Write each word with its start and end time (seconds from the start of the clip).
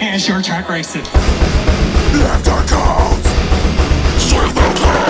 and 0.00 0.20
short 0.20 0.44
track 0.44 0.68
racing. 0.68 1.04
Left 2.20 2.48
our 2.48 2.64
codes. 2.66 3.28
Codes. 4.30 5.07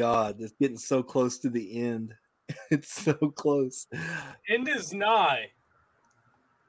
God, 0.00 0.36
it's 0.40 0.54
getting 0.58 0.78
so 0.78 1.02
close 1.02 1.36
to 1.40 1.50
the 1.50 1.78
end. 1.78 2.14
It's 2.70 2.90
so 3.04 3.12
close. 3.12 3.86
End 4.48 4.66
is 4.66 4.94
nigh. 4.94 5.50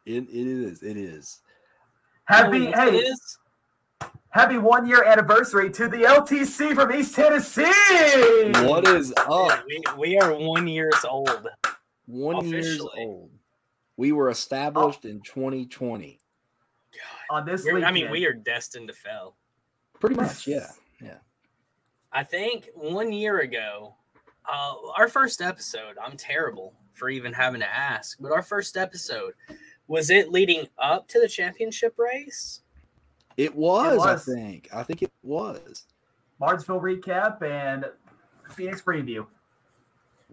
It, 0.05 0.25
it 0.29 0.47
is. 0.47 0.83
It 0.83 0.97
is. 0.97 1.39
Happy 2.25 2.57
You 2.57 2.63
know 2.65 2.69
what 2.71 2.91
hey, 2.91 2.97
it 2.97 3.07
is? 3.07 3.39
happy 4.31 4.57
one 4.57 4.85
year 4.85 5.05
anniversary 5.05 5.71
to 5.71 5.87
the 5.87 5.99
LTC 5.99 6.75
from 6.75 6.91
East 6.91 7.15
Tennessee. 7.15 7.63
What 8.67 8.85
is 8.89 9.13
up? 9.17 9.63
We, 9.65 9.81
we 9.97 10.19
are 10.19 10.35
one 10.35 10.67
years 10.67 11.05
old. 11.07 11.47
One 12.07 12.45
years 12.45 12.81
old. 12.97 13.31
We 13.95 14.11
were 14.11 14.29
established 14.29 15.05
in 15.05 15.21
2020. 15.21 16.19
God. 17.29 17.37
on 17.37 17.45
this 17.45 17.63
weekend? 17.63 17.85
I 17.85 17.91
mean, 17.91 18.11
we 18.11 18.25
are 18.25 18.33
destined 18.33 18.89
to 18.89 18.93
fail. 18.93 19.35
Pretty 20.01 20.15
much, 20.17 20.45
yeah. 20.47 20.67
Yeah. 22.13 22.19
I 22.19 22.23
think 22.23 22.69
one 22.75 23.11
year 23.11 23.39
ago, 23.39 23.95
uh, 24.51 24.73
our 24.97 25.07
first 25.07 25.41
episode, 25.41 25.95
I'm 26.03 26.17
terrible 26.17 26.73
for 26.93 27.09
even 27.09 27.33
having 27.33 27.61
to 27.61 27.73
ask, 27.73 28.17
but 28.19 28.31
our 28.31 28.41
first 28.41 28.77
episode, 28.77 29.33
was 29.87 30.09
it 30.09 30.31
leading 30.31 30.67
up 30.77 31.07
to 31.09 31.19
the 31.19 31.27
championship 31.27 31.95
race? 31.97 32.61
It 33.37 33.55
was, 33.55 33.97
was. 33.97 34.29
I 34.29 34.33
think. 34.33 34.69
I 34.73 34.83
think 34.83 35.01
it 35.01 35.11
was. 35.23 35.85
Martinsville 36.39 36.81
recap 36.81 37.41
and 37.41 37.85
Phoenix 38.49 38.81
preview. 38.81 39.25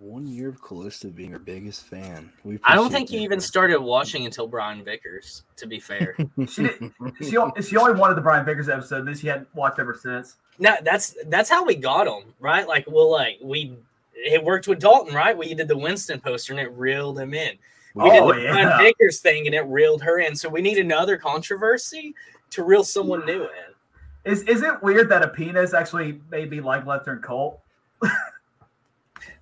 One 0.00 0.28
year 0.28 0.48
of 0.48 0.62
Callista 0.62 1.08
being 1.08 1.32
our 1.32 1.40
biggest 1.40 1.84
fan. 1.84 2.30
We 2.44 2.60
I 2.62 2.76
don't 2.76 2.90
think 2.92 3.10
you 3.10 3.18
even 3.20 3.40
started 3.40 3.80
watching 3.80 4.26
until 4.26 4.46
Brian 4.46 4.84
Vickers, 4.84 5.42
to 5.56 5.66
be 5.66 5.80
fair. 5.80 6.16
She 6.48 6.62
did, 6.62 6.92
she, 7.20 7.36
she 7.62 7.76
only 7.76 7.98
wanted 7.98 8.14
the 8.14 8.20
Brian 8.20 8.46
Vickers 8.46 8.68
episode, 8.68 9.06
then 9.08 9.16
she 9.16 9.26
hadn't 9.26 9.52
watched 9.56 9.80
ever 9.80 9.98
since. 10.00 10.36
no, 10.60 10.76
that's 10.84 11.16
that's 11.26 11.50
how 11.50 11.64
we 11.64 11.74
got 11.74 12.06
him, 12.06 12.32
right? 12.38 12.66
Like, 12.68 12.84
well, 12.86 13.10
like 13.10 13.38
we 13.42 13.76
it 14.14 14.42
worked 14.44 14.68
with 14.68 14.78
Dalton, 14.78 15.14
right? 15.14 15.36
We 15.36 15.52
did 15.54 15.66
the 15.66 15.76
Winston 15.76 16.20
poster 16.20 16.52
and 16.52 16.60
it 16.60 16.70
reeled 16.72 17.18
him 17.18 17.34
in. 17.34 17.56
We 17.94 18.02
Oh, 18.04 18.32
did 18.32 18.40
the 18.40 18.44
yeah. 18.44 18.52
Brian 18.52 18.84
Vickers 18.84 19.18
thing 19.20 19.46
and 19.46 19.54
it 19.54 19.62
reeled 19.66 20.02
her 20.02 20.20
in. 20.20 20.36
So 20.36 20.48
we 20.48 20.62
need 20.62 20.78
another 20.78 21.16
controversy 21.16 22.14
to 22.50 22.62
reel 22.62 22.84
someone 22.84 23.26
new 23.26 23.42
in. 23.42 24.30
Is 24.32 24.42
is 24.44 24.62
it 24.62 24.80
weird 24.80 25.08
that 25.08 25.22
a 25.24 25.28
penis 25.28 25.74
actually 25.74 26.20
made 26.30 26.50
me 26.50 26.60
like 26.60 26.86
Left 26.86 27.04
Turn 27.04 27.20
Cult? 27.20 27.60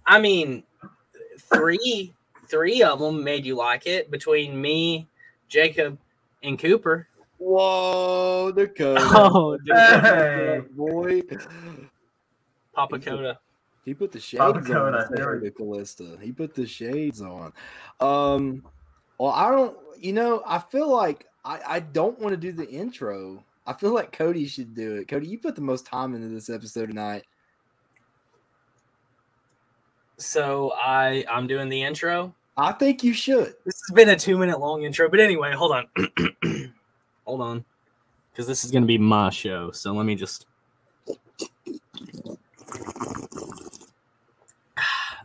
I 0.06 0.20
mean, 0.20 0.62
three 1.52 2.12
three 2.48 2.82
of 2.82 3.00
them 3.00 3.22
made 3.24 3.44
you 3.44 3.56
like 3.56 3.86
it 3.86 4.10
between 4.10 4.60
me, 4.60 5.08
Jacob, 5.48 5.98
and 6.42 6.58
Cooper. 6.58 7.08
Whoa, 7.38 8.50
the 8.52 8.68
code. 8.68 8.98
Oh, 9.02 9.58
dude. 9.58 9.76
Hey. 9.76 10.62
boy. 10.70 11.22
Papa 12.74 12.98
Coda. 12.98 13.38
He 13.84 13.94
put 13.94 14.10
the 14.12 14.20
shades 14.20 14.40
Papa 14.40 14.58
on 14.58 14.64
Coda, 14.64 14.98
instead 15.00 15.18
there 15.18 15.34
of 15.34 15.42
we- 15.42 15.48
the 15.48 15.54
Callista. 15.54 16.18
He 16.20 16.32
put 16.32 16.54
the 16.54 16.66
shades 16.66 17.20
on. 17.20 17.52
Um, 18.00 18.62
well, 19.18 19.32
I 19.32 19.50
don't. 19.50 19.76
You 19.98 20.12
know, 20.12 20.42
I 20.46 20.58
feel 20.58 20.90
like 20.92 21.26
I, 21.44 21.60
I 21.66 21.80
don't 21.80 22.18
want 22.18 22.32
to 22.32 22.36
do 22.36 22.52
the 22.52 22.68
intro. 22.68 23.42
I 23.66 23.72
feel 23.72 23.92
like 23.94 24.12
Cody 24.12 24.46
should 24.46 24.74
do 24.74 24.96
it. 24.96 25.08
Cody, 25.08 25.26
you 25.26 25.38
put 25.38 25.56
the 25.56 25.62
most 25.62 25.86
time 25.86 26.14
into 26.14 26.28
this 26.28 26.50
episode 26.50 26.86
tonight. 26.88 27.24
So 30.18 30.72
I 30.82 31.24
I'm 31.30 31.46
doing 31.46 31.68
the 31.68 31.82
intro. 31.82 32.34
I 32.56 32.72
think 32.72 33.04
you 33.04 33.12
should. 33.12 33.54
This 33.66 33.82
has 33.86 33.94
been 33.94 34.08
a 34.08 34.16
two 34.16 34.38
minute 34.38 34.58
long 34.58 34.84
intro, 34.84 35.10
but 35.10 35.20
anyway, 35.20 35.52
hold 35.52 35.72
on, 35.72 35.86
hold 37.26 37.42
on, 37.42 37.64
because 38.32 38.46
this 38.46 38.64
is 38.64 38.70
gonna 38.70 38.86
be 38.86 38.96
my 38.96 39.28
show. 39.28 39.70
So 39.72 39.92
let 39.92 40.06
me 40.06 40.14
just. 40.14 40.46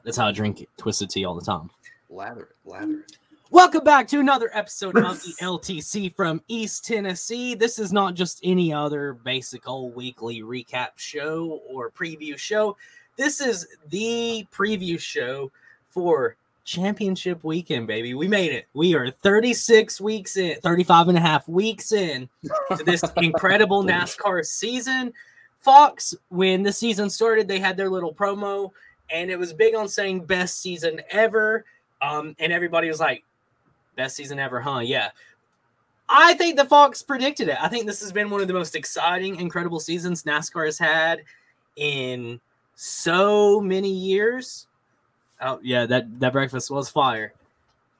That's 0.03 0.17
how 0.17 0.27
I 0.27 0.33
drink 0.33 0.67
twisted 0.77 1.09
tea 1.09 1.23
all 1.23 1.35
the 1.35 1.45
time. 1.45 1.69
Lather 2.09 2.41
it, 2.41 2.55
lather 2.65 2.99
it. 2.99 3.17
Welcome 3.49 3.83
back 3.85 4.07
to 4.09 4.19
another 4.19 4.49
episode 4.53 4.97
of 4.97 5.21
the 5.23 5.33
LTC 5.41 6.13
from 6.15 6.41
East 6.47 6.85
Tennessee. 6.85 7.53
This 7.53 7.79
is 7.79 7.93
not 7.93 8.13
just 8.13 8.39
any 8.43 8.73
other 8.73 9.13
basic 9.13 9.67
old 9.67 9.95
weekly 9.95 10.41
recap 10.41 10.91
show 10.97 11.61
or 11.69 11.91
preview 11.91 12.37
show. 12.37 12.75
This 13.21 13.39
is 13.39 13.67
the 13.89 14.47
preview 14.51 14.99
show 14.99 15.51
for 15.91 16.37
championship 16.63 17.43
weekend, 17.43 17.85
baby. 17.85 18.15
We 18.15 18.27
made 18.27 18.51
it. 18.51 18.65
We 18.73 18.95
are 18.95 19.11
36 19.11 20.01
weeks 20.01 20.37
in, 20.37 20.59
35 20.61 21.09
and 21.09 21.17
a 21.19 21.21
half 21.21 21.47
weeks 21.47 21.91
in 21.91 22.27
to 22.75 22.83
this 22.83 23.03
incredible 23.17 23.83
NASCAR 23.83 24.43
season. 24.43 25.13
Fox, 25.59 26.15
when 26.29 26.63
the 26.63 26.73
season 26.73 27.11
started, 27.11 27.47
they 27.47 27.59
had 27.59 27.77
their 27.77 27.91
little 27.91 28.11
promo, 28.11 28.71
and 29.11 29.29
it 29.29 29.37
was 29.37 29.53
big 29.53 29.75
on 29.75 29.87
saying 29.87 30.25
best 30.25 30.59
season 30.59 30.99
ever. 31.11 31.63
Um, 32.01 32.35
and 32.39 32.51
everybody 32.51 32.87
was 32.87 32.99
like, 32.99 33.23
best 33.95 34.15
season 34.15 34.39
ever, 34.39 34.59
huh? 34.59 34.79
Yeah. 34.79 35.09
I 36.09 36.33
think 36.33 36.57
the 36.57 36.65
Fox 36.65 37.03
predicted 37.03 37.49
it. 37.49 37.57
I 37.61 37.67
think 37.67 37.85
this 37.85 38.01
has 38.01 38.11
been 38.11 38.31
one 38.31 38.41
of 38.41 38.47
the 38.47 38.55
most 38.55 38.75
exciting, 38.75 39.39
incredible 39.39 39.79
seasons 39.79 40.23
NASCAR 40.23 40.65
has 40.65 40.79
had 40.79 41.21
in 41.75 42.41
so 42.81 43.61
many 43.61 43.91
years. 43.93 44.65
Oh, 45.39 45.59
yeah, 45.61 45.85
that, 45.85 46.19
that 46.19 46.33
breakfast 46.33 46.71
was 46.71 46.89
fire. 46.89 47.31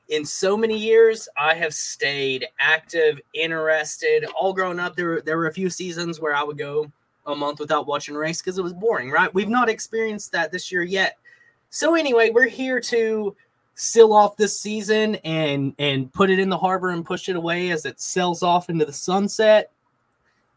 In 0.10 0.26
so 0.26 0.58
many 0.58 0.76
years, 0.76 1.30
I 1.38 1.54
have 1.54 1.76
stayed 1.76 2.48
active, 2.60 3.22
interested. 3.36 4.26
All 4.36 4.54
grown 4.54 4.80
up, 4.80 4.96
there, 4.96 5.08
were- 5.08 5.22
there 5.22 5.38
were 5.38 5.46
a 5.46 5.54
few 5.54 5.70
seasons 5.70 6.20
where 6.20 6.36
I 6.36 6.42
would 6.42 6.58
go 6.58 6.92
a 7.28 7.36
month 7.36 7.60
without 7.60 7.86
watching 7.86 8.16
race 8.16 8.42
because 8.42 8.58
it 8.58 8.64
was 8.64 8.74
boring, 8.74 9.12
right? 9.12 9.32
We've 9.32 9.50
not 9.50 9.70
experienced 9.70 10.32
that 10.32 10.52
this 10.52 10.72
year 10.72 10.82
yet. 10.82 11.20
So, 11.70 11.94
anyway, 11.94 12.32
we're 12.32 12.48
here 12.48 12.82
to 12.82 13.36
seal 13.76 14.14
off 14.14 14.36
this 14.36 14.60
season 14.60 15.16
and 15.24 15.76
and 15.78 16.12
put 16.12 16.32
it 16.32 16.40
in 16.40 16.50
the 16.50 16.58
harbor 16.58 16.90
and 16.90 17.06
push 17.06 17.30
it 17.30 17.36
away 17.36 17.70
as 17.70 17.86
it 17.86 18.02
sells 18.02 18.42
off 18.42 18.70
into 18.72 18.86
the 18.86 18.92
sunset. 18.94 19.72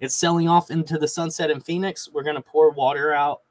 It's 0.01 0.15
selling 0.17 0.49
off 0.49 0.71
into 0.71 0.97
the 0.99 1.06
sunset 1.06 1.51
in 1.51 1.61
Phoenix. 1.61 2.09
We're 2.11 2.25
gonna 2.25 2.41
pour 2.41 2.71
water 2.71 3.12
out 3.12 3.43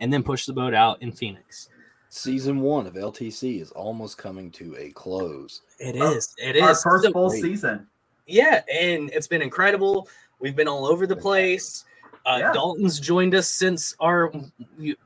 and 0.00 0.12
then 0.12 0.22
push 0.22 0.46
the 0.46 0.52
boat 0.52 0.74
out 0.74 1.00
in 1.02 1.12
Phoenix. 1.12 1.68
Season 2.08 2.60
one 2.60 2.86
of 2.86 2.94
LTC 2.94 3.60
is 3.60 3.70
almost 3.70 4.18
coming 4.18 4.50
to 4.52 4.74
a 4.76 4.90
close. 4.90 5.62
It 5.78 5.94
is. 5.96 6.34
It 6.38 6.56
is 6.56 6.62
Our 6.62 6.74
first 6.74 7.04
So- 7.04 7.12
full 7.12 7.30
season. 7.30 7.86
yeah, 8.26 8.62
and 8.72 9.10
it's 9.10 9.28
been 9.28 9.42
incredible. 9.42 10.08
We've 10.40 10.56
been 10.56 10.66
all 10.68 10.86
over 10.86 11.06
the 11.06 11.14
place. 11.16 11.84
Uh, 12.26 12.36
Yeah. 12.40 12.52
Dalton's 12.52 12.98
joined 13.00 13.34
us 13.34 13.48
since 13.50 13.94
our 14.00 14.32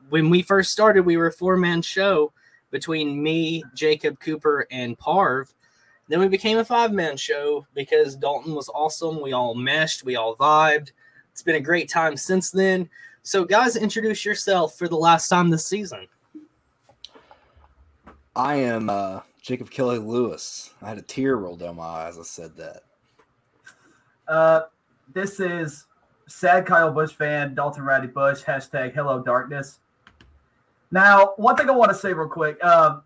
when 0.09 0.29
we 0.29 0.41
first 0.41 0.71
started. 0.71 1.05
We 1.05 1.17
were 1.17 1.27
a 1.27 1.31
four 1.31 1.55
man 1.57 1.81
show 1.81 2.33
between 2.71 3.21
me, 3.21 3.63
Jacob 3.73 4.19
Cooper, 4.19 4.67
and 4.71 4.97
Parv. 4.97 5.53
Then 6.07 6.19
we 6.19 6.27
became 6.27 6.57
a 6.57 6.65
five 6.65 6.91
man 6.91 7.17
show 7.17 7.65
because 7.73 8.15
Dalton 8.15 8.53
was 8.53 8.69
awesome. 8.69 9.21
We 9.21 9.31
all 9.33 9.55
meshed, 9.55 10.03
we 10.03 10.15
all 10.15 10.35
vibed. 10.35 10.91
It's 11.31 11.41
been 11.41 11.55
a 11.55 11.59
great 11.61 11.89
time 11.89 12.17
since 12.17 12.49
then. 12.51 12.89
So, 13.25 13.43
guys, 13.43 13.75
introduce 13.75 14.23
yourself 14.23 14.77
for 14.77 14.87
the 14.87 14.95
last 14.95 15.29
time 15.29 15.49
this 15.49 15.65
season. 15.65 16.07
I 18.35 18.53
am 18.57 18.87
uh, 18.87 19.21
Jacob 19.41 19.71
Kelly 19.71 19.97
Lewis. 19.97 20.69
I 20.79 20.89
had 20.89 20.99
a 20.99 21.01
tear 21.01 21.35
roll 21.35 21.55
down 21.55 21.77
my 21.77 21.85
eye 21.85 22.07
as 22.07 22.19
I 22.19 22.21
said 22.21 22.55
that. 22.57 22.83
Uh, 24.27 24.61
this 25.11 25.39
is 25.39 25.87
sad 26.27 26.67
Kyle 26.67 26.91
Busch 26.91 27.13
fan, 27.13 27.55
Dalton 27.55 27.81
Ratty 27.81 28.05
Bush, 28.05 28.43
hashtag 28.43 28.93
hello 28.93 29.23
darkness. 29.23 29.79
Now, 30.91 31.33
one 31.37 31.55
thing 31.55 31.67
I 31.67 31.73
want 31.73 31.89
to 31.89 31.97
say 31.97 32.13
real 32.13 32.29
quick, 32.29 32.63
um, 32.63 33.01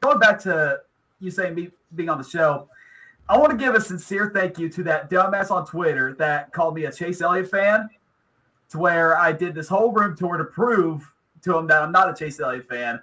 going 0.00 0.18
back 0.18 0.40
to 0.40 0.80
you 1.20 1.30
saying 1.30 1.54
me 1.54 1.70
being 1.94 2.08
on 2.08 2.18
the 2.18 2.28
show, 2.28 2.68
I 3.28 3.38
want 3.38 3.52
to 3.52 3.56
give 3.56 3.76
a 3.76 3.80
sincere 3.80 4.32
thank 4.34 4.58
you 4.58 4.68
to 4.70 4.82
that 4.82 5.08
dumbass 5.08 5.52
on 5.52 5.64
Twitter 5.64 6.12
that 6.14 6.52
called 6.52 6.74
me 6.74 6.86
a 6.86 6.92
Chase 6.92 7.20
Elliott 7.20 7.52
fan, 7.52 7.88
to 8.74 8.78
where 8.78 9.16
I 9.16 9.32
did 9.32 9.54
this 9.54 9.68
whole 9.68 9.92
room 9.92 10.16
tour 10.16 10.36
to 10.36 10.44
prove 10.44 11.10
to 11.42 11.56
him 11.56 11.66
that 11.68 11.82
I'm 11.82 11.92
not 11.92 12.10
a 12.10 12.14
Chase 12.14 12.40
Elliott 12.40 12.68
fan, 12.68 13.00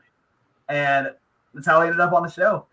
and 0.69 1.11
that's 1.53 1.65
how 1.65 1.79
I 1.81 1.85
ended 1.85 2.01
up 2.01 2.11
on 2.13 2.23
the 2.23 2.29
show. 2.29 2.65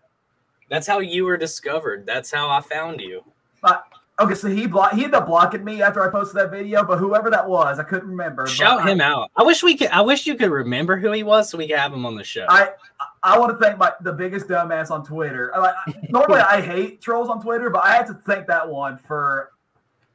That's 0.69 0.85
how 0.85 0.99
you 0.99 1.23
were 1.25 1.37
discovered. 1.37 2.05
That's 2.05 2.29
how 2.31 2.49
I 2.49 2.61
found 2.61 3.01
you. 3.01 3.23
I, 3.63 3.79
Okay, 4.21 4.35
so 4.35 4.49
he 4.49 4.67
blocked. 4.67 4.95
He 4.95 5.05
ended 5.05 5.15
up 5.15 5.27
blocking 5.27 5.63
me 5.63 5.81
after 5.81 6.05
I 6.05 6.11
posted 6.11 6.35
that 6.41 6.51
video, 6.51 6.83
but 6.83 6.97
whoever 6.97 7.29
that 7.29 7.47
was, 7.47 7.79
I 7.79 7.83
couldn't 7.83 8.09
remember. 8.09 8.43
but 8.43 8.49
Shout 8.51 8.81
I- 8.81 8.91
him 8.91 8.99
out. 8.99 9.31
I 9.37 9.43
wish 9.43 9.63
we 9.63 9.77
could. 9.77 9.87
I 9.91 10.01
wish 10.01 10.27
you 10.27 10.35
could 10.35 10.51
remember 10.51 10.97
who 10.97 11.13
he 11.13 11.23
was, 11.23 11.49
so 11.49 11.57
we 11.57 11.69
could 11.69 11.77
have 11.79 11.93
him 11.93 12.05
on 12.05 12.15
the 12.15 12.23
show. 12.25 12.45
I 12.49 12.71
I 13.23 13.39
want 13.39 13.57
to 13.57 13.65
thank 13.65 13.77
my 13.79 13.93
the 14.01 14.11
biggest 14.11 14.47
dumbass 14.49 14.91
on 14.91 15.05
Twitter. 15.05 15.55
I- 15.55 15.69
I- 15.87 15.93
normally, 16.09 16.41
I 16.41 16.59
hate 16.59 16.99
trolls 16.99 17.29
on 17.29 17.41
Twitter, 17.41 17.69
but 17.69 17.85
I 17.85 17.93
had 17.95 18.07
to 18.07 18.13
thank 18.13 18.45
that 18.47 18.67
one 18.67 18.97
for 18.97 19.51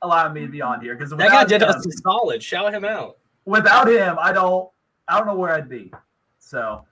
allowing 0.04 0.32
me 0.34 0.40
to 0.42 0.48
be 0.48 0.60
on 0.62 0.80
here 0.80 0.94
because 0.94 1.10
that 1.10 1.18
guy 1.30 1.44
did 1.44 1.62
us 1.62 1.84
a 1.86 1.90
solid. 2.02 2.42
Shout 2.42 2.72
him 2.74 2.84
out. 2.84 3.16
without 3.44 3.88
him, 3.88 4.16
I 4.20 4.32
don't 4.32 4.68
I 5.08 5.18
don't 5.18 5.26
know 5.26 5.34
where 5.36 5.52
I'd 5.52 5.68
be. 5.68 5.92
So 6.38 6.84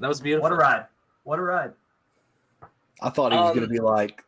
That 0.00 0.08
was 0.08 0.20
beautiful. 0.20 0.42
what 0.42 0.52
a 0.52 0.56
ride! 0.56 0.86
What 1.24 1.38
a 1.38 1.42
ride! 1.42 1.72
I 3.02 3.10
thought 3.10 3.32
he 3.32 3.38
was 3.38 3.50
Um, 3.50 3.54
gonna 3.56 3.68
be 3.68 3.80
like, 3.80 4.24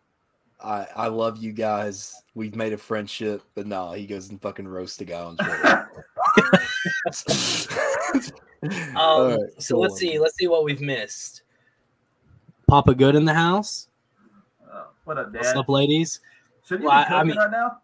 I 0.62 0.86
I 0.96 1.06
love 1.08 1.38
you 1.38 1.52
guys. 1.52 2.14
We've 2.34 2.54
made 2.56 2.72
a 2.72 2.78
friendship, 2.78 3.42
but 3.54 3.66
no, 3.66 3.92
he 3.92 4.06
goes 4.06 4.30
and 4.30 4.40
fucking 4.40 4.66
roasts 4.68 4.96
the 4.96 5.04
guy 5.04 5.20
on 5.20 5.36
Twitter. 5.36 5.88
Um, 8.64 8.96
All 8.96 9.28
right, 9.30 9.40
so 9.58 9.76
let's 9.76 9.94
on. 9.94 9.98
see. 9.98 10.18
Let's 10.20 10.36
see 10.36 10.46
what 10.46 10.62
we've 10.62 10.80
missed. 10.80 11.42
Papa 12.68 12.94
Good 12.94 13.16
in 13.16 13.24
the 13.24 13.34
house. 13.34 13.88
Uh, 14.72 14.84
what 15.02 15.18
up, 15.18 15.32
What's 15.34 15.52
up, 15.54 15.68
ladies? 15.68 16.20
Shouldn't 16.72 16.82
you 16.84 16.88
Well, 16.88 17.04
be 17.04 17.14
I- 17.14 17.20
I 17.20 17.24
mean- 17.24 17.36
right 17.36 17.50
now? 17.50 17.78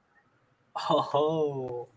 Oh, 0.90 1.88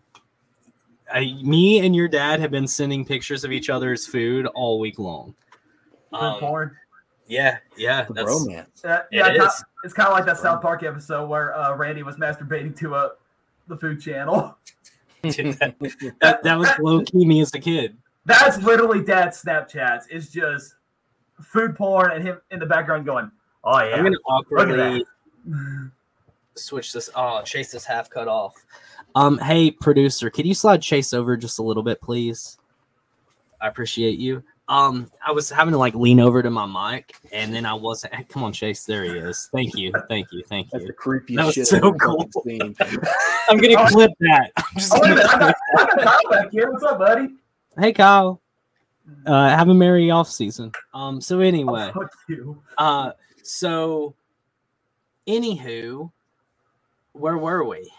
I, 1.12 1.20
me 1.42 1.78
and 1.86 1.94
your 1.94 2.08
dad 2.08 2.40
have 2.40 2.50
been 2.50 2.66
sending 2.66 3.04
pictures 3.04 3.44
of 3.44 3.52
each 3.52 3.70
other's 3.70 4.06
food 4.06 4.46
all 4.46 4.78
week 4.80 4.98
long. 4.98 5.34
Um, 6.12 6.40
porn. 6.40 6.76
yeah, 7.26 7.58
yeah, 7.76 8.04
The 8.04 8.14
that's 8.14 8.30
bromance. 8.30 8.84
Uh, 8.84 9.02
it 9.10 9.16
yeah, 9.18 9.28
it's, 9.28 9.54
is. 9.56 9.64
it's 9.84 9.94
kind 9.94 10.08
of 10.08 10.12
like 10.14 10.26
that 10.26 10.36
South 10.38 10.60
Park 10.60 10.82
episode 10.82 11.28
where 11.28 11.56
uh, 11.56 11.74
Randy 11.76 12.02
was 12.02 12.16
masturbating 12.16 12.76
to 12.78 12.94
a 12.96 13.12
the 13.68 13.76
food 13.76 14.00
channel. 14.00 14.58
that, 15.22 15.76
that, 16.20 16.42
that 16.42 16.58
was 16.58 16.68
low 16.80 17.02
key 17.04 17.24
me 17.24 17.40
as 17.40 17.54
a 17.54 17.60
kid. 17.60 17.96
That's 18.26 18.60
literally 18.62 19.02
Dad's 19.04 19.40
Snapchats. 19.42 20.04
It's 20.10 20.28
just 20.28 20.74
food 21.40 21.76
porn 21.76 22.10
and 22.12 22.22
him 22.22 22.38
in 22.50 22.58
the 22.58 22.66
background 22.66 23.06
going, 23.06 23.30
"Oh 23.64 23.78
yeah." 23.82 23.94
I'm 23.96 24.02
gonna 24.02 24.16
awkwardly 24.26 24.76
that. 25.46 25.90
Switch 26.54 26.92
this. 26.92 27.10
Oh, 27.14 27.42
Chase 27.42 27.74
is 27.74 27.84
half 27.84 28.10
cut 28.10 28.28
off. 28.28 28.54
Um, 29.14 29.38
hey 29.38 29.70
producer, 29.70 30.30
could 30.30 30.46
you 30.46 30.54
slide 30.54 30.80
Chase 30.82 31.12
over 31.12 31.36
just 31.36 31.58
a 31.58 31.62
little 31.62 31.82
bit, 31.82 32.00
please? 32.00 32.58
I 33.60 33.68
appreciate 33.68 34.18
you. 34.18 34.42
Um, 34.68 35.10
I 35.26 35.32
was 35.32 35.50
having 35.50 35.72
to 35.72 35.78
like 35.78 35.94
lean 35.94 36.18
over 36.18 36.42
to 36.42 36.48
my 36.50 36.64
mic, 36.66 37.14
and 37.30 37.52
then 37.54 37.66
I 37.66 37.74
wasn't. 37.74 38.14
Come 38.28 38.42
on, 38.44 38.52
Chase, 38.52 38.84
there 38.84 39.04
he 39.04 39.10
is. 39.10 39.48
Thank 39.52 39.76
you, 39.76 39.92
thank 40.08 40.28
you, 40.32 40.42
thank 40.48 40.68
you. 40.72 40.78
That's 40.78 40.84
the 40.84 40.92
you. 40.92 41.20
creepiest 41.20 41.36
That 41.36 41.46
was 41.46 41.54
shit 41.54 41.66
so 41.66 41.76
I've 41.76 41.84
ever 41.84 41.98
cool. 41.98 42.28
fucking 42.34 42.74
seen. 42.78 42.98
I'm 43.50 43.58
gonna 43.58 43.88
clip 43.88 44.12
that. 44.20 44.52
I'm 44.56 44.64
just 44.76 44.92
Oh, 44.94 45.00
wait 45.02 45.10
a 45.10 45.14
gonna 45.16 45.38
minute, 45.38 45.54
I 45.76 45.84
got, 45.84 45.98
Kyle 46.00 46.30
back 46.30 46.50
here. 46.52 46.70
What's 46.70 46.84
up, 46.84 46.98
buddy? 46.98 47.28
Hey 47.78 47.92
Kyle. 47.92 48.40
Uh 49.26 49.48
have 49.50 49.68
a 49.68 49.74
merry 49.74 50.10
off 50.10 50.30
season. 50.30 50.72
Um 50.94 51.20
so 51.20 51.40
anyway, 51.40 51.92
Oh, 51.94 52.56
uh 52.78 53.12
so 53.42 54.14
anywho, 55.26 56.10
where 57.12 57.38
were 57.38 57.64
we? 57.64 57.90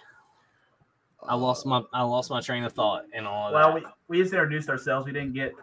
I 1.27 1.35
lost 1.35 1.65
my 1.65 1.81
I 1.93 2.03
lost 2.03 2.29
my 2.29 2.41
train 2.41 2.63
of 2.63 2.73
thought 2.73 3.05
and 3.13 3.25
all 3.25 3.53
Well, 3.53 3.73
that. 3.73 3.83
we, 4.09 4.17
we 4.17 4.21
just 4.21 4.33
introduced 4.33 4.69
ourselves. 4.69 5.05
We 5.05 5.13
didn't 5.13 5.33
get. 5.33 5.53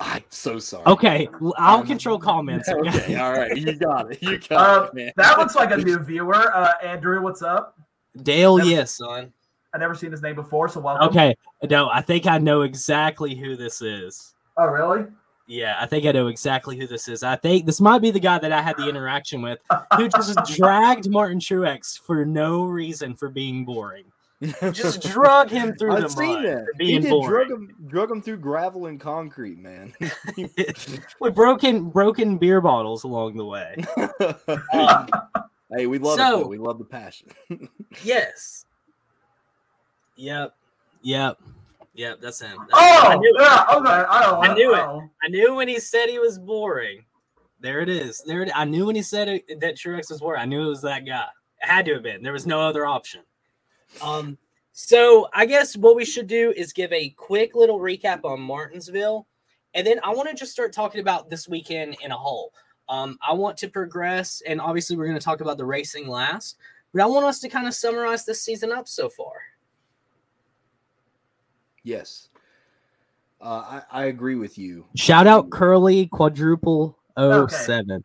I'm 0.00 0.24
so 0.28 0.58
sorry. 0.58 0.84
okay, 0.86 1.28
I'll 1.56 1.80
Um, 1.80 1.86
control 1.86 2.18
comments. 2.18 2.68
Okay, 2.68 2.88
Okay. 2.88 3.16
all 3.20 3.32
right, 3.32 3.56
you 3.56 3.74
got 3.78 4.10
it. 4.12 4.22
You 4.22 4.38
got 4.38 4.52
Uh, 4.82 4.84
it, 4.86 4.94
man. 4.94 5.12
That 5.16 5.38
looks 5.38 5.54
like 5.54 5.70
a 5.70 5.76
new 5.78 5.98
viewer. 5.98 6.34
Uh, 6.54 6.72
Andrew, 6.82 7.22
what's 7.22 7.42
up? 7.42 7.78
Dale, 8.22 8.58
yes, 8.64 8.90
son. 8.96 9.32
I 9.72 9.78
never 9.78 9.94
seen 9.94 10.10
his 10.10 10.20
name 10.22 10.34
before, 10.34 10.68
so 10.68 10.80
welcome. 10.80 11.08
Okay. 11.08 11.34
No, 11.70 11.88
I 11.90 12.00
think 12.02 12.26
I 12.26 12.38
know 12.38 12.62
exactly 12.62 13.34
who 13.34 13.56
this 13.56 13.82
is. 13.82 14.34
Oh, 14.56 14.66
really? 14.66 15.06
Yeah, 15.46 15.76
I 15.78 15.86
think 15.86 16.06
I 16.06 16.12
know 16.12 16.28
exactly 16.28 16.78
who 16.78 16.86
this 16.86 17.06
is. 17.06 17.22
I 17.22 17.36
think 17.36 17.66
this 17.66 17.80
might 17.80 18.00
be 18.00 18.10
the 18.10 18.20
guy 18.20 18.38
that 18.38 18.50
I 18.52 18.62
had 18.62 18.76
the 18.78 18.88
interaction 18.88 19.42
with 19.42 19.58
who 19.96 20.08
just 20.08 20.38
dragged 20.56 21.10
Martin 21.10 21.38
Truex 21.38 21.98
for 22.00 22.24
no 22.24 22.64
reason 22.64 23.14
for 23.14 23.28
being 23.28 23.64
boring. 23.64 24.04
Just 24.72 25.02
drug 25.12 25.50
him 25.50 25.74
through 25.76 25.96
the 25.96 26.04
I've 26.04 26.10
seen 26.12 26.34
mud 26.34 26.44
that. 26.44 26.66
He 26.78 26.98
did 26.98 27.10
boring. 27.10 27.28
drug 27.28 27.50
him, 27.50 27.76
drug 27.88 28.10
him 28.10 28.22
through 28.22 28.38
gravel 28.38 28.86
and 28.86 28.98
concrete, 28.98 29.58
man. 29.58 29.92
with 31.20 31.34
broken 31.34 31.90
broken 31.90 32.38
beer 32.38 32.60
bottles 32.62 33.04
along 33.04 33.36
the 33.36 33.44
way. 33.44 33.76
Um, 34.72 35.08
hey, 35.76 35.86
we 35.86 35.98
love 35.98 36.18
it. 36.18 36.22
So- 36.22 36.40
Though. 36.40 36.46
We 36.48 36.58
love 36.58 36.78
the 36.78 36.84
passion. 36.84 37.28
yes. 38.02 38.64
Yep. 40.16 40.54
Yep. 41.02 41.38
Yep. 41.94 42.20
That's 42.20 42.40
him. 42.40 42.56
That's 42.58 42.60
him. 42.60 42.68
I 42.72 43.14
Oh, 43.14 43.18
knew, 43.18 43.34
yeah. 43.38 43.64
Okay. 43.70 43.88
I, 43.90 44.38
I 44.50 44.54
knew 44.54 44.74
it. 44.74 44.80
oh. 44.80 45.08
I 45.22 45.28
knew 45.28 45.54
when 45.54 45.68
he 45.68 45.78
said 45.78 46.08
he 46.08 46.18
was 46.18 46.38
boring. 46.38 47.04
There 47.60 47.80
it 47.80 47.88
is. 47.88 48.22
There. 48.26 48.42
It, 48.42 48.50
I 48.54 48.64
knew 48.64 48.86
when 48.86 48.96
he 48.96 49.02
said 49.02 49.28
it, 49.28 49.60
that 49.60 49.76
Truex 49.76 50.10
was 50.10 50.20
boring. 50.20 50.40
I 50.40 50.44
knew 50.44 50.64
it 50.66 50.68
was 50.68 50.82
that 50.82 51.06
guy. 51.06 51.26
It 51.62 51.66
had 51.68 51.84
to 51.86 51.94
have 51.94 52.02
been. 52.02 52.22
There 52.22 52.32
was 52.32 52.46
no 52.46 52.60
other 52.60 52.86
option. 52.86 53.22
Um. 54.02 54.38
So 54.76 55.28
I 55.32 55.46
guess 55.46 55.76
what 55.76 55.94
we 55.94 56.04
should 56.04 56.26
do 56.26 56.52
is 56.56 56.72
give 56.72 56.92
a 56.92 57.10
quick 57.10 57.54
little 57.54 57.78
recap 57.78 58.24
on 58.24 58.40
Martinsville, 58.40 59.28
and 59.72 59.86
then 59.86 60.00
I 60.02 60.12
want 60.12 60.28
to 60.28 60.34
just 60.34 60.50
start 60.50 60.72
talking 60.72 61.00
about 61.00 61.30
this 61.30 61.48
weekend 61.48 61.96
in 62.02 62.10
a 62.10 62.16
whole. 62.16 62.52
Um, 62.88 63.16
I 63.26 63.34
want 63.34 63.56
to 63.58 63.68
progress, 63.68 64.42
and 64.46 64.60
obviously 64.60 64.96
we're 64.96 65.06
going 65.06 65.16
to 65.18 65.24
talk 65.24 65.40
about 65.40 65.58
the 65.58 65.64
racing 65.64 66.08
last, 66.08 66.56
but 66.92 67.02
I 67.02 67.06
want 67.06 67.24
us 67.24 67.38
to 67.40 67.48
kind 67.48 67.68
of 67.68 67.74
summarize 67.74 68.24
this 68.24 68.42
season 68.42 68.72
up 68.72 68.88
so 68.88 69.08
far. 69.08 69.32
Yes. 71.84 72.28
Uh, 73.40 73.80
I, 73.92 74.02
I 74.02 74.04
agree 74.06 74.34
with 74.36 74.56
you. 74.58 74.86
Shout 74.96 75.26
out 75.26 75.50
Curly 75.50 76.06
Quadruple 76.06 76.96
Okay. 77.16 77.54
07. 77.54 78.02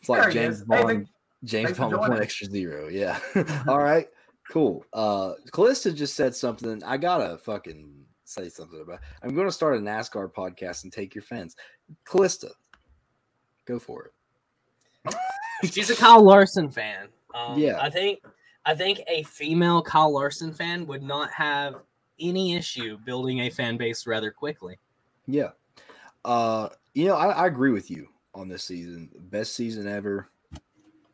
It's 0.00 0.08
like 0.08 0.22
There 0.22 0.30
James 0.30 0.60
is. 0.60 0.64
Hey, 0.70 0.82
Bond. 0.82 1.08
James 1.44 1.76
Bond 1.76 1.92
joining. 1.92 2.06
point 2.08 2.22
extra 2.22 2.46
zero. 2.46 2.88
Yeah. 2.88 3.18
All 3.68 3.80
right. 3.82 4.08
Cool. 4.50 4.84
Uh 4.92 5.32
Callista 5.52 5.92
just 5.92 6.14
said 6.14 6.34
something. 6.34 6.82
I 6.84 6.96
gotta 6.96 7.36
fucking 7.38 7.92
say 8.24 8.48
something 8.48 8.80
about. 8.80 9.00
I'm 9.22 9.34
gonna 9.34 9.50
start 9.52 9.76
a 9.76 9.80
NASCAR 9.80 10.32
podcast 10.32 10.84
and 10.84 10.92
take 10.92 11.14
your 11.14 11.22
fans. 11.22 11.56
Callista, 12.06 12.50
go 13.66 13.78
for 13.78 14.10
it. 15.06 15.14
She's 15.72 15.90
a 15.90 15.96
Kyle 15.96 16.22
Larson 16.24 16.70
fan. 16.70 17.08
Um, 17.34 17.58
Yeah. 17.58 17.78
I 17.80 17.90
think 17.90 18.20
I 18.64 18.74
think 18.74 19.00
a 19.08 19.22
female 19.24 19.82
Kyle 19.82 20.12
Larson 20.12 20.52
fan 20.52 20.86
would 20.86 21.02
not 21.02 21.30
have 21.32 21.76
any 22.20 22.54
issue 22.54 22.98
building 23.04 23.40
a 23.40 23.50
fan 23.50 23.76
base 23.76 24.06
rather 24.06 24.30
quickly. 24.30 24.78
Yeah. 25.26 25.50
Uh, 26.24 26.68
you 26.94 27.06
know, 27.06 27.14
I, 27.16 27.28
I 27.28 27.46
agree 27.46 27.70
with 27.70 27.90
you 27.90 28.08
on 28.34 28.48
this 28.48 28.64
season. 28.64 29.10
Best 29.18 29.54
season 29.54 29.86
ever. 29.86 30.28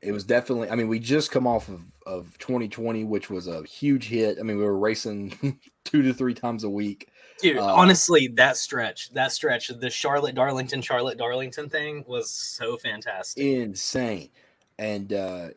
It 0.02 0.12
was 0.12 0.24
definitely. 0.24 0.68
I 0.70 0.74
mean, 0.74 0.88
we 0.88 0.98
just 0.98 1.30
come 1.30 1.46
off 1.46 1.68
of, 1.68 1.82
of 2.06 2.36
2020, 2.38 3.04
which 3.04 3.30
was 3.30 3.46
a 3.48 3.62
huge 3.64 4.08
hit. 4.08 4.38
I 4.38 4.42
mean, 4.42 4.58
we 4.58 4.64
were 4.64 4.78
racing 4.78 5.58
two 5.84 6.02
to 6.02 6.12
three 6.12 6.34
times 6.34 6.64
a 6.64 6.68
week. 6.70 7.08
Dude, 7.40 7.56
Uh, 7.56 7.74
honestly, 7.74 8.28
that 8.34 8.56
stretch, 8.56 9.10
that 9.14 9.32
stretch, 9.32 9.68
the 9.68 9.90
Charlotte 9.90 10.34
Darlington, 10.34 10.82
Charlotte 10.82 11.16
Darlington 11.18 11.68
thing 11.70 12.04
was 12.06 12.30
so 12.30 12.76
fantastic. 12.76 13.44
insane. 13.44 14.28
And 14.78 15.12
uh, 15.12 15.48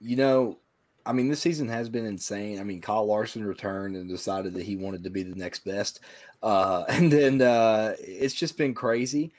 you 0.00 0.16
know, 0.16 0.58
I 1.06 1.12
mean, 1.12 1.28
this 1.28 1.40
season 1.40 1.68
has 1.68 1.88
been 1.88 2.06
insane. 2.06 2.60
I 2.60 2.64
mean, 2.64 2.80
Kyle 2.80 3.06
Larson 3.06 3.44
returned 3.44 3.96
and 3.96 4.08
decided 4.08 4.54
that 4.54 4.64
he 4.64 4.76
wanted 4.76 5.04
to 5.04 5.10
be 5.10 5.22
the 5.22 5.36
next 5.36 5.64
best. 5.64 6.00
Uh, 6.42 6.84
and 6.88 7.12
then 7.12 7.42
uh, 7.42 7.94
it's 7.98 8.34
just 8.34 8.56
been 8.56 8.74
crazy. 8.74 9.32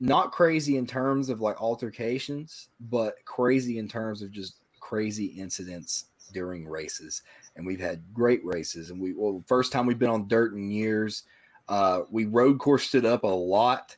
Not 0.00 0.32
crazy 0.32 0.76
in 0.76 0.86
terms 0.86 1.28
of 1.28 1.40
like 1.40 1.60
altercations, 1.60 2.68
but 2.80 3.24
crazy 3.24 3.78
in 3.78 3.88
terms 3.88 4.22
of 4.22 4.30
just 4.30 4.56
crazy 4.80 5.26
incidents 5.26 6.06
during 6.32 6.66
races. 6.66 7.22
And 7.56 7.66
we've 7.66 7.80
had 7.80 8.02
great 8.12 8.44
races. 8.44 8.90
And 8.90 9.00
we, 9.00 9.12
well, 9.12 9.44
first 9.46 9.70
time 9.70 9.86
we've 9.86 9.98
been 9.98 10.10
on 10.10 10.28
dirt 10.28 10.54
in 10.54 10.70
years. 10.70 11.24
Uh, 11.68 12.02
we 12.10 12.24
road 12.24 12.58
coursed 12.58 12.94
it 12.94 13.04
up 13.04 13.22
a 13.22 13.28
lot 13.28 13.96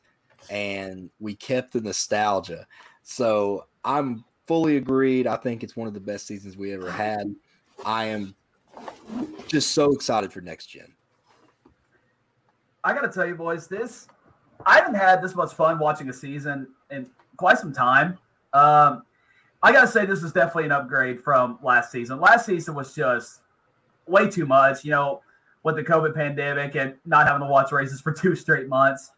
and 0.49 1.09
we 1.19 1.35
kept 1.35 1.73
the 1.73 1.81
nostalgia. 1.81 2.67
So 3.03 3.65
I'm 3.83 4.23
fully 4.47 4.77
agreed. 4.77 5.27
I 5.27 5.35
think 5.35 5.63
it's 5.63 5.75
one 5.75 5.87
of 5.87 5.93
the 5.93 5.99
best 5.99 6.27
seasons 6.27 6.57
we 6.57 6.73
ever 6.73 6.91
had. 6.91 7.33
I 7.83 8.05
am 8.05 8.35
just 9.47 9.71
so 9.71 9.91
excited 9.91 10.31
for 10.31 10.41
next 10.41 10.67
gen. 10.67 10.93
I 12.83 12.93
gotta 12.93 13.09
tell 13.09 13.25
you, 13.25 13.35
boys, 13.35 13.67
this 13.67 14.07
I 14.65 14.75
haven't 14.75 14.95
had 14.95 15.21
this 15.21 15.35
much 15.35 15.53
fun 15.53 15.79
watching 15.79 16.09
a 16.09 16.13
season 16.13 16.67
in 16.91 17.09
quite 17.37 17.57
some 17.57 17.73
time. 17.73 18.17
Um, 18.53 19.03
I 19.61 19.71
gotta 19.71 19.87
say, 19.87 20.05
this 20.05 20.23
is 20.23 20.31
definitely 20.31 20.65
an 20.65 20.71
upgrade 20.71 21.19
from 21.21 21.57
last 21.63 21.91
season. 21.91 22.19
Last 22.19 22.45
season 22.45 22.75
was 22.75 22.93
just 22.93 23.41
way 24.07 24.29
too 24.29 24.45
much, 24.45 24.85
you 24.85 24.91
know, 24.91 25.21
with 25.63 25.75
the 25.75 25.83
COVID 25.83 26.13
pandemic 26.13 26.75
and 26.75 26.93
not 27.05 27.25
having 27.25 27.41
to 27.41 27.51
watch 27.51 27.71
races 27.71 27.99
for 27.99 28.11
two 28.13 28.35
straight 28.35 28.67
months, 28.67 29.11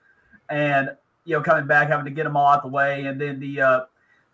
and 0.50 0.96
you 1.26 1.36
know, 1.36 1.42
coming 1.42 1.68
back 1.68 1.90
having 1.90 2.06
to 2.06 2.12
get 2.12 2.24
them 2.24 2.38
all 2.38 2.48
out 2.48 2.64
the 2.64 2.70
way, 2.70 3.06
and 3.06 3.20
then 3.20 3.40
the 3.40 3.62
uh, 3.62 3.80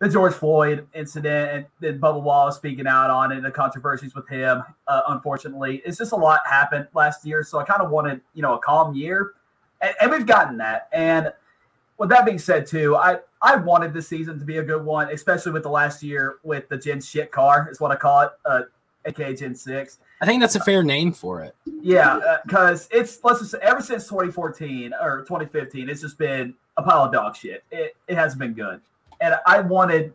the 0.04 0.10
George 0.10 0.34
Floyd 0.34 0.86
incident 0.94 1.52
and 1.52 1.66
then 1.80 2.00
Bubba 2.00 2.22
Wallace 2.22 2.58
speaking 2.58 2.88
out 2.88 3.10
on 3.10 3.32
it, 3.32 3.38
and 3.38 3.46
the 3.46 3.52
controversies 3.52 4.14
with 4.14 4.28
him. 4.28 4.62
Uh, 4.88 5.02
unfortunately, 5.08 5.82
it's 5.86 5.98
just 5.98 6.12
a 6.12 6.16
lot 6.16 6.42
happened 6.46 6.88
last 6.94 7.26
year, 7.26 7.42
so 7.42 7.58
I 7.58 7.64
kind 7.64 7.82
of 7.82 7.90
wanted 7.90 8.20
you 8.34 8.42
know 8.42 8.56
a 8.56 8.60
calm 8.60 8.94
year, 8.94 9.32
and, 9.82 9.96
and 10.02 10.12
we've 10.12 10.26
gotten 10.26 10.58
that. 10.58 10.90
And 10.92 11.32
with 11.98 12.10
that 12.10 12.26
being 12.26 12.38
said, 12.38 12.68
too, 12.68 12.98
I 12.98 13.20
I 13.42 13.56
wanted 13.56 13.94
this 13.94 14.10
season 14.10 14.38
to 14.40 14.46
be 14.46 14.58
a 14.58 14.64
good 14.64 14.84
one, 14.84 15.10
especially 15.10 15.54
with 15.54 15.64
the 15.64 15.70
last 15.70 16.04
year 16.04 16.36
with 16.44 16.68
the 16.68 16.78
Gen 16.78 17.00
shit 17.00 17.32
car 17.32 17.70
is 17.72 17.80
what 17.80 17.92
I 17.92 17.96
call 17.96 18.22
it, 18.24 18.32
uh, 18.46 18.62
aka 19.06 19.34
Gen 19.34 19.56
six. 19.56 20.00
I 20.22 20.26
think 20.26 20.42
that's 20.42 20.56
a 20.56 20.64
fair 20.64 20.84
name 20.84 21.14
for 21.14 21.44
it. 21.44 21.56
Yeah, 21.82 22.40
because 22.46 22.90
it's 22.92 23.24
let's 23.24 23.40
just 23.40 23.52
say 23.52 23.60
ever 23.62 23.82
since 23.82 24.04
2014 24.10 24.94
or 25.02 25.22
2015, 25.22 25.88
it's 25.88 26.02
just 26.02 26.18
been 26.18 26.56
a 26.76 26.84
pile 26.84 27.04
of 27.04 27.14
dog 27.14 27.38
shit. 27.38 27.64
It 27.72 27.96
it 28.10 28.16
hasn't 28.16 28.40
been 28.40 28.54
good, 28.54 28.82
and 29.24 29.36
I 29.46 29.62
wanted 29.62 30.14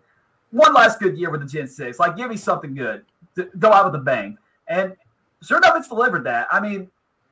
one 0.50 0.74
last 0.74 1.00
good 1.00 1.16
year 1.16 1.30
with 1.30 1.40
the 1.40 1.46
Gen 1.46 1.66
Six. 1.66 1.98
Like, 1.98 2.16
give 2.16 2.28
me 2.28 2.36
something 2.36 2.74
good, 2.74 3.04
to 3.36 3.48
go 3.58 3.72
out 3.72 3.86
with 3.86 4.00
a 4.00 4.04
bang. 4.04 4.36
And 4.68 4.94
sure 5.42 5.56
enough, 5.56 5.76
it's 5.76 5.88
delivered 5.88 6.24
that. 6.24 6.46
I 6.52 6.60
mean, 6.60 6.90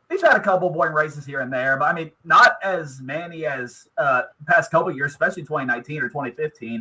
we've 0.08 0.22
had 0.22 0.36
a 0.36 0.40
couple 0.40 0.68
of 0.68 0.74
boring 0.74 0.94
races 0.94 1.26
here 1.26 1.40
and 1.40 1.52
there, 1.52 1.76
but 1.76 1.84
I 1.84 1.92
mean, 1.92 2.10
not 2.24 2.56
as 2.64 3.00
many 3.02 3.44
as 3.44 3.88
uh, 3.98 4.22
past 4.46 4.70
couple 4.70 4.90
years, 4.90 5.12
especially 5.12 5.42
2019 5.42 6.02
or 6.02 6.08
2015. 6.08 6.80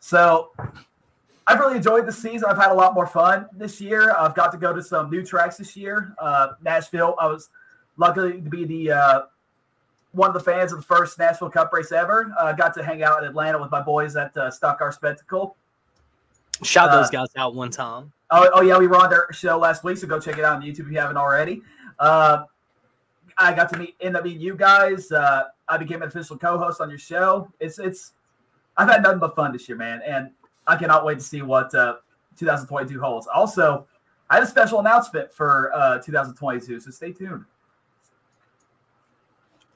So 0.00 0.50
I've 1.46 1.58
really 1.58 1.76
enjoyed 1.76 2.06
the 2.06 2.12
season. 2.12 2.44
I've 2.48 2.58
had 2.58 2.72
a 2.72 2.74
lot 2.74 2.94
more 2.94 3.06
fun 3.06 3.46
this 3.56 3.80
year. 3.80 4.14
I've 4.16 4.34
got 4.34 4.52
to 4.52 4.58
go 4.58 4.74
to 4.74 4.82
some 4.82 5.10
new 5.10 5.24
tracks 5.24 5.56
this 5.56 5.76
year. 5.76 6.14
Uh, 6.18 6.48
Nashville, 6.62 7.16
I 7.18 7.26
was 7.26 7.48
lucky 7.96 8.32
to 8.32 8.50
be 8.50 8.64
the 8.66 8.92
uh, 8.92 9.20
one 10.12 10.28
of 10.28 10.34
the 10.34 10.40
fans 10.40 10.72
of 10.72 10.78
the 10.78 10.84
first 10.84 11.18
Nashville 11.18 11.50
Cup 11.50 11.72
race 11.72 11.92
ever. 11.92 12.32
Uh, 12.38 12.52
got 12.52 12.74
to 12.74 12.82
hang 12.82 13.02
out 13.02 13.22
in 13.22 13.28
Atlanta 13.28 13.60
with 13.60 13.70
my 13.70 13.80
boys 13.80 14.16
at 14.16 14.36
uh, 14.36 14.50
Stock 14.50 14.78
Car 14.78 14.92
Spectacle. 14.92 15.56
Shout 16.62 16.90
Uh, 16.90 16.96
those 16.96 17.10
guys 17.10 17.28
out 17.36 17.54
one 17.54 17.70
time. 17.70 18.12
Oh, 18.30 18.48
oh 18.54 18.60
yeah, 18.62 18.78
we 18.78 18.86
were 18.86 18.96
on 18.96 19.10
their 19.10 19.26
show 19.32 19.58
last 19.58 19.82
week, 19.82 19.96
so 19.96 20.06
go 20.06 20.20
check 20.20 20.38
it 20.38 20.44
out 20.44 20.56
on 20.56 20.62
YouTube 20.62 20.80
if 20.80 20.92
you 20.92 20.98
haven't 20.98 21.16
already. 21.16 21.62
Uh, 21.98 22.44
I 23.38 23.54
got 23.54 23.72
to 23.72 23.78
meet 23.78 23.96
end 24.00 24.16
up 24.16 24.24
meeting 24.24 24.40
you 24.40 24.54
guys. 24.54 25.10
Uh, 25.10 25.44
I 25.68 25.78
became 25.78 26.02
an 26.02 26.08
official 26.08 26.36
co-host 26.36 26.80
on 26.80 26.90
your 26.90 26.98
show. 26.98 27.50
It's 27.60 27.78
it's 27.78 28.12
I've 28.76 28.88
had 28.88 29.02
nothing 29.02 29.18
but 29.18 29.34
fun 29.34 29.52
this 29.52 29.68
year, 29.68 29.78
man, 29.78 30.02
and 30.06 30.30
I 30.66 30.76
cannot 30.76 31.04
wait 31.04 31.18
to 31.18 31.24
see 31.24 31.42
what 31.42 31.74
uh, 31.74 31.96
2022 32.36 33.00
holds. 33.00 33.26
Also, 33.26 33.86
I 34.28 34.34
had 34.34 34.42
a 34.42 34.46
special 34.46 34.80
announcement 34.80 35.32
for 35.32 35.72
uh, 35.74 35.98
2022, 35.98 36.80
so 36.80 36.90
stay 36.90 37.12
tuned. 37.12 37.44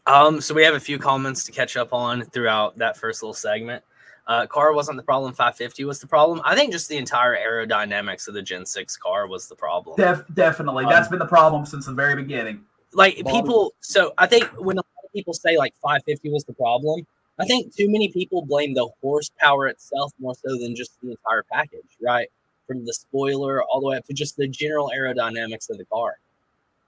Um, 0.07 0.41
so 0.41 0.55
we 0.55 0.63
have 0.65 0.75
a 0.75 0.81
few 0.81 0.99
comments 0.99 1.45
to 1.45 1.53
catch 1.53 1.77
up 1.77 1.93
on 1.93 2.25
throughout 2.27 2.77
that 2.79 2.97
first 2.97 3.23
little 3.23 3.35
segment. 3.35 3.83
Uh, 4.27 4.47
car 4.47 4.73
wasn't 4.73 4.97
the 4.97 5.03
problem. 5.03 5.33
550 5.33 5.85
was 5.85 6.01
the 6.01 6.07
problem. 6.07 6.41
I 6.45 6.55
think 6.55 6.73
just 6.73 6.89
the 6.89 6.97
entire 6.97 7.37
aerodynamics 7.37 8.27
of 8.29 8.35
the 8.35 8.43
Gen 8.43 8.65
6 8.65 8.97
car 8.97 9.27
was 9.27 9.49
the 9.49 9.55
problem. 9.55 9.97
Def- 9.97 10.25
definitely, 10.35 10.85
that's 10.87 11.09
been 11.09 11.19
the 11.19 11.27
problem 11.27 11.67
since 11.67 11.87
the 11.87 11.93
very 11.93 12.17
beginning. 12.17 12.65
like 12.95 13.17
Bobby. 13.25 13.39
people 13.39 13.75
so 13.81 14.13
i 14.19 14.27
think 14.27 14.45
when 14.57 14.77
a 14.77 14.85
lot 14.95 15.05
of 15.05 15.13
people 15.13 15.35
say 15.35 15.59
like 15.59 15.75
550 15.83 16.31
was 16.31 16.45
the 16.45 16.53
problem 16.53 17.05
i 17.41 17.45
think 17.45 17.75
too 17.75 17.91
many 17.91 18.09
people 18.09 18.41
blame 18.43 18.73
the 18.73 18.89
horsepower 19.03 19.67
itself 19.67 20.13
more 20.21 20.35
so 20.37 20.57
than 20.57 20.77
just 20.77 20.93
the 21.03 21.11
entire 21.11 21.43
package 21.51 21.91
right 22.01 22.29
from 22.69 22.87
the 22.87 22.95
spoiler 22.95 23.65
all 23.65 23.81
the 23.81 23.89
way 23.89 23.97
up 23.97 24.05
to 24.07 24.13
just 24.13 24.37
the 24.37 24.47
general 24.47 24.93
aerodynamics 24.97 25.69
of 25.71 25.79
the 25.79 25.85
car 25.87 26.19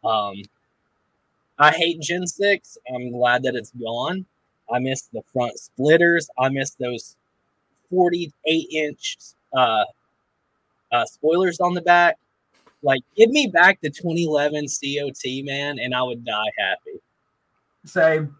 um 0.04 0.36
i 1.58 1.70
hate 1.70 2.00
gen 2.00 2.26
6 2.26 2.78
i'm 2.94 3.10
glad 3.12 3.42
that 3.42 3.54
it's 3.54 3.72
gone 3.72 4.24
i 4.72 4.78
miss 4.78 5.02
the 5.12 5.22
front 5.32 5.58
splitters 5.58 6.28
i 6.38 6.48
miss 6.48 6.70
those 6.72 7.16
48 7.90 8.68
inch 8.72 9.18
uh, 9.52 9.84
uh 10.92 11.04
spoilers 11.04 11.60
on 11.60 11.74
the 11.74 11.82
back 11.82 12.18
like 12.86 13.02
give 13.16 13.30
me 13.30 13.48
back 13.48 13.80
the 13.80 13.90
2011 13.90 14.66
COT 14.66 15.44
man, 15.44 15.78
and 15.80 15.92
I 15.94 16.02
would 16.02 16.24
die 16.24 16.52
happy. 16.56 17.00
Same, 17.84 18.36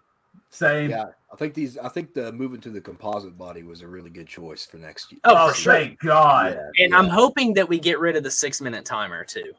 same. 0.50 0.90
Yeah, 0.90 1.06
I 1.32 1.36
think 1.36 1.54
these. 1.54 1.76
I 1.78 1.88
think 1.88 2.14
the 2.14 2.32
moving 2.32 2.60
to 2.60 2.70
the 2.70 2.80
composite 2.80 3.36
body 3.36 3.64
was 3.64 3.82
a 3.82 3.88
really 3.88 4.10
good 4.10 4.28
choice 4.28 4.64
for 4.64 4.76
next 4.76 5.10
year. 5.10 5.20
Oh, 5.24 5.48
for 5.48 5.54
sure. 5.54 5.72
thank 5.74 5.98
God. 5.98 6.54
Yeah, 6.54 6.84
And 6.84 6.92
yeah. 6.92 6.98
I'm 6.98 7.08
hoping 7.08 7.54
that 7.54 7.68
we 7.68 7.80
get 7.80 7.98
rid 7.98 8.16
of 8.16 8.22
the 8.22 8.30
six 8.30 8.60
minute 8.60 8.84
timer 8.84 9.24
too. 9.24 9.52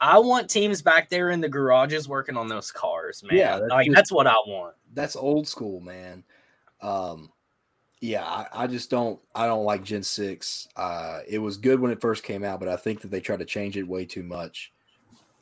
I 0.00 0.18
want 0.18 0.48
teams 0.50 0.82
back 0.82 1.08
there 1.08 1.30
in 1.30 1.40
the 1.40 1.48
garages 1.48 2.08
working 2.08 2.36
on 2.36 2.48
those 2.48 2.70
cars, 2.70 3.22
man. 3.22 3.38
Yeah, 3.38 3.58
that's 3.58 3.70
like 3.70 3.86
just- 3.86 3.94
that's 3.96 4.12
what 4.12 4.26
I 4.26 4.34
want. 4.46 4.74
that's 4.94 5.16
old 5.16 5.46
school, 5.48 5.80
man. 5.80 6.24
Um, 6.82 7.30
yeah, 8.00 8.24
I, 8.24 8.46
I 8.52 8.66
just 8.66 8.90
don't. 8.90 9.18
I 9.34 9.46
don't 9.46 9.64
like 9.64 9.82
Gen 9.82 10.02
Six. 10.02 10.68
Uh, 10.76 11.20
it 11.26 11.38
was 11.38 11.56
good 11.56 11.80
when 11.80 11.90
it 11.90 12.00
first 12.00 12.22
came 12.22 12.44
out, 12.44 12.60
but 12.60 12.68
I 12.68 12.76
think 12.76 13.00
that 13.00 13.10
they 13.10 13.20
tried 13.20 13.38
to 13.38 13.44
change 13.46 13.76
it 13.76 13.88
way 13.88 14.04
too 14.04 14.22
much. 14.22 14.72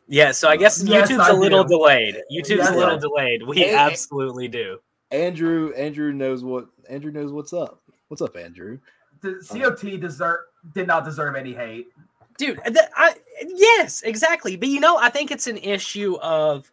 Yeah, 0.06 0.32
so 0.32 0.48
I 0.48 0.56
guess 0.56 0.82
Yes, 0.84 1.10
YouTube's 1.10 1.18
I 1.20 1.30
a 1.30 1.34
little 1.34 1.64
do. 1.64 1.70
delayed. 1.70 2.16
YouTube's 2.30 2.48
Yes, 2.58 2.70
a 2.70 2.76
little 2.76 2.98
delayed. 2.98 3.42
We 3.42 3.56
Hey, 3.56 3.68
hey. 3.68 3.74
absolutely 3.74 4.48
do. 4.48 4.78
Andrew, 5.10 5.72
Andrew 5.74 6.12
knows 6.12 6.44
what. 6.44 6.66
Andrew 6.88 7.10
knows 7.10 7.32
what's 7.32 7.52
up. 7.52 7.82
What's 8.08 8.22
up, 8.22 8.36
Andrew? 8.36 8.78
The 9.22 9.42
COT 9.50 9.98
deserve 10.00 10.40
did 10.74 10.86
not 10.86 11.04
deserve 11.04 11.34
any 11.36 11.54
hate. 11.54 11.88
Dude 12.36 12.60
I, 12.96 13.14
yes 13.46 14.02
exactly. 14.02 14.56
But 14.56 14.68
you 14.68 14.80
know 14.80 14.96
i 14.98 15.08
think 15.08 15.30
it's 15.30 15.46
an 15.46 15.58
issue 15.58 16.16
of 16.20 16.70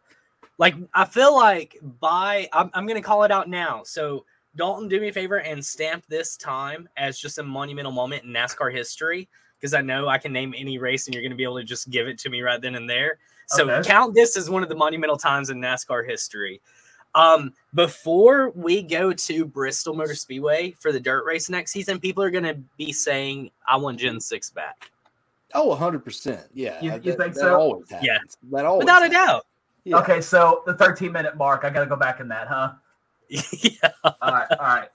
like 0.58 0.75
i 0.94 1.06
feel 1.06 1.36
like 1.36 1.77
by 2.00 2.48
i'm, 2.53 2.70
I'm 2.74 2.88
gonna 2.88 3.01
call 3.01 3.24
it 3.24 3.32
out 3.32 3.50
now. 3.50 3.84
So 3.84 4.25
dalton 4.56 4.88
do 4.89 5.00
me 5.00 5.08
a 5.08 5.13
favor 5.13 5.39
and 5.39 5.63
stamp 5.63 6.03
this 6.08 6.36
time 6.36 6.89
as 6.98 7.18
just 7.18 7.38
a 7.38 7.44
monumental 7.44 7.91
moment 7.91 8.24
in 8.25 8.32
nascar 8.32 8.72
history 8.74 9.30
because 9.58 9.74
i 9.74 9.82
know 9.82 10.08
i 10.10 10.18
can 10.18 10.34
name 10.34 10.53
any 10.58 10.77
race 10.77 11.08
and 11.08 11.15
you're 11.15 11.24
gonna 11.24 11.36
be 11.36 11.44
able 11.44 11.58
to 11.58 11.63
just 11.63 11.89
give 11.89 12.08
it 12.08 12.20
to 12.20 12.30
me 12.30 12.41
right 12.41 12.62
then 12.62 12.75
and 12.75 12.89
there. 12.89 13.18
So 13.48 13.70
Okay. 13.70 13.88
count 13.88 14.13
this 14.13 14.38
as 14.38 14.50
one 14.50 14.63
of 14.63 14.70
the 14.70 14.75
monumental 14.75 15.18
times 15.18 15.50
in 15.50 15.60
nascar 15.60 16.08
history. 16.08 16.62
Um 17.15 17.53
before 17.74 18.51
we 18.51 18.82
go 18.82 19.12
to 19.13 19.46
bristol 19.46 19.94
motor 19.94 20.15
speedway 20.15 20.72
for 20.80 20.91
the 20.91 21.00
dirt 21.00 21.25
race 21.25 21.50
next 21.50 21.72
season 21.72 22.00
people 22.00 22.24
are 22.24 22.32
gonna 22.32 22.56
be 22.77 22.91
saying 22.94 23.51
i 23.68 23.75
want 23.75 24.00
gen 24.00 24.20
6 24.20 24.50
back 24.51 24.91
Oh, 25.53 25.74
hundred 25.75 26.03
percent. 26.03 26.41
Yeah, 26.53 26.79
You- 26.81 26.93
you 26.93 27.00
that- 27.00 27.17
think 27.17 27.34
that 27.36 27.39
so? 27.41 27.55
Always 27.55 27.89
happens. 27.89 28.08
Yeah. 28.08 28.17
that 28.51 28.65
always 28.65 28.86
without 28.86 29.05
a 29.05 29.10
doubt 29.10 29.46
Yeah. 29.84 29.98
Okay, 29.98 30.22
so 30.22 30.63
the 30.65 30.75
13 30.75 31.12
minute 31.12 31.36
mark, 31.38 31.63
I 31.65 31.70
got 31.70 31.79
to 31.81 31.86
go 31.88 31.96
back 31.96 32.20
in 32.20 32.27
that, 32.29 32.48
huh? 32.48 32.74
yeah. 33.29 33.91
All 34.03 34.13
right, 34.31 34.48
all 34.51 34.58
right. 34.65 34.89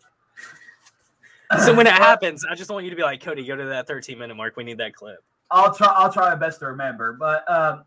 So 1.65 1.75
when 1.75 1.87
it 1.87 1.93
happens, 1.95 2.45
I 2.49 2.55
just 2.55 2.71
want 2.71 2.85
you 2.85 2.91
to 2.91 2.97
be 2.97 3.03
like, 3.03 3.23
Cody, 3.23 3.45
go 3.45 3.57
to 3.57 3.65
that 3.67 3.87
13 3.87 4.19
minute 4.19 4.35
mark. 4.37 4.57
We 4.57 4.65
need 4.65 4.79
that 4.79 4.95
clip. 4.95 5.23
I'll 5.51 5.73
try. 5.73 5.87
I'll 5.89 6.13
try 6.13 6.29
my 6.31 6.35
best 6.35 6.59
to 6.61 6.67
remember. 6.67 7.13
But 7.13 7.49
um, 7.51 7.85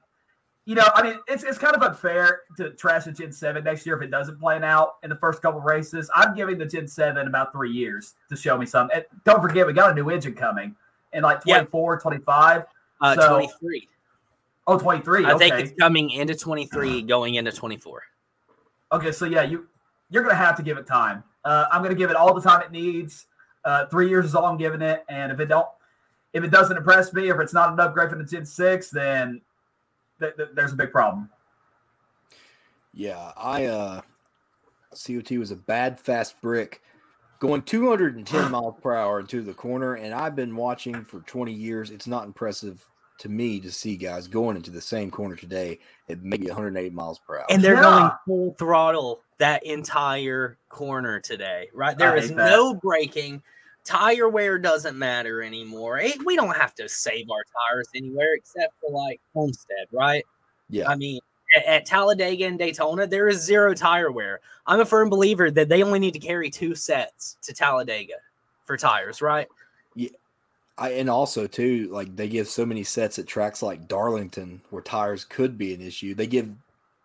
you 0.66 0.76
know, 0.76 0.88
I 0.96 1.04
mean, 1.04 1.20
it's 1.28 1.44
it's 1.44 1.58
kind 1.58 1.76
of 1.76 1.82
unfair 1.82 2.42
to 2.58 2.70
trash 2.72 3.04
the 3.04 3.12
Gen 3.12 3.34
Seven 3.34 3.64
next 3.66 3.86
year 3.86 3.96
if 3.98 4.02
it 4.02 4.12
doesn't 4.12 4.40
plan 4.40 4.64
out 4.64 4.96
in 5.04 5.10
the 5.10 5.16
first 5.18 5.42
couple 5.42 5.60
races. 5.60 6.10
I'm 6.16 6.34
giving 6.34 6.58
the 6.58 6.66
Gen 6.66 6.88
Seven 6.88 7.28
about 7.28 7.52
three 7.52 7.72
years 7.72 8.16
to 8.30 8.38
show 8.38 8.58
me 8.58 8.66
something. 8.66 8.96
And 8.96 9.06
don't 9.26 9.42
forget, 9.42 9.68
we 9.68 9.74
got 9.74 9.92
a 9.92 9.94
new 9.94 10.10
engine 10.10 10.36
coming 10.36 10.74
in 11.13 11.24
like 11.24 11.42
Yeah. 11.46 11.56
24, 11.60 12.00
25. 12.00 12.66
Uh, 13.01 13.16
So, 13.16 13.30
23. 13.30 13.88
Oh, 14.68 14.78
23. 14.78 15.25
I 15.25 15.34
okay. 15.34 15.50
think 15.50 15.68
it's 15.68 15.80
coming 15.80 16.12
into 16.12 16.36
23, 16.36 17.01
going 17.01 17.36
into 17.36 17.51
24. 17.51 18.04
Okay, 18.92 19.12
so 19.12 19.25
yeah, 19.25 19.44
you 19.44 19.68
you're 20.12 20.24
gonna 20.24 20.36
have 20.36 20.56
to 20.58 20.63
give 20.63 20.78
it 20.78 20.88
time. 20.88 21.24
Uh, 21.46 21.66
I'm 21.72 21.82
gonna 21.84 21.96
give 21.96 22.10
it 22.10 22.16
all 22.16 22.34
the 22.34 22.42
time 22.42 22.62
it 22.62 22.72
needs. 22.72 23.28
Uh, 23.66 23.86
three 23.88 24.10
years 24.10 24.25
is 24.25 24.36
all 24.36 24.46
I'm 24.46 24.58
giving 24.58 24.82
it, 24.82 25.06
and 25.10 25.32
if 25.32 25.39
it 25.39 25.46
don't, 25.46 25.68
if 26.34 26.44
it 26.44 26.50
doesn't 26.50 26.75
impress 26.78 27.13
me, 27.13 27.30
if 27.30 27.39
it's 27.39 27.54
not 27.54 27.72
an 27.72 27.80
upgrade 27.80 28.10
from 28.10 28.20
the 28.20 28.25
Gen 28.25 28.46
Six, 28.46 28.89
then 28.89 29.42
th- 30.20 30.36
th- 30.36 30.50
there's 30.54 30.74
a 30.74 30.75
big 30.75 30.92
problem. 30.92 31.30
Yeah, 32.94 33.32
I 33.38 33.66
uh 33.66 34.01
COT 34.92 35.38
was 35.38 35.51
a 35.51 35.56
bad 35.56 36.00
fast 36.00 36.39
brick 36.42 36.82
going 37.39 37.62
210 37.62 38.51
miles 38.51 38.75
per 38.81 38.96
hour 38.96 39.19
into 39.19 39.41
the 39.41 39.53
corner 39.53 39.96
and 39.96 40.13
I've 40.13 40.36
been 40.36 40.55
watching 40.55 41.03
for 41.05 41.22
20 41.22 41.51
years. 41.51 41.89
It's 41.91 42.08
not 42.08 42.25
impressive 42.25 42.86
to 43.19 43.29
me 43.29 43.60
to 43.60 43.69
see 43.72 43.98
guys 43.98 44.27
going 44.27 44.55
into 44.55 44.72
the 44.72 44.79
same 44.81 45.12
corner 45.12 45.36
today 45.36 45.79
at 46.10 46.22
maybe 46.24 46.48
108 46.48 46.93
miles 46.93 47.19
per 47.19 47.38
hour. 47.39 47.46
And 47.50 47.62
they're 47.62 47.75
Yeah. 47.75 47.81
going 47.81 48.12
full 48.25 48.55
throttle 48.58 49.22
that 49.39 49.65
entire 49.65 50.58
corner 50.69 51.19
today, 51.19 51.69
right? 51.74 51.98
There 51.98 52.13
I 52.13 52.17
is 52.17 52.29
that. 52.29 52.36
no 52.38 52.74
braking. 52.75 53.41
Tire 53.86 54.29
wear 54.29 54.58
doesn't 54.60 54.98
matter 54.98 55.41
anymore. 55.41 56.00
It- 56.00 56.24
we 56.25 56.36
don't 56.36 56.55
have 56.55 56.74
to 56.75 56.88
save 56.88 57.29
our 57.29 57.43
tires 57.69 57.88
anywhere 57.96 58.36
except 58.36 58.74
for 58.79 58.89
like 58.91 59.19
Homestead, 59.34 59.88
right? 59.91 60.25
yeah. 60.69 60.88
I 60.89 60.96
mean, 60.96 61.19
at, 61.56 61.65
at 61.65 61.86
Talladega 61.86 62.46
and 62.46 62.58
Daytona, 62.60 63.08
there 63.08 63.27
is 63.27 63.41
zero 63.41 63.74
tire 63.74 64.12
wear. 64.12 64.39
I'm 64.65 64.79
a 64.79 64.86
firm 64.86 65.10
believer 65.10 65.50
that 65.51 65.70
they 65.70 65.84
only 65.84 66.00
need 66.00 66.13
to 66.13 66.20
carry 66.20 66.50
two 66.50 66.75
sets 66.75 67.38
to 67.41 67.53
Talladega 67.53 68.15
for 68.65 68.77
tires, 68.77 69.22
right? 69.22 69.48
Yeah. 69.96 70.10
I 70.77 70.91
and 70.91 71.10
also 71.10 71.46
too, 71.46 71.89
like 71.91 72.15
they 72.15 72.29
give 72.29 72.48
so 72.48 72.65
many 72.65 72.84
sets 72.84 73.20
at 73.20 73.27
tracks 73.27 73.62
like 73.62 73.88
Darlington 73.88 74.62
where 74.70 74.82
tires 74.82 75.25
could 75.25 75.58
be 75.58 75.74
an 75.74 75.82
issue. 75.82 76.13
They 76.15 76.27
give 76.27 76.50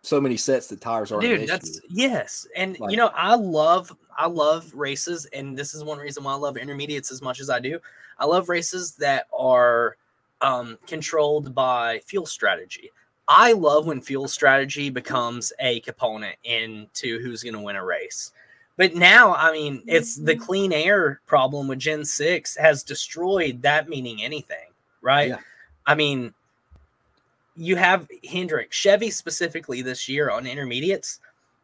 so 0.01 0.21
many 0.21 0.37
sets 0.37 0.67
that 0.67 0.79
tires 0.79 1.11
are 1.11 1.15
an 1.15 1.21
Dude, 1.21 1.39
issue. 1.41 1.47
that's 1.47 1.81
yes. 1.89 2.47
And 2.55 2.79
Like- 2.79 2.91
you 2.91 2.97
know, 2.97 3.11
I 3.13 3.35
love 3.35 3.91
I 4.17 4.27
love 4.27 4.73
races, 4.73 5.25
and 5.33 5.57
this 5.57 5.73
is 5.73 5.83
one 5.83 5.97
reason 5.97 6.23
why 6.23 6.31
I 6.31 6.35
love 6.37 6.55
intermediates 6.55 7.11
as 7.11 7.21
much 7.21 7.41
as 7.41 7.49
I 7.49 7.59
do. 7.59 7.79
I 8.17 8.25
love 8.25 8.47
races 8.47 8.93
that 8.95 9.27
are 9.37 9.97
um, 10.39 10.77
controlled 10.87 11.53
by 11.53 11.99
fuel 12.05 12.25
strategy. 12.25 12.91
I 13.27 13.53
love 13.53 13.87
when 13.87 14.01
fuel 14.01 14.27
strategy 14.27 14.89
becomes 14.89 15.51
a 15.59 15.79
component 15.81 16.35
into 16.43 17.19
who's 17.19 17.43
going 17.43 17.55
to 17.55 17.59
win 17.59 17.75
a 17.75 17.83
race. 17.83 18.31
But 18.77 18.93
now, 18.93 19.33
I 19.33 19.51
mean, 19.51 19.83
it's 19.87 20.15
the 20.15 20.35
clean 20.35 20.73
air 20.73 21.21
problem 21.25 21.67
with 21.67 21.79
Gen 21.79 22.03
6 22.03 22.57
has 22.57 22.83
destroyed 22.83 23.61
that 23.61 23.87
meaning 23.87 24.21
anything, 24.21 24.69
right? 25.01 25.29
Yeah. 25.29 25.39
I 25.85 25.95
mean, 25.95 26.33
you 27.55 27.77
have 27.77 28.07
Hendrick, 28.29 28.73
Chevy 28.73 29.09
specifically 29.09 29.81
this 29.81 30.09
year 30.09 30.29
on 30.29 30.45
intermediates. 30.45 31.19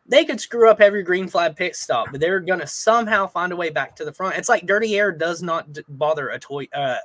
They 0.07 0.23
could 0.23 0.39
screw 0.39 0.69
up 0.69 0.79
every 0.79 1.03
green 1.03 1.27
flag 1.27 1.55
pit 1.55 1.75
stop, 1.75 2.07
but 2.11 2.21
they're 2.21 2.39
going 2.39 2.59
to 2.59 2.67
somehow 2.67 3.27
find 3.27 3.51
a 3.51 3.57
way 3.57 3.69
back 3.69 3.95
to 3.97 4.05
the 4.05 4.13
front. 4.13 4.37
It's 4.37 4.49
like 4.49 4.65
dirty 4.65 4.97
air 4.97 5.11
does 5.11 5.43
not 5.43 5.71
d- 5.73 5.83
bother 5.89 6.29
a 6.29 6.39
toy, 6.39 6.67
uh, 6.73 6.97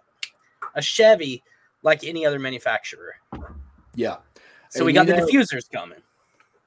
a 0.75 0.83
Chevy 0.83 1.43
like 1.83 2.05
any 2.05 2.25
other 2.25 2.39
manufacturer. 2.39 3.15
Yeah. 3.95 4.17
So 4.77 4.81
And 4.81 4.87
we 4.87 4.93
got 4.93 5.07
the 5.07 5.17
know- 5.17 5.27
diffusers 5.27 5.71
coming. 5.71 5.99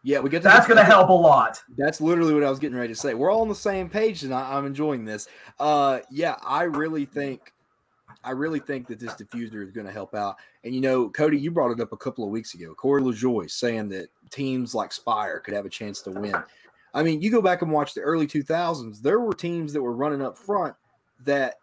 Yeah, 0.02 0.20
we 0.20 0.30
get 0.30 0.42
That's 0.44 0.66
going 0.66 0.78
to 0.78 0.84
help 0.86 1.10
a 1.10 1.14
lot. 1.14 1.62
That's 1.78 2.00
literally 2.00 2.34
what 2.34 2.44
I 2.44 2.50
was 2.50 2.58
getting 2.58 2.78
ready 2.78 2.94
to 2.94 3.00
say. 3.00 3.14
We're 3.14 3.30
all 3.30 3.42
on 3.42 3.50
the 3.50 3.56
same 3.56 3.90
page, 3.90 4.24
and 4.24 4.34
I, 4.34 4.56
I'm 4.56 4.66
enjoying 4.66 5.04
this. 5.04 5.28
Uh, 5.60 6.00
yeah, 6.10 6.38
I 6.42 6.64
really 6.64 7.04
think, 7.04 7.54
I 8.24 8.32
really 8.32 8.60
think 8.62 8.88
that 8.88 8.98
this 8.98 9.14
diffuser 9.16 9.62
is 9.62 9.72
going 9.72 9.86
to 9.86 9.92
help 9.92 10.16
out. 10.16 10.38
And 10.64 10.74
you 10.74 10.80
know, 10.80 11.10
Cody, 11.10 11.38
you 11.38 11.52
brought 11.52 11.72
it 11.72 11.82
up 11.82 11.92
a 11.92 11.98
couple 11.98 12.24
of 12.24 12.32
weeks 12.32 12.54
ago. 12.54 12.74
Corey 12.76 13.02
LaJoie 13.02 13.52
saying 13.52 13.90
that 13.90 14.08
teams 14.30 14.74
like 14.74 14.94
Spire 14.94 15.42
could 15.42 15.54
have 15.54 15.66
a 15.66 15.70
chance 15.70 16.02
to 16.04 16.12
win. 16.12 16.36
I 16.94 17.04
mean, 17.04 17.22
you 17.22 17.30
go 17.30 17.42
back 17.42 17.62
and 17.62 17.70
watch 17.72 17.94
the 17.94 18.02
early 18.02 18.26
2000s. 18.26 19.02
There 19.02 19.20
were 19.20 19.34
teams 19.34 19.74
that 19.74 19.82
were 19.82 19.94
running 19.94 20.22
up 20.22 20.38
front 20.38 20.76
that 21.26 21.59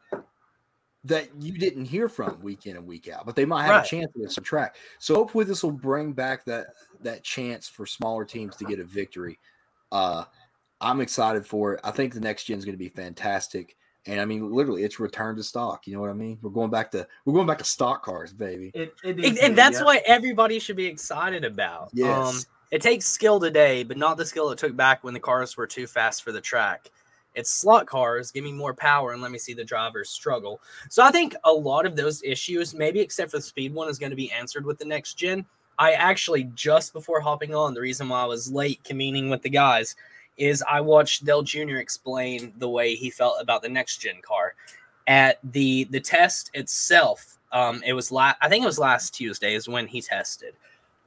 that 1.06 1.28
you 1.40 1.52
didn't 1.58 1.84
hear 1.84 2.08
from 2.08 2.40
week 2.40 2.66
in 2.66 2.76
and 2.76 2.86
week 2.86 3.08
out, 3.08 3.26
but 3.26 3.36
they 3.36 3.44
might 3.44 3.62
have 3.62 3.70
Right. 3.70 3.86
a 3.86 3.88
chance 3.88 4.12
at 4.22 4.32
some 4.32 4.44
track. 4.44 4.76
So 4.98 5.14
hopefully 5.14 5.44
this 5.44 5.62
will 5.62 5.72
bring 5.72 6.12
back 6.12 6.44
that 6.46 6.68
that 7.00 7.22
chance 7.22 7.68
for 7.68 7.86
smaller 7.86 8.25
teams 8.25 8.56
to 8.56 8.64
get 8.64 8.80
a 8.80 8.84
victory. 8.84 9.38
Uh, 9.92 10.25
I'm 10.80 11.00
excited 11.00 11.46
for 11.46 11.75
it. 11.75 11.80
I 11.84 11.90
think 11.90 12.12
the 12.12 12.20
next 12.20 12.44
gen 12.44 12.58
is 12.58 12.64
going 12.64 12.75
to 12.75 12.78
be 12.78 12.88
fantastic. 12.88 13.76
And 14.06 14.20
I 14.20 14.25
mean, 14.25 14.52
literally, 14.52 14.84
it's 14.84 15.00
return 15.00 15.36
to 15.36 15.42
stock. 15.42 15.86
You 15.86 15.94
know 15.94 16.00
what 16.00 16.10
I 16.10 16.14
mean? 16.14 16.38
We're 16.40 16.50
going 16.50 16.70
back 16.70 16.90
to 16.92 17.06
we're 17.25 17.34
going 17.34 17.46
back 17.46 17.58
to 17.58 17.64
stock 17.64 18.04
cars, 18.04 18.32
baby. 18.32 18.70
It, 18.75 18.94
it 19.02 19.25
And, 19.25 19.38
and 19.38 19.58
that's 19.58 19.78
yeah. 19.78 19.84
what 19.84 20.02
everybody 20.06 20.58
should 20.58 20.76
be 20.76 20.86
excited 20.86 21.44
about. 21.44 21.90
Yes. 21.92 22.28
Um, 22.28 22.40
it 22.70 22.82
takes 22.82 23.06
skill 23.06 23.40
today, 23.40 23.84
but 23.84 23.96
not 23.96 24.16
the 24.16 24.26
skill 24.26 24.50
it 24.50 24.58
took 24.58 24.76
back 24.76 25.04
when 25.04 25.14
the 25.14 25.20
cars 25.20 25.56
were 25.56 25.66
too 25.66 25.86
fast 25.86 26.22
for 26.22 26.32
the 26.32 26.40
track. 26.40 26.90
It's 27.36 27.50
slot 27.50 27.86
cars. 27.86 28.32
Give 28.32 28.42
me 28.42 28.52
more 28.52 28.74
power 28.74 29.12
and 29.12 29.22
let 29.22 29.30
me 29.30 29.38
see 29.38 29.54
the 29.54 29.64
drivers 29.64 30.10
struggle. 30.10 30.60
So 30.88 31.04
I 31.04 31.10
think 31.12 31.36
a 31.44 31.52
lot 31.52 31.86
of 31.86 31.94
those 31.94 32.22
issues, 32.24 32.74
maybe 32.74 32.98
except 33.00 33.30
for 33.30 33.36
the 33.36 33.42
speed 33.42 33.72
one, 33.72 33.88
is 33.88 33.98
going 33.98 34.10
to 34.10 34.16
be 34.16 34.32
answered 34.32 34.64
with 34.64 34.78
the 34.78 34.84
next 34.84 35.14
gen. 35.14 35.44
I 35.78 35.92
actually 35.92 36.44
just 36.54 36.92
before 36.92 37.20
hopping 37.20 37.54
on, 37.54 37.74
the 37.74 37.80
reason 37.80 38.08
why 38.08 38.22
I 38.22 38.26
was 38.26 38.50
late 38.50 38.82
convening 38.82 39.28
with 39.28 39.42
the 39.42 39.50
guys 39.50 39.94
is 40.36 40.64
I 40.68 40.80
watched 40.80 41.24
Dale 41.24 41.42
Jr. 41.42 41.76
explain 41.76 42.52
the 42.58 42.68
way 42.68 42.94
he 42.94 43.10
felt 43.10 43.36
about 43.40 43.62
the 43.62 43.68
next 43.68 43.98
gen 43.98 44.20
car 44.22 44.54
at 45.06 45.38
the 45.52 45.84
the 45.90 46.00
test 46.00 46.50
itself. 46.54 47.38
Um, 47.52 47.82
it 47.84 47.92
was 47.92 48.10
la- 48.10 48.34
I 48.40 48.48
think 48.48 48.62
it 48.62 48.66
was 48.66 48.78
last 48.78 49.14
Tuesday 49.14 49.54
is 49.54 49.68
when 49.68 49.86
he 49.86 50.00
tested. 50.00 50.54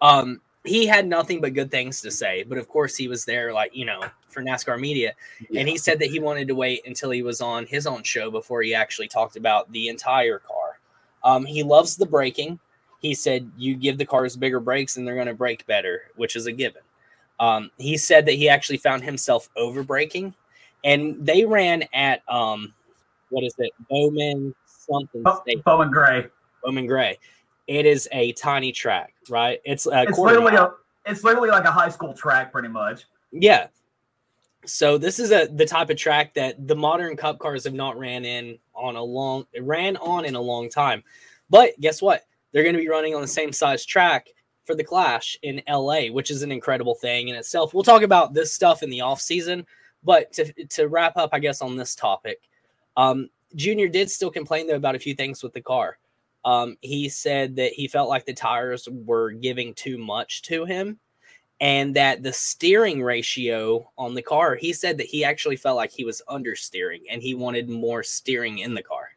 Um, 0.02 0.42
he 0.66 0.86
had 0.86 1.08
nothing 1.08 1.42
but 1.42 1.54
good 1.54 1.72
things 1.72 2.02
to 2.02 2.12
say, 2.12 2.44
but 2.44 2.58
of 2.58 2.68
course 2.68 2.96
he 2.96 3.08
was 3.08 3.26
there, 3.26 3.54
like 3.54 3.76
you 3.76 3.86
know, 3.86 4.02
for 4.28 4.44
NASCAR 4.44 4.80
media, 4.80 5.14
and 5.56 5.68
he 5.68 5.78
said 5.78 6.00
that 6.00 6.10
he 6.10 6.20
wanted 6.20 6.48
to 6.48 6.56
wait 6.56 6.82
until 6.86 7.12
he 7.12 7.22
was 7.22 7.42
on 7.42 7.66
his 7.66 7.88
own 7.88 8.04
show 8.04 8.30
before 8.30 8.62
he 8.62 8.74
actually 8.74 9.08
talked 9.08 9.36
about 9.36 9.72
the 9.72 9.88
entire 9.88 10.40
car. 10.40 10.80
Um, 11.24 11.46
he 11.46 11.64
loves 11.64 11.96
the 11.96 12.06
braking. 12.06 12.60
He 13.00 13.14
said 13.14 13.50
you 13.58 13.76
give 13.76 13.98
the 13.98 14.06
cars 14.06 14.36
bigger 14.36 14.60
brakes 14.60 14.98
and 14.98 15.08
they're 15.08 15.16
going 15.16 15.28
to 15.28 15.34
brake 15.34 15.66
better, 15.66 16.04
which 16.16 16.36
is 16.36 16.46
a 16.48 16.52
given. 16.52 16.82
Um, 17.40 17.72
he 17.78 17.96
said 17.96 18.26
that 18.26 18.34
he 18.34 18.50
actually 18.50 18.78
found 18.78 19.04
himself 19.04 19.50
over 19.56 19.84
braking, 19.84 20.34
and 20.84 21.16
they 21.26 21.46
ran 21.46 21.86
at 21.94 22.22
um, 22.28 22.74
what 23.30 23.44
is 23.44 23.56
it, 23.60 23.72
Bowman 23.90 24.54
something 24.66 25.24
Bo- 25.24 25.44
Bowman 25.66 25.92
Gray. 25.92 26.28
Bowman 26.64 26.88
Gray. 26.88 27.18
It 27.70 27.86
is 27.86 28.10
a 28.12 28.32
tiny 28.32 28.72
track, 28.72 29.14
right? 29.30 29.62
It's 29.64 29.86
a 29.86 30.02
It's 30.02 30.18
literally 30.18 30.54
mile. 30.54 30.76
a 31.06 31.10
it's 31.12 31.24
literally 31.24 31.52
like 31.52 31.66
a 31.66 31.72
high 31.72 31.90
school 31.90 32.16
track, 32.16 32.52
pretty 32.52 32.68
much. 32.68 33.06
Yeah. 33.32 33.68
So 34.66 34.98
this 34.98 35.20
is 35.20 35.32
a 35.32 35.46
the 35.54 35.68
type 35.68 35.92
of 35.92 35.98
track 35.98 36.34
that 36.34 36.68
the 36.68 36.76
modern 36.76 37.16
cup 37.16 37.38
cars 37.38 37.66
have 37.66 37.76
not 37.76 37.96
ran 38.00 38.26
in 38.26 38.58
on 38.74 38.96
a 38.96 39.04
long 39.04 39.46
ran 39.62 39.98
on 39.98 40.26
in 40.26 40.34
a 40.34 40.42
long 40.42 40.68
time. 40.68 41.04
But 41.52 41.80
guess 41.80 42.02
what? 42.02 42.26
They're 42.52 42.64
going 42.64 42.74
to 42.76 42.82
be 42.82 42.90
running 42.90 43.14
on 43.14 43.22
the 43.22 43.28
same 43.28 43.54
size 43.54 43.86
track 43.86 44.30
for 44.64 44.74
the 44.74 44.84
Clash 44.84 45.38
in 45.44 45.62
LA, 45.70 46.08
which 46.08 46.32
is 46.32 46.42
an 46.42 46.52
incredible 46.52 46.96
thing 46.96 47.28
in 47.28 47.36
itself. 47.36 47.76
We'll 47.76 47.84
talk 47.84 48.02
about 48.02 48.34
this 48.34 48.52
stuff 48.52 48.82
in 48.82 48.90
the 48.90 49.02
off 49.02 49.22
season, 49.22 49.64
but 50.04 50.34
to 50.34 50.52
to 50.70 50.88
wrap 50.88 51.18
up, 51.18 51.30
I 51.34 51.40
guess 51.40 51.62
on 51.62 51.76
this 51.76 51.94
topic, 51.94 52.42
um, 52.98 53.30
Junior 53.54 53.90
did 53.90 54.10
still 54.10 54.32
complain 54.32 54.66
though 54.66 54.74
about 54.74 54.96
a 54.96 55.00
few 55.00 55.14
things 55.14 55.44
with 55.44 55.54
the 55.54 55.62
car. 55.62 55.99
Um, 56.46 56.78
he 56.82 57.10
said 57.10 57.56
that 57.58 57.74
he 57.74 57.88
felt 57.88 58.10
like 58.10 58.26
the 58.26 58.34
tires 58.34 58.88
were 58.90 59.32
giving 59.32 59.74
too 59.74 59.98
much 59.98 60.42
to 60.44 60.66
him 60.66 61.00
and 61.62 61.94
that 61.96 62.24
the 62.24 62.32
steering 62.32 63.04
ratio 63.04 63.90
on 63.98 64.14
the 64.14 64.22
car, 64.22 64.56
he 64.56 64.72
said 64.72 64.98
that 64.98 65.08
he 65.08 65.26
actually 65.26 65.58
felt 65.58 65.76
like 65.76 65.92
he 65.92 66.06
was 66.06 66.22
understeering 66.30 67.02
and 67.10 67.22
he 67.22 67.34
wanted 67.36 67.70
more 67.70 68.02
steering 68.04 68.60
in 68.60 68.74
the 68.74 68.84
car. 68.84 69.10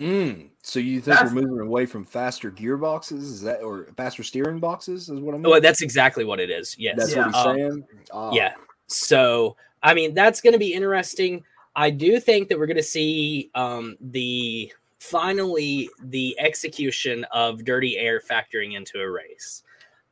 Mm, 0.00 0.48
so 0.60 0.80
you 0.80 0.94
think 1.00 1.16
That's- 1.16 1.32
we're 1.32 1.42
moving 1.42 1.60
away 1.60 1.86
from 1.86 2.04
faster 2.04 2.50
gearboxes? 2.50 3.18
Is 3.22 3.42
that 3.42 3.62
or 3.62 3.86
faster 3.96 4.24
steering 4.24 4.58
boxes? 4.58 5.08
Is 5.08 5.20
what 5.20 5.36
I'm. 5.36 5.42
Well, 5.42 5.60
that's 5.60 5.82
exactly 5.82 6.24
what 6.24 6.40
it 6.40 6.50
is. 6.50 6.74
Yes. 6.76 6.96
that's 6.98 7.14
Yeah. 7.14 7.26
what 7.26 7.34
he's 7.36 7.46
Um, 7.46 7.56
saying. 7.56 7.84
Ah, 8.12 8.32
Yeah. 8.32 8.54
So, 8.88 9.56
I 9.84 9.94
mean, 9.94 10.12
that's 10.12 10.40
going 10.40 10.52
to 10.52 10.58
be 10.58 10.74
interesting. 10.74 11.44
I 11.76 11.90
do 11.90 12.18
think 12.18 12.48
that 12.48 12.58
we're 12.58 12.66
going 12.66 12.76
to 12.76 12.82
see 12.82 13.50
um, 13.54 13.96
the 14.00 14.72
finally 15.04 15.90
the 16.02 16.34
execution 16.38 17.24
of 17.24 17.64
dirty 17.64 17.98
air 17.98 18.20
factoring 18.20 18.74
into 18.74 18.98
a 19.00 19.10
race. 19.10 19.62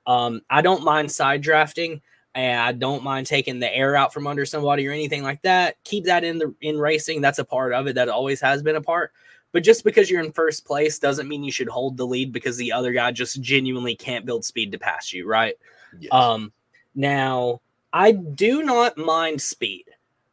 Um, 0.07 0.43
I 0.51 0.61
don't 0.61 0.85
mind 0.85 1.11
side 1.11 1.41
drafting. 1.41 2.03
And 2.35 2.61
I 2.61 2.73
don't 2.73 3.05
mind 3.05 3.27
taking 3.27 3.59
the 3.59 3.75
air 3.75 3.95
out 3.95 4.15
from 4.15 4.27
under 4.27 4.47
somebody 4.47 4.89
or 4.89 4.93
anything 4.93 5.23
like 5.23 5.43
that. 5.43 5.77
Keep 5.85 6.05
that 6.05 6.25
in 6.25 6.39
the 6.39 6.55
in 6.63 6.79
racing. 6.79 7.21
That's 7.21 7.39
a 7.39 7.45
part 7.45 7.75
of 7.75 7.87
it. 7.87 7.95
That 7.95 8.09
always 8.09 8.41
has 8.41 8.63
been 8.63 8.77
a 8.77 8.81
part. 8.81 9.13
But 9.53 9.63
just 9.63 9.85
because 9.85 10.11
you're 10.11 10.25
in 10.25 10.33
first 10.33 10.65
place 10.65 10.99
doesn't 10.99 11.29
mean 11.29 11.45
you 11.45 11.53
should 11.53 11.69
hold 11.69 11.99
the 11.99 12.07
lead 12.07 12.33
because 12.33 12.57
the 12.57 12.73
other 12.73 12.93
guy 12.93 13.13
just 13.13 13.43
genuinely 13.43 13.95
can't 13.95 14.25
build 14.25 14.47
speed 14.47 14.73
to 14.73 14.79
pass 14.79 15.13
you, 15.13 15.29
right? 15.29 15.57
yes. 15.99 16.11
Um, 16.11 16.55
now 16.95 17.61
I 17.93 18.13
do 18.13 18.63
not 18.63 18.97
mind 18.97 19.43
speed. 19.43 19.85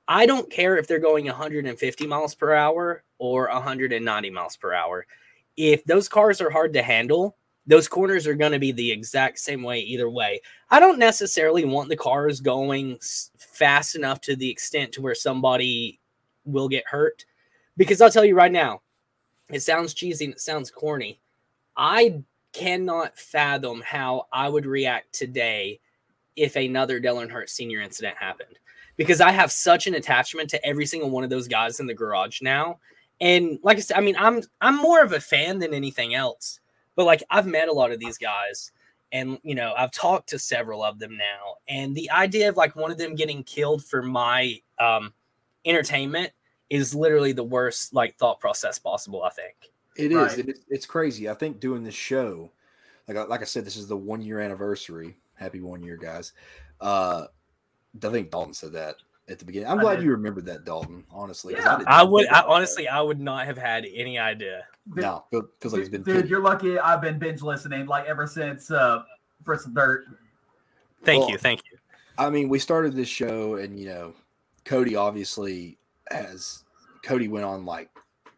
I 0.07 0.25
don't 0.25 0.49
care 0.49 0.77
if 0.77 0.87
they're 0.87 0.99
going 0.99 1.25
150 1.25 2.07
miles 2.07 2.33
per 2.33 2.53
hour 2.53 3.03
or 3.19 3.47
190 3.49 4.29
miles 4.29 4.57
per 4.57 4.73
hour. 4.73 5.05
If 5.55 5.83
those 5.85 6.09
cars 6.09 6.41
are 6.41 6.49
hard 6.49 6.73
to 6.73 6.81
handle, 6.81 7.37
those 7.67 7.87
corners 7.87 8.25
are 8.25 8.33
going 8.33 8.53
to 8.53 8.59
be 8.59 8.71
the 8.71 8.91
exact 8.91 9.37
same 9.39 9.61
way 9.61 9.79
either 9.81 10.09
way. 10.09 10.41
I 10.71 10.79
don't 10.79 10.97
necessarily 10.97 11.65
want 11.65 11.89
the 11.89 11.95
cars 11.95 12.41
going 12.41 12.97
fast 13.37 13.95
enough 13.95 14.21
to 14.21 14.35
the 14.35 14.49
extent 14.49 14.91
to 14.93 15.01
where 15.01 15.15
somebody 15.15 15.99
will 16.45 16.67
get 16.67 16.87
hurt 16.87 17.25
because 17.77 18.01
I'll 18.01 18.09
tell 18.09 18.25
you 18.25 18.35
right 18.35 18.51
now, 18.51 18.81
it 19.49 19.61
sounds 19.61 19.93
cheesy 19.93 20.25
and 20.25 20.33
it 20.33 20.41
sounds 20.41 20.71
corny. 20.71 21.21
I 21.77 22.23
cannot 22.51 23.17
fathom 23.17 23.81
how 23.85 24.27
I 24.33 24.49
would 24.49 24.65
react 24.65 25.13
today 25.13 25.79
if 26.35 26.55
another 26.55 26.99
Earnhardt 26.99 27.49
Senior 27.49 27.81
incident 27.81 28.17
happened 28.17 28.59
because 28.97 29.21
I 29.21 29.31
have 29.31 29.51
such 29.51 29.87
an 29.87 29.95
attachment 29.95 30.49
to 30.49 30.65
every 30.65 30.85
single 30.85 31.09
one 31.09 31.23
of 31.23 31.29
those 31.29 31.47
guys 31.47 31.79
in 31.79 31.87
the 31.87 31.93
garage 31.93 32.41
now. 32.41 32.79
And 33.21 33.59
like 33.63 33.77
I 33.77 33.81
said, 33.81 33.97
I 33.97 34.01
mean, 34.01 34.15
I'm 34.17 34.41
I'm 34.61 34.77
more 34.77 35.03
of 35.03 35.13
a 35.13 35.19
fan 35.19 35.59
than 35.59 35.73
anything 35.73 36.13
else. 36.15 36.59
But 36.95 37.05
like 37.05 37.23
I've 37.29 37.47
met 37.47 37.67
a 37.69 37.73
lot 37.73 37.91
of 37.91 37.99
these 37.99 38.17
guys 38.17 38.71
and 39.11 39.39
you 39.43 39.55
know, 39.55 39.73
I've 39.77 39.91
talked 39.91 40.29
to 40.29 40.39
several 40.39 40.83
of 40.83 40.99
them 40.99 41.17
now. 41.17 41.55
And 41.67 41.95
the 41.95 42.09
idea 42.11 42.49
of 42.49 42.57
like 42.57 42.75
one 42.75 42.91
of 42.91 42.97
them 42.97 43.15
getting 43.15 43.43
killed 43.43 43.83
for 43.83 44.01
my 44.01 44.59
um 44.79 45.13
entertainment 45.65 46.31
is 46.69 46.93
literally 46.93 47.31
the 47.31 47.43
worst 47.43 47.93
like 47.93 48.15
thought 48.17 48.39
process 48.39 48.77
possible, 48.79 49.23
I 49.23 49.29
think. 49.31 49.55
It 49.95 50.11
is. 50.11 50.37
Right. 50.37 50.49
It, 50.49 50.59
it's 50.69 50.85
crazy. 50.85 51.29
I 51.29 51.33
think 51.33 51.59
doing 51.59 51.83
this 51.83 51.95
show, 51.95 52.51
like 53.07 53.17
I- 53.17 53.23
like 53.23 53.41
I 53.41 53.45
said, 53.45 53.65
this 53.65 53.75
is 53.75 53.87
the 53.87 53.97
one 53.97 54.21
year 54.21 54.39
anniversary. 54.39 55.17
Happy 55.35 55.61
one 55.61 55.83
year, 55.83 55.97
guys. 55.97 56.33
Uh, 56.79 57.25
I 58.01 58.09
think 58.09 58.29
Dalton 58.29 58.53
said 58.53 58.73
that 58.73 58.97
at 59.29 59.39
the 59.39 59.45
beginning. 59.45 59.69
I'm 59.69 59.79
I 59.79 59.81
glad 59.81 59.95
did. 59.97 60.05
you 60.05 60.11
remembered 60.11 60.45
that, 60.45 60.65
Dalton. 60.65 61.03
Honestly, 61.11 61.53
Yeah. 61.53 61.77
didn't 61.77 61.87
I 61.89 62.03
would 62.03 62.27
I, 62.27 62.41
honestly 62.41 62.87
I 62.87 63.01
would 63.01 63.19
not 63.19 63.45
have 63.45 63.57
had 63.57 63.85
any 63.93 64.17
idea. 64.17 64.63
Dude, 64.93 65.03
No, 65.03 65.25
feel, 65.29 65.43
feels 65.61 65.73
like 65.73 65.81
it's 65.81 65.89
been. 65.89 66.03
dude, 66.03 66.15
pity. 66.15 66.29
you're 66.29 66.41
lucky. 66.41 66.79
I've 66.79 67.01
been 67.01 67.19
binge 67.19 67.41
listening 67.41 67.85
like 67.85 68.05
ever 68.07 68.25
since 68.27 68.71
uh, 68.71 69.03
Bristol 69.43 69.71
Dirt. 69.73 70.05
Thank 71.03 71.21
Well, 71.21 71.31
you, 71.31 71.37
thank 71.37 71.61
you. 71.71 71.77
I 72.17 72.29
mean, 72.29 72.49
we 72.49 72.59
started 72.59 72.93
this 72.95 73.07
show, 73.07 73.55
and 73.55 73.79
you 73.79 73.87
know, 73.87 74.13
Cody 74.65 74.95
obviously 74.95 75.77
has 76.11 76.63
Cody 77.03 77.27
went 77.27 77.45
on 77.45 77.65
like 77.65 77.89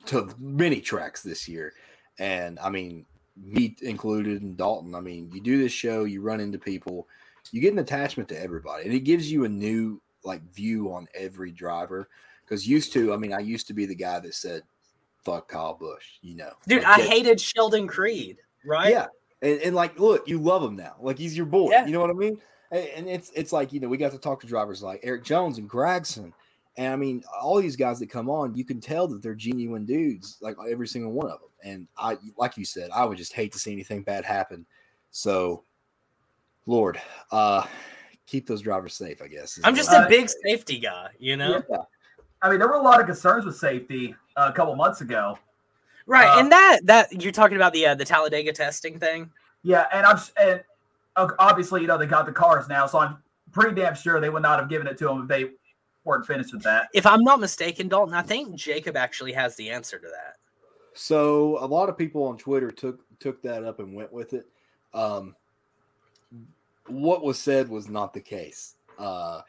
to 0.08 0.30
many 0.40 0.82
tracks 0.82 1.24
this 1.24 1.48
year, 1.48 1.74
and 2.20 2.60
I 2.60 2.70
mean 2.70 3.06
me 3.42 3.76
included 3.82 4.42
and 4.42 4.56
Dalton. 4.58 4.94
I 4.94 5.00
mean, 5.00 5.32
you 5.34 5.42
do 5.42 5.58
this 5.58 5.72
show, 5.72 6.04
you 6.04 6.22
run 6.22 6.40
into 6.40 6.60
people, 6.60 7.08
you 7.52 7.62
get 7.62 7.74
an 7.74 7.80
attachment 7.80 8.30
to 8.30 8.40
everybody, 8.40 8.84
and 8.86 8.94
it 8.94 9.00
gives 9.00 9.32
you 9.32 9.46
a 9.46 9.50
new 9.50 10.00
like 10.24 10.42
view 10.54 10.94
on 10.94 11.08
every 11.14 11.52
driver. 11.52 12.10
Because 12.44 12.68
used 12.68 12.94
to, 12.94 13.14
I 13.14 13.18
mean, 13.18 13.34
I 13.34 13.40
used 13.40 13.68
to 13.68 13.74
be 13.74 13.86
the 13.86 13.96
guy 13.96 14.20
that 14.20 14.34
said, 14.34 14.64
"Fuck 15.24 15.48
Kyle 15.48 15.74
Busch," 15.74 16.06
you 16.22 16.36
know, 16.36 16.52
Dude, 16.68 16.84
Like, 16.84 17.00
I 17.00 17.02
hated 17.04 17.40
Sheldon 17.40 17.88
Creed, 17.88 18.38
right? 18.66 18.92
yeah, 18.92 19.08
and, 19.42 19.60
and 19.62 19.76
like, 19.76 20.00
look, 20.00 20.28
you 20.28 20.40
love 20.40 20.64
him 20.64 20.76
now. 20.76 20.96
Like 21.00 21.18
he's 21.18 21.36
your 21.36 21.46
boy. 21.46 21.72
Yeah. 21.72 21.86
You 21.86 21.94
know 21.94 22.02
what 22.02 22.10
I 22.10 22.14
mean? 22.14 22.40
And, 22.72 22.88
and 22.96 23.10
it's 23.10 23.32
it's 23.36 23.54
like 23.54 23.72
you 23.74 23.80
know 23.80 23.88
we 23.88 23.98
got 23.98 24.12
to 24.12 24.18
talk 24.18 24.42
to 24.42 24.48
drivers 24.48 24.84
like 24.84 25.00
Erik 25.04 25.24
Jones 25.24 25.58
and 25.58 25.70
Gragson, 25.70 26.34
and 26.78 26.94
I 26.94 26.96
mean 26.96 27.24
all 27.42 27.62
these 27.62 27.76
guys 27.76 28.00
that 28.00 28.10
come 28.10 28.30
on, 28.30 28.56
you 28.56 28.66
can 28.66 28.82
tell 28.82 29.08
that 29.08 29.22
they're 29.22 29.36
genuine 29.36 29.86
dudes, 29.86 30.38
like 30.42 30.56
every 30.70 30.88
single 30.88 31.12
one 31.12 31.30
of 31.30 31.40
them. 31.40 31.50
And 31.64 31.88
I, 31.98 32.18
like 32.38 32.58
you 32.58 32.66
said, 32.66 32.90
I 32.92 33.06
would 33.06 33.18
just 33.18 33.34
hate 33.34 33.52
to 33.54 33.60
see 33.60 33.72
anything 33.72 34.02
bad 34.02 34.26
happen. 34.26 34.66
So, 35.12 35.64
Lord, 36.66 37.00
uh, 37.32 37.66
keep 38.28 38.48
those 38.48 38.62
drivers 38.62 38.94
safe. 38.94 39.22
I 39.22 39.28
guess. 39.28 39.60
I'm 39.64 39.74
what 39.74 39.78
just 39.78 39.92
a 39.92 40.06
big 40.10 40.30
safety 40.30 40.80
guy, 40.80 41.10
you 41.20 41.38
know? 41.38 41.64
Yeah. 41.70 41.78
I 42.42 42.50
mean, 42.50 42.60
there 42.60 42.68
were 42.68 42.76
a 42.76 42.82
lot 42.82 43.00
of 43.00 43.06
concerns 43.06 43.46
with 43.46 43.56
safety 43.56 44.16
uh, 44.36 44.50
a 44.52 44.56
couple 44.56 44.76
months 44.76 45.02
ago. 45.02 45.38
Right. 46.08 46.28
Uh, 46.28 46.40
and 46.40 46.52
that 46.52 46.80
that 46.86 47.22
you're 47.22 47.32
talking 47.32 47.56
about 47.56 47.74
the 47.74 47.86
uh, 47.88 47.96
the 47.96 48.06
Talladega 48.06 48.52
testing 48.54 49.00
thing. 49.00 49.30
Yeah, 49.64 49.86
and 49.94 50.06
I'm 50.06 50.18
and 50.38 50.64
uh, 51.16 51.28
obviously, 51.40 51.82
you 51.82 51.88
know, 51.88 51.98
they 51.98 52.08
got 52.08 52.26
the 52.26 52.32
cars 52.32 52.68
now, 52.68 52.88
so 52.88 53.00
I'm 53.00 53.18
pretty 53.52 53.80
damn 53.80 53.96
sure 53.96 54.20
they 54.20 54.30
would 54.30 54.42
not 54.42 54.60
have 54.60 54.70
given 54.70 54.88
it 54.88 54.98
to 55.00 55.06
them 55.06 55.22
if 55.22 55.28
they 55.28 55.52
weren't 56.04 56.26
finished 56.26 56.54
with 56.54 56.64
that. 56.64 56.90
If 56.94 57.06
I'm 57.06 57.24
not 57.24 57.40
mistaken, 57.40 57.88
Dalton, 57.88 58.16
I 58.16 58.24
think 58.24 58.56
Jacob 58.56 58.98
actually 58.98 59.34
has 59.34 59.56
the 59.56 59.70
answer 59.70 60.00
to 60.00 60.08
that. 60.08 60.38
So 60.94 61.64
a 61.64 61.68
lot 61.68 61.90
of 61.90 61.98
people 61.98 62.24
on 62.24 62.38
Twitter 62.38 62.72
took 62.72 63.02
took 63.20 63.42
that 63.44 63.64
up 63.64 63.80
and 63.80 63.94
went 63.94 64.12
with 64.12 64.34
it. 64.34 64.48
Um, 64.94 65.36
what 66.88 67.24
was 67.24 67.40
said 67.40 67.70
was 67.70 67.90
not 67.90 68.14
the 68.14 68.22
case. 68.22 68.76
Uh, 68.98 69.42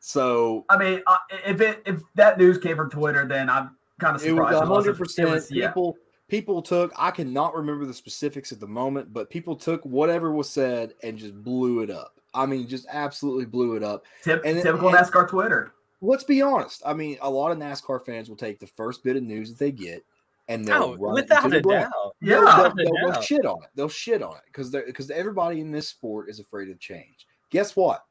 so 0.00 0.64
I 0.68 0.78
mean, 0.78 1.02
uh, 1.06 1.16
if 1.46 1.60
it 1.60 1.82
if 1.86 2.00
that 2.14 2.38
news 2.38 2.58
came 2.58 2.76
from 2.76 2.90
Twitter, 2.90 3.26
then 3.26 3.50
I'm 3.50 3.76
kind 4.00 4.14
of 4.16 4.22
surprised. 4.22 4.54
it 4.54 4.58
wasn't. 4.58 4.72
hundred 4.72 4.98
percent 4.98 5.30
was- 5.30 5.50
yeah. 5.50 5.68
people. 5.68 5.96
People 6.28 6.60
took. 6.60 6.92
I 6.98 7.10
cannot 7.10 7.54
remember 7.54 7.86
the 7.86 7.94
specifics 7.94 8.52
at 8.52 8.60
the 8.60 8.66
moment, 8.66 9.14
but 9.14 9.30
people 9.30 9.56
took 9.56 9.82
whatever 9.84 10.30
was 10.30 10.50
said 10.50 10.92
and 11.02 11.16
just 11.16 11.34
blew 11.42 11.80
it 11.80 11.90
up. 11.90 12.20
I 12.34 12.44
mean, 12.44 12.68
just 12.68 12.86
absolutely 12.92 13.46
blew 13.46 13.76
it 13.76 13.82
up. 13.82 14.04
Tip, 14.22 14.42
and- 14.44 14.60
typical 14.62 14.88
and- 14.88 14.98
NASCAR 14.98 15.28
Twitter. 15.28 15.72
Let's 16.00 16.24
be 16.24 16.42
honest. 16.42 16.82
I 16.86 16.92
mean, 16.92 17.16
a 17.22 17.30
lot 17.30 17.50
of 17.50 17.58
NASCAR 17.58 18.04
fans 18.04 18.28
will 18.28 18.36
take 18.36 18.60
the 18.60 18.66
first 18.68 19.02
bit 19.02 19.16
of 19.16 19.22
news 19.22 19.48
that 19.48 19.58
they 19.58 19.72
get 19.72 20.04
and 20.48 20.64
they'll 20.64 20.82
Oh, 20.82 20.96
run 20.96 21.14
without 21.14 21.44
into 21.44 21.56
the 21.56 21.58
a 21.58 21.62
ground. 21.62 21.92
doubt. 21.92 22.16
Yeah. 22.20 22.34
they'll, 22.36 22.40
Without 22.44 22.72
a 22.72 22.74
they'll, 22.76 23.12
they'll 23.12 23.22
shit 23.22 23.46
on 23.46 23.62
it. 23.62 23.70
They'll 23.74 23.88
shit 23.88 24.22
on 24.22 24.36
it 24.36 24.42
because 24.46 24.70
because 24.70 25.10
everybody 25.10 25.60
in 25.60 25.70
this 25.70 25.88
sport 25.88 26.28
is 26.28 26.40
afraid 26.40 26.68
of 26.70 26.78
change. 26.80 27.26
Guess 27.50 27.76
what? 27.76 28.04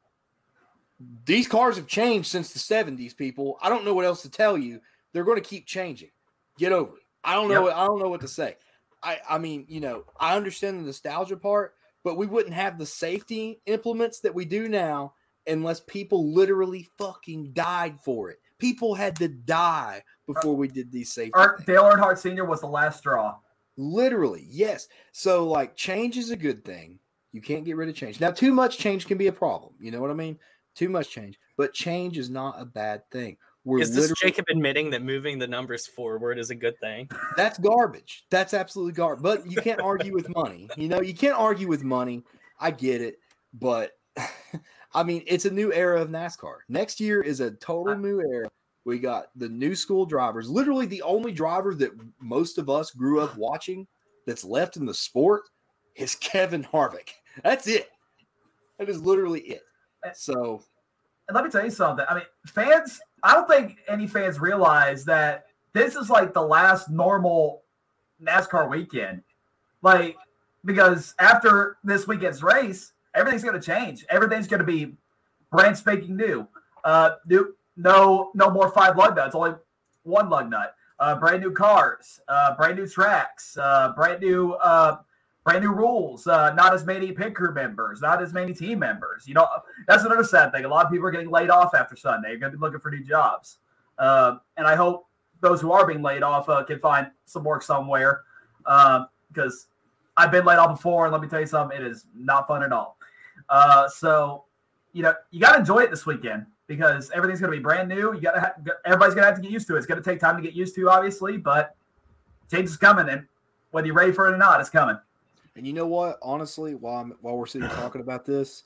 These 1.26 1.48
cars 1.48 1.76
have 1.76 1.88
changed 1.88 2.28
since 2.30 2.52
the 2.54 2.60
'70s. 2.60 3.16
People, 3.16 3.58
I 3.62 3.70
don't 3.70 3.86
know 3.86 3.94
what 3.94 4.06
else 4.06 4.22
to 4.24 4.32
tell 4.32 4.58
you. 4.58 4.80
They're 5.14 5.24
going 5.24 5.42
to 5.42 5.48
keep 5.48 5.66
changing. 5.68 6.10
Get 6.58 6.72
over 6.72 6.96
it. 6.96 7.04
I 7.24 7.34
don't 7.34 7.50
know. 7.50 7.68
Yep. 7.68 7.76
I 7.76 7.86
don't 7.86 8.00
know 8.00 8.10
what 8.10 8.22
to 8.22 8.28
say. 8.28 8.58
I 9.04 9.20
I 9.30 9.38
mean, 9.38 9.66
you 9.68 9.80
know, 9.80 10.06
I 10.20 10.36
understand 10.36 10.80
the 10.80 10.84
nostalgia 10.84 11.38
part, 11.38 11.76
but 12.04 12.18
we 12.18 12.26
wouldn't 12.26 12.56
have 12.56 12.78
the 12.80 12.86
safety 12.86 13.62
implements 13.68 14.20
that 14.22 14.34
we 14.34 14.44
do 14.46 14.68
now 14.68 15.14
unless 15.46 15.82
people 15.82 16.34
literally 16.34 16.88
fucking 16.98 17.52
died 17.54 17.98
for 18.04 18.32
it. 18.32 18.40
People 18.58 18.96
had 18.96 19.16
to 19.18 19.28
die 19.28 20.02
before 20.28 20.56
we 20.56 20.68
did 20.68 20.92
these 20.92 21.12
safety. 21.12 21.34
Art, 21.34 21.58
things. 21.58 21.68
Dale 21.68 21.84
Earnhardt 21.84 22.18
Sr. 22.18 22.46
was 22.46 22.62
the 22.62 22.68
last 22.68 23.00
straw. 23.00 23.38
Literally, 23.78 24.46
yes. 24.50 24.88
So, 25.12 25.48
like, 25.48 25.76
change 25.76 26.18
is 26.18 26.32
a 26.32 26.36
good 26.36 26.64
thing. 26.64 27.00
You 27.32 27.42
can't 27.42 27.66
get 27.66 27.76
rid 27.76 27.90
of 27.90 27.96
change. 27.96 28.20
Now, 28.20 28.32
too 28.32 28.54
much 28.54 28.78
change 28.78 29.08
can 29.08 29.18
be 29.18 29.28
a 29.28 29.34
problem. 29.34 29.74
You 29.80 29.92
know 29.92 30.02
what 30.02 30.12
I 30.12 30.16
mean? 30.16 30.38
Too 30.76 30.90
much 30.90 31.10
change, 31.10 31.40
but 31.58 31.74
change 31.74 32.18
is 32.18 32.30
not 32.30 32.62
a 32.62 32.66
bad 32.66 33.10
thing. 33.12 33.38
We're 33.64 33.82
Is 33.82 33.94
this 33.94 34.14
Jacob 34.22 34.46
admitting 34.50 34.90
that 34.92 35.04
moving 35.04 35.38
the 35.38 35.48
numbers 35.48 35.88
forward 35.88 36.40
is 36.40 36.52
a 36.52 36.56
good 36.56 36.80
thing? 36.80 37.10
that's 37.36 37.60
garbage. 37.60 38.24
That's 38.32 38.54
absolutely 38.54 38.94
garbage. 38.94 39.24
But 39.24 39.52
you 39.52 39.62
can't 39.62 39.82
argue 39.82 40.14
with 40.14 40.34
money. 40.34 40.70
You 40.78 40.88
know, 40.88 41.02
you 41.02 41.14
can't 41.14 41.38
argue 41.38 41.68
with 41.68 41.84
money. 41.84 42.24
I 42.60 42.72
get 42.72 43.02
it, 43.02 43.20
but 43.54 43.92
I 44.94 45.04
mean, 45.04 45.24
it's 45.28 45.44
a 45.44 45.52
new 45.52 45.74
era 45.74 46.02
of 46.02 46.10
NASCAR. 46.10 46.60
Next 46.70 47.02
year 47.02 47.22
is 47.22 47.42
a 47.42 47.52
total 47.52 47.96
new 47.98 48.22
era. 48.22 48.50
We 48.88 49.00
got 49.00 49.32
the 49.36 49.50
new 49.50 49.76
school 49.76 50.06
drivers. 50.06 50.50
Literally, 50.50 50.86
the 50.86 51.02
only 51.02 51.34
driver 51.34 51.76
that 51.76 51.92
most 52.22 52.58
of 52.58 52.70
us 52.70 52.90
grew 52.90 53.20
up 53.20 53.36
watching 53.36 53.86
that's 54.26 54.46
left 54.46 54.78
in 54.78 54.86
the 54.86 54.94
sport 54.94 55.44
is 55.98 56.16
Kevin 56.22 56.64
Harvick. 56.64 57.10
That's 57.44 57.68
it. 57.68 57.90
That 58.80 58.88
is 58.88 59.02
literally 59.02 59.42
it. 59.42 59.64
So 60.14 60.64
And 61.28 61.36
let 61.36 61.44
me 61.44 61.50
tell 61.52 61.66
you 61.66 61.70
something. 61.70 62.06
I 62.08 62.14
mean, 62.14 62.24
fans, 62.46 63.02
I 63.24 63.34
don't 63.34 63.46
think 63.46 63.80
any 63.90 64.08
fans 64.08 64.40
realize 64.40 65.04
that 65.04 65.48
this 65.74 65.98
is 65.98 66.10
like 66.10 66.34
the 66.34 66.42
last 66.42 66.90
normal 66.90 67.64
NASCAR 68.24 68.70
weekend. 68.70 69.22
Like, 69.82 70.16
because 70.64 71.14
after 71.20 71.76
this 71.84 72.08
weekend's 72.08 72.42
race, 72.42 72.94
everything's 73.14 73.44
going 73.44 73.60
to 73.60 73.66
change. 73.66 74.06
Everything's 74.10 74.48
going 74.48 74.62
to 74.62 74.66
be 74.66 74.96
brand 75.52 75.78
spanking 75.78 76.16
new. 76.16 76.48
Uh, 76.86 77.16
new, 77.26 77.54
no, 77.78 78.32
no 78.34 78.50
more 78.50 78.72
five 78.72 78.98
lug 78.98 79.16
nuts, 79.16 79.36
only 79.36 79.52
one 80.04 80.30
lug 80.30 80.50
nut. 80.50 80.74
Uh, 81.00 81.16
brand 81.16 81.44
new 81.44 81.52
cars, 81.52 82.20
uh, 82.28 82.56
brand 82.56 82.76
new 82.76 82.88
tracks, 82.88 83.56
uh, 83.62 83.94
brand 83.96 84.20
new, 84.20 84.54
uh, 84.54 84.98
brand 85.44 85.64
new 85.64 85.72
rules. 85.72 86.26
Uh, 86.26 86.52
not 86.56 86.74
as 86.74 86.86
many 86.86 87.12
pit 87.12 87.36
crew 87.36 87.54
members, 87.54 88.02
not 88.02 88.22
as 88.22 88.34
many 88.34 88.52
team 88.52 88.80
members. 88.80 89.28
You 89.28 89.36
know, 89.36 89.48
that's 89.88 90.04
another 90.04 90.24
sad 90.24 90.52
thing. 90.52 90.66
A 90.66 90.68
lot 90.68 90.86
of 90.86 90.92
people 90.92 91.08
are 91.08 91.12
getting 91.12 91.30
laid 91.30 91.52
off 91.52 91.76
after 91.76 91.96
Sunday. 91.96 92.30
You're 92.32 92.40
going 92.40 92.52
to 92.52 92.58
be 92.58 92.62
looking 92.62 92.80
for 92.80 92.90
new 92.90 93.04
jobs. 93.04 93.58
Um, 94.00 94.42
and 94.58 94.66
I 94.66 94.76
hope 94.76 95.06
those 95.40 95.62
who 95.62 95.72
are 95.72 95.86
being 95.86 96.02
laid 96.02 96.24
off 96.24 96.50
uh, 96.50 96.64
can 96.64 96.80
find 96.80 97.12
some 97.26 97.44
work 97.44 97.62
somewhere 97.62 98.24
because 99.32 99.68
I've 100.18 100.32
been 100.32 100.46
laid 100.46 100.58
off 100.58 100.76
before. 100.78 101.06
And 101.06 101.14
let 101.14 101.22
me 101.22 101.28
tell 101.28 101.40
you 101.40 101.46
something, 101.46 101.80
it 101.80 101.86
is 101.86 102.06
not 102.16 102.48
fun 102.48 102.64
at 102.64 102.72
all. 102.72 102.98
Uh, 103.50 103.88
so, 103.88 104.46
you 104.94 105.04
know, 105.04 105.14
you 105.30 105.40
got 105.40 105.54
to 105.54 105.60
enjoy 105.60 105.80
it 105.80 105.92
this 105.92 106.08
weekend 106.08 106.48
because 106.68 107.10
everything's 107.12 107.40
going 107.40 107.52
to 107.52 107.58
be 107.58 107.64
brand 107.64 107.90
new. 107.90 108.14
You 108.14 108.22
got 108.22 108.34
to, 108.34 108.76
everybody's 108.86 109.16
going 109.16 109.24
to 109.24 109.28
have 109.28 109.36
to 109.36 109.42
get 109.42 109.52
used 109.52 109.68
to 109.68 109.76
it. 109.76 109.80
It's 109.80 109.88
going 109.88 110.02
to 110.02 110.08
take 110.08 110.20
time 110.20 110.36
to 110.36 110.44
get 110.44 110.54
used 110.54 110.76
to, 110.76 110.90
obviously, 110.90 111.38
but 111.38 111.76
change 112.52 112.70
is 112.70 112.78
coming. 112.78 113.10
And 113.10 113.26
whether 113.72 113.88
you're 113.88 113.96
ready 113.96 114.12
for 114.12 114.28
it 114.28 114.34
or 114.34 114.38
not, 114.38 114.60
it's 114.60 114.70
coming. 114.70 114.98
And 115.56 115.66
you 115.66 115.74
know 115.74 115.88
what? 115.88 116.20
Honestly, 116.22 116.76
while 116.76 116.98
I'm, 116.98 117.14
while 117.22 117.38
we're 117.38 117.48
sitting 117.48 117.70
talking 117.70 118.02
about 118.02 118.26
this, 118.26 118.64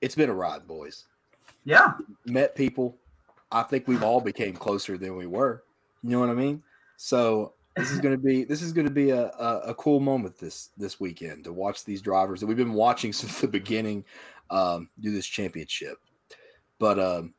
it's 0.00 0.14
been 0.14 0.30
a 0.30 0.34
ride, 0.34 0.66
boys. 0.66 1.04
Yeah. 1.64 1.92
Met 2.24 2.54
people. 2.54 2.96
I 3.52 3.62
think 3.62 3.86
we've 3.86 4.02
all 4.02 4.20
became 4.20 4.54
closer 4.54 4.98
than 4.98 5.16
we 5.16 5.26
were. 5.26 5.62
You 6.02 6.10
know 6.10 6.20
what 6.20 6.30
I 6.30 6.34
mean? 6.34 6.62
So 6.96 7.52
this 7.76 7.90
is 7.90 8.00
going 8.00 8.14
to 8.14 8.22
be 8.22 8.44
this 8.44 8.62
is 8.62 8.72
going 8.72 8.86
to 8.86 8.92
be 8.92 9.10
a, 9.10 9.26
a, 9.26 9.60
a 9.66 9.74
cool 9.74 10.00
moment 10.00 10.38
this 10.38 10.70
this 10.76 10.98
weekend 10.98 11.44
to 11.44 11.52
watch 11.52 11.84
these 11.84 12.00
drivers 12.00 12.40
that 12.40 12.46
we've 12.46 12.56
been 12.56 12.72
watching 12.72 13.12
since 13.12 13.40
the 13.40 13.48
beginning 13.48 14.04
um, 14.50 14.88
do 15.00 15.12
this 15.12 15.26
championship. 15.26 15.98
But 16.78 16.98
um, 16.98 17.34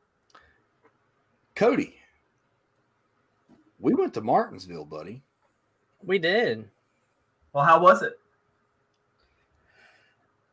Cody, 1.54 1.96
we 3.78 3.94
went 3.94 4.14
to 4.14 4.20
Martinsville, 4.20 4.84
buddy. 4.84 5.22
We 6.02 6.18
did. 6.18 6.68
Well, 7.52 7.64
how 7.64 7.80
was 7.80 8.02
it? 8.02 8.18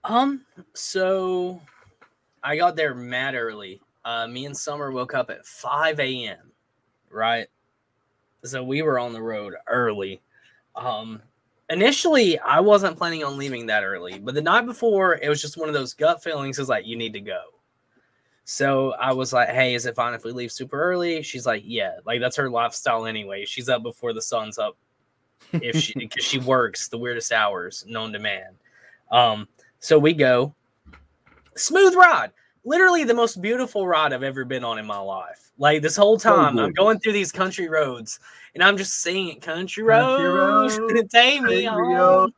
Um, 0.04 0.45
so 0.74 1.62
I 2.43 2.56
got 2.58 2.76
there 2.76 2.93
mad 2.93 3.36
early. 3.36 3.82
Uh, 4.04 4.28
me 4.28 4.45
and 4.45 4.56
Summer 4.56 4.91
woke 4.91 5.15
up 5.15 5.32
at 5.32 5.45
5 5.45 6.00
a.m. 6.00 6.52
Right. 7.10 7.48
So 8.43 8.63
we 8.63 8.84
were 8.84 9.00
on 9.00 9.13
the 9.13 9.21
road 9.21 9.56
early. 9.67 10.21
Um, 10.76 11.21
initially, 11.71 12.38
I 12.39 12.60
wasn't 12.60 12.98
planning 12.98 13.24
on 13.24 13.38
leaving 13.38 13.65
that 13.65 13.84
early, 13.84 14.19
but 14.19 14.36
the 14.36 14.41
night 14.41 14.67
before, 14.67 15.15
it 15.15 15.28
was 15.30 15.41
just 15.41 15.58
one 15.58 15.69
of 15.69 15.74
those 15.74 15.95
gut 15.95 16.21
feelings. 16.21 16.60
Is 16.60 16.69
like 16.69 16.86
you 16.86 16.95
need 16.95 17.13
to 17.13 17.21
go. 17.21 17.41
So 18.45 18.93
I 18.93 19.12
was 19.12 19.34
like, 19.34 19.49
"Hey, 19.49 19.73
is 19.73 19.88
it 19.88 19.95
fine 19.95 20.13
if 20.13 20.23
we 20.23 20.31
leave 20.31 20.51
super 20.51 20.79
early?" 20.79 21.21
She's 21.23 21.45
like, 21.45 21.63
"Yeah, 21.65 21.97
like 22.05 22.21
that's 22.21 22.36
her 22.36 22.49
lifestyle 22.49 23.08
anyway. 23.08 23.43
She's 23.45 23.69
up 23.69 23.81
before 23.81 24.13
the 24.13 24.21
sun's 24.21 24.60
up 24.60 24.77
if 25.51 25.77
she 25.77 25.93
because 25.97 26.23
she 26.23 26.38
works 26.38 26.88
the 26.88 26.97
weirdest 26.97 27.31
hours 27.31 27.84
known 27.88 28.13
to 28.13 28.19
man." 28.19 28.51
Um, 29.12 29.47
so 29.79 29.97
we 29.97 30.13
go. 30.13 30.53
Smooth 31.55 31.95
ride. 31.95 32.31
Literally 32.65 33.03
the 33.03 33.13
most 33.13 33.41
beautiful 33.41 33.88
ride 33.88 34.13
I've 34.13 34.23
ever 34.23 34.45
been 34.45 34.63
on 34.63 34.77
in 34.77 34.86
my 34.86 34.97
life. 34.97 35.51
Like 35.58 35.81
this 35.81 35.95
whole 35.95 36.17
time, 36.17 36.60
I'm 36.60 36.73
going 36.73 36.99
through 36.99 37.13
these 37.13 37.31
country 37.31 37.69
roads 37.69 38.19
and 38.53 38.63
I'm 38.63 38.77
just 38.77 39.01
singing 39.01 39.39
country 39.39 39.86
Country 39.86 40.27
roads. 40.27 40.77
roads, 40.79 41.12
Take 41.12 41.41
me 41.41 41.62
Take 41.62 41.73
me 41.75 41.93
home. 41.93 42.34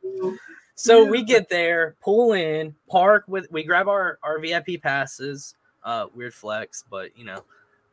So 0.74 1.04
we 1.04 1.24
get 1.24 1.48
there, 1.48 1.96
pull 2.00 2.34
in, 2.34 2.74
park 2.88 3.24
with 3.26 3.50
we 3.50 3.64
grab 3.64 3.88
our 3.88 4.18
our 4.22 4.38
VIP 4.38 4.80
passes. 4.80 5.56
Uh 5.84 6.06
weird 6.14 6.34
flex, 6.34 6.84
but 6.90 7.16
you 7.16 7.24
know. 7.24 7.44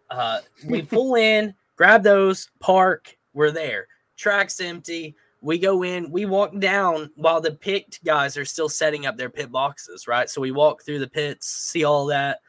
Uh, 0.10 0.40
we 0.66 0.82
pull 0.82 1.16
in, 1.16 1.54
grab 1.76 2.04
those, 2.04 2.50
park. 2.60 3.18
We're 3.34 3.52
there. 3.52 3.88
Track's 4.18 4.60
empty. 4.62 5.16
We 5.42 5.60
go 5.60 5.84
in. 5.84 6.10
We 6.10 6.26
walk 6.26 6.58
down 6.60 7.12
while 7.16 7.42
the 7.42 7.52
picked 7.52 8.04
guys 8.04 8.38
are 8.38 8.46
still 8.46 8.70
setting 8.70 9.06
up 9.06 9.18
their 9.18 9.30
pit 9.30 9.52
boxes. 9.52 10.08
Right. 10.08 10.30
So 10.30 10.42
we 10.42 10.52
walk 10.52 10.84
through 10.84 11.00
the 11.00 11.08
pits, 11.08 11.48
see 11.48 11.84
all 11.84 12.06
that. 12.08 12.40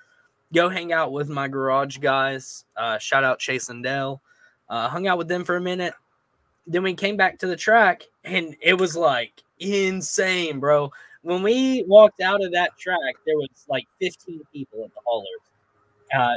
Go 0.54 0.68
hang 0.68 0.92
out 0.92 1.12
with 1.12 1.28
my 1.28 1.48
garage 1.48 1.98
guys. 1.98 2.64
Uh, 2.76 2.98
shout 2.98 3.24
out 3.24 3.40
Chase 3.40 3.68
and 3.68 3.82
Dell. 3.82 4.22
Uh, 4.68 4.88
hung 4.88 5.06
out 5.06 5.18
with 5.18 5.28
them 5.28 5.44
for 5.44 5.56
a 5.56 5.60
minute. 5.60 5.94
Then 6.66 6.82
we 6.82 6.94
came 6.94 7.16
back 7.16 7.38
to 7.38 7.46
the 7.46 7.56
track, 7.56 8.04
and 8.24 8.56
it 8.60 8.74
was 8.74 8.96
like 8.96 9.42
insane, 9.58 10.58
bro. 10.58 10.90
When 11.26 11.42
we 11.42 11.82
walked 11.88 12.20
out 12.20 12.44
of 12.44 12.52
that 12.52 12.78
track, 12.78 13.16
there 13.26 13.34
was 13.34 13.48
like 13.68 13.84
15 14.00 14.42
people 14.52 14.84
at 14.84 14.94
the 14.94 15.00
haulers. 15.04 15.26
Uh, 16.14 16.36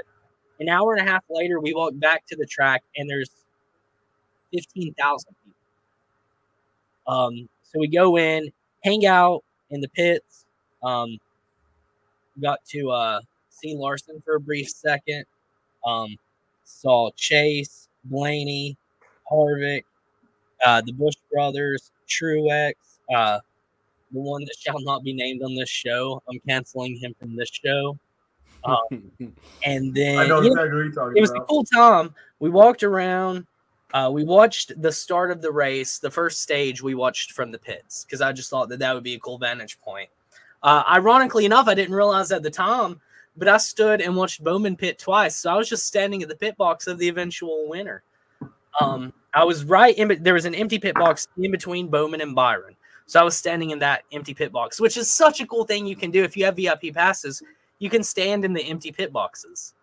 an 0.60 0.68
hour 0.68 0.96
and 0.96 1.08
a 1.08 1.12
half 1.12 1.24
later, 1.30 1.60
we 1.60 1.76
walked 1.76 2.00
back 2.00 2.26
to 2.26 2.36
the 2.36 2.48
track, 2.48 2.82
and 2.98 3.08
there's 3.08 3.30
15,000 4.52 5.36
people. 5.46 7.14
Um, 7.14 7.50
so 7.62 7.78
we 7.80 7.88
go 7.88 8.18
in, 8.18 8.52
hang 8.84 9.06
out 9.06 9.44
in 9.70 9.80
the 9.80 9.90
pits. 9.90 10.48
Um, 10.82 11.20
got 12.42 12.58
to 12.70 12.90
uh, 12.90 13.20
see 13.52 13.76
Larson 13.76 14.24
for 14.26 14.38
a 14.38 14.40
brief 14.40 14.70
second. 14.70 15.24
Um, 15.86 16.18
saw 16.64 17.12
Chase, 17.16 17.90
Blaney, 18.06 18.76
Harvick, 19.32 19.84
uh, 20.66 20.82
the 20.82 20.94
Busch 20.94 21.14
brothers, 21.32 21.92
Truex, 22.10 22.74
uh, 23.14 23.40
the 24.12 24.20
one 24.20 24.44
that 24.44 24.56
shall 24.60 24.80
not 24.82 25.04
be 25.04 25.14
named 25.14 25.44
on 25.44 25.56
this 25.56 25.70
show. 25.70 26.22
I'm 26.30 26.40
canceling 26.48 26.98
him 26.98 27.16
from 27.20 27.36
this 27.36 27.50
show. 27.50 27.98
Um, 28.64 29.12
and 29.66 29.94
then 29.94 30.20
I 30.20 30.28
know 30.28 30.42
yeah, 30.42 30.52
exactly 30.52 30.90
what 30.90 30.96
you're 30.96 31.18
it 31.18 31.22
was 31.22 31.32
a 31.32 31.42
cool 31.42 31.64
time. 31.66 32.14
We 32.40 32.50
walked 32.50 32.84
around. 32.84 33.46
Uh, 33.94 34.10
we 34.14 34.24
watched 34.24 34.80
the 34.82 34.92
start 34.92 35.32
of 35.32 35.42
the 35.42 35.52
race, 35.52 35.98
the 35.98 36.12
first 36.12 36.42
stage. 36.42 36.82
We 36.82 36.94
watched 36.94 37.32
from 37.32 37.52
the 37.52 37.58
pits 37.58 38.06
because 38.06 38.22
I 38.22 38.32
just 38.32 38.50
thought 38.50 38.70
that 38.70 38.80
that 38.80 38.94
would 38.94 39.04
be 39.04 39.16
a 39.16 39.20
cool 39.20 39.38
vantage 39.40 39.80
point. 39.82 40.10
Uh, 40.62 40.84
ironically 40.88 41.46
enough, 41.46 41.68
I 41.68 41.74
didn't 41.74 41.96
realize 41.96 42.32
at 42.32 42.44
the 42.44 42.52
time, 42.52 43.00
but 43.38 43.48
I 43.48 43.58
stood 43.58 44.02
and 44.02 44.16
watched 44.16 44.44
Bowman 44.44 44.76
pit 44.76 45.00
twice. 45.00 45.38
So 45.38 45.52
I 45.52 45.56
was 45.56 45.70
just 45.70 45.86
standing 45.86 46.22
at 46.22 46.30
the 46.30 46.36
pit 46.36 46.56
box 46.58 46.86
of 46.86 47.00
the 47.00 47.08
eventual 47.08 47.68
winner. 47.68 48.04
Um, 48.80 49.14
I 49.34 49.44
was 49.44 49.64
right 49.64 49.98
in. 49.98 50.22
There 50.22 50.34
was 50.34 50.46
an 50.46 50.56
empty 50.56 50.78
pit 50.80 50.96
box 50.96 51.28
in 51.38 51.50
between 51.52 51.88
Bowman 51.88 52.22
and 52.22 52.36
Byron. 52.36 52.76
So 53.10 53.20
I 53.20 53.24
was 53.24 53.36
standing 53.36 53.72
in 53.72 53.80
that 53.80 54.04
empty 54.12 54.36
pit 54.36 54.52
box, 54.52 54.80
which 54.80 54.96
is 54.96 55.12
such 55.12 55.42
a 55.42 55.48
cool 55.48 55.64
thing 55.64 55.88
you 55.88 55.96
can 55.96 56.12
do 56.12 56.24
if 56.24 56.38
you 56.38 56.46
have 56.46 56.56
VIP 56.56 56.94
passes. 56.94 57.42
You 57.80 57.90
can 57.90 58.04
stand 58.04 58.46
in 58.46 58.54
the 58.54 58.62
empty 58.62 58.92
pit 58.92 59.12
boxes. 59.12 59.74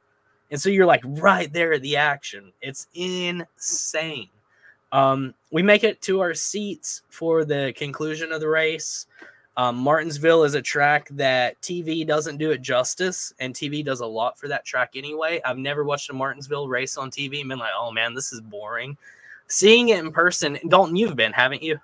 And 0.52 0.62
so 0.62 0.68
you're 0.68 0.86
like 0.86 1.02
right 1.04 1.52
there 1.52 1.72
at 1.72 1.82
the 1.82 1.96
action. 1.96 2.52
It's 2.62 2.86
insane. 2.94 4.28
Um, 4.92 5.34
we 5.50 5.64
make 5.64 5.82
it 5.82 6.00
to 6.02 6.20
our 6.20 6.34
seats 6.34 7.02
for 7.08 7.44
the 7.44 7.72
conclusion 7.76 8.30
of 8.30 8.40
the 8.40 8.48
race. 8.48 9.08
Um, 9.56 9.74
Martinsville 9.74 10.44
is 10.44 10.54
a 10.54 10.62
track 10.62 11.08
that 11.10 11.60
TV 11.62 12.06
doesn't 12.06 12.36
do 12.36 12.52
it 12.52 12.62
justice, 12.62 13.32
and 13.40 13.52
TV 13.52 13.84
does 13.84 14.02
a 14.02 14.06
lot 14.06 14.38
for 14.38 14.46
that 14.46 14.64
track 14.64 14.92
anyway. 14.94 15.40
I've 15.44 15.58
never 15.58 15.82
watched 15.82 16.10
a 16.10 16.12
Martinsville 16.12 16.68
race 16.68 16.96
on 16.96 17.10
TV 17.10 17.40
and 17.40 17.48
been 17.48 17.58
like, 17.58 17.72
oh 17.76 17.90
man, 17.90 18.14
this 18.14 18.32
is 18.32 18.40
boring. 18.40 18.96
Seeing 19.48 19.88
it 19.88 19.98
in 19.98 20.12
person, 20.12 20.60
Dalton, 20.68 20.94
you've 20.94 21.16
been, 21.16 21.32
haven't 21.32 21.64
you? 21.64 21.80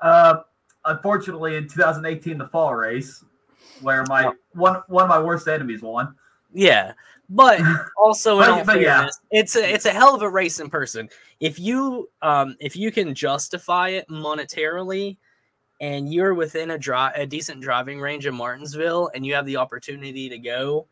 Uh, 0.00 0.42
unfortunately, 0.84 1.56
in 1.56 1.68
2018, 1.68 2.38
the 2.38 2.48
fall 2.48 2.74
race, 2.74 3.24
where 3.80 4.04
my 4.08 4.30
one 4.52 4.82
one 4.88 5.04
of 5.04 5.08
my 5.08 5.18
worst 5.18 5.48
enemies 5.48 5.82
won. 5.82 6.14
Yeah, 6.52 6.92
but 7.28 7.60
also 7.98 8.40
in 8.40 8.50
all 8.50 8.64
but 8.64 8.80
yeah. 8.80 9.08
it's 9.30 9.56
a 9.56 9.72
it's 9.72 9.86
a 9.86 9.90
hell 9.90 10.14
of 10.14 10.22
a 10.22 10.30
race 10.30 10.60
in 10.60 10.70
person. 10.70 11.08
If 11.40 11.58
you 11.58 12.08
um 12.22 12.56
if 12.60 12.76
you 12.76 12.90
can 12.90 13.14
justify 13.14 13.90
it 13.90 14.08
monetarily, 14.08 15.16
and 15.80 16.12
you're 16.12 16.34
within 16.34 16.70
a 16.70 16.78
dri 16.78 17.08
a 17.14 17.26
decent 17.26 17.60
driving 17.60 18.00
range 18.00 18.26
of 18.26 18.34
Martinsville, 18.34 19.10
and 19.14 19.26
you 19.26 19.34
have 19.34 19.46
the 19.46 19.56
opportunity 19.56 20.28
to 20.28 20.38
go, 20.38 20.86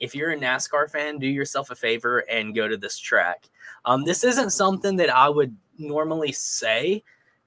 if 0.00 0.14
you're 0.14 0.32
a 0.32 0.38
NASCAR 0.38 0.90
fan, 0.90 1.18
do 1.18 1.26
yourself 1.26 1.70
a 1.70 1.74
favor 1.74 2.20
and 2.30 2.54
go 2.54 2.66
to 2.66 2.76
this 2.76 2.98
track. 2.98 3.48
Um, 3.84 4.04
this 4.04 4.24
isn't 4.24 4.50
something 4.50 4.96
that 4.96 5.14
I 5.14 5.28
would 5.28 5.56
normally 5.78 6.32
say 6.32 7.02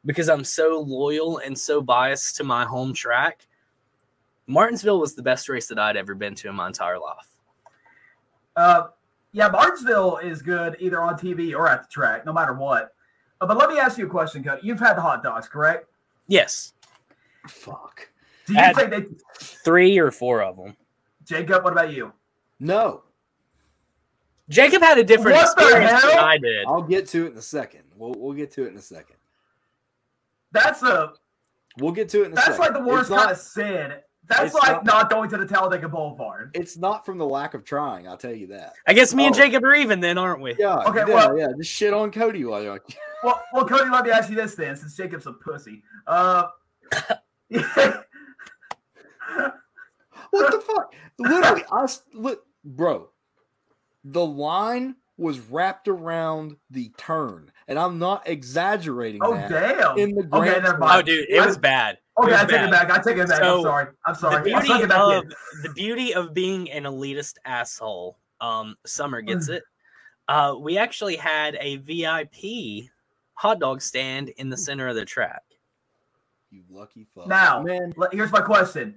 because 0.07 0.29
I'm 0.29 0.43
so 0.43 0.79
loyal 0.79 1.37
and 1.39 1.55
so 1.55 1.81
biased 1.81 2.37
to 2.37 2.43
my 2.43 2.65
home 2.65 2.93
track. 2.93 3.45
Martinsville 4.47 4.99
was 4.99 5.13
the 5.13 5.21
best 5.21 5.49
race 5.49 5.67
that 5.67 5.77
I'd 5.77 5.97
ever 5.97 6.15
been 6.15 6.33
to 6.35 6.47
in 6.47 6.55
my 6.55 6.67
entire 6.67 6.97
life. 6.97 7.27
Uh, 8.55 8.87
yeah, 9.33 9.49
Martinsville 9.49 10.17
is 10.17 10.41
good 10.41 10.77
either 10.79 11.01
on 11.01 11.19
TV 11.19 11.53
or 11.53 11.67
at 11.67 11.83
the 11.83 11.87
track, 11.91 12.25
no 12.25 12.31
matter 12.33 12.53
what. 12.53 12.95
Uh, 13.41 13.45
but 13.45 13.57
let 13.57 13.69
me 13.69 13.77
ask 13.77 13.97
you 13.97 14.07
a 14.07 14.09
question, 14.09 14.43
Cody. 14.43 14.61
You've 14.63 14.79
had 14.79 14.95
the 14.95 15.01
hot 15.01 15.21
dogs, 15.21 15.47
correct? 15.47 15.87
Yes, 16.27 16.73
Fuck. 17.47 18.09
Do 18.45 18.53
you 18.53 18.59
Had- 18.59 18.75
think 18.75 18.89
they, 18.89 19.05
three 19.39 19.97
or 19.99 20.09
four 20.11 20.41
of 20.41 20.57
them. 20.57 20.75
Jacob? 21.25 21.63
What 21.63 21.73
about 21.73 21.91
you? 21.93 22.13
No, 22.59 23.03
Jacob 24.49 24.81
had 24.81 24.97
a 24.97 25.03
different 25.03 25.35
What 25.37 25.55
the 25.57 25.63
experience 25.63 26.01
than 26.01 26.11
hell? 26.11 26.25
I 26.25 26.37
did. 26.37 26.65
I'll 26.65 26.81
get 26.81 27.07
to 27.09 27.25
it 27.25 27.33
in 27.33 27.37
a 27.37 27.41
second. 27.41 27.83
We'll 27.95 28.15
we'll 28.17 28.33
get 28.33 28.49
to 28.51 28.65
it 28.65 28.69
in 28.69 28.77
a 28.77 28.81
second. 28.81 29.17
That's 30.51 30.81
a 30.83 31.13
We'll 31.79 31.91
get 31.91 32.09
to 32.09 32.23
it 32.23 32.27
in 32.27 32.31
a 32.31 32.35
that's 32.35 32.47
second. 32.47 32.59
like 32.61 32.73
the 32.73 32.81
worst 32.83 33.09
not, 33.11 33.19
kind 33.19 33.31
of 33.31 33.37
sin. 33.37 33.93
That's 34.27 34.53
like 34.55 34.83
not- 34.83 34.85
not 34.85 35.09
going 35.09 35.29
to 35.29 35.37
the 35.37 35.45
Talladega 35.45 35.87
Boulevard. 35.87 36.51
It's 36.53 36.75
not 36.77 37.05
from 37.05 37.17
the 37.17 37.25
lack 37.25 37.53
of 37.53 37.63
trying. 37.63 38.07
I'll 38.07 38.17
tell 38.17 38.33
you 38.33 38.47
that. 38.47 38.73
I 38.87 38.93
guess 38.93 39.13
me 39.13 39.25
and 39.27 39.35
Oh. 39.35 39.37
Jacob 39.37 39.63
are 39.63 39.75
even 39.75 39.99
then, 39.99 40.17
aren't 40.17 40.41
we? 40.41 40.55
Yeah. 40.57 40.77
Okay, 40.87 40.99
Yeah. 41.07 41.13
well- 41.13 41.37
yeah. 41.37 41.47
Just 41.57 41.71
shit 41.71 41.93
on 41.93 42.11
Cody 42.11 42.43
while 42.45 42.61
you're 42.63 42.73
like, 42.73 42.83
Well, 43.23 43.41
well, 43.53 43.65
Cody, 43.67 43.89
let 43.89 44.05
me 44.05 44.11
ask 44.11 44.29
you 44.29 44.35
this 44.35 44.55
then, 44.55 44.75
since 44.75 44.95
Jacob's 44.95 45.27
a 45.27 45.33
pussy. 45.33 45.83
Uh, 46.05 46.47
what 50.31 50.51
the 50.51 50.61
fuck? 50.65 50.93
Literally, 51.19 51.63
I 51.71 51.83
s- 51.83 52.03
look, 52.13 52.43
bro. 52.63 53.09
The 54.03 54.25
line 54.25 54.95
was 55.17 55.39
wrapped 55.39 55.87
around 55.87 56.57
the 56.69 56.91
turn, 56.97 57.51
and 57.67 57.79
I'm 57.79 57.97
not 57.99 58.27
exaggerating. 58.27 59.21
oh 59.23 59.33
that. 59.33 59.49
damn. 59.49 59.97
In 59.97 60.11
the 60.15 60.21
okay, 60.21 60.49
grand 60.51 60.63
never 60.63 60.79
Oh, 60.81 61.01
dude, 61.01 61.27
it 61.29 61.43
was 61.45 61.57
bad. 61.57 61.97
Okay, 62.19 62.31
was 62.31 62.39
I 62.39 62.45
take 62.45 62.49
bad. 62.51 62.65
it 62.69 62.71
back. 62.71 62.91
I 62.91 62.97
take 63.01 63.17
it 63.17 63.27
back. 63.27 63.37
So, 63.39 63.57
I'm 63.57 63.63
sorry. 63.63 63.87
I'm 64.05 64.13
The 64.13 64.19
sorry. 64.19 64.35
I'll 64.35 64.43
beauty 64.61 64.67
take 64.67 64.81
it 64.83 64.89
back 64.89 64.99
of 64.99 65.23
in. 65.23 65.29
the 65.63 65.69
beauty 65.73 66.13
of 66.13 66.33
being 66.33 66.69
an 66.71 66.83
elitist 66.83 67.33
asshole. 67.45 68.17
Um, 68.41 68.75
Summer 68.85 69.21
gets 69.21 69.49
it. 69.49 69.63
Uh, 70.27 70.55
we 70.59 70.77
actually 70.77 71.15
had 71.15 71.57
a 71.59 71.77
VIP 71.77 72.89
hot 73.33 73.59
dog 73.59 73.81
stand 73.81 74.29
in 74.29 74.49
the 74.49 74.57
center 74.57 74.87
of 74.87 74.95
the 74.95 75.05
track. 75.05 75.41
You 76.51 76.61
lucky 76.69 77.07
fuck. 77.15 77.27
Now, 77.27 77.61
man, 77.63 77.93
here's 78.11 78.31
my 78.31 78.41
question: 78.41 78.95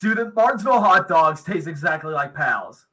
Do 0.00 0.14
the 0.14 0.32
Martinsville 0.34 0.80
hot 0.80 1.06
dogs 1.08 1.42
taste 1.42 1.66
exactly 1.66 2.12
like 2.14 2.34
Pals? 2.34 2.86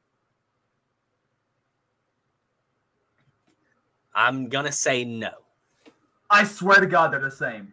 I'm 4.14 4.48
gonna 4.48 4.72
say 4.72 5.04
no. 5.04 5.30
I 6.30 6.44
swear 6.44 6.80
to 6.80 6.86
God, 6.86 7.12
they're 7.12 7.20
the 7.20 7.30
same. 7.30 7.72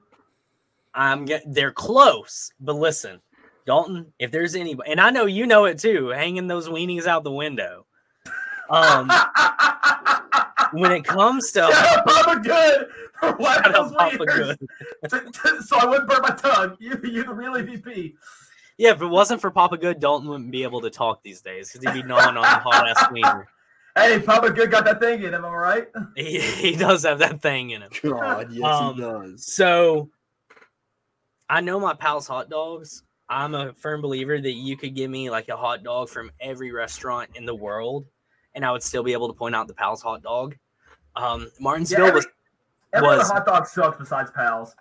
I'm 0.94 1.26
get, 1.26 1.44
they're 1.46 1.72
close, 1.72 2.52
but 2.60 2.76
listen, 2.76 3.22
Dalton, 3.66 4.12
if 4.18 4.32
there's 4.32 4.56
anybody, 4.56 4.92
and 4.92 5.00
I 5.00 5.12
know 5.12 5.26
you 5.26 5.46
know 5.46 5.66
it 5.66 5.78
too, 5.78 6.08
hanging 6.08 6.48
those 6.48 6.68
weenies 6.68 7.06
out 7.06 7.24
the 7.24 7.32
window. 7.32 7.86
Um, 8.70 9.12
when 10.72 10.92
it 10.92 11.04
comes 11.04 11.52
to 11.54 11.62
Papa 12.06 12.40
Good 12.42 12.88
for 13.20 13.34
what 13.38 13.66
out 13.66 13.74
those 13.74 13.92
Papa. 13.94 14.26
Good. 14.26 14.58
so 15.66 15.78
I 15.78 15.86
wouldn't 15.86 16.10
burn 16.10 16.22
my 16.22 16.30
tongue. 16.30 16.78
You, 16.80 17.00
you're 17.04 17.26
the 17.26 17.34
real 17.34 17.54
EVP. 17.54 18.16
Yeah, 18.78 18.92
if 18.92 19.02
it 19.02 19.08
wasn't 19.08 19.42
for 19.42 19.50
Papa 19.50 19.78
Good, 19.78 20.00
Dalton 20.00 20.30
wouldn't 20.30 20.52
be 20.52 20.64
able 20.64 20.82
to 20.82 20.90
talk 20.90 21.24
these 21.24 21.42
days 21.42 21.72
because 21.72 21.86
he'd 21.86 22.02
be 22.02 22.08
gnawing 22.08 22.38
on 22.38 22.44
the 22.44 22.48
hot 22.48 22.88
ass 22.88 23.12
wiener. 23.12 23.48
Hey, 23.98 24.20
Papa 24.20 24.52
Good 24.52 24.72
got 24.72 24.86
that 24.86 25.00
thing 25.00 25.24
in 25.24 25.34
him, 25.34 25.44
all 25.46 25.58
right? 25.58 25.88
He, 26.16 26.40
he 26.40 26.76
does 26.76 27.04
have 27.04 27.20
that 27.20 27.42
thing 27.42 27.72
in 27.72 27.82
him. 27.82 27.92
God, 28.04 28.52
yes, 28.52 28.64
Um, 28.66 28.96
he 28.96 29.02
does. 29.02 29.46
So 29.46 30.10
I 31.50 31.62
know 31.62 31.80
my 31.80 31.94
pals 31.94 32.28
hot 32.28 32.50
dogs. 32.50 33.04
I'm 33.30 33.56
a 33.56 33.74
firm 33.74 34.02
believer 34.02 34.40
that 34.40 34.52
you 34.54 34.78
could 34.78 34.96
give 34.96 35.10
me 35.12 35.30
like 35.30 35.50
a 35.50 35.58
hot 35.58 35.84
dog 35.84 36.10
from 36.10 36.32
every 36.40 36.72
restaurant 36.72 37.32
in 37.36 37.46
the 37.46 37.56
world, 37.56 38.06
and 38.56 38.66
I 38.66 38.72
would 38.72 38.84
still 38.84 39.04
be 39.04 39.14
able 39.14 39.28
to 39.28 39.34
point 39.34 39.56
out 39.56 39.68
the 39.68 39.74
pals 39.74 40.02
hot 40.02 40.22
dog. 40.24 40.56
Um, 41.16 41.50
Martinsville 41.60 42.06
every- 42.06 42.16
was 42.20 42.28
Every 42.94 43.08
Was- 43.18 43.30
hot 43.30 43.46
dog 43.46 43.68
sucks 43.68 43.98
besides 43.98 44.32
Pals. 44.32 44.74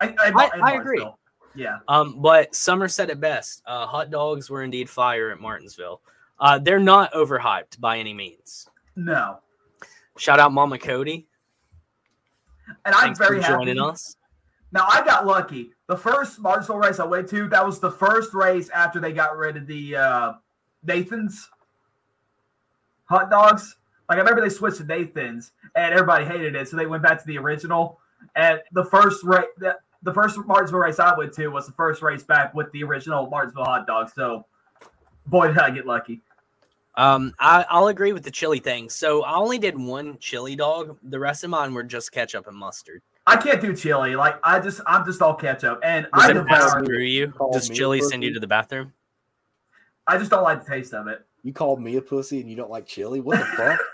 I, 0.00 0.08
I, 0.18 0.32
I- 0.34 0.60
I 0.62 0.72
agree. 0.76 1.06
Yeah. 1.54 1.78
Um, 1.86 2.20
but 2.22 2.54
Summer 2.54 2.88
said 2.88 3.10
it 3.10 3.20
best. 3.20 3.62
Uh, 3.66 3.86
hot 3.86 4.10
dogs 4.10 4.48
were 4.48 4.62
indeed 4.62 4.88
fire 4.88 5.30
at 5.30 5.38
Martinsville. 5.40 6.00
Uh, 6.38 6.58
they're 6.58 6.78
not 6.78 7.12
overhyped 7.12 7.80
by 7.80 7.98
any 7.98 8.12
means. 8.12 8.68
No. 8.94 9.38
Shout 10.18 10.38
out 10.40 10.52
Mama 10.52 10.78
Cody. 10.78 11.26
And 12.84 12.94
I'm 12.94 13.04
Thanks 13.14 13.18
very 13.18 13.38
for 13.38 13.42
happy. 13.42 13.54
joining 13.54 13.80
us. 13.80 14.16
Now 14.72 14.86
I 14.88 15.04
got 15.04 15.26
lucky. 15.26 15.70
The 15.86 15.96
first 15.96 16.40
Martinsville 16.40 16.78
race 16.78 16.98
I 16.98 17.04
went 17.04 17.28
to, 17.30 17.48
that 17.48 17.64
was 17.64 17.78
the 17.80 17.90
first 17.90 18.34
race 18.34 18.68
after 18.70 18.98
they 19.00 19.12
got 19.12 19.36
rid 19.36 19.56
of 19.56 19.66
the 19.66 19.96
uh, 19.96 20.32
Nathans. 20.82 21.48
hot 23.04 23.30
dogs. 23.30 23.76
Like 24.08 24.16
I 24.16 24.20
remember 24.20 24.40
they 24.42 24.48
switched 24.48 24.78
to 24.78 24.84
Nathan's 24.84 25.52
and 25.74 25.92
everybody 25.92 26.24
hated 26.24 26.54
it, 26.54 26.68
so 26.68 26.76
they 26.76 26.86
went 26.86 27.02
back 27.02 27.20
to 27.20 27.26
the 27.26 27.38
original. 27.38 27.98
And 28.34 28.60
the 28.72 28.84
first 28.84 29.24
race, 29.24 29.46
the, 29.58 29.76
the 30.02 30.12
first 30.12 30.38
Martinsville 30.38 30.80
race 30.80 30.98
I 30.98 31.16
went 31.16 31.32
to 31.34 31.48
was 31.48 31.66
the 31.66 31.72
first 31.72 32.02
race 32.02 32.22
back 32.22 32.54
with 32.54 32.70
the 32.72 32.82
original 32.84 33.28
Martinsville 33.28 33.64
hot 33.64 33.86
dog. 33.86 34.10
So, 34.14 34.44
boy, 35.26 35.48
did 35.48 35.58
I 35.58 35.70
get 35.70 35.86
lucky. 35.86 36.22
Um, 36.96 37.34
I, 37.38 37.64
I'll 37.68 37.88
agree 37.88 38.12
with 38.12 38.22
the 38.24 38.30
chili 38.30 38.58
thing. 38.58 38.88
So 38.88 39.22
I 39.22 39.34
only 39.36 39.58
did 39.58 39.78
one 39.78 40.16
chili 40.18 40.56
dog. 40.56 40.96
The 41.02 41.18
rest 41.18 41.44
of 41.44 41.50
mine 41.50 41.74
were 41.74 41.82
just 41.82 42.10
ketchup 42.12 42.46
and 42.46 42.56
mustard. 42.56 43.02
I 43.26 43.36
can't 43.36 43.60
do 43.60 43.74
chili. 43.76 44.16
Like 44.16 44.36
I 44.42 44.60
just, 44.60 44.80
I'm 44.86 45.04
just 45.04 45.20
all 45.20 45.34
ketchup, 45.34 45.80
and 45.82 46.06
Does 46.14 46.24
I 46.24 46.30
it 46.30 46.46
pass 46.46 46.64
devour. 46.72 46.84
through 46.86 47.02
you? 47.02 47.32
Does 47.52 47.68
chili 47.68 47.98
a 47.98 48.02
send 48.02 48.22
you 48.22 48.32
to 48.32 48.40
the 48.40 48.46
bathroom? 48.46 48.92
I 50.06 50.16
just 50.16 50.30
don't 50.30 50.44
like 50.44 50.64
the 50.64 50.70
taste 50.70 50.94
of 50.94 51.08
it. 51.08 51.24
You 51.42 51.52
called 51.52 51.80
me 51.80 51.96
a 51.96 52.00
pussy 52.02 52.40
and 52.40 52.48
you 52.48 52.56
don't 52.56 52.70
like 52.70 52.86
chili? 52.86 53.20
What 53.20 53.38
the 53.38 53.44
fuck? 53.44 53.80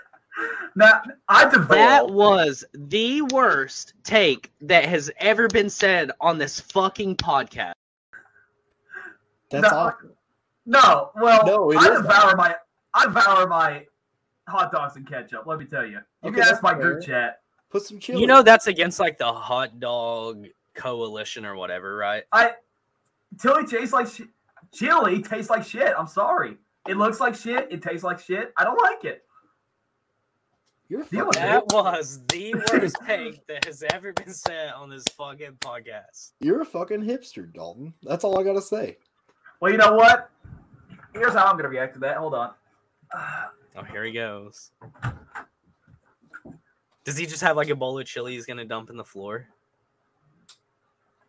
Now 0.75 1.03
I 1.29 1.47
devour. 1.47 1.67
That 1.77 2.09
was 2.09 2.65
the 2.73 3.21
worst 3.21 3.93
take 4.03 4.51
that 4.61 4.85
has 4.85 5.11
ever 5.19 5.47
been 5.47 5.69
said 5.69 6.09
on 6.19 6.39
this 6.39 6.59
fucking 6.59 7.17
podcast. 7.17 7.73
That's 9.51 9.69
No, 9.71 9.77
awful. 9.77 10.09
No, 10.65 11.11
well, 11.15 11.45
No, 11.45 11.71
it 11.71 11.77
I 11.77 11.91
is 11.93 12.01
devour 12.01 12.35
my 12.35 12.55
I 12.93 13.05
devour 13.05 13.47
my 13.47 13.85
hot 14.47 14.71
dogs 14.71 14.95
and 14.95 15.07
ketchup. 15.07 15.45
Let 15.45 15.59
me 15.59 15.65
tell 15.65 15.85
you. 15.85 15.99
You 16.23 16.29
Okay, 16.29 16.31
can 16.31 16.39
ask 16.41 16.49
that's 16.51 16.63
my 16.63 16.73
group 16.73 17.03
chat. 17.03 17.41
Put 17.69 17.83
some 17.83 17.99
chili. 17.99 18.21
You 18.21 18.27
know 18.27 18.43
that's 18.43 18.67
against 18.67 18.99
like 18.99 19.17
the 19.17 19.31
hot 19.31 19.79
dog 19.79 20.45
coalition 20.75 21.45
or 21.45 21.55
whatever, 21.55 21.95
right? 21.95 22.23
I 22.31 22.53
chili 23.41 23.65
tastes 23.65 23.93
like 23.93 24.07
shit. 24.07 24.27
Chili 24.73 25.21
tastes 25.21 25.49
like 25.49 25.63
shit. 25.63 25.93
I'm 25.97 26.07
sorry. 26.07 26.57
It 26.87 26.97
looks 26.97 27.19
like 27.19 27.35
shit. 27.35 27.71
It 27.71 27.81
tastes 27.81 28.03
like 28.03 28.19
shit. 28.19 28.53
I 28.57 28.63
don't 28.63 28.79
like 28.81 29.05
it. 29.05 29.23
you're 30.89 31.01
a 31.01 31.05
Deal 31.05 31.25
with 31.27 31.35
fucking, 31.35 31.49
That 31.49 31.65
was 31.67 32.19
the 32.27 32.53
worst 32.55 32.97
take 33.07 33.45
that 33.47 33.65
has 33.65 33.83
ever 33.93 34.13
been 34.13 34.33
said 34.33 34.71
on 34.73 34.89
this 34.89 35.03
fucking 35.17 35.57
podcast. 35.61 36.31
you're 36.41 36.61
a 36.61 36.65
fucking 36.65 37.01
hipster, 37.03 37.51
Dalton. 37.53 37.93
That's 38.03 38.23
all 38.23 38.39
I 38.39 38.43
gotta 38.43 38.61
say. 38.61 38.97
Well, 39.59 39.71
you 39.71 39.77
know 39.77 39.93
what? 39.95 40.29
Here's 41.13 41.33
how 41.33 41.45
I'm 41.45 41.55
gonna 41.55 41.69
react 41.69 41.93
to 41.95 41.99
that. 42.01 42.17
Hold 42.17 42.33
on. 42.33 42.51
Oh, 43.75 43.83
here 43.91 44.03
he 44.03 44.11
goes. 44.11 44.71
Does 47.03 47.17
he 47.17 47.25
just 47.25 47.41
have 47.41 47.57
like 47.57 47.69
a 47.69 47.75
bowl 47.75 47.99
of 47.99 48.05
chili 48.05 48.33
he's 48.33 48.45
gonna 48.45 48.65
dump 48.65 48.89
in 48.89 48.97
the 48.97 49.03
floor? 49.03 49.47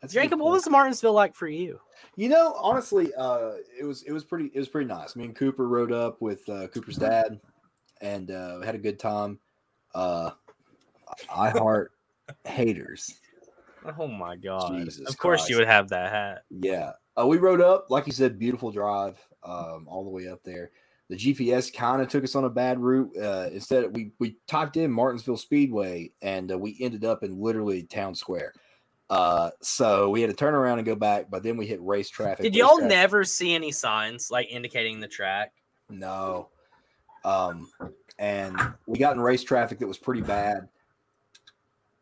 That's 0.01 0.13
Jacob, 0.13 0.41
what 0.41 0.53
was 0.53 0.69
Martinsville 0.69 1.15
like 1.15 1.35
for 1.35 1.49
you? 1.49 1.81
You 2.17 2.29
know, 2.29 2.55
honestly, 2.59 3.11
uh, 3.17 3.53
it 3.79 3.85
was 3.85 4.03
it 4.03 4.13
was 4.13 4.23
pretty 4.23 4.51
it 4.53 4.59
was 4.59 4.69
pretty 4.69 4.87
nice. 4.87 5.17
Me 5.17 5.25
and 5.25 5.35
Cooper 5.35 5.67
rode 5.67 5.93
up 5.93 6.21
with 6.21 6.47
uh, 6.49 6.67
Cooper's 6.69 6.97
dad, 6.97 7.41
and 8.03 8.31
uh, 8.31 8.61
had 8.61 8.75
a 8.75 8.79
good 8.79 8.99
time. 8.99 9.39
Uh, 9.95 10.33
I 11.35 11.51
heart 11.51 11.93
haters. 12.45 13.21
Oh 13.99 14.07
my 14.07 14.37
god! 14.37 14.77
Jesus 14.77 15.09
of 15.09 15.17
course 15.17 15.41
Christ. 15.41 15.51
you 15.51 15.57
would 15.57 15.67
have 15.67 15.89
that 15.89 16.13
hat. 16.13 16.43
Yeah, 16.51 16.93
uh, 17.19 17.27
we 17.27 17.39
rode 17.39 17.63
up, 17.63 17.87
like 17.89 18.07
you 18.07 18.13
said, 18.13 18.39
beautiful 18.39 18.71
drive, 18.71 19.19
um, 19.43 19.87
all 19.89 20.05
the 20.05 20.11
way 20.11 20.29
up 20.29 20.43
there. 20.45 20.71
The 21.11 21.17
GPS 21.17 21.73
kind 21.73 22.01
of 22.01 22.09
took 22.09 22.25
us 22.25 22.35
on 22.35 22.45
a 22.45 22.51
bad 22.51 22.79
route. 22.79 23.15
Uh, 23.17 23.51
instead, 23.53 23.95
we 23.95 24.13
we 24.19 24.37
typed 24.47 24.77
in 24.77 24.91
Martinsville 24.91 25.37
Speedway, 25.37 26.13
and 26.23 26.51
uh, 26.51 26.59
we 26.59 26.77
ended 26.81 27.05
up 27.05 27.23
in 27.23 27.39
literally 27.39 27.83
town 27.83 28.15
square. 28.15 28.53
Uh, 29.11 29.51
so 29.61 30.09
we 30.09 30.23
had 30.23 30.31
to 30.31 30.37
turn 30.37 30.55
around 30.55 30.79
and 30.79 30.87
go 30.87 30.95
back, 30.95 31.27
but 31.31 31.43
then 31.43 31.57
we 31.57 31.67
hit 31.67 31.81
race 31.83 32.09
traffic. 32.09 32.43
Did 32.43 32.55
race 32.55 32.59
y'all 32.59 32.79
traffic- 32.79 32.89
never 32.89 33.25
see 33.25 33.55
any 33.55 33.71
signs 33.71 34.31
like 34.31 34.49
indicating 34.51 34.99
the 34.99 35.09
track? 35.09 35.53
No. 35.91 36.49
Um, 37.25 37.69
and 38.19 38.59
we 38.87 38.99
got 38.99 39.15
in 39.15 39.21
race 39.21 39.45
traffic 39.45 39.79
that 39.79 39.87
was 39.87 39.99
pretty 39.99 40.23
bad. 40.23 40.69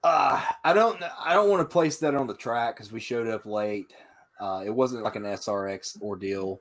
Uh, 0.04 0.42
I 0.64 0.72
don't 0.72 1.00
I 1.20 1.34
don't 1.34 1.48
want 1.48 1.60
to 1.60 1.72
place 1.72 1.98
that 1.98 2.14
on 2.14 2.26
the 2.26 2.34
track 2.34 2.76
because 2.76 2.92
we 2.92 3.00
showed 3.00 3.28
up 3.28 3.46
late. 3.46 3.92
Uh, 4.40 4.62
it 4.64 4.70
wasn't 4.70 5.04
like 5.04 5.16
an 5.16 5.22
SRX 5.22 6.00
ordeal. 6.02 6.60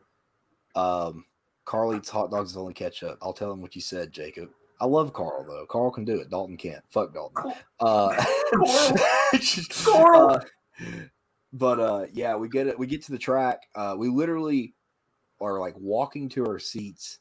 Um, 0.76 1.26
Carl 1.72 1.96
eats 1.96 2.10
hot 2.10 2.30
dogs 2.30 2.54
with 2.54 2.60
only 2.60 2.74
ketchup. 2.74 3.18
I'll 3.22 3.32
tell 3.32 3.50
him 3.50 3.62
what 3.62 3.76
you 3.76 3.82
said, 3.82 4.12
Jacob. 4.12 4.50
I 4.82 4.86
love 4.86 5.14
Carl 5.14 5.46
though. 5.48 5.66
Carl 5.68 5.90
can 5.90 6.04
do 6.04 6.20
it. 6.20 6.30
Dalton 6.30 6.58
can't. 6.58 6.84
Fuck 6.90 7.14
Dalton. 7.14 7.54
Uh, 7.80 8.26
Carl. 9.70 10.32
uh, 10.36 10.40
but 11.54 11.80
uh, 11.80 12.06
yeah, 12.12 12.36
we 12.36 12.50
get 12.50 12.68
it. 12.68 12.78
We 12.78 12.88
get 12.88 13.02
to 13.04 13.14
the 13.14 13.18
track. 13.18 13.62
Uh, 13.74 13.96
we 13.98 14.10
literally 14.10 14.74
are 15.40 15.62
like 15.62 15.74
walking 15.78 16.28
to 16.32 16.46
our 16.46 16.60
seats 16.60 17.20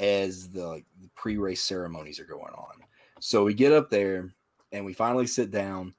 as 0.00 0.50
the, 0.50 0.66
like, 0.66 0.86
the 1.00 1.08
pre-race 1.14 1.62
ceremonies 1.62 2.18
are 2.18 2.24
going 2.24 2.52
on. 2.54 2.74
So 3.20 3.44
we 3.44 3.54
get 3.54 3.70
up 3.70 3.88
there 3.88 4.34
and 4.72 4.84
we 4.84 4.94
finally 4.94 5.28
sit 5.28 5.52
down, 5.52 5.94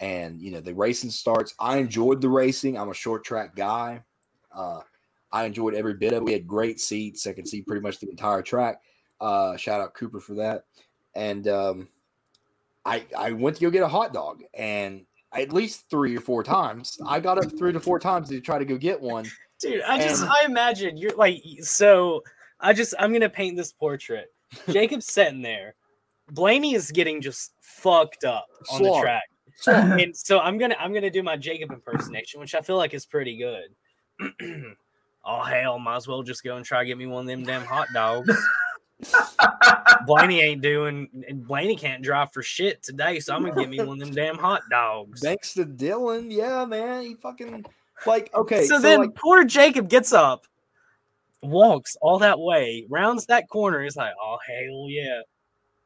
and 0.00 0.40
you 0.40 0.52
know 0.52 0.60
the 0.60 0.74
racing 0.74 1.10
starts. 1.10 1.54
I 1.58 1.76
enjoyed 1.76 2.22
the 2.22 2.30
racing. 2.30 2.78
I'm 2.78 2.88
a 2.88 2.94
short 2.94 3.26
track 3.26 3.54
guy. 3.54 4.04
Uh, 4.50 4.80
I 5.32 5.44
enjoyed 5.44 5.74
every 5.74 5.94
bit 5.94 6.12
of 6.12 6.18
it. 6.18 6.24
We 6.24 6.32
had 6.32 6.46
great 6.46 6.80
seats. 6.80 7.26
I 7.26 7.32
could 7.32 7.48
see 7.48 7.62
pretty 7.62 7.80
much 7.80 7.98
the 7.98 8.08
entire 8.10 8.42
track. 8.42 8.80
Uh, 9.20 9.56
shout 9.56 9.80
out 9.80 9.94
Cooper 9.94 10.20
for 10.20 10.34
that. 10.34 10.64
And 11.14 11.48
um, 11.48 11.88
I 12.84 13.04
I 13.16 13.32
went 13.32 13.56
to 13.56 13.62
go 13.62 13.70
get 13.70 13.82
a 13.82 13.88
hot 13.88 14.12
dog, 14.12 14.42
and 14.54 15.04
at 15.32 15.52
least 15.52 15.88
three 15.88 16.16
or 16.16 16.20
four 16.20 16.42
times 16.42 16.98
I 17.06 17.20
got 17.20 17.38
up 17.38 17.56
three 17.58 17.72
to 17.72 17.80
four 17.80 17.98
times 17.98 18.28
to 18.28 18.40
try 18.40 18.58
to 18.58 18.64
go 18.64 18.76
get 18.76 19.00
one. 19.00 19.26
Dude, 19.60 19.82
I 19.82 19.98
just 19.98 20.22
And- 20.22 20.30
I 20.30 20.44
imagine 20.44 20.96
you're 20.96 21.16
like 21.16 21.42
so 21.60 22.22
I 22.60 22.72
just 22.72 22.94
I'm 22.98 23.12
gonna 23.12 23.28
paint 23.28 23.56
this 23.56 23.72
portrait. 23.72 24.32
Jacob's 24.70 25.06
sitting 25.06 25.42
there. 25.42 25.74
Blaney 26.30 26.74
is 26.74 26.90
getting 26.90 27.20
just 27.20 27.52
fucked 27.60 28.24
up 28.24 28.46
on 28.70 28.82
the 28.82 29.00
track. 29.00 29.22
And 29.66 30.16
so 30.16 30.40
I'm 30.40 30.58
gonna 30.58 30.76
I'm 30.78 30.92
gonna 30.92 31.10
do 31.10 31.22
my 31.22 31.36
Jacob 31.36 31.72
impersonation, 31.72 32.40
which 32.40 32.54
I 32.54 32.60
feel 32.60 32.76
like 32.76 32.94
is 32.94 33.06
pretty 33.06 33.36
good. 33.36 33.74
oh 35.24 35.42
hell, 35.42 35.78
might 35.78 35.96
as 35.96 36.08
well 36.08 36.22
just 36.22 36.44
go 36.44 36.56
and 36.56 36.64
try 36.64 36.80
to 36.80 36.86
get 36.86 36.98
me 36.98 37.06
one 37.06 37.22
of 37.22 37.26
them 37.26 37.44
damn 37.44 37.64
hot 37.64 37.88
dogs. 37.92 38.34
Blaney 40.06 40.40
ain't 40.40 40.62
doing 40.62 41.08
and 41.28 41.46
Blaney 41.46 41.76
can't 41.76 42.02
drive 42.02 42.32
for 42.32 42.42
shit 42.42 42.82
today, 42.82 43.20
so 43.20 43.34
I'm 43.34 43.42
gonna 43.42 43.54
get 43.54 43.68
me 43.68 43.78
one 43.78 44.00
of 44.00 44.06
them 44.06 44.14
damn 44.14 44.38
hot 44.38 44.62
dogs. 44.70 45.20
Thanks 45.20 45.54
to 45.54 45.64
Dillon, 45.64 46.30
yeah, 46.30 46.64
man, 46.64 47.02
he 47.02 47.14
fucking 47.14 47.64
like 48.06 48.32
okay. 48.34 48.64
so, 48.64 48.76
So, 48.76 48.80
then 48.80 49.00
like, 49.00 49.14
poor 49.14 49.44
Jacob 49.44 49.88
gets 49.88 50.12
up, 50.12 50.46
walks 51.42 51.96
all 52.00 52.18
that 52.18 52.38
way, 52.38 52.86
rounds 52.88 53.26
that 53.26 53.48
corner. 53.48 53.82
He's 53.82 53.96
like, 53.96 54.12
"Oh 54.20 54.38
hell 54.46 54.86
yeah!" 54.88 55.22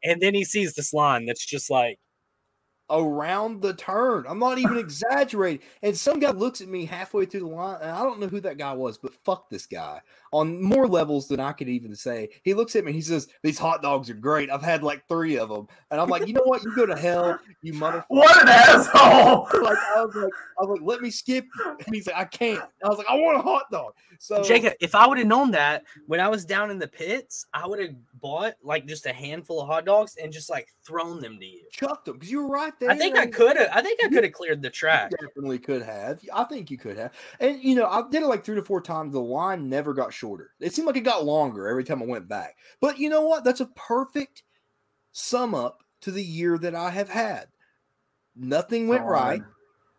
And 0.05 0.21
then 0.21 0.35
he 0.35 0.45
sees 0.45 0.75
this 0.75 0.93
line 0.93 1.27
that's 1.27 1.45
just 1.45 1.71
like, 1.71 1.99
around 2.91 3.63
the 3.63 3.75
turn. 3.75 4.25
I'm 4.29 4.39
not 4.39 4.59
even 4.59 4.79
exaggerating. 4.79 5.67
And 5.83 5.97
some 5.97 6.21
guy 6.21 6.31
looks 6.31 6.61
at 6.61 6.69
me 6.69 6.85
halfway 6.85 7.25
through 7.27 7.41
the 7.41 7.47
line, 7.47 7.79
and 7.81 7.91
I 7.91 8.03
don't 8.03 8.21
know 8.21 8.29
who 8.29 8.41
that 8.41 8.59
guy 8.59 8.73
was, 8.73 8.99
but 8.99 9.15
fuck 9.25 9.51
this 9.51 9.67
guy 9.67 10.01
on 10.37 10.63
more 10.63 10.87
levels 10.87 11.29
than 11.29 11.41
I 11.41 11.53
could 11.53 11.69
even 11.69 11.95
say. 11.95 12.29
He 12.43 12.55
looks 12.55 12.77
at 12.77 12.85
me 12.85 12.91
and 12.91 12.95
he 12.95 13.01
says, 13.01 13.29
These 13.43 13.59
hot 13.59 13.83
dogs 13.83 14.11
are 14.11 14.15
great. 14.15 14.51
I've 14.51 14.63
had 14.63 14.83
like 14.83 15.07
three 15.09 15.39
of 15.39 15.49
them. 15.49 15.67
And 15.91 16.01
I'm 16.01 16.09
like, 16.09 16.27
You 16.27 16.35
know 16.35 16.43
what? 16.45 16.63
You 16.63 16.75
go 16.75 16.87
to 16.87 16.97
hell, 16.97 17.39
you 17.63 17.73
motherfucker. 17.73 18.05
What 18.09 18.43
an 18.43 18.49
asshole! 18.49 19.49
Like, 19.67 19.79
I 19.97 20.05
was 20.05 20.15
like, 20.15 20.33
I 20.59 20.65
was 20.65 20.79
like, 20.79 20.81
let 20.83 21.01
me 21.01 21.11
skip 21.11 21.45
you. 21.59 21.77
And 21.87 21.95
he's 21.95 22.07
like, 22.07 22.17
I 22.17 22.25
can't. 22.25 22.63
I 22.85 22.89
was 22.89 22.99
like, 22.99 23.09
I 23.09 23.15
want 23.15 23.39
a 23.39 23.43
hot 23.43 23.65
dog. 23.73 23.95
So 24.19 24.43
Jacob, 24.43 24.75
if 24.81 24.95
I 24.95 25.07
would 25.07 25.19
have 25.19 25.27
known 25.27 25.51
that 25.53 25.85
when 26.07 26.21
I 26.21 26.29
was 26.29 26.45
down 26.45 26.71
in 26.71 26.79
the 26.79 26.87
pits, 26.87 27.47
I 27.53 27.67
would 27.67 27.81
have 27.81 27.95
bought 28.21 28.55
like 28.63 28.87
just 28.87 29.07
a 29.07 29.13
handful 29.13 29.61
of 29.61 29.67
hot 29.67 29.85
dogs 29.85 30.17
and 30.23 30.33
just 30.33 30.49
like 30.49 30.69
thrown 30.87 31.21
them 31.21 31.39
to 31.39 31.45
you. 31.45 31.63
chucked 31.71 32.07
them 32.07 32.15
because 32.15 32.31
you 32.31 32.43
were 32.43 32.49
right 32.49 32.73
there. 32.79 32.91
I 32.91 32.97
think 32.97 33.19
I 33.19 33.27
could 33.27 33.57
have. 33.57 33.69
I 33.73 33.83
think 33.83 34.01
I 34.05 34.09
could 34.09 34.25
have 34.25 34.33
cleared 34.33 34.63
the 34.63 34.71
track. 34.71 35.11
You 35.13 35.27
definitely 35.27 35.59
could 35.59 35.83
have. 35.83 36.21
I 36.33 36.45
think 36.45 36.71
you 36.71 36.79
could 36.79 36.97
have. 36.97 37.13
And 37.41 37.63
you 37.63 37.75
know, 37.75 37.87
I 37.87 38.03
did 38.11 38.23
it 38.23 38.27
like 38.27 38.45
three 38.45 38.57
to 38.57 38.63
four 38.63 38.81
times. 38.81 39.13
The 39.13 39.21
line 39.21 39.69
never 39.69 39.93
got 39.93 40.13
shorter. 40.27 40.51
It 40.61 40.75
seemed 40.75 40.87
like 40.87 40.97
it 40.97 41.03
got 41.03 41.25
longer 41.25 41.69
every 41.69 41.85
time 41.85 42.03
I 42.03 42.07
went 42.07 42.29
back. 42.29 42.57
But 42.81 42.99
you 42.99 43.09
know 43.09 43.23
what? 43.23 43.45
That's 43.45 43.61
a 43.61 43.67
perfect 43.67 44.43
sum 45.13 45.55
up 45.55 45.83
to 46.03 46.11
the 46.11 46.23
year 46.23 46.59
that 46.59 46.75
I 46.75 46.91
have 46.91 47.09
had. 47.09 47.47
Nothing 48.35 48.89
went 48.89 49.05
right. 49.05 49.43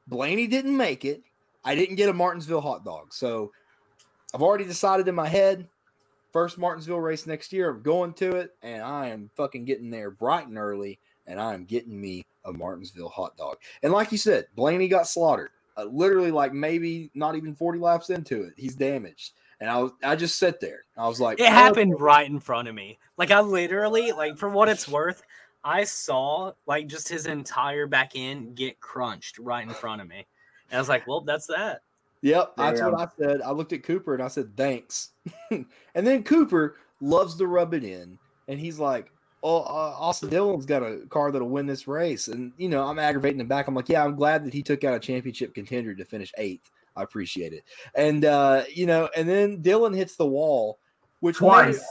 Blaney 0.07 0.47
didn't 0.47 0.78
make 0.78 1.05
it. 1.05 1.23
I 1.63 1.75
didn't 1.75 1.95
get 1.95 2.09
a 2.09 2.13
Martinsville 2.13 2.61
hot 2.61 2.86
dog. 2.86 3.13
So 3.13 3.51
I've 4.34 4.43
already 4.43 4.65
decided 4.65 5.07
in 5.07 5.15
my 5.15 5.28
head. 5.28 5.67
First 6.32 6.57
Martinsville 6.57 6.99
race 6.99 7.25
next 7.25 7.51
year. 7.51 7.69
I'm 7.69 7.82
going 7.82 8.13
to 8.15 8.36
it, 8.36 8.51
and 8.61 8.84
I 8.84 9.07
am 9.07 9.32
fucking 9.36 9.65
getting 9.65 9.89
there 9.89 10.11
bright 10.11 10.47
and 10.47 10.57
early, 10.57 10.99
and 11.25 11.39
I 11.39 11.53
am 11.53 11.65
getting 11.65 11.99
me 11.99 12.25
a 12.45 12.53
Martinsville 12.53 13.09
hot 13.09 13.36
dog. 13.38 13.57
And 13.82 13.91
like 13.91 14.11
you 14.11 14.17
said, 14.17 14.45
Blaney 14.55 14.88
got 14.88 15.07
slaughtered. 15.07 15.49
Uh, 15.75 15.86
literally, 15.86 16.32
like 16.32 16.53
maybe 16.53 17.09
not 17.15 17.36
even 17.36 17.55
40 17.55 17.80
laps 17.80 18.09
into 18.09 18.43
it, 18.43 18.53
he's 18.57 18.75
damaged. 18.75 19.34
And 19.60 19.70
I 19.70 19.78
was, 19.78 19.91
I 20.03 20.16
just 20.16 20.38
sat 20.38 20.60
there. 20.60 20.82
I 20.97 21.08
was 21.08 21.20
like, 21.20 21.39
It 21.39 21.47
happened 21.47 21.99
right 21.99 22.30
in 22.30 22.39
front 22.39 22.68
of 22.68 22.76
me. 22.76 22.99
Like 23.18 23.32
I 23.32 23.39
literally, 23.39 24.12
like 24.12 24.38
for 24.38 24.49
what 24.49 24.70
it's 24.70 24.88
worth, 24.88 25.24
I 25.64 25.84
saw 25.84 26.53
like 26.66 26.88
just 26.88 27.10
his 27.10 27.26
entire 27.26 27.88
back 27.88 28.12
end 28.16 28.55
get 28.55 28.80
crunched 28.80 29.39
right 29.39 29.68
in 29.68 29.74
front 29.74 30.01
of 30.01 30.08
me. 30.08 30.26
And 30.70 30.78
I 30.78 30.80
was 30.80 30.89
like, 30.89 31.08
well, 31.08 31.22
that's 31.22 31.47
that. 31.47 31.82
Yep, 32.22 32.53
that's 32.58 32.82
what 32.82 32.99
I 32.99 33.08
said. 33.20 33.41
I 33.41 33.51
looked 33.51 33.74
at 33.74 33.84
Cooper 33.84 34.14
and 34.14 34.24
I 34.24 34.28
said, 34.28 34.55
thanks. 34.58 35.12
and 35.51 35.66
then 35.93 36.24
Cooper 36.24 36.76
loves 36.99 37.36
to 37.36 37.47
rub 37.47 37.74
it 37.74 37.84
in 37.84 38.18
and 38.47 38.60
he's 38.60 38.80
like, 38.80 39.12
"Oh, 39.43 39.60
uh, 39.60 39.95
Austin 39.97 40.30
Dillon's 40.30 40.66
got 40.66 40.84
a 40.84 41.01
car 41.10 41.32
that'll 41.32 41.49
win 41.49 41.66
this 41.66 41.88
race," 41.88 42.28
and 42.28 42.53
you 42.58 42.70
know, 42.70 42.84
I'm 42.86 42.99
aggravating 42.99 43.39
him 43.39 43.47
back. 43.47 43.68
I'm 43.68 43.76
like, 43.76 43.89
"Yeah, 43.89 44.03
I'm 44.03 44.16
glad 44.16 44.45
that 44.45 44.53
he 44.53 44.64
took 44.64 44.84
out 44.84 44.95
a 44.95 44.99
championship 44.99 45.53
contender 45.53 45.93
to 45.95 46.05
finish 46.05 46.32
eighth. 46.38 46.72
I 46.98 47.04
appreciate 47.04 47.54
it." 47.54 47.64
And 47.95 48.26
uh, 48.26 48.64
you 48.74 48.86
know, 48.86 49.10
and 49.16 49.30
then 49.30 49.62
Dillon 49.62 49.93
hits 49.93 50.16
the 50.16 50.26
wall, 50.26 50.80
which 51.20 51.39
made- 51.41 51.48
Twice. 51.48 51.86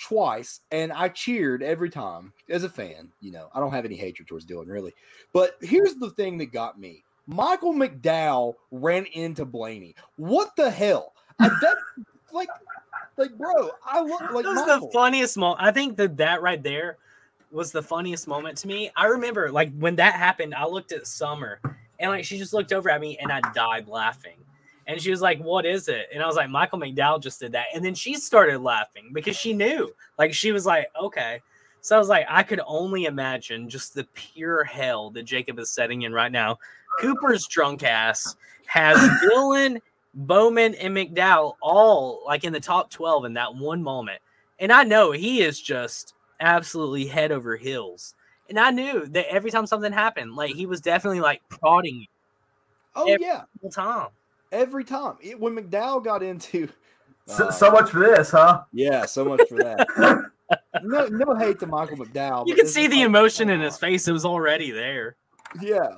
twice, 0.00 0.60
and 0.70 0.92
I 0.92 1.08
cheered 1.08 1.62
every 1.62 1.90
time 1.90 2.32
as 2.48 2.64
a 2.64 2.68
fan. 2.68 3.12
You 3.20 3.32
know, 3.32 3.48
I 3.54 3.60
don't 3.60 3.72
have 3.72 3.84
any 3.84 3.96
hatred 3.96 4.26
towards 4.28 4.44
Dillon 4.44 4.68
really, 4.68 4.92
but 5.32 5.56
here's 5.60 5.94
the 5.96 6.10
thing 6.10 6.38
that 6.38 6.46
got 6.46 6.78
me: 6.80 7.04
Michael 7.26 7.74
McDowell 7.74 8.54
ran 8.70 9.06
into 9.06 9.44
Blaney. 9.44 9.94
What 10.16 10.54
the 10.56 10.70
hell? 10.70 11.12
I, 11.38 11.48
that 11.48 11.76
like, 12.32 12.48
like, 13.18 13.36
bro, 13.36 13.70
I 13.84 14.00
look 14.00 14.20
like 14.32 14.44
that 14.44 14.54
was 14.54 14.66
Michael. 14.66 14.86
the 14.86 14.92
funniest 14.92 15.36
moment. 15.36 15.62
I 15.62 15.70
think 15.72 15.96
that 15.98 16.16
that 16.16 16.40
right 16.42 16.62
there 16.62 16.96
was 17.52 17.72
the 17.72 17.82
funniest 17.82 18.26
moment 18.26 18.58
to 18.58 18.66
me. 18.68 18.90
I 18.96 19.06
remember 19.06 19.50
like 19.50 19.72
when 19.78 19.96
that 19.96 20.14
happened, 20.14 20.54
I 20.54 20.66
looked 20.66 20.92
at 20.92 21.06
Summer 21.06 21.60
and 21.98 22.10
like 22.10 22.24
she 22.24 22.38
just 22.38 22.52
looked 22.52 22.72
over 22.72 22.90
at 22.90 23.00
me 23.00 23.16
and 23.18 23.30
I 23.32 23.40
died 23.52 23.88
laughing. 23.88 24.36
And 24.86 25.00
she 25.00 25.10
was 25.10 25.20
like, 25.20 25.38
What 25.40 25.66
is 25.66 25.88
it? 25.88 26.08
And 26.12 26.22
I 26.22 26.26
was 26.26 26.36
like, 26.36 26.50
Michael 26.50 26.78
McDowell 26.78 27.22
just 27.22 27.40
did 27.40 27.52
that. 27.52 27.66
And 27.74 27.84
then 27.84 27.94
she 27.94 28.14
started 28.14 28.60
laughing 28.60 29.10
because 29.12 29.36
she 29.36 29.52
knew. 29.52 29.92
Like 30.18 30.32
she 30.32 30.52
was 30.52 30.66
like, 30.66 30.88
Okay. 31.00 31.42
So 31.80 31.94
I 31.94 31.98
was 31.98 32.08
like, 32.08 32.26
I 32.28 32.42
could 32.42 32.60
only 32.66 33.04
imagine 33.04 33.68
just 33.68 33.94
the 33.94 34.04
pure 34.14 34.64
hell 34.64 35.10
that 35.10 35.22
Jacob 35.22 35.58
is 35.60 35.70
setting 35.70 36.02
in 36.02 36.12
right 36.12 36.32
now. 36.32 36.58
Cooper's 37.00 37.46
drunk 37.46 37.84
ass 37.84 38.34
has 38.66 38.98
Dillon, 39.20 39.80
Bowman, 40.14 40.74
and 40.76 40.96
McDowell 40.96 41.54
all 41.60 42.22
like 42.26 42.44
in 42.44 42.52
the 42.52 42.60
top 42.60 42.90
12 42.90 43.26
in 43.26 43.34
that 43.34 43.54
one 43.54 43.82
moment. 43.82 44.20
And 44.58 44.72
I 44.72 44.84
know 44.84 45.12
he 45.12 45.42
is 45.42 45.60
just 45.60 46.14
absolutely 46.40 47.06
head 47.06 47.30
over 47.30 47.56
heels. 47.56 48.14
And 48.48 48.58
I 48.58 48.70
knew 48.70 49.06
that 49.06 49.32
every 49.32 49.50
time 49.50 49.66
something 49.66 49.92
happened, 49.92 50.34
like 50.34 50.54
he 50.54 50.66
was 50.66 50.80
definitely 50.80 51.20
like 51.20 51.42
prodding 51.48 52.06
oh 52.94 53.12
every- 53.12 53.26
yeah, 53.26 53.42
time. 53.72 54.08
Every 54.52 54.84
time 54.84 55.16
it, 55.20 55.38
when 55.38 55.56
McDowell 55.56 56.04
got 56.04 56.22
into. 56.22 56.68
So, 57.28 57.48
uh, 57.48 57.50
so 57.50 57.72
much 57.72 57.90
for 57.90 57.98
this, 57.98 58.30
huh? 58.30 58.62
yeah, 58.72 59.04
so 59.04 59.24
much 59.24 59.40
for 59.48 59.56
that. 59.56 59.88
no, 60.84 61.08
no 61.08 61.34
hate 61.34 61.58
to 61.58 61.66
Michael 61.66 61.96
McDowell. 61.96 62.46
You 62.46 62.54
but 62.54 62.60
could 62.60 62.68
see 62.68 62.86
the 62.86 63.02
emotion 63.02 63.50
in 63.50 63.60
his 63.60 63.76
face. 63.80 64.06
It 64.06 64.12
was 64.12 64.24
already 64.24 64.70
there. 64.70 65.16
Yeah, 65.60 65.88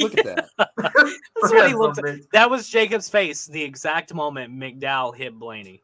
look 0.00 0.18
at 0.18 0.24
that. 0.24 0.48
That's 0.58 1.52
what 1.52 1.68
he 1.68 1.74
looked 1.74 1.98
at. 1.98 2.04
of 2.04 2.10
a 2.10 2.18
bitch. 2.18 2.30
That 2.32 2.50
was 2.50 2.68
Jacob's 2.68 3.08
face 3.08 3.46
the 3.46 3.62
exact 3.62 4.12
moment 4.12 4.52
McDowell 4.52 5.14
hit 5.14 5.38
Blaney. 5.38 5.80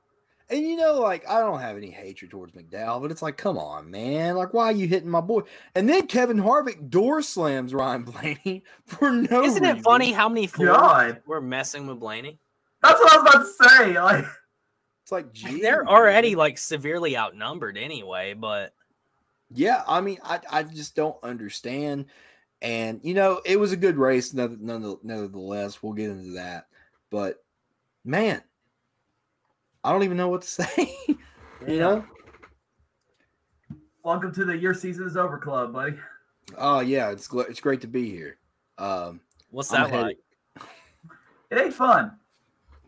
And 0.49 0.63
you 0.63 0.77
know, 0.77 1.01
like 1.01 1.29
I 1.29 1.41
don't 1.41 1.61
have 1.61 1.77
any 1.77 1.91
hatred 1.91 2.31
towards 2.31 2.53
McDowell, 2.53 3.03
but 3.03 3.11
it's 3.11 3.23
like, 3.23 3.37
come 3.37 3.59
on, 3.59 3.91
man! 3.91 4.37
Like, 4.37 4.55
why 4.55 4.67
are 4.67 4.73
you 4.73 4.87
hitting 4.87 5.09
my 5.11 5.21
boy? 5.21 5.43
And 5.75 5.89
then 5.89 6.07
Kevin 6.07 6.37
Harvick 6.39 6.89
door 6.89 7.21
slams 7.21 7.75
Ryan 7.75 8.03
Blaney 8.05 8.63
for 8.85 9.11
no. 9.11 9.43
Isn't 9.43 9.65
it 9.65 9.83
funny 9.83 10.13
how 10.13 10.29
many 10.29 10.47
fools 10.47 10.69
God. 10.69 11.21
were 11.27 11.41
messing 11.41 11.89
with 11.89 11.99
Blaney? 11.99 12.39
That's 12.83 13.01
what 13.01 13.13
I 13.13 13.17
was 13.17 13.59
about 13.59 13.69
to 13.69 13.85
say. 13.85 14.01
Like, 14.01 14.25
It's 15.03 15.13
like, 15.13 15.33
gee, 15.33 15.61
They're 15.61 15.87
already 15.89 16.35
like 16.35 16.59
severely 16.59 17.17
outnumbered 17.17 17.79
anyway, 17.79 18.35
but 18.35 18.73
yeah. 19.53 19.85
I 19.87 20.01
mean, 20.01 20.19
I 20.25 20.41
I 20.51 20.63
just 20.65 20.97
don't 20.97 21.17
understand. 21.23 22.07
And 22.61 23.01
you 23.05 23.15
know, 23.15 23.41
it 23.45 23.59
was 23.59 23.71
a 23.71 23.77
good 23.77 23.97
race, 23.97 24.35
none- 24.35 24.59
none- 24.63 24.99
nonetheless. 25.05 25.81
We'll 25.81 25.93
get 25.93 26.11
into 26.11 26.33
that, 26.33 26.67
but 27.11 27.45
man, 28.05 28.43
I 29.87 29.93
don't 29.93 30.03
even 30.03 30.17
know 30.17 30.29
what 30.29 30.43
to 30.43 30.49
say. 30.49 30.97
you 31.69 31.79
know? 31.79 32.05
welcome 34.03 34.33
to 34.35 34.45
the 34.45 34.57
Your 34.57 34.75
Season 34.75 35.07
is 35.07 35.17
Over 35.17 35.39
Club, 35.39 35.73
buddy. 35.73 35.95
Oh 36.59 36.81
yeah, 36.81 37.11
it's 37.13 37.29
gl- 37.29 37.49
it's 37.49 37.61
great 37.61 37.81
to 37.83 37.87
be 37.87 38.11
here. 38.11 38.37
Um, 38.79 39.21
what's 39.51 39.73
I'm 39.73 39.83
that 39.83 39.91
ahead- 39.91 40.03
like? 40.03 40.19
It 41.53 41.59
ain't 41.59 41.73
fun. 41.75 42.11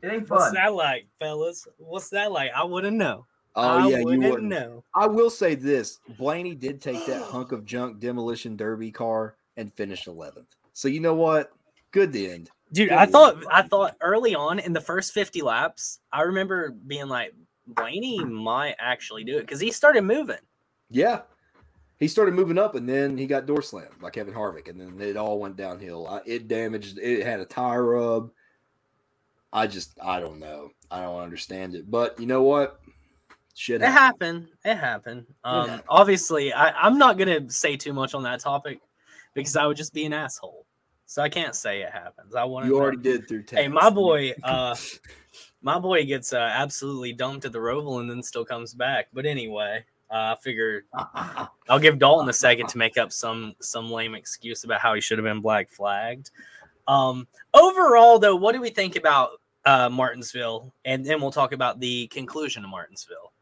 It 0.02 0.08
ain't 0.12 0.26
fun. 0.26 0.38
What's 0.38 0.54
that 0.54 0.74
like, 0.74 1.06
fellas? 1.20 1.68
What's 1.76 2.08
that 2.08 2.32
like? 2.32 2.50
I 2.52 2.64
wouldn't 2.64 2.96
know. 2.96 3.26
oh 3.54 3.62
I 3.62 3.88
yeah, 3.88 3.98
you 3.98 4.04
wouldn't 4.04 4.24
wouldn't. 4.24 4.48
know. 4.48 4.82
I 4.96 5.06
will 5.06 5.30
say 5.30 5.54
this: 5.54 6.00
Blaney 6.18 6.56
did 6.56 6.80
take 6.80 7.06
that 7.06 7.22
hunk 7.22 7.52
of 7.52 7.64
junk 7.64 8.00
demolition 8.00 8.56
derby 8.56 8.90
car 8.90 9.36
and 9.56 9.72
finish 9.72 10.06
11th. 10.06 10.48
So 10.72 10.88
you 10.88 10.98
know 10.98 11.14
what? 11.14 11.52
Good 11.92 12.10
the 12.12 12.28
end. 12.28 12.50
Dude, 12.72 12.90
I 12.90 13.06
thought. 13.06 13.42
I 13.50 13.62
thought 13.62 13.96
early 14.00 14.34
on 14.34 14.58
in 14.58 14.72
the 14.72 14.80
first 14.80 15.12
50 15.12 15.42
laps, 15.42 16.00
I 16.12 16.22
remember 16.22 16.70
being 16.86 17.08
like, 17.08 17.34
Blaney 17.66 18.24
might 18.24 18.76
actually 18.78 19.24
do 19.24 19.38
it 19.38 19.42
because 19.42 19.60
he 19.60 19.70
started 19.70 20.02
moving. 20.02 20.36
Yeah, 20.90 21.22
he 21.98 22.08
started 22.08 22.34
moving 22.34 22.58
up, 22.58 22.74
and 22.74 22.88
then 22.88 23.18
he 23.18 23.26
got 23.26 23.46
door 23.46 23.62
slammed 23.62 23.98
by 24.00 24.10
Kevin 24.10 24.34
Harvick, 24.34 24.68
and 24.68 24.80
then 24.80 25.00
it 25.00 25.16
all 25.16 25.38
went 25.38 25.56
downhill. 25.56 26.06
I, 26.06 26.20
it 26.26 26.48
damaged. 26.48 26.98
It 26.98 27.24
had 27.24 27.40
a 27.40 27.44
tire 27.44 27.84
rub. 27.84 28.30
I 29.52 29.66
just, 29.66 29.98
I 30.02 30.20
don't 30.20 30.38
know. 30.38 30.70
I 30.90 31.00
don't 31.00 31.20
understand 31.20 31.74
it. 31.74 31.90
But 31.90 32.20
you 32.20 32.26
know 32.26 32.42
what? 32.42 32.80
Shit 33.54 33.82
It 33.82 33.88
happened. 33.88 34.48
It 34.64 34.76
happened. 34.76 35.26
Um, 35.42 35.68
happened. 35.68 35.84
obviously, 35.88 36.52
I, 36.52 36.70
I'm 36.70 36.98
not 36.98 37.18
gonna 37.18 37.50
say 37.50 37.76
too 37.76 37.92
much 37.92 38.14
on 38.14 38.22
that 38.22 38.40
topic 38.40 38.80
because 39.34 39.56
I 39.56 39.66
would 39.66 39.76
just 39.76 39.92
be 39.92 40.04
an 40.04 40.12
asshole. 40.12 40.64
So 41.08 41.22
I 41.22 41.30
can't 41.30 41.54
say 41.54 41.80
it 41.80 41.90
happens. 41.90 42.34
I 42.34 42.44
want 42.44 42.66
You 42.66 42.76
already 42.76 42.98
did 42.98 43.26
through. 43.26 43.44
Text. 43.44 43.54
Hey, 43.54 43.66
my 43.66 43.88
boy, 43.88 44.34
uh, 44.42 44.76
my 45.62 45.78
boy 45.78 46.04
gets 46.04 46.34
uh, 46.34 46.50
absolutely 46.52 47.14
dumped 47.14 47.46
at 47.46 47.52
the 47.52 47.58
Roval 47.58 48.00
and 48.00 48.10
then 48.10 48.22
still 48.22 48.44
comes 48.44 48.74
back. 48.74 49.08
But 49.14 49.24
anyway, 49.24 49.86
uh, 50.10 50.36
I 50.36 50.36
figure 50.42 50.84
I'll 51.66 51.78
give 51.78 51.98
Dalton 51.98 52.28
a 52.28 52.32
second 52.34 52.68
to 52.68 52.76
make 52.76 52.98
up 52.98 53.10
some 53.10 53.54
some 53.58 53.90
lame 53.90 54.14
excuse 54.14 54.64
about 54.64 54.82
how 54.82 54.92
he 54.92 55.00
should 55.00 55.16
have 55.16 55.24
been 55.24 55.40
black 55.40 55.70
flagged. 55.70 56.30
Um, 56.86 57.26
overall, 57.54 58.18
though, 58.18 58.36
what 58.36 58.52
do 58.52 58.60
we 58.60 58.68
think 58.68 58.94
about 58.96 59.40
uh, 59.64 59.88
Martinsville? 59.88 60.74
And 60.84 61.06
then 61.06 61.22
we'll 61.22 61.30
talk 61.30 61.52
about 61.52 61.80
the 61.80 62.08
conclusion 62.08 62.64
of 62.64 62.70
Martinsville. 62.70 63.32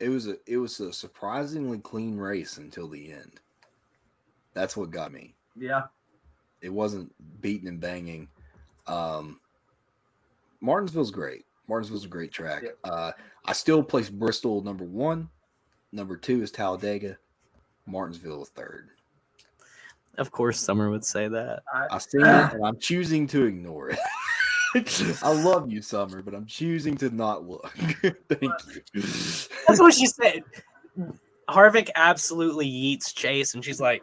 it 0.00 0.08
was 0.08 0.26
a 0.26 0.36
it 0.48 0.56
was 0.56 0.80
a 0.80 0.92
surprisingly 0.92 1.78
clean 1.78 2.16
race 2.18 2.56
until 2.56 2.88
the 2.88 3.12
end. 3.12 3.38
That's 4.52 4.76
what 4.76 4.90
got 4.90 5.12
me. 5.12 5.36
Yeah. 5.56 5.82
It 6.60 6.72
wasn't 6.72 7.12
beating 7.40 7.68
and 7.68 7.80
banging. 7.80 8.28
Um, 8.86 9.40
Martinsville's 10.60 11.10
great. 11.10 11.46
Martinsville's 11.68 12.04
a 12.04 12.08
great 12.08 12.32
track. 12.32 12.64
Yeah. 12.64 12.90
Uh, 12.90 13.12
I 13.44 13.52
still 13.52 13.82
place 13.82 14.10
Bristol 14.10 14.62
number 14.62 14.84
one. 14.84 15.28
Number 15.92 16.16
two 16.16 16.42
is 16.42 16.50
Talladega. 16.50 17.16
Martinsville 17.86 18.42
is 18.42 18.50
third. 18.50 18.90
Of 20.18 20.30
course, 20.30 20.60
Summer 20.60 20.90
would 20.90 21.04
say 21.04 21.28
that. 21.28 21.62
I, 21.72 21.86
I 21.92 21.98
see 21.98 22.18
it 22.18 22.24
and 22.24 22.66
I'm 22.66 22.78
choosing 22.78 23.26
to 23.28 23.44
ignore 23.44 23.90
it. 23.90 23.98
I 25.22 25.32
love 25.32 25.70
you, 25.70 25.82
Summer, 25.82 26.22
but 26.22 26.34
I'm 26.34 26.46
choosing 26.46 26.96
to 26.98 27.10
not 27.10 27.48
look. 27.48 27.70
Thank 28.28 28.52
you. 28.92 29.02
That's 29.66 29.80
what 29.80 29.94
she 29.94 30.06
said. 30.06 30.42
Harvick 31.48 31.88
absolutely 31.96 32.68
yeets 32.68 33.14
Chase, 33.14 33.54
and 33.54 33.64
she's 33.64 33.80
like, 33.80 34.02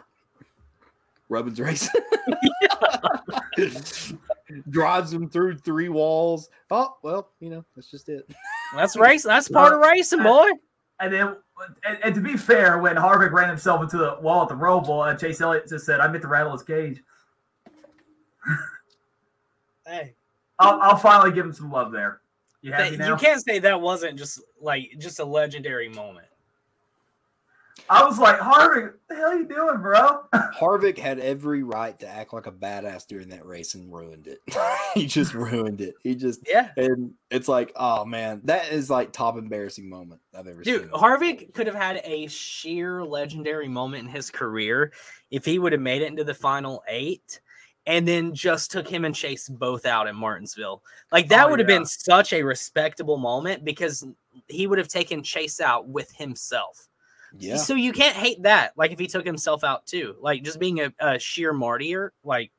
Rubbins 1.30 1.60
race. 1.60 1.90
Drives 4.70 5.12
him 5.12 5.30
through 5.30 5.58
three 5.58 5.90
walls. 5.90 6.50
Oh, 6.72 6.96
well, 7.02 7.32
you 7.40 7.50
know, 7.50 7.66
that's 7.76 7.92
just 7.92 8.10
it. 8.10 8.30
"That's 8.76 8.96
race. 8.96 9.24
That's 9.24 9.50
part 9.50 9.74
of 9.74 9.80
racing, 9.80 10.24
boy." 10.24 10.50
and 11.00 11.14
then, 11.14 11.36
and, 11.86 11.98
and 12.04 12.16
to 12.16 12.22
be 12.22 12.38
fair, 12.38 12.80
when 12.80 12.96
Harvick 12.96 13.32
ran 13.32 13.50
himself 13.50 13.82
into 13.82 13.98
the 13.98 14.18
wall 14.22 14.44
at 14.44 14.50
the 14.50 14.56
Roval, 14.56 15.08
uh, 15.08 15.16
Chase 15.16 15.42
Elliott 15.42 15.68
just 15.68 15.86
said, 15.86 16.00
"I 16.00 16.08
meant 16.08 16.22
to 16.22 16.28
rattle 16.28 16.52
his 16.54 16.64
cage." 16.64 17.04
Hey, 19.86 20.16
I'll, 20.60 20.82
I'll 20.82 20.98
finally 20.98 21.32
give 21.32 21.46
him 21.46 21.54
some 21.54 21.72
love 21.72 21.94
there. 21.94 22.20
You 22.62 22.74
happy 22.74 22.98
now? 22.98 23.08
you 23.08 23.16
can't 23.16 23.42
say 23.42 23.60
that 23.60 23.80
wasn't 23.80 24.18
just 24.18 24.42
like 24.60 24.92
just 24.98 25.20
a 25.20 25.24
legendary 25.24 25.88
moment. 25.88 26.27
I 27.90 28.04
was 28.06 28.20
like, 28.20 28.38
Harvick, 28.40 28.84
what 28.84 29.00
the 29.10 29.16
hell 29.16 29.30
are 29.30 29.36
you 29.36 29.48
doing, 29.48 29.82
bro? 29.82 30.24
Harvick 30.60 30.98
had 30.98 31.20
every 31.20 31.64
right 31.64 31.98
to 32.00 32.08
act 32.08 32.34
like 32.34 32.48
a 32.48 32.52
badass 32.52 33.08
during 33.08 33.30
that 33.30 33.46
race 33.46 33.76
and 33.76 33.92
ruined 33.94 34.28
it. 34.28 34.42
he 34.94 35.06
just 35.06 35.34
ruined 35.34 35.82
it. 35.82 35.96
He 36.04 36.16
just 36.16 36.42
Yeah, 36.48 36.72
and 36.78 37.14
it's 37.32 37.48
like, 37.48 37.72
oh 37.76 38.04
man, 38.06 38.42
that 38.44 38.72
is 38.72 38.90
like 38.90 39.12
top 39.12 39.38
embarrassing 39.38 39.90
moment 39.90 40.22
I've 40.34 40.48
ever 40.48 40.64
dude, 40.64 40.82
seen. 40.82 40.90
Dude, 40.90 40.92
Harvick 40.92 41.54
could 41.54 41.68
have 41.68 41.76
had 41.76 42.02
a 42.04 42.28
sheer 42.28 43.04
legendary 43.04 43.68
moment 43.68 44.04
in 44.06 44.10
his 44.14 44.30
career 44.30 44.92
if 45.32 45.46
he 45.46 45.60
would 45.60 45.72
have 45.72 45.82
made 45.82 46.02
it 46.02 46.08
into 46.10 46.24
the 46.24 46.34
final 46.34 46.84
eight. 46.88 47.40
And 47.86 48.06
then 48.06 48.36
just 48.36 48.70
took 48.70 48.86
him 48.86 49.06
and 49.06 49.16
Chase 49.16 49.48
both 49.48 49.86
out 49.86 50.08
at 50.10 50.16
Martinsville. 50.16 50.84
Like 51.14 51.30
that 51.30 51.48
Oh, 51.48 51.52
would 51.52 51.60
have 51.60 51.70
yeah. 51.70 51.78
been 51.78 51.86
such 51.86 52.34
a 52.34 52.44
respectable 52.44 53.16
moment 53.16 53.64
because 53.64 54.06
he 54.50 54.68
would 54.68 54.78
have 54.78 54.90
taken 54.90 55.24
Chase 55.24 55.62
out 55.62 55.88
with 55.88 56.12
himself. 56.12 56.87
Yeah, 57.40 57.58
So 57.58 57.76
you 57.76 57.92
can't 57.94 58.16
hate 58.16 58.44
that. 58.44 58.74
Like 58.78 58.92
if 58.92 59.00
he 59.00 59.08
took 59.08 59.26
himself 59.26 59.64
out 59.64 59.86
too, 59.86 60.16
like 60.20 60.44
just 60.44 60.60
being 60.60 60.80
a, 60.80 60.94
a 61.00 61.20
sheer 61.20 61.54
martyr. 61.54 62.14
Like, 62.24 62.52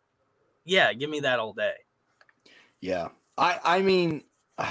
yeah, 0.65 0.93
give 0.93 1.11
me 1.11 1.21
that 1.21 1.39
all 1.39 1.53
day. 1.53 1.75
yeah. 2.81 3.09
I 3.37 3.59
I 3.65 3.83
mean, 3.83 4.23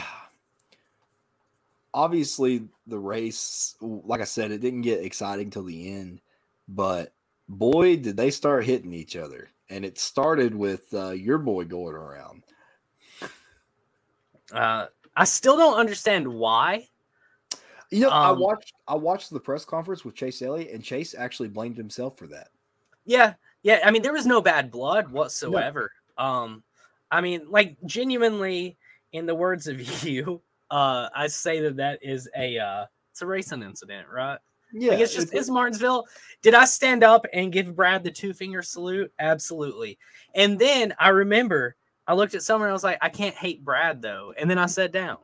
obviously 1.94 2.68
the 2.86 3.00
race, 3.00 3.76
like 3.82 4.22
I 4.22 4.26
said, 4.26 4.52
it 4.52 4.62
didn't 4.62 4.82
get 4.82 5.04
exciting 5.04 5.50
till 5.50 5.64
the 5.64 5.92
end, 5.94 6.22
but 6.68 7.14
boy, 7.50 7.98
did 7.98 8.18
they 8.18 8.32
start 8.32 8.66
hitting 8.66 8.94
each 8.94 9.16
other. 9.16 9.50
And 9.70 9.84
it 9.84 9.98
started 10.00 10.56
with 10.56 10.94
uh, 10.94 11.12
your 11.12 11.38
boy 11.38 11.66
going 11.66 11.96
around. 11.96 12.44
Uh, 14.52 14.86
I 15.16 15.26
still 15.26 15.58
don't 15.58 15.78
understand 15.78 16.26
why. 16.28 16.88
You 17.90 18.02
know, 18.02 18.10
I 18.10 18.30
Um, 18.30 18.40
watched 18.40 18.74
I 18.88 18.96
watched 18.96 19.30
the 19.30 19.40
press 19.40 19.64
conference 19.66 20.04
with 20.04 20.16
Chase 20.16 20.42
Elliott, 20.42 20.72
and 20.72 20.84
Chase 20.84 21.16
actually 21.18 21.50
blamed 21.50 21.78
himself 21.78 22.18
for 22.18 22.28
that. 22.28 22.50
Yeah, 23.06 23.34
yeah. 23.64 23.80
I 23.86 23.92
mean, 23.92 24.02
there 24.02 24.14
was 24.14 24.26
no 24.26 24.42
bad 24.42 24.72
blood 24.72 25.10
whatsoever. 25.10 25.92
Um, 26.18 26.64
I 27.12 27.22
mean, 27.22 27.50
like 27.50 27.78
genuinely, 27.86 28.78
in 29.14 29.26
the 29.26 29.36
words 29.36 29.68
of 29.68 29.80
you, 30.04 30.42
uh, 30.70 31.08
I 31.16 31.28
say 31.28 31.62
that 31.62 31.78
that 31.78 32.00
is 32.02 32.30
a 32.38 32.58
uh, 32.60 32.86
it's 33.12 33.22
a 33.22 33.26
racing 33.26 33.64
incident, 33.64 34.08
right? 34.12 34.40
Yeah, 34.74 34.92
like 34.92 35.00
it's 35.00 35.16
just 35.16 35.34
it's 35.34 35.50
Martinsville. 35.50 36.06
Did 36.42 36.54
I 36.54 36.66
stand 36.66 37.02
up 37.06 37.26
and 37.32 37.54
give 37.54 37.74
Brad 37.74 38.04
the 38.04 38.12
two 38.12 38.34
finger 38.34 38.62
salute? 38.62 39.12
Absolutely. 39.18 39.98
And 40.36 40.60
then 40.60 40.94
I 41.00 41.08
remember 41.10 41.78
I 42.06 42.14
looked 42.16 42.36
at 42.36 42.42
someone 42.44 42.68
and 42.68 42.72
I 42.72 42.74
was 42.74 42.84
like, 42.84 42.98
I 43.02 43.08
can't 43.08 43.36
hate 43.36 43.64
Brad 43.64 44.02
though. 44.02 44.34
And 44.38 44.50
then 44.52 44.58
I 44.58 44.66
sat 44.66 44.92
down. 44.92 45.20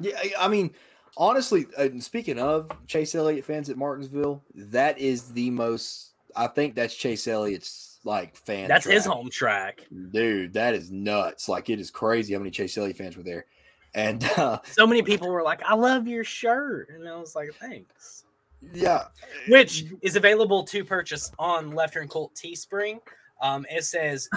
Yeah, 0.00 0.16
I- 0.18 0.46
I 0.46 0.48
mean, 0.48 0.74
honestly, 1.16 1.66
uh, 1.76 1.88
speaking 2.00 2.38
of 2.38 2.70
Chase 2.86 3.14
Elliott 3.14 3.44
fans 3.44 3.70
at 3.70 3.76
Martinsville, 3.76 4.42
that 4.54 4.98
is 4.98 5.32
the 5.32 5.50
most. 5.50 6.10
I 6.34 6.46
think 6.46 6.74
that's 6.74 6.94
Chase 6.94 7.26
Elliott's 7.28 8.00
like 8.04 8.36
fan. 8.36 8.68
That's 8.68 8.86
his 8.86 9.04
home 9.04 9.30
track. 9.30 9.86
dude. 10.10 10.52
That 10.54 10.74
is 10.74 10.90
nuts. 10.90 11.48
Like 11.48 11.70
it 11.70 11.78
is 11.78 11.90
crazy 11.90 12.32
how 12.32 12.38
many 12.40 12.50
Chase 12.50 12.76
Elliott 12.78 12.96
fans 12.96 13.16
were 13.16 13.22
there, 13.22 13.46
and 13.94 14.24
uh, 14.36 14.58
So 14.64 14.86
many 14.86 15.02
people 15.02 15.28
were 15.28 15.42
like, 15.42 15.62
I 15.64 15.74
love 15.74 16.08
your 16.08 16.24
shirt. 16.24 16.88
And 16.90 17.08
I 17.08 17.16
was 17.16 17.34
like, 17.36 17.50
thanks. 17.60 18.24
yeah, 18.72 19.04
which 19.48 19.84
is 20.02 20.16
available 20.16 20.62
to 20.64 20.84
purchase 20.84 21.30
on 21.38 21.72
Left 21.72 21.94
Turn 21.94 22.08
Cult 22.08 22.34
Teespring. 22.34 23.00
Um, 23.40 23.66
it 23.70 23.84
says 23.84 24.28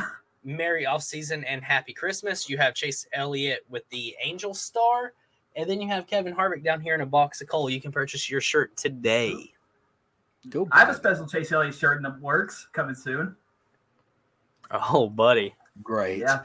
"Merry 0.43 0.85
Off 0.85 1.03
Season 1.03 1.43
and 1.45 1.63
Happy 1.63 1.93
Christmas." 1.93 2.49
You 2.49 2.57
have 2.57 2.73
Chase 2.73 3.07
Elliott 3.13 3.63
with 3.69 3.87
the 3.89 4.15
Angel 4.23 4.53
Star, 4.53 5.13
and 5.55 5.69
then 5.69 5.81
you 5.81 5.87
have 5.87 6.07
Kevin 6.07 6.33
Harvick 6.35 6.63
down 6.63 6.81
here 6.81 6.95
in 6.95 7.01
a 7.01 7.05
box 7.05 7.41
of 7.41 7.47
coal. 7.47 7.69
You 7.69 7.81
can 7.81 7.91
purchase 7.91 8.29
your 8.29 8.41
shirt 8.41 8.75
today. 8.77 9.53
go. 10.49 10.67
I 10.71 10.79
have 10.79 10.89
a 10.89 10.93
special 10.93 11.27
Chase 11.27 11.51
Elliott 11.51 11.75
shirt 11.75 11.97
in 11.97 12.03
the 12.03 12.17
works 12.21 12.67
coming 12.73 12.95
soon. 12.95 13.35
Oh, 14.71 15.07
buddy, 15.09 15.53
Great. 15.83 16.19
Yeah, 16.19 16.43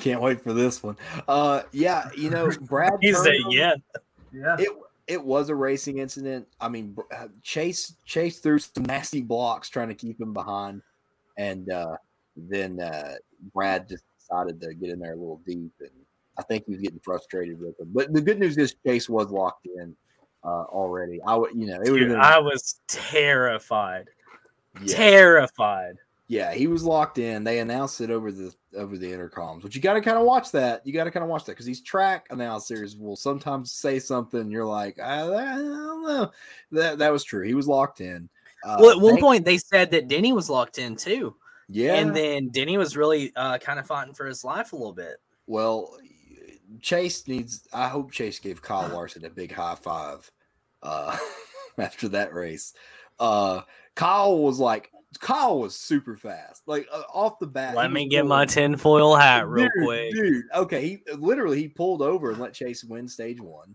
Can't 0.00 0.20
wait 0.20 0.40
for 0.40 0.52
this 0.52 0.82
one. 0.82 0.96
Uh, 1.28 1.62
yeah, 1.72 2.08
you 2.16 2.30
know, 2.30 2.50
Brad. 2.62 2.92
he 3.00 3.12
said, 3.12 3.34
"Yeah." 3.50 3.74
yeah. 4.32 4.56
It 4.58 4.68
it 5.06 5.22
was 5.22 5.48
a 5.48 5.54
racing 5.54 5.98
incident. 5.98 6.46
I 6.60 6.68
mean, 6.68 6.96
uh, 7.14 7.28
Chase 7.42 7.94
Chase 8.06 8.38
threw 8.38 8.58
some 8.58 8.84
nasty 8.84 9.20
blocks 9.20 9.68
trying 9.68 9.88
to 9.88 9.94
keep 9.94 10.20
him 10.20 10.32
behind, 10.32 10.82
and 11.36 11.70
uh, 11.70 11.96
then 12.36 12.80
uh, 12.80 13.14
Brad 13.54 13.88
just 13.88 14.04
decided 14.18 14.60
to 14.62 14.74
get 14.74 14.90
in 14.90 14.98
there 15.00 15.12
a 15.12 15.16
little 15.16 15.40
deep, 15.46 15.72
and 15.80 15.90
I 16.42 16.46
think 16.46 16.64
he 16.66 16.72
was 16.72 16.80
getting 16.80 17.00
frustrated 17.00 17.60
with 17.60 17.78
him. 17.78 17.90
But 17.92 18.12
the 18.12 18.20
good 18.20 18.38
news 18.38 18.58
is 18.58 18.74
Chase 18.84 19.08
was 19.08 19.30
locked 19.30 19.66
in 19.66 19.94
uh, 20.44 20.64
already. 20.64 21.20
I 21.26 21.36
would, 21.36 21.54
you 21.54 21.66
know, 21.66 21.80
it 21.84 21.90
would 21.90 21.98
Dude, 21.98 22.08
been. 22.08 22.20
I 22.20 22.38
was 22.38 22.80
terrified, 22.88 24.08
yeah, 24.82 24.96
terrified. 24.96 25.96
yeah, 26.28 26.52
he 26.52 26.66
was 26.66 26.82
locked 26.84 27.18
in. 27.18 27.44
They 27.44 27.60
announced 27.60 28.00
it 28.00 28.10
over 28.10 28.32
the 28.32 28.52
over 28.76 28.96
the 28.98 29.06
intercoms, 29.10 29.62
but 29.62 29.74
you 29.74 29.80
got 29.80 29.94
to 29.94 30.00
kind 30.00 30.18
of 30.18 30.24
watch 30.24 30.50
that. 30.52 30.84
You 30.86 30.92
got 30.92 31.04
to 31.04 31.10
kind 31.10 31.22
of 31.22 31.30
watch 31.30 31.44
that 31.44 31.52
because 31.52 31.66
these 31.66 31.82
track 31.82 32.26
announcers 32.30 32.96
will 32.96 33.16
sometimes 33.16 33.72
say 33.72 33.98
something. 33.98 34.50
You're 34.50 34.64
like, 34.64 34.98
I, 34.98 35.22
I 35.22 35.54
don't 35.56 36.02
know. 36.02 36.30
That 36.72 36.98
that 36.98 37.12
was 37.12 37.22
true. 37.22 37.46
He 37.46 37.54
was 37.54 37.68
locked 37.68 38.00
in. 38.00 38.28
Uh, 38.64 38.76
well, 38.80 38.90
at 38.90 39.00
one 39.00 39.14
thank- 39.14 39.20
point 39.22 39.44
they 39.44 39.58
said 39.58 39.90
that 39.90 40.08
Denny 40.08 40.32
was 40.32 40.48
locked 40.50 40.78
in 40.78 40.96
too, 40.96 41.36
yeah. 41.68 41.94
and 41.96 42.14
then 42.14 42.48
Denny 42.48 42.78
was 42.78 42.96
really 42.96 43.32
uh, 43.36 43.58
kind 43.58 43.78
of 43.78 43.86
fighting 43.86 44.14
for 44.14 44.26
his 44.26 44.42
life 44.44 44.72
a 44.72 44.76
little 44.76 44.92
bit. 44.92 45.16
well, 45.46 45.96
Chase 46.80 47.26
needs. 47.28 47.68
I 47.72 47.88
hope 47.88 48.12
Chase 48.12 48.38
gave 48.38 48.62
Kyle 48.62 48.88
Larson 48.88 49.24
a 49.24 49.30
big 49.30 49.52
high 49.52 49.74
five 49.74 50.30
uh, 50.82 51.16
after 51.78 52.08
that 52.08 52.34
race. 52.34 52.74
Uh, 53.18 53.62
Kyle 53.94 54.38
was 54.38 54.58
like, 54.58 54.90
Kyle 55.20 55.60
was 55.60 55.76
super 55.76 56.16
fast, 56.16 56.62
like 56.66 56.86
uh, 56.92 57.02
off 57.12 57.38
the 57.38 57.46
bat. 57.46 57.76
Let 57.76 57.92
me 57.92 58.08
get 58.08 58.26
my 58.26 58.46
tinfoil 58.46 59.14
hat 59.14 59.48
real 59.48 59.68
dude, 59.76 59.84
quick. 59.84 60.14
Dude, 60.14 60.44
okay. 60.54 60.80
He 60.80 61.14
literally 61.16 61.58
he 61.60 61.68
pulled 61.68 62.02
over 62.02 62.30
and 62.30 62.40
let 62.40 62.54
Chase 62.54 62.84
win 62.84 63.08
stage 63.08 63.40
one. 63.40 63.74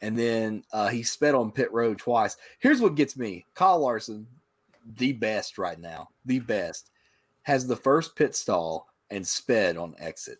And 0.00 0.18
then 0.18 0.64
uh, 0.72 0.88
he 0.88 1.04
sped 1.04 1.36
on 1.36 1.52
pit 1.52 1.72
road 1.72 1.98
twice. 1.98 2.36
Here's 2.58 2.80
what 2.80 2.96
gets 2.96 3.16
me. 3.16 3.46
Kyle 3.54 3.78
Larson, 3.78 4.26
the 4.96 5.12
best 5.12 5.58
right 5.58 5.78
now, 5.78 6.08
the 6.24 6.40
best, 6.40 6.90
has 7.42 7.68
the 7.68 7.76
first 7.76 8.16
pit 8.16 8.34
stall 8.34 8.88
and 9.10 9.24
sped 9.24 9.76
on 9.76 9.94
exit. 9.98 10.38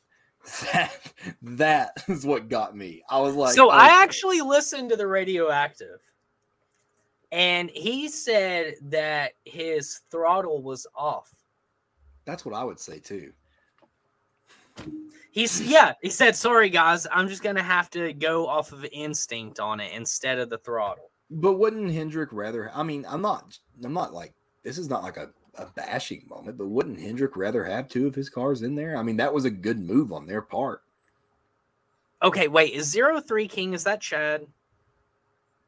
That 0.72 1.12
that 1.42 2.04
is 2.08 2.26
what 2.26 2.48
got 2.48 2.76
me. 2.76 3.02
I 3.08 3.20
was 3.20 3.34
like, 3.34 3.54
so 3.54 3.68
oh, 3.68 3.70
I 3.70 4.02
actually 4.02 4.40
listened 4.40 4.90
to 4.90 4.96
the 4.96 5.06
radioactive, 5.06 6.00
and 7.30 7.70
he 7.70 8.08
said 8.08 8.74
that 8.82 9.32
his 9.44 10.00
throttle 10.10 10.62
was 10.62 10.86
off. 10.96 11.32
that's 12.24 12.44
what 12.44 12.54
I 12.54 12.64
would 12.64 12.80
say 12.80 12.98
too. 12.98 13.32
He's 15.30 15.60
yeah, 15.62 15.94
he 16.02 16.10
said, 16.10 16.34
"Sorry 16.34 16.68
guys, 16.68 17.06
I'm 17.10 17.28
just 17.28 17.42
gonna 17.42 17.62
have 17.62 17.88
to 17.90 18.12
go 18.12 18.46
off 18.46 18.72
of 18.72 18.84
instinct 18.92 19.60
on 19.60 19.80
it 19.80 19.92
instead 19.92 20.38
of 20.38 20.50
the 20.50 20.58
throttle." 20.58 21.10
But 21.30 21.54
wouldn't 21.54 21.90
Hendrick 21.92 22.30
rather? 22.32 22.70
I 22.74 22.82
mean, 22.82 23.06
I'm 23.08 23.22
not. 23.22 23.58
I'm 23.82 23.94
not 23.94 24.12
like 24.12 24.34
this 24.62 24.76
is 24.76 24.88
not 24.88 25.02
like 25.02 25.16
a, 25.16 25.30
a 25.56 25.66
bashing 25.66 26.24
moment, 26.28 26.56
but 26.58 26.68
wouldn't 26.68 27.00
Hendrick 27.00 27.36
rather 27.36 27.64
have 27.64 27.88
two 27.88 28.06
of 28.06 28.14
his 28.14 28.28
cars 28.30 28.62
in 28.62 28.74
there? 28.74 28.96
I 28.96 29.02
mean, 29.02 29.16
that 29.18 29.32
was 29.34 29.44
a 29.44 29.50
good 29.50 29.78
move 29.78 30.12
on 30.12 30.26
their 30.26 30.42
part. 30.42 30.82
Okay, 32.22 32.48
wait, 32.48 32.72
is 32.72 32.88
zero 32.88 33.20
three 33.20 33.48
King? 33.48 33.74
Is 33.74 33.84
that 33.84 34.00
Chad? 34.00 34.46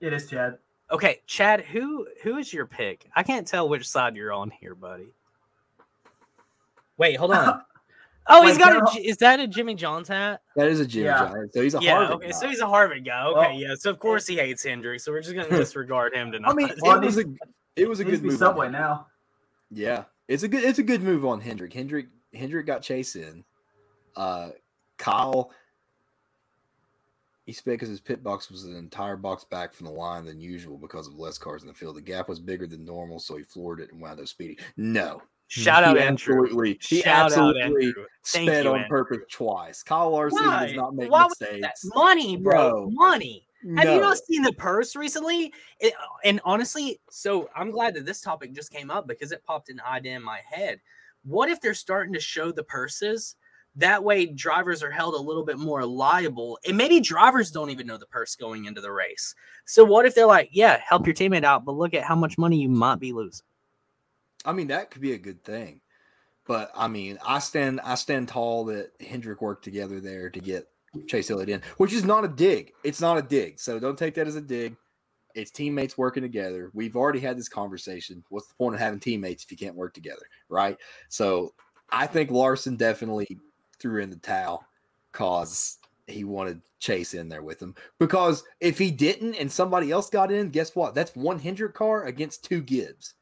It 0.00 0.12
is 0.12 0.28
Chad. 0.30 0.58
Okay, 0.90 1.20
Chad, 1.26 1.62
who 1.62 2.06
who 2.22 2.36
is 2.38 2.52
your 2.52 2.66
pick? 2.66 3.08
I 3.16 3.22
can't 3.22 3.46
tell 3.46 3.68
which 3.68 3.88
side 3.88 4.16
you're 4.16 4.32
on 4.32 4.50
here, 4.50 4.74
buddy. 4.74 5.08
Wait, 6.96 7.16
hold 7.16 7.32
on. 7.32 7.62
Oh, 8.26 8.46
he's 8.46 8.56
got 8.56 8.68
General- 8.72 8.88
a. 8.90 8.94
J- 8.94 9.00
Is 9.02 9.18
that 9.18 9.38
a 9.38 9.46
Jimmy 9.46 9.74
John's 9.74 10.08
hat? 10.08 10.40
That 10.56 10.68
is 10.68 10.80
a 10.80 10.86
Jimmy 10.86 11.04
Yeah. 11.04 11.28
Giant. 11.28 11.52
So 11.52 11.60
he's 11.60 11.74
a 11.74 11.78
yeah. 11.82 11.92
Harvick 12.06 12.10
Okay, 12.12 12.26
guy. 12.28 12.32
so 12.32 12.48
he's 12.48 12.60
a 12.60 12.64
Harvick 12.64 13.04
guy. 13.04 13.22
Okay, 13.26 13.38
Well- 13.38 13.52
yeah. 13.52 13.74
So 13.78 13.90
of 13.90 13.98
course 13.98 14.26
he 14.26 14.36
hates 14.36 14.64
Hendrick. 14.64 15.00
So 15.00 15.12
we're 15.12 15.20
just 15.20 15.34
gonna 15.34 15.50
disregard 15.50 16.14
him 16.14 16.32
tonight. 16.32 16.48
I 16.50 16.54
mean, 16.54 16.70
Well, 16.80 16.96
it 17.02 17.04
was 17.04 17.18
a 17.18 17.24
it 17.76 17.86
was 17.86 18.00
a 18.00 18.04
good 18.04 18.22
move. 18.22 18.38
Subway 18.38 18.70
now. 18.70 19.08
Yeah, 19.70 20.04
it's 20.28 20.42
a 20.42 20.48
good 20.48 20.64
it's 20.64 20.78
a 20.78 20.82
good 20.84 21.02
move 21.02 21.24
on 21.24 21.40
Hendrick. 21.40 21.72
Hendrick 21.72 22.06
Hendrick 22.34 22.66
got 22.66 22.82
Chase 22.82 23.16
in. 23.16 23.44
Uh, 24.16 24.50
Kyle. 24.98 25.50
He 27.46 27.52
sped 27.52 27.72
because 27.74 27.90
his 27.90 28.00
pit 28.00 28.22
box 28.22 28.50
was 28.50 28.64
an 28.64 28.74
entire 28.74 29.16
box 29.16 29.44
back 29.44 29.74
from 29.74 29.84
the 29.86 29.92
line 29.92 30.24
than 30.24 30.40
usual 30.40 30.78
because 30.78 31.06
of 31.08 31.18
less 31.18 31.36
cars 31.36 31.60
in 31.60 31.68
the 31.68 31.74
field. 31.74 31.96
The 31.96 32.00
gap 32.00 32.26
was 32.26 32.40
bigger 32.40 32.66
than 32.66 32.86
normal, 32.86 33.18
so 33.18 33.36
he 33.36 33.42
floored 33.42 33.80
it 33.80 33.92
and 33.92 34.00
wound 34.00 34.18
up 34.18 34.28
speeding. 34.28 34.56
No, 34.78 35.20
Shout 35.48 35.84
out 35.84 35.96
he 35.98 36.02
Andrew. 36.02 36.36
absolutely, 36.42 36.78
he 36.80 37.02
Shout 37.02 37.26
absolutely 37.26 37.92
sped 38.22 38.64
you, 38.64 38.70
on 38.70 38.76
Andrew. 38.80 38.88
purpose 38.88 39.18
twice. 39.30 39.82
Kyle 39.82 40.10
Larson 40.10 40.38
Why? 40.44 40.66
does 40.68 40.74
not 40.76 40.94
make 40.94 41.10
Why 41.10 41.26
mistakes. 41.28 41.84
money, 41.94 42.38
bro? 42.38 42.70
Bro. 42.86 42.90
Money. 42.92 43.46
Have 43.76 43.84
you 43.86 43.96
No. 43.96 44.00
not 44.00 44.18
seen 44.18 44.42
the 44.42 44.52
purse 44.52 44.94
recently? 44.94 45.52
It, 45.80 45.94
and 46.24 46.40
honestly, 46.44 47.00
so 47.10 47.48
I'm 47.56 47.70
glad 47.70 47.94
that 47.94 48.04
this 48.04 48.20
topic 48.20 48.52
just 48.52 48.70
came 48.70 48.90
up 48.90 49.06
because 49.06 49.32
it 49.32 49.44
popped 49.44 49.70
an 49.70 49.80
idea 49.80 50.16
in 50.16 50.22
my 50.22 50.40
head. 50.48 50.80
What 51.24 51.48
if 51.48 51.60
they're 51.60 51.74
starting 51.74 52.12
to 52.12 52.20
show 52.20 52.52
the 52.52 52.64
purses? 52.64 53.36
That 53.76 54.04
way, 54.04 54.26
drivers 54.26 54.82
are 54.82 54.90
held 54.90 55.14
a 55.14 55.18
little 55.18 55.44
bit 55.44 55.58
more 55.58 55.84
liable, 55.84 56.58
and 56.66 56.76
maybe 56.76 57.00
drivers 57.00 57.50
don't 57.50 57.70
even 57.70 57.86
know 57.86 57.96
the 57.96 58.06
purse 58.06 58.36
going 58.36 58.66
into 58.66 58.80
the 58.80 58.92
race. 58.92 59.34
So, 59.64 59.82
what 59.82 60.06
if 60.06 60.14
they're 60.14 60.26
like, 60.26 60.50
"Yeah, 60.52 60.80
help 60.86 61.06
your 61.06 61.14
teammate 61.14 61.42
out, 61.42 61.64
but 61.64 61.72
look 61.72 61.94
at 61.94 62.04
how 62.04 62.14
much 62.14 62.38
money 62.38 62.58
you 62.58 62.68
might 62.68 63.00
be 63.00 63.12
losing." 63.12 63.44
I 64.44 64.52
mean, 64.52 64.68
that 64.68 64.90
could 64.90 65.02
be 65.02 65.12
a 65.12 65.18
good 65.18 65.42
thing. 65.42 65.80
But 66.46 66.70
I 66.74 66.88
mean, 66.88 67.18
I 67.26 67.38
stand 67.38 67.80
I 67.80 67.94
stand 67.94 68.28
tall 68.28 68.66
that 68.66 68.92
Hendrick 69.00 69.40
worked 69.40 69.64
together 69.64 70.00
there 70.00 70.30
to 70.30 70.40
get 70.40 70.68
Chase 71.06 71.30
Elliott 71.30 71.48
in, 71.48 71.62
which 71.76 71.92
is 71.92 72.04
not 72.04 72.24
a 72.24 72.28
dig. 72.28 72.72
It's 72.82 73.00
not 73.00 73.18
a 73.18 73.22
dig. 73.22 73.58
So 73.58 73.78
don't 73.78 73.98
take 73.98 74.14
that 74.14 74.26
as 74.26 74.36
a 74.36 74.40
dig. 74.40 74.76
It's 75.34 75.50
teammates 75.50 75.98
working 75.98 76.22
together. 76.22 76.70
We've 76.74 76.96
already 76.96 77.20
had 77.20 77.36
this 77.36 77.48
conversation. 77.48 78.22
What's 78.28 78.46
the 78.46 78.54
point 78.54 78.74
of 78.74 78.80
having 78.80 79.00
teammates 79.00 79.42
if 79.42 79.50
you 79.50 79.56
can't 79.56 79.74
work 79.74 79.92
together? 79.92 80.26
Right. 80.48 80.76
So 81.08 81.54
I 81.90 82.06
think 82.06 82.30
Larson 82.30 82.76
definitely 82.76 83.38
threw 83.80 84.00
in 84.02 84.10
the 84.10 84.16
towel 84.16 84.64
cause 85.12 85.78
he 86.06 86.24
wanted 86.24 86.60
Chase 86.78 87.14
in 87.14 87.28
there 87.28 87.42
with 87.42 87.60
him. 87.60 87.74
Because 87.98 88.44
if 88.60 88.78
he 88.78 88.90
didn't 88.90 89.34
and 89.34 89.50
somebody 89.50 89.90
else 89.90 90.10
got 90.10 90.30
in, 90.30 90.50
guess 90.50 90.76
what? 90.76 90.94
That's 90.94 91.16
one 91.16 91.38
Hendrick 91.38 91.74
car 91.74 92.04
against 92.04 92.44
two 92.44 92.60
Gibbs, 92.60 93.14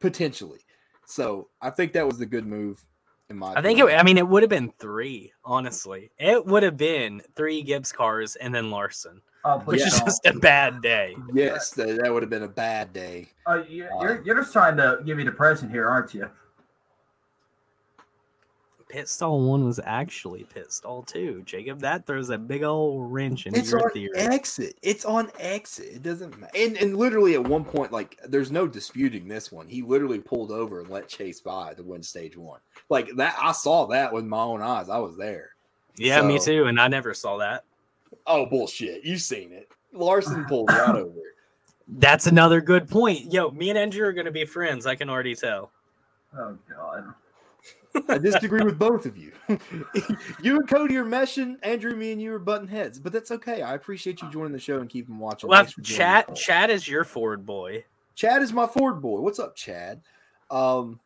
potentially. 0.00 0.60
So 1.06 1.48
I 1.62 1.70
think 1.70 1.92
that 1.92 2.06
was 2.06 2.18
the 2.18 2.26
good 2.26 2.46
move. 2.46 2.84
In 3.30 3.36
my, 3.38 3.52
I 3.54 3.60
think 3.62 3.78
it. 3.78 3.84
I 3.86 4.02
mean, 4.02 4.16
it 4.16 4.26
would 4.26 4.42
have 4.42 4.48
been 4.50 4.72
three. 4.78 5.32
Honestly, 5.44 6.10
it 6.18 6.46
would 6.46 6.62
have 6.62 6.76
been 6.78 7.20
three 7.36 7.62
Gibbs 7.62 7.92
cars 7.92 8.36
and 8.36 8.54
then 8.54 8.70
Larson. 8.70 9.20
Oh, 9.44 9.58
which 9.66 9.80
please 9.80 9.86
is 9.92 9.98
don't. 9.98 10.06
just 10.06 10.26
a 10.26 10.32
bad 10.38 10.80
day. 10.80 11.14
Yes, 11.34 11.70
that, 11.72 12.00
that 12.02 12.12
would 12.12 12.22
have 12.22 12.30
been 12.30 12.44
a 12.44 12.48
bad 12.48 12.92
day. 12.92 13.28
Oh, 13.46 13.62
you- 13.68 13.84
you're, 14.00 14.18
uh, 14.18 14.22
you're 14.24 14.36
just 14.36 14.52
trying 14.52 14.76
to 14.78 15.00
give 15.04 15.16
me 15.18 15.24
depression 15.24 15.68
here, 15.70 15.86
aren't 15.88 16.14
you? 16.14 16.28
Pit 18.88 19.08
stall 19.08 19.40
one 19.42 19.64
was 19.64 19.78
actually 19.84 20.44
pit 20.44 20.72
stall 20.72 21.02
two. 21.02 21.42
Jacob, 21.44 21.80
that 21.80 22.06
throws 22.06 22.30
a 22.30 22.38
big 22.38 22.62
old 22.62 23.12
wrench 23.12 23.46
into 23.46 23.58
It's 23.58 23.70
your 23.70 23.84
on 23.84 23.90
theory. 23.90 24.16
exit. 24.16 24.76
It's 24.82 25.04
on 25.04 25.30
exit. 25.38 25.86
It 25.96 26.02
doesn't 26.02 26.38
matter. 26.38 26.50
And, 26.56 26.76
and 26.78 26.96
literally 26.96 27.34
at 27.34 27.44
one 27.44 27.64
point, 27.64 27.92
like, 27.92 28.18
there's 28.26 28.50
no 28.50 28.66
disputing 28.66 29.28
this 29.28 29.52
one. 29.52 29.68
He 29.68 29.82
literally 29.82 30.20
pulled 30.20 30.50
over 30.50 30.80
and 30.80 30.88
let 30.88 31.06
Chase 31.06 31.40
by 31.40 31.74
to 31.74 31.82
win 31.82 32.02
stage 32.02 32.36
one. 32.36 32.60
Like 32.88 33.10
that, 33.16 33.36
I 33.38 33.52
saw 33.52 33.86
that 33.88 34.10
with 34.12 34.24
my 34.24 34.40
own 34.40 34.62
eyes. 34.62 34.88
I 34.88 34.98
was 34.98 35.16
there. 35.18 35.50
yeah, 35.98 36.22
me 36.22 36.38
too. 36.38 36.64
And 36.64 36.80
I 36.80 36.88
never 36.88 37.12
saw 37.12 37.36
that. 37.38 37.64
Oh 38.26 38.46
bullshit! 38.46 39.04
You've 39.04 39.20
seen 39.20 39.52
it. 39.52 39.68
Larson 39.92 40.44
pulled 40.46 40.70
right 40.70 40.88
over. 40.96 41.12
That's 41.88 42.26
another 42.26 42.60
good 42.62 42.88
point. 42.88 43.32
Yo, 43.32 43.50
me 43.50 43.68
and 43.70 43.78
Andrew 43.78 44.06
are 44.06 44.12
gonna 44.14 44.30
be 44.30 44.44
friends. 44.46 44.86
I 44.86 44.94
can 44.94 45.10
already 45.10 45.34
tell. 45.34 45.70
Oh 46.38 46.56
God. 46.74 47.14
I 48.08 48.18
disagree 48.18 48.62
with 48.62 48.78
both 48.78 49.06
of 49.06 49.16
you. 49.16 49.32
you 50.42 50.56
and 50.56 50.68
Cody 50.68 50.96
are 50.96 51.04
meshing. 51.04 51.56
Andrew, 51.62 51.94
me, 51.94 52.12
and 52.12 52.20
you 52.20 52.32
are 52.34 52.38
button 52.38 52.68
heads, 52.68 52.98
but 52.98 53.12
that's 53.12 53.30
okay. 53.30 53.62
I 53.62 53.74
appreciate 53.74 54.22
you 54.22 54.30
joining 54.30 54.52
the 54.52 54.58
show 54.58 54.78
and 54.78 54.88
keeping 54.88 55.18
watching. 55.18 55.48
Well, 55.48 55.60
Thanks 55.60 55.72
for 55.72 55.80
joining 55.82 55.98
Chad. 55.98 56.36
Chad 56.36 56.70
is 56.70 56.86
your 56.86 57.04
Ford 57.04 57.46
boy. 57.46 57.84
Chad 58.14 58.42
is 58.42 58.52
my 58.52 58.66
Ford 58.66 59.00
boy. 59.00 59.20
What's 59.20 59.38
up, 59.38 59.54
Chad? 59.54 60.02
Um, 60.50 61.00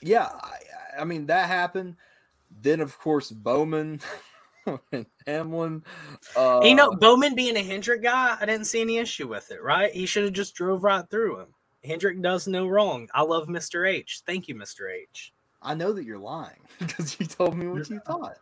yeah, 0.00 0.28
I, 0.32 1.00
I 1.00 1.04
mean 1.04 1.26
that 1.26 1.48
happened. 1.48 1.96
Then 2.62 2.80
of 2.80 2.98
course 2.98 3.30
Bowman 3.30 4.00
and 4.92 5.06
Hamlin. 5.26 5.82
Uh, 6.36 6.60
you 6.62 6.74
know, 6.74 6.92
Bowman 6.92 7.34
being 7.34 7.56
a 7.56 7.62
Hendrick 7.62 8.02
guy, 8.02 8.36
I 8.40 8.46
didn't 8.46 8.66
see 8.66 8.80
any 8.80 8.98
issue 8.98 9.28
with 9.28 9.50
it. 9.50 9.62
Right? 9.62 9.92
He 9.92 10.06
should 10.06 10.24
have 10.24 10.32
just 10.32 10.54
drove 10.54 10.84
right 10.84 11.08
through 11.08 11.40
him. 11.40 11.48
Hendrick 11.84 12.20
does 12.20 12.48
no 12.48 12.66
wrong. 12.66 13.08
I 13.14 13.22
love 13.22 13.48
Mr. 13.48 13.88
H. 13.88 14.22
Thank 14.26 14.48
you, 14.48 14.54
Mr. 14.54 14.92
H. 14.92 15.32
I 15.60 15.74
know 15.74 15.92
that 15.92 16.04
you're 16.04 16.18
lying 16.18 16.60
because 16.78 17.18
you 17.18 17.26
told 17.26 17.56
me 17.56 17.66
what 17.66 17.88
you 17.90 18.00
thought. 18.00 18.38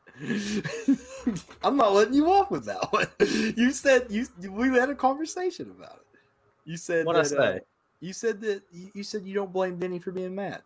I'm 1.64 1.76
not 1.76 1.92
letting 1.92 2.14
you 2.14 2.30
off 2.30 2.50
with 2.50 2.64
that 2.66 2.92
one. 2.92 3.06
You 3.56 3.70
said 3.72 4.06
you 4.10 4.26
we 4.50 4.68
had 4.68 4.90
a 4.90 4.94
conversation 4.94 5.70
about 5.70 5.96
it. 5.96 6.18
You 6.64 6.76
said 6.76 7.06
What'd 7.06 7.20
I 7.20 7.36
uh, 7.36 7.54
say? 7.54 7.60
you 8.00 8.12
said 8.12 8.40
that 8.42 8.62
you 8.72 8.90
you 8.94 9.02
said 9.02 9.24
you 9.24 9.34
don't 9.34 9.52
blame 9.52 9.78
Denny 9.78 9.98
for 9.98 10.12
being 10.12 10.34
mad. 10.34 10.62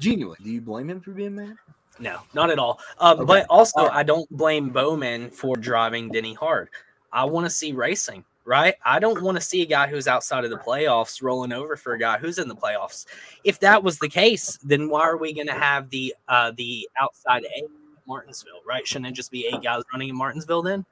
Genuinely, 0.00 0.38
do 0.42 0.50
you 0.50 0.60
blame 0.60 0.88
him 0.90 1.00
for 1.00 1.10
being 1.10 1.34
mad? 1.34 1.56
No, 1.98 2.20
not 2.34 2.50
at 2.50 2.58
all. 2.58 2.80
Um, 3.00 3.18
Okay. 3.18 3.26
But 3.26 3.46
also, 3.50 3.82
right. 3.84 3.92
I 3.92 4.02
don't 4.04 4.28
blame 4.30 4.70
Bowman 4.70 5.30
for 5.30 5.56
driving 5.56 6.10
Denny 6.10 6.34
hard. 6.34 6.68
I 7.12 7.24
want 7.24 7.46
to 7.46 7.50
see 7.50 7.72
racing, 7.72 8.24
right? 8.48 8.76
I 8.82 8.98
don't 8.98 9.20
want 9.20 9.36
to 9.36 9.42
see 9.42 9.60
a 9.60 9.66
guy 9.66 9.88
who's 9.88 10.08
outside 10.08 10.42
of 10.42 10.50
the 10.50 10.56
playoffs 10.56 11.22
rolling 11.22 11.52
over 11.52 11.76
for 11.76 11.92
a 11.92 11.98
guy 11.98 12.16
who's 12.16 12.38
in 12.38 12.48
the 12.48 12.56
playoffs. 12.56 13.04
If 13.44 13.60
that 13.60 13.84
was 13.84 13.98
the 13.98 14.08
case, 14.08 14.58
then 14.64 14.88
why 14.88 15.02
are 15.02 15.18
we 15.18 15.34
going 15.34 15.48
to 15.48 15.52
have 15.52 15.90
the 15.90 16.14
uh, 16.28 16.52
the 16.56 16.88
outside 16.98 17.44
A 17.44 17.64
Martinsville, 18.06 18.62
right? 18.66 18.86
Shouldn't 18.86 19.10
it 19.10 19.12
just 19.12 19.30
be 19.30 19.46
eight 19.46 19.62
guys 19.62 19.82
running 19.92 20.08
in 20.08 20.16
Martinsville 20.16 20.62
then? 20.62 20.86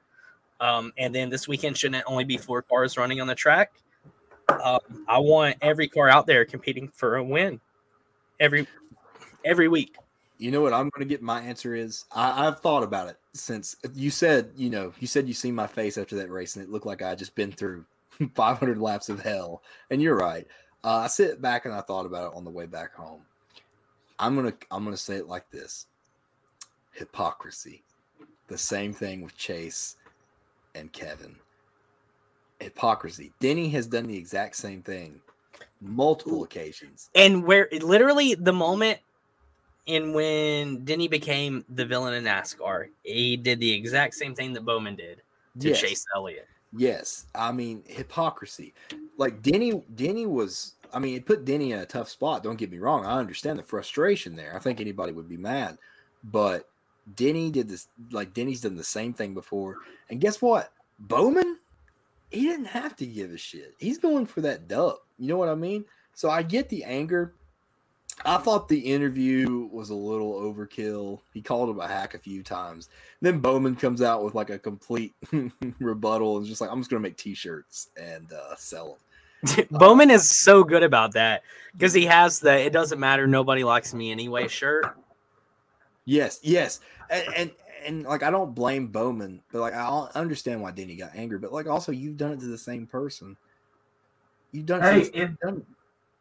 Um, 0.59 0.93
and 0.99 1.13
then 1.13 1.29
this 1.29 1.47
weekend 1.47 1.75
shouldn't 1.75 2.01
it 2.01 2.03
only 2.05 2.25
be 2.25 2.37
four 2.37 2.61
cars 2.61 2.95
running 2.95 3.21
on 3.21 3.27
the 3.27 3.35
track? 3.35 3.71
Um, 4.63 4.79
I 5.07 5.17
want 5.17 5.57
every 5.59 5.87
car 5.87 6.09
out 6.09 6.27
there 6.27 6.45
competing 6.45 6.89
for 6.89 7.15
a 7.15 7.23
win 7.23 7.59
every 8.39 8.67
every 9.43 9.67
week. 9.67 9.95
You 10.37 10.51
know 10.51 10.61
what 10.61 10.73
I'm 10.73 10.89
going 10.89 11.07
to 11.07 11.11
get 11.13 11.21
my 11.21 11.41
answer 11.41 11.73
is? 11.73 12.05
I, 12.11 12.47
I've 12.47 12.59
thought 12.59 12.83
about 12.83 13.09
it 13.09 13.17
since 13.33 13.75
you 13.93 14.09
said, 14.09 14.51
you 14.55 14.69
know, 14.69 14.93
you 14.99 15.07
said 15.07 15.27
you 15.27 15.33
seen 15.33 15.55
my 15.55 15.67
face 15.67 15.97
after 15.97 16.15
that 16.17 16.29
race 16.29 16.55
and 16.55 16.63
it 16.63 16.71
looked 16.71 16.85
like 16.85 17.01
I 17.01 17.15
just 17.15 17.35
been 17.35 17.51
through 17.51 17.85
500 18.35 18.77
laps 18.77 19.09
of 19.09 19.21
hell. 19.21 19.63
And 19.89 20.01
you're 20.01 20.17
right. 20.17 20.47
Uh, 20.83 20.97
I 20.97 21.07
sit 21.07 21.41
back 21.41 21.65
and 21.65 21.73
I 21.73 21.81
thought 21.81 22.05
about 22.05 22.31
it 22.31 22.37
on 22.37 22.43
the 22.43 22.51
way 22.51 22.65
back 22.65 22.93
home. 22.93 23.21
I'm 24.19 24.35
going 24.35 24.51
to, 24.51 24.57
I'm 24.71 24.83
going 24.83 24.95
to 24.95 25.01
say 25.01 25.15
it 25.15 25.27
like 25.27 25.49
this 25.49 25.87
hypocrisy. 26.93 27.83
The 28.47 28.57
same 28.57 28.93
thing 28.93 29.21
with 29.21 29.37
Chase 29.37 29.97
and 30.75 30.91
Kevin. 30.91 31.35
Hypocrisy. 32.59 33.33
Denny 33.39 33.69
has 33.69 33.85
done 33.87 34.07
the 34.07 34.17
exact 34.17 34.55
same 34.55 34.81
thing 34.81 35.19
multiple 35.81 36.43
occasions. 36.43 37.09
and 37.15 37.43
where 37.43 37.67
literally 37.81 38.35
the 38.35 38.53
moment 38.53 38.99
in 39.87 40.13
when 40.13 40.83
Denny 40.85 41.07
became 41.07 41.65
the 41.69 41.85
villain 41.85 42.13
in 42.13 42.23
NASCAR, 42.25 42.89
he 43.03 43.35
did 43.35 43.59
the 43.59 43.71
exact 43.71 44.13
same 44.13 44.35
thing 44.35 44.53
that 44.53 44.65
Bowman 44.65 44.95
did 44.95 45.21
to 45.59 45.69
Yes. 45.69 45.81
Chase 45.81 46.05
Elliott. 46.15 46.47
Yes, 46.75 47.25
I 47.33 47.51
mean 47.51 47.81
hypocrisy. 47.87 48.73
Like 49.17 49.41
Denny, 49.41 49.81
Denny 49.95 50.25
was. 50.25 50.73
I 50.93 50.99
mean, 50.99 51.15
it 51.15 51.25
put 51.25 51.43
Denny 51.43 51.71
in 51.71 51.79
a 51.79 51.85
tough 51.85 52.07
spot. 52.07 52.43
Don't 52.43 52.57
get 52.57 52.71
me 52.71 52.77
wrong. 52.79 53.05
I 53.05 53.19
understand 53.19 53.59
the 53.59 53.63
frustration 53.63 54.35
there. 54.35 54.55
I 54.55 54.59
think 54.59 54.79
anybody 54.79 55.11
would 55.11 55.27
be 55.27 55.37
mad, 55.37 55.77
but 56.23 56.69
Denny 57.15 57.49
did 57.51 57.69
this. 57.69 57.87
Like 58.11 58.33
Denny's 58.33 58.61
done 58.61 58.75
the 58.75 58.83
same 58.83 59.13
thing 59.13 59.33
before. 59.33 59.77
And 60.09 60.21
guess 60.21 60.41
what? 60.41 60.71
Bowman, 60.99 61.57
he 62.31 62.41
didn't 62.41 62.65
have 62.65 62.95
to 62.97 63.05
give 63.05 63.31
a 63.31 63.37
shit. 63.37 63.73
He's 63.79 63.97
going 63.97 64.25
for 64.25 64.41
that 64.41 64.67
dub. 64.67 64.97
You 65.17 65.27
know 65.29 65.37
what 65.37 65.49
I 65.49 65.55
mean? 65.55 65.85
So 66.13 66.29
I 66.29 66.43
get 66.43 66.69
the 66.69 66.83
anger. 66.83 67.33
I 68.25 68.37
thought 68.37 68.67
the 68.67 68.79
interview 68.79 69.69
was 69.71 69.89
a 69.89 69.95
little 69.95 70.33
overkill. 70.33 71.19
He 71.33 71.41
called 71.41 71.69
him 71.69 71.79
a 71.79 71.87
hack 71.87 72.13
a 72.13 72.19
few 72.19 72.43
times. 72.43 72.89
Then 73.21 73.39
Bowman 73.39 73.75
comes 73.75 74.01
out 74.01 74.23
with 74.23 74.35
like 74.35 74.49
a 74.49 74.59
complete 74.59 75.13
rebuttal 75.79 76.37
and 76.37 76.45
just 76.45 76.59
like, 76.61 76.71
I'm 76.71 76.79
just 76.79 76.89
gonna 76.89 77.01
make 77.01 77.17
t-shirts 77.17 77.89
and 77.95 78.31
uh, 78.33 78.55
sell 78.57 78.97
them. 79.43 79.67
Bowman 79.71 80.09
is 80.09 80.35
so 80.35 80.63
good 80.63 80.81
about 80.83 81.13
that 81.13 81.43
because 81.73 81.93
he 81.93 82.05
has 82.05 82.39
the 82.39 82.57
"it 82.59 82.73
doesn't 82.73 82.99
matter, 82.99 83.27
nobody 83.27 83.63
likes 83.63 83.93
me 83.93 84.11
anyway" 84.11 84.47
shirt. 84.47 84.97
Yes, 86.05 86.39
yes, 86.41 86.79
and, 87.11 87.25
and 87.35 87.51
and 87.85 88.03
like 88.03 88.23
I 88.23 88.31
don't 88.31 88.55
blame 88.55 88.87
Bowman, 88.87 89.41
but 89.51 89.61
like 89.61 89.75
I 89.75 90.07
understand 90.15 90.61
why 90.61 90.71
Denny 90.71 90.95
got 90.95 91.11
angry. 91.15 91.37
But 91.37 91.53
like 91.53 91.67
also, 91.67 91.91
you've 91.91 92.17
done 92.17 92.31
it 92.31 92.39
to 92.39 92.47
the 92.47 92.57
same 92.57 92.87
person. 92.87 93.37
You've 94.51 94.65
done 94.65 94.83
it. 94.83 94.91
Hey, 94.91 95.09
to 95.11 95.17
if- 95.17 95.39
done- 95.39 95.65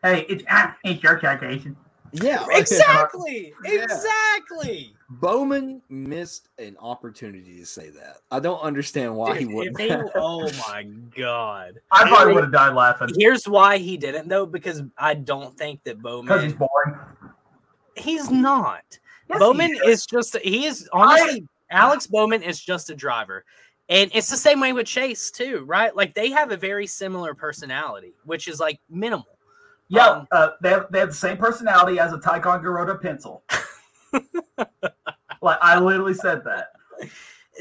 Hey, 0.03 0.27
it's 0.29 0.45
it's 0.85 1.03
your 1.03 1.19
citation. 1.19 1.75
Yeah, 2.13 2.45
Exactly, 2.51 3.53
Yeah. 3.65 3.83
exactly. 3.85 4.95
Bowman 5.09 5.81
missed 5.89 6.49
an 6.59 6.77
opportunity 6.81 7.59
to 7.59 7.67
say 7.67 7.91
that. 7.91 8.19
I 8.31 8.41
don't 8.41 8.61
understand 8.61 9.15
why 9.15 9.39
he 9.39 9.45
Dude, 9.45 9.51
if 9.51 9.55
wouldn't. 9.55 9.77
they- 9.79 9.91
oh 10.21 10.51
my 10.69 10.85
god! 11.17 11.81
I 11.93 12.09
probably 12.09 12.35
would 12.35 12.45
have 12.45 12.53
died 12.53 12.75
laughing 12.75 13.09
Here's 13.19 13.47
why 13.49 13.79
he 13.79 13.97
didn't 13.97 14.29
though, 14.29 14.47
because 14.47 14.83
I 14.99 15.15
don't 15.15 15.57
think 15.57 15.83
that 15.85 16.01
Bowman. 16.03 16.27
because 16.27 16.43
he's 16.43 16.53
Bowman. 16.55 16.69
boring. 17.21 17.35
He's 17.97 18.31
not. 18.31 18.85
Yes, 19.29 19.39
he 19.39 19.39
Bowman 19.39 19.73
is. 19.85 20.01
is 20.01 20.07
just 20.07 20.37
he 20.39 20.67
is 20.67 20.89
honestly 20.93 21.47
Alex 21.71 22.07
Bowman 22.07 22.43
is 22.43 22.61
just 22.61 22.91
a 22.91 22.95
driver. 22.95 23.45
And 23.89 24.11
it's 24.15 24.29
the 24.29 24.37
same 24.37 24.59
way 24.59 24.73
with 24.73 24.87
Chase 24.89 25.31
too, 25.31 25.65
right? 25.65 25.95
Like 25.95 26.13
they 26.15 26.31
have 26.31 26.51
a 26.51 26.57
very 26.57 26.89
similar 26.89 27.35
personality, 27.35 28.15
which 28.25 28.49
is 28.49 28.59
like 28.59 28.81
minimal. 28.91 29.36
Yeah, 29.89 30.09
Um, 30.09 30.29
uh, 30.33 30.51
they 30.61 30.71
have 30.71 30.87
they 30.91 30.99
have 30.99 31.11
the 31.11 31.15
same 31.15 31.37
personality 31.37 31.99
as 31.99 32.13
a 32.13 32.19
Ticonderoga 32.19 32.97
pencil. 32.97 33.45
like 35.43 35.59
I 35.63 35.79
literally 35.79 36.15
said 36.15 36.43
that. 36.45 36.73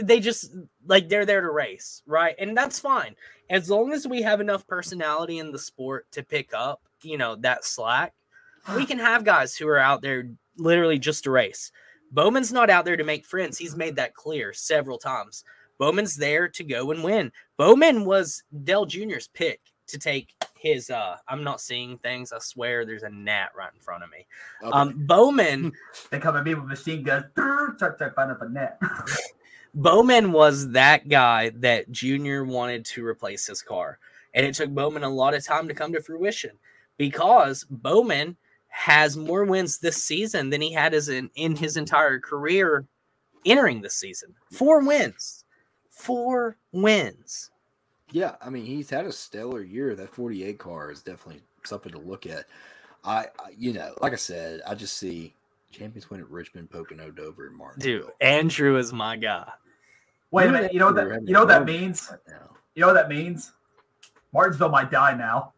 They 0.01 0.19
just 0.19 0.51
like 0.85 1.07
they're 1.07 1.25
there 1.25 1.41
to 1.41 1.51
race, 1.51 2.01
right? 2.05 2.35
And 2.39 2.57
that's 2.57 2.79
fine. 2.79 3.15
As 3.49 3.69
long 3.69 3.93
as 3.93 4.07
we 4.07 4.21
have 4.23 4.41
enough 4.41 4.65
personality 4.67 5.37
in 5.37 5.51
the 5.51 5.59
sport 5.59 6.07
to 6.11 6.23
pick 6.23 6.53
up, 6.53 6.81
you 7.03 7.17
know, 7.17 7.35
that 7.37 7.63
slack, 7.63 8.13
we 8.75 8.85
can 8.85 8.97
have 8.97 9.23
guys 9.23 9.55
who 9.55 9.67
are 9.67 9.77
out 9.77 10.01
there 10.01 10.29
literally 10.57 10.97
just 10.97 11.23
to 11.25 11.31
race. 11.31 11.71
Bowman's 12.11 12.51
not 12.51 12.69
out 12.69 12.85
there 12.85 12.97
to 12.97 13.03
make 13.03 13.25
friends. 13.25 13.57
He's 13.57 13.75
made 13.75 13.95
that 13.97 14.15
clear 14.15 14.51
several 14.53 14.97
times. 14.97 15.43
Bowman's 15.77 16.15
there 16.15 16.47
to 16.49 16.63
go 16.63 16.91
and 16.91 17.03
win. 17.03 17.31
Bowman 17.57 18.05
was 18.05 18.43
Dale 18.63 18.85
Jr.'s 18.85 19.27
pick 19.27 19.59
to 19.87 19.99
take 19.99 20.33
his 20.65 20.89
uh 20.89 21.17
I'm 21.27 21.43
not 21.43 21.61
seeing 21.61 21.97
things. 21.99 22.33
I 22.33 22.39
swear 22.39 22.85
there's 22.85 23.03
a 23.03 23.09
gnat 23.09 23.51
right 23.55 23.69
in 23.73 23.79
front 23.79 24.03
of 24.03 24.09
me. 24.09 24.25
Okay. 24.63 24.71
Um 24.71 25.05
Bowman 25.05 25.71
They 26.11 26.19
come 26.19 26.35
at 26.35 26.43
me 26.43 26.55
with 26.55 26.65
machine 26.65 27.03
guns. 27.03 27.25
Try 27.35 27.89
to 27.97 28.11
find 28.15 28.31
up 28.31 28.41
a 28.41 28.49
net. 28.49 28.79
Bowman 29.75 30.31
was 30.31 30.71
that 30.71 31.07
guy 31.07 31.51
that 31.57 31.91
Junior 31.91 32.43
wanted 32.45 32.85
to 32.85 33.05
replace 33.05 33.45
his 33.45 33.61
car. 33.61 33.99
And 34.33 34.45
it 34.45 34.55
took 34.55 34.69
Bowman 34.69 35.03
a 35.03 35.09
lot 35.09 35.33
of 35.33 35.45
time 35.45 35.67
to 35.67 35.73
come 35.73 35.93
to 35.93 36.01
fruition 36.01 36.51
because 36.97 37.65
Bowman 37.69 38.37
has 38.67 39.15
more 39.15 39.43
wins 39.43 39.77
this 39.77 40.01
season 40.01 40.49
than 40.49 40.61
he 40.61 40.73
had 40.73 40.93
as 40.93 41.09
in, 41.09 41.29
in 41.35 41.55
his 41.55 41.77
entire 41.77 42.19
career 42.19 42.85
entering 43.45 43.81
this 43.81 43.95
season. 43.95 44.33
Four 44.51 44.85
wins. 44.85 45.45
Four 45.89 46.57
wins. 46.71 47.51
Yeah, 48.15 48.35
I 48.41 48.49
mean 48.49 48.63
he's 48.63 48.89
had 48.89 49.05
a 49.05 49.11
stellar 49.11 49.61
year. 49.61 49.93
That 49.93 50.07
48 50.15 50.57
car 50.57 50.89
is 50.89 51.01
definitely 51.01 51.41
something 51.65 51.91
to 51.91 51.99
look 51.99 52.25
at. 52.25 52.45
I, 53.03 53.25
I 53.37 53.49
you 53.57 53.73
know, 53.73 53.93
like 53.99 54.13
I 54.13 54.15
said, 54.15 54.61
I 54.65 54.73
just 54.73 54.97
see 54.97 55.35
champions 55.69 56.09
win 56.09 56.21
at 56.21 56.29
Richmond, 56.29 56.71
Pocono, 56.71 57.11
Dover, 57.11 57.47
and 57.47 57.57
Martin. 57.57 57.81
Dude, 57.81 58.07
Andrew 58.21 58.77
is 58.77 58.93
my 58.93 59.17
guy. 59.17 59.51
Wait 60.31 60.47
a 60.47 60.51
minute. 60.53 60.71
You 60.71 60.79
know 60.79 60.87
Andrew 60.87 61.03
are 61.03 61.19
that 61.19 61.27
you 61.27 61.33
know 61.33 61.41
what 61.41 61.49
that 61.49 61.65
means? 61.65 62.09
right. 62.09 62.39
You 62.73 62.81
know 62.81 62.87
what 62.87 62.93
that 62.93 63.09
means? 63.09 63.51
Martinsville 64.31 64.69
might 64.69 64.89
die 64.89 65.13
now. 65.13 65.51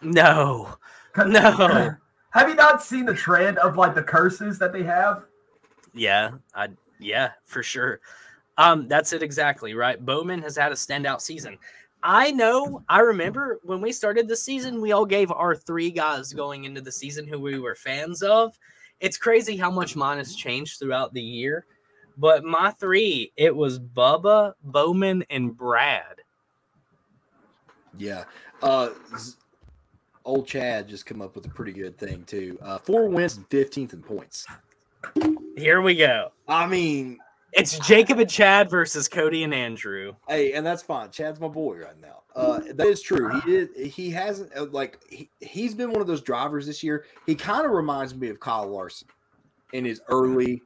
No, 0.00 0.74
no. 1.18 1.96
Have 2.30 2.48
you 2.48 2.54
not 2.54 2.82
seen 2.82 3.04
the 3.04 3.14
trend 3.14 3.58
of 3.58 3.76
like 3.76 3.94
the 3.94 4.02
curses 4.02 4.58
that 4.58 4.72
they 4.72 4.84
have? 4.84 5.26
Yeah, 5.92 6.30
I 6.54 6.68
yeah, 6.98 7.32
for 7.44 7.62
sure. 7.62 8.00
Um, 8.56 8.86
that's 8.88 9.12
it 9.12 9.22
exactly, 9.22 9.74
right? 9.74 10.04
Bowman 10.04 10.42
has 10.42 10.56
had 10.56 10.72
a 10.72 10.76
standout 10.76 11.20
season. 11.20 11.58
I 12.02 12.30
know, 12.32 12.82
I 12.88 13.00
remember 13.00 13.60
when 13.64 13.80
we 13.80 13.90
started 13.90 14.28
the 14.28 14.36
season, 14.36 14.80
we 14.80 14.92
all 14.92 15.06
gave 15.06 15.32
our 15.32 15.56
three 15.56 15.90
guys 15.90 16.32
going 16.32 16.64
into 16.64 16.82
the 16.82 16.92
season 16.92 17.26
who 17.26 17.40
we 17.40 17.58
were 17.58 17.74
fans 17.74 18.22
of. 18.22 18.58
It's 19.00 19.16
crazy 19.16 19.56
how 19.56 19.70
much 19.70 19.96
mine 19.96 20.18
has 20.18 20.36
changed 20.36 20.78
throughout 20.78 21.14
the 21.14 21.22
year. 21.22 21.66
But 22.16 22.44
my 22.44 22.70
three, 22.72 23.32
it 23.36 23.54
was 23.54 23.80
Bubba, 23.80 24.52
Bowman, 24.62 25.24
and 25.30 25.56
Brad. 25.56 26.20
Yeah. 27.98 28.24
Uh, 28.62 28.90
old 30.24 30.46
Chad 30.46 30.88
just 30.88 31.06
come 31.06 31.20
up 31.20 31.34
with 31.34 31.46
a 31.46 31.50
pretty 31.50 31.72
good 31.72 31.98
thing 31.98 32.24
too. 32.24 32.58
Uh, 32.62 32.78
four 32.78 33.08
wins 33.08 33.36
and 33.36 33.48
fifteenth 33.48 33.92
in 33.92 34.02
points. 34.02 34.46
Here 35.56 35.82
we 35.82 35.94
go. 35.96 36.32
I 36.48 36.66
mean, 36.66 37.18
It's 37.56 37.78
Jacob 37.86 38.18
and 38.18 38.28
Chad 38.28 38.68
versus 38.68 39.08
Cody 39.08 39.44
and 39.44 39.54
Andrew. 39.54 40.14
hey, 40.28 40.52
and 40.52 40.66
that's 40.66 40.82
fine. 40.82 41.10
Chad's 41.10 41.40
my 41.40 41.48
boy 41.48 41.76
right 41.76 42.00
now. 42.00 42.22
Uh, 42.34 42.60
that 42.74 42.86
is 42.86 43.00
true. 43.00 43.40
He 43.40 43.50
did. 43.50 43.76
He 43.76 44.10
hasn't 44.10 44.54
uh, 44.56 44.66
like 44.66 44.98
he, 45.08 45.30
he's 45.40 45.74
been 45.74 45.92
one 45.92 46.00
of 46.00 46.06
those 46.06 46.22
drivers 46.22 46.66
this 46.66 46.82
year. 46.82 47.04
He 47.26 47.34
kind 47.34 47.64
of 47.64 47.72
reminds 47.72 48.14
me 48.14 48.28
of 48.28 48.40
Kyle 48.40 48.66
Larson 48.66 49.08
in 49.72 49.84
his 49.84 50.00
early, 50.08 50.62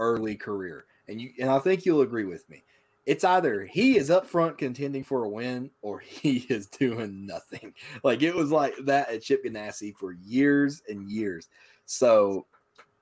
early 0.00 0.34
career, 0.34 0.86
and 1.08 1.20
you 1.20 1.30
and 1.38 1.48
I 1.48 1.60
think 1.60 1.84
you'll 1.84 2.02
agree 2.02 2.24
with 2.24 2.48
me. 2.50 2.64
It's 3.06 3.24
either 3.24 3.64
he 3.64 3.96
is 3.96 4.10
up 4.10 4.26
front 4.26 4.58
contending 4.58 5.04
for 5.04 5.24
a 5.24 5.28
win 5.28 5.70
or 5.80 5.98
he 6.04 6.38
is 6.48 6.66
doing 6.66 7.24
nothing. 7.24 7.72
Like 8.02 8.22
it 8.22 8.34
was 8.34 8.50
like 8.50 8.74
that 8.84 9.08
at 9.10 9.22
Chip 9.22 9.44
Ganassi 9.44 9.94
for 9.94 10.12
years 10.12 10.82
and 10.88 11.08
years. 11.08 11.48
So 11.86 12.46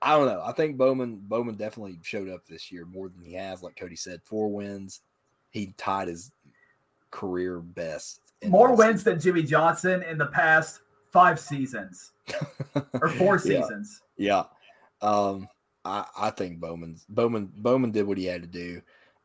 I 0.01 0.17
don't 0.17 0.25
know. 0.25 0.41
I 0.43 0.51
think 0.51 0.77
Bowman 0.77 1.21
Bowman 1.23 1.55
definitely 1.55 1.99
showed 2.01 2.29
up 2.29 2.45
this 2.47 2.71
year 2.71 2.85
more 2.85 3.09
than 3.09 3.23
he 3.23 3.33
has. 3.33 3.61
Like 3.61 3.75
Cody 3.75 3.95
said, 3.95 4.21
four 4.23 4.49
wins. 4.51 5.01
He 5.51 5.73
tied 5.77 6.07
his 6.07 6.31
career 7.11 7.59
best. 7.59 8.21
More 8.47 8.75
wins 8.75 9.03
than 9.03 9.19
Jimmie 9.19 9.43
Johnson 9.43 10.01
in 10.03 10.17
the 10.17 10.25
past 10.27 10.79
five 11.11 11.39
seasons 11.39 12.11
or 13.01 13.09
four 13.09 13.35
Yeah. 13.35 13.61
seasons. 13.61 14.01
Yeah. 14.17 14.43
Um, 15.01 15.47
I, 15.85 16.05
I 16.17 16.29
think 16.31 16.59
Bowman's 16.59 17.05
Bowman 17.09 17.51
Bowman 17.57 17.91
did 17.91 18.07
what 18.07 18.17
he 18.17 18.25
had 18.25 18.41
to 18.41 18.47
do. 18.47 18.81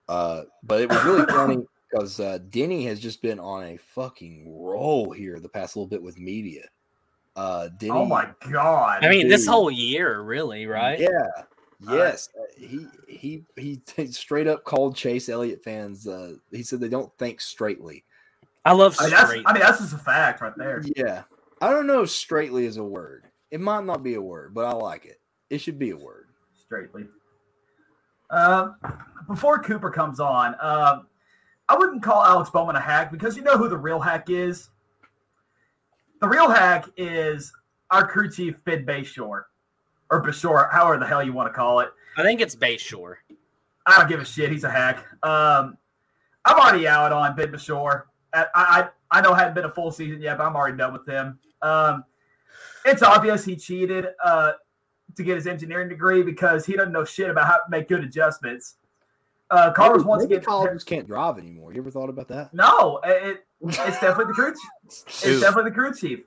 Uh, 0.09 0.43
but 0.63 0.83
it 0.83 0.89
was 0.91 1.05
really 1.05 1.27
funny 1.29 1.59
because 1.91 2.21
uh, 2.21 2.39
Denny 2.51 2.85
has 2.87 3.01
just 3.01 3.23
been 3.23 3.41
on 3.41 3.65
a 3.65 3.77
fucking 3.79 4.45
roll 4.63 5.11
here 5.11 5.39
the 5.41 5.49
past 5.49 5.77
little 5.77 5.89
bit 5.89 6.03
with 6.03 6.19
media. 6.19 6.63
Uh, 7.37 7.69
Denny, 7.77 7.93
Oh 7.93 8.07
my 8.07 8.31
god! 8.51 9.05
I 9.05 9.11
mean, 9.11 9.29
this 9.29 9.47
whole 9.47 9.71
year, 9.71 10.23
really, 10.23 10.67
right? 10.67 10.99
Yeah. 10.99 11.09
All 11.87 11.95
right. 11.95 11.97
Yes, 11.99 12.31
uh, 12.35 12.45
he 12.57 12.87
he 13.07 13.45
he 13.57 13.77
t- 13.77 14.07
straight 14.07 14.47
up 14.47 14.65
called 14.65 14.97
Chase 14.97 15.29
Elliott 15.29 15.63
fans. 15.63 16.09
Uh, 16.09 16.37
he 16.51 16.63
said 16.63 16.81
they 16.81 16.89
don't 16.89 17.13
think 17.19 17.43
straightly. 17.43 18.05
I 18.65 18.73
love 18.73 18.97
I 18.99 19.05
mean, 19.05 19.11
that's, 19.11 19.29
straight. 19.29 19.45
I 19.47 19.53
mean, 19.53 19.63
that's 19.63 19.81
just 19.81 19.93
a 19.93 19.99
fact 19.99 20.41
right 20.41 20.55
there. 20.57 20.83
Yeah, 20.97 21.25
I 21.61 21.71
don't 21.71 21.87
know 21.87 22.03
if 22.03 22.11
straightly 22.11 22.65
is 22.65 22.79
a 22.79 22.83
word. 22.83 23.27
It 23.51 23.61
might 23.61 23.85
not 23.85 24.03
be 24.03 24.15
a 24.15 24.23
word, 24.23 24.55
but 24.55 24.65
I 24.65 24.73
like 24.73 25.05
it. 25.05 25.21
It 25.51 25.59
should 25.59 25.79
be 25.79 25.91
a 25.91 25.97
word. 25.97 26.29
Straightly. 26.59 27.05
Um, 28.31 28.77
before 29.29 29.59
Cooper 29.59 29.91
comes 29.91 30.19
on, 30.19 30.57
um, 30.61 31.07
I 31.69 31.77
wouldn't 31.77 32.03
call 32.03 32.25
Alex 32.25 32.51
Bowman 32.51 32.77
a 32.77 32.81
hack 32.81 33.13
because 33.13 33.37
you 33.37 33.43
know 33.43 33.59
who 33.59 33.69
the 33.69 33.77
real 33.77 34.01
hack 34.01 34.31
is. 34.31 34.71
The 36.21 36.29
real 36.29 36.49
hack 36.51 36.87
is 36.97 37.53
our 37.91 38.07
crew 38.07 38.31
chief 38.31 38.63
Ben 38.65 38.85
Bayshore, 38.87 39.45
or 40.11 40.23
Bashore, 40.23 40.73
however 40.73 40.99
the 40.99 41.07
hell 41.07 41.23
you 41.23 41.33
want 41.33 41.49
to 41.49 41.53
call 41.53 41.81
it. 41.81 41.91
I 42.17 42.23
think 42.23 42.41
it's 42.41 42.57
Bayshore. 42.57 43.17
I 43.87 43.99
don't 43.99 44.09
give 44.09 44.21
a 44.21 44.25
shit. 44.25 44.51
He's 44.51 44.65
a 44.65 44.71
hack. 44.71 45.05
Um, 45.23 45.77
I'm 46.45 46.59
already 46.59 46.89
out 46.89 47.13
on 47.13 47.37
Ben 47.37 47.49
Bashore. 47.53 48.05
I, 48.33 48.47
I 48.55 48.89
I 49.11 49.21
know 49.21 49.33
it 49.35 49.37
hadn't 49.37 49.55
been 49.55 49.65
a 49.67 49.71
full 49.71 49.91
season 49.93 50.21
yet, 50.21 50.39
but 50.39 50.45
I'm 50.47 50.57
already 50.57 50.77
done 50.77 50.93
with 50.93 51.07
him. 51.07 51.39
Um, 51.63 52.05
it's 52.85 53.03
obvious 53.03 53.45
he 53.45 53.55
cheated 53.57 54.07
uh, 54.25 54.53
to 55.17 55.23
get 55.23 55.37
his 55.37 55.47
engineering 55.47 55.89
degree 55.89 56.23
because 56.23 56.67
he 56.67 56.75
doesn't 56.75 56.93
know 56.93 57.05
shit 57.05 57.31
about 57.31 57.47
how 57.47 57.55
to 57.57 57.63
make 57.71 57.89
good 57.89 58.03
adjustments. 58.03 58.77
Uh, 59.51 59.73
Carlos 59.73 59.99
Maybe- 59.99 60.09
wants 60.09 60.25
to 60.25 60.29
maybe 60.29 60.41
get 60.41 60.47
colleges 60.47 60.83
can't 60.83 61.07
drive 61.07 61.39
anymore. 61.39 61.73
You 61.73 61.81
ever 61.81 61.91
thought 61.91 62.09
about 62.09 62.27
that? 62.29 62.53
no. 62.53 62.99
It, 63.05 63.46
it's 63.61 64.01
definitely 64.01 64.27
the 64.27 64.33
crew. 64.33 64.53
Chief. 64.53 65.25
It's 65.25 65.41
definitely 65.41 65.71
the 65.71 65.75
crew 65.75 65.95
chief. 65.95 66.25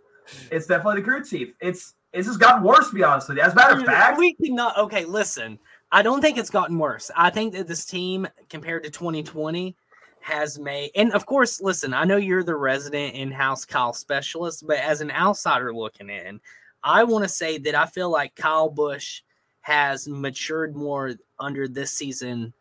It's 0.51 0.67
definitely 0.67 1.01
the 1.01 1.07
crew 1.07 1.23
chief. 1.23 1.55
It's 1.61 1.95
it's 2.13 2.27
just 2.27 2.39
gotten 2.39 2.63
worse 2.63 2.89
to 2.89 2.95
be 2.95 3.03
honest 3.03 3.29
with 3.29 3.37
you. 3.37 3.43
As 3.43 3.53
a 3.53 3.55
matter 3.55 3.79
of 3.79 3.85
fact, 3.85 4.17
we 4.17 4.33
cannot. 4.33 4.77
Okay, 4.77 5.05
listen. 5.05 5.59
I 5.91 6.01
don't 6.01 6.21
think 6.21 6.37
it's 6.37 6.49
gotten 6.49 6.77
worse. 6.77 7.09
I 7.15 7.29
think 7.31 7.53
that 7.53 7.67
this 7.67 7.85
team, 7.85 8.27
compared 8.49 8.83
to 8.83 8.91
2020, 8.91 9.75
has 10.21 10.59
made. 10.59 10.91
And 10.95 11.11
of 11.13 11.25
course, 11.25 11.61
listen. 11.61 11.93
I 11.93 12.03
know 12.03 12.17
you're 12.17 12.43
the 12.43 12.55
resident 12.55 13.15
in-house 13.15 13.65
Kyle 13.65 13.93
specialist, 13.93 14.65
but 14.67 14.77
as 14.77 15.01
an 15.01 15.11
outsider 15.11 15.73
looking 15.73 16.09
in, 16.09 16.39
I 16.83 17.03
want 17.03 17.23
to 17.23 17.29
say 17.29 17.57
that 17.59 17.75
I 17.75 17.85
feel 17.85 18.09
like 18.09 18.35
Kyle 18.35 18.69
Busch 18.69 19.21
has 19.61 20.07
matured 20.07 20.75
more 20.75 21.13
under 21.39 21.67
this 21.67 21.91
season 21.91 22.53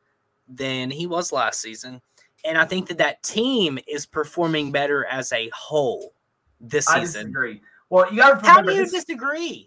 than 0.48 0.90
he 0.90 1.06
was 1.06 1.32
last 1.32 1.60
season, 1.60 2.00
and 2.44 2.56
I 2.58 2.64
think 2.64 2.88
that 2.88 2.98
that 2.98 3.22
team 3.22 3.78
is 3.88 4.06
performing 4.06 4.70
better 4.72 5.04
as 5.06 5.32
a 5.32 5.50
whole 5.54 6.12
this 6.60 6.88
I 6.88 7.00
season. 7.00 7.26
disagree. 7.26 7.60
Well, 7.90 8.10
you 8.12 8.18
got 8.18 8.42
to 8.42 8.46
How 8.48 8.60
do 8.62 8.72
you 8.72 8.82
this- 8.84 8.92
disagree? 9.04 9.64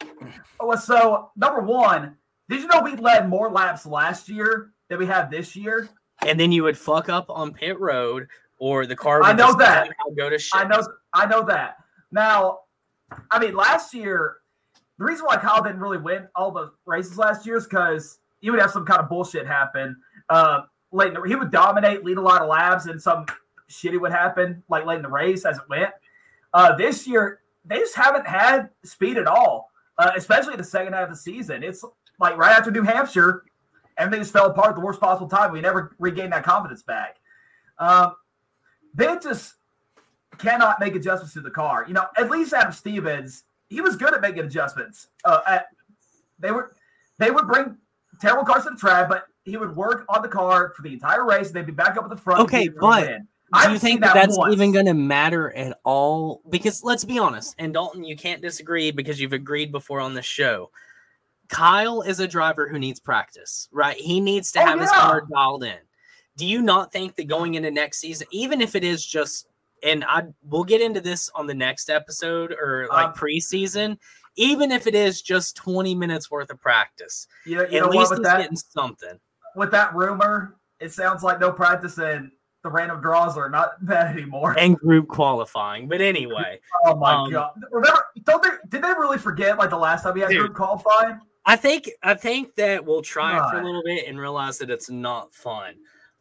Well, 0.59 0.77
so 0.77 1.31
number 1.35 1.61
one, 1.61 2.15
did 2.49 2.61
you 2.61 2.67
know 2.67 2.81
we 2.81 2.95
led 2.95 3.27
more 3.29 3.49
laps 3.49 3.85
last 3.85 4.29
year 4.29 4.71
than 4.89 4.99
we 4.99 5.05
have 5.07 5.29
this 5.31 5.55
year? 5.55 5.89
and 6.27 6.39
then 6.39 6.51
you 6.51 6.61
would 6.61 6.77
fuck 6.77 7.09
up 7.09 7.25
on 7.31 7.51
pit 7.51 7.79
road 7.79 8.27
or 8.59 8.85
the 8.85 8.95
car 8.95 9.21
would 9.21 9.25
I 9.27 9.33
know 9.33 9.55
that. 9.55 9.89
go 10.15 10.29
to 10.29 10.37
shit. 10.37 10.53
I 10.61 10.65
know, 10.67 10.87
I 11.13 11.25
know 11.25 11.43
that. 11.47 11.77
Now, 12.11 12.59
I 13.31 13.39
mean, 13.39 13.55
last 13.55 13.91
year, 13.91 14.35
the 14.99 15.05
reason 15.05 15.25
why 15.25 15.37
Kyle 15.37 15.63
didn't 15.63 15.79
really 15.79 15.97
win 15.97 16.27
all 16.35 16.51
the 16.51 16.71
races 16.85 17.17
last 17.17 17.43
year 17.47 17.55
is 17.57 17.63
because 17.65 18.19
he 18.39 18.51
would 18.51 18.59
have 18.59 18.69
some 18.69 18.85
kind 18.85 18.99
of 18.99 19.09
bullshit 19.09 19.47
happen. 19.47 19.95
Uh, 20.29 20.61
late, 20.91 21.09
in 21.09 21.13
the, 21.15 21.21
he 21.21 21.35
would 21.35 21.51
dominate, 21.51 22.03
lead 22.03 22.17
a 22.17 22.21
lot 22.21 22.41
of 22.41 22.49
laps, 22.49 22.85
and 22.85 23.01
some 23.01 23.25
shitty 23.69 23.99
would 23.99 24.11
happen 24.11 24.63
like 24.69 24.85
late 24.85 24.97
in 24.97 25.01
the 25.01 25.09
race 25.09 25.45
as 25.45 25.57
it 25.57 25.63
went. 25.69 25.91
Uh, 26.53 26.75
this 26.75 27.07
year, 27.07 27.39
they 27.65 27.77
just 27.77 27.95
haven't 27.95 28.27
had 28.27 28.69
speed 28.83 29.17
at 29.17 29.27
all, 29.27 29.71
uh, 29.97 30.11
especially 30.15 30.55
the 30.55 30.63
second 30.63 30.93
half 30.93 31.03
of 31.03 31.09
the 31.11 31.15
season. 31.15 31.63
It's 31.63 31.83
like 32.19 32.37
right 32.37 32.51
after 32.51 32.71
New 32.71 32.83
Hampshire, 32.83 33.43
everything 33.97 34.21
just 34.21 34.33
fell 34.33 34.47
apart 34.47 34.69
at 34.69 34.75
the 34.75 34.81
worst 34.81 34.99
possible 34.99 35.27
time. 35.27 35.51
We 35.51 35.61
never 35.61 35.95
regained 35.99 36.33
that 36.33 36.43
confidence 36.43 36.83
back. 36.83 37.17
Um, 37.77 38.15
they 38.93 39.15
just 39.21 39.55
cannot 40.37 40.79
make 40.79 40.95
adjustments 40.95 41.33
to 41.33 41.41
the 41.41 41.51
car. 41.51 41.85
You 41.87 41.93
know, 41.93 42.05
at 42.17 42.29
least 42.29 42.53
Adam 42.53 42.73
Stevens, 42.73 43.43
he 43.69 43.81
was 43.81 43.95
good 43.95 44.13
at 44.13 44.21
making 44.21 44.43
adjustments. 44.43 45.07
Uh, 45.23 45.41
at, 45.47 45.67
they 46.39 46.51
were 46.51 46.75
they 47.19 47.31
would 47.31 47.47
bring 47.47 47.77
terrible 48.21 48.45
cars 48.45 48.63
to 48.63 48.69
the 48.71 48.75
track, 48.77 49.09
but 49.09 49.25
he 49.43 49.57
would 49.57 49.75
work 49.75 50.05
on 50.09 50.21
the 50.21 50.27
car 50.27 50.73
for 50.75 50.83
the 50.83 50.93
entire 50.93 51.25
race. 51.25 51.47
And 51.47 51.55
they'd 51.55 51.65
be 51.65 51.71
back 51.71 51.97
up 51.97 52.03
at 52.03 52.09
the 52.09 52.15
front. 52.15 52.41
Okay, 52.41 52.67
but 52.69 53.19
do 53.63 53.71
you 53.71 53.79
think 53.79 54.01
that 54.01 54.13
that's 54.13 54.37
once. 54.37 54.53
even 54.53 54.71
going 54.71 54.85
to 54.85 54.93
matter 54.93 55.51
at 55.55 55.77
all? 55.83 56.41
Because 56.49 56.83
let's 56.83 57.03
be 57.03 57.19
honest, 57.19 57.55
and 57.57 57.73
Dalton, 57.73 58.03
you 58.03 58.15
can't 58.15 58.41
disagree 58.41 58.91
because 58.91 59.19
you've 59.19 59.33
agreed 59.33 59.71
before 59.71 59.99
on 59.99 60.13
the 60.13 60.21
show. 60.21 60.69
Kyle 61.49 62.01
is 62.01 62.21
a 62.21 62.27
driver 62.27 62.69
who 62.69 62.79
needs 62.79 62.99
practice, 63.01 63.67
right? 63.73 63.97
He 63.97 64.21
needs 64.21 64.53
to 64.53 64.61
Oh, 64.61 64.65
have 64.65 64.79
his 64.79 64.89
car 64.89 65.27
dialed 65.29 65.65
in. 65.65 65.75
Do 66.37 66.45
you 66.45 66.61
not 66.61 66.93
think 66.93 67.17
that 67.17 67.27
going 67.27 67.55
into 67.55 67.69
next 67.71 67.99
season, 67.99 68.25
even 68.31 68.61
if 68.61 68.73
it 68.73 68.85
is 68.85 69.05
just, 69.05 69.47
and 69.83 70.05
I 70.05 70.23
we'll 70.43 70.63
get 70.63 70.79
into 70.79 71.01
this 71.01 71.29
on 71.35 71.47
the 71.47 71.53
next 71.53 71.89
episode 71.89 72.53
or 72.53 72.87
like 72.89 73.07
Um, 73.07 73.13
preseason, 73.15 73.97
even 74.35 74.71
if 74.71 74.87
it 74.87 74.95
is 74.95 75.21
just 75.21 75.55
20 75.57 75.95
minutes 75.95 76.31
worth 76.31 76.49
of 76.49 76.59
practice, 76.59 77.27
You 77.45 77.57
know, 77.57 77.61
you 77.63 77.77
at 77.77 77.83
know 77.83 77.89
least 77.89 78.11
With 78.11 78.19
he's 78.19 78.27
that, 78.27 78.37
getting 78.41 78.57
something. 78.57 79.19
with 79.55 79.71
that 79.71 79.93
rumor, 79.93 80.57
it 80.79 80.91
sounds 80.91 81.23
like 81.23 81.39
no 81.39 81.51
practice 81.51 81.97
and 81.97 82.31
the 82.63 82.69
random 82.69 83.01
draws 83.01 83.37
are 83.37 83.49
not 83.49 83.71
that 83.85 84.15
anymore. 84.15 84.55
And 84.57 84.77
group 84.77 85.07
qualifying. 85.07 85.87
But 85.87 86.01
anyway, 86.01 86.59
Oh 86.85 86.95
my 86.95 87.13
um, 87.13 87.31
god! 87.31 87.51
Remember? 87.71 88.05
Don't 88.23 88.43
they? 88.43 88.49
Did 88.69 88.83
they 88.83 88.89
really 88.89 89.17
forget 89.17 89.57
like 89.57 89.69
the 89.69 89.77
last 89.77 90.03
time 90.03 90.13
we 90.13 90.21
had 90.21 90.29
Dude. 90.29 90.39
group 90.41 90.55
qualifying? 90.55 91.19
I 91.45 91.55
think 91.55 91.89
I 92.03 92.13
think 92.13 92.55
that 92.55 92.85
we'll 92.85 93.01
try 93.01 93.35
it 93.37 93.49
for 93.49 93.59
a 93.59 93.65
little 93.65 93.81
bit 93.83 94.07
and 94.07 94.19
realize 94.19 94.59
that 94.59 94.69
it's 94.69 94.89
not 94.91 95.33
fun. 95.33 95.73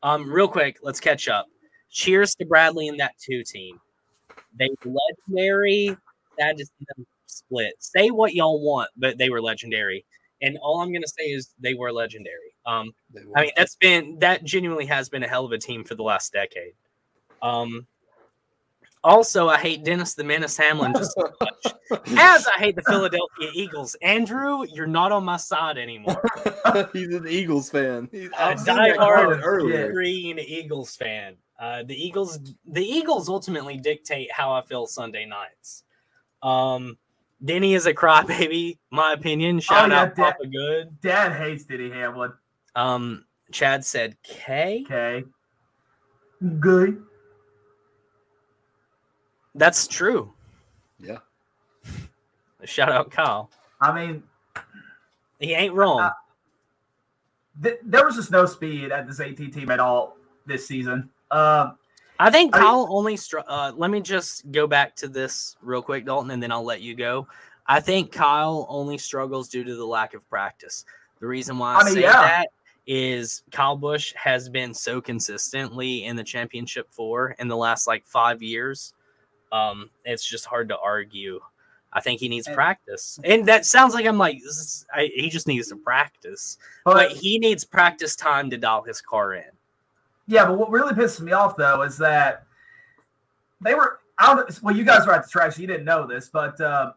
Um, 0.03 0.31
real 0.31 0.49
quick, 0.49 0.79
let's 0.83 0.99
catch 0.99 1.29
up. 1.29 1.47
Cheers 1.91 2.35
to 2.37 2.47
Bradley 2.47 2.89
and 2.89 2.99
that 3.01 3.13
two 3.21 3.45
team. 3.45 3.79
They 4.59 4.71
were 4.83 4.93
legendary. 5.29 5.97
Sad 6.39 6.57
to 6.57 6.65
them 6.97 7.07
split. 7.45 7.75
Say 7.79 8.11
what 8.11 8.35
y'all 8.35 8.61
want, 8.65 8.91
but 8.97 9.19
they 9.19 9.31
were 9.31 9.41
legendary. 9.43 10.05
And 10.43 10.57
all 10.63 10.81
I'm 10.81 10.93
gonna 10.93 11.07
say 11.07 11.25
is 11.25 11.55
they 11.59 11.75
were 11.75 11.93
legendary. 11.93 12.55
Um, 12.67 12.93
They 13.13 13.23
I 13.37 13.43
mean, 13.43 13.51
that's 13.57 13.77
been 13.77 14.19
that 14.21 14.45
genuinely 14.45 14.87
has 14.87 15.09
been 15.09 15.23
a 15.23 15.29
hell 15.29 15.45
of 15.45 15.53
a 15.53 15.59
team 15.59 15.85
for 15.85 15.95
the 15.95 16.03
last 16.03 16.33
decade. 16.33 16.73
Um, 17.43 17.87
also, 19.03 19.49
I 19.49 19.57
hate 19.59 19.83
Dennis 19.85 20.15
the 20.15 20.25
Menace 20.25 20.57
Hamlin 20.59 20.93
just 20.95 21.17
as 21.19 21.25
much 21.41 21.75
as 22.19 22.47
I 22.47 22.59
hate 22.59 22.77
the 22.77 22.83
Philadelphia 22.83 23.51
Eagles. 23.55 23.97
Andrew, 24.03 24.65
you're 24.75 24.87
not 24.87 25.11
on 25.11 25.25
my 25.25 25.39
side 25.39 25.79
anymore. 25.79 26.23
he's 26.93 27.15
an 27.15 27.27
Eagles 27.27 27.71
fan. 27.71 28.09
He's, 28.13 28.31
A 28.33 28.43
I've 28.43 28.61
seen 28.61 28.77
that 28.77 28.99
diehard 28.99 29.17
comment 29.17 29.41
earlier. 29.43 29.93
green 29.93 30.39
Eagles 30.39 30.97
fan. 30.97 31.37
Uh, 31.59 31.83
the 31.83 31.95
Eagles, 31.95 32.39
the 32.67 32.85
Eagles 32.85 33.29
ultimately 33.31 33.79
dictate 33.79 34.31
how 34.33 34.53
I 34.53 34.63
feel 34.63 34.87
Sunday 34.87 35.25
nights. 35.25 35.85
Um, 36.43 36.99
Denny 37.45 37.75
is 37.75 37.87
a 37.87 37.95
crybaby, 37.95 38.79
my 38.91 39.13
opinion. 39.15 39.61
Shout 39.61 39.91
yeah, 39.91 40.03
out 40.03 40.15
Dad- 40.15 40.33
Papa 40.35 40.47
Good. 40.47 41.01
Dad 41.01 41.33
hates 41.33 41.65
Denny 41.65 41.91
Hamlin. 41.91 42.33
Um, 42.75 43.25
Chad 43.51 43.85
said 43.85 44.17
K. 44.23 44.85
K. 44.87 45.25
Good. 46.59 47.03
That's 49.55 49.87
true. 49.87 50.33
Yeah. 50.99 51.19
Shout 52.65 52.93
out 52.93 53.11
Kyle. 53.11 53.51
I 53.81 53.93
mean, 53.93 54.23
He 55.39 55.55
ain't 55.55 55.75
wrong. 55.75 56.01
Uh, 56.01 56.11
th- 57.63 57.79
there 57.83 58.05
was 58.05 58.17
just 58.17 58.31
no 58.31 58.45
speed 58.47 58.93
at 58.93 59.07
this 59.09 59.19
AT 59.21 59.37
team 59.37 59.71
at 59.71 59.81
all 59.81 60.17
this 60.47 60.67
season. 60.67 61.09
Um, 61.31 61.79
I 62.21 62.31
think 62.31 62.55
I- 62.55 62.61
Kyle 62.61 62.87
only. 62.91 63.17
Str- 63.17 63.39
uh, 63.47 63.73
let 63.75 63.91
me 63.91 64.01
just 64.01 64.51
go 64.53 64.67
back 64.67 64.95
to 64.97 65.09
this 65.09 65.57
real 65.63 65.83
quick, 65.83 66.05
Dalton, 66.05 66.31
and 66.31 66.43
then 66.43 66.53
I'll 66.53 66.65
let 66.65 66.83
you 66.83 66.95
go. 66.95 67.27
I 67.67 67.81
think 67.81 68.13
Kyle 68.13 68.67
only 68.69 68.99
struggles 68.99 69.49
due 69.49 69.65
to 69.65 69.75
the 69.75 69.85
lack 69.87 70.15
of 70.15 70.29
practice. 70.29 70.85
The 71.21 71.27
reason 71.27 71.59
why 71.59 71.77
I, 71.77 71.81
I 71.81 71.85
mean, 71.85 71.95
say 71.95 72.01
yeah. 72.03 72.13
that 72.13 72.49
is 72.87 73.43
Kyle 73.53 73.77
Busch 73.77 74.13
has 74.15 74.49
been 74.49 74.75
so 74.75 75.01
consistently 75.01 76.05
in 76.05 76.17
the 76.17 76.25
championship 76.25 76.89
four 76.91 77.37
in 77.39 77.49
the 77.49 77.57
last 77.57 77.87
like 77.87 78.07
five 78.07 78.43
years. 78.43 78.95
Um, 79.53 79.91
it's 80.05 80.25
just 80.29 80.47
hard 80.47 80.69
to 80.71 80.79
argue. 80.79 81.41
I 81.93 82.01
think 82.01 82.21
he 82.21 82.29
needs 82.29 82.47
And- 82.47 82.55
practice, 82.55 83.19
and 83.25 83.47
that 83.47 83.67
sounds 83.67 83.95
like 83.95 84.07
I'm 84.07 84.19
like 84.19 84.39
this 84.39 84.57
is, 84.59 84.87
I, 84.95 85.11
he 85.15 85.29
just 85.29 85.47
needs 85.49 85.69
to 85.69 85.77
practice, 85.77 86.59
but 86.85 86.95
but 86.95 87.13
he 87.13 87.39
needs 87.39 87.65
practice 87.65 88.15
time 88.15 88.51
to 88.51 88.57
dial 88.57 88.83
his 88.83 89.01
car 89.01 89.35
in. 89.35 89.45
Yeah, 90.31 90.47
but 90.47 90.57
what 90.57 90.71
really 90.71 90.95
pisses 90.95 91.21
me 91.21 91.33
off 91.33 91.57
though 91.57 91.83
is 91.83 91.99
that 91.99 92.45
they 93.61 93.75
were. 93.75 93.99
Don't. 94.21 94.63
Well, 94.63 94.77
you 94.77 94.85
guys 94.85 95.07
were 95.07 95.13
at 95.13 95.25
the 95.25 95.29
track, 95.29 95.53
so 95.53 95.61
you 95.61 95.67
didn't 95.67 95.85
know 95.85 96.07
this, 96.07 96.29
but 96.29 96.61
uh, 96.61 96.93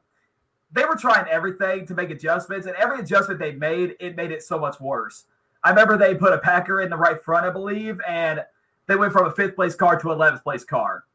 they 0.71 0.85
were 0.85 0.95
trying 0.95 1.25
everything 1.27 1.87
to 1.87 1.95
make 1.95 2.11
adjustments, 2.11 2.67
and 2.67 2.75
every 2.75 2.99
adjustment 2.99 3.39
they 3.39 3.53
made, 3.53 3.95
it 3.99 4.15
made 4.15 4.31
it 4.31 4.43
so 4.43 4.59
much 4.59 4.79
worse. 4.79 5.25
I 5.63 5.69
remember 5.69 5.97
they 5.97 6.13
put 6.13 6.33
a 6.33 6.37
Packer 6.37 6.81
in 6.81 6.89
the 6.89 6.97
right 6.97 7.23
front, 7.23 7.45
I 7.45 7.49
believe, 7.49 7.99
and 8.07 8.43
they 8.87 8.95
went 8.95 9.13
from 9.13 9.25
a 9.25 9.31
fifth 9.31 9.55
place 9.55 9.73
car 9.73 9.97
to 9.97 10.07
11th 10.07 10.43
place 10.43 10.63
car. 10.63 11.05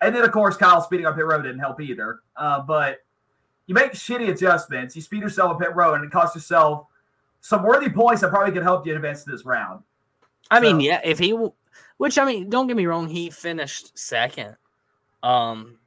And 0.00 0.14
then, 0.14 0.24
of 0.24 0.32
course, 0.32 0.56
Kyle 0.56 0.82
speeding 0.82 1.06
up 1.06 1.14
pit 1.14 1.24
road 1.24 1.42
didn't 1.42 1.60
help 1.60 1.80
either. 1.80 2.20
Uh, 2.36 2.60
but 2.60 2.98
you 3.66 3.74
make 3.74 3.92
shitty 3.92 4.28
adjustments, 4.28 4.96
you 4.96 5.02
speed 5.02 5.22
yourself 5.22 5.52
up 5.52 5.60
pit 5.60 5.74
road, 5.74 5.94
and 5.94 6.04
it 6.04 6.10
costs 6.10 6.34
yourself 6.34 6.86
some 7.40 7.62
worthy 7.62 7.88
points 7.88 8.20
that 8.20 8.30
probably 8.30 8.52
could 8.52 8.64
help 8.64 8.86
you 8.86 8.94
advance 8.94 9.22
to 9.24 9.30
this 9.30 9.44
round. 9.44 9.82
I 10.50 10.60
mean, 10.60 10.80
yeah, 10.80 11.00
if 11.04 11.18
he, 11.18 11.36
which 11.96 12.18
I 12.18 12.24
mean, 12.24 12.50
don't 12.50 12.66
get 12.66 12.76
me 12.76 12.86
wrong, 12.86 13.08
he 13.08 13.30
finished 13.30 13.98
second. 13.98 14.56
Um, 15.22 15.78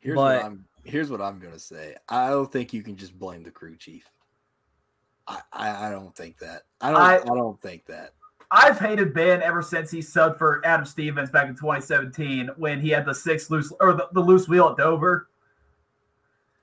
Here's 0.00 0.16
But- 0.16 0.42
what 0.42 0.44
I'm 0.44 0.64
here's 0.84 1.10
what 1.10 1.20
I'm 1.20 1.38
gonna 1.38 1.60
say. 1.60 1.94
I 2.08 2.30
don't 2.30 2.50
think 2.50 2.72
you 2.72 2.82
can 2.82 2.96
just 2.96 3.16
blame 3.16 3.44
the 3.44 3.52
crew 3.52 3.76
chief. 3.76 4.08
I 5.28 5.40
I, 5.52 5.86
I 5.86 5.90
don't 5.90 6.14
think 6.14 6.38
that. 6.38 6.62
I 6.80 6.90
don't 6.90 7.00
I, 7.00 7.16
I- 7.18 7.24
don't 7.24 7.60
think 7.62 7.86
that. 7.86 8.14
I've 8.54 8.78
hated 8.78 9.14
Ben 9.14 9.40
ever 9.42 9.62
since 9.62 9.90
he 9.90 10.00
subbed 10.00 10.36
for 10.36 10.60
Adam 10.66 10.84
Stevens 10.84 11.30
back 11.30 11.48
in 11.48 11.54
2017 11.54 12.50
when 12.56 12.80
he 12.80 12.90
had 12.90 13.06
the 13.06 13.14
six 13.14 13.48
loose 13.48 13.72
or 13.80 13.94
the, 13.94 14.08
the 14.12 14.20
loose 14.20 14.46
wheel 14.46 14.68
at 14.68 14.76
Dover. 14.76 15.28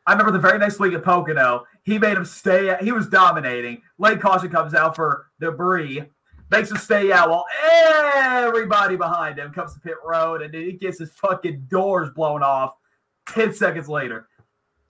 I 0.06 0.12
remember 0.12 0.32
the 0.32 0.38
very 0.40 0.60
next 0.60 0.80
week 0.80 0.94
at 0.94 1.04
Pocono, 1.04 1.66
he 1.84 1.98
made 1.98 2.18
him 2.18 2.26
stay. 2.26 2.76
He 2.82 2.92
was 2.92 3.08
dominating. 3.08 3.82
Late 3.98 4.20
caution 4.22 4.50
comes 4.52 4.76
out 4.76 4.96
for 4.96 5.28
debris, 5.40 6.04
makes 6.50 6.72
him 6.72 6.78
stay 6.78 7.12
out 7.12 7.30
while 7.30 7.46
everybody 7.64 8.96
behind 8.96 9.38
him 9.38 9.52
comes 9.52 9.74
to 9.74 9.80
pit 9.80 9.96
road, 10.04 10.42
and 10.42 10.54
he 10.54 10.74
gets 10.74 11.00
his 11.00 11.12
fucking 11.12 11.68
doors 11.70 12.10
blown 12.10 12.44
off 12.44 12.76
10 13.30 13.54
seconds 13.54 13.88
later. 13.88 14.28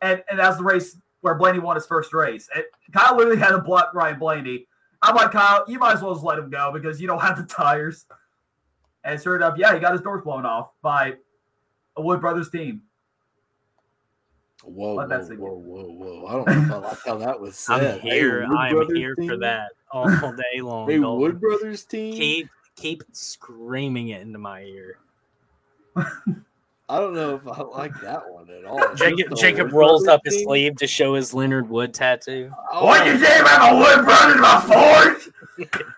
And 0.02 0.24
and 0.30 0.40
that's 0.40 0.58
the 0.58 0.64
race 0.64 0.98
where 1.22 1.36
Blaney 1.36 1.60
won 1.60 1.76
his 1.76 1.86
first 1.86 2.14
race. 2.14 2.50
And 2.56 2.64
Kyle 2.94 3.18
literally 3.18 3.40
had 3.40 3.52
to 3.52 3.60
block 3.60 3.94
Ryan 3.94 4.20
Blaney. 4.20 4.66
I'm 5.02 5.16
like, 5.16 5.32
Kyle, 5.32 5.66
you 5.68 5.80
might 5.80 5.96
as 5.96 6.02
well 6.02 6.14
just 6.14 6.26
let 6.26 6.40
him 6.40 6.50
go 6.50 6.72
because 6.72 7.02
you 7.02 7.08
don't 7.08 7.22
have 7.22 7.38
the 7.38 7.44
tires. 7.44 8.06
And 9.04 9.22
sure 9.22 9.36
enough, 9.36 9.58
yeah, 9.58 9.74
he 9.74 9.80
got 9.80 9.94
his 9.94 10.02
doors 10.02 10.22
blown 10.22 10.46
off 10.46 10.74
by 10.82 11.16
a 11.96 12.02
Wood 12.02 12.22
Brothers 12.22 12.50
team. 12.50 12.84
Whoa, 14.64 14.94
whoa, 14.94 14.96
Let 14.96 15.10
that 15.10 15.38
whoa, 15.38 15.54
whoa, 15.54 15.84
whoa! 15.86 16.26
I 16.28 16.32
don't 16.34 16.48
know 16.48 16.64
if 16.64 16.72
I 16.72 16.88
like 16.90 16.98
how 17.06 17.18
that 17.18 17.40
was 17.40 17.58
said. 17.60 17.96
I'm 17.96 18.00
here. 18.02 18.42
Wood 18.48 18.58
I'm 18.58 18.76
Brothers 18.76 18.98
here 18.98 19.16
for 19.16 19.38
that 19.38 19.72
all 19.92 20.06
day 20.08 20.62
long. 20.62 20.90
Hey, 20.90 21.00
Dalton. 21.00 21.22
Wood 21.22 21.40
Brothers 21.40 21.86
team. 21.86 22.14
keep 22.14 22.50
keep 22.76 23.04
screaming 23.14 24.10
it 24.10 24.22
into 24.22 24.38
my 24.40 24.64
ear. 24.64 24.98
I 25.96 26.98
don't 26.98 27.14
know 27.14 27.36
if 27.36 27.48
I 27.48 27.62
like 27.62 27.94
that 28.02 28.30
one 28.30 28.50
at 28.50 28.66
all. 28.66 28.96
Jacob, 28.96 29.36
Jacob 29.38 29.72
rolls 29.72 30.04
Brothers 30.04 30.08
up 30.16 30.22
his 30.26 30.38
team? 30.38 30.46
sleeve 30.46 30.76
to 30.78 30.88
show 30.88 31.14
his 31.14 31.34
Leonard 31.34 31.70
Wood 31.70 31.94
tattoo. 31.94 32.52
Oh, 32.72 32.86
What 32.86 33.06
you 33.06 33.18
say 33.24 33.40
about 33.40 33.74
my 33.74 33.80
Wood 33.80 34.06
Brothers, 34.06 34.42
my 34.42 35.16
Ford? 35.58 35.70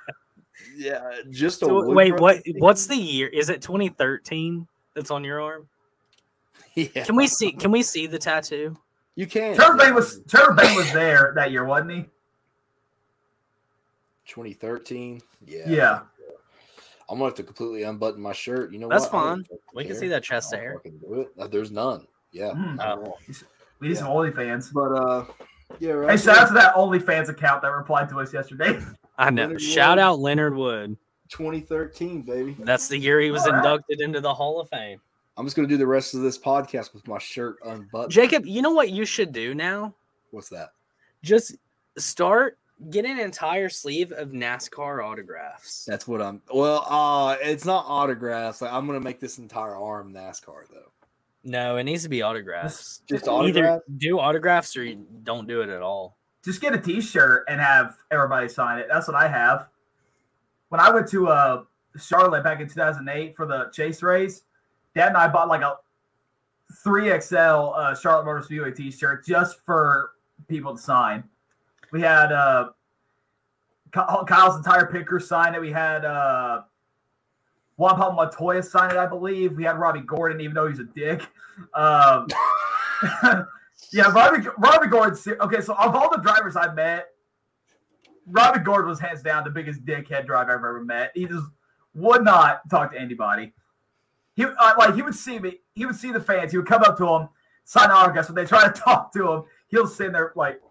Yeah, 0.76 1.12
just 1.30 1.62
a 1.62 1.66
So, 1.66 1.76
Wood 1.86 1.96
wait, 1.96 2.20
what? 2.20 2.42
What's 2.58 2.88
the 2.88 2.96
year? 2.96 3.28
Is 3.28 3.50
it 3.50 3.62
2013 3.62 4.68
that's 4.96 5.12
on 5.12 5.24
your 5.24 5.40
arm? 5.40 5.68
Yeah, 6.76 7.04
Can 7.04 7.16
we 7.16 7.28
see? 7.28 7.52
Can 7.52 7.72
we 7.72 7.84
see 7.84 8.08
the 8.08 8.18
tattoo? 8.20 8.78
you 9.16 9.28
can. 9.28 9.56
Trevor 9.56 9.78
yeah. 9.84 9.92
Was 9.92 10.22
Trevor 10.30 10.54
Bayne 10.54 10.76
was 10.76 10.92
there 10.94 11.34
that 11.36 11.52
year, 11.52 11.66
wasn't 11.66 11.92
he? 11.92 12.06
2013. 14.28 15.22
Yeah. 15.46 15.64
Yeah. 15.68 16.00
I'm 17.10 17.18
gonna 17.18 17.26
have 17.26 17.36
to 17.36 17.44
completely 17.44 17.84
unbutton 17.84 18.22
my 18.22 18.32
shirt. 18.32 18.72
You 18.72 18.80
know 18.80 18.88
That's 18.88 19.06
what? 19.12 19.16
I 19.16 19.20
don't 19.26 19.36
fine. 19.38 19.44
fucking 19.44 19.58
We 19.76 19.86
can 19.86 19.96
see 19.98 20.08
that 20.08 20.24
chest 20.24 20.54
I'll 20.54 20.60
hair. 20.62 20.82
do 20.86 21.22
it. 21.22 21.32
Uh, 21.38 21.48
There's 21.48 21.72
none. 21.72 22.08
Yeah. 22.32 22.54
Not 22.56 22.80
at 23.02 23.08
Oh. 23.08 23.18
We 23.82 23.90
need 23.90 23.98
some 23.98 24.08
OnlyFans. 24.08 24.72
But 24.72 24.94
uh, 24.94 25.26
yeah. 25.80 25.92
Right 25.92 26.12
Hey, 26.18 26.24
shout 26.24 26.38
out 26.38 26.48
to 26.48 26.54
that 26.54 26.76
OnlyFans 26.76 27.28
account 27.28 27.62
that 27.64 27.68
replied 27.70 28.08
to 28.10 28.20
us 28.22 28.34
yesterday. 28.34 28.80
I 29.18 29.30
know. 29.30 29.44
Leonard 29.44 29.62
Shout 29.62 29.98
Wood. 29.98 30.02
out 30.04 30.20
Leonard 30.20 30.56
Wood. 30.56 30.96
2013, 31.30 32.22
baby. 32.22 32.56
That's 32.60 32.88
the 32.88 32.98
year 32.98 33.20
he 33.20 33.32
was 33.32 33.44
All 33.46 33.52
right. 33.52 33.58
inducted 33.58 34.00
into 34.02 34.22
the 34.22 34.34
Hall 34.34 34.62
of 34.62 34.70
Fame. 34.70 35.02
I'm 35.38 35.46
just 35.46 35.56
gonna 35.56 35.68
do 35.68 35.78
the 35.78 35.88
rest 35.88 36.14
of 36.14 36.22
this 36.22 36.38
podcast 36.38 36.94
with 36.94 37.08
my 37.08 37.18
shirt 37.18 37.58
unbuttoned. 37.64 38.12
Jacob, 38.12 38.46
you 38.46 38.62
know 38.62 38.72
what 38.72 38.90
you 38.90 39.06
should 39.06 39.32
do 39.32 39.56
now? 39.56 39.94
What's 40.32 40.50
that? 40.50 40.72
Just 41.24 41.56
start 41.98 42.58
get 42.90 43.06
an 43.06 43.20
entire 43.20 43.70
sleeve 43.70 44.12
of 44.12 44.30
NASCAR 44.30 45.06
autographs. 45.06 45.86
That's 45.86 46.08
what 46.08 46.22
I'm. 46.22 46.42
Well, 46.54 46.86
uh, 46.90 47.38
it's 47.42 47.66
not 47.66 47.86
autographs. 47.88 48.62
Like 48.62 48.74
I'm 48.74 48.88
gonna 48.88 49.00
make 49.00 49.20
this 49.20 49.38
entire 49.38 49.76
arm 49.76 50.14
NASCAR 50.14 50.68
though. 50.72 50.92
No, 51.44 51.78
it 51.78 51.84
needs 51.84 52.04
to 52.04 52.10
be 52.10 52.22
autographs. 52.22 53.02
Just 53.10 53.28
Either 53.28 53.32
autographs. 53.32 53.84
do 53.98 54.20
autographs 54.20 54.78
or 54.78 54.84
you 54.84 55.06
don't 55.24 55.48
do 55.48 55.62
it 55.62 55.70
at 55.70 55.82
all. 55.82 56.18
Just 56.46 56.62
get 56.62 56.74
a 56.74 56.80
T-shirt 56.80 57.46
and 57.48 57.60
have 57.60 57.96
everybody 58.12 58.48
sign 58.48 58.80
it. 58.80 58.88
That's 58.92 59.08
what 59.08 59.16
I 59.16 59.28
have. 59.28 59.68
When 60.70 60.80
I 60.80 60.92
went 60.92 61.08
to 61.10 61.28
uh, 61.30 61.64
Charlotte 62.00 62.44
back 62.44 62.62
in 62.62 62.68
2008 62.68 63.36
for 63.36 63.46
the 63.46 63.70
chase 63.74 64.02
race, 64.04 64.44
Dad 64.96 65.10
and 65.10 65.18
I 65.18 65.28
bought 65.28 65.48
like 65.48 65.62
a 65.62 65.78
3XL 66.86 67.78
uh, 67.78 67.96
Charlotte 67.96 68.26
Motor 68.26 68.42
Speedway 68.44 68.72
T-shirt 68.72 69.26
just 69.26 69.60
for 69.66 70.12
people 70.48 70.76
to 70.76 70.82
sign. 70.82 71.24
We 71.92 72.02
had 72.02 72.32
uh, 72.32 72.70
Kyle's 73.92 74.58
entire 74.58 74.88
picker 74.88 75.20
sign 75.20 75.56
it. 75.56 75.62
We 75.62 75.72
had 75.72 76.06
uh, 76.06 76.62
Juan 77.76 77.96
Pablo 77.96 78.16
Montoya 78.16 78.64
sign 78.64 78.92
it, 78.92 78.98
I 78.98 79.06
believe. 79.06 79.58
We 79.58 79.64
had 79.64 79.78
Robby 79.78 80.02
Gordon, 80.02 80.40
even 80.42 80.54
though 80.54 80.68
he's 80.68 80.80
a 80.80 80.86
dick. 80.86 81.22
Um, 81.74 82.28
yeah, 83.92 84.12
Robby 84.12 84.48
Robby 84.58 84.88
Gordon. 84.88 85.20
Okay, 85.42 85.62
so 85.62 85.74
of 85.74 85.96
all 85.96 86.10
the 86.10 86.22
drivers 86.22 86.56
I 86.56 86.74
met, 86.74 87.08
Robby 88.26 88.60
Gordon 88.60 88.90
was 88.90 89.00
hands 89.00 89.22
down 89.22 89.44
the 89.44 89.50
biggest 89.50 89.84
dickhead 89.86 90.26
driver 90.26 90.52
I've 90.52 90.60
ever 90.60 90.84
met. 90.84 91.12
He 91.14 91.26
just 91.26 91.46
would 91.94 92.24
not 92.24 92.70
talk 92.70 92.94
to 92.94 93.00
anybody. 93.00 93.54
He 94.36 94.46
uh, 94.46 94.74
like 94.78 94.96
he 94.96 95.02
would 95.02 95.16
see 95.16 95.40
me. 95.40 95.60
He 95.74 95.86
would 95.86 95.96
see 95.96 96.12
the 96.12 96.20
fans. 96.22 96.52
He 96.52 96.58
would 96.58 96.68
come 96.68 96.84
up 96.84 96.98
to 96.98 97.06
them, 97.06 97.30
sign 97.66 97.92
autographs. 97.92 98.30
When 98.30 98.36
they 98.36 98.46
try 98.46 98.64
to 98.66 98.72
talk 98.82 99.12
to 99.14 99.32
him, 99.32 99.44
he'll 99.68 99.88
sit 99.88 100.14
there 100.14 100.32
like, 100.36 100.62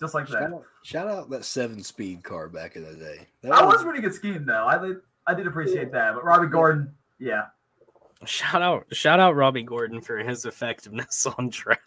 just 0.00 0.14
like 0.14 0.28
Shout 0.28 0.40
that. 0.40 0.52
out, 0.52 0.64
shout 0.82 1.08
out 1.08 1.30
that 1.30 1.44
seven 1.44 1.82
speed 1.82 2.22
car 2.22 2.48
back 2.48 2.76
in 2.76 2.84
the 2.84 2.94
day. 2.94 3.26
That 3.42 3.50
That 3.50 3.66
was 3.66 3.80
a 3.82 3.84
pretty 3.84 4.00
good 4.00 4.14
scheme 4.14 4.46
though. 4.46 4.66
I 4.66 4.78
did 4.78 4.96
I 5.26 5.34
did 5.34 5.46
appreciate 5.46 5.90
that. 5.92 6.14
But 6.14 6.24
Robby 6.24 6.46
Gordon, 6.46 6.94
yeah. 7.18 7.46
Shout 8.24 8.62
out 8.62 8.86
shout 8.92 9.20
out 9.20 9.34
Robby 9.36 9.62
Gordon 9.62 10.00
for 10.00 10.18
his 10.18 10.44
effectiveness 10.44 11.26
on 11.38 11.50
track. 11.50 11.80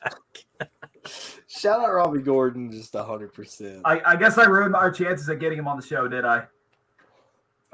Shout 1.48 1.80
out 1.82 1.92
Robby 1.94 2.22
Gordon, 2.22 2.72
just 2.72 2.94
hundred 2.94 3.34
percent. 3.34 3.82
I, 3.86 4.02
I 4.06 4.16
guess 4.16 4.38
I 4.38 4.46
ruined 4.46 4.76
our 4.76 4.92
chances 4.92 5.28
of 5.30 5.40
getting 5.40 5.58
him 5.60 5.68
on 5.68 5.78
the 5.78 5.86
show, 5.86 6.08
did 6.08 6.26
I? 6.26 6.44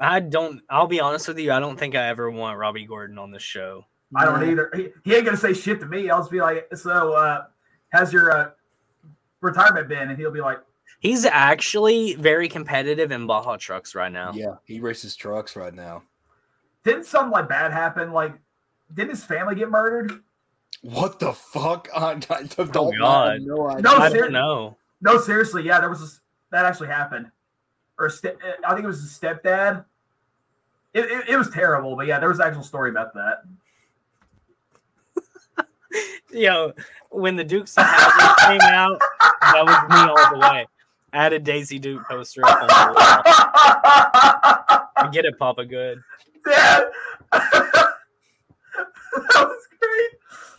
I 0.00 0.20
don't. 0.20 0.62
I'll 0.70 0.86
be 0.86 1.00
honest 1.00 1.28
with 1.28 1.38
you. 1.38 1.52
I 1.52 1.60
don't 1.60 1.78
think 1.78 1.94
I 1.94 2.08
ever 2.08 2.30
want 2.30 2.58
Robby 2.58 2.84
Gordon 2.86 3.18
on 3.18 3.30
the 3.30 3.38
show. 3.38 3.84
I 4.14 4.24
don't 4.24 4.48
either. 4.48 4.70
He, 4.74 4.88
he 5.04 5.14
ain't 5.16 5.24
gonna 5.24 5.36
say 5.36 5.52
shit 5.52 5.80
to 5.80 5.86
me. 5.86 6.08
I'll 6.08 6.20
just 6.20 6.30
be 6.30 6.40
like, 6.40 6.66
"So, 6.74 7.12
uh, 7.12 7.44
how's 7.90 8.12
your 8.12 8.30
uh, 8.32 8.50
retirement 9.40 9.88
been?" 9.88 10.08
And 10.10 10.18
he'll 10.18 10.30
be 10.30 10.40
like, 10.40 10.58
He's 11.00 11.24
actually 11.26 12.14
very 12.14 12.48
competitive 12.48 13.12
in 13.12 13.26
Baja 13.26 13.56
trucks 13.56 13.94
right 13.94 14.10
now. 14.10 14.32
Yeah, 14.32 14.54
he 14.64 14.80
races 14.80 15.14
trucks 15.16 15.56
right 15.56 15.74
now. 15.74 16.02
"Didn't 16.84 17.04
something 17.04 17.30
like 17.32 17.48
bad 17.48 17.72
happen? 17.72 18.12
Like, 18.12 18.34
didn't 18.94 19.10
his 19.10 19.24
family 19.24 19.54
get 19.54 19.68
murdered?" 19.70 20.20
What 20.82 21.18
the 21.18 21.32
fuck? 21.32 21.88
I, 21.94 22.12
I 22.12 22.14
don't 22.14 22.76
Oh, 22.76 22.92
I 22.92 22.96
God. 22.98 23.32
have 23.32 23.42
no 23.42 23.68
idea. 23.68 23.82
No, 23.82 23.96
I 23.96 24.08
ser- 24.10 24.16
don't 24.22 24.32
know. 24.32 24.76
No, 25.00 25.18
seriously, 25.20 25.64
yeah, 25.64 25.80
there 25.80 25.88
was 25.90 26.00
this, 26.00 26.20
that 26.50 26.64
actually 26.64 26.88
happened, 26.88 27.30
or 27.98 28.08
ste- 28.10 28.36
I 28.66 28.70
think 28.74 28.84
it 28.84 28.86
was 28.86 29.00
his 29.00 29.18
stepdad. 29.18 29.84
It, 30.94 31.04
it, 31.04 31.28
it 31.30 31.36
was 31.36 31.50
terrible, 31.50 31.96
but 31.96 32.06
yeah, 32.06 32.18
there 32.18 32.28
was 32.28 32.38
an 32.40 32.46
actual 32.46 32.62
story 32.62 32.90
about 32.90 33.12
that. 33.14 33.42
Yo, 36.30 36.72
when 37.10 37.36
the 37.36 37.44
Dukes 37.44 37.76
of 37.76 37.84
Hazzard 37.86 38.36
came 38.60 38.60
out, 38.72 39.00
that 39.40 39.64
was 39.64 39.90
me 39.90 39.96
all 39.96 40.34
the 40.34 40.38
way. 40.38 40.66
I 41.12 41.22
had 41.22 41.32
a 41.32 41.38
Daisy 41.38 41.78
Duke 41.78 42.02
poster 42.08 42.44
up 42.44 42.60
on 42.62 42.66
the 42.66 42.74
wall. 42.74 43.22
I 44.96 45.08
get 45.12 45.24
it, 45.24 45.38
Papa 45.38 45.64
Good. 45.64 46.02
Dad, 46.44 46.84
that 47.32 47.94
was 49.12 49.66
great. 49.78 50.10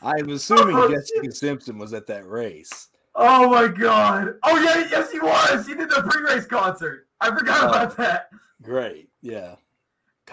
I'm 0.01 0.29
assuming 0.29 0.75
Oh, 0.75 0.89
Jessica 0.89 1.31
Simpson 1.31 1.77
was 1.77 1.93
at 1.93 2.07
that 2.07 2.27
race. 2.27 2.87
Oh 3.15 3.49
my 3.49 3.67
god. 3.67 4.35
Oh 4.43 4.57
yeah, 4.59 4.87
yes 4.89 5.11
he 5.11 5.19
was. 5.19 5.67
He 5.67 5.75
did 5.75 5.89
the 5.89 6.03
pre-race 6.09 6.45
concert. 6.45 7.07
I 7.21 7.29
forgot 7.37 7.63
Oh. 7.63 7.67
about 7.67 7.97
that. 7.97 8.29
Great. 8.61 9.09
Yeah. 9.21 9.55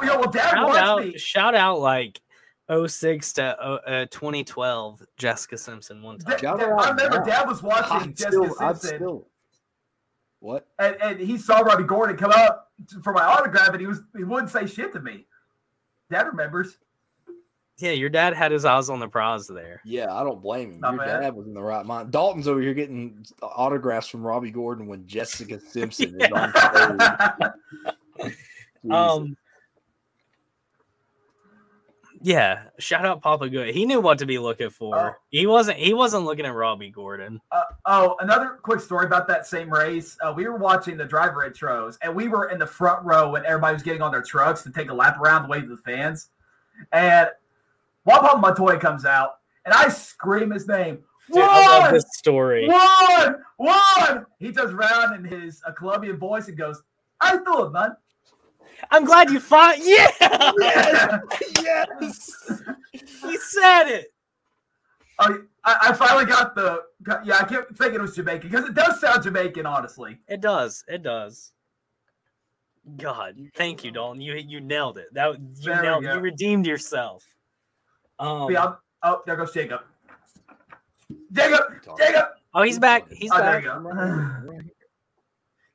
Yeah, 0.02 0.16
well, 0.16 0.30
Dad 0.30 0.50
Shout 0.50 0.66
watched 0.68 0.78
out, 0.82 1.04
me. 1.04 1.18
shout 1.18 1.54
out 1.54 1.80
like 1.80 2.20
06 2.70 3.32
to 3.34 3.44
uh, 3.60 3.78
uh, 3.86 4.06
2012, 4.10 5.02
Jessica 5.16 5.56
Simpson 5.56 6.02
one 6.02 6.18
time. 6.18 6.32
Dad- 6.32 6.40
Shout 6.40 6.58
Dad- 6.60 6.68
out 6.70 6.80
I 6.84 6.88
remember 6.90 7.18
now. 7.20 7.24
Dad 7.24 7.48
was 7.48 7.62
watching 7.62 8.10
I'd 8.10 8.16
Jessica 8.16 8.30
still, 8.32 8.56
I'd 8.60 8.76
Simpson, 8.78 8.98
still. 8.98 9.28
What? 10.40 10.66
and, 10.78 10.96
and 11.00 11.18
he 11.20 11.38
saw 11.38 11.60
Robby 11.60 11.84
Gordon 11.84 12.16
come 12.16 12.30
up 12.30 12.70
for 13.02 13.12
my 13.14 13.22
autograph, 13.24 13.70
and 13.70 13.80
he 13.80 13.86
was 13.86 14.02
he 14.16 14.22
wouldn't 14.24 14.50
say 14.50 14.66
shit 14.66 14.92
to 14.92 15.00
me. 15.00 15.26
Dad 16.10 16.26
remembers. 16.26 16.76
Yeah, 17.78 17.90
your 17.90 18.08
dad 18.08 18.32
had 18.32 18.52
his 18.52 18.64
eyes 18.64 18.88
on 18.88 19.00
the 19.00 19.08
prize 19.08 19.46
there. 19.46 19.82
Yeah, 19.84 20.12
I 20.14 20.24
don't 20.24 20.40
blame 20.40 20.72
him. 20.72 20.80
Not 20.80 20.94
Your 20.94 21.04
bad. 21.04 21.20
dad 21.20 21.34
was 21.34 21.46
in 21.46 21.52
the 21.52 21.62
right 21.62 21.84
mind. 21.84 22.10
Dalton's 22.10 22.48
over 22.48 22.60
here 22.60 22.72
getting 22.72 23.24
autographs 23.42 24.08
from 24.08 24.22
Robby 24.22 24.50
Gordon 24.50 24.86
when 24.86 25.06
Jessica 25.06 25.60
Simpson 25.68 26.20
is 26.20 26.32
on 26.32 26.52
stage. 28.18 28.32
Um, 28.88 29.36
yeah, 32.22 32.62
shout 32.78 33.04
out 33.04 33.20
Papa 33.20 33.48
Good. 33.48 33.74
He 33.74 33.84
knew 33.84 34.00
what 34.00 34.18
to 34.20 34.26
be 34.26 34.38
looking 34.38 34.70
for. 34.70 34.96
Oh. 34.96 35.12
He 35.30 35.46
wasn't. 35.46 35.78
He 35.78 35.92
wasn't 35.92 36.24
looking 36.24 36.46
at 36.46 36.54
Robby 36.54 36.90
Gordon. 36.90 37.40
Uh, 37.50 37.62
oh, 37.84 38.16
another 38.20 38.58
quick 38.62 38.78
story 38.78 39.06
about 39.06 39.26
that 39.26 39.44
same 39.44 39.68
race. 39.70 40.16
Uh, 40.22 40.32
we 40.36 40.46
were 40.46 40.56
watching 40.56 40.96
the 40.96 41.04
driver 41.04 41.50
intros, 41.50 41.98
and 42.00 42.14
we 42.14 42.28
were 42.28 42.48
in 42.50 42.60
the 42.60 42.66
front 42.66 43.04
row 43.04 43.30
when 43.30 43.44
everybody 43.44 43.74
was 43.74 43.82
getting 43.82 44.02
on 44.02 44.12
their 44.12 44.22
trucks 44.22 44.62
to 44.62 44.70
take 44.70 44.90
a 44.90 44.94
lap 44.94 45.20
around 45.20 45.42
the 45.42 45.48
way 45.48 45.60
to 45.60 45.66
the 45.66 45.78
fans. 45.78 46.28
And 46.92 47.30
Juan 48.06 48.20
Pablo 48.20 48.40
Montoya 48.40 48.78
comes 48.78 49.04
out, 49.04 49.32
and 49.64 49.74
I 49.74 49.88
scream 49.88 50.50
his 50.50 50.66
name. 50.66 51.00
Dude, 51.32 51.42
I 51.42 51.80
love 51.80 51.92
this 51.92 52.04
story. 52.12 52.68
One! 52.68 53.42
One! 53.56 54.26
He 54.38 54.52
turns 54.52 54.72
around 54.72 55.14
in 55.16 55.24
his 55.24 55.60
a 55.66 55.72
Colombian 55.72 56.16
voice 56.16 56.46
and 56.48 56.56
goes, 56.56 56.82
I 57.20 57.36
thought, 57.38 57.72
man. 57.72 57.96
I'm 58.90 59.04
glad 59.04 59.30
you 59.30 59.40
fought. 59.40 59.76
Yeah, 59.82 60.06
Yeah. 60.20 61.18
yes. 61.62 62.30
he 62.92 63.36
said 63.38 63.88
it. 63.88 64.12
I, 65.18 65.38
I 65.64 65.92
finally 65.94 66.26
got 66.26 66.54
the. 66.54 66.82
got- 67.02 67.24
yeah, 67.26 67.38
I 67.40 67.44
kept 67.44 67.74
thinking 67.76 67.98
it 67.98 68.02
was 68.02 68.14
Jamaican 68.14 68.48
because 68.50 68.68
it 68.68 68.74
does 68.74 69.00
sound 69.00 69.22
Jamaican, 69.24 69.66
honestly. 69.66 70.18
It 70.28 70.40
does. 70.40 70.84
It 70.86 71.02
does. 71.02 71.52
God, 72.98 73.34
thank 73.56 73.82
you, 73.82 73.90
Dalton. 73.90 74.20
You 74.20 74.34
you 74.34 74.60
nailed 74.60 74.98
it. 74.98 75.12
That 75.14 75.40
you 75.40 75.46
There 75.64 75.82
nailed. 75.82 76.04
You 76.04 76.20
redeemed 76.20 76.66
yourself. 76.66 77.24
Um, 78.18 78.50
yeah, 78.50 78.74
oh, 79.02 79.22
there 79.26 79.36
goes 79.36 79.52
Jacob. 79.52 79.80
Jacob! 81.32 81.64
Jacob! 81.98 82.26
oh, 82.54 82.62
he's 82.62 82.78
back. 82.78 83.10
He's 83.10 83.30
Oh, 83.32 83.38
there 83.38 83.60
back. 83.60 83.64
you 83.64 84.52
go. 84.52 84.58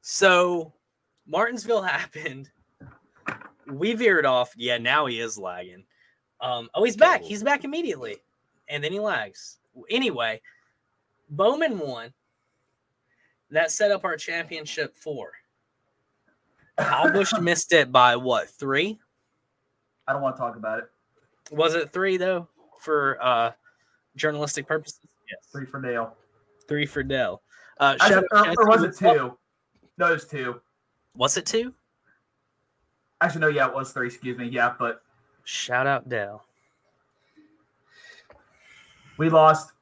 So, 0.02 0.74
Martinsville 1.28 1.82
happened. 1.84 2.50
We 3.68 3.94
veered 3.94 4.26
off. 4.26 4.54
Yeah, 4.58 4.78
now 4.78 5.06
he 5.06 5.20
is 5.20 5.38
lagging. 5.38 5.86
Um, 6.42 6.70
oh, 6.74 6.84
he's 6.84 6.98
back. 6.98 7.22
He's 7.22 7.44
back 7.44 7.64
immediately, 7.64 8.18
and 8.68 8.84
then 8.84 8.92
he 8.92 9.00
lags. 9.00 9.60
Anyway, 9.90 10.42
Bowman 11.30 11.78
won. 11.80 12.14
That 13.52 13.70
set 13.70 13.92
up 13.92 14.06
our 14.06 14.16
championship 14.16 14.96
four. 14.98 15.34
Kyle 16.78 17.12
Busch 17.12 17.34
missed 17.42 17.74
it 17.74 17.92
by 17.92 18.16
what 18.16 18.50
three? 18.50 18.98
I 20.08 20.14
don't 20.14 20.22
want 20.22 20.36
to 20.38 20.40
talk 20.40 20.56
about 20.56 20.80
it. 20.80 20.86
Was 21.52 21.76
it 21.76 21.92
three 21.92 22.18
though 22.18 22.48
for 22.80 23.18
uh 23.22 23.52
journalistic 24.16 24.68
purposes? 24.68 25.00
Yes, 25.30 25.48
Three 25.52 25.66
for 25.66 25.82
Dale. 25.82 26.16
three 26.68 26.86
for 26.86 27.04
Dell. 27.04 27.42
Uh, 27.80 27.96
I, 28.00 28.10
shout- 28.10 28.24
or, 28.32 28.44
shout 28.46 28.56
or 28.58 28.68
was 28.68 28.82
to- 28.82 28.88
it 28.88 28.96
two? 29.18 29.38
No, 29.98 30.08
it 30.08 30.12
was 30.14 30.26
two. 30.28 30.62
Was 31.16 31.38
it 31.38 31.46
two? 31.46 31.74
Actually, 33.22 33.42
no, 33.42 33.48
yeah, 33.50 33.68
it 33.68 33.74
was 33.74 33.92
three. 33.92 34.08
Excuse 34.08 34.38
me. 34.38 34.48
Yeah, 34.48 34.74
but 34.80 35.02
Shout 35.44 35.88
out 35.88 36.08
Dell. 36.10 36.46
we 39.18 39.30
lost 39.30 39.74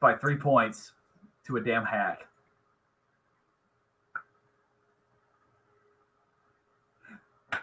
by 0.00 0.14
three 0.16 0.36
points 0.36 0.92
to 1.46 1.56
a 1.56 1.60
damn 1.60 1.84
hack. 1.84 2.26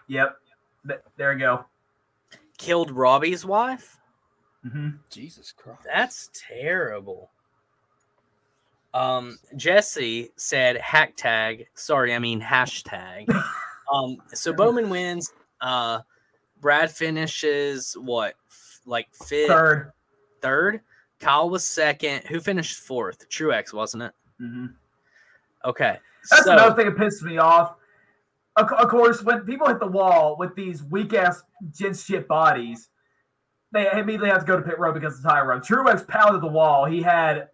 Yep. 0.07 0.37
There 1.17 1.33
you 1.33 1.39
go. 1.39 1.65
Killed 2.59 2.91
Robbie's 2.91 3.43
wife. 3.45 3.97
hmm 4.69 4.89
Jesus 5.09 5.51
Christ. 5.51 5.79
That's 5.91 6.29
terrible. 6.33 7.31
Um, 8.93 9.39
Jesse 9.55 10.29
said 10.35 10.77
hack 10.77 11.13
tag. 11.15 11.65
Sorry, 11.73 12.13
I 12.13 12.19
mean 12.19 12.39
hashtag. 12.41 13.27
um, 13.93 14.17
so 14.33 14.53
Bowman 14.53 14.89
wins. 14.89 15.33
Uh, 15.61 16.01
Brad 16.61 16.91
finishes 16.91 17.95
what, 17.99 18.35
f- 18.49 18.81
like 18.85 19.07
fifth, 19.15 19.47
Third. 19.47 19.91
third. 20.41 20.81
Kyle 21.19 21.49
was 21.49 21.63
second. 21.65 22.23
Who 22.25 22.39
finished 22.39 22.79
fourth? 22.79 23.29
Truex, 23.29 23.73
wasn't 23.73 24.03
it? 24.03 24.11
hmm 24.39 24.65
Okay. 25.65 25.97
That's 26.29 26.43
so, 26.45 26.53
another 26.53 26.75
thing 26.75 26.93
that 26.93 26.97
pisses 26.97 27.21
me 27.23 27.37
off. 27.37 27.75
Of, 28.55 28.71
of 28.73 28.89
course, 28.89 29.23
when 29.23 29.41
people 29.41 29.67
hit 29.67 29.79
the 29.79 29.87
wall 29.87 30.35
with 30.37 30.55
these 30.55 30.83
weak 30.83 31.13
ass 31.13 31.43
gent 31.71 31.97
shit 31.97 32.27
bodies, 32.27 32.89
they 33.71 33.89
immediately 33.91 34.29
have 34.29 34.41
to 34.41 34.45
go 34.45 34.57
to 34.57 34.63
pit 34.63 34.79
road 34.79 34.93
because 34.95 35.17
of 35.17 35.23
the 35.23 35.29
tire 35.29 35.47
road. 35.47 35.63
Truex 35.63 36.07
pounded 36.07 36.41
the 36.41 36.47
wall. 36.47 36.85
He 36.85 37.01
had 37.01 37.49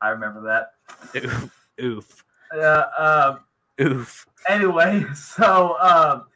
I 0.00 0.10
remember 0.10 0.42
that. 0.42 1.24
oof, 1.24 1.68
oof, 1.82 2.24
Uh, 2.54 3.36
um, 3.80 3.84
oof. 3.84 4.26
anyway, 4.48 5.04
so 5.14 5.76
um, 5.80 6.26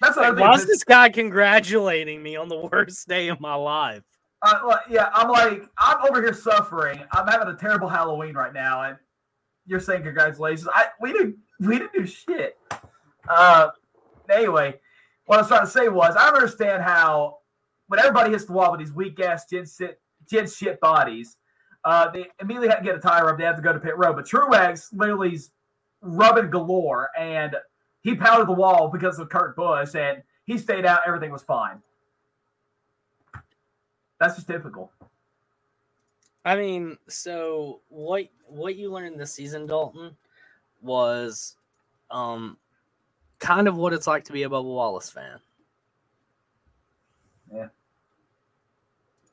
that's 0.00 0.16
another 0.16 0.36
thing. 0.36 0.40
Why 0.42 0.56
that 0.56 0.58
is 0.58 0.64
pisses- 0.64 0.68
this 0.68 0.84
guy 0.84 1.08
congratulating 1.08 2.22
me 2.22 2.36
on 2.36 2.48
the 2.48 2.58
worst 2.58 3.08
day 3.08 3.28
of 3.28 3.40
my 3.40 3.54
life? 3.54 4.04
Uh, 4.42 4.76
yeah, 4.88 5.08
I'm 5.14 5.30
like, 5.30 5.64
I'm 5.78 6.04
over 6.08 6.22
here 6.22 6.34
suffering. 6.34 7.02
I'm 7.12 7.26
having 7.26 7.48
a 7.48 7.56
terrible 7.56 7.88
Halloween 7.88 8.34
right 8.34 8.52
now, 8.52 8.82
and 8.82 8.96
you're 9.66 9.80
saying 9.80 10.02
congratulations. 10.02 10.68
I 10.72 10.86
we 11.00 11.12
didn't 11.12 11.36
we 11.60 11.78
didn't 11.78 11.92
do 11.92 12.06
shit. 12.06 12.56
Uh, 13.28 13.68
anyway, 14.30 14.78
what 15.26 15.36
I 15.36 15.42
was 15.42 15.48
trying 15.48 15.64
to 15.64 15.70
say 15.70 15.88
was 15.88 16.14
I 16.16 16.28
understand 16.28 16.82
how 16.82 17.38
when 17.88 18.00
everybody 18.00 18.30
hits 18.30 18.44
the 18.44 18.52
wall 18.52 18.70
with 18.72 18.80
these 18.80 18.92
weak 18.92 19.18
ass 19.20 19.46
gen 19.48 19.64
shit, 19.66 20.50
shit 20.50 20.80
bodies, 20.80 21.36
uh, 21.84 22.10
they 22.10 22.26
immediately 22.40 22.68
have 22.68 22.78
to 22.78 22.84
get 22.84 22.96
a 22.96 23.00
tire 23.00 23.30
up. 23.30 23.38
They 23.38 23.44
have 23.44 23.56
to 23.56 23.62
go 23.62 23.72
to 23.72 23.80
pit 23.80 23.96
road, 23.96 24.16
but 24.16 24.26
Truex 24.26 24.88
literally's 24.92 25.50
rubbing 26.02 26.50
galore, 26.50 27.08
and 27.18 27.56
he 28.02 28.14
pounded 28.14 28.48
the 28.48 28.52
wall 28.52 28.88
because 28.88 29.18
of 29.18 29.28
Kurt 29.28 29.56
Busch, 29.56 29.94
and 29.94 30.22
he 30.44 30.58
stayed 30.58 30.84
out. 30.84 31.00
Everything 31.06 31.32
was 31.32 31.42
fine. 31.42 31.80
That's 34.18 34.36
just 34.36 34.46
typical. 34.46 34.92
I 36.44 36.56
mean, 36.56 36.96
so 37.08 37.80
what 37.88 38.26
what 38.46 38.76
you 38.76 38.90
learned 38.92 39.18
this 39.18 39.32
season, 39.32 39.66
Dalton, 39.66 40.16
was 40.80 41.56
um 42.10 42.56
kind 43.38 43.68
of 43.68 43.76
what 43.76 43.92
it's 43.92 44.06
like 44.06 44.24
to 44.24 44.32
be 44.32 44.44
a 44.44 44.48
Bubba 44.48 44.64
Wallace 44.64 45.10
fan. 45.10 45.38
Yeah. 47.52 47.66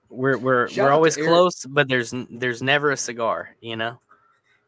We're 0.10 0.38
we're 0.38 0.68
Shout 0.68 0.86
we're 0.86 0.92
always 0.92 1.16
close, 1.16 1.66
but 1.66 1.88
there's 1.88 2.14
there's 2.30 2.62
never 2.62 2.92
a 2.92 2.98
cigar, 2.98 3.56
you 3.62 3.76
know. 3.76 4.00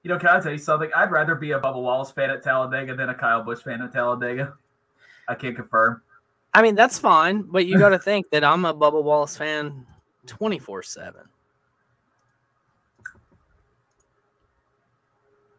You 0.04 0.10
know, 0.10 0.20
can 0.20 0.30
I 0.30 0.40
tell 0.40 0.52
you 0.52 0.60
something? 0.60 0.92
I'd 0.96 1.10
rather 1.10 1.34
be 1.34 1.52
a 1.52 1.60
Bubba 1.60 1.82
Wallace 1.82 2.12
fan 2.12 2.30
at 2.30 2.44
Talladega 2.44 2.96
than 2.96 3.10
a 3.10 3.16
Kyle 3.16 3.44
Busch 3.44 3.62
fan 3.64 3.82
at 3.82 3.92
Talladega. 3.92 4.54
I 5.28 5.34
can't 5.34 5.56
confirm. 5.56 6.04
I 6.54 6.62
mean, 6.62 6.76
that's 6.76 7.00
fine, 7.00 7.42
but 7.42 7.66
you 7.66 7.80
got 7.80 7.90
to 7.90 8.00
think 8.00 8.30
that 8.30 8.44
I'm 8.44 8.66
a 8.66 8.74
Bubba 8.74 9.04
Wallace 9.04 9.36
fan 9.36 9.86
24 10.26 10.84
7. 10.84 11.22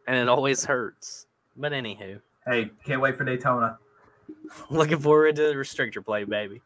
And 0.06 0.16
it 0.16 0.28
always 0.28 0.64
hurts. 0.64 1.26
But 1.56 1.72
anywho, 1.72 2.20
Hey, 2.46 2.70
can't 2.84 3.00
wait 3.00 3.16
for 3.16 3.24
Daytona. 3.24 3.78
looking 4.70 4.98
forward 4.98 5.36
to 5.36 5.42
the 5.42 5.54
restrictor 5.54 6.04
plate, 6.04 6.28
baby. 6.28 6.62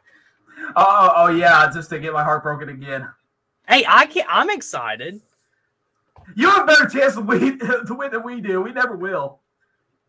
Oh, 0.76 1.12
oh, 1.16 1.28
yeah, 1.28 1.70
just 1.72 1.88
to 1.90 1.98
get 1.98 2.12
my 2.12 2.22
heart 2.22 2.42
broken 2.42 2.68
again. 2.68 3.08
Hey, 3.66 3.84
I 3.88 4.06
can 4.06 4.26
not 4.26 4.36
I'm 4.36 4.50
excited. 4.50 5.20
You 6.36 6.50
have 6.50 6.62
a 6.64 6.66
better 6.66 6.86
chance 6.86 7.14
to 7.14 7.22
win, 7.22 7.58
to 7.86 7.94
win 7.94 8.10
than 8.10 8.22
we 8.22 8.40
do. 8.40 8.60
We 8.60 8.72
never 8.72 8.96
will. 8.96 9.40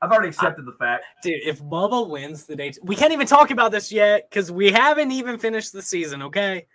I've 0.02 0.12
already 0.12 0.30
accepted 0.30 0.66
the 0.66 0.72
fact. 0.72 1.06
Dude, 1.22 1.42
if 1.46 1.62
Bubba 1.62 2.10
wins 2.10 2.46
the 2.46 2.56
day, 2.56 2.74
we 2.82 2.96
can't 2.96 3.14
even 3.14 3.28
talk 3.28 3.52
about 3.52 3.72
this 3.72 3.92
yet 3.92 4.30
because 4.30 4.52
we 4.52 4.72
haven't 4.72 5.12
even 5.12 5.38
finished 5.38 5.74
the 5.74 5.82
season, 5.82 6.24
okay? 6.24 6.66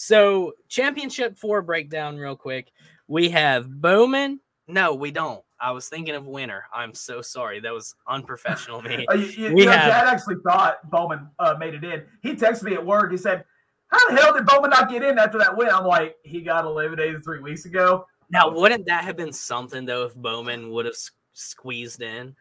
So, 0.00 0.52
championship 0.68 1.36
four 1.36 1.60
breakdown, 1.60 2.18
real 2.18 2.36
quick. 2.36 2.70
We 3.08 3.30
have 3.30 3.68
Bowman. 3.68 4.38
No, 4.68 4.94
we 4.94 5.10
don't. 5.10 5.42
I 5.60 5.72
was 5.72 5.88
thinking 5.88 6.14
of 6.14 6.24
winner. 6.24 6.62
I'm 6.72 6.94
so 6.94 7.20
sorry. 7.20 7.58
That 7.58 7.72
was 7.72 7.96
unprofessional 8.06 8.78
of 8.78 8.84
me. 8.84 9.04
Uh, 9.10 9.14
you, 9.16 9.26
you, 9.48 9.54
We 9.54 9.64
know, 9.66 9.72
have- 9.72 9.90
Dad 9.90 10.06
actually 10.06 10.36
thought 10.44 10.88
Bowman 10.88 11.26
uh, 11.40 11.56
made 11.58 11.74
it 11.74 11.82
in. 11.82 12.04
He 12.22 12.34
texted 12.34 12.62
me 12.62 12.74
at 12.74 12.86
work. 12.86 13.10
He 13.10 13.16
said, 13.16 13.44
"How 13.88 13.98
the 14.08 14.14
hell 14.20 14.32
did 14.32 14.46
Bowman 14.46 14.70
not 14.70 14.88
get 14.88 15.02
in 15.02 15.18
after 15.18 15.36
that 15.38 15.56
win?" 15.56 15.68
I'm 15.68 15.84
like, 15.84 16.14
"He 16.22 16.42
got 16.42 16.64
eliminated 16.64 17.24
three 17.24 17.40
weeks 17.40 17.64
ago." 17.64 18.06
Now, 18.30 18.50
wouldn't 18.50 18.86
that 18.86 19.02
have 19.02 19.16
been 19.16 19.32
something 19.32 19.84
though 19.84 20.04
if 20.06 20.14
Bowman 20.14 20.70
would 20.70 20.86
have 20.86 20.94
squeezed 21.32 22.02
in? 22.02 22.36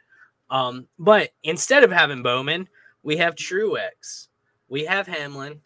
Um, 0.51 0.86
but 0.99 1.32
instead 1.41 1.84
of 1.84 1.91
having 1.91 2.22
Bowman, 2.22 2.70
we 3.01 3.18
have 3.18 3.34
Truex, 3.34 4.28
we 4.70 4.86
have 4.86 5.08
Hamlin, 5.08 5.60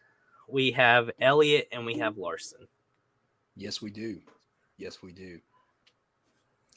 we 0.51 0.71
have 0.71 1.11
Elliott, 1.19 1.67
and 1.71 1.85
we 1.85 1.97
have 1.97 2.17
Larson. 2.17 2.67
Yes, 3.55 3.81
we 3.81 3.89
do. 3.89 4.19
Yes, 4.77 5.01
we 5.01 5.11
do. 5.11 5.39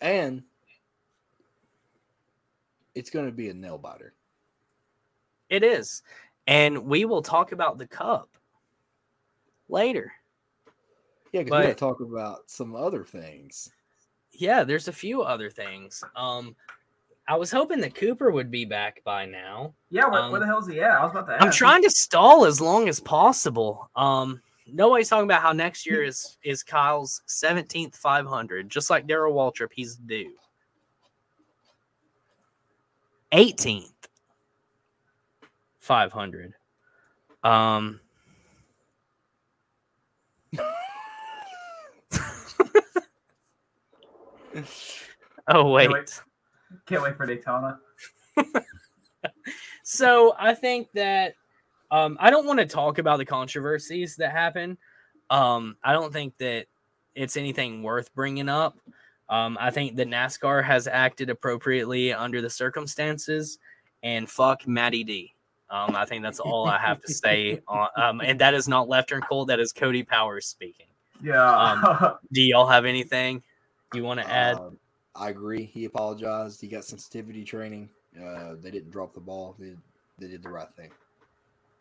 And 0.00 0.42
it's 2.94 3.10
going 3.10 3.26
to 3.26 3.32
be 3.32 3.48
a 3.48 3.54
nail 3.54 3.78
biter. 3.78 4.14
It 5.48 5.62
is, 5.62 6.02
and 6.46 6.84
we 6.84 7.04
will 7.04 7.22
talk 7.22 7.52
about 7.52 7.78
the 7.78 7.86
Cup 7.86 8.28
later. 9.68 10.12
Yeah, 11.32 11.42
because 11.42 11.58
we 11.58 11.64
got 11.64 11.68
to 11.70 11.74
talk 11.74 12.00
about 12.00 12.50
some 12.50 12.76
other 12.76 13.04
things. 13.04 13.70
Yeah, 14.32 14.64
there's 14.64 14.88
a 14.88 14.92
few 14.92 15.22
other 15.22 15.50
things. 15.50 16.02
Um, 16.16 16.54
I 17.26 17.36
was 17.36 17.50
hoping 17.50 17.80
that 17.80 17.94
Cooper 17.94 18.30
would 18.30 18.50
be 18.50 18.66
back 18.66 19.02
by 19.04 19.24
now. 19.24 19.74
Yeah, 19.88 20.06
where, 20.08 20.22
Um, 20.22 20.30
where 20.30 20.40
the 20.40 20.46
hell 20.46 20.58
is 20.58 20.66
he 20.66 20.80
at? 20.80 20.90
I 20.90 21.02
was 21.02 21.12
about 21.12 21.26
to 21.26 21.34
ask. 21.34 21.42
I'm 21.42 21.50
trying 21.52 21.82
to 21.82 21.90
stall 21.90 22.44
as 22.44 22.60
long 22.60 22.88
as 22.88 23.00
possible. 23.00 23.90
Um, 23.96 24.42
nobody's 24.66 25.08
talking 25.08 25.24
about 25.24 25.40
how 25.40 25.52
next 25.52 25.86
year 25.86 26.02
is 26.02 26.36
is 26.42 26.62
Kyle's 26.62 27.22
17th 27.28 27.96
500, 27.96 28.68
just 28.68 28.90
like 28.90 29.06
Darrell 29.06 29.34
Waltrip. 29.34 29.70
He's 29.72 29.96
due 29.96 30.34
18th 33.32 33.90
500. 35.80 36.54
Um. 37.42 38.00
oh 45.48 45.70
wait. 45.70 45.90
wait. 45.90 46.22
Can't 46.86 47.02
wait 47.02 47.16
for 47.16 47.26
Daytona. 47.26 47.78
So 49.84 50.34
I 50.38 50.54
think 50.54 50.88
that 50.94 51.34
um, 51.90 52.16
I 52.18 52.30
don't 52.30 52.46
want 52.46 52.58
to 52.58 52.66
talk 52.66 52.98
about 52.98 53.18
the 53.18 53.24
controversies 53.24 54.16
that 54.16 54.32
happen. 54.32 54.78
Um, 55.30 55.76
I 55.84 55.92
don't 55.92 56.12
think 56.12 56.36
that 56.38 56.66
it's 57.14 57.36
anything 57.36 57.82
worth 57.82 58.12
bringing 58.14 58.48
up. 58.48 58.78
Um, 59.28 59.56
I 59.60 59.70
think 59.70 59.96
that 59.96 60.08
NASCAR 60.08 60.64
has 60.64 60.88
acted 60.88 61.30
appropriately 61.30 62.12
under 62.12 62.40
the 62.40 62.50
circumstances, 62.50 63.58
and 64.02 64.28
fuck 64.28 64.66
Matty 64.66 65.04
D. 65.04 65.34
Um, 65.70 65.94
I 65.94 66.06
think 66.06 66.22
that's 66.22 66.40
all 66.40 66.66
I 66.66 66.78
have 66.78 67.00
to 67.02 67.12
say. 67.12 67.60
On, 67.68 67.88
um, 67.96 68.20
and 68.20 68.40
that 68.40 68.54
is 68.54 68.66
not 68.66 68.88
Left 68.88 69.10
Turn 69.10 69.22
Cult. 69.22 69.48
That 69.48 69.60
is 69.60 69.72
Cody 69.72 70.02
Powers 70.02 70.46
speaking. 70.46 70.86
Yeah. 71.22 72.14
Do 72.32 72.42
y'all 72.42 72.66
have 72.66 72.86
anything 72.86 73.42
you 73.92 74.02
want 74.02 74.20
to 74.20 74.30
add? 74.30 74.58
I 75.16 75.30
agree. 75.30 75.64
He 75.64 75.84
apologized. 75.84 76.60
He 76.60 76.68
got 76.68 76.84
sensitivity 76.84 77.44
training. 77.44 77.88
Uh, 78.20 78.54
they 78.60 78.70
didn't 78.70 78.90
drop 78.90 79.14
the 79.14 79.20
ball. 79.20 79.56
They, 79.58 79.74
they 80.18 80.28
did 80.28 80.42
the 80.42 80.50
right 80.50 80.68
thing. 80.76 80.90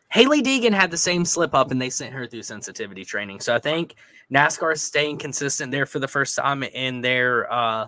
Hailie 0.09 0.43
Deegan 0.43 0.73
had 0.73 0.91
the 0.91 0.97
same 0.97 1.25
slip 1.25 1.55
up 1.55 1.71
and 1.71 1.81
they 1.81 1.89
sent 1.89 2.13
her 2.13 2.27
through 2.27 2.43
sensitivity 2.43 3.03
training. 3.03 3.39
So 3.39 3.55
I 3.55 3.57
think 3.57 3.95
NASCAR 4.31 4.73
is 4.73 4.81
staying 4.83 5.17
consistent 5.17 5.71
there 5.71 5.87
for 5.87 5.97
the 5.97 6.07
first 6.07 6.35
time 6.35 6.61
in 6.61 7.01
their 7.01 7.51
uh 7.51 7.87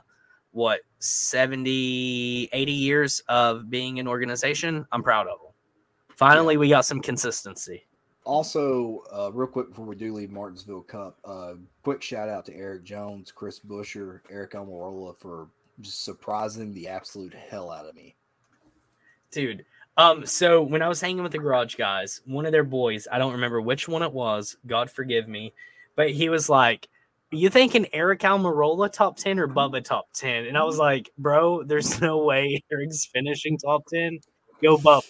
what 0.49 0.81
70 0.99 2.49
80 2.51 2.71
years 2.71 3.21
of 3.27 3.69
being 3.69 3.99
an 3.99 4.07
organization. 4.07 4.87
I'm 4.91 5.03
proud 5.03 5.27
of 5.27 5.39
them. 5.39 5.51
Finally, 6.15 6.57
we 6.57 6.69
got 6.69 6.85
some 6.85 6.99
consistency. 6.99 7.85
Also, 8.25 9.03
uh, 9.13 9.31
real 9.31 9.47
quick 9.47 9.69
before 9.69 9.85
we 9.85 9.95
do 9.95 10.13
leave 10.13 10.31
Martinsville 10.31 10.81
Cup, 10.81 11.17
uh, 11.23 11.53
quick 11.83 12.01
shout 12.01 12.27
out 12.27 12.45
to 12.45 12.55
Erik 12.55 12.83
Jones, 12.83 13.31
Chris 13.31 13.59
Buescher, 13.59 14.21
Aric 14.33 14.51
Almirola 14.51 15.15
for 15.17 15.47
just 15.81 16.03
surprising 16.03 16.73
the 16.73 16.87
absolute 16.87 17.33
hell 17.33 17.71
out 17.71 17.85
of 17.85 17.95
me. 17.95 18.15
Dude, 19.31 19.65
um 19.97 20.25
so 20.25 20.61
when 20.61 20.81
I 20.81 20.87
was 20.87 21.01
hanging 21.01 21.23
with 21.23 21.31
the 21.31 21.37
garage 21.37 21.75
guys, 21.75 22.21
one 22.25 22.45
of 22.45 22.51
their 22.51 22.63
boys, 22.63 23.07
I 23.11 23.17
don't 23.17 23.33
remember 23.33 23.61
which 23.61 23.87
one 23.87 24.01
it 24.01 24.11
was, 24.11 24.57
God 24.65 24.89
forgive 24.89 25.27
me, 25.27 25.53
but 25.95 26.11
he 26.11 26.29
was 26.29 26.49
like 26.49 26.87
you 27.31 27.49
thinking 27.49 27.85
Aric 27.93 28.19
Almirola 28.19 28.91
top 28.91 29.17
10 29.17 29.39
or 29.39 29.47
Bubba 29.47 29.83
top 29.83 30.07
10? 30.13 30.45
And 30.45 30.57
I 30.57 30.63
was 30.63 30.77
like, 30.77 31.09
bro, 31.17 31.63
there's 31.63 32.01
no 32.01 32.19
way 32.19 32.63
Aric's 32.71 33.05
finishing 33.05 33.57
top 33.57 33.83
10. 33.87 34.19
Go 34.61 34.77
Bubba. 34.77 35.03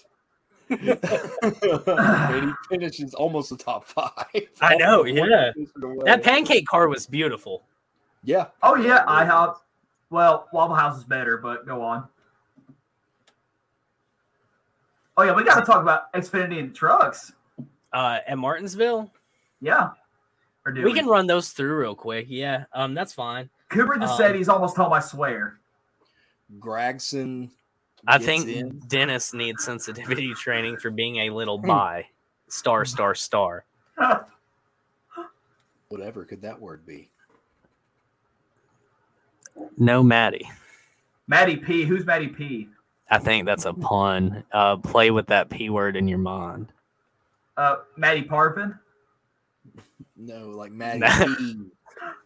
and 0.69 2.49
he 2.49 2.53
finishes 2.69 3.13
almost 3.13 3.49
the 3.49 3.57
top 3.57 3.85
five. 3.85 4.49
I 4.61 4.75
know, 4.75 5.05
yeah. 5.05 5.51
That 6.05 6.23
pancake 6.23 6.65
car 6.67 6.87
was 6.87 7.05
beautiful. 7.05 7.63
Yeah. 8.23 8.47
oh 8.63 8.75
yeah, 8.75 9.05
IHOP. 9.05 9.57
Well, 10.09 10.47
Waffle 10.53 10.75
House 10.75 10.97
is 10.97 11.03
better, 11.03 11.37
but 11.37 11.65
go 11.67 11.81
on. 11.81 12.07
Oh 15.17 15.23
yeah, 15.23 15.33
we 15.33 15.43
got 15.43 15.59
to 15.59 15.65
talk 15.65 15.81
about 15.81 16.11
Xfinity 16.13 16.59
and 16.59 16.75
trucks. 16.75 17.31
Uh 17.93 18.19
at 18.27 18.37
Martinsville. 18.37 19.11
Yeah. 19.61 19.91
Or 20.65 20.71
do 20.71 20.83
We 20.83 20.93
can 20.93 21.05
run 21.05 21.27
those 21.27 21.49
through 21.49 21.77
real 21.77 21.95
quick. 21.95 22.25
Yeah. 22.29 22.65
Um, 22.73 22.93
that's 22.93 23.13
fine. 23.13 23.49
Cooper 23.69 23.97
just 23.97 24.13
um, 24.13 24.17
said 24.17 24.35
he's 24.35 24.49
almost 24.49 24.75
home. 24.75 24.91
I 24.93 24.99
swear. 24.99 25.59
Gragson. 26.59 27.49
I 28.07 28.17
think 28.17 28.47
in. 28.47 28.79
Dennis 28.87 29.33
needs 29.33 29.63
sensitivity 29.63 30.33
training 30.39 30.77
for 30.77 30.89
being 30.91 31.17
a 31.17 31.29
little 31.31 31.59
Hmm. 31.59 31.67
bi. 31.67 32.05
Star, 32.47 32.85
star, 32.85 33.15
star. 33.15 33.65
whatever 35.89 36.25
could 36.25 36.41
that 36.41 36.59
word 36.59 36.85
be? 36.85 37.09
No 39.77 40.03
Maddie. 40.03 40.49
Maddie 41.27 41.57
P. 41.57 41.83
Who's 41.85 42.05
Maddie 42.05 42.27
P? 42.27 42.69
I 43.09 43.19
think 43.19 43.45
that's 43.45 43.65
a 43.65 43.73
pun. 43.73 44.43
Uh, 44.51 44.77
play 44.77 45.11
with 45.11 45.27
that 45.27 45.49
p 45.49 45.69
word 45.69 45.95
in 45.95 46.07
your 46.07 46.17
mind. 46.19 46.71
Uh, 47.55 47.77
Maddie 47.97 48.23
Parvin. 48.23 48.77
No, 50.17 50.49
like 50.49 50.71
Maddie 50.71 50.99
Nah. 50.99 51.35
pee, 51.35 51.61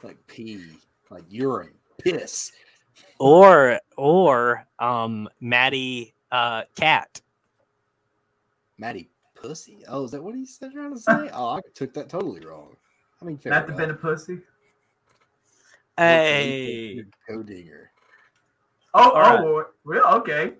like 0.03 0.17
pee, 0.27 0.65
like 1.09 1.23
urine, 1.29 1.71
piss. 2.01 2.51
Or 3.19 3.79
or 3.97 4.65
um 4.79 5.27
Maddie 5.41 6.13
uh 6.31 6.63
cat. 6.75 7.21
Maddie 8.77 9.09
pussy. 9.35 9.83
Oh, 9.87 10.05
is 10.05 10.11
that 10.11 10.23
what 10.23 10.35
he's 10.35 10.57
trying 10.57 10.93
to 10.93 10.99
say? 10.99 11.29
Oh, 11.33 11.49
I 11.49 11.59
took 11.75 11.93
that 11.93 12.09
totally 12.09 12.45
wrong. 12.45 12.75
I 13.21 13.25
mean, 13.25 13.37
fair 13.37 13.51
Not 13.51 13.67
the 13.67 13.73
been 13.73 13.89
a 13.89 13.93
pussy. 13.93 14.39
Hey. 15.97 17.03
Codinger. 17.29 17.87
Oh, 18.93 19.11
All 19.11 19.21
right. 19.21 19.39
oh, 19.39 19.65
well, 19.83 20.15
okay. 20.17 20.53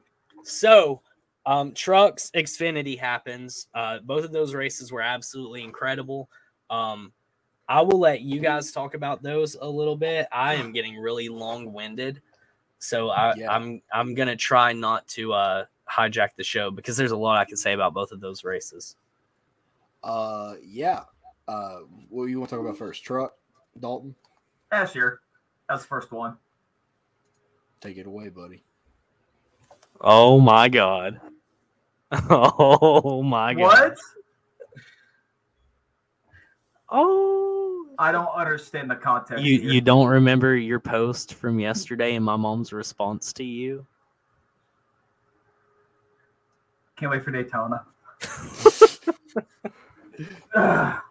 So 0.43 1.01
um 1.45 1.73
trucks 1.73 2.29
Xfinity 2.35 2.99
happens. 2.99 3.67
Uh 3.73 3.99
both 3.99 4.25
of 4.25 4.31
those 4.33 4.53
races 4.53 4.91
were 4.91 5.01
absolutely 5.01 5.63
incredible. 5.63 6.29
Um 6.69 7.13
I 7.69 7.81
will 7.81 7.99
let 7.99 8.21
you 8.21 8.39
guys 8.39 8.71
talk 8.71 8.95
about 8.95 9.21
those 9.21 9.55
a 9.55 9.67
little 9.67 9.95
bit. 9.95 10.27
I 10.31 10.55
am 10.55 10.71
getting 10.71 10.97
really 10.97 11.29
long-winded. 11.29 12.19
So 12.79 13.09
I, 13.09 13.33
Yeah. 13.35 13.51
I'm 13.51 13.81
I'm 13.93 14.15
gonna 14.15 14.35
try 14.35 14.73
not 14.73 15.07
to 15.09 15.33
uh 15.33 15.65
hijack 15.89 16.29
the 16.35 16.43
show 16.43 16.71
because 16.71 16.95
there's 16.97 17.11
a 17.11 17.17
lot 17.17 17.37
I 17.37 17.45
can 17.45 17.57
say 17.57 17.73
about 17.73 17.93
both 17.93 18.11
of 18.11 18.21
those 18.21 18.43
races. 18.43 18.95
Uh, 20.03 20.55
yeah. 20.63 21.03
Uh, 21.47 21.79
what 22.09 22.25
you 22.25 22.39
want 22.39 22.49
to 22.49 22.55
talk 22.55 22.63
about 22.63 22.77
first? 22.77 23.03
Truck, 23.03 23.33
Dalton, 23.79 24.15
Yeah, 24.71 24.85
sure. 24.85 25.19
That's 25.67 25.81
the 25.81 25.87
first 25.87 26.11
one. 26.11 26.37
take 27.81 27.97
it 27.97 28.05
away, 28.07 28.29
buddy. 28.29 28.63
Oh 30.01 30.39
my 30.39 30.69
god. 30.69 31.19
Oh 32.29 33.21
my 33.23 33.53
god. 33.53 33.61
What? 33.61 33.97
Oh. 36.89 37.68
I 37.99 38.13
don't 38.13 38.33
understand 38.33 38.89
the 38.89 38.95
context. 38.95 39.43
You 39.43 39.59
here. 39.59 39.71
you 39.73 39.81
don't 39.81 40.07
remember 40.07 40.55
your 40.55 40.79
post 40.79 41.33
from 41.33 41.59
yesterday 41.59 42.15
and 42.15 42.23
my 42.23 42.37
mom's 42.37 42.71
response 42.71 43.33
to 43.33 43.43
you? 43.43 43.85
can't 46.95 47.11
wait 47.11 47.23
for 47.23 47.31
Daytona. 47.31 47.85
Ugh. 50.55 51.01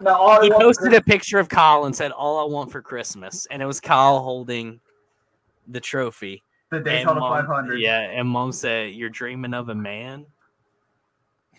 no, 0.00 0.14
all 0.14 0.40
He 0.40 0.50
posted 0.50 0.94
a 0.94 1.02
picture 1.02 1.40
of 1.40 1.48
Kyle 1.48 1.86
and 1.86 1.96
said, 1.96 2.12
"All 2.12 2.38
I 2.38 2.44
want 2.44 2.70
for 2.70 2.80
Christmas," 2.80 3.46
and 3.50 3.60
it 3.60 3.66
was 3.66 3.80
Kyle 3.80 4.20
holding 4.20 4.78
the 5.66 5.80
trophy. 5.80 6.44
the 6.70 6.78
Daytona 6.78 7.18
mom- 7.18 7.44
500. 7.44 7.80
Yeah, 7.80 8.02
and 8.02 8.28
mom 8.28 8.52
said, 8.52 8.92
"You're 8.92 9.10
dreaming 9.10 9.52
of 9.52 9.68
a 9.68 9.74
man." 9.74 10.26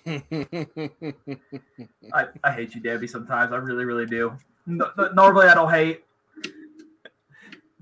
I, 2.14 2.28
I 2.44 2.52
hate 2.52 2.76
you, 2.76 2.82
Debbie. 2.82 3.08
Sometimes 3.08 3.52
I 3.54 3.58
really, 3.58 3.86
really 3.86 4.06
do. 4.06 4.36
No, 4.66 4.90
no- 4.98 5.12
normally, 5.14 5.48
I 5.48 5.54
don't 5.54 5.70
hate 5.72 6.04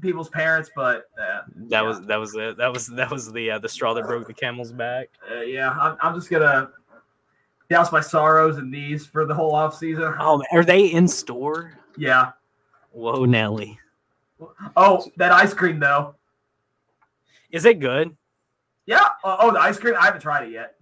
people's 0.01 0.29
parents, 0.29 0.69
but 0.75 1.09
uh, 1.21 1.41
That 1.55 1.69
Yeah. 1.69 1.81
was 1.81 2.01
that 2.01 2.15
was 2.17 2.35
it. 2.35 2.57
That 2.57 2.71
was 2.73 2.87
that 2.87 3.09
was 3.11 3.31
the 3.31 3.51
uh, 3.51 3.59
the 3.59 3.69
straw 3.69 3.93
that 3.93 4.05
broke 4.05 4.27
the 4.27 4.33
camel's 4.33 4.71
back. 4.71 5.09
uh, 5.31 5.41
yeah, 5.41 5.71
I'm, 5.71 5.97
I'm 6.01 6.15
just 6.15 6.29
gonna 6.29 6.69
douse 7.69 7.91
my 7.91 8.01
sorrows 8.01 8.57
in 8.57 8.71
these 8.71 9.05
for 9.05 9.25
the 9.25 9.33
whole 9.33 9.53
off 9.53 9.77
season. 9.77 10.13
Oh, 10.19 10.41
are 10.51 10.63
they 10.63 10.85
in 10.87 11.07
store? 11.07 11.73
Yeah. 11.97 12.31
Whoa, 12.91 13.25
Nelly, 13.25 13.77
Oh, 14.75 15.05
that 15.17 15.31
ice 15.31 15.53
cream 15.53 15.79
though. 15.79 16.15
is 17.51 17.65
it 17.65 17.79
good? 17.79 18.15
Yeah. 18.87 19.03
Uh, 19.23 19.37
oh, 19.41 19.51
the 19.51 19.59
ice 19.59 19.77
cream. 19.77 19.93
I 19.99 20.05
haven't 20.05 20.21
tried 20.21 20.45
it 20.47 20.51
yet. 20.51 20.75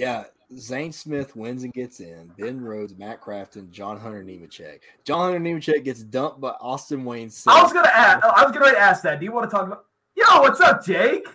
Yeah, 0.00 0.24
Zane 0.56 0.92
Smith 0.92 1.36
wins 1.36 1.62
and 1.62 1.74
gets 1.74 2.00
in. 2.00 2.32
Ben 2.38 2.58
Rhodes, 2.58 2.96
Matt 2.96 3.20
Crafton, 3.20 3.70
John 3.70 4.00
Hunter 4.00 4.24
Nemechek. 4.24 4.80
John 5.04 5.30
Hunter 5.34 5.40
Nemechek 5.40 5.84
gets 5.84 6.02
dumped 6.02 6.40
by 6.40 6.52
Austin 6.58 7.04
Wayne. 7.04 7.30
I 7.46 7.62
was 7.62 7.70
gonna 7.74 7.88
ask. 7.88 8.24
I 8.24 8.42
was 8.44 8.56
gonna 8.56 8.78
ask 8.78 9.02
that. 9.02 9.20
Do 9.20 9.26
you 9.26 9.32
want 9.32 9.50
to 9.50 9.54
talk 9.54 9.66
about? 9.66 9.84
Yo, 10.16 10.24
what's 10.40 10.58
up, 10.62 10.82
Jake? 10.82 11.26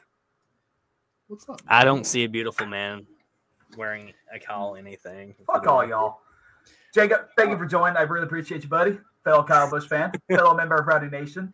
What's 1.28 1.48
up? 1.48 1.62
I 1.68 1.86
don't 1.86 2.08
see 2.08 2.24
a 2.24 2.28
beautiful 2.28 2.66
man 2.66 3.06
wearing 3.78 4.12
a 4.34 4.40
cowl 4.40 4.78
anything. 4.78 5.36
Fuck 5.46 5.68
all 5.68 5.88
y'all. 5.88 6.22
Jacob, 6.92 7.28
thank 7.38 7.52
you 7.52 7.58
for 7.60 7.68
joining. 7.68 7.98
I 7.98 8.02
really 8.02 8.26
appreciate 8.26 8.64
you, 8.64 8.70
buddy. 8.70 8.98
Fellow 9.24 9.44
Kyle 9.44 9.70
Busch 9.70 9.86
fan, 9.88 10.12
fellow 10.28 10.56
member 10.56 10.74
of 10.78 10.88
Rowdy 10.88 11.10
Nation. 11.12 11.54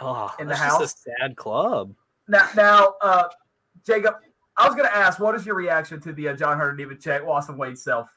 Oh, 0.00 0.32
In 0.38 0.46
the 0.46 0.50
that's 0.50 0.62
house? 0.62 0.78
just 0.80 0.98
a 1.08 1.10
sad 1.20 1.36
club. 1.36 1.92
Now, 2.28 2.48
now, 2.54 2.94
uh, 3.00 3.24
Jacob, 3.84 4.14
I 4.58 4.66
was 4.66 4.74
going 4.74 4.88
to 4.88 4.96
ask, 4.96 5.20
what 5.20 5.34
is 5.34 5.44
your 5.44 5.54
reaction 5.54 6.00
to 6.00 6.12
the 6.12 6.28
uh, 6.28 6.34
John 6.34 6.58
Hunter 6.58 6.74
Nemechek, 6.74 7.26
Austin 7.26 7.58
Wayne 7.58 7.76
Self 7.76 8.08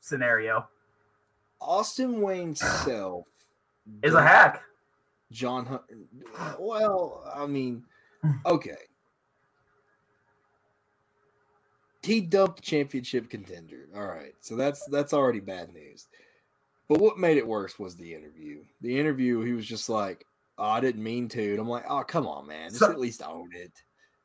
scenario? 0.00 0.66
Austin 1.60 2.20
Wayne 2.20 2.54
Self 2.54 3.26
Is 4.02 4.14
a 4.14 4.22
hack. 4.22 4.62
John 5.30 5.66
Hunter. 5.66 6.56
Well, 6.58 7.24
I 7.34 7.46
mean, 7.46 7.84
okay. 8.46 8.76
He 12.02 12.20
dumped 12.20 12.62
championship 12.62 13.30
contender. 13.30 13.88
All 13.94 14.06
right, 14.06 14.34
so 14.40 14.56
that's 14.56 14.84
that's 14.86 15.12
already 15.12 15.40
bad 15.40 15.72
news. 15.72 16.08
But 16.88 17.00
what 17.00 17.16
made 17.18 17.36
it 17.36 17.46
worse 17.46 17.78
was 17.78 17.94
the 17.96 18.12
interview. 18.12 18.64
The 18.80 18.98
interview, 18.98 19.40
he 19.42 19.52
was 19.52 19.66
just 19.66 19.88
like, 19.88 20.26
oh, 20.58 20.64
"I 20.64 20.80
didn't 20.80 21.02
mean 21.02 21.28
to," 21.28 21.50
and 21.52 21.60
I'm 21.60 21.68
like, 21.68 21.84
"Oh, 21.88 22.02
come 22.02 22.26
on, 22.26 22.46
man, 22.48 22.70
just 22.70 22.80
So- 22.80 22.90
at 22.90 22.98
least 22.98 23.22
own 23.22 23.50
it." 23.54 23.72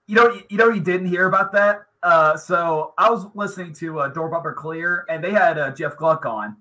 You 0.08 0.16
know, 0.16 0.42
you 0.50 0.58
know, 0.58 0.70
you 0.70 0.82
didn't 0.82 1.08
hear 1.08 1.28
about 1.28 1.52
that. 1.52 1.82
Uh, 2.02 2.38
so 2.38 2.94
I 2.98 3.10
was 3.10 3.26
listening 3.36 3.74
to 3.74 4.00
uh, 4.00 4.08
Door 4.10 4.30
Bumper 4.30 4.54
Clear, 4.54 5.06
and 5.10 5.22
they 5.22 5.32
had 5.32 5.58
uh, 5.58 5.72
Jeff 5.72 5.98
Gluck 5.98 6.26
on, 6.26 6.56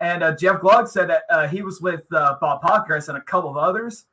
and 0.00 0.24
uh, 0.24 0.34
Jeff 0.34 0.60
Gluck 0.60 0.88
said 0.88 1.08
that 1.10 1.22
uh, 1.30 1.46
he 1.46 1.62
was 1.62 1.80
with 1.80 2.04
uh, 2.12 2.36
Bob 2.40 2.62
Pockrass 2.62 3.08
and 3.08 3.16
a 3.16 3.20
couple 3.20 3.50
of 3.50 3.56
others, 3.56 4.06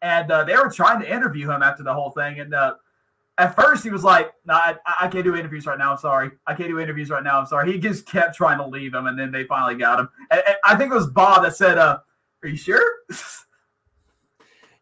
and 0.00 0.30
uh, 0.30 0.44
they 0.44 0.56
were 0.56 0.70
trying 0.70 1.00
to 1.00 1.12
interview 1.12 1.50
him 1.50 1.62
after 1.62 1.82
the 1.82 1.92
whole 1.92 2.10
thing. 2.12 2.40
And 2.40 2.54
uh, 2.54 2.76
at 3.36 3.54
first, 3.54 3.84
he 3.84 3.90
was 3.90 4.04
like, 4.04 4.32
"No, 4.46 4.54
I, 4.54 4.76
I 5.00 5.08
can't 5.08 5.24
do 5.24 5.36
interviews 5.36 5.66
right 5.66 5.78
now. 5.78 5.92
I'm 5.92 5.98
sorry. 5.98 6.30
I 6.46 6.54
can't 6.54 6.70
do 6.70 6.80
interviews 6.80 7.10
right 7.10 7.22
now. 7.22 7.38
I'm 7.40 7.46
sorry." 7.46 7.72
He 7.72 7.78
just 7.78 8.06
kept 8.06 8.34
trying 8.34 8.56
to 8.58 8.66
leave 8.66 8.94
him, 8.94 9.06
and 9.06 9.18
then 9.18 9.30
they 9.30 9.44
finally 9.44 9.74
got 9.74 10.00
him. 10.00 10.08
And, 10.30 10.42
and 10.46 10.56
I 10.64 10.76
think 10.76 10.92
it 10.92 10.94
was 10.94 11.08
Bob 11.08 11.42
that 11.42 11.56
said, 11.56 11.76
uh, 11.76 11.98
"Are 12.42 12.48
you 12.48 12.56
sure?" 12.56 12.82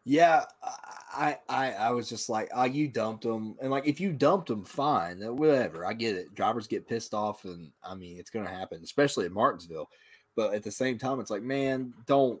Yeah, 0.09 0.45
I, 1.17 1.37
I, 1.49 1.71
I 1.73 1.89
was 1.91 2.07
just 2.07 2.29
like, 2.29 2.49
oh, 2.55 2.65
you 2.65 2.87
dumped 2.87 3.23
them, 3.23 3.55
and 3.61 3.71
like, 3.71 3.87
if 3.87 3.99
you 3.99 4.13
dumped 4.13 4.47
them, 4.49 4.63
fine, 4.63 5.19
whatever. 5.35 5.85
I 5.85 5.93
get 5.93 6.15
it. 6.15 6.35
Drivers 6.35 6.67
get 6.67 6.87
pissed 6.87 7.13
off, 7.13 7.43
and 7.45 7.71
I 7.83 7.95
mean, 7.95 8.17
it's 8.19 8.29
gonna 8.29 8.49
happen, 8.49 8.81
especially 8.83 9.25
in 9.25 9.33
Martinsville. 9.33 9.89
But 10.35 10.53
at 10.53 10.63
the 10.63 10.71
same 10.71 10.99
time, 10.99 11.19
it's 11.19 11.31
like, 11.31 11.41
man, 11.41 11.93
don't, 12.05 12.39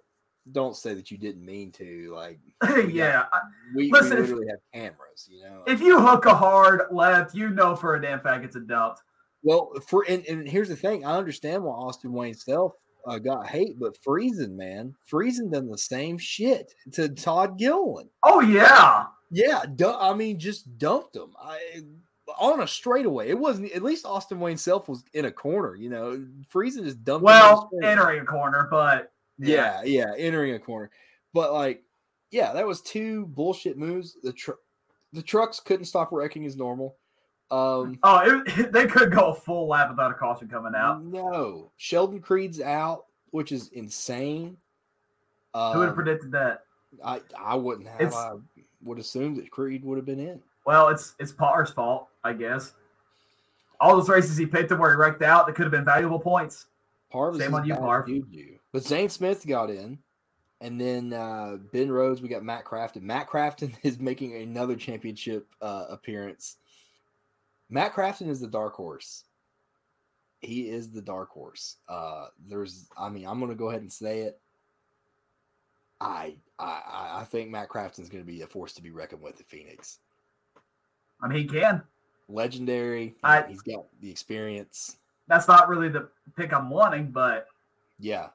don't 0.51 0.75
say 0.75 0.93
that 0.93 1.09
you 1.09 1.17
didn't 1.17 1.43
mean 1.43 1.71
to. 1.73 2.13
Like, 2.13 2.39
yeah. 2.89 3.23
I- 3.33 3.39
we, 3.75 3.89
Listen, 3.91 4.17
we 4.17 4.23
if- 4.23 4.29
literally 4.29 4.47
have 4.51 4.59
cameras, 4.73 5.27
you 5.29 5.41
know. 5.43 5.63
If 5.65 5.81
you 5.81 5.99
hook 5.99 6.25
a 6.27 6.35
hard 6.35 6.83
left, 6.91 7.33
you 7.33 7.49
know 7.49 7.75
for 7.75 7.95
a 7.95 8.01
damn 8.01 8.19
fact 8.19 8.45
it's 8.45 8.55
a 8.55 8.61
dump. 8.61 8.99
well, 9.41 9.71
for 9.87 10.05
and, 10.07 10.23
and 10.27 10.47
here's 10.47 10.69
the 10.69 10.75
thing, 10.75 11.03
I 11.03 11.17
understand 11.17 11.63
why 11.63 11.73
Austin 11.73 12.13
Wayne 12.13 12.35
Self 12.35 12.73
uh, 13.07 13.17
got 13.19 13.47
hate, 13.47 13.79
but 13.79 13.97
Friesen, 14.01 14.55
man, 14.55 14.93
Friesen 15.11 15.51
done 15.51 15.67
the 15.69 15.77
same 15.77 16.17
shit 16.17 16.73
to 16.93 17.09
Todd 17.09 17.57
Gilliland. 17.57 18.09
Oh 18.23 18.41
yeah. 18.41 19.05
Yeah, 19.31 19.63
du- 19.75 19.97
I 19.97 20.13
mean, 20.13 20.39
just 20.39 20.77
dumped 20.77 21.15
him. 21.15 21.35
I 21.41 21.81
on 22.39 22.61
a 22.61 22.67
straightaway. 22.67 23.29
It 23.29 23.39
wasn't 23.39 23.71
at 23.71 23.83
least 23.83 24.05
Austin 24.05 24.39
Wayne 24.39 24.57
Self 24.57 24.89
was 24.89 25.03
in 25.13 25.25
a 25.25 25.31
corner. 25.31 25.75
You 25.75 25.89
know, 25.89 26.25
Friesen 26.53 26.83
just 26.83 27.03
dumped. 27.03 27.23
Well, 27.23 27.69
entering 27.83 28.21
a 28.21 28.25
corner, 28.25 28.67
but 28.69 29.11
yeah, 29.37 29.81
yeah, 29.83 30.11
entering 30.17 30.53
a 30.53 30.59
corner. 30.59 30.89
But 31.33 31.53
like, 31.53 31.83
yeah, 32.31 32.53
that 32.53 32.67
was 32.67 32.81
two 32.81 33.27
bullshit 33.27 33.77
moves. 33.77 34.17
The 34.21 34.33
tr- 34.33 34.51
the 35.13 35.21
trucks 35.21 35.59
couldn't 35.59 35.85
stop 35.85 36.11
wrecking 36.11 36.45
as 36.45 36.57
normal. 36.57 36.97
Um, 37.49 37.97
Oh, 38.03 38.41
it, 38.45 38.71
they 38.73 38.85
could 38.87 39.11
go 39.11 39.27
a 39.31 39.35
full 39.35 39.67
lap 39.67 39.89
without 39.89 40.11
a 40.11 40.13
caution 40.13 40.47
coming 40.47 40.73
out. 40.75 41.03
no, 41.03 41.71
Sheldon 41.77 42.19
Creed's 42.19 42.59
out, 42.59 43.05
which 43.31 43.51
is 43.51 43.69
insane. 43.69 44.57
Um, 45.53 45.73
Who 45.73 45.79
would 45.79 45.85
have 45.87 45.95
predicted 45.95 46.31
that? 46.33 46.63
I 47.03 47.21
I 47.37 47.55
wouldn't 47.55 47.87
have. 47.87 48.01
It's- 48.01 48.15
I 48.15 48.33
would 48.83 48.99
assume 48.99 49.35
that 49.35 49.49
Creed 49.51 49.83
would 49.83 49.97
have 49.97 50.05
been 50.05 50.19
in. 50.19 50.41
Well, 50.65 50.89
it's 50.89 51.15
it's 51.19 51.31
Potter's 51.31 51.71
fault, 51.71 52.07
I 52.23 52.33
guess. 52.33 52.73
All 53.79 53.95
those 53.95 54.09
races 54.09 54.35
he 54.37 54.45
picked 54.45 54.71
him 54.71 54.79
where 54.79 54.91
he 54.91 54.97
wrecked 54.97 55.21
out, 55.21 55.45
that 55.47 55.55
could 55.55 55.63
have 55.63 55.71
been 55.71 55.85
valuable 55.85 56.19
points. 56.19 56.65
Parv 57.13 57.39
Shame 57.39 57.53
on 57.55 57.65
you, 57.65 57.75
Parv. 57.75 58.07
Juju. 58.07 58.57
But 58.73 58.83
Zane 58.83 59.07
Smith 59.09 59.45
got 59.47 59.69
in, 59.69 59.97
and 60.59 60.79
then 60.81 61.13
uh, 61.13 61.57
Ben 61.71 61.89
Rhodes. 61.91 62.21
We 62.21 62.27
got 62.27 62.43
Matt 62.43 62.65
Crafton. 62.65 63.01
Matt 63.03 63.29
Crafton 63.29 63.73
is 63.83 63.99
making 63.99 64.35
another 64.35 64.75
championship 64.75 65.47
uh, 65.61 65.85
appearance. 65.89 66.57
Matt 67.69 67.93
Crafton 67.93 68.27
is 68.29 68.39
the 68.39 68.47
dark 68.47 68.73
horse. 68.75 69.23
He 70.39 70.69
is 70.69 70.91
the 70.91 71.01
dark 71.01 71.29
horse. 71.29 71.77
Uh, 71.89 72.27
there's, 72.47 72.87
I 72.97 73.09
mean, 73.09 73.25
I'm 73.27 73.39
going 73.39 73.51
to 73.51 73.57
go 73.57 73.69
ahead 73.69 73.81
and 73.81 73.91
say 73.91 74.19
it. 74.21 74.39
I, 75.99 76.35
I, 76.59 76.81
I- 76.87 77.21
I 77.21 77.23
think 77.23 77.49
Matt 77.49 77.69
Crafton's 77.69 78.09
going 78.09 78.23
to 78.23 78.31
be 78.31 78.41
a 78.43 78.47
force 78.47 78.73
to 78.73 78.83
be 78.83 78.91
reckoned 78.91 79.21
with 79.21 79.39
at 79.39 79.47
Phoenix. 79.47 79.99
I 81.21 81.27
mean, 81.27 81.39
he 81.39 81.45
can. 81.45 81.81
Legendary. 82.29 83.15
I- 83.23 83.45
he's 83.47 83.61
got 83.61 83.85
the 84.01 84.09
experience. 84.11 84.97
That's 85.27 85.47
not 85.47 85.67
really 85.67 85.89
the 85.89 86.09
pick 86.37 86.53
I'm 86.53 86.69
wanting, 86.69 87.11
but 87.11 87.47
Yeah. 87.99 88.27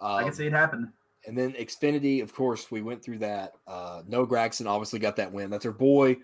I 0.00 0.18
Um, 0.18 0.24
can 0.24 0.32
see 0.34 0.46
it 0.46 0.52
happen. 0.52 0.92
And 1.26 1.38
then 1.38 1.52
Xfinity, 1.52 2.22
of 2.22 2.34
course, 2.34 2.70
we 2.70 2.82
went 2.82 3.02
through 3.02 3.18
that. 3.18 3.54
Uh, 3.66 4.02
Noah 4.06 4.26
Gragson 4.26 4.66
obviously 4.66 4.98
got 4.98 5.16
that 5.16 5.32
win. 5.32 5.50
That's 5.50 5.64
our 5.64 5.72
boy. 5.72 6.18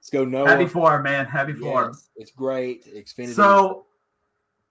Let's 0.00 0.10
go, 0.10 0.24
Noah. 0.24 0.48
Happy 0.48 0.66
for 0.66 0.96
him, 0.96 1.02
man. 1.02 1.26
Happy 1.26 1.52
for 1.52 1.84
him. 1.84 1.90
Yes, 1.92 2.08
it's 2.16 2.30
great. 2.30 2.86
Xfinity. 2.86 3.34
So, 3.34 3.84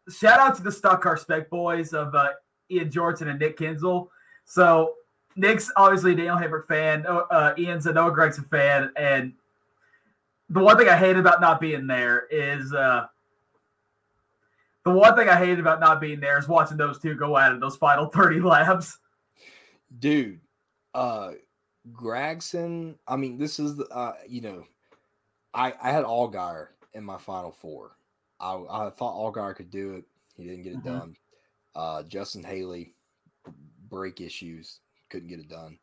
shout 0.10 0.40
out 0.40 0.56
to 0.56 0.64
the 0.64 0.72
Stock 0.72 1.02
Car 1.02 1.18
Spec 1.18 1.50
boys 1.50 1.94
of 1.94 2.16
uh, 2.16 2.30
Ian 2.72 2.90
Jordan 2.90 3.28
and 3.28 3.40
Nick 3.40 3.58
Kinzel. 3.58 4.10
So, 4.46 4.96
Nick's 5.36 5.72
obviously 5.76 6.14
a 6.14 6.16
Daniel 6.16 6.36
Hemric 6.36 6.66
fan. 6.66 7.06
Uh, 7.08 7.22
uh, 7.30 7.54
Ian's 7.58 7.86
a 7.86 7.94
Noah 7.94 8.12
Gragson 8.12 8.50
fan. 8.50 8.92
And 8.96 9.34
the 10.50 10.60
one 10.60 10.78
thing 10.78 10.90
I 10.90 10.98
hate 10.98 11.16
about 11.16 11.42
not 11.42 11.62
being 11.62 11.88
there 11.88 12.28
is 12.32 12.74
uh, 12.74 13.06
the 14.84 14.92
one 14.92 15.16
thing 15.16 15.30
I 15.30 15.36
hated 15.36 15.60
about 15.60 15.80
not 15.80 16.02
being 16.02 16.20
there 16.20 16.38
is 16.38 16.48
watching 16.48 16.78
those 16.78 17.00
two 17.00 17.16
go 17.16 17.38
at 17.38 17.52
it 17.52 17.60
those 17.60 17.78
final 17.78 18.08
30 18.08 18.42
laps. 18.42 18.98
dude, 20.00 20.40
uh, 20.94 21.32
Gragson. 21.92 22.96
I 23.08 23.16
mean, 23.16 23.38
this 23.38 23.60
is 23.60 23.80
uh, 23.92 24.14
you 24.28 24.42
know, 24.42 24.64
I 25.54 25.74
I 25.82 25.92
had 25.92 26.06
Allgaier 26.06 26.68
in 26.94 27.04
my 27.04 27.18
final 27.18 27.52
four. 27.52 27.98
I 28.40 28.54
I 28.56 28.90
thought 28.90 29.16
Allgaier 29.16 29.56
could 29.56 29.70
do 29.70 29.94
it. 29.94 30.06
He 30.36 30.44
didn't 30.46 30.64
get 30.64 30.74
it 30.74 30.80
Mhm. 30.80 30.84
done. 31.00 31.16
Uh, 31.76 32.04
Justin 32.04 32.44
Haley, 32.44 32.96
brake 33.90 34.22
issues, 34.22 34.80
couldn't 35.10 35.28
get 35.30 35.40
it 35.40 35.50
done. 35.50 35.78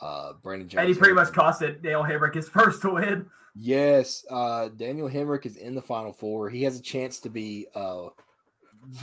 Uh, 0.00 0.34
Brandon 0.34 0.68
Jones. 0.68 0.80
And 0.80 0.88
he 0.88 0.94
pretty 0.98 1.14
much 1.14 1.28
costed 1.28 1.82
Dale 1.82 2.02
Hemric 2.02 2.34
his 2.34 2.48
first 2.50 2.84
win. 2.84 3.30
Yes, 3.54 4.24
uh, 4.30 4.68
Daniel 4.68 5.08
Hemric 5.08 5.46
is 5.46 5.56
in 5.56 5.74
the 5.74 5.82
final 5.82 6.12
four. 6.12 6.50
He 6.50 6.62
has 6.64 6.76
a 6.78 6.82
chance 6.82 7.20
to 7.20 7.28
be 7.30 7.68
uh, 7.74 8.08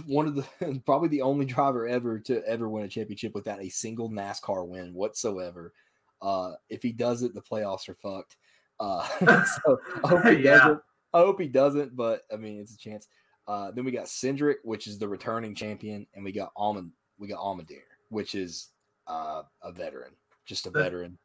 one 0.05 0.27
of 0.27 0.35
the 0.35 0.81
probably 0.85 1.07
the 1.07 1.21
only 1.21 1.45
driver 1.45 1.87
ever 1.87 2.19
to 2.19 2.45
ever 2.47 2.67
win 2.69 2.83
a 2.83 2.87
championship 2.87 3.33
without 3.33 3.61
a 3.61 3.69
single 3.69 4.09
NASCAR 4.09 4.67
win 4.67 4.93
whatsoever. 4.93 5.73
Uh, 6.21 6.53
if 6.69 6.83
he 6.83 6.91
does 6.91 7.23
it, 7.23 7.33
the 7.33 7.41
playoffs 7.41 7.87
are 7.89 7.95
fucked. 7.95 8.35
Uh, 8.81 9.07
so 9.63 9.79
I 10.03 10.07
hope 10.09 10.25
he 10.25 10.43
Yeah. 10.43 10.57
doesn't. 10.57 10.81
I 11.13 11.19
hope 11.19 11.39
he 11.39 11.47
doesn't, 11.47 11.95
but 11.95 12.23
I 12.33 12.35
mean 12.37 12.59
it's 12.59 12.73
a 12.73 12.77
chance. 12.77 13.07
Uh, 13.47 13.71
then 13.71 13.85
we 13.85 13.91
got 13.91 14.05
Cindric, 14.05 14.55
which 14.63 14.87
is 14.87 14.97
the 14.97 15.07
returning 15.07 15.53
champion, 15.55 16.05
and 16.15 16.23
we 16.23 16.31
got 16.31 16.51
Almond. 16.55 16.91
We 17.19 17.27
got 17.27 17.39
Almadir, 17.39 17.81
which 18.09 18.33
is 18.35 18.69
uh, 19.07 19.43
a 19.61 19.71
veteran, 19.71 20.11
just 20.45 20.65
a 20.67 20.69
The- 20.71 20.83
veteran. 20.83 21.17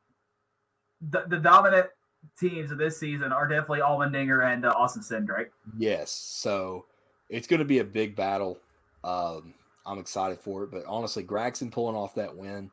The, 1.11 1.25
the 1.29 1.37
dominant 1.39 1.87
teams 2.41 2.71
of 2.73 2.79
this 2.79 2.99
season 2.99 3.31
are 3.33 3.47
definitely 3.47 3.81
Allmendinger 3.81 4.51
and 4.53 4.65
uh, 4.65 4.71
Austin 4.71 5.03
Cindric. 5.03 5.49
Yes, 5.77 6.11
so 6.11 6.87
it's 7.29 7.47
going 7.47 7.59
to 7.59 7.67
be 7.67 7.79
a 7.81 7.85
big 7.85 8.17
battle. 8.17 8.59
Um, 9.05 9.53
I'm 9.85 9.99
excited 9.99 10.41
for 10.41 10.65
it, 10.65 10.71
but 10.71 10.85
honestly, 10.87 11.23
Gragson 11.23 11.71
pulling 11.71 11.95
off 11.97 12.15
that 12.17 12.35
win. 12.35 12.71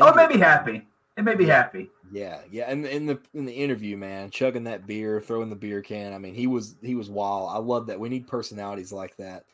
Oh, 0.00 0.08
it 0.08 0.14
made 0.16 0.28
Cindric- 0.28 0.34
me 0.34 0.38
happy. 0.38 0.86
It 1.16 1.24
made 1.24 1.38
me 1.38 1.44
happy. 1.44 1.90
Yeah, 2.10 2.40
yeah, 2.50 2.70
and 2.70 2.86
in 2.86 3.06
the 3.06 3.18
in 3.34 3.44
the 3.44 3.52
interview, 3.52 3.96
man, 3.96 4.30
chugging 4.30 4.64
that 4.64 4.86
beer, 4.86 5.20
throwing 5.20 5.50
the 5.50 5.56
beer 5.56 5.82
can. 5.82 6.12
I 6.12 6.18
mean, 6.18 6.34
he 6.34 6.46
was 6.46 6.76
he 6.82 6.94
was 6.94 7.10
wild. 7.10 7.50
I 7.52 7.58
love 7.58 7.86
that. 7.86 8.00
We 8.00 8.08
need 8.08 8.26
personalities 8.26 8.92
like 8.92 9.16
that. 9.16 9.44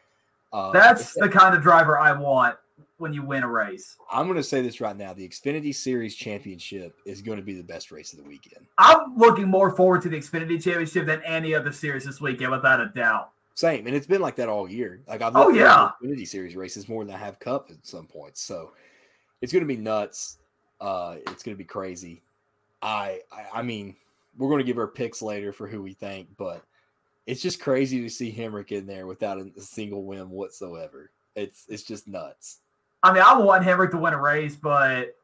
Uh, 0.53 0.73
That's 0.73 1.15
the 1.15 1.29
kind 1.29 1.55
of 1.55 1.63
driver 1.63 1.99
I 1.99 2.13
want 2.13 2.57
when 2.99 3.13
you 3.13 3.23
win 3.23 3.43
a 3.43 3.49
race. 3.49 3.97
I'm 4.11 4.27
going 4.27 4.37
to 4.37 4.43
say 4.43 4.63
this 4.63 4.81
right 4.81 4.97
now: 4.97 5.13
the 5.13 5.29
Xfinity 5.29 5.75
Series 5.75 6.15
Championship 6.15 6.97
is 7.05 7.23
going 7.23 7.39
to 7.39 7.45
be 7.45 7.55
the 7.55 7.63
best 7.63 7.91
race 7.91 8.13
of 8.13 8.19
the 8.19 8.25
weekend. 8.25 8.67
I'm 8.79 9.17
looking 9.17 9.49
more 9.49 9.75
forward 9.75 10.03
to 10.03 10.09
the 10.09 10.17
Xfinity 10.17 10.63
Championship 10.63 11.07
than 11.07 11.23
any 11.25 11.55
other 11.55 11.73
series 11.73 12.05
this 12.05 12.21
weekend, 12.21 12.51
without 12.51 12.81
a 12.81 12.87
doubt. 12.87 13.31
Same, 13.55 13.87
and 13.89 13.97
it's 13.97 14.07
been 14.07 14.21
like 14.21 14.37
that 14.37 14.49
all 14.49 14.71
year. 14.71 15.03
Like 15.09 15.23
I've 15.23 15.35
Oh, 15.35 15.49
yeah. 15.51 15.91
Xfinity 16.03 16.27
Series 16.27 16.55
races 16.55 16.89
more 16.89 17.05
than 17.05 17.15
I 17.15 17.19
have 17.19 17.41
Cup 17.41 17.69
at 17.71 17.85
some 17.85 18.07
points. 18.07 18.41
So 18.41 18.73
it's 19.43 19.53
going 19.53 19.65
to 19.65 19.69
be 19.69 19.77
nuts. 19.77 20.39
Uh, 20.81 21.17
it's 21.27 21.43
going 21.43 21.55
to 21.55 21.59
be 21.59 21.65
crazy. 21.65 22.23
I, 22.83 23.21
I, 23.33 23.47
I 23.55 23.63
mean, 23.63 23.97
we're 24.37 24.49
going 24.49 24.61
to 24.61 24.65
give 24.65 24.79
our 24.79 24.87
picks 24.87 25.21
later 25.21 25.53
for 25.53 25.67
who 25.67 25.83
we 25.83 25.93
think, 25.93 26.29
but 26.37 26.65
it's 27.27 27.43
just 27.43 27.61
crazy 27.61 28.01
to 28.01 28.09
see 28.09 28.33
Hemric 28.33 28.73
in 28.73 28.87
there 28.87 29.07
without 29.07 29.39
a, 29.39 29.61
single 29.61 30.05
win 30.05 30.31
whatsoever. 30.31 31.11
It's 31.37 31.67
it's 31.69 31.83
just 31.83 32.09
nuts. 32.09 32.61
I 33.03 33.13
mean, 33.13 33.23
I 33.23 33.37
want 33.37 33.65
Hemric 33.65 33.91
to 33.93 33.99
win 33.99 34.15
a 34.15 34.21
race, 34.21 34.57
but 34.57 35.15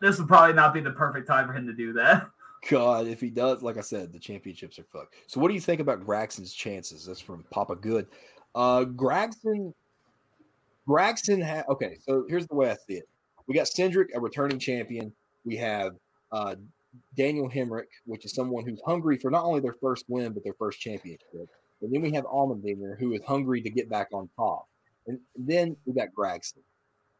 this 0.00 0.18
would 0.18 0.28
probably 0.28 0.54
not 0.54 0.74
be 0.74 0.80
the 0.80 0.90
perfect 0.90 1.26
time 1.26 1.46
for 1.46 1.52
him 1.52 1.66
to 1.66 1.72
do 1.72 1.92
that. 1.94 2.28
God, 2.70 3.06
if 3.06 3.20
he 3.20 3.28
does, 3.28 3.62
like 3.62 3.76
I 3.76 3.82
said, 3.82 4.12
the 4.12 4.18
championships 4.18 4.78
are 4.78 4.84
fucked. 4.84 5.16
So, 5.26 5.40
what 5.40 5.48
do 5.48 5.54
you 5.54 5.60
think 5.60 5.80
about 5.80 6.06
Gragson's 6.06 6.54
chances? 6.54 7.04
That's 7.04 7.20
from 7.20 7.44
Papa 7.50 7.76
Good. 7.76 8.06
Uh, 8.54 8.84
Gragson, 8.84 9.74
Gragson 10.88 11.44
had 11.44 11.66
okay. 11.68 11.98
So 12.00 12.24
here's 12.28 12.46
the 12.46 12.54
way 12.54 12.70
I 12.70 12.76
see 12.86 12.94
it: 12.94 13.08
we 13.46 13.54
got 13.54 13.66
Cindric, 13.66 14.06
a 14.14 14.20
returning 14.20 14.58
champion. 14.58 15.12
We 15.44 15.56
have 15.56 15.92
uh, 16.32 16.54
Daniel 17.16 17.48
Hemric, 17.48 17.86
which 18.06 18.24
is 18.24 18.34
someone 18.34 18.64
who's 18.64 18.80
hungry 18.84 19.18
for 19.18 19.30
not 19.30 19.44
only 19.44 19.60
their 19.60 19.74
first 19.80 20.06
win 20.08 20.32
but 20.32 20.44
their 20.44 20.54
first 20.54 20.80
championship. 20.80 21.48
And 21.82 21.92
then 21.92 22.02
we 22.02 22.12
have 22.12 22.24
Allmendinger, 22.24 22.98
who 22.98 23.12
is 23.12 23.20
hungry 23.26 23.60
to 23.60 23.70
get 23.70 23.90
back 23.90 24.08
on 24.12 24.28
top. 24.36 24.66
And 25.06 25.18
then 25.36 25.76
we 25.84 25.92
got 25.92 26.08
Gragson. 26.16 26.62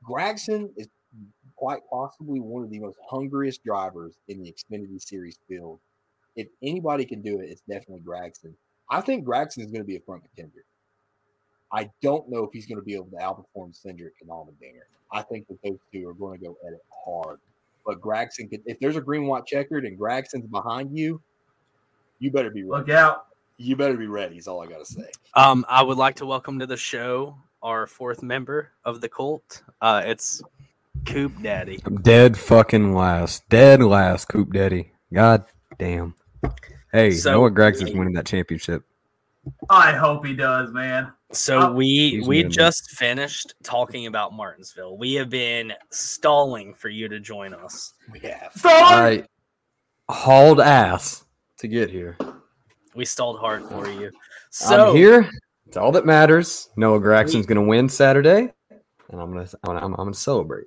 Gragson 0.09 0.71
is 0.77 0.89
quite 1.57 1.81
possibly 1.91 2.41
one 2.41 2.65
of 2.65 2.71
the 2.71 2.79
most 2.79 2.99
hungriest 3.09 3.63
drivers 3.63 4.17
in 4.29 4.43
the 4.43 4.53
Xfinity 4.53 5.01
Series 5.01 5.39
field. 5.49 5.81
If 6.37 6.49
anybody 6.63 7.05
can 7.05 7.23
do 7.23 7.41
it, 7.41 7.51
it's 7.51 7.63
definitely 7.69 8.01
Gragson. 8.01 8.55
I 8.91 9.01
think 9.01 9.27
Gragson 9.27 9.61
is 9.65 9.71
going 9.71 9.83
to 9.83 9.85
be 9.85 9.97
a 9.97 10.01
front 10.01 10.25
contender. 10.25 10.65
I 11.73 11.91
don't 12.03 12.29
know 12.31 12.45
if 12.45 12.51
he's 12.53 12.67
going 12.67 12.79
to 12.79 12.85
be 12.85 12.95
able 12.95 13.07
to 13.07 13.17
outperform 13.17 13.73
Cindric 13.75 14.13
and 14.21 14.31
Allmendinger. 14.31 14.85
I 15.13 15.23
think 15.23 15.47
that 15.49 15.59
those 15.65 15.79
two 15.93 16.09
are 16.09 16.15
going 16.15 16.39
to 16.39 16.45
go 16.45 16.57
at 16.67 16.73
it 16.73 16.83
hard. 17.05 17.39
But 17.87 18.01
Gragson, 18.01 18.49
could, 18.49 18.63
if 18.67 18.79
there's 18.81 18.97
a 18.97 19.01
green 19.01 19.27
white 19.27 19.47
checkered 19.47 19.85
and 19.85 19.99
Gragson's 19.99 20.47
behind 20.47 20.97
you, 20.97 21.21
you 22.19 22.31
better 22.31 22.51
be 22.51 22.63
ready. 22.63 22.81
Look 22.81 22.91
out. 22.91 23.27
You 23.57 23.77
better 23.77 23.97
be 23.97 24.07
ready. 24.07 24.37
Is 24.37 24.49
all 24.49 24.63
I 24.63 24.67
got 24.67 24.79
to 24.79 24.85
say. 24.85 25.07
Um, 25.35 25.65
I 25.69 25.83
would 25.83 25.99
like 25.99 26.17
to 26.17 26.27
welcome 26.27 26.59
to 26.61 26.67
the 26.67 26.77
show 26.77 27.37
our 27.63 27.87
fourth 27.87 28.23
member 28.23 28.71
of 28.85 29.01
the 29.01 29.09
cult. 29.09 29.63
Uh, 29.81 30.03
it's 30.05 30.43
Coop 31.07 31.33
Daddy. 31.43 31.81
Dead 32.03 32.37
fucking 32.37 32.95
last. 32.95 33.49
Dead 33.49 33.83
last, 33.83 34.29
Coop 34.29 34.53
Daddy. 34.53 34.93
God 35.13 35.45
damn. 35.79 36.15
Hey, 36.93 37.13
So- 37.13 37.33
Noah 37.33 37.51
Greggs 37.51 37.81
is 37.83 37.93
winning 37.93 38.15
that 38.15 38.27
championship. 38.27 38.85
I 39.71 39.93
hope 39.93 40.25
he 40.25 40.35
does, 40.35 40.73
man. 40.73 41.13
So 41.33 41.59
Oh, 41.69 41.73
we 41.73 42.21
we 42.27 42.39
winning. 42.39 42.51
just 42.53 42.91
finished 42.93 43.55
talking 43.63 44.07
about 44.07 44.33
Martinsville. 44.33 44.97
We 44.99 45.15
have 45.15 45.31
been 45.31 45.73
stalling 45.91 46.75
for 46.75 46.89
you 46.89 47.09
to 47.09 47.19
join 47.21 47.53
us. 47.55 47.95
We 48.13 48.21
have. 48.21 48.53
Start! 48.55 49.27
I 50.09 50.13
hauled 50.13 50.61
ass 50.61 51.25
to 51.59 51.69
get 51.69 51.91
here. 51.91 52.17
We 52.95 53.05
stalled 53.05 53.39
hard 53.41 53.65
for 53.69 53.89
you. 53.91 54.11
So 54.51 54.91
I'm 54.91 54.97
here. 54.97 55.29
It's 55.67 55.77
all 55.77 55.91
that 55.93 56.07
matters. 56.07 56.69
Noah 56.77 57.01
Gragson's 57.01 57.47
going 57.47 57.57
to 57.61 57.67
win 57.69 57.89
Saturday, 57.89 58.53
and 58.71 59.21
I'm 59.21 59.33
going 59.33 59.47
to 59.47 59.59
I'm, 59.65 59.77
I'm, 59.77 59.85
I'm 59.85 59.95
going 59.95 60.13
to 60.13 60.19
celebrate. 60.19 60.67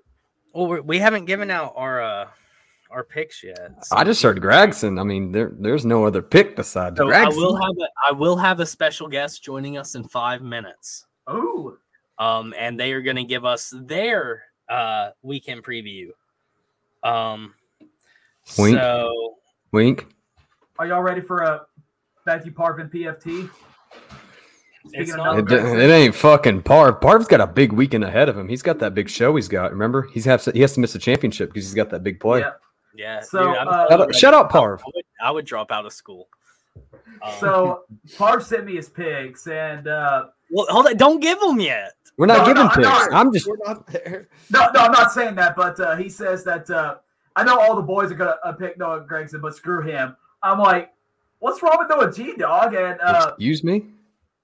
well, 0.53 0.67
we're, 0.67 0.81
we 0.81 0.99
haven't 0.99 1.25
given 1.25 1.49
out 1.49 1.73
our 1.77 2.01
uh 2.01 2.27
our 2.97 3.03
picks 3.03 3.43
yet. 3.43 3.73
I 3.91 4.03
just 4.03 4.23
heard 4.23 4.41
Gragson. 4.41 4.99
I 4.99 5.03
mean, 5.03 5.31
there 5.31 5.53
there's 5.59 5.85
no 5.85 6.03
other 6.03 6.23
pick 6.23 6.55
besides 6.55 6.97
So 6.97 7.11
I 7.11 7.27
will 7.27 7.55
have 7.55 7.75
a 7.79 7.87
I 8.09 8.11
will 8.11 8.35
have 8.35 8.59
a 8.59 8.65
special 8.65 9.07
guest 9.07 9.43
joining 9.43 9.77
us 9.77 9.93
in 9.93 10.03
five 10.03 10.41
minutes. 10.41 11.05
Ooh. 11.29 11.77
Um, 12.17 12.55
and 12.57 12.79
they 12.79 12.91
are 12.93 13.03
going 13.03 13.17
to 13.17 13.23
give 13.23 13.45
us 13.45 13.71
their 13.83 14.41
uh 14.67 15.11
weekend 15.21 15.63
preview. 15.63 16.07
Um, 17.03 17.53
Wink. 18.57 18.79
so 18.79 19.35
Wink. 19.71 20.07
Are 20.79 20.87
y'all 20.87 21.03
ready 21.03 21.21
for 21.21 21.43
a 21.43 21.67
Matthew 22.25 22.51
Parvin 22.51 22.89
PFT? 22.89 23.47
It's 24.85 25.11
Speaking 25.11 25.11
of 25.13 25.17
not- 25.17 25.49
Noah 25.49 25.73
It, 25.75 25.79
it 25.81 25.93
ain't 25.93 26.15
fucking 26.15 26.63
Parv. 26.63 26.99
Parv's 26.99 27.27
got 27.27 27.41
a 27.41 27.47
big 27.47 27.73
weekend 27.73 28.03
ahead 28.03 28.27
of 28.27 28.37
him. 28.37 28.49
He's 28.49 28.63
got 28.63 28.79
that 28.79 28.95
big 28.95 29.07
show 29.07 29.35
he's 29.35 29.47
got. 29.47 29.71
Remember, 29.71 30.07
he's 30.13 30.25
have 30.25 30.43
he 30.45 30.61
has 30.61 30.73
to 30.73 30.79
miss 30.79 30.95
a 30.95 30.99
championship 30.99 31.49
because 31.49 31.65
he's 31.65 31.75
got 31.75 31.91
that 31.91 32.03
big 32.03 32.19
play. 32.19 32.39
Yeah. 32.39 32.51
Yeah. 32.97 33.21
So, 33.21 33.55
I'm 33.55 33.67
uh, 33.67 33.87
Shut, 33.89 34.01
up, 34.01 34.13
shut 34.13 34.33
up, 34.33 34.51
Parv. 34.51 34.79
I 34.79 34.83
would, 34.93 35.05
I 35.21 35.31
would 35.31 35.45
drop 35.45 35.71
out 35.71 35.85
of 35.85 35.93
school. 35.93 36.27
Um, 36.75 37.33
So 37.39 37.83
Parv 38.15 38.43
sent 38.43 38.65
me 38.65 38.75
his 38.75 38.89
picks, 38.89 39.47
and 39.47 39.87
uh, 39.87 40.25
well, 40.51 40.65
hold 40.69 40.87
on, 40.87 40.97
don't 40.97 41.19
give 41.19 41.39
them 41.39 41.59
yet. 41.59 41.93
We're 42.17 42.25
not 42.25 42.39
No, 42.39 42.45
giving 42.45 42.63
no, 42.63 42.69
picks. 42.69 43.11
no. 43.11 43.17
I'm 43.17 43.31
just 43.31 43.47
We're 43.47 43.57
not 43.63 43.85
there. 43.87 44.27
no, 44.49 44.69
no, 44.73 44.79
I'm 44.81 44.91
not 44.91 45.11
saying 45.11 45.35
that, 45.35 45.55
but 45.55 45.79
uh, 45.79 45.95
he 45.95 46.09
says 46.09 46.43
that 46.45 46.69
uh, 46.69 46.95
I 47.35 47.43
know 47.43 47.59
all 47.59 47.75
the 47.75 47.81
boys 47.83 48.11
are 48.11 48.15
gonna 48.15 48.37
uh, 48.43 48.53
pick 48.53 48.77
Noah 48.77 49.01
Gragson, 49.01 49.41
but 49.41 49.55
screw 49.55 49.83
him. 49.83 50.15
I'm 50.41 50.57
like, 50.59 50.91
what's 51.39 51.61
wrong 51.61 51.75
with 51.77 51.89
Noah 51.89 52.11
G, 52.11 52.35
dog? 52.35 52.73
And 52.73 52.99
uh, 53.01 53.27
excuse 53.29 53.63
me. 53.63 53.85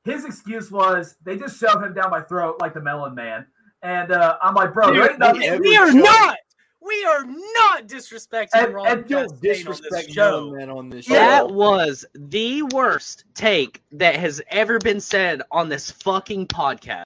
his 0.06 0.26
excuse 0.26 0.70
was 0.70 1.16
they 1.24 1.38
just 1.38 1.60
shoved 1.60 1.84
him 1.84 1.94
down 1.96 2.12
my 2.12 2.22
throat 2.22 2.58
like 2.60 2.76
the 2.76 2.82
Melon 2.82 3.16
Man, 3.16 3.48
and 3.82 4.12
uh, 4.12 4.38
I'm 4.44 4.54
like, 4.54 4.74
bro, 4.74 4.94
Dude, 4.94 5.20
we, 5.20 5.60
we 5.60 5.76
are 5.78 5.92
not. 5.92 6.38
We 6.85 7.05
are 7.05 7.23
not 7.26 7.88
disrespecting 7.88 8.49
And- 8.53 8.73
Ron 8.73 8.88
and 8.88 9.07
Don't 9.07 9.30
Chastain 9.30 9.34
on 9.34 9.39
disrespect 9.41 10.07
this 10.07 10.15
Melon 10.15 10.49
show. 10.49 10.55
Man 10.57 10.69
on 10.69 10.89
this 10.89 11.05
show. 11.05 11.14
That 11.14 11.49
was 11.49 12.05
the 12.14 12.64
worst 12.64 13.26
take 13.35 13.81
that 13.93 14.15
has 14.15 14.41
ever 14.49 14.80
been 14.80 14.99
said 14.99 15.41
on 15.51 15.69
this 15.69 15.91
fucking 15.91 16.47
podcast. 16.47 17.03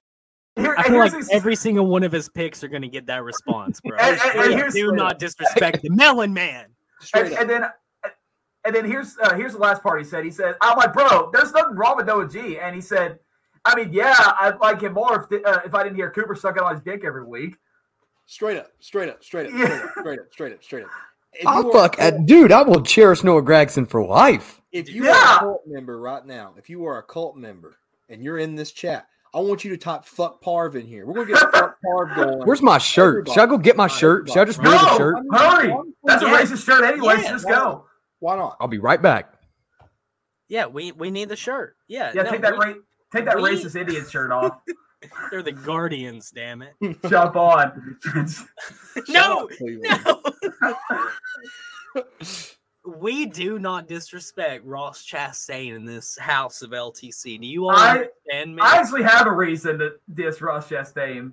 Here, 0.55 0.73
I 0.77 0.83
feel 0.83 0.97
like 0.97 1.13
his- 1.13 1.29
every 1.29 1.55
single 1.55 1.85
one 1.85 2.01
of 2.03 2.11
his 2.11 2.27
picks 2.29 2.63
are 2.63 2.67
going 2.67 2.81
to 2.81 2.87
get 2.87 3.05
that 3.05 3.23
response, 3.23 3.79
bro. 3.81 3.97
And- 3.99 4.19
and- 4.19 4.39
and 4.39 4.53
here's- 4.53 4.73
do 4.73 4.91
not 4.93 5.19
disrespect 5.19 5.83
the 5.83 5.89
Melon 5.91 6.33
Man. 6.33 6.65
And, 7.13 7.33
and 7.33 7.47
then 7.49 7.63
and 8.65 8.75
then 8.75 8.83
here's 8.85 9.15
uh, 9.21 9.35
here's 9.35 9.53
the 9.53 9.59
last 9.59 9.83
part 9.83 9.99
he 10.01 10.03
said 10.03 10.25
he 10.25 10.31
said 10.31 10.55
i'm 10.61 10.75
like 10.77 10.91
bro 10.91 11.29
there's 11.31 11.53
nothing 11.53 11.75
wrong 11.75 11.95
with 11.95 12.07
noah 12.07 12.27
g 12.27 12.57
and 12.59 12.73
he 12.75 12.81
said 12.81 13.19
i 13.63 13.75
mean 13.75 13.93
yeah 13.93 14.33
i'd 14.41 14.57
like 14.59 14.81
him 14.81 14.93
more 14.93 15.27
if, 15.31 15.45
uh, 15.45 15.59
if 15.63 15.75
i 15.75 15.83
didn't 15.83 15.95
hear 15.95 16.09
cooper 16.09 16.35
sucking 16.35 16.61
on 16.63 16.73
his 16.73 16.83
dick 16.83 17.03
every 17.05 17.23
week 17.23 17.55
Straight 18.27 18.57
up, 18.57 18.71
straight 18.79 19.09
up, 19.09 19.23
straight 19.23 19.47
up, 19.47 19.53
straight 19.53 19.71
up, 19.71 19.91
straight 19.99 20.19
up, 20.19 20.31
straight 20.33 20.53
up, 20.53 20.63
straight 20.63 20.83
up. 20.83 20.89
If 21.33 21.47
I'll 21.47 21.63
you 21.63 21.69
are 21.71 21.73
fuck, 21.73 21.95
a 21.99 22.11
cult- 22.11 22.25
dude. 22.25 22.51
I 22.51 22.61
will 22.61 22.81
cherish 22.81 23.23
Noah 23.23 23.41
Gragson 23.41 23.87
for 23.89 24.03
life. 24.05 24.61
if 24.71 24.89
you 24.93 25.05
Yeah. 25.05 25.11
are 25.13 25.35
a 25.35 25.39
cult 25.39 25.61
member 25.67 25.99
right 25.99 26.25
now, 26.25 26.53
if 26.57 26.69
you 26.69 26.85
are 26.85 26.97
a 26.99 27.03
cult 27.03 27.35
member 27.37 27.77
and 28.09 28.21
you're 28.23 28.37
in 28.37 28.55
this 28.55 28.71
chat, 28.71 29.07
I 29.33 29.39
want 29.39 29.63
you 29.63 29.69
to 29.71 29.77
type 29.77 30.03
"fuck 30.05 30.41
Parv" 30.43 30.75
in 30.75 30.85
here. 30.85 31.05
We're 31.05 31.13
gonna 31.13 31.27
get 31.27 31.39
fuck 31.39 31.77
Parv 31.85 32.15
going. 32.15 32.39
Where's 32.45 32.61
my 32.61 32.77
shirt? 32.77 33.27
Should 33.29 33.39
I 33.39 33.45
go 33.45 33.57
get 33.57 33.75
my 33.77 33.87
shirt? 33.87 34.27
Should 34.29 34.37
I 34.39 34.45
just 34.45 34.61
wear 34.61 34.71
No! 34.71 34.77
the 34.83 34.97
shirt? 34.97 35.15
hurry 35.31 35.73
that's 36.03 36.21
Yeah. 36.23 36.33
a 36.35 36.37
racist 36.43 36.65
shirt 36.65 36.83
anyway 36.83 37.15
Yeah, 37.21 37.31
just 37.31 37.45
why 37.45 37.51
go 37.51 37.59
not? 37.63 37.85
Why 38.19 38.35
not? 38.35 38.57
I'll 38.59 38.67
be 38.67 38.79
right 38.79 39.01
back. 39.01 39.33
Yeah, 40.49 40.65
we, 40.67 40.91
we 40.93 41.11
need 41.11 41.29
the 41.29 41.35
shirt. 41.35 41.75
Yeah, 41.87 42.11
yeah 42.15 42.23
no, 42.23 42.31
take 42.31 42.41
that 42.41 42.57
we- 42.57 42.65
ra- 42.65 42.73
Take 43.13 43.25
that 43.25 43.37
We- 43.37 43.43
racist 43.51 43.75
Indian 43.79 44.05
shirt 44.09 44.31
off. 44.31 44.59
They're 45.31 45.43
the 45.43 45.51
Guardians, 45.51 46.31
damn 46.31 46.61
it. 46.63 46.73
Jump 47.09 47.35
on. 47.37 47.97
no, 49.09 49.49
no. 49.61 50.21
we 52.85 53.25
do 53.25 53.59
not 53.59 53.87
disrespect 53.87 54.65
Ross 54.65 55.05
Chastain 55.05 55.75
in 55.75 55.85
this 55.85 56.17
house 56.17 56.61
of 56.61 56.71
LTC. 56.71 57.39
Do 57.39 57.45
you 57.47 57.65
all 57.65 57.71
I- 57.75 57.89
understand 57.91 58.55
me? 58.55 58.61
I 58.61 58.77
actually 58.77 59.03
have 59.03 59.27
a 59.27 59.31
reason 59.31 59.77
to 59.79 59.93
diss 60.13 60.41
Ross 60.41 60.67
Chastain. 60.69 61.31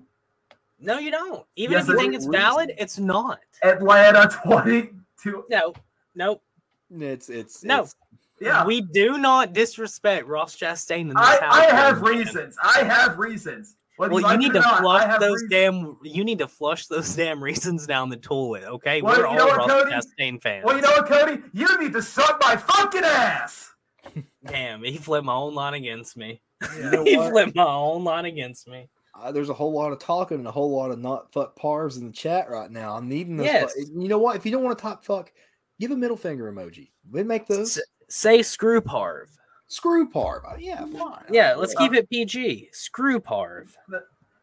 no, 0.80 0.98
you 0.98 1.10
don't. 1.10 1.44
Even 1.56 1.72
Yes, 1.74 1.84
if 1.84 1.88
you 1.90 1.94
I 1.94 1.98
think 1.98 2.12
do. 2.12 2.16
it's 2.16 2.26
valid, 2.26 2.72
it's 2.76 2.98
not. 2.98 3.40
Atlanta 3.62 4.28
22. 4.44 5.44
No, 5.48 5.72
nope. 6.14 6.42
It's 6.90 7.28
it's 7.30 7.64
No. 7.64 7.76
it's- 7.82 7.94
Yeah. 8.44 8.64
We 8.64 8.80
do 8.80 9.18
not 9.18 9.52
disrespect 9.52 10.26
Ross 10.26 10.56
Chastain 10.56 11.00
in 11.02 11.08
this 11.08 11.16
I, 11.18 11.36
house. 11.38 11.54
I 11.54 11.64
have 11.74 12.02
reasons. 12.02 12.56
I 12.62 12.82
have 12.84 13.18
reasons. 13.18 13.76
Whether 13.96 14.14
Well, 14.14 14.22
you 14.22 14.26
like 14.26 14.38
need 14.40 14.52
to 14.54 14.60
not, 14.60 14.80
flush 14.80 15.20
those 15.20 15.42
reasons. 15.42 15.50
damn. 15.50 15.96
You 16.02 16.24
need 16.24 16.38
to 16.40 16.48
flush 16.48 16.86
those 16.86 17.14
damn 17.16 17.42
reasons 17.42 17.86
down 17.86 18.10
the 18.10 18.16
toilet. 18.16 18.64
Okay, 18.64 19.02
Well, 19.02 19.16
we're 19.16 19.28
you 19.28 19.36
know 19.36 19.42
all 19.50 19.58
what, 19.58 19.58
Ross 19.58 19.70
Cody? 19.70 19.92
Chastain 19.92 20.42
fans. 20.42 20.64
Well, 20.64 20.76
you 20.76 20.82
know 20.82 20.90
what, 20.90 21.06
Cody? 21.06 21.42
You 21.52 21.78
need 21.80 21.92
to 21.92 22.02
suck 22.02 22.40
my 22.42 22.56
fucking 22.56 23.04
ass. 23.04 23.70
Damn, 24.46 24.82
he 24.82 24.96
flipped 24.98 25.24
my 25.24 25.34
own 25.34 25.54
line 25.54 25.74
against 25.74 26.16
me. 26.16 26.42
You 26.76 26.82
know 26.90 27.04
he 27.04 27.16
what? 27.16 27.30
flipped 27.30 27.54
my 27.54 27.64
own 27.64 28.04
line 28.04 28.24
against 28.24 28.68
me. 28.68 28.88
Uh, 29.18 29.30
there's 29.30 29.48
a 29.48 29.54
whole 29.54 29.72
lot 29.72 29.92
of 29.92 30.00
talking 30.00 30.38
and 30.38 30.46
a 30.48 30.50
whole 30.50 30.74
lot 30.76 30.90
of 30.90 30.98
not 30.98 31.32
fuck 31.32 31.54
parves 31.54 31.96
in 31.96 32.06
the 32.06 32.12
chat 32.12 32.50
right 32.50 32.70
now. 32.70 32.96
I'm 32.96 33.08
needing 33.08 33.36
those. 33.36 33.46
Yes. 33.46 33.72
fu- 33.74 34.02
you 34.02 34.08
know 34.08 34.18
what? 34.18 34.34
If 34.34 34.44
you 34.44 34.50
don't 34.50 34.64
want 34.64 34.76
to 34.76 34.82
talk 34.82 35.04
fuck, 35.04 35.32
give 35.78 35.92
a 35.92 35.96
middle 35.96 36.16
finger 36.16 36.52
emoji. 36.52 36.90
We 37.10 37.22
make 37.22 37.46
those. 37.46 37.80
S- 38.14 38.20
say 38.20 38.42
screw 38.42 38.80
Parv. 38.80 39.26
Screw 39.66 40.08
parv. 40.08 40.44
Uh, 40.52 40.56
Yeah, 40.58 40.84
fine. 40.86 41.24
Yeah, 41.30 41.54
let's 41.54 41.74
keep 41.74 41.94
it 41.94 42.08
PG. 42.08 42.68
Screw 42.72 43.18
Parv. 43.18 43.68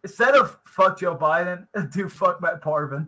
Instead 0.04 0.36
of 0.36 0.60
fuck 0.66 1.00
Joe 1.00 1.16
Biden, 1.16 1.68
do 1.94 2.10
fuck 2.10 2.42
Matt 2.42 2.62
Parvin. 2.62 3.08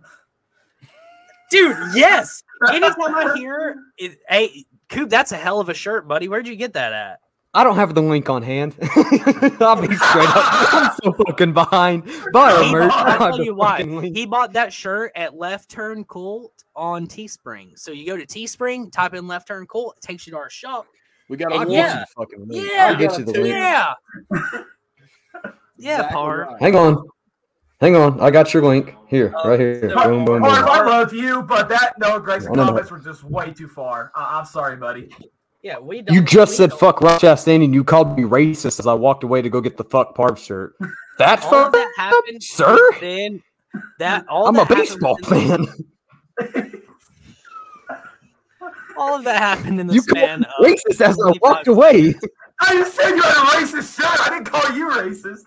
Dude, 1.52 1.76
yes. 1.96 2.44
Anytime 2.70 3.16
I 3.16 3.36
hear 3.36 3.76
it, 3.98 4.20
hey, 4.30 4.66
Coop, 4.90 5.10
that's 5.10 5.32
a 5.32 5.38
hell 5.38 5.60
of 5.60 5.70
a 5.70 5.74
shirt, 5.74 6.08
buddy. 6.08 6.28
Where'd 6.30 6.48
you 6.48 6.56
get 6.56 6.74
that 6.74 6.94
at? 6.94 7.20
I 7.56 7.64
don't 7.64 7.76
have 7.76 7.94
the 7.94 8.02
link 8.02 8.30
on 8.30 8.42
hand. 8.42 8.76
I'll 9.62 9.80
be 9.80 9.94
straight 9.96 10.30
up. 10.30 10.44
I'm 10.74 10.92
so 11.04 11.14
fucking 11.26 11.54
behind. 11.54 12.04
Buy 12.34 12.52
our 12.52 12.72
merch. 12.72 12.90
bought- 12.90 13.08
I 13.08 13.12
I'll 13.14 13.20
don't 13.20 13.32
tell 13.38 13.46
you 13.46 13.54
why. 13.56 13.82
link. 13.82 14.16
He 14.18 14.26
bought 14.26 14.54
that 14.54 14.74
shirt 14.74 15.12
at 15.16 15.36
Left 15.36 15.70
Turn 15.70 16.04
Cult 16.06 16.64
on 16.76 17.06
Teespring. 17.06 17.78
So 17.78 17.92
you 17.92 18.06
go 18.08 18.18
to 18.18 18.26
Teespring, 18.26 18.92
type 18.92 19.14
in 19.14 19.28
Left 19.28 19.48
Turn 19.48 19.68
Cult, 19.68 19.96
it 19.98 20.02
takes 20.02 20.26
you 20.26 20.32
to 20.32 20.38
our 20.38 20.50
shop. 20.50 20.88
We 21.30 21.38
got 21.38 21.54
And 21.54 21.70
a 21.70 21.72
yeah. 21.74 21.78
yeah. 22.00 22.06
fucking 22.18 22.48
link. 22.48 22.68
Yeah. 22.72 22.88
I'll 22.88 22.96
get 22.96 23.18
you 23.20 23.26
the 23.26 23.32
link. 23.34 23.48
Yeah. 23.48 23.94
Yeah, 25.78 25.96
Exactly 25.96 26.18
Parv. 26.18 26.46
right. 26.48 26.62
Hang 26.62 26.76
on. 26.76 27.08
Hang 27.82 27.96
on. 27.96 28.20
I 28.22 28.30
got 28.32 28.54
your 28.54 28.64
link. 28.64 28.96
Here, 29.08 29.34
Uh, 29.36 29.50
right 29.50 29.60
here. 29.60 29.90
so- 29.90 30.04
Boom, 30.04 30.24
boom, 30.24 30.42
Parv, 30.42 30.56
boom. 30.62 30.70
I 30.70 30.82
love 30.86 31.14
you, 31.14 31.42
but 31.44 31.68
that 31.70 31.96
no 32.00 32.20
Greg's 32.20 32.46
No, 32.46 32.52
no, 32.54 32.62
no. 32.64 32.68
comments 32.70 32.92
were 32.92 33.00
just 33.00 33.24
way 33.24 33.52
too 33.52 33.68
far. 33.68 34.12
I- 34.16 34.38
I'm 34.40 34.46
sorry, 34.46 34.78
buddy. 34.78 35.10
Yeah, 35.64 35.80
we 35.80 36.02
don't. 36.02 36.14
You 36.14 36.22
just 36.22 36.58
said 36.58 36.70
don't- 36.72 36.80
fuck 36.80 37.02
Ross 37.02 37.22
Chastain 37.22 37.64
and 37.64 37.74
you 37.74 37.84
called 37.84 38.18
me 38.18 38.24
racist 38.24 38.80
as 38.80 38.86
I 38.88 38.94
walked 38.94 39.24
away 39.24 39.42
to 39.42 39.50
go 39.50 39.62
get 39.62 39.78
the 39.78 39.84
fuck 39.86 40.16
Parv 40.16 40.38
shirt. 40.38 40.76
That's 41.18 41.46
All 41.46 41.54
of 41.56 41.72
fucked 41.72 41.74
that 41.74 41.92
happened, 41.96 42.44
sir? 42.44 42.78
Then 43.00 43.42
that 44.00 44.26
all 44.28 44.48
I'm 44.48 44.56
a 44.56 44.60
that 44.60 44.68
happened 44.68 44.80
baseball 44.88 45.18
within- 45.22 45.68
fan. 45.68 46.74
All 48.96 49.16
of 49.16 49.24
that 49.24 49.42
happened 49.42 49.80
in 49.80 49.88
the 49.88 49.96
You 49.96 50.02
span 50.02 50.44
called 50.44 50.68
of 50.68 50.78
racist 50.78 51.02
as 51.02 51.18
I 51.20 51.24
25 51.34 51.42
walked 51.42 51.68
away. 51.68 52.14
I 52.62 52.76
just 52.76 52.96
said 52.96 53.10
you 53.16 53.22
had 53.24 53.32
a 53.32 53.66
racist 53.66 53.96
shirt. 54.00 54.20
I 54.22 54.30
didn't 54.30 54.46
call 54.46 54.72
you 54.78 54.88
racist. 54.92 55.40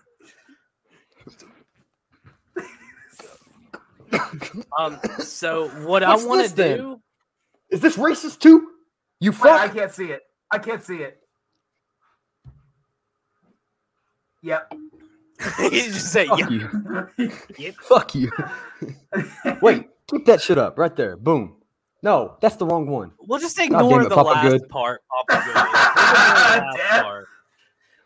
Um, 4.79 4.99
so 5.21 5.69
what 5.87 6.03
What's 6.03 6.25
I 6.25 6.27
want 6.27 6.49
to 6.49 6.55
do, 6.77 7.01
Is 7.71 7.81
this 7.81 7.97
racist 7.97 8.41
too? 8.41 8.69
You 9.21 9.31
Wait, 9.33 9.51
I 9.53 9.69
can't 9.69 9.93
see 9.93 10.07
it. 10.11 10.23
I 10.51 10.59
can't 10.59 10.83
see 10.83 10.97
it. 10.99 11.21
Yep. 14.43 14.75
you 15.59 15.71
just 15.71 16.13
say, 16.13 16.27
Fuck 16.27 16.39
yeah, 16.39 16.49
you. 16.51 17.31
Yep. 17.59 17.75
Fuck 17.77 18.15
you. 18.15 18.31
Wait, 19.63 19.89
keep 20.09 20.25
that 20.27 20.41
shit 20.41 20.59
up 20.59 20.79
right 20.79 20.95
there. 20.95 21.17
Boom. 21.17 21.57
No, 22.03 22.37
that's 22.41 22.57
the 22.57 22.67
wrong 22.67 22.87
one. 22.87 23.13
we'll 23.21 23.41
just 23.41 23.59
ignore 23.59 24.03
it, 24.03 24.09
the 24.09 24.15
Papa 24.15 24.29
last 24.29 24.51
Good. 24.51 24.69
part. 24.69 25.03
Papa 25.29 25.43
Good. 25.45 25.55
The 25.55 26.79
last 26.79 27.03
part. 27.03 27.27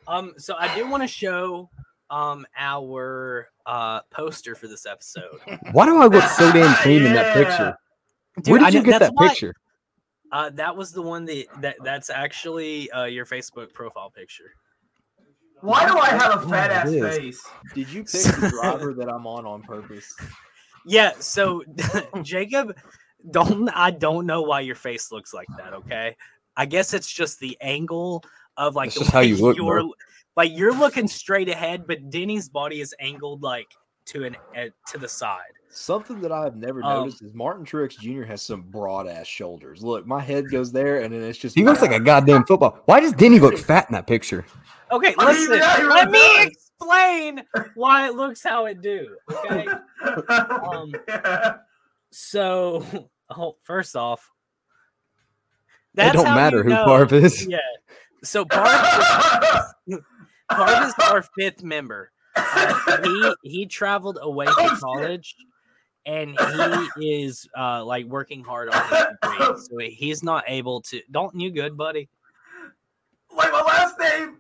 Um, 0.09 0.33
so 0.39 0.57
I 0.59 0.75
do 0.75 0.89
want 0.89 1.03
to 1.03 1.09
show 1.09 1.69
um 2.09 2.45
our 2.57 3.49
uh 3.67 4.01
poster 4.11 4.55
for 4.57 4.67
this 4.67 4.87
episode. 4.87 5.39
Why 5.73 5.87
do 5.87 5.97
I 6.01 6.07
look 6.07 6.25
so 6.25 6.51
damn 6.53 6.75
clean 6.77 7.03
in 7.05 7.13
that 7.15 7.35
picture? 7.35 7.77
Dude, 8.43 8.53
Where 8.53 8.61
I 8.63 8.71
did 8.71 8.75
you 8.75 8.81
know- 8.81 8.85
get 8.87 8.99
that's 9.01 9.11
that 9.11 9.15
why- 9.15 9.29
picture? 9.29 9.55
Uh, 10.33 10.51
that 10.51 10.77
was 10.77 10.93
the 10.93 11.03
one 11.03 11.25
that, 11.25 11.47
that 11.61 11.77
that's 11.83 12.09
actually 12.11 12.91
uh, 12.93 13.05
your 13.05 13.27
Facebook 13.27 13.73
profile 13.75 14.11
picture. 14.11 14.53
Why 15.61 15.87
do 15.87 15.99
I 15.99 16.09
have 16.11 16.43
a 16.43 16.47
Oh, 16.47 16.49
fat 16.49 16.71
ass 16.71 16.89
it 16.91 17.05
is. 17.05 17.17
face? 17.17 17.47
Did 17.75 17.89
you 17.91 18.03
pick 18.05 18.23
the 18.23 18.51
driver 18.63 18.95
that 18.95 19.09
I'm 19.09 19.27
on 19.27 19.45
on 19.45 19.63
purpose? 19.63 20.15
Yeah, 20.87 21.13
so 21.19 21.63
Jacob, 22.23 22.77
don't 23.31 23.69
I 23.75 23.91
don't 23.91 24.25
know 24.27 24.43
why 24.43 24.61
your 24.61 24.77
face 24.77 25.13
looks 25.13 25.35
like 25.35 25.49
that, 25.59 25.75
okay? 25.75 26.17
I 26.57 26.67
guess 26.67 26.95
it's 26.95 27.11
just 27.13 27.41
the 27.41 27.57
angle 27.61 28.25
of 28.57 28.75
like 28.75 28.93
the 28.95 29.01
just 29.01 29.11
how 29.11 29.21
you 29.21 29.37
look, 29.37 29.57
you're 29.57 29.81
bro. 29.81 29.93
like 30.37 30.53
you're 30.57 30.73
looking 30.75 31.09
straight 31.09 31.49
ahead, 31.49 31.87
but 31.87 32.09
Denny's 32.11 32.49
body 32.49 32.81
is 32.81 32.95
angled 33.01 33.43
like 33.43 33.69
to 34.07 34.25
an 34.25 34.37
uh, 34.57 34.67
to 34.89 34.99
the 34.99 35.09
side. 35.09 35.53
Something 35.73 36.21
that 36.23 36.33
I've 36.33 36.57
never 36.57 36.83
Um, 36.83 37.01
noticed 37.05 37.23
is 37.23 37.33
Martin 37.33 37.65
Truex 37.65 37.99
Jr. 37.99 38.25
has 38.25 38.43
some 38.43 38.63
broad 38.63 39.07
ass 39.07 39.27
shoulders. 39.27 39.83
Look, 39.85 40.07
my 40.07 40.21
head 40.21 40.45
goes 40.51 40.73
there, 40.73 41.01
and 41.03 41.13
then 41.15 41.23
it's 41.23 41.39
just 41.39 41.55
He 41.57 41.65
looks 41.65 41.81
like 41.81 41.93
a 41.93 42.01
goddamn 42.01 42.45
football. 42.45 42.81
Why 42.87 43.01
does 43.01 43.13
Denny 43.13 43.39
look 43.39 43.57
fat 43.57 43.87
in 43.89 43.95
that 43.95 44.07
picture? 44.07 44.45
Okay, 44.91 45.15
listen. 45.17 45.59
let 45.61 45.79
really 45.81 46.07
me 46.11 46.43
explain 46.43 47.43
why 47.75 48.09
it 48.09 48.15
looks 48.15 48.43
how 48.43 48.67
it 48.67 48.81
do. 48.83 49.17
Okay. 49.31 49.67
Um, 50.03 50.93
So, 52.11 52.85
oh, 53.31 53.57
first 53.63 53.95
off, 53.95 54.29
It 55.97 56.13
don't 56.13 56.27
how 56.27 56.35
matter 56.35 56.59
you 56.59 56.63
who 56.65 56.69
know- 56.71 56.87
Parv 56.87 57.13
is. 57.13 57.47
Yeah. 57.47 57.59
So 58.25 58.45
Parv, 58.45 59.71
Parv 60.51 60.87
is 60.89 60.95
our 61.09 61.23
fifth 61.39 61.63
member. 61.63 62.11
Uh, 62.37 62.99
he 63.03 63.35
he 63.51 63.67
traveled 63.67 64.19
away 64.21 64.47
Oh, 64.49 64.69
from 64.69 64.79
college, 64.79 65.35
and 66.07 66.37
he 66.99 67.23
is 67.25 67.47
uh, 67.57 67.85
like 67.85 68.07
working 68.07 68.43
hard 68.43 68.69
on 68.71 68.83
his 68.89 69.07
degree. 69.23 69.57
So 69.57 69.95
he's 69.95 70.23
not 70.23 70.45
able 70.47 70.81
to. 70.83 71.01
Don't 71.11 71.39
you 71.39 71.51
good, 71.51 71.77
buddy? 71.77 72.09
like 73.37 73.53
my 73.53 73.61
last 73.63 73.99
name. 73.99 74.37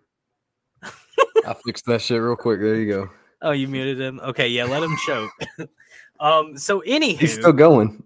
I 1.46 1.54
fixed 1.64 1.86
that 1.86 2.02
shit 2.02 2.20
real 2.20 2.36
quick. 2.36 2.60
There 2.60 2.74
you 2.76 2.92
go. 2.92 3.10
Oh, 3.42 3.52
you 3.52 3.68
muted 3.68 4.00
him. 4.00 4.20
Okay, 4.22 4.48
yeah, 4.48 4.64
let 4.64 4.82
him 4.82 4.96
choke. 5.06 5.30
um. 6.20 6.56
So 6.58 6.80
anywho, 6.86 7.18
He's 7.18 7.34
still 7.34 7.52
going. 7.52 8.02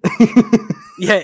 yeah. 0.98 1.22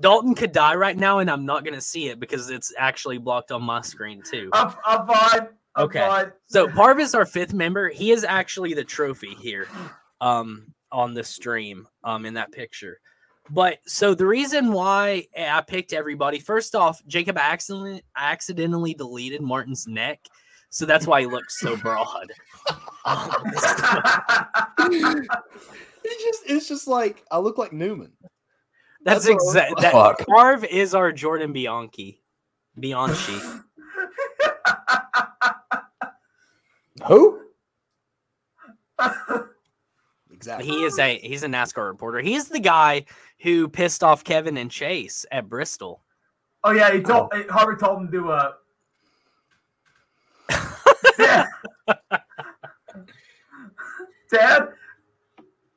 Dalton 0.00 0.34
could 0.34 0.52
die 0.52 0.74
right 0.76 0.96
now, 0.96 1.18
and 1.18 1.28
I'm 1.30 1.44
not 1.44 1.64
gonna 1.64 1.80
see 1.80 2.08
it 2.08 2.20
because 2.20 2.50
it's 2.50 2.72
actually 2.78 3.18
blocked 3.18 3.50
on 3.52 3.62
my 3.62 3.80
screen 3.80 4.22
too. 4.22 4.48
I'm, 4.52 4.72
I'm 4.84 5.06
fine. 5.06 5.48
I'm 5.74 5.84
Okay. 5.84 6.00
fine. 6.00 6.32
So 6.46 6.66
Parvis, 6.68 7.14
our 7.14 7.26
fifth 7.26 7.52
member. 7.52 7.88
He 7.88 8.10
is 8.10 8.24
actually 8.24 8.74
the 8.74 8.84
trophy 8.84 9.34
here, 9.34 9.68
um, 10.20 10.72
on 10.92 11.14
the 11.14 11.24
stream, 11.24 11.86
um, 12.04 12.26
in 12.26 12.34
that 12.34 12.52
picture. 12.52 13.00
But 13.50 13.78
so 13.86 14.14
the 14.14 14.26
reason 14.26 14.72
why 14.72 15.26
I 15.36 15.60
picked 15.62 15.92
everybody, 15.92 16.38
first 16.38 16.74
off, 16.74 17.00
Jacob 17.06 17.38
accidentally 17.38 18.02
accidentally 18.16 18.94
deleted 18.94 19.40
Martin's 19.40 19.86
neck, 19.86 20.20
so 20.70 20.84
that's 20.84 21.06
why 21.06 21.20
he 21.22 21.26
looks 21.26 21.58
so 21.60 21.76
broad. 21.76 22.30
It's 26.10 26.24
just, 26.24 26.42
it's 26.46 26.68
just 26.68 26.88
like 26.88 27.22
I 27.30 27.38
look 27.38 27.58
like 27.58 27.72
Newman. 27.72 28.12
that's 29.04 29.26
That's 29.26 29.28
what 29.28 29.34
exact. 29.48 29.74
was- 29.74 29.82
That 29.82 29.92
Fuck. 29.92 30.20
Parv 30.26 30.64
is 30.64 30.94
our 30.94 31.12
Jordan 31.12 31.52
Bianchi, 31.52 32.22
Bianchi. 32.78 33.38
Who? 37.06 37.42
Exactly. 40.38 40.68
He 40.68 40.84
is 40.84 40.96
a 41.00 41.18
he's 41.18 41.42
a 41.42 41.48
NASCAR 41.48 41.88
reporter. 41.88 42.20
He's 42.20 42.46
the 42.48 42.60
guy 42.60 43.04
who 43.40 43.66
pissed 43.66 44.04
off 44.04 44.22
Kevin 44.22 44.56
and 44.56 44.70
Chase 44.70 45.26
at 45.32 45.48
Bristol. 45.48 46.00
oh 46.62 46.70
yeah, 46.70 46.92
he 46.92 47.00
told 47.00 47.32
Harvick 47.32 47.80
told 47.80 47.98
him 48.02 48.06
to 48.06 48.12
do 48.12 48.30
a. 48.30 48.54
Dad, 51.18 51.46
Dad, 54.30 54.68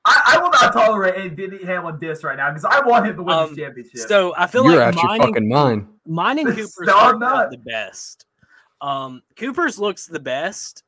I, 0.06 0.34
I 0.36 0.38
will 0.40 0.52
not 0.52 0.74
tolerate 0.74 1.16
any 1.18 1.30
Denny 1.32 1.66
Hamlin 1.66 1.98
diss 2.00 2.24
right 2.24 2.38
now 2.38 2.50
because 2.52 2.66
I 2.66 2.82
want 2.86 3.08
him 3.08 3.16
to 3.16 3.24
win 3.24 3.34
Um, 3.36 3.50
this 3.50 3.58
championship. 3.58 4.08
So 4.08 4.36
I 4.38 4.46
feel 4.46 4.64
You're 4.66 4.76
like 4.78 4.90
out 4.90 4.96
your 4.96 5.04
mine 5.08 5.22
and, 5.22 5.30
fucking 5.30 5.50
mind. 5.50 5.88
mine 6.06 6.38
and 6.40 6.48
Cooper 6.56 6.86
No, 6.86 6.94
I'm 6.94 7.20
started 7.20 7.26
out 7.26 7.36
not. 7.36 7.50
the 7.52 7.58
best. 7.58 8.26
Um, 8.80 9.24
Cooper's 9.36 9.80
looks 9.80 10.06
the 10.06 10.20
best. 10.20 10.84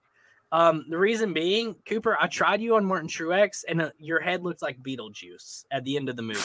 Um, 0.54 0.86
the 0.88 1.00
reason 1.00 1.34
being, 1.34 1.76
Cooper, 1.90 2.16
I 2.22 2.28
tried 2.28 2.62
you 2.62 2.76
on 2.76 2.86
Martin 2.86 3.10
Truex, 3.10 3.64
and 3.68 3.82
uh, 3.82 3.90
your 3.98 4.20
head 4.20 4.44
looks 4.44 4.62
like 4.62 4.78
Beetlejuice 4.84 5.66
at 5.72 5.84
the 5.84 5.98
end 5.98 6.10
of 6.10 6.16
the 6.16 6.22
movie. 6.22 6.40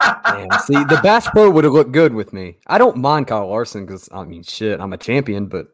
Damn, 0.00 0.48
see, 0.60 0.74
the 0.84 1.00
Bass 1.02 1.28
Pro 1.28 1.50
would 1.50 1.64
have 1.64 1.72
looked 1.72 1.90
good 1.90 2.14
with 2.14 2.32
me. 2.32 2.58
I 2.68 2.78
don't 2.78 2.96
mind 2.96 3.26
Kyle 3.26 3.48
Larson 3.48 3.86
because 3.86 4.08
I 4.12 4.22
mean, 4.22 4.44
shit, 4.44 4.78
I'm 4.78 4.92
a 4.92 4.96
champion. 4.96 5.46
But 5.46 5.66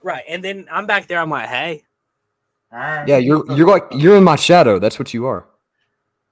Right, 0.00 0.22
and 0.28 0.44
then 0.44 0.68
I'm 0.70 0.86
back 0.86 1.08
there. 1.08 1.18
I'm 1.18 1.28
like, 1.28 1.48
hey, 1.48 1.82
yeah, 2.70 3.16
you're 3.16 3.44
you're 3.52 3.66
like 3.66 3.82
you're 3.90 4.16
in 4.16 4.22
my 4.22 4.36
shadow. 4.36 4.78
That's 4.78 4.96
what 4.96 5.12
you 5.12 5.26
are. 5.26 5.48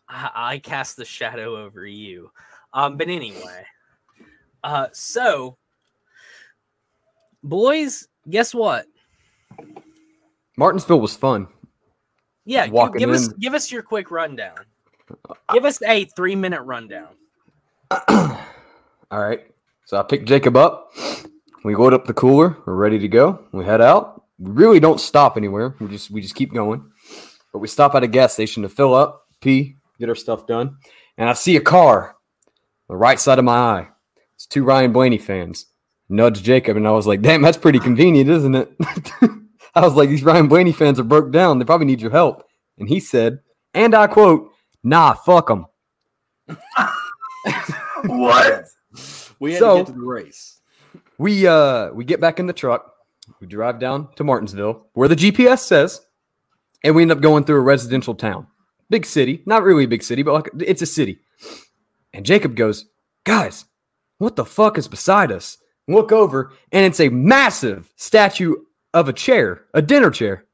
I, 0.09 0.31
I 0.35 0.59
cast 0.59 0.97
the 0.97 1.05
shadow 1.05 1.57
over 1.57 1.85
you. 1.85 2.31
Um, 2.73 2.97
but 2.97 3.09
anyway, 3.09 3.67
uh, 4.63 4.87
so 4.93 5.57
boys, 7.43 8.07
guess 8.31 8.55
what? 8.55 8.87
Martinsville 10.57 11.01
was 11.01 11.17
fun. 11.17 11.49
Yeah, 12.45 12.69
Walking 12.69 12.99
give 12.99 13.11
us 13.11 13.29
give 13.29 13.55
us 13.55 13.73
your 13.73 13.83
quick 13.83 14.11
rundown. 14.11 14.57
Give 15.53 15.65
us 15.65 15.83
a 15.83 16.05
three 16.05 16.37
minute 16.37 16.63
rundown. 16.63 17.09
All 18.09 18.39
right. 19.11 19.47
So 19.87 19.99
I 19.99 20.03
picked 20.03 20.27
Jacob 20.27 20.57
up. 20.57 20.93
We 21.65 21.75
load 21.75 21.95
up 21.95 22.07
the 22.07 22.15
cooler. 22.15 22.57
We're 22.67 22.75
ready 22.75 22.99
to 22.99 23.09
go. 23.09 23.45
We 23.53 23.65
head 23.65 23.81
out. 23.81 24.23
We 24.39 24.51
really 24.51 24.81
don't 24.81 25.01
stop 25.01 25.37
anywhere. 25.37 25.75
We 25.81 25.89
just 25.89 26.11
we 26.11 26.21
just 26.21 26.35
keep 26.35 26.53
going. 26.53 26.91
But 27.53 27.61
we 27.61 27.69
stop 27.69 27.95
at 27.95 28.03
a 28.03 28.09
gas 28.09 28.33
station 28.33 28.63
to 28.65 28.69
fill 28.69 28.95
up, 28.95 29.27
pee, 29.41 29.77
get 29.99 30.09
our 30.09 30.15
stuff 30.15 30.47
done. 30.47 30.77
And 31.17 31.29
I 31.29 31.35
see 31.35 31.57
a 31.57 31.61
car 31.61 32.17
on 32.89 32.95
the 32.95 32.97
right 32.97 33.21
side 33.21 33.39
of 33.39 33.45
my 33.45 33.57
eye. 33.57 33.89
It's 34.35 34.47
two 34.47 34.65
Ryan 34.65 34.93
Blaney 34.93 35.19
fans. 35.19 35.67
Nudge 36.09 36.43
Jacob, 36.43 36.77
and 36.77 36.87
I 36.87 36.91
was 36.91 37.07
like, 37.07 37.23
damn, 37.23 37.43
that's 37.43 37.57
pretty 37.57 37.79
convenient, 37.79 38.29
isn't 38.29 38.55
it? 38.55 38.73
I 39.77 39.81
was 39.81 39.95
like, 39.95 40.09
these 40.09 40.23
Ryan 40.23 40.49
Blaney 40.49 40.73
fans 40.73 41.01
are 41.01 41.05
broke 41.05 41.31
down. 41.33 41.59
They 41.59 41.65
probably 41.65 41.87
need 41.87 42.01
your 42.01 42.11
help. 42.11 42.49
And 42.79 42.89
he 42.89 43.01
said, 43.01 43.41
and 43.75 43.95
I 43.95 44.07
quote, 44.07 44.51
nah, 44.83 45.15
fuck 45.15 45.49
them. 45.49 45.67
what? 48.07 48.67
We 49.41 49.53
had 49.53 49.59
So- 49.59 49.75
to 49.79 49.81
get 49.81 49.87
to 49.87 49.93
the 49.93 50.07
race. 50.07 50.61
We 51.17 51.47
uh 51.47 51.91
we 51.93 52.05
get 52.05 52.21
back 52.21 52.41
in 52.41 52.47
the 52.47 52.53
truck. 52.53 52.93
We 53.41 53.47
drive 53.47 53.79
down 53.79 54.09
to 54.17 54.25
Martinsville, 54.25 54.87
where 54.95 55.09
the 55.09 55.15
GPS 55.15 55.61
says, 55.61 56.01
and 56.83 56.95
we 56.97 57.03
end 57.03 57.13
up 57.13 57.21
going 57.21 57.45
through 57.45 57.57
a 57.57 57.61
residential 57.61 58.15
town. 58.17 58.49
Big 58.91 59.07
city, 59.07 59.41
not 59.47 59.63
really 59.63 59.85
a 59.85 59.89
big 59.89 60.03
city, 60.03 60.23
but 60.25 60.35
like 60.35 60.51
it's 60.61 60.83
a 60.83 60.87
city. 60.87 61.21
And 62.13 62.27
Jacob 62.27 62.57
goes, 62.57 62.87
"Guys, 63.23 63.65
what 64.19 64.35
the 64.35 64.45
fuck 64.45 64.77
is 64.77 64.89
beside 64.89 65.31
us?" 65.31 65.59
Look 65.87 66.11
over, 66.11 66.53
and 66.73 66.85
it's 66.85 67.01
a 67.01 67.11
massive 67.11 67.93
statue 67.97 68.57
of 68.95 69.09
a 69.09 69.13
chair, 69.13 69.65
a 69.75 69.83
dinner 69.83 70.11
chair. 70.11 70.45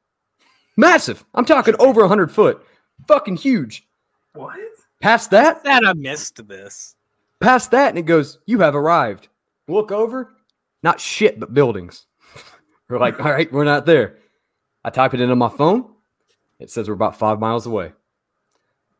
Massive. 0.75 1.23
I'm 1.33 1.45
talking 1.45 1.75
over 1.79 2.01
100 2.01 2.31
foot. 2.31 2.65
Fucking 3.07 3.37
huge. 3.37 3.87
What? 4.33 4.57
Past 5.01 5.31
that, 5.31 5.63
That 5.63 5.85
I 5.85 5.93
missed 5.93 6.45
this. 6.47 6.95
past 7.39 7.71
that, 7.71 7.89
and 7.89 7.97
it 7.97 8.03
goes, 8.03 8.39
You 8.45 8.59
have 8.59 8.75
arrived. 8.75 9.29
Look 9.67 9.91
over, 9.91 10.33
not 10.83 10.99
shit, 10.99 11.39
but 11.39 11.53
buildings. 11.53 12.05
we're 12.89 12.99
like, 12.99 13.19
All 13.19 13.31
right, 13.31 13.51
we're 13.51 13.63
not 13.63 13.85
there. 13.85 14.17
I 14.83 14.89
type 14.89 15.13
it 15.13 15.21
in 15.21 15.31
on 15.31 15.37
my 15.37 15.49
phone. 15.49 15.93
It 16.59 16.69
says 16.69 16.87
we're 16.87 16.93
about 16.95 17.17
five 17.17 17.39
miles 17.39 17.65
away. 17.65 17.93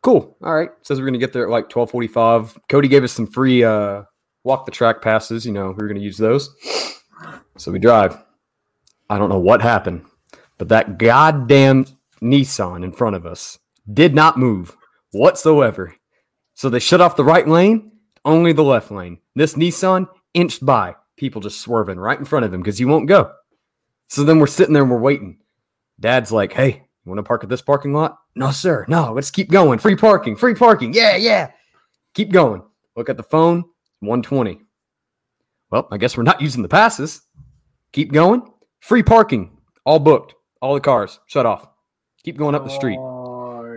Cool. 0.02 0.36
All 0.42 0.54
right. 0.54 0.70
says 0.82 1.00
we're 1.00 1.06
gonna 1.06 1.18
get 1.20 1.34
there 1.34 1.44
at 1.44 1.50
like 1.52 1.66
1245. 1.76 2.58
Cody 2.70 2.88
gave 2.88 3.04
us 3.04 3.12
some 3.12 3.28
free 3.28 3.64
uh 3.64 4.04
walk 4.44 4.66
the 4.66 4.72
track 4.72 5.02
passes, 5.02 5.46
you 5.46 5.52
know, 5.52 5.68
we 5.68 5.76
were 5.84 5.88
gonna 5.88 6.00
use 6.00 6.18
those. 6.18 6.50
So 7.58 7.72
we 7.72 7.78
drive. 7.80 8.18
I 9.12 9.18
don't 9.18 9.28
know 9.28 9.40
what 9.40 9.62
happened, 9.62 10.06
but 10.58 10.70
that 10.70 10.98
goddamn 10.98 11.86
Nissan 12.22 12.82
in 12.82 12.94
front 12.94 13.18
of 13.18 13.26
us 13.26 13.60
did 13.94 14.16
not 14.16 14.40
move 14.40 14.78
whatsoever. 15.12 15.94
So 16.54 16.70
they 16.70 16.80
shut 16.80 17.02
off 17.02 17.18
the 17.18 17.26
right 17.26 17.46
lane, 17.46 17.92
only 18.24 18.54
the 18.54 18.64
left 18.64 18.90
lane. 18.90 19.18
This 19.36 19.56
Nissan 19.56 20.08
inched 20.34 20.66
by, 20.66 20.96
people 21.18 21.42
just 21.42 21.60
swerving 21.60 22.00
right 22.00 22.18
in 22.18 22.24
front 22.24 22.46
of 22.46 22.54
him 22.54 22.62
because 22.62 22.78
he 22.78 22.86
won't 22.86 23.10
go. 23.10 23.34
So 24.08 24.24
then 24.24 24.40
we're 24.40 24.48
sitting 24.48 24.74
there 24.74 24.84
and 24.84 24.92
we're 24.92 24.98
waiting. 24.98 25.40
Dad's 26.00 26.32
like, 26.32 26.54
hey, 26.54 26.70
you 26.70 27.10
want 27.10 27.20
to 27.20 27.24
park 27.24 27.44
at 27.44 27.50
this 27.50 27.62
parking 27.62 27.94
lot? 27.94 28.18
No, 28.36 28.52
sir. 28.52 28.86
No, 28.88 29.12
let's 29.12 29.30
keep 29.30 29.52
going. 29.52 29.80
Free 29.80 29.98
parking, 29.98 30.38
free 30.38 30.56
parking. 30.56 30.94
Yeah, 30.94 31.18
yeah. 31.18 31.52
Keep 32.14 32.32
going. 32.32 32.64
Look 32.96 33.10
at 33.10 33.18
the 33.18 33.24
phone, 33.24 33.66
120. 34.00 34.62
Well, 35.70 35.90
I 35.92 35.98
guess 35.98 36.16
we're 36.16 36.24
not 36.24 36.40
using 36.40 36.62
the 36.62 36.70
passes. 36.70 37.24
Keep 37.92 38.14
going. 38.14 38.50
Free 38.82 39.04
parking, 39.04 39.58
all 39.86 40.00
booked. 40.00 40.36
All 40.62 40.74
the 40.74 40.80
cars 40.80 41.20
shut 41.26 41.46
off. 41.46 41.68
Keep 42.24 42.38
going 42.38 42.54
up 42.54 42.64
the 42.64 42.70
street. 42.70 43.00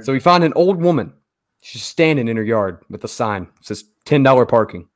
So 0.05 0.13
we 0.13 0.21
find 0.21 0.45
an 0.45 0.53
old 0.55 0.83
woman. 0.83 1.15
She's 1.63 1.83
standing 1.83 2.29
in 2.29 2.37
her 2.37 2.43
yard 2.43 2.83
with 2.91 3.05
a 3.05 3.09
sign. 3.09 3.45
It 3.61 3.67
says 3.67 3.85
$10 4.05 4.49
parking. 4.49 4.89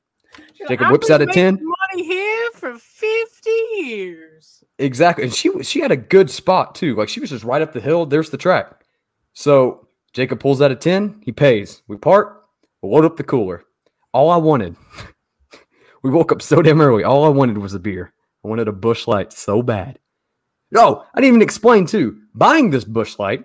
Jacob 0.68 0.90
whips 0.90 1.08
out 1.08 1.22
a 1.22 1.26
10. 1.26 1.54
Money 1.62 2.04
here 2.04 2.50
for 2.52 2.76
fifty 2.76 3.50
years. 3.76 4.62
Exactly. 4.78 5.24
And 5.24 5.32
she 5.32 5.62
she 5.62 5.80
had 5.80 5.90
a 5.90 5.96
good 5.96 6.30
spot 6.30 6.74
too. 6.74 6.94
Like 6.94 7.08
she 7.08 7.20
was 7.20 7.30
just 7.30 7.44
right 7.44 7.62
up 7.62 7.72
the 7.72 7.80
hill. 7.80 8.04
There's 8.04 8.30
the 8.30 8.36
track. 8.36 8.84
So 9.32 9.88
Jacob 10.12 10.40
pulls 10.40 10.60
out 10.60 10.72
a 10.72 10.76
10. 10.76 11.22
He 11.24 11.32
pays. 11.32 11.82
We 11.88 11.96
park. 11.96 12.44
We 12.82 12.90
load 12.90 13.04
up 13.04 13.16
the 13.16 13.24
cooler. 13.24 13.64
All 14.12 14.30
I 14.30 14.36
wanted, 14.36 14.76
we 16.02 16.10
woke 16.10 16.32
up 16.32 16.42
so 16.42 16.62
damn 16.62 16.80
early. 16.80 17.04
All 17.04 17.24
I 17.24 17.28
wanted 17.28 17.58
was 17.58 17.74
a 17.74 17.78
beer. 17.78 18.12
Wanted 18.48 18.66
a 18.66 18.72
Busch 18.72 19.06
Light 19.06 19.32
so 19.32 19.62
bad. 19.62 19.98
No, 20.70 21.04
I 21.14 21.20
didn't 21.20 21.28
even 21.28 21.42
explain 21.42 21.86
too. 21.86 22.22
Buying 22.34 22.70
this 22.70 22.84
Busch 22.84 23.18
Light, 23.18 23.44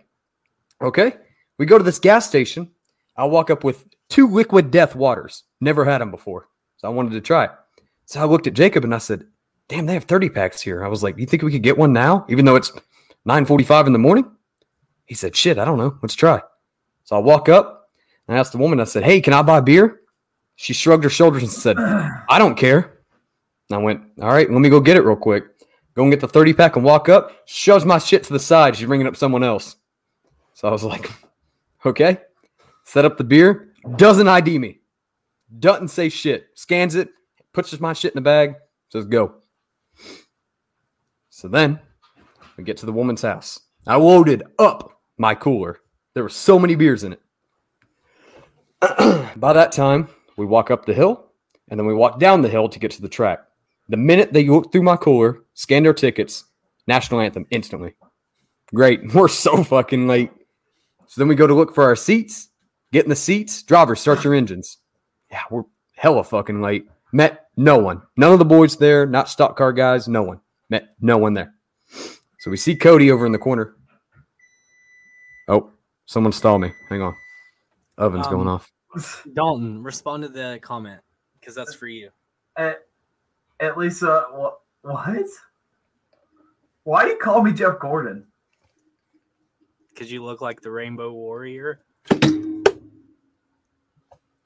okay? 0.82 1.14
We 1.58 1.66
go 1.66 1.78
to 1.78 1.84
this 1.84 2.00
gas 2.00 2.26
station. 2.26 2.72
I 3.18 3.26
walk 3.26 3.50
up 3.50 3.66
with 3.66 3.86
two 4.08 4.30
liquid 4.30 4.72
death 4.72 4.96
waters. 4.96 5.44
Never 5.60 5.84
had 5.84 6.00
them 6.00 6.10
before. 6.10 6.48
So 6.78 6.88
I 6.88 6.92
wanted 6.92 7.12
to 7.12 7.22
try. 7.22 7.50
So 8.06 8.22
I 8.22 8.26
looked 8.26 8.48
at 8.48 8.54
Jacob 8.54 8.86
and 8.86 8.96
I 8.96 8.98
said, 8.98 9.26
damn, 9.68 9.86
they 9.86 9.94
have 9.94 10.06
30 10.06 10.30
packs 10.30 10.62
here. 10.62 10.86
I 10.86 10.88
was 10.88 11.04
like, 11.04 11.16
do 11.16 11.22
you 11.22 11.28
think 11.28 11.44
we 11.44 11.52
could 11.52 11.64
get 11.64 11.78
one 11.78 11.92
now, 11.92 12.26
even 12.30 12.46
though 12.46 12.56
it's 12.56 12.72
9:45 13.28 13.88
in 13.88 13.94
the 13.94 14.00
morning? 14.00 14.32
He 15.06 15.16
said, 15.16 15.36
shit, 15.36 15.58
I 15.58 15.66
don't 15.66 15.78
know. 15.78 15.98
Let's 16.02 16.16
try. 16.16 16.42
So 17.04 17.18
I 17.18 17.20
walk 17.20 17.50
up 17.50 17.90
and 18.28 18.38
I 18.38 18.40
asked 18.40 18.54
the 18.54 18.58
woman, 18.58 18.80
I 18.80 18.86
said, 18.86 19.04
hey, 19.04 19.20
can 19.20 19.34
I 19.34 19.42
buy 19.42 19.60
beer? 19.60 20.00
She 20.56 20.72
shrugged 20.74 21.04
her 21.04 21.10
shoulders 21.10 21.44
and 21.44 21.52
said, 21.52 21.78
I 21.78 22.40
don't 22.40 22.56
care. 22.56 23.00
And 23.74 23.82
I 23.82 23.84
went, 23.84 24.04
all 24.22 24.28
right, 24.28 24.52
let 24.52 24.60
me 24.60 24.70
go 24.70 24.80
get 24.80 24.98
it 24.98 25.02
real 25.04 25.16
quick. 25.16 25.46
Go 25.96 26.04
and 26.04 26.12
get 26.12 26.22
the 26.22 26.28
30 26.28 26.54
pack 26.54 26.76
and 26.76 26.86
walk 26.86 27.10
up, 27.10 27.32
shoves 27.48 27.86
my 27.86 27.98
shit 27.98 28.24
to 28.26 28.34
the 28.34 28.40
side. 28.40 28.76
She's 28.76 28.86
ringing 28.86 29.08
up 29.08 29.16
someone 29.16 29.44
else. 29.44 29.78
So 30.54 30.68
I 30.68 30.72
was 30.72 30.84
like, 30.84 31.10
okay. 31.86 32.20
Set 32.84 33.04
up 33.04 33.18
the 33.18 33.24
beer, 33.24 33.74
doesn't 33.96 34.28
ID 34.28 34.60
me, 34.60 34.82
doesn't 35.58 35.88
say 35.88 36.10
shit, 36.10 36.50
scans 36.54 36.94
it, 36.94 37.10
puts 37.52 37.80
my 37.80 37.94
shit 37.94 38.14
in 38.14 38.18
the 38.18 38.22
bag, 38.22 38.54
says 38.90 39.06
go. 39.06 39.38
So 41.32 41.48
then 41.48 41.80
we 42.56 42.64
get 42.64 42.78
to 42.78 42.86
the 42.86 42.94
woman's 42.94 43.24
house. 43.24 43.60
I 43.88 43.96
loaded 43.96 44.44
up 44.60 45.00
my 45.18 45.34
cooler. 45.34 45.80
There 46.14 46.22
were 46.22 46.30
so 46.30 46.60
many 46.60 46.76
beers 46.76 47.04
in 47.04 47.14
it. 47.14 47.22
By 49.40 49.54
that 49.54 49.72
time, 49.72 50.10
we 50.38 50.46
walk 50.46 50.70
up 50.70 50.86
the 50.86 50.94
hill 50.94 51.32
and 51.70 51.80
then 51.80 51.88
we 51.88 51.96
walk 51.96 52.20
down 52.20 52.44
the 52.44 52.50
hill 52.50 52.70
to 52.70 52.78
get 52.78 52.92
to 52.92 53.02
the 53.02 53.10
track. 53.10 53.40
The 53.90 53.98
minute 53.98 54.34
they 54.34 54.46
look 54.48 54.72
through 54.72 54.84
my 54.84 54.96
cooler, 54.98 55.44
scan 55.54 55.84
their 55.84 55.94
tickets, 55.94 56.46
national 56.88 57.20
anthem 57.22 57.46
instantly. 57.52 57.96
Great. 58.74 59.02
We're 59.14 59.28
so 59.28 59.64
fucking 59.64 60.08
late. 60.08 60.32
So 61.08 61.22
then 61.22 61.28
we 61.28 61.36
go 61.36 61.46
to 61.46 61.54
look 61.54 61.76
for 61.76 61.84
our 61.84 61.96
seats, 61.96 62.50
get 62.92 63.04
in 63.04 63.10
the 63.10 63.16
seats, 63.16 63.62
drivers, 63.64 64.00
start 64.00 64.24
your 64.24 64.34
engines. 64.34 64.78
Yeah, 65.32 65.42
we're 65.52 65.64
hella 65.96 66.24
fucking 66.24 66.62
late. 66.62 66.88
Met 67.12 67.48
no 67.56 67.78
one. 67.78 68.02
None 68.18 68.34
of 68.34 68.40
the 68.40 68.46
boys 68.46 68.78
there, 68.78 69.06
not 69.06 69.30
stock 69.30 69.56
car 69.56 69.74
guys, 69.74 70.08
no 70.08 70.24
one. 70.24 70.40
Met 70.70 70.96
no 71.02 71.18
one 71.20 71.34
there. 71.36 71.54
So 72.40 72.50
we 72.50 72.58
see 72.58 72.76
Cody 72.76 73.12
over 73.12 73.28
in 73.28 73.32
the 73.32 73.38
corner. 73.38 73.76
Oh, 75.48 75.72
someone 76.06 76.32
stalled 76.34 76.62
me. 76.62 76.72
Hang 76.90 77.02
on. 77.02 77.14
Oven's 78.00 78.28
going 78.28 78.48
Um, 78.48 78.56
off. 78.56 78.72
Dalton, 79.34 79.84
respond 79.84 80.24
to 80.24 80.30
the 80.30 80.60
comment 80.62 81.02
because 81.40 81.54
that's 81.54 81.76
for 81.76 81.88
you. 81.88 82.10
at, 82.58 82.80
at 83.64 83.78
least 83.78 84.04
uh 84.04 84.26
what 84.32 84.60
what? 84.82 85.26
Why 86.84 87.04
do 87.06 87.12
you 87.12 87.18
call 87.18 87.42
me 87.42 87.54
Jeff 87.54 87.80
Gordon? 87.80 88.28
Because 89.90 90.12
you 90.12 90.24
look 90.24 90.42
like 90.42 90.62
the 90.62 90.70
Rainbow 90.72 91.12
Warrior. 91.12 91.80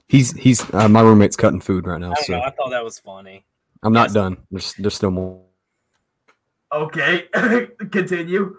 He's 0.10 0.32
he's 0.34 0.74
uh, 0.74 0.88
my 0.88 1.02
roommate's 1.02 1.36
cutting 1.36 1.60
food 1.60 1.86
right 1.88 2.00
now, 2.00 2.12
I 2.12 2.16
don't 2.16 2.26
so 2.26 2.34
know. 2.34 2.42
I 2.42 2.50
thought 2.52 2.70
that 2.70 2.84
was 2.84 3.00
funny. 3.00 3.46
I'm 3.84 3.92
not 3.94 4.08
Yes. 4.08 4.14
done. 4.14 4.38
There's 4.52 4.74
there's 4.76 4.96
still 4.96 5.12
more. 5.12 5.44
Okay, 6.72 7.26
continue. 7.92 8.58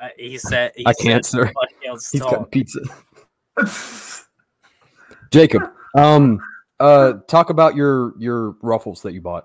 Uh, 0.00 0.08
he 0.16 0.38
said. 0.38 0.72
He 0.76 0.86
I 0.86 0.92
can't, 0.94 1.24
said 1.24 1.38
sir. 1.38 1.44
somebody 1.46 1.86
else 1.86 2.10
He's 2.10 2.20
cutting 2.22 2.46
pizza. 2.46 2.80
Jacob, 5.30 5.62
um, 5.96 6.40
uh, 6.80 7.14
talk 7.28 7.50
about 7.50 7.74
your 7.76 8.14
your 8.18 8.52
ruffles 8.62 9.02
that 9.02 9.12
you 9.12 9.20
bought. 9.20 9.44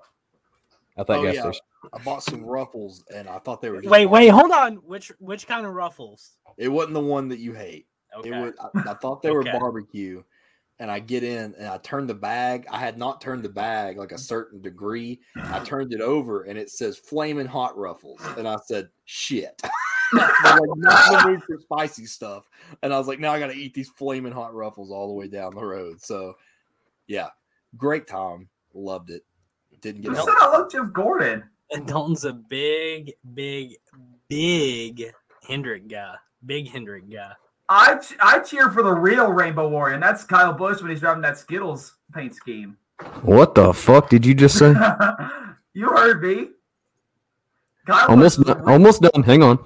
at 0.98 1.08
that 1.08 1.18
Oh, 1.18 1.24
gas 1.24 1.36
yeah. 1.36 1.42
station. 1.42 1.62
I 1.94 1.98
bought 2.04 2.24
some 2.24 2.46
ruffles 2.46 3.04
and 3.14 3.28
I 3.28 3.40
thought 3.40 3.62
they 3.62 3.70
were. 3.70 3.82
just 3.82 3.92
Wait, 3.92 4.06
wait, 4.06 4.30
hold 4.30 4.52
on. 4.52 4.76
Which 4.78 5.12
which 5.20 5.48
kind 5.48 5.66
of 5.66 5.74
ruffles? 5.74 6.38
It 6.58 6.70
wasn't 6.70 6.94
the 6.94 7.00
one 7.02 7.28
that 7.30 7.40
you 7.40 7.54
hate. 7.54 7.88
Okay. 8.18 8.30
It 8.30 8.32
was. 8.32 8.54
I, 8.86 8.92
I 8.92 8.94
thought 8.94 9.22
they 9.22 9.32
were 9.32 9.44
barbecue, 9.60 10.24
and 10.80 10.90
I 10.92 11.00
get 11.00 11.24
in 11.24 11.56
and 11.58 11.68
I 11.68 11.78
turn 11.80 12.06
the 12.08 12.14
bag. 12.14 12.68
I 12.72 12.78
had 12.78 12.98
not 12.98 13.20
turned 13.20 13.44
the 13.44 13.50
bag 13.50 13.98
like 13.98 14.12
a 14.12 14.18
certain 14.18 14.62
degree. 14.62 15.20
I 15.36 15.60
turned 15.66 15.92
it 15.94 16.02
over 16.02 16.44
and 16.44 16.58
it 16.58 16.70
says 16.70 16.98
"flaming 16.98 17.48
hot 17.48 17.76
ruffles," 17.78 18.22
and 18.38 18.48
I 18.48 18.58
said, 18.66 18.90
"Shit." 19.06 19.62
Like 20.14 20.62
not 20.76 21.24
the 21.24 21.30
mood 21.32 21.44
for 21.44 21.58
spicy 21.58 22.06
stuff, 22.06 22.48
and 22.84 22.94
I 22.94 23.00
was 23.00 23.08
like, 23.08 23.20
"Now 23.20 23.32
I 23.32 23.40
got 23.40 23.48
to 23.48 23.56
eat 23.56 23.74
these 23.74 23.90
flaming 23.90 24.32
hot 24.32 24.54
ruffles 24.54 24.92
all 24.92 25.08
the 25.08 25.14
way 25.14 25.28
down 25.28 25.56
the 25.56 25.66
road." 25.66 26.00
So, 26.02 26.36
yeah, 27.08 27.30
great 27.78 28.08
time. 28.08 28.50
Loved 28.74 29.10
it. 29.10 29.24
Didn't 29.82 30.02
get 30.02 30.12
You 30.12 30.18
it. 30.18 30.24
said 30.24 30.36
I 30.40 30.48
love 30.50 30.72
Jeff 30.72 30.92
Gordon. 30.94 31.44
And 31.72 31.88
Dalton's 31.88 32.26
a 32.26 32.34
big, 32.34 33.14
big, 33.34 33.76
big 34.30 35.12
Hendrick 35.48 35.88
guy. 35.88 36.16
Big 36.46 36.70
Hendrick 36.70 37.10
guy. 37.12 37.32
I 37.70 37.96
ch- 37.96 38.18
I 38.20 38.40
cheer 38.40 38.70
for 38.70 38.84
the 38.84 38.92
real 38.92 39.32
Rainbow 39.32 39.68
Warrior, 39.70 39.96
and 39.96 40.04
that's 40.04 40.24
Kyle 40.26 40.54
Busch 40.54 40.82
when 40.82 40.92
he's 40.92 41.00
driving 41.00 41.22
that 41.24 41.38
Skittles 41.38 41.96
paint 42.14 42.36
scheme. 42.36 42.78
What 43.22 43.56
the 43.56 43.74
fuck 43.74 44.10
did 44.10 44.26
you 44.26 44.34
just 44.36 44.58
say? 44.60 44.74
you 45.74 45.88
heard 45.88 46.22
me. 46.22 46.50
Kyle 47.88 48.10
almost, 48.10 48.38
Busch 48.38 48.50
is 48.50 48.54
done, 48.56 48.70
almost 48.70 49.02
done. 49.02 49.24
Hang 49.24 49.44
on. 49.44 49.66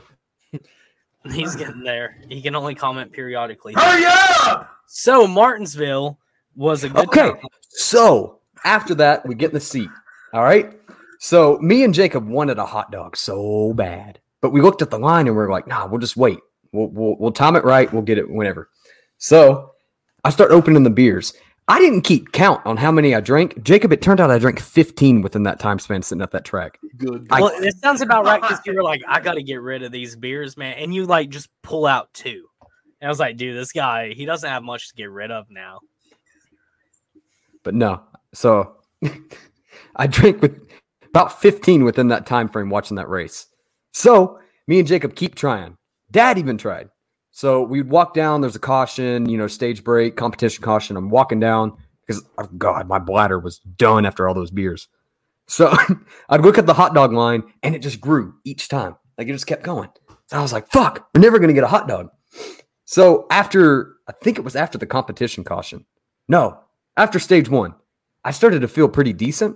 He's 1.32 1.56
getting 1.56 1.84
there. 1.84 2.18
He 2.30 2.42
can 2.42 2.56
only 2.56 2.74
comment 2.74 3.12
periodically. 3.12 3.74
Hurry 3.76 4.06
up! 4.06 4.70
So 4.86 5.28
Martinsville 5.28 6.18
was 6.58 6.84
a 6.84 6.90
good 6.90 7.08
Okay. 7.08 7.30
time. 7.30 7.40
So 7.70 8.40
after 8.66 8.94
that, 8.96 9.26
we 9.26 9.36
get 9.36 9.52
in 9.52 9.54
the 9.54 9.60
seat. 9.62 9.90
All 10.34 10.44
right. 10.44 10.74
So 11.20 11.58
me 11.60 11.84
and 11.84 11.94
Jacob 11.94 12.28
wanted 12.28 12.58
a 12.60 12.66
hot 12.66 12.92
dog 12.92 13.16
so 13.16 13.74
bad, 13.74 14.20
but 14.42 14.50
we 14.52 14.62
looked 14.62 14.82
at 14.82 14.90
the 14.92 15.00
line 15.00 15.28
and 15.28 15.36
we 15.38 15.42
are 15.44 15.50
like, 15.50 15.68
nah, 15.68 15.88
we'll 15.88 16.00
just 16.02 16.18
wait. 16.18 16.40
We'll, 16.74 16.88
we'll, 16.88 17.16
we'll 17.18 17.32
time 17.32 17.56
it 17.56 17.64
right. 17.64 17.92
We'll 17.94 18.02
get 18.02 18.18
it 18.18 18.30
whenever. 18.30 18.70
So 19.18 19.72
I 20.24 20.30
start 20.32 20.52
opening 20.52 20.84
the 20.84 20.90
beers. 20.90 21.34
I 21.70 21.80
didn't 21.80 22.02
keep 22.02 22.32
count 22.32 22.66
on 22.66 22.78
how 22.78 22.92
many 22.92 23.14
I 23.14 23.20
drank. 23.20 23.62
Jacob, 23.64 23.92
it 23.92 24.02
turned 24.02 24.20
out 24.22 24.32
I 24.32 24.38
drank 24.40 24.60
15 24.60 25.22
within 25.22 25.44
that 25.44 25.60
time 25.60 25.80
span 25.80 26.02
sitting 26.02 26.22
at 26.22 26.32
that 26.32 26.46
track. 26.46 26.80
Good. 26.98 27.28
I- 27.30 27.42
Well, 27.42 27.52
it 27.62 27.76
sounds 27.78 28.02
about 28.02 28.26
right 28.26 28.42
because 28.42 28.60
you 28.66 28.74
were 28.74 28.84
like, 28.84 29.02
I 29.08 29.20
got 29.20 29.34
to 29.34 29.44
get 29.44 29.62
rid 29.62 29.84
of 29.84 29.92
these 29.92 30.16
beers, 30.16 30.56
man. 30.56 30.76
And 30.78 30.94
you 30.96 31.06
like 31.06 31.30
just 31.30 31.50
pull 31.64 31.86
out 31.86 32.14
two. 32.14 32.46
And 33.02 33.08
I 33.08 33.10
was 33.10 33.20
like, 33.20 33.38
dude, 33.38 33.56
this 33.58 33.72
guy, 33.74 34.14
he 34.14 34.26
doesn't 34.26 34.50
have 34.50 34.64
much 34.64 34.90
to 34.90 34.96
get 34.96 35.10
rid 35.12 35.30
of 35.32 35.46
now. 35.50 35.80
But 37.68 37.76
no. 37.76 38.02
So 38.34 38.78
I 39.98 40.08
drank 40.08 40.42
with 40.42 40.58
about 41.10 41.42
15 41.42 41.84
within 41.84 42.08
that 42.08 42.26
time 42.26 42.48
frame 42.48 42.70
watching 42.70 42.96
that 42.96 43.10
race. 43.10 43.48
So 43.92 44.40
me 44.70 44.80
and 44.80 44.88
Jacob 44.88 45.16
keep 45.18 45.36
trying. 45.36 45.76
Dad 46.10 46.38
even 46.38 46.58
tried. 46.58 46.88
So 47.32 47.62
we'd 47.62 47.90
walk 47.90 48.14
down, 48.14 48.40
there's 48.40 48.56
a 48.56 48.60
caution, 48.60 49.28
you 49.28 49.38
know, 49.38 49.48
stage 49.48 49.84
break, 49.84 50.16
competition 50.16 50.64
caution. 50.64 50.96
I'm 50.96 51.10
walking 51.10 51.42
down 51.42 51.76
because 52.06 52.24
oh 52.38 52.48
God, 52.58 52.88
my 52.88 53.00
bladder 53.00 53.38
was 53.38 53.60
done 53.60 54.06
after 54.06 54.30
all 54.30 54.34
those 54.34 54.50
beers. 54.50 54.88
So 55.50 55.76
I'd 56.30 56.44
look 56.44 56.58
at 56.58 56.68
the 56.68 56.74
hot 56.74 56.96
dog 56.96 57.12
line 57.12 57.44
and 57.64 57.76
it 57.76 57.80
just 57.80 58.00
grew 58.00 58.36
each 58.46 58.70
time. 58.70 58.96
Like 59.18 59.28
it 59.28 59.34
just 59.34 59.46
kept 59.46 59.64
going. 59.64 59.90
So 60.28 60.38
I 60.38 60.42
was 60.42 60.54
like, 60.54 60.70
fuck, 60.72 61.10
we're 61.14 61.20
never 61.20 61.38
gonna 61.38 61.52
get 61.52 61.66
a 61.66 61.68
hot 61.68 61.90
dog. 61.90 62.12
So 62.86 63.28
after 63.30 63.98
I 64.08 64.14
think 64.14 64.38
it 64.38 64.46
was 64.46 64.56
after 64.56 64.78
the 64.78 64.88
competition 64.88 65.44
caution. 65.44 65.86
No, 66.30 66.62
after 66.98 67.20
stage 67.20 67.48
one, 67.48 67.76
I 68.26 68.32
started 68.32 68.60
to 68.62 68.68
feel 68.68 68.90
pretty 68.90 69.14
decent. 69.14 69.56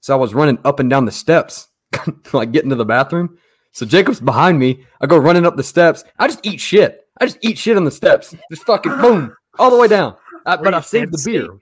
So 0.00 0.14
I 0.14 0.16
was 0.16 0.34
running 0.34 0.58
up 0.64 0.80
and 0.80 0.88
down 0.88 1.04
the 1.04 1.12
steps, 1.12 1.68
like 2.32 2.52
getting 2.52 2.70
to 2.70 2.76
the 2.76 2.84
bathroom. 2.84 3.38
So 3.72 3.84
Jacob's 3.84 4.20
behind 4.20 4.58
me. 4.58 4.86
I 5.00 5.06
go 5.06 5.18
running 5.18 5.44
up 5.44 5.56
the 5.56 5.62
steps. 5.62 6.04
I 6.18 6.28
just 6.28 6.46
eat 6.46 6.60
shit. 6.60 7.06
I 7.20 7.26
just 7.26 7.38
eat 7.42 7.58
shit 7.58 7.76
on 7.76 7.84
the 7.84 7.90
steps. 7.90 8.34
Just 8.50 8.64
fucking 8.64 8.96
boom, 9.00 9.34
all 9.58 9.70
the 9.70 9.76
way 9.76 9.88
down. 9.88 10.14
Uh, 10.46 10.50
I, 10.50 10.56
but 10.56 10.74
I 10.74 10.80
saved 10.80 11.12
the 11.12 11.22
beer. 11.24 11.58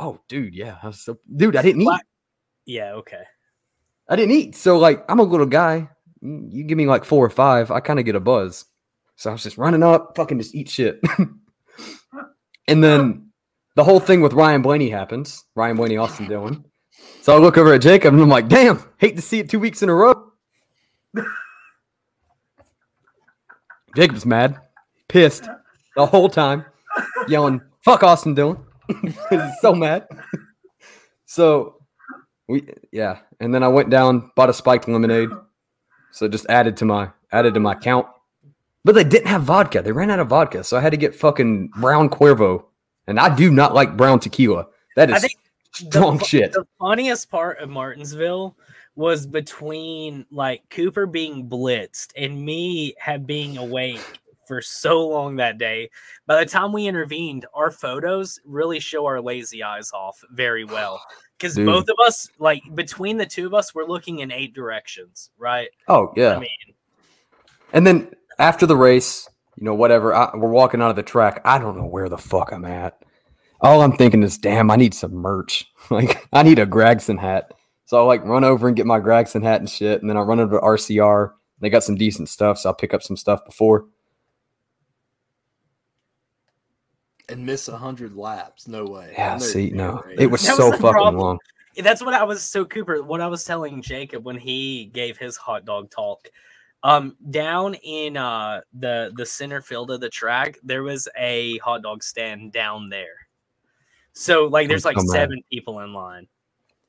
Oh, 0.00 0.20
dude, 0.28 0.54
yeah. 0.54 0.76
I 0.82 0.88
was 0.88 1.00
so, 1.00 1.18
dude, 1.34 1.56
I 1.56 1.62
didn't 1.62 1.82
eat. 1.82 2.00
Yeah, 2.66 2.92
okay. 2.94 3.22
I 4.08 4.16
didn't 4.16 4.34
eat. 4.34 4.56
So 4.56 4.78
like, 4.78 5.04
I'm 5.08 5.20
a 5.20 5.22
little 5.22 5.46
guy. 5.46 5.88
You 6.20 6.64
give 6.64 6.76
me 6.76 6.86
like 6.86 7.04
four 7.04 7.24
or 7.24 7.30
five, 7.30 7.70
I 7.70 7.80
kind 7.80 7.98
of 7.98 8.04
get 8.04 8.16
a 8.16 8.20
buzz. 8.20 8.64
So 9.16 9.30
I 9.30 9.32
was 9.32 9.42
just 9.42 9.58
running 9.58 9.82
up, 9.82 10.16
fucking 10.16 10.38
just 10.38 10.54
eat 10.54 10.68
shit. 10.68 11.00
and 12.68 12.82
then 12.82 13.27
the 13.78 13.84
whole 13.84 14.00
thing 14.00 14.20
with 14.20 14.32
Ryan 14.32 14.60
Blaney 14.60 14.90
happens. 14.90 15.44
Ryan 15.54 15.76
Blaney, 15.76 15.96
Austin 15.98 16.26
Dillon. 16.26 16.64
So 17.22 17.32
I 17.32 17.38
look 17.38 17.56
over 17.56 17.72
at 17.74 17.80
Jacob 17.80 18.12
and 18.12 18.20
I'm 18.20 18.28
like, 18.28 18.48
damn, 18.48 18.82
hate 18.96 19.14
to 19.14 19.22
see 19.22 19.38
it 19.38 19.48
two 19.48 19.60
weeks 19.60 19.84
in 19.84 19.88
a 19.88 19.94
row. 19.94 20.32
Jacob's 23.94 24.26
mad, 24.26 24.58
pissed 25.06 25.48
the 25.94 26.04
whole 26.04 26.28
time, 26.28 26.64
yelling, 27.28 27.60
fuck 27.84 28.02
Austin 28.02 28.34
Dillon. 28.34 28.58
He's 29.30 29.60
so 29.60 29.72
mad. 29.72 30.08
so 31.26 31.76
we 32.48 32.68
yeah, 32.90 33.20
and 33.38 33.54
then 33.54 33.62
I 33.62 33.68
went 33.68 33.90
down, 33.90 34.32
bought 34.34 34.50
a 34.50 34.52
spiked 34.52 34.88
lemonade. 34.88 35.28
So 36.10 36.26
just 36.26 36.46
added 36.48 36.76
to 36.78 36.84
my 36.84 37.10
added 37.30 37.54
to 37.54 37.60
my 37.60 37.76
count. 37.76 38.08
But 38.84 38.96
they 38.96 39.04
didn't 39.04 39.28
have 39.28 39.42
vodka. 39.42 39.82
They 39.82 39.92
ran 39.92 40.10
out 40.10 40.18
of 40.18 40.26
vodka, 40.26 40.64
so 40.64 40.76
I 40.76 40.80
had 40.80 40.90
to 40.90 40.96
get 40.96 41.14
fucking 41.14 41.68
brown 41.76 42.08
Cuervo. 42.08 42.64
And 43.08 43.18
I 43.18 43.34
do 43.34 43.50
not 43.50 43.74
like 43.74 43.96
brown 43.96 44.20
tequila. 44.20 44.66
That 44.94 45.10
is 45.10 45.26
strong 45.72 46.18
fu- 46.18 46.26
shit. 46.26 46.52
The 46.52 46.66
funniest 46.78 47.30
part 47.30 47.58
of 47.58 47.70
Martinsville 47.70 48.56
was 48.94 49.26
between 49.26 50.26
like 50.30 50.62
Cooper 50.70 51.06
being 51.06 51.48
blitzed 51.48 52.08
and 52.16 52.44
me 52.44 52.94
have 52.98 53.26
being 53.26 53.56
awake 53.56 54.20
for 54.46 54.60
so 54.60 55.06
long 55.06 55.36
that 55.36 55.56
day. 55.56 55.90
By 56.26 56.44
the 56.44 56.50
time 56.50 56.72
we 56.72 56.86
intervened, 56.86 57.46
our 57.54 57.70
photos 57.70 58.38
really 58.44 58.78
show 58.78 59.06
our 59.06 59.20
lazy 59.20 59.62
eyes 59.62 59.90
off 59.92 60.22
very 60.32 60.64
well. 60.64 61.00
Because 61.38 61.56
both 61.56 61.84
of 61.88 61.94
us, 62.04 62.28
like 62.38 62.62
between 62.74 63.16
the 63.16 63.26
two 63.26 63.46
of 63.46 63.54
us, 63.54 63.74
we're 63.74 63.84
looking 63.84 64.18
in 64.18 64.32
eight 64.32 64.54
directions, 64.54 65.30
right? 65.38 65.68
Oh 65.86 66.12
yeah. 66.16 66.36
I 66.36 66.40
mean, 66.40 66.74
And 67.72 67.86
then 67.86 68.12
after 68.38 68.66
the 68.66 68.76
race, 68.76 69.28
you 69.58 69.64
know, 69.64 69.74
whatever, 69.74 70.14
I, 70.14 70.30
we're 70.36 70.50
walking 70.50 70.80
out 70.80 70.90
of 70.90 70.96
the 70.96 71.02
track. 71.02 71.40
I 71.44 71.58
don't 71.58 71.76
know 71.76 71.86
where 71.86 72.08
the 72.08 72.18
fuck 72.18 72.52
I'm 72.52 72.64
at. 72.64 73.02
All 73.60 73.82
I'm 73.82 73.96
thinking 73.96 74.22
is, 74.22 74.38
damn, 74.38 74.70
I 74.70 74.76
need 74.76 74.94
some 74.94 75.14
merch. 75.14 75.66
Like, 75.90 76.28
I 76.34 76.42
need 76.42 76.58
a 76.58 76.66
Gragson 76.66 77.18
hat. 77.18 77.54
So 77.86 77.96
I 77.98 78.02
like 78.02 78.22
run 78.24 78.44
over 78.44 78.68
and 78.68 78.76
get 78.76 78.84
my 78.84 79.00
Gragson 79.00 79.42
hat 79.42 79.60
and 79.60 79.70
shit. 79.70 80.02
And 80.02 80.10
then 80.10 80.18
I 80.18 80.20
run 80.20 80.38
over 80.38 80.58
to 80.58 80.62
RCR. 80.62 81.32
They 81.60 81.70
got 81.70 81.82
some 81.82 81.94
decent 81.96 82.28
stuff, 82.28 82.58
so 82.58 82.68
I'll 82.68 82.74
pick 82.74 82.92
up 82.92 83.02
some 83.02 83.16
stuff 83.16 83.42
before. 83.46 83.86
and 87.28 87.44
miss 87.44 87.68
a 87.68 87.76
hundred 87.76 88.14
laps. 88.16 88.68
No 88.68 88.84
way. 88.84 89.12
Yeah, 89.16 89.34
I'm 89.34 89.40
see, 89.40 89.70
no, 89.70 90.02
right? 90.06 90.18
it 90.18 90.26
was 90.26 90.42
That 90.42 90.56
so 90.56 90.70
was 90.70 90.80
fucking 90.80 90.92
problem. 90.92 91.16
long. 91.16 91.38
that's 91.76 92.02
what 92.02 92.14
I 92.14 92.24
was 92.24 92.42
so 92.42 92.64
Cooper. 92.64 93.02
What 93.02 93.20
I 93.20 93.26
was 93.26 93.44
telling 93.44 93.82
Jacob 93.82 94.24
when 94.24 94.36
he 94.36 94.86
gave 94.86 95.16
his 95.18 95.36
hot 95.36 95.64
dog 95.64 95.90
talk. 95.90 96.28
Um, 96.84 97.16
down 97.30 97.74
in 97.74 98.16
uh 98.16 98.60
the 98.72 99.12
the 99.16 99.26
center 99.26 99.60
field 99.60 99.90
of 99.90 100.00
the 100.00 100.08
track, 100.08 100.56
there 100.62 100.82
was 100.82 101.08
a 101.18 101.58
hot 101.58 101.82
dog 101.82 102.02
stand 102.02 102.52
down 102.52 102.88
there. 102.88 103.28
So 104.12 104.46
like, 104.46 104.68
there's 104.68 104.86
I'm 104.86 104.94
like 104.94 105.00
so 105.00 105.12
mad. 105.12 105.20
seven 105.20 105.42
people 105.50 105.80
in 105.80 105.92
line. 105.92 106.28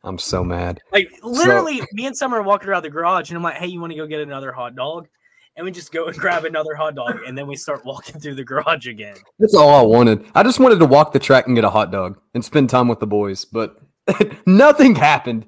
I'm 0.03 0.17
so 0.17 0.43
mad. 0.43 0.79
Like 0.91 1.11
literally, 1.23 1.81
me 1.91 2.05
and 2.05 2.15
Summer 2.15 2.39
are 2.39 2.43
walking 2.43 2.69
around 2.69 2.83
the 2.83 2.89
garage, 2.89 3.29
and 3.29 3.37
I'm 3.37 3.43
like, 3.43 3.55
"Hey, 3.55 3.67
you 3.67 3.81
want 3.81 3.91
to 3.91 3.97
go 3.97 4.07
get 4.07 4.21
another 4.21 4.51
hot 4.51 4.75
dog?" 4.75 5.07
And 5.55 5.65
we 5.65 5.71
just 5.71 5.91
go 5.91 6.05
and 6.05 6.17
grab 6.17 6.45
another 6.45 6.73
hot 6.75 6.95
dog, 6.95 7.19
and 7.27 7.37
then 7.37 7.47
we 7.47 7.55
start 7.55 7.83
walking 7.85 8.19
through 8.19 8.35
the 8.35 8.43
garage 8.43 8.87
again. 8.87 9.17
That's 9.39 9.55
all 9.55 9.69
I 9.69 9.81
wanted. 9.81 10.25
I 10.35 10.43
just 10.43 10.59
wanted 10.59 10.79
to 10.79 10.85
walk 10.85 11.11
the 11.11 11.19
track 11.19 11.47
and 11.47 11.55
get 11.55 11.65
a 11.65 11.69
hot 11.69 11.91
dog 11.91 12.19
and 12.33 12.45
spend 12.45 12.69
time 12.69 12.87
with 12.87 12.99
the 12.99 13.07
boys, 13.07 13.43
but 13.45 13.77
nothing 14.45 14.95
happened. 14.95 15.45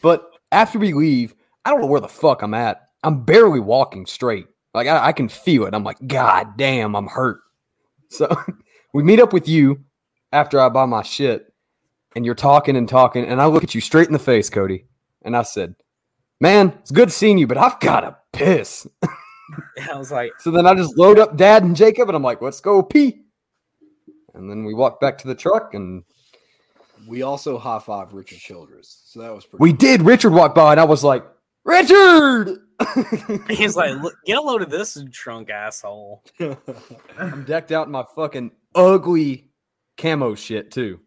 But 0.00 0.28
after 0.50 0.78
we 0.78 0.94
leave, 0.94 1.34
I 1.64 1.70
don't 1.70 1.80
know 1.80 1.86
where 1.86 2.00
the 2.00 2.08
fuck 2.08 2.42
I'm 2.42 2.54
at. 2.54 2.88
I'm 3.02 3.24
barely 3.24 3.60
walking 3.60 4.06
straight. 4.06 4.46
Like 4.74 4.86
I, 4.86 5.08
I 5.08 5.12
can 5.12 5.28
feel 5.28 5.66
it. 5.66 5.74
I'm 5.74 5.84
like, 5.84 5.98
God 6.06 6.56
damn, 6.56 6.94
I'm 6.94 7.06
hurt. 7.08 7.40
So 8.08 8.34
we 8.92 9.02
meet 9.02 9.20
up 9.20 9.32
with 9.32 9.48
you 9.48 9.84
after 10.32 10.58
I 10.60 10.68
buy 10.68 10.86
my 10.86 11.02
shit, 11.02 11.52
and 12.16 12.24
you're 12.24 12.34
talking 12.34 12.76
and 12.76 12.88
talking, 12.88 13.24
and 13.24 13.40
I 13.40 13.46
look 13.46 13.64
at 13.64 13.74
you 13.74 13.80
straight 13.80 14.06
in 14.06 14.12
the 14.12 14.18
face, 14.18 14.48
Cody, 14.48 14.86
and 15.22 15.36
I 15.36 15.42
said, 15.42 15.74
Man, 16.40 16.74
it's 16.80 16.90
good 16.90 17.12
seeing 17.12 17.38
you, 17.38 17.46
but 17.46 17.58
I've 17.58 17.78
got 17.80 18.00
to 18.00 18.16
piss. 18.32 18.86
And 19.76 19.90
I 19.90 19.98
was 19.98 20.10
like, 20.10 20.32
So 20.38 20.50
then 20.50 20.66
I 20.66 20.74
just 20.74 20.96
load 20.96 21.18
up 21.18 21.36
Dad 21.36 21.62
and 21.62 21.76
Jacob, 21.76 22.08
and 22.08 22.16
I'm 22.16 22.22
like, 22.22 22.40
let's 22.40 22.60
go 22.60 22.82
pee. 22.82 23.20
And 24.32 24.48
then 24.48 24.64
we 24.64 24.72
walk 24.72 24.98
back 24.98 25.18
to 25.18 25.28
the 25.28 25.34
truck, 25.34 25.74
and 25.74 26.04
We 27.06 27.20
also 27.20 27.58
high 27.58 27.78
five 27.78 28.14
Richard 28.14 28.38
Childress, 28.38 29.02
so 29.04 29.20
that 29.20 29.34
was 29.34 29.44
pretty. 29.44 29.60
we 29.62 29.74
did. 29.74 30.00
Richard 30.00 30.32
walked 30.32 30.54
by, 30.54 30.72
and 30.72 30.80
I 30.80 30.84
was 30.84 31.04
like, 31.04 31.22
Richard! 31.64 32.60
he's 33.48 33.76
like, 33.76 33.94
"Get 34.26 34.38
a 34.38 34.40
load 34.40 34.62
of 34.62 34.70
this, 34.70 34.96
you 34.96 35.08
drunk 35.10 35.50
asshole." 35.50 36.22
I'm 37.18 37.44
decked 37.44 37.72
out 37.72 37.86
in 37.86 37.92
my 37.92 38.04
fucking 38.14 38.52
ugly 38.74 39.48
camo 39.96 40.34
shit, 40.34 40.70
too. 40.70 41.00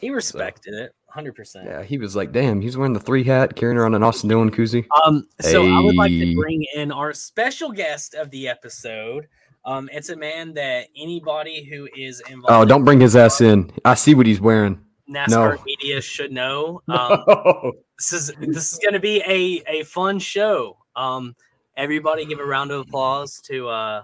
He 0.00 0.10
respected 0.10 0.74
it. 0.74 0.94
hundred 1.08 1.34
percent. 1.34 1.66
Yeah, 1.66 1.82
he 1.82 1.96
was 1.98 2.14
like, 2.14 2.32
damn, 2.32 2.60
he's 2.60 2.76
wearing 2.76 2.92
the 2.92 3.00
three 3.00 3.24
hat, 3.24 3.56
carrying 3.56 3.78
around 3.78 3.94
an 3.94 4.02
Austin 4.02 4.28
Dillon 4.28 4.50
koozie. 4.50 4.84
Um, 5.04 5.26
so 5.40 5.66
I 5.66 5.80
would 5.80 5.96
like 5.96 6.10
to 6.10 6.34
bring 6.34 6.64
in 6.74 6.92
our 6.92 7.12
special 7.14 7.72
guest 7.72 8.14
of 8.14 8.30
the 8.30 8.48
episode. 8.48 9.26
Um, 9.64 9.88
it's 9.92 10.10
a 10.10 10.16
man 10.16 10.54
that 10.54 10.88
anybody 10.96 11.64
who 11.64 11.88
is 11.96 12.20
involved 12.30 12.50
Oh, 12.50 12.64
don't 12.64 12.84
bring 12.84 13.00
his 13.00 13.16
ass 13.16 13.40
in. 13.40 13.70
I 13.84 13.94
see 13.94 14.14
what 14.14 14.26
he's 14.26 14.40
wearing. 14.40 14.80
NASCAR 15.08 15.56
no. 15.56 15.62
media 15.64 16.00
should 16.00 16.32
know. 16.32 16.82
Um, 16.88 17.72
this 17.98 18.12
is 18.12 18.32
this 18.40 18.72
is 18.72 18.78
going 18.78 18.94
to 18.94 19.00
be 19.00 19.22
a 19.26 19.62
a 19.80 19.84
fun 19.84 20.18
show. 20.18 20.76
Um, 20.94 21.34
everybody, 21.76 22.26
give 22.26 22.40
a 22.40 22.44
round 22.44 22.70
of 22.70 22.80
applause 22.80 23.40
to 23.46 23.68
uh, 23.68 24.02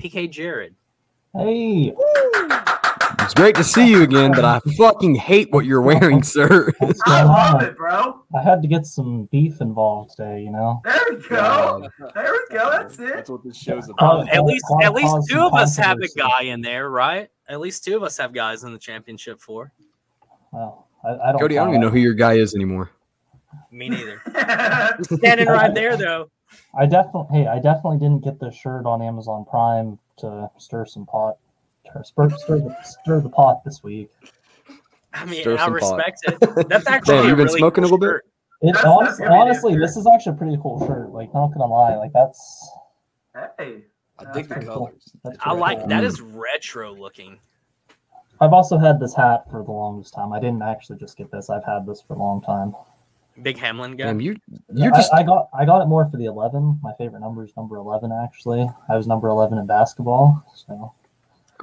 PK 0.00 0.30
Jared. 0.30 0.74
Hey, 1.34 1.94
It's 3.24 3.34
great 3.34 3.54
to 3.56 3.64
see 3.64 3.88
you 3.88 4.02
again, 4.02 4.32
but 4.32 4.44
I 4.44 4.60
fucking 4.76 5.14
hate 5.14 5.50
what 5.52 5.64
you're 5.64 5.80
wearing, 5.80 6.22
sir. 6.24 6.72
I 7.06 7.22
love 7.22 7.62
it, 7.62 7.76
bro. 7.76 8.24
I 8.34 8.42
had 8.42 8.62
to 8.62 8.68
get 8.68 8.86
some 8.86 9.24
beef 9.26 9.60
involved 9.60 10.16
today, 10.16 10.42
you 10.42 10.50
know. 10.50 10.80
There 10.84 11.00
we 11.10 11.16
go. 11.28 11.88
There 12.14 12.32
we 12.32 12.56
go. 12.56 12.70
That's 12.70 12.98
it. 12.98 13.14
That's 13.14 13.30
what 13.30 13.44
this 13.44 13.56
show's 13.56 13.88
Um, 13.88 13.94
about. 13.98 14.28
At 14.30 14.44
least 14.44 14.64
at 14.82 14.92
least 14.92 15.14
two 15.30 15.40
of 15.40 15.54
us 15.54 15.76
have 15.76 15.98
a 15.98 16.08
guy 16.08 16.42
in 16.42 16.60
there, 16.60 16.90
right? 16.90 17.28
At 17.48 17.60
least 17.60 17.84
two 17.84 17.96
of 17.96 18.02
us 18.02 18.16
have 18.18 18.32
guys 18.32 18.64
in 18.64 18.72
the 18.72 18.78
championship 18.78 19.40
four. 19.40 19.72
Well, 20.52 20.86
I, 21.04 21.10
I 21.10 21.32
don't. 21.32 21.40
Cody, 21.40 21.58
I 21.58 21.64
don't 21.64 21.70
even 21.74 21.80
know 21.80 21.90
who 21.90 21.98
your 21.98 22.14
guy 22.14 22.34
is 22.34 22.54
anymore. 22.54 22.90
Me 23.70 23.88
neither. 23.88 24.20
Standing 25.02 25.48
right 25.48 25.74
there 25.74 25.96
though. 25.96 26.30
I 26.78 26.86
definitely. 26.86 27.38
Hey, 27.38 27.46
I 27.46 27.56
definitely 27.58 27.98
didn't 27.98 28.24
get 28.24 28.38
the 28.38 28.50
shirt 28.50 28.84
on 28.86 29.00
Amazon 29.00 29.44
Prime 29.48 29.98
to 30.18 30.50
stir 30.58 30.86
some 30.86 31.06
pot, 31.06 31.36
stir, 32.04 32.04
stir, 32.04 32.30
stir, 32.38 32.58
the, 32.58 32.76
stir 32.82 33.20
the 33.20 33.28
pot 33.28 33.64
this 33.64 33.82
week. 33.82 34.10
I 35.14 35.24
mean, 35.26 35.42
Stir 35.42 35.54
I 35.54 35.64
some 35.64 35.78
pot. 35.78 35.96
respect 35.96 36.20
it. 36.26 36.68
That's 36.68 36.86
actually 36.88 37.16
Damn, 37.16 37.28
you've 37.28 37.36
been 37.36 37.46
really 37.46 37.58
smoking 37.58 37.84
a 37.84 37.88
cool 37.88 37.98
little 37.98 38.14
bit? 38.14 38.22
It, 38.62 38.74
That's- 38.74 38.84
honest, 38.84 39.18
that's 39.18 39.30
honestly, 39.30 39.76
this 39.76 39.96
is 39.96 40.06
actually 40.06 40.34
a 40.34 40.36
pretty 40.36 40.58
cool 40.62 40.86
shirt. 40.86 41.10
Like, 41.10 41.34
not 41.34 41.48
gonna 41.48 41.66
lie, 41.66 41.96
like 41.96 42.12
that's. 42.12 42.70
hey. 43.58 43.84
I 44.18 44.32
dig 44.32 44.48
the 44.48 44.54
pretty 44.54 44.66
cool. 44.68 44.88
colors. 44.88 45.12
I 45.40 45.52
like 45.52 45.78
cool. 45.78 45.88
that 45.88 46.04
mm. 46.04 46.06
is 46.06 46.20
retro 46.20 46.94
looking. 46.94 47.40
I've 48.40 48.52
also 48.52 48.78
had 48.78 49.00
this 49.00 49.14
hat 49.14 49.50
for 49.50 49.64
the 49.64 49.72
longest 49.72 50.14
time. 50.14 50.32
I 50.32 50.40
didn't 50.40 50.62
actually 50.62 50.98
just 50.98 51.16
get 51.16 51.30
this. 51.30 51.50
I've 51.50 51.64
had 51.64 51.86
this 51.86 52.02
for 52.02 52.14
a 52.14 52.18
long 52.18 52.40
time. 52.42 52.72
Big 53.42 53.56
Hamlin 53.58 53.96
guy. 53.96 54.04
Damn, 54.04 54.20
you 54.20 54.36
you're 54.72 54.92
I- 54.94 54.96
just 54.96 55.12
I, 55.12 55.22
got 55.22 55.48
I 55.58 55.64
got 55.64 55.82
it 55.82 55.86
more 55.86 56.08
for 56.08 56.16
the 56.16 56.26
eleven. 56.26 56.78
My 56.82 56.92
favorite 56.98 57.20
number 57.20 57.42
is 57.42 57.50
number 57.56 57.76
eleven. 57.76 58.12
Actually, 58.12 58.68
I 58.88 58.96
was 58.96 59.06
number 59.06 59.28
eleven 59.28 59.58
in 59.58 59.66
basketball. 59.66 60.44
So 60.54 60.94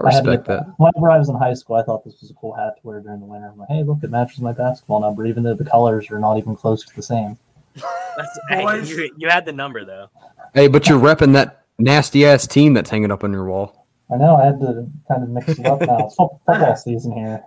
I 0.05 0.09
I 0.09 0.13
had 0.13 0.23
to 0.23 0.30
respect 0.31 0.47
get- 0.47 0.65
that. 0.65 0.73
Whenever 0.77 1.11
I 1.11 1.17
was 1.17 1.30
in 1.30 1.35
high 1.35 1.53
school, 1.53 1.76
I 1.77 1.84
thought 1.84 2.03
this 2.05 2.19
was 2.21 2.31
a 2.31 2.34
cool 2.35 2.53
hat 2.53 2.73
to 2.81 2.88
wear 2.88 2.99
during 3.01 3.19
the 3.19 3.26
winter. 3.26 3.49
I'm 3.51 3.57
like, 3.57 3.69
hey, 3.69 3.84
look, 3.84 4.03
it 4.03 4.09
matches 4.11 4.39
my 4.39 4.53
basketball 4.53 5.01
number, 5.01 5.26
even 5.26 5.43
though 5.43 5.55
the 5.55 5.65
colors 5.65 6.09
are 6.11 6.19
not 6.19 6.38
even 6.38 6.55
close 6.55 6.84
to 6.85 6.95
the 6.95 7.01
same. 7.03 7.38
That's, 7.76 8.39
hey, 8.49 8.84
you, 8.85 9.11
you 9.17 9.30
had 9.30 9.45
the 9.45 9.51
number 9.53 9.85
though. 9.85 10.07
Hey, 10.53 10.67
but 10.67 10.88
you're 10.89 10.99
repping 10.99 11.34
that 11.34 11.63
nasty 11.77 12.26
ass 12.26 12.47
team 12.47 12.73
that's 12.73 12.89
hanging 12.89 13.11
up 13.11 13.23
on 13.23 13.31
your 13.31 13.45
wall. 13.45 13.88
I 14.11 14.17
know 14.17 14.35
I 14.35 14.45
had 14.45 14.59
to 14.61 14.88
kind 15.07 15.23
of 15.23 15.30
mix 15.30 15.49
it 15.49 15.65
up 15.65 15.81
now. 15.81 16.07
It's 16.07 16.15
football 16.15 16.76
season 16.76 17.11
here. 17.11 17.43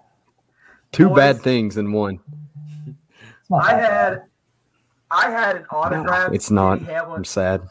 Two 0.93 1.09
Boys. 1.09 1.17
bad 1.17 1.41
things 1.43 1.77
in 1.77 1.91
one. 1.93 2.21
I 3.53 3.73
that 3.75 3.81
bad. 3.81 4.13
had 4.13 4.23
I 5.11 5.31
had 5.31 5.57
an 5.57 5.65
autographed 5.71 6.35
it's 6.35 6.51
not. 6.51 6.81
Hamlin. 6.83 7.17
I'm 7.19 7.25
sad. 7.25 7.63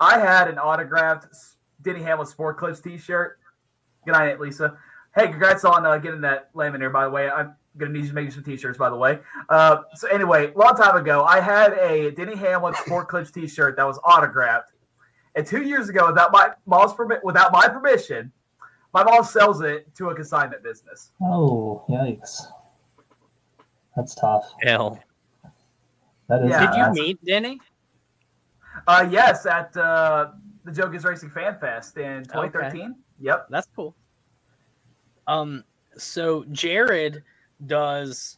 I 0.00 0.18
had 0.18 0.48
an 0.48 0.58
autographed 0.58 1.26
Denny 1.82 2.00
Hamlin 2.02 2.26
Sport 2.26 2.56
Clips 2.58 2.80
T-shirt. 2.80 3.38
Good 4.04 4.12
night, 4.12 4.30
Aunt 4.30 4.40
Lisa. 4.40 4.76
Hey, 5.14 5.28
congrats 5.28 5.64
on 5.64 5.86
uh, 5.86 5.98
getting 5.98 6.20
that 6.22 6.52
laminator. 6.54 6.92
By 6.92 7.04
the 7.04 7.10
way, 7.10 7.30
I'm 7.30 7.54
gonna 7.78 7.92
need 7.92 8.02
you 8.02 8.08
to 8.08 8.14
make 8.14 8.26
you 8.26 8.30
some 8.30 8.44
T-shirts. 8.44 8.78
By 8.78 8.90
the 8.90 8.96
way, 8.96 9.18
uh, 9.48 9.78
so 9.94 10.08
anyway, 10.08 10.52
a 10.52 10.58
long 10.58 10.76
time 10.76 10.96
ago, 10.96 11.24
I 11.24 11.40
had 11.40 11.72
a 11.74 12.10
Denny 12.10 12.36
Hamlin 12.36 12.74
Sport 12.74 13.08
Clips 13.08 13.30
T-shirt 13.30 13.76
that 13.76 13.86
was 13.86 13.98
autographed, 14.04 14.72
and 15.34 15.46
two 15.46 15.62
years 15.62 15.88
ago, 15.88 16.06
without 16.06 16.32
my 16.32 16.50
mom's 16.66 16.94
permit, 16.94 17.20
without 17.24 17.52
my 17.52 17.68
permission, 17.68 18.32
my 18.92 19.02
mom 19.02 19.24
sells 19.24 19.60
it 19.60 19.94
to 19.96 20.10
a 20.10 20.14
consignment 20.14 20.62
business. 20.62 21.10
Oh, 21.20 21.84
yikes. 21.88 22.42
That's 23.96 24.14
tough. 24.14 24.52
Hell. 24.62 25.02
That 26.28 26.42
is. 26.42 26.50
Yeah. 26.50 26.66
Did 26.66 26.76
you 26.98 27.02
meet 27.02 27.24
Denny? 27.24 27.60
Uh, 28.86 29.06
yes, 29.10 29.46
at 29.46 29.76
uh, 29.76 30.30
the 30.64 30.72
Joe 30.72 30.88
Gibbs 30.88 31.04
Racing 31.04 31.30
Fan 31.30 31.56
Fest 31.58 31.96
in 31.96 32.24
2013. 32.24 32.94
Yep. 33.24 33.46
That's 33.48 33.66
cool. 33.74 33.94
Um, 35.26 35.64
so 35.96 36.44
Jared 36.52 37.22
does. 37.66 38.36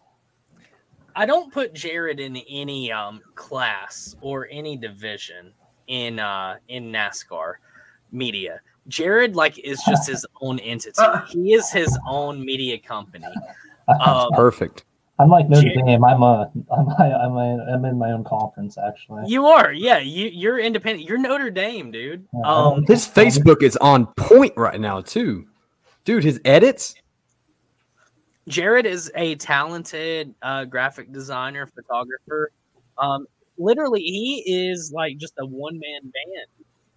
I 1.17 1.27
don't 1.27 1.53
put 1.53 1.75
Jared 1.75 2.21
in 2.21 2.37
any 2.49 2.93
um 2.93 3.21
class 3.35 4.15
or 4.21 4.47
any 4.49 4.77
division 4.77 5.53
in 5.89 6.21
uh 6.21 6.59
in 6.69 6.93
NASCAR 6.93 7.55
media. 8.13 8.61
Jared 8.87 9.35
like 9.35 9.59
is 9.59 9.83
just 9.89 10.09
his 10.09 10.25
own 10.41 10.61
entity. 10.61 11.03
He 11.31 11.53
is 11.55 11.73
his 11.73 11.99
own 12.07 12.45
media 12.45 12.79
company. 12.79 13.27
Um, 14.05 14.31
Perfect. 14.35 14.83
I'm 15.18 15.28
like 15.30 15.48
Notre 15.48 15.68
Jay- 15.68 15.74
Dame. 15.86 16.05
I'm 16.05 16.22
a. 16.22 16.51
I'm. 16.70 16.88
a- 16.88 16.94
I'm, 17.24 17.36
a, 17.36 17.66
I'm 17.74 17.84
in 17.86 17.98
my 17.98 18.10
own 18.12 18.24
conference 18.24 18.76
actually. 18.78 19.24
you 19.28 19.47
are, 19.47 19.72
yeah. 19.72 19.98
You 19.98 20.26
you're 20.28 20.59
independent. 20.59 21.09
You're 21.09 21.18
Notre 21.18 21.51
Dame, 21.51 21.90
dude. 21.90 22.26
Yeah, 22.34 22.40
Um, 22.51 22.84
His 22.86 23.06
Facebook 23.09 23.62
is 23.62 23.76
on 23.78 24.06
point 24.16 24.52
right 24.56 24.80
now 24.80 25.01
too. 25.01 25.47
Dude, 26.05 26.22
his 26.22 26.40
edits. 26.44 26.94
Jared 28.48 28.86
is 28.86 29.10
a 29.16 29.34
talented 29.36 30.32
uh, 30.43 30.64
graphic 30.64 31.12
designer, 31.12 31.66
photographer. 31.66 32.52
Um, 32.98 33.26
literally, 33.59 34.02
he 34.02 34.44
is 34.47 34.93
like 34.94 35.18
just 35.18 35.34
a 35.40 35.47
one 35.47 35.78
man 35.80 36.02
band. 36.02 36.47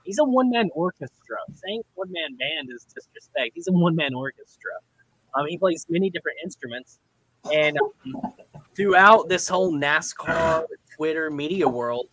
He's 0.03 0.19
a 0.19 0.23
one 0.23 0.49
man 0.51 0.69
orchestra. 0.75 1.37
Saying 1.55 1.81
one 1.95 2.11
man 2.11 2.35
band 2.37 2.69
is 2.71 2.85
disrespect. 2.93 3.51
He's 3.55 3.67
a 3.67 3.71
one 3.71 3.95
man 3.95 4.13
orchestra. 4.13 4.71
Um, 5.35 5.47
he 5.47 5.57
plays 5.57 5.85
many 5.89 6.09
different 6.11 6.37
instruments, 6.43 6.99
and 7.53 7.77
um, 7.79 8.33
throughout 8.75 9.29
this 9.29 9.47
whole 9.47 9.71
NASCAR 9.73 10.65
Twitter 10.95 11.29
media 11.29 11.67
world, 11.67 12.07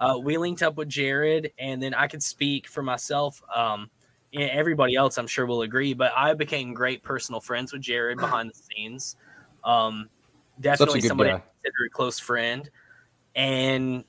uh, 0.00 0.18
we 0.22 0.36
linked 0.36 0.62
up 0.62 0.76
with 0.76 0.88
Jared, 0.88 1.52
and 1.58 1.82
then 1.82 1.94
I 1.94 2.08
could 2.08 2.22
speak 2.22 2.66
for 2.68 2.82
myself. 2.82 3.40
Um, 3.54 3.88
and 4.34 4.50
everybody 4.50 4.96
else, 4.96 5.18
I'm 5.18 5.26
sure, 5.26 5.46
will 5.46 5.62
agree. 5.62 5.94
But 5.94 6.12
I 6.16 6.34
became 6.34 6.72
great 6.74 7.02
personal 7.02 7.40
friends 7.40 7.72
with 7.72 7.82
Jared 7.82 8.18
behind 8.18 8.50
the 8.50 8.54
scenes. 8.54 9.16
Um, 9.62 10.08
definitely 10.60 11.00
good 11.00 11.08
somebody 11.08 11.30
I 11.30 11.34
guy. 11.34 11.42
consider 11.62 11.84
a 11.86 11.90
close 11.90 12.18
friend, 12.18 12.68
and 13.36 14.04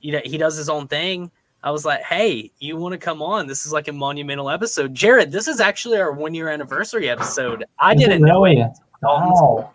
you 0.00 0.12
know 0.12 0.20
he 0.24 0.38
does 0.38 0.56
his 0.56 0.68
own 0.68 0.88
thing. 0.88 1.30
I 1.64 1.70
was 1.70 1.84
like, 1.84 2.02
"Hey, 2.02 2.50
you 2.58 2.76
want 2.76 2.92
to 2.92 2.98
come 2.98 3.22
on? 3.22 3.46
This 3.46 3.66
is 3.66 3.72
like 3.72 3.88
a 3.88 3.92
monumental 3.92 4.50
episode, 4.50 4.94
Jared. 4.94 5.32
This 5.32 5.48
is 5.48 5.60
actually 5.60 5.98
our 5.98 6.12
one 6.12 6.34
year 6.34 6.48
anniversary 6.48 7.08
episode. 7.08 7.64
I 7.78 7.94
Is 7.94 8.02
it 8.02 8.08
didn't 8.08 8.22
know 8.22 8.44
really? 8.44 8.60
it. 8.60 8.70
Dalton's 9.00 9.40
Wow. 9.40 9.72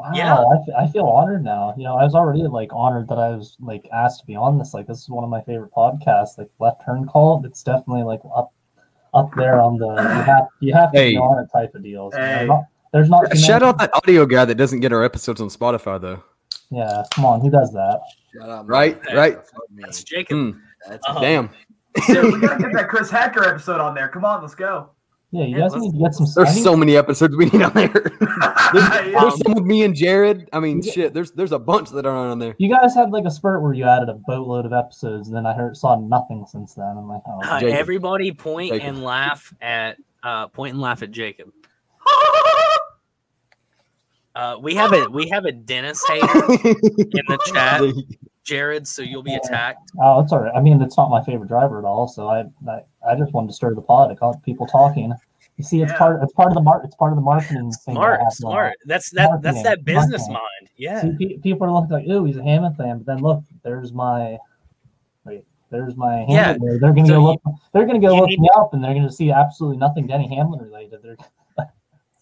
Wow, 0.00 0.10
Yeah. 0.14 0.34
I, 0.36 0.54
f- 0.56 0.88
I 0.88 0.92
feel 0.92 1.06
honored 1.06 1.44
now. 1.44 1.74
You 1.76 1.84
know, 1.84 1.96
I 1.96 2.04
was 2.04 2.14
already 2.14 2.42
like 2.42 2.70
honored 2.72 3.08
that 3.08 3.18
I 3.18 3.30
was 3.36 3.56
like 3.60 3.88
asked 3.92 4.20
to 4.20 4.26
be 4.26 4.34
on 4.36 4.58
this. 4.58 4.72
Like, 4.74 4.86
this 4.86 4.98
is 4.98 5.08
one 5.08 5.24
of 5.24 5.30
my 5.30 5.42
favorite 5.42 5.70
podcasts. 5.72 6.38
Like, 6.38 6.48
Left 6.58 6.84
Turn 6.84 7.06
Cult. 7.08 7.44
It's 7.44 7.62
definitely 7.62 8.02
like 8.04 8.20
up, 8.36 8.52
up 9.14 9.30
there 9.36 9.60
on 9.60 9.76
the 9.78 9.86
you 9.88 10.22
have 10.22 10.46
you 10.60 10.72
have 10.74 10.92
to 10.92 10.98
Hey. 10.98 11.10
be 11.12 11.16
on 11.18 11.42
it 11.44 11.48
type 11.52 11.74
of 11.74 11.82
deals. 11.82 12.14
you 12.14 12.20
know? 12.20 12.26
Hey. 12.26 12.46
Not- 12.46 12.64
there's 12.92 13.08
not 13.08 13.30
too 13.30 13.38
Shout 13.38 13.60
many- 13.62 13.68
out 13.70 13.78
that 13.78 13.90
audio 13.94 14.26
guy 14.26 14.44
that 14.44 14.56
doesn't 14.56 14.80
get 14.80 14.92
our 14.92 15.04
episodes 15.04 15.40
on 15.40 15.48
Spotify 15.48 16.00
though. 16.00 16.22
Yeah, 16.70 17.02
come 17.14 17.24
on, 17.24 17.40
who 17.40 17.50
does 17.50 17.72
that? 17.72 18.00
Shut 18.32 18.48
up, 18.48 18.68
Right, 18.68 19.00
man. 19.04 19.16
right. 19.16 19.34
Fuck 19.34 19.70
me. 19.72 19.82
That's 19.84 20.02
Jacob. 20.04 20.36
Hmm, 20.54 20.58
That's 20.88 21.06
Uh-huh. 21.08 21.20
damn. 21.20 21.50
Dude, 22.06 22.32
we 22.34 22.40
gotta 22.40 22.58
get 22.62 22.72
that 22.74 22.88
Chris 22.88 23.10
Hacker 23.10 23.44
episode 23.44 23.80
on 23.80 23.94
there. 23.94 24.08
Come 24.08 24.24
on, 24.24 24.40
let's 24.42 24.54
go. 24.54 24.90
Yeah, 25.32 25.44
you 25.44 25.56
guys 25.58 25.74
need 25.76 25.92
to 25.92 25.98
get 25.98 26.12
some. 26.12 26.26
I 26.26 26.44
There's 26.44 26.56
need- 26.56 26.62
so 26.64 26.74
many 26.76 26.96
episodes 26.96 27.36
we 27.36 27.46
need 27.46 27.62
on 27.62 27.72
there. 27.72 27.88
There's, 27.92 28.20
Yeah. 28.74 29.20
there's 29.22 29.36
some 29.42 29.54
with 29.54 29.64
me 29.64 29.82
and 29.84 29.94
Jared. 29.94 30.48
I 30.52 30.58
mean, 30.60 30.82
shit. 30.82 31.12
There's 31.14 31.30
there's 31.32 31.52
a 31.52 31.58
bunch 31.58 31.90
that 31.90 32.04
aren't 32.06 32.30
on 32.32 32.38
there. 32.40 32.54
You 32.58 32.68
guys 32.68 32.94
had 32.94 33.10
like 33.10 33.24
a 33.24 33.30
spurt 33.30 33.62
where 33.62 33.72
you 33.72 33.84
added 33.84 34.08
a 34.08 34.14
boatload 34.26 34.64
of 34.66 34.72
episodes, 34.72 35.28
and 35.28 35.36
then 35.36 35.46
I 35.46 35.52
heard 35.54 35.76
saw 35.76 35.96
nothing 36.00 36.46
since 36.50 36.74
then. 36.74 36.86
I'm 36.98 37.08
like, 37.08 37.22
oh, 37.28 37.40
Uh, 37.42 37.60
everybody 37.64 38.30
point 38.32 38.70
Jacob. 38.72 38.88
and 38.88 39.02
laugh 39.04 39.52
at 39.60 39.98
uh, 40.22 40.48
point 40.48 40.72
and 40.74 40.80
laugh 40.80 41.02
at 41.02 41.10
Jacob. 41.10 41.52
Uh, 44.36 44.56
we 44.62 44.74
have 44.76 44.92
a 44.92 45.08
we 45.10 45.28
have 45.28 45.44
a 45.44 45.50
Dennis 45.52 46.02
hater 46.06 46.24
in 46.26 47.24
the 47.28 47.38
chat, 47.52 47.82
Jared. 48.44 48.86
So 48.86 49.02
you'll 49.02 49.22
be 49.22 49.34
attacked. 49.34 49.90
oh, 50.02 50.20
it's 50.20 50.32
alright. 50.32 50.52
I 50.54 50.60
mean, 50.60 50.80
it's 50.82 50.96
not 50.96 51.10
my 51.10 51.22
favorite 51.24 51.48
driver 51.48 51.78
at 51.78 51.84
all. 51.84 52.08
So 52.08 52.28
I, 52.28 52.44
I, 52.68 52.80
I 53.08 53.14
just 53.16 53.32
wanted 53.32 53.48
to 53.48 53.52
stir 53.54 53.74
the 53.74 53.82
pot. 53.82 54.10
I 54.10 54.14
got 54.14 54.42
people 54.42 54.66
talking. 54.66 55.12
You 55.56 55.64
see, 55.64 55.82
it's 55.82 55.92
Yeah. 55.92 55.98
part. 55.98 56.22
It's 56.22 56.32
part 56.32 56.48
of 56.48 56.54
the 56.54 56.62
mar- 56.62 56.80
It's 56.84 56.96
part 56.96 57.12
of 57.12 57.16
the 57.16 57.22
marketing. 57.22 57.70
thing 57.84 57.94
that 57.94 58.00
I 58.00 58.16
Smart, 58.16 58.20
uh, 58.20 58.30
smart. 58.30 58.74
That's 58.86 59.10
that. 59.10 59.42
That's 59.42 59.62
that 59.62 59.84
business 59.84 60.26
marketing. 60.28 60.32
mind. 60.32 60.70
Yeah. 60.76 61.02
See, 61.02 61.16
pe- 61.18 61.38
people 61.38 61.66
are 61.66 61.70
looking 61.72 61.90
like, 61.90 62.06
"Ooh, 62.08 62.24
he's 62.24 62.38
a 62.38 62.42
Hamlin 62.42 62.72
fan," 62.74 62.98
but 62.98 63.06
then 63.06 63.18
look, 63.18 63.42
there's 63.62 63.92
my, 63.92 64.38
wait, 65.26 65.44
there's 65.68 65.96
my 65.96 66.24
Yeah. 66.28 66.52
Hamlin. 66.52 66.78
They're 66.80 66.92
gonna 66.94 67.06
So 67.06 67.12
go 67.14 67.20
you- 67.20 67.26
look. 67.44 67.54
They're 67.74 67.84
gonna 67.86 67.98
go 68.00 68.16
look 68.16 68.30
me 68.30 68.48
up, 68.56 68.72
and 68.72 68.82
they're 68.82 68.94
gonna 68.94 69.12
see 69.12 69.30
absolutely 69.30 69.76
nothing 69.76 70.06
Denny 70.06 70.34
Hamlin 70.34 70.60
related. 70.64 71.02
They're 71.02 71.16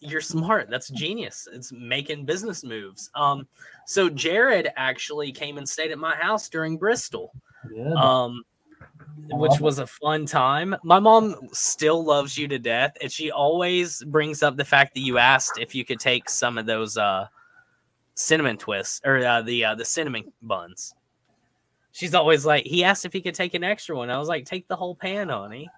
you're 0.01 0.21
smart. 0.21 0.69
That's 0.71 0.89
genius. 0.89 1.49
It's 1.53 1.73
making 1.73 2.25
business 2.25 2.65
moves. 2.65 3.11
Um, 3.15 3.47
so 3.87 4.09
Jared 4.09 4.69
actually 4.77 5.33
came 5.33 5.59
and 5.59 5.69
stayed 5.69 5.91
at 5.91 5.99
my 5.99 6.15
house 6.15 6.49
during 6.49 6.77
Bristol. 6.77 7.33
Yeah. 7.73 7.93
Um, 7.95 8.45
which 9.31 9.61
was 9.61 9.79
a 9.79 9.87
fun 9.87 10.27
time. 10.27 10.77
My 10.85 11.01
mom 11.01 11.35
still 11.53 12.05
loves 12.05 12.39
you 12.39 12.49
to 12.49 12.59
death, 12.59 12.97
and 13.03 13.11
she 13.11 13.31
always 13.31 14.03
brings 14.05 14.43
up 14.43 14.57
the 14.57 14.65
fact 14.65 14.95
that 14.95 15.01
you 15.01 15.19
asked 15.19 15.59
if 15.59 15.75
you 15.75 15.85
could 15.85 16.01
take 16.01 16.31
some 16.31 16.57
of 16.57 16.67
those 16.67 16.97
uh 16.97 17.27
cinnamon 18.15 18.57
twists 18.57 19.01
or 19.05 19.19
uh, 19.19 19.43
the 19.43 19.65
uh, 19.65 19.75
the 19.75 19.85
cinnamon 19.85 20.33
buns. 20.43 20.95
She's 21.93 22.15
always 22.15 22.47
like, 22.47 22.65
he 22.65 22.85
asked 22.85 23.05
if 23.05 23.13
he 23.13 23.21
could 23.21 23.35
take 23.35 23.55
an 23.55 23.65
extra 23.65 23.97
one. 23.97 24.09
I 24.09 24.19
was 24.19 24.29
like, 24.29 24.45
take 24.45 24.69
the 24.69 24.77
whole 24.77 24.95
pan, 24.95 25.31
honey. 25.31 25.69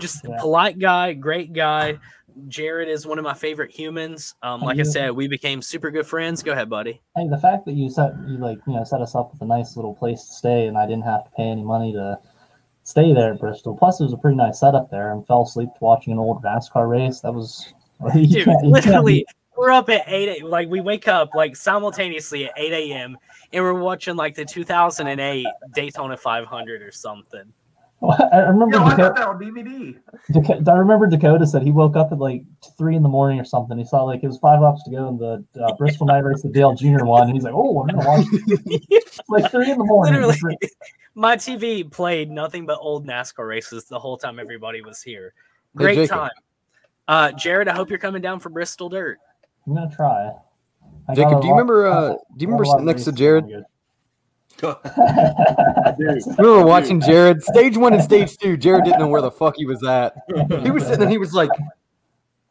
Just 0.00 0.24
Yeah. 0.28 0.36
polite 0.40 0.78
guy, 0.78 1.12
great 1.12 1.52
guy. 1.52 1.98
Jared 2.48 2.88
is 2.88 3.06
one 3.06 3.18
of 3.18 3.24
my 3.24 3.34
favorite 3.34 3.70
humans. 3.70 4.34
Um, 4.42 4.60
like 4.60 4.80
I 4.80 4.82
said, 4.82 5.12
we 5.12 5.28
became 5.28 5.62
super 5.62 5.90
good 5.92 6.04
friends. 6.06 6.42
Go 6.42 6.50
ahead, 6.50 6.68
buddy. 6.68 7.00
Hey, 7.16 7.28
the 7.28 7.38
fact 7.38 7.64
that 7.66 7.74
you 7.74 7.88
set 7.88 8.12
you 8.26 8.38
like 8.38 8.58
you 8.66 8.74
know 8.74 8.82
set 8.82 9.00
us 9.00 9.14
up 9.14 9.32
with 9.32 9.40
a 9.42 9.46
nice 9.46 9.76
little 9.76 9.94
place 9.94 10.24
to 10.26 10.32
stay, 10.32 10.66
and 10.66 10.76
I 10.76 10.84
didn't 10.86 11.04
have 11.04 11.24
to 11.24 11.30
pay 11.36 11.44
any 11.44 11.62
money 11.62 11.92
to 11.92 12.18
stay 12.82 13.12
there 13.14 13.32
at 13.34 13.38
Bristol. 13.40 13.76
Plus, 13.76 14.00
it 14.00 14.04
was 14.04 14.12
a 14.12 14.16
pretty 14.16 14.36
nice 14.36 14.58
setup 14.58 14.90
there, 14.90 15.12
and 15.12 15.24
fell 15.28 15.42
asleep 15.42 15.68
watching 15.80 16.12
an 16.12 16.18
old 16.18 16.42
NASCAR 16.42 16.88
race. 16.90 17.20
That 17.20 17.32
was 17.32 17.72
Dude, 18.12 18.30
you 18.30 18.44
literally, 18.64 19.24
we're 19.56 19.70
up 19.70 19.88
at 19.88 20.02
8 20.08 20.42
a- 20.42 20.46
like 20.46 20.68
we 20.68 20.80
wake 20.80 21.06
up 21.06 21.30
like 21.36 21.54
simultaneously 21.54 22.46
at 22.46 22.52
8 22.56 22.72
a.m. 22.90 23.16
and 23.52 23.62
we're 23.62 23.74
watching 23.74 24.16
like 24.16 24.34
the 24.34 24.44
2008 24.44 25.46
Daytona 25.72 26.16
500 26.16 26.82
or 26.82 26.90
something. 26.90 27.44
I 28.10 28.38
remember 28.48 28.76
Yo, 28.76 28.82
I 28.82 28.96
got 28.96 28.96
Dakota, 28.96 29.14
that 29.16 29.28
on 29.28 29.38
DVD. 29.38 29.98
Dakota, 30.32 30.70
I 30.72 30.76
remember 30.76 31.06
Dakota 31.06 31.46
said 31.46 31.62
he 31.62 31.70
woke 31.70 31.96
up 31.96 32.12
at 32.12 32.18
like 32.18 32.42
three 32.76 32.96
in 32.96 33.02
the 33.02 33.08
morning 33.08 33.38
or 33.40 33.44
something. 33.44 33.76
He 33.78 33.84
saw 33.84 34.02
like 34.02 34.22
it 34.22 34.26
was 34.26 34.38
five 34.38 34.60
laps 34.60 34.82
to 34.84 34.90
go 34.90 35.08
in 35.08 35.18
the 35.18 35.44
uh, 35.62 35.74
Bristol 35.76 36.06
Night 36.06 36.20
Race, 36.24 36.42
the 36.42 36.48
Dale 36.48 36.74
Jr. 36.74 37.04
one. 37.04 37.24
And 37.28 37.34
he's 37.34 37.44
like, 37.44 37.54
"Oh, 37.54 37.82
I'm 37.82 37.88
gonna 37.88 38.06
watch." 38.06 38.26
Like 39.28 39.50
three 39.50 39.70
in 39.70 39.78
the 39.78 39.84
morning. 39.84 40.20
Literally, 40.20 40.58
my 41.14 41.36
TV 41.36 41.90
played 41.90 42.30
nothing 42.30 42.66
but 42.66 42.78
old 42.80 43.06
NASCAR 43.06 43.48
races 43.48 43.84
the 43.86 43.98
whole 43.98 44.16
time 44.18 44.38
everybody 44.38 44.82
was 44.82 45.00
here. 45.02 45.32
Great 45.76 45.94
Jacob. 45.96 46.10
time. 46.18 46.30
Uh, 47.08 47.32
Jared, 47.32 47.68
I 47.68 47.74
hope 47.74 47.90
you're 47.90 47.98
coming 47.98 48.20
down 48.22 48.40
for 48.40 48.48
Bristol 48.50 48.88
Dirt. 48.88 49.18
I'm 49.66 49.74
gonna 49.74 49.94
try. 49.94 50.30
I 51.08 51.14
Jacob, 51.14 51.40
do 51.40 51.46
you 51.46 51.52
lot- 51.52 51.58
remember? 51.58 51.86
Uh, 51.86 52.08
do 52.08 52.16
you 52.38 52.46
remember 52.48 52.64
lot 52.64 52.72
sitting 52.74 52.88
of 52.88 52.94
next 52.96 53.04
to 53.04 53.10
races 53.10 53.18
Jared? 53.18 53.64
We 54.62 56.48
were 56.48 56.64
watching 56.64 57.00
Jared 57.00 57.42
stage 57.42 57.76
one 57.76 57.94
and 57.94 58.02
stage 58.02 58.36
two. 58.38 58.56
Jared 58.56 58.84
didn't 58.84 59.00
know 59.00 59.08
where 59.08 59.22
the 59.22 59.30
fuck 59.30 59.56
he 59.56 59.66
was 59.66 59.82
at. 59.84 60.14
He 60.62 60.70
was 60.70 60.84
sitting 60.84 61.02
and 61.02 61.10
he 61.10 61.18
was 61.18 61.34
like, 61.34 61.50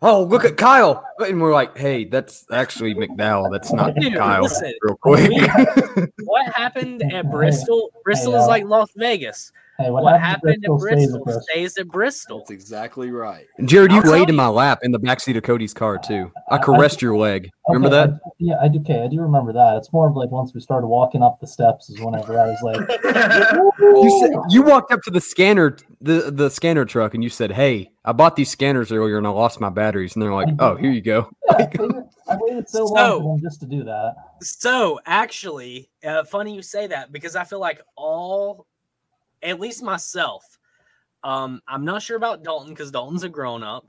"Oh, 0.01 0.23
look 0.23 0.45
at 0.45 0.57
Kyle," 0.57 1.05
and 1.29 1.41
we're 1.41 1.53
like, 1.53 1.77
"Hey, 1.77 2.05
that's 2.05 2.45
actually 2.51 2.93
McDowell. 2.95 3.51
That's 3.51 3.71
not 3.73 3.95
Dude, 3.95 4.15
Kyle." 4.15 4.43
listen, 4.43 4.73
real 4.81 4.97
quick. 4.97 5.31
What 6.25 6.51
happened 6.53 7.03
at 7.13 7.29
Bristol? 7.29 7.91
Bristol 8.03 8.33
is 8.35 8.43
uh, 8.43 8.47
like 8.47 8.65
Las 8.65 8.89
Vegas. 8.95 9.51
Hey, 9.79 9.89
what, 9.89 10.03
What 10.03 10.19
happened, 10.19 10.63
happened 10.63 10.65
at 10.65 10.79
Bristol 10.79 10.79
stays 10.79 11.09
Bristol 11.09 11.17
at 11.19 11.23
Bristol. 11.25 11.41
stays 11.51 11.77
at 11.77 11.87
Bristol. 11.87 12.37
that's 12.39 12.51
exactly 12.51 13.11
right. 13.11 13.45
Jared, 13.65 13.91
you 13.91 14.01
laid 14.01 14.29
in 14.29 14.35
my 14.35 14.47
lap 14.47 14.79
in 14.83 14.91
the 14.91 14.99
backseat 14.99 15.35
of 15.35 15.43
Cody's 15.43 15.73
car 15.73 15.97
too. 15.97 16.31
I 16.51 16.57
caressed 16.59 17.01
your 17.01 17.17
leg. 17.17 17.49
Remember 17.67 17.87
Okay, 17.95 18.11
that? 18.11 18.19
I- 18.25 18.29
yeah, 18.39 18.55
I 18.61 18.67
do. 18.67 18.79
Okay, 18.79 19.01
I 19.03 19.07
do 19.07 19.19
remember 19.21 19.51
that. 19.53 19.77
It's 19.77 19.91
more 19.93 20.07
of 20.07 20.15
like 20.15 20.29
once 20.31 20.53
we 20.53 20.61
started 20.61 20.87
walking 20.87 21.21
up 21.23 21.39
the 21.39 21.47
steps 21.47 21.89
is 21.89 21.99
whenever 21.99 22.39
I 22.39 22.47
was 22.47 22.61
like, 22.61 22.77
You 23.79 24.19
said 24.21 24.31
you 24.49 24.61
walked 24.63 24.91
up 24.91 25.01
to 25.03 25.11
the 25.11 25.21
scanner, 25.21 25.77
the 26.01 26.31
the 26.31 26.49
scanner 26.49 26.85
truck, 26.85 27.13
and 27.13 27.23
you 27.23 27.29
said, 27.29 27.51
"Hey, 27.51 27.91
I 28.05 28.11
bought 28.11 28.35
these 28.35 28.49
scanners 28.49 28.91
earlier 28.91 29.17
and 29.17 29.25
I 29.27 29.29
lost 29.31 29.59
my 29.59 29.69
batteries." 29.69 30.13
And 30.15 30.21
they're 30.21 30.33
like, 30.33 30.49
"Oh, 30.59 30.75
here 30.75 30.91
you 30.91 31.01
go." 31.01 31.12
Yeah, 31.14 31.26
I, 31.57 31.68
waited, 31.80 32.03
I 32.27 32.38
waited 32.40 32.69
so, 32.69 32.85
long 32.85 32.95
So- 32.95 33.22
for 33.22 33.35
them 33.35 33.41
just 33.41 33.60
to 33.61 33.65
do 33.65 33.84
that. 33.84 34.15
So 34.41 34.99
actually, 35.06 35.90
uh, 36.03 36.23
funny 36.23 36.56
you 36.56 36.61
say 36.61 36.88
that 36.88 37.11
because 37.11 37.35
I 37.35 37.44
feel 37.44 37.60
like 37.60 37.81
all, 37.95 38.65
at 39.41 39.60
least 39.60 39.84
myself, 39.84 40.44
um, 41.23 41.61
I'm 41.68 41.85
not 41.85 42.02
sure 42.02 42.18
about 42.18 42.44
Dalton 42.44 42.69
because 42.69 42.91
Dalton's 42.91 43.23
a 43.23 43.30
grown 43.30 43.64
up. 43.64 43.88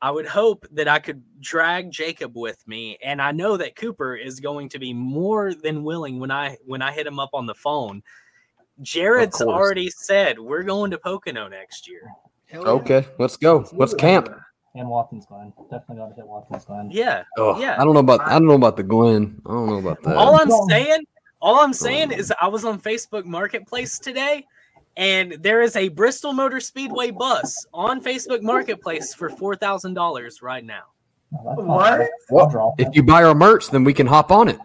I 0.00 0.10
would 0.10 0.26
hope 0.26 0.66
that 0.72 0.88
I 0.88 0.98
could 0.98 1.22
drag 1.38 1.92
Jacob 1.92 2.36
with 2.36 2.66
me, 2.66 2.98
and 3.04 3.22
I 3.22 3.30
know 3.30 3.56
that 3.56 3.76
Cooper 3.76 4.16
is 4.16 4.40
going 4.40 4.68
to 4.70 4.80
be 4.80 4.92
more 4.92 5.54
than 5.54 5.84
willing 5.84 6.18
when 6.18 6.32
I 6.32 6.56
when 6.66 6.82
I 6.82 6.90
hit 6.90 7.06
him 7.06 7.20
up 7.20 7.30
on 7.34 7.46
the 7.46 7.54
phone. 7.54 8.02
Jared's 8.80 9.40
already 9.40 9.90
said 9.90 10.40
we're 10.40 10.64
going 10.64 10.90
to 10.90 10.98
Pocono 10.98 11.46
next 11.46 11.88
year. 11.88 12.10
Yeah. 12.52 12.58
Okay, 12.58 13.06
let's 13.18 13.36
go. 13.36 13.64
Let's 13.72 13.94
camp. 13.94 14.28
And 14.74 14.88
Watkins 14.88 15.26
Glen. 15.26 15.52
Definitely 15.70 15.96
got 15.96 16.08
to 16.08 16.14
hit 16.14 16.26
Watkins 16.26 16.64
Glen. 16.64 16.88
Yeah, 16.90 17.24
Oh, 17.36 17.58
Yeah. 17.60 17.76
I 17.78 17.84
don't 17.84 17.92
know 17.94 18.00
about 18.00 18.20
I 18.22 18.32
don't 18.38 18.46
know 18.46 18.54
about 18.54 18.76
the 18.76 18.82
Glen. 18.82 19.40
I 19.46 19.50
don't 19.50 19.66
know 19.66 19.76
about 19.78 20.02
that. 20.02 20.16
all 20.16 20.36
I'm 20.40 20.50
saying, 20.68 21.04
all 21.42 21.60
I'm 21.60 21.74
saying 21.74 22.12
is 22.12 22.32
I 22.40 22.46
was 22.48 22.64
on 22.64 22.80
Facebook 22.80 23.24
Marketplace 23.26 23.98
today, 23.98 24.46
and 24.96 25.32
there 25.40 25.60
is 25.60 25.76
a 25.76 25.88
Bristol 25.88 26.32
Motor 26.32 26.58
Speedway 26.60 27.10
bus 27.10 27.66
on 27.74 28.02
Facebook 28.02 28.40
Marketplace 28.42 29.12
for 29.12 29.28
four 29.28 29.56
thousand 29.56 29.92
dollars 29.94 30.40
right 30.40 30.64
now. 30.64 30.84
No, 31.32 31.40
that's 31.44 31.58
not 31.58 31.66
What? 31.66 31.98
bad. 31.98 32.08
Well, 32.30 32.74
if 32.78 32.88
you 32.94 33.02
buy 33.02 33.24
our 33.24 33.34
merch, 33.34 33.68
then 33.70 33.84
we 33.84 33.92
can 33.92 34.06
hop 34.06 34.30
on 34.30 34.48
it. 34.48 34.58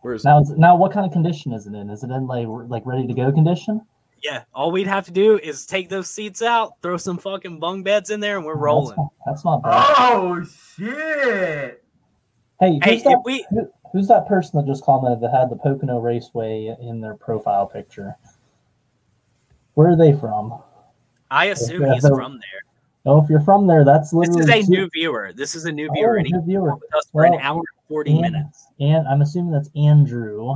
Where's 0.00 0.24
Now, 0.24 0.40
is- 0.40 0.50
now, 0.50 0.76
what 0.76 0.92
kind 0.92 1.04
of 1.04 1.12
condition 1.12 1.52
is 1.52 1.66
it 1.66 1.74
in? 1.74 1.90
Is 1.90 2.04
it 2.04 2.10
in 2.10 2.26
like 2.28 2.46
like 2.68 2.86
ready 2.86 3.06
to 3.06 3.14
go 3.14 3.32
condition? 3.32 3.80
Yeah, 4.22 4.42
all 4.54 4.70
we'd 4.72 4.86
have 4.86 5.04
to 5.06 5.12
do 5.12 5.38
is 5.38 5.64
take 5.66 5.88
those 5.88 6.08
seats 6.10 6.42
out, 6.42 6.72
throw 6.82 6.96
some 6.96 7.18
fucking 7.18 7.58
bunk 7.60 7.84
beds 7.84 8.10
in 8.10 8.20
there, 8.20 8.36
and 8.36 8.44
we're 8.44 8.54
That's 8.54 8.62
rolling. 8.62 8.96
not, 8.96 9.12
that's 9.26 9.44
not 9.44 9.62
bad. 9.62 9.94
Oh 9.98 10.44
shit! 10.76 11.82
Hey, 12.60 12.78
Hey, 12.82 12.94
who's 12.94 13.02
that? 13.04 13.22
we 13.24 13.46
who- 13.50 13.70
who's 13.92 14.08
that 14.08 14.26
person 14.28 14.58
that 14.58 14.66
just 14.66 14.84
commented 14.84 15.20
that 15.22 15.30
had 15.30 15.48
the 15.50 15.56
Pocono 15.56 15.98
Raceway 16.00 16.76
in 16.80 17.00
their 17.00 17.14
profile 17.14 17.66
picture? 17.66 18.16
Where 19.74 19.88
are 19.90 19.96
they 19.96 20.12
from? 20.12 20.60
I 21.30 21.46
assume 21.46 21.82
Yeah, 21.82 21.94
he's 21.94 22.02
so- 22.02 22.14
from 22.16 22.32
there. 22.32 22.60
Oh, 23.06 23.22
if 23.22 23.30
you're 23.30 23.40
from 23.40 23.66
there, 23.66 23.84
that's 23.84 24.10
This 24.10 24.28
literally 24.28 24.58
is 24.60 24.68
a 24.68 24.70
new 24.70 24.90
viewer. 24.92 25.32
This 25.34 25.54
is 25.54 25.64
a 25.64 25.72
new 25.72 25.88
oh, 25.88 25.92
viewer, 25.94 26.16
Oh, 26.16 26.18
and 26.20 26.28
new 26.30 26.42
viewer. 26.42 26.74
with 26.74 26.94
us 26.94 27.04
for 27.12 27.24
an 27.24 27.34
hour 27.40 27.58
and 27.60 27.88
forty 27.88 28.10
and- 28.12 28.20
minutes. 28.20 28.66
And 28.80 29.06
I'm 29.08 29.22
assuming 29.22 29.52
that's 29.52 29.70
Andrew, 29.76 30.52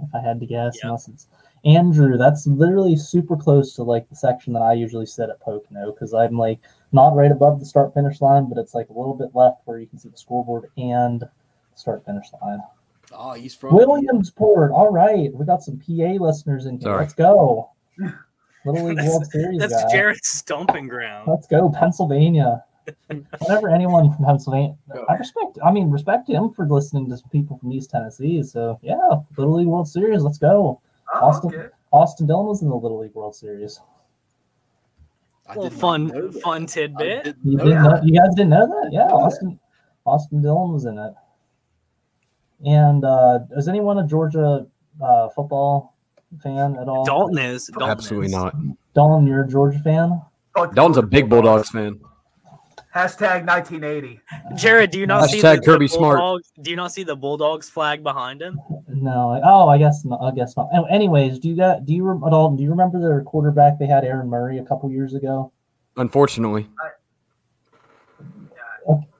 if 0.00 0.14
I 0.14 0.20
had 0.20 0.40
to 0.40 0.46
guess. 0.46 0.76
Yeah. 0.82 0.88
Unless 0.88 1.08
it's 1.08 1.26
Andrew, 1.64 2.18
that's 2.18 2.46
literally 2.46 2.96
super 2.96 3.36
close 3.36 3.74
to 3.74 3.82
like 3.82 4.08
the 4.08 4.16
section 4.16 4.52
that 4.52 4.62
I 4.62 4.74
usually 4.74 5.06
sit 5.06 5.30
at 5.30 5.40
Pocono 5.40 5.92
because 5.92 6.12
I'm 6.12 6.36
like 6.36 6.60
not 6.92 7.16
right 7.16 7.32
above 7.32 7.58
the 7.58 7.66
start 7.66 7.94
finish 7.94 8.20
line, 8.20 8.48
but 8.48 8.58
it's 8.58 8.74
like 8.74 8.88
a 8.90 8.92
little 8.92 9.14
bit 9.14 9.30
left 9.34 9.62
where 9.64 9.78
you 9.78 9.86
can 9.86 9.98
see 9.98 10.10
the 10.10 10.18
scoreboard 10.18 10.70
and 10.76 11.24
start 11.74 12.04
finish 12.04 12.26
line. 12.42 12.60
Oh, 13.12 13.32
he's 13.32 13.54
from 13.54 13.74
Williamsport. 13.74 14.72
All 14.72 14.92
right, 14.92 15.32
we 15.32 15.46
got 15.46 15.62
some 15.62 15.78
PA 15.78 16.22
listeners 16.22 16.66
in 16.66 16.74
here. 16.74 16.82
Sorry. 16.82 16.98
Let's 16.98 17.14
go. 17.14 17.70
Little 18.64 18.84
League 18.86 18.96
That's- 18.96 19.12
World 19.12 19.26
Series 19.30 19.58
That's 19.60 19.72
guy. 19.84 19.92
Jared's 19.92 20.28
stomping 20.28 20.88
ground. 20.88 21.28
Let's 21.28 21.46
go, 21.46 21.70
Pennsylvania. 21.70 22.64
Whenever 23.38 23.70
anyone 23.70 24.14
from 24.14 24.26
Pennsylvania, 24.26 24.74
I 25.08 25.14
respect. 25.14 25.58
I 25.64 25.70
mean, 25.70 25.90
respect 25.90 26.28
him 26.28 26.50
for 26.50 26.66
listening 26.66 27.08
to 27.08 27.16
some 27.16 27.30
people 27.30 27.56
from 27.56 27.72
East 27.72 27.88
Tennessee. 27.90 28.42
So 28.42 28.78
yeah, 28.82 29.20
Little 29.38 29.54
League 29.54 29.66
World 29.66 29.88
Series. 29.88 30.22
Let's 30.22 30.36
go. 30.36 30.82
Oh, 31.14 31.26
Austin. 31.26 31.54
okay. 31.54 31.68
Austin 31.92 32.26
Dillon 32.26 32.46
was 32.46 32.62
in 32.62 32.68
the 32.68 32.74
Little 32.74 32.98
League 33.00 33.14
World 33.14 33.36
Series. 33.36 33.78
I 35.46 35.54
Little 35.54 35.70
did 35.70 35.72
not 35.72 35.80
fun, 35.80 36.32
fun 36.40 36.66
tidbit. 36.66 37.24
didn't 37.24 37.38
You 37.44 37.56
know 37.56 37.64
didn't 37.64 37.82
know, 37.82 38.00
you 38.02 38.20
guys 38.20 38.34
didn't 38.34 38.50
know 38.50 38.66
that? 38.66 38.90
Yeah, 38.92 39.02
Austin 39.02 39.60
Austin 40.06 40.42
Dillon 40.42 40.72
was 40.72 40.84
in 40.86 40.98
it. 40.98 41.12
And 42.66 43.04
uh, 43.04 43.40
is 43.56 43.68
anyone 43.68 43.98
a 43.98 44.06
Georgia 44.06 44.66
uh, 45.02 45.28
football 45.30 45.94
fan 46.42 46.76
at 46.76 46.88
all? 46.88 47.04
Dalton 47.04 47.38
is. 47.38 47.66
Dalton 47.66 47.90
Absolutely 47.90 48.26
is. 48.26 48.32
not. 48.32 48.54
Dalton, 48.94 49.26
you're 49.26 49.44
a 49.44 49.48
Georgia 49.48 49.78
fan? 49.80 50.20
Fuck 50.56 50.74
Dalton's 50.74 50.96
a 50.96 51.02
big 51.02 51.28
Bulldogs 51.28 51.70
fan. 51.70 52.00
Hashtag 52.94 53.44
1980. 53.44 54.20
Jared, 54.54 54.90
do 54.92 55.00
you 55.00 55.06
not 55.06 55.28
see 55.28 55.40
the, 55.40 55.48
Hashtag 55.48 55.60
the 55.60 55.66
Kirby 55.66 55.88
Smart. 55.88 56.42
Do 56.62 56.70
you 56.70 56.76
not 56.76 56.92
see 56.92 57.02
the 57.02 57.16
Bulldogs 57.16 57.68
flag 57.68 58.04
behind 58.04 58.40
him? 58.40 58.60
No. 58.86 59.40
Oh, 59.44 59.68
I 59.68 59.78
guess 59.78 60.04
not. 60.04 60.20
I 60.22 60.30
guess 60.32 60.56
not. 60.56 60.68
Anyways, 60.88 61.40
do 61.40 61.48
you 61.48 61.56
got? 61.56 61.84
Do 61.84 61.92
you 61.92 62.04
rem- 62.04 62.20
Dalton? 62.20 62.56
Do 62.56 62.62
you 62.62 62.70
remember 62.70 63.00
their 63.00 63.22
quarterback 63.22 63.78
they 63.80 63.86
had, 63.86 64.04
Aaron 64.04 64.28
Murray, 64.28 64.58
a 64.58 64.64
couple 64.64 64.90
years 64.92 65.14
ago? 65.14 65.52
Unfortunately, 65.96 66.68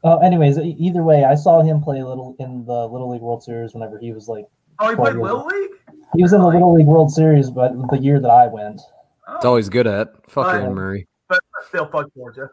Uh, 0.04 0.18
anyways, 0.18 0.58
e- 0.58 0.76
either 0.78 1.02
way, 1.02 1.24
I 1.24 1.34
saw 1.34 1.62
him 1.62 1.80
play 1.80 2.00
a 2.00 2.06
little 2.06 2.36
in 2.38 2.64
the 2.66 2.86
Little 2.86 3.10
League 3.10 3.22
World 3.22 3.42
Series 3.42 3.72
whenever 3.72 3.98
he 3.98 4.12
was 4.12 4.28
like 4.28 4.44
Oh, 4.78 4.90
he 4.90 4.96
played 4.96 5.16
Little 5.16 5.46
League? 5.46 5.70
he 6.14 6.22
was 6.22 6.32
in 6.34 6.40
the 6.40 6.46
Little 6.46 6.74
League 6.74 6.86
World 6.86 7.10
Series, 7.10 7.48
but 7.50 7.72
the 7.90 7.96
year 7.98 8.20
that 8.20 8.30
I 8.30 8.46
went. 8.48 8.80
Oh, 9.26 9.36
it's 9.36 9.44
all 9.46 9.56
he's 9.56 9.70
good 9.70 9.86
at. 9.86 10.08
Fuck 10.30 10.46
Right. 10.48 10.60
Aaron 10.60 10.74
Murray. 10.74 11.08
but 11.28 11.40
still 11.68 11.86
fuck 11.86 12.06
Georgia. 12.14 12.50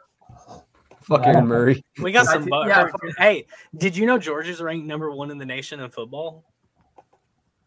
Fuck 1.01 1.21
Yeah. 1.21 1.29
Aaron 1.33 1.47
Murray. 1.47 1.83
We 2.01 2.11
got 2.11 2.25
some. 2.27 2.43
did- 2.43 2.49
bu- 2.51 2.67
yeah. 2.67 2.87
Hey, 3.17 3.45
did 3.77 3.95
you 3.97 4.05
know 4.05 4.17
Georgia's 4.17 4.61
ranked 4.61 4.85
number 4.87 5.11
one 5.11 5.31
in 5.31 5.37
the 5.37 5.45
nation 5.45 5.79
in 5.79 5.89
football? 5.89 6.45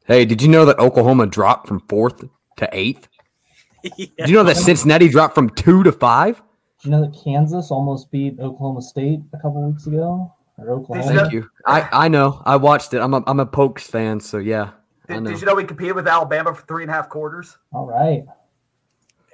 Hey, 0.06 0.24
did 0.24 0.42
you 0.42 0.48
know 0.48 0.64
that 0.66 0.78
Oklahoma 0.78 1.26
dropped 1.26 1.66
from 1.66 1.80
fourth 1.88 2.24
to 2.58 2.68
eighth? 2.72 3.08
yeah. 3.96 4.06
Did 4.18 4.28
you 4.28 4.36
know 4.36 4.44
that 4.44 4.56
Cincinnati 4.56 5.08
dropped 5.08 5.34
from 5.34 5.50
two 5.50 5.82
to 5.82 5.92
five? 5.92 6.36
Did 6.80 6.84
you 6.84 6.90
know 6.90 7.00
that 7.06 7.18
Kansas 7.24 7.70
almost 7.70 8.10
beat 8.10 8.38
Oklahoma 8.38 8.82
State 8.82 9.20
a 9.32 9.36
couple 9.38 9.66
weeks 9.68 9.86
ago? 9.86 10.30
Or 10.58 10.70
Oklahoma? 10.70 11.20
Thank 11.20 11.32
you. 11.32 11.48
I, 11.66 11.88
I 11.92 12.08
know. 12.08 12.40
I 12.44 12.56
watched 12.56 12.94
it. 12.94 12.98
I'm 13.00 13.14
a 13.14 13.22
I'm 13.26 13.40
a 13.40 13.46
Pokes 13.46 13.86
fan, 13.86 14.20
so 14.20 14.38
yeah. 14.38 14.70
I 15.08 15.14
Did, 15.14 15.22
know. 15.22 15.30
did 15.30 15.40
you 15.40 15.46
know 15.46 15.54
we 15.54 15.64
competed 15.64 15.96
with 15.96 16.06
Alabama 16.06 16.54
for 16.54 16.64
three 16.66 16.82
and 16.82 16.90
a 16.90 16.94
half 16.94 17.08
quarters? 17.08 17.56
All 17.72 17.86
right. 17.86 18.22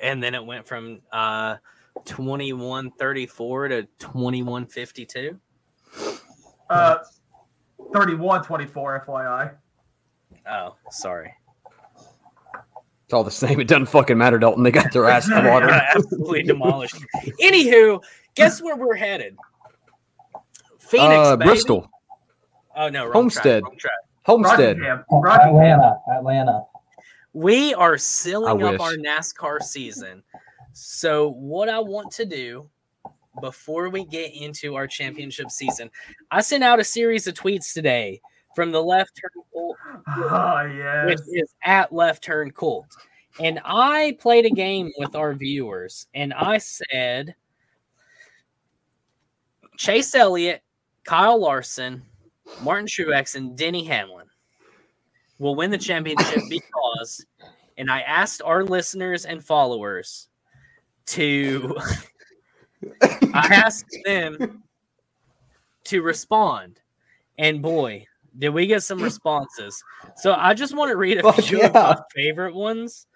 And 0.02 0.22
then 0.22 0.34
it 0.34 0.44
went 0.44 0.66
from 0.66 1.00
uh 1.12 1.56
2134 2.04 3.68
to 3.68 3.82
2152. 3.98 5.38
Uh, 6.68 6.98
31 7.92 8.44
24, 8.44 9.04
FYI. 9.06 9.54
Oh, 10.48 10.76
sorry. 10.90 11.34
It's 13.04 13.12
all 13.12 13.24
the 13.24 13.30
same. 13.30 13.60
It 13.60 13.66
doesn't 13.66 13.86
fucking 13.86 14.16
matter, 14.16 14.38
Dalton. 14.38 14.62
They 14.62 14.70
got 14.70 14.92
their 14.92 15.08
ass 15.08 15.28
in 15.30 15.42
the 15.42 15.50
water. 15.50 15.68
Absolutely 15.68 16.44
demolished. 16.44 16.96
Anywho, 17.42 18.02
guess 18.36 18.62
where 18.62 18.76
we're 18.76 18.94
headed? 18.94 19.36
Phoenix, 20.78 21.14
uh, 21.14 21.36
baby. 21.36 21.50
Bristol, 21.50 21.90
Oh 22.76 22.88
no, 22.88 23.04
wrong 23.04 23.12
Homestead. 23.12 23.62
Track, 23.62 23.72
wrong 23.72 23.76
track. 23.78 23.92
Homestead. 24.22 24.78
Rockingham. 24.78 25.04
Rockingham. 25.10 25.80
Atlanta. 25.80 26.00
Atlanta. 26.16 26.64
We 27.32 27.74
are 27.74 27.98
sealing 27.98 28.62
up 28.62 28.80
our 28.80 28.94
NASCAR 28.94 29.62
season. 29.62 30.22
So, 30.72 31.30
what 31.30 31.68
I 31.68 31.80
want 31.80 32.12
to 32.12 32.24
do 32.24 32.68
before 33.40 33.88
we 33.88 34.04
get 34.04 34.34
into 34.34 34.76
our 34.76 34.86
championship 34.86 35.50
season, 35.50 35.90
I 36.30 36.40
sent 36.40 36.64
out 36.64 36.80
a 36.80 36.84
series 36.84 37.26
of 37.26 37.34
tweets 37.34 37.72
today 37.72 38.20
from 38.54 38.72
the 38.72 38.82
left 38.82 39.12
turn 39.20 39.44
Cult, 39.52 39.76
ah, 40.06 40.62
Oh, 40.62 41.06
which 41.06 41.20
is 41.32 41.54
at 41.64 41.92
left 41.92 42.22
turn 42.22 42.50
Cult. 42.50 42.86
And 43.38 43.60
I 43.64 44.16
played 44.20 44.46
a 44.46 44.50
game 44.50 44.90
with 44.98 45.14
our 45.14 45.34
viewers, 45.34 46.06
and 46.14 46.34
I 46.34 46.58
said 46.58 47.34
Chase 49.76 50.14
Elliott, 50.14 50.62
Kyle 51.04 51.40
Larson, 51.40 52.02
Martin 52.62 52.86
Truex, 52.86 53.36
and 53.36 53.56
Denny 53.56 53.84
Hamlin 53.84 54.26
will 55.38 55.54
win 55.54 55.70
the 55.70 55.78
championship 55.78 56.42
because, 56.50 57.24
and 57.78 57.90
I 57.90 58.00
asked 58.00 58.42
our 58.44 58.64
listeners 58.64 59.24
and 59.24 59.42
followers 59.42 60.28
to, 61.10 61.76
I 63.02 63.48
asked 63.50 63.96
them 64.04 64.62
to 65.84 66.02
respond, 66.02 66.80
and 67.38 67.62
boy, 67.62 68.06
did 68.38 68.50
we 68.50 68.66
get 68.66 68.82
some 68.82 69.02
responses. 69.02 69.82
So 70.16 70.34
I 70.34 70.54
just 70.54 70.74
want 70.76 70.90
to 70.90 70.96
read 70.96 71.18
a 71.18 71.22
Fuck 71.22 71.44
few 71.44 71.62
of 71.62 71.74
my 71.74 71.96
favorite 72.14 72.54
ones. 72.54 73.06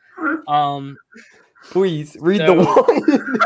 Um, 0.49 0.97
Please 1.71 2.17
read 2.21 2.39
So- 2.39 2.47
the 2.47 2.65
one. 2.65 3.41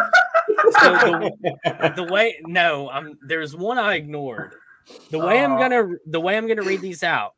so 0.81 1.31
the, 1.41 1.93
the 1.97 2.13
way 2.13 2.41
no, 2.47 2.89
I'm 2.91 3.19
there's 3.27 3.55
one 3.57 3.79
I 3.79 3.95
ignored. 3.95 4.55
The 5.11 5.19
way 5.19 5.39
I'm 5.45 5.59
gonna 5.59 5.97
the 6.07 6.21
way 6.21 6.37
I'm 6.37 6.49
gonna 6.49 6.63
read 6.63 6.81
these 6.81 7.03
out, 7.03 7.35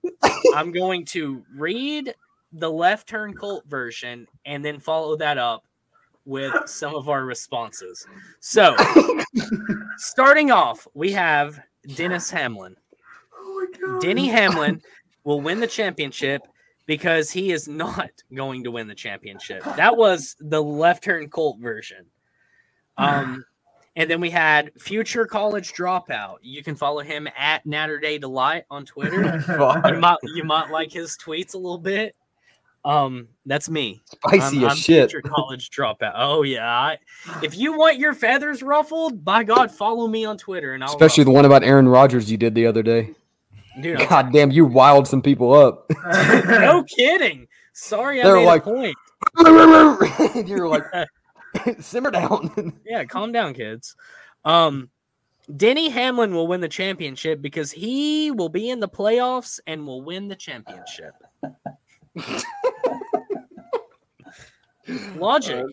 I'm 0.55 0.73
going 0.73 1.05
to 1.07 1.45
read 1.57 2.15
the 2.53 2.71
left 2.71 3.09
turn 3.09 3.35
cult 3.35 3.65
version 3.67 4.27
and 4.45 4.65
then 4.65 4.79
follow 4.79 5.17
that 5.17 5.39
up 5.39 5.65
with 6.31 6.55
some 6.67 6.95
of 6.95 7.09
our 7.09 7.25
responses. 7.25 8.07
So 8.39 8.75
starting 9.99 10.51
off, 10.51 10.87
we 10.95 11.13
have 11.13 11.61
Dennis 11.95 12.31
Hamlin. 12.31 12.77
Oh 13.37 13.69
my 13.73 13.79
God. 13.79 14.01
Denny 14.01 14.29
Hamlin 14.29 14.81
will 15.25 15.41
win 15.41 15.61
the 15.61 15.67
championship 15.67 16.43
because 16.87 17.31
he 17.31 17.53
is 17.53 17.69
not 17.69 18.11
going 18.35 18.65
to 18.65 18.71
win 18.71 18.89
the 18.89 18.95
championship. 18.95 19.63
That 19.77 19.97
was 19.97 20.37
the 20.41 20.63
left 20.63 21.05
turn 21.05 21.29
Cult 21.29 21.59
version. 21.59 22.07
Um, 22.97 23.45
and 23.97 24.09
then 24.09 24.21
we 24.21 24.31
had 24.31 24.71
future 24.79 25.27
college 25.27 25.73
dropout. 25.73 26.37
You 26.43 26.63
can 26.63 26.77
follow 26.77 27.01
him 27.01 27.29
at 27.37 27.67
Natterday 27.67 28.21
Delight 28.21 28.65
on 28.71 28.87
Twitter. 28.87 29.43
you 29.49 29.99
might 29.99 30.19
you 30.23 30.45
might 30.45 30.71
like 30.71 30.93
his 30.93 31.19
tweets 31.19 31.55
a 31.55 31.59
little 31.59 31.79
bit. 31.79 32.15
Um, 32.85 33.29
that's 33.45 33.69
me. 33.69 34.01
Spicy 34.07 34.59
I'm, 34.59 34.65
as 34.65 34.71
I'm 34.73 34.77
shit. 34.77 35.11
future 35.11 35.23
college 35.29 35.71
dropout. 35.71 36.13
Oh 36.15 36.43
yeah. 36.43 36.67
I, 36.67 36.99
if 37.43 37.57
you 37.57 37.77
want 37.77 37.99
your 37.99 38.15
feathers 38.15 38.63
ruffled, 38.63 39.25
by 39.25 39.45
God, 39.45 39.71
follow 39.71 40.07
me 40.09 40.25
on 40.25 40.39
Twitter 40.39 40.73
and 40.75 40.83
I'll 40.83 40.91
Especially 40.91 41.25
the 41.25 41.31
one 41.31 41.45
about 41.45 41.63
Aaron 41.63 41.89
Rodgers 41.89 42.31
you 42.31 42.37
did 42.39 42.55
the 42.55 42.67
other 42.67 42.83
day. 42.83 43.01
ruffle. 43.01 43.83
dude. 43.83 44.01
I'm 44.01 44.09
God 44.09 44.33
damn, 44.33 44.51
you 44.51 44.65
wild 44.65 45.07
some 45.07 45.21
people 45.21 45.53
up. 45.53 45.91
no 46.47 46.83
kidding. 46.85 47.47
Sorry, 47.75 48.23
They're 48.23 48.37
made 48.37 48.47
like- 48.47 48.63
a 48.67 48.71
point. 48.71 48.97
You're 50.49 50.67
like, 50.69 50.85
simmer 51.81 52.11
down. 52.11 52.73
Yeah, 52.87 53.05
calm 53.05 53.33
down, 53.33 53.53
kids. 53.53 53.95
Um, 54.47 54.89
Denny 55.55 55.91
Hamlin 55.91 56.33
will 56.35 56.47
win 56.47 56.63
the 56.63 56.69
championship 56.69 57.43
because 57.43 57.71
he 57.71 58.31
will 58.31 58.49
be 58.49 58.71
in 58.71 58.81
the 58.81 58.89
playoffs 58.89 59.61
and 59.67 59.87
will 59.87 60.01
win 60.03 60.29
the 60.29 60.37
championship. 60.37 61.13
Logic. 65.17 65.65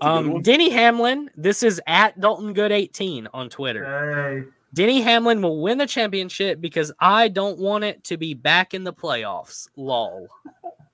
Um, 0.00 0.40
Denny 0.42 0.70
Hamlin. 0.70 1.30
This 1.36 1.62
is 1.62 1.80
at 1.86 2.18
Dalton 2.20 2.52
Good 2.52 2.72
18 2.72 3.28
on 3.32 3.48
Twitter. 3.48 3.84
Hey. 3.84 4.44
Denny 4.74 5.02
Hamlin 5.02 5.42
will 5.42 5.60
win 5.60 5.78
the 5.78 5.86
championship 5.86 6.60
because 6.60 6.92
I 6.98 7.28
don't 7.28 7.58
want 7.58 7.84
it 7.84 8.04
to 8.04 8.16
be 8.16 8.32
back 8.34 8.72
in 8.72 8.84
the 8.84 8.92
playoffs. 8.92 9.68
Lol. 9.76 10.28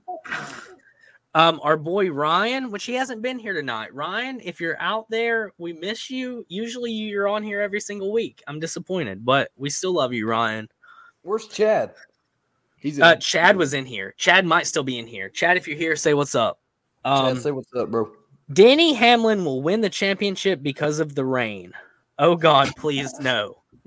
Um, 1.33 1.61
our 1.63 1.77
boy 1.77 2.11
Ryan, 2.11 2.71
which 2.71 2.83
he 2.83 2.93
hasn't 2.93 3.21
been 3.21 3.39
here 3.39 3.53
tonight. 3.53 3.93
Ryan, 3.93 4.41
if 4.43 4.59
you're 4.59 4.79
out 4.81 5.09
there, 5.09 5.53
we 5.57 5.71
miss 5.71 6.09
you. 6.09 6.45
Usually 6.49 6.91
you're 6.91 7.29
on 7.29 7.41
here 7.41 7.61
every 7.61 7.79
single 7.79 8.11
week. 8.11 8.43
I'm 8.47 8.59
disappointed, 8.59 9.23
but 9.23 9.49
we 9.55 9.69
still 9.69 9.93
love 9.93 10.11
you, 10.11 10.27
Ryan. 10.27 10.67
Where's 11.21 11.47
Chad? 11.47 11.93
He's 12.81 12.99
Uh, 12.99 13.15
Chad 13.15 13.55
was 13.57 13.73
in 13.73 13.85
here. 13.85 14.13
Chad 14.17 14.45
might 14.45 14.67
still 14.67 14.83
be 14.83 14.97
in 14.99 15.07
here. 15.07 15.29
Chad, 15.29 15.55
if 15.55 15.67
you're 15.67 15.77
here, 15.77 15.95
say 15.95 16.13
what's 16.13 16.35
up. 16.35 16.59
Um, 17.05 17.35
Chad, 17.35 17.43
say 17.43 17.51
what's 17.51 17.73
up, 17.75 17.89
bro. 17.91 18.11
Danny 18.51 18.93
Hamlin 18.93 19.45
will 19.45 19.61
win 19.61 19.81
the 19.81 19.89
championship 19.89 20.61
because 20.61 20.99
of 20.99 21.15
the 21.15 21.23
rain. 21.23 21.73
Oh 22.19 22.35
God, 22.35 22.71
please 22.77 23.17
no. 23.19 23.57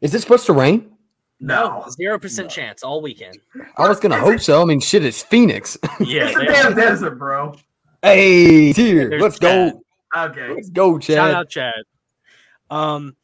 Is 0.00 0.14
it 0.14 0.20
supposed 0.20 0.46
to 0.46 0.52
rain? 0.52 0.92
no. 1.40 1.84
Zero 1.90 2.18
percent 2.18 2.50
chance 2.50 2.82
all 2.82 3.00
weekend. 3.00 3.38
I 3.76 3.88
was 3.88 3.98
gonna 4.00 4.18
hope 4.18 4.40
so. 4.40 4.60
I 4.62 4.64
mean, 4.64 4.80
shit, 4.80 5.04
it's 5.04 5.22
Phoenix. 5.22 5.76
Yeah, 6.00 6.28
It's 6.28 6.36
a 6.36 6.44
damn 6.44 6.74
desert, 6.74 7.18
bro. 7.18 7.54
hey, 8.02 8.72
here, 8.72 9.18
let's 9.18 9.38
Chad. 9.38 9.72
go. 10.14 10.24
Okay. 10.26 10.54
Let's 10.54 10.70
go, 10.70 10.98
Chad. 10.98 11.16
Shout 11.16 11.30
out 11.34 11.48
Chad. 11.50 11.74
Um, 12.70 13.16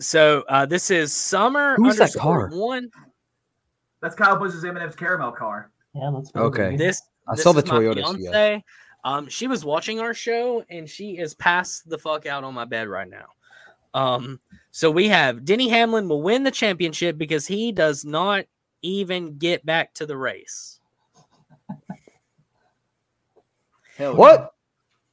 so 0.00 0.44
uh, 0.48 0.66
this 0.66 0.90
is 0.90 1.12
summer 1.12 1.76
Who's 1.76 1.96
that 1.96 2.14
car? 2.14 2.50
one. 2.52 2.90
That's 4.00 4.14
Kyle 4.14 4.36
Busch's 4.36 4.64
M&M's 4.64 4.94
caramel 4.94 5.32
car. 5.32 5.70
Yeah, 5.94 6.10
that's 6.14 6.30
Okay. 6.34 6.76
This 6.76 7.02
I 7.26 7.34
this 7.34 7.42
saw 7.42 7.52
the 7.52 7.62
is 7.62 7.66
my 7.68 7.78
Toyota 7.80 8.16
fiance. 8.16 8.64
Um, 9.04 9.28
she 9.28 9.46
was 9.46 9.64
watching 9.64 10.00
our 10.00 10.14
show 10.14 10.64
and 10.70 10.88
she 10.88 11.18
is 11.18 11.34
passed 11.34 11.88
the 11.88 11.98
fuck 11.98 12.26
out 12.26 12.44
on 12.44 12.54
my 12.54 12.64
bed 12.64 12.88
right 12.88 13.08
now. 13.08 13.26
Um, 13.94 14.40
so 14.70 14.90
we 14.90 15.08
have 15.08 15.44
Denny 15.44 15.68
Hamlin 15.68 16.08
will 16.08 16.22
win 16.22 16.44
the 16.44 16.50
championship 16.50 17.16
because 17.18 17.46
he 17.46 17.72
does 17.72 18.04
not 18.04 18.44
even 18.82 19.38
get 19.38 19.64
back 19.64 19.94
to 19.94 20.06
the 20.06 20.16
race. 20.16 20.80
Hell 23.96 24.14
What? 24.16 24.54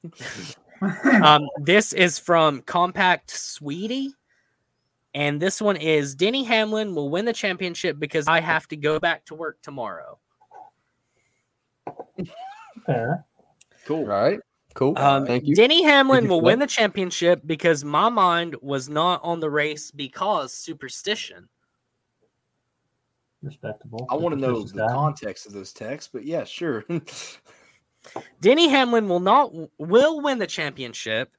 Um, 1.24 1.48
this 1.62 1.94
is 1.94 2.20
from 2.20 2.62
Compact 2.62 3.32
Sweetie. 3.32 4.14
And 5.16 5.42
this 5.42 5.62
one 5.62 5.78
is 5.78 6.14
Denny 6.14 6.44
Hamlin 6.44 6.94
will 6.94 7.10
win 7.10 7.24
the 7.24 7.32
championship 7.32 7.98
because 7.98 8.28
I 8.28 8.42
have 8.42 8.68
to 8.68 8.76
go 8.76 9.00
back 9.00 9.26
to 9.28 9.34
work 9.34 9.62
tomorrow. 9.62 10.20
fair. 12.86 13.26
Cool. 13.86 14.00
All 14.00 14.08
right. 14.08 14.40
Cool. 14.74 14.98
Um, 14.98 15.26
Thank 15.26 15.46
you. 15.46 15.56
Denny 15.56 15.84
Hamlin 15.84 16.26
you 16.26 16.30
will 16.30 16.42
win 16.42 16.60
the 16.60 16.68
championship 16.68 17.42
because 17.46 17.86
my 17.86 18.10
mind 18.10 18.58
was 18.62 18.90
not 18.90 19.22
on 19.24 19.40
the 19.40 19.50
race 19.50 19.90
because 19.90 20.54
superstition. 20.54 21.48
Respectable. 23.42 24.06
I 24.10 24.16
want 24.16 24.36
to 24.36 24.42
know 24.42 24.64
the 24.64 24.80
guy. 24.80 24.92
context 24.92 25.46
of 25.46 25.54
those 25.54 25.72
texts, 25.72 26.10
but 26.12 26.26
yeah, 26.26 26.44
sure. 26.44 26.84
Denny 28.42 28.68
Hamlin 28.68 29.08
will 29.08 29.22
not 29.22 29.54
will 29.78 30.20
win 30.20 30.40
the 30.40 30.48
championship 30.48 31.32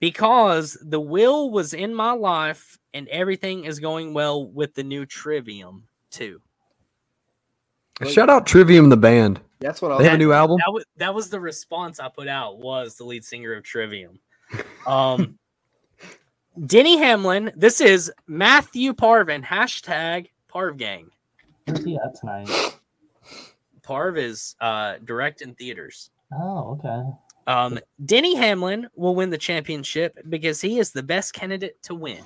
because 0.00 0.76
the 0.82 1.00
will 1.00 1.50
was 1.50 1.74
in 1.74 1.94
my 1.94 2.12
life 2.12 2.78
and 2.94 3.06
everything 3.08 3.64
is 3.64 3.78
going 3.78 4.12
well 4.14 4.46
with 4.46 4.74
the 4.74 4.82
new 4.82 5.06
Trivium 5.06 5.86
too. 6.10 6.40
Shout 8.08 8.30
out 8.30 8.46
Trivium 8.46 8.88
the 8.88 8.96
band. 8.96 9.40
That's 9.60 9.82
what 9.82 9.92
I 9.92 9.98
They 9.98 10.04
was. 10.04 10.06
have 10.06 10.14
a 10.14 10.18
new 10.18 10.32
album. 10.32 10.56
That 10.64 10.72
was 10.72 10.84
that 10.96 11.14
was 11.14 11.28
the 11.28 11.38
response 11.38 12.00
I 12.00 12.08
put 12.08 12.28
out 12.28 12.58
was 12.58 12.96
the 12.96 13.04
lead 13.04 13.24
singer 13.24 13.52
of 13.52 13.62
Trivium. 13.62 14.18
Um 14.86 15.38
Denny 16.66 16.96
Hamlin, 16.96 17.52
this 17.54 17.80
is 17.80 18.10
Matthew 18.26 18.92
Parvin, 18.94 19.42
hashtag 19.42 20.28
Parv 20.52 20.78
Gang. 20.78 21.10
Where's 21.66 21.84
he 21.84 21.96
at 21.96 22.18
tonight? 22.18 22.48
Parv 23.82 24.16
is 24.18 24.56
uh 24.62 24.94
direct 25.04 25.42
in 25.42 25.54
theaters. 25.54 26.10
Oh, 26.32 26.78
okay. 26.78 27.02
Um, 27.50 27.80
Denny 28.04 28.36
Hamlin 28.36 28.86
will 28.94 29.16
win 29.16 29.30
the 29.30 29.38
championship 29.38 30.16
because 30.28 30.60
he 30.60 30.78
is 30.78 30.92
the 30.92 31.02
best 31.02 31.34
candidate 31.34 31.82
to 31.82 31.96
win. 31.96 32.22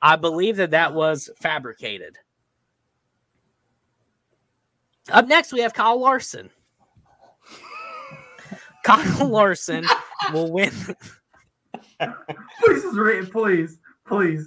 I 0.00 0.16
believe 0.16 0.56
that 0.56 0.70
that 0.70 0.94
was 0.94 1.28
fabricated. 1.36 2.16
Up 5.10 5.28
next, 5.28 5.52
we 5.52 5.60
have 5.60 5.74
Kyle 5.74 6.00
Larson. 6.00 6.48
Kyle 8.82 9.28
Larson 9.28 9.84
will 10.32 10.50
win. 10.50 10.72
Please 12.00 12.82
just 12.82 12.96
read 12.96 13.24
it. 13.24 13.32
Please. 13.32 13.78
Please. 14.06 14.46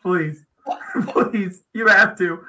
Please. 0.00 0.46
Please. 1.08 1.62
You 1.74 1.88
have 1.88 2.16
to. 2.16 2.42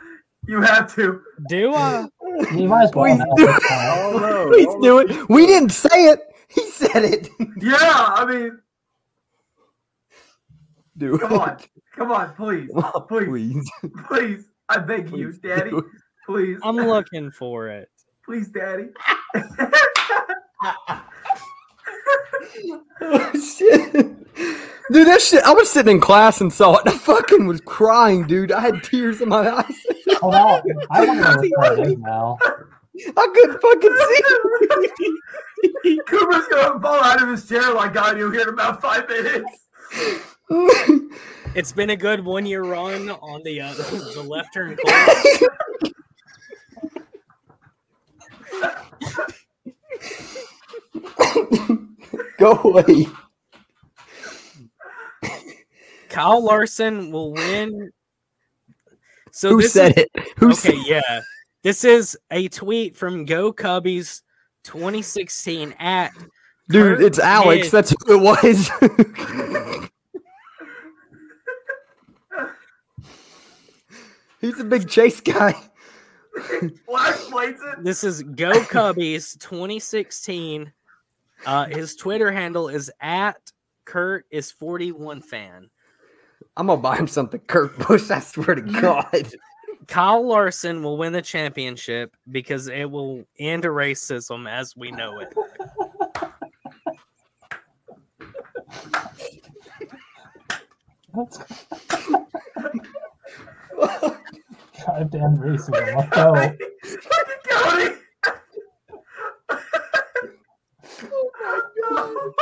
You 0.48 0.62
have 0.62 0.96
to. 0.96 1.22
Do 1.50 1.74
I? 1.74 2.08
You 2.56 2.70
might 2.70 2.84
as 2.84 2.96
well. 2.96 3.18
Please 3.18 3.18
now 3.18 3.36
do 3.36 3.48
at 3.50 3.60
this 3.60 3.68
point. 3.68 3.82
Oh 3.92 4.20
no! 4.22 4.50
Please 4.50 4.76
do 4.82 5.00
it. 5.00 5.30
We 5.30 5.46
didn't 5.46 5.72
say 5.72 6.06
it. 6.06 6.22
He 6.56 6.66
said 6.70 7.04
it. 7.04 7.30
Yeah, 7.62 7.78
I 7.82 8.26
mean, 8.26 8.60
Do 10.98 11.18
come 11.18 11.34
it. 11.34 11.40
on. 11.42 11.58
Come 11.96 12.12
on, 12.12 12.34
please. 12.36 12.70
Please. 13.08 13.28
Please. 13.28 13.72
Please. 14.08 14.44
I 14.70 14.78
beg 14.80 15.12
you, 15.12 15.32
Daddy. 15.34 15.70
do. 15.72 15.90
Please. 16.26 16.60
I'm 16.64 16.76
looking 16.78 17.32
for 17.32 17.68
it. 17.70 17.90
Please, 18.26 18.48
Daddy. 18.50 18.90
Oh, 23.02 23.32
shit. 23.34 23.94
Dude, 23.94 25.08
that 25.08 25.22
shit. 25.22 25.44
I 25.44 25.52
was 25.54 25.70
sitting 25.70 25.96
in 25.96 26.02
class 26.02 26.42
and 26.42 26.52
saw 26.52 26.78
it. 26.78 26.86
And 26.86 26.96
I 26.96 26.98
fucking 26.98 27.46
was 27.46 27.62
crying, 27.62 28.26
dude. 28.26 28.52
I 28.52 28.60
had 28.62 28.84
tears 28.84 29.22
in 29.22 29.30
my 29.30 29.48
eyes. 29.50 29.86
Oh, 30.22 30.30
no. 30.32 30.62
I 30.90 31.06
want 31.06 31.20
to 31.20 31.50
know 31.50 31.50
what 31.58 31.78
that 31.78 31.88
is 31.88 31.98
now. 32.00 32.38
I 33.16 33.28
couldn't 33.36 33.62
fucking 33.62 33.98
see. 34.98 35.20
Cooper's 36.08 36.48
gonna 36.48 36.80
fall 36.80 37.04
out 37.04 37.22
of 37.22 37.30
his 37.30 37.48
chair 37.48 37.74
like 37.74 37.98
I 37.98 38.14
do 38.14 38.32
here 38.32 38.42
in 38.44 38.50
about 38.50 38.82
five 38.82 39.08
minutes. 39.08 39.60
It's 41.56 41.72
been 41.72 41.90
a 41.90 41.96
good 41.96 42.24
one 42.24 42.46
year 42.46 42.64
run 42.64 43.10
on 43.10 43.42
the 43.44 43.62
uh, 43.62 43.74
the 44.14 44.24
left 44.28 44.54
turn 44.54 44.78
course. 44.78 45.44
Go 52.38 52.62
away. 52.64 53.08
Kyle 56.10 56.44
Larson 56.44 57.12
will 57.12 57.34
win. 57.34 57.92
So 59.32 59.50
Who 59.50 59.62
this 59.62 59.74
said 59.74 59.98
is, 59.98 60.06
it? 60.16 60.30
Who 60.38 60.54
said 60.54 60.74
Okay, 60.76 60.84
yeah. 60.86 61.22
This 61.64 61.84
is 61.84 62.18
a 62.32 62.48
tweet 62.50 62.96
from 62.96 63.26
Go 63.26 63.52
Cubbies 63.52 64.22
2016 64.68 65.74
at 65.80 66.12
Dude, 66.70 66.98
Kurt 66.98 67.04
it's 67.04 67.20
Alex. 67.20 67.70
Smith. 67.70 67.72
That's 67.72 67.96
who 68.06 68.16
it 68.16 68.22
was. 68.22 68.70
He's 74.42 74.60
a 74.60 74.66
big 74.66 74.90
chase 74.90 75.22
guy. 75.22 75.56
Well, 76.86 77.10
explains 77.10 77.60
it. 77.62 77.84
This 77.84 78.04
is 78.04 78.22
Go 78.22 78.52
Cubbies 78.52 79.40
2016. 79.40 80.72
Uh, 81.46 81.66
his 81.66 81.96
Twitter 81.96 82.32
handle 82.32 82.68
is 82.68 82.92
at 83.00 83.52
Kurt 83.86 84.26
is 84.30 84.52
41 84.52 85.22
fan. 85.22 85.70
I'm 86.58 86.68
gonna 86.68 86.82
buy 86.82 86.98
him 86.98 87.08
something, 87.08 87.40
Kurt 87.48 87.78
Busch. 87.80 88.12
I 88.12 88.20
swear 88.20 88.56
to 88.56 88.62
God. 88.82 89.34
Kyle 89.88 90.26
Larson 90.28 90.84
will 90.84 90.98
win 90.98 91.14
the 91.14 91.22
championship 91.22 92.16
because 92.30 92.68
it 92.68 92.90
will 92.92 93.26
end 93.40 93.64
racism 93.64 94.50
as 94.50 94.76
we 94.76 94.92
know 94.92 95.20
it. 95.20 95.34
That's 101.14 101.38
goddamn 104.86 105.38
racism. 105.38 105.96
Let's 105.96 106.10
go. 106.16 106.34
Cody. 107.50 107.96
Oh 111.10 112.34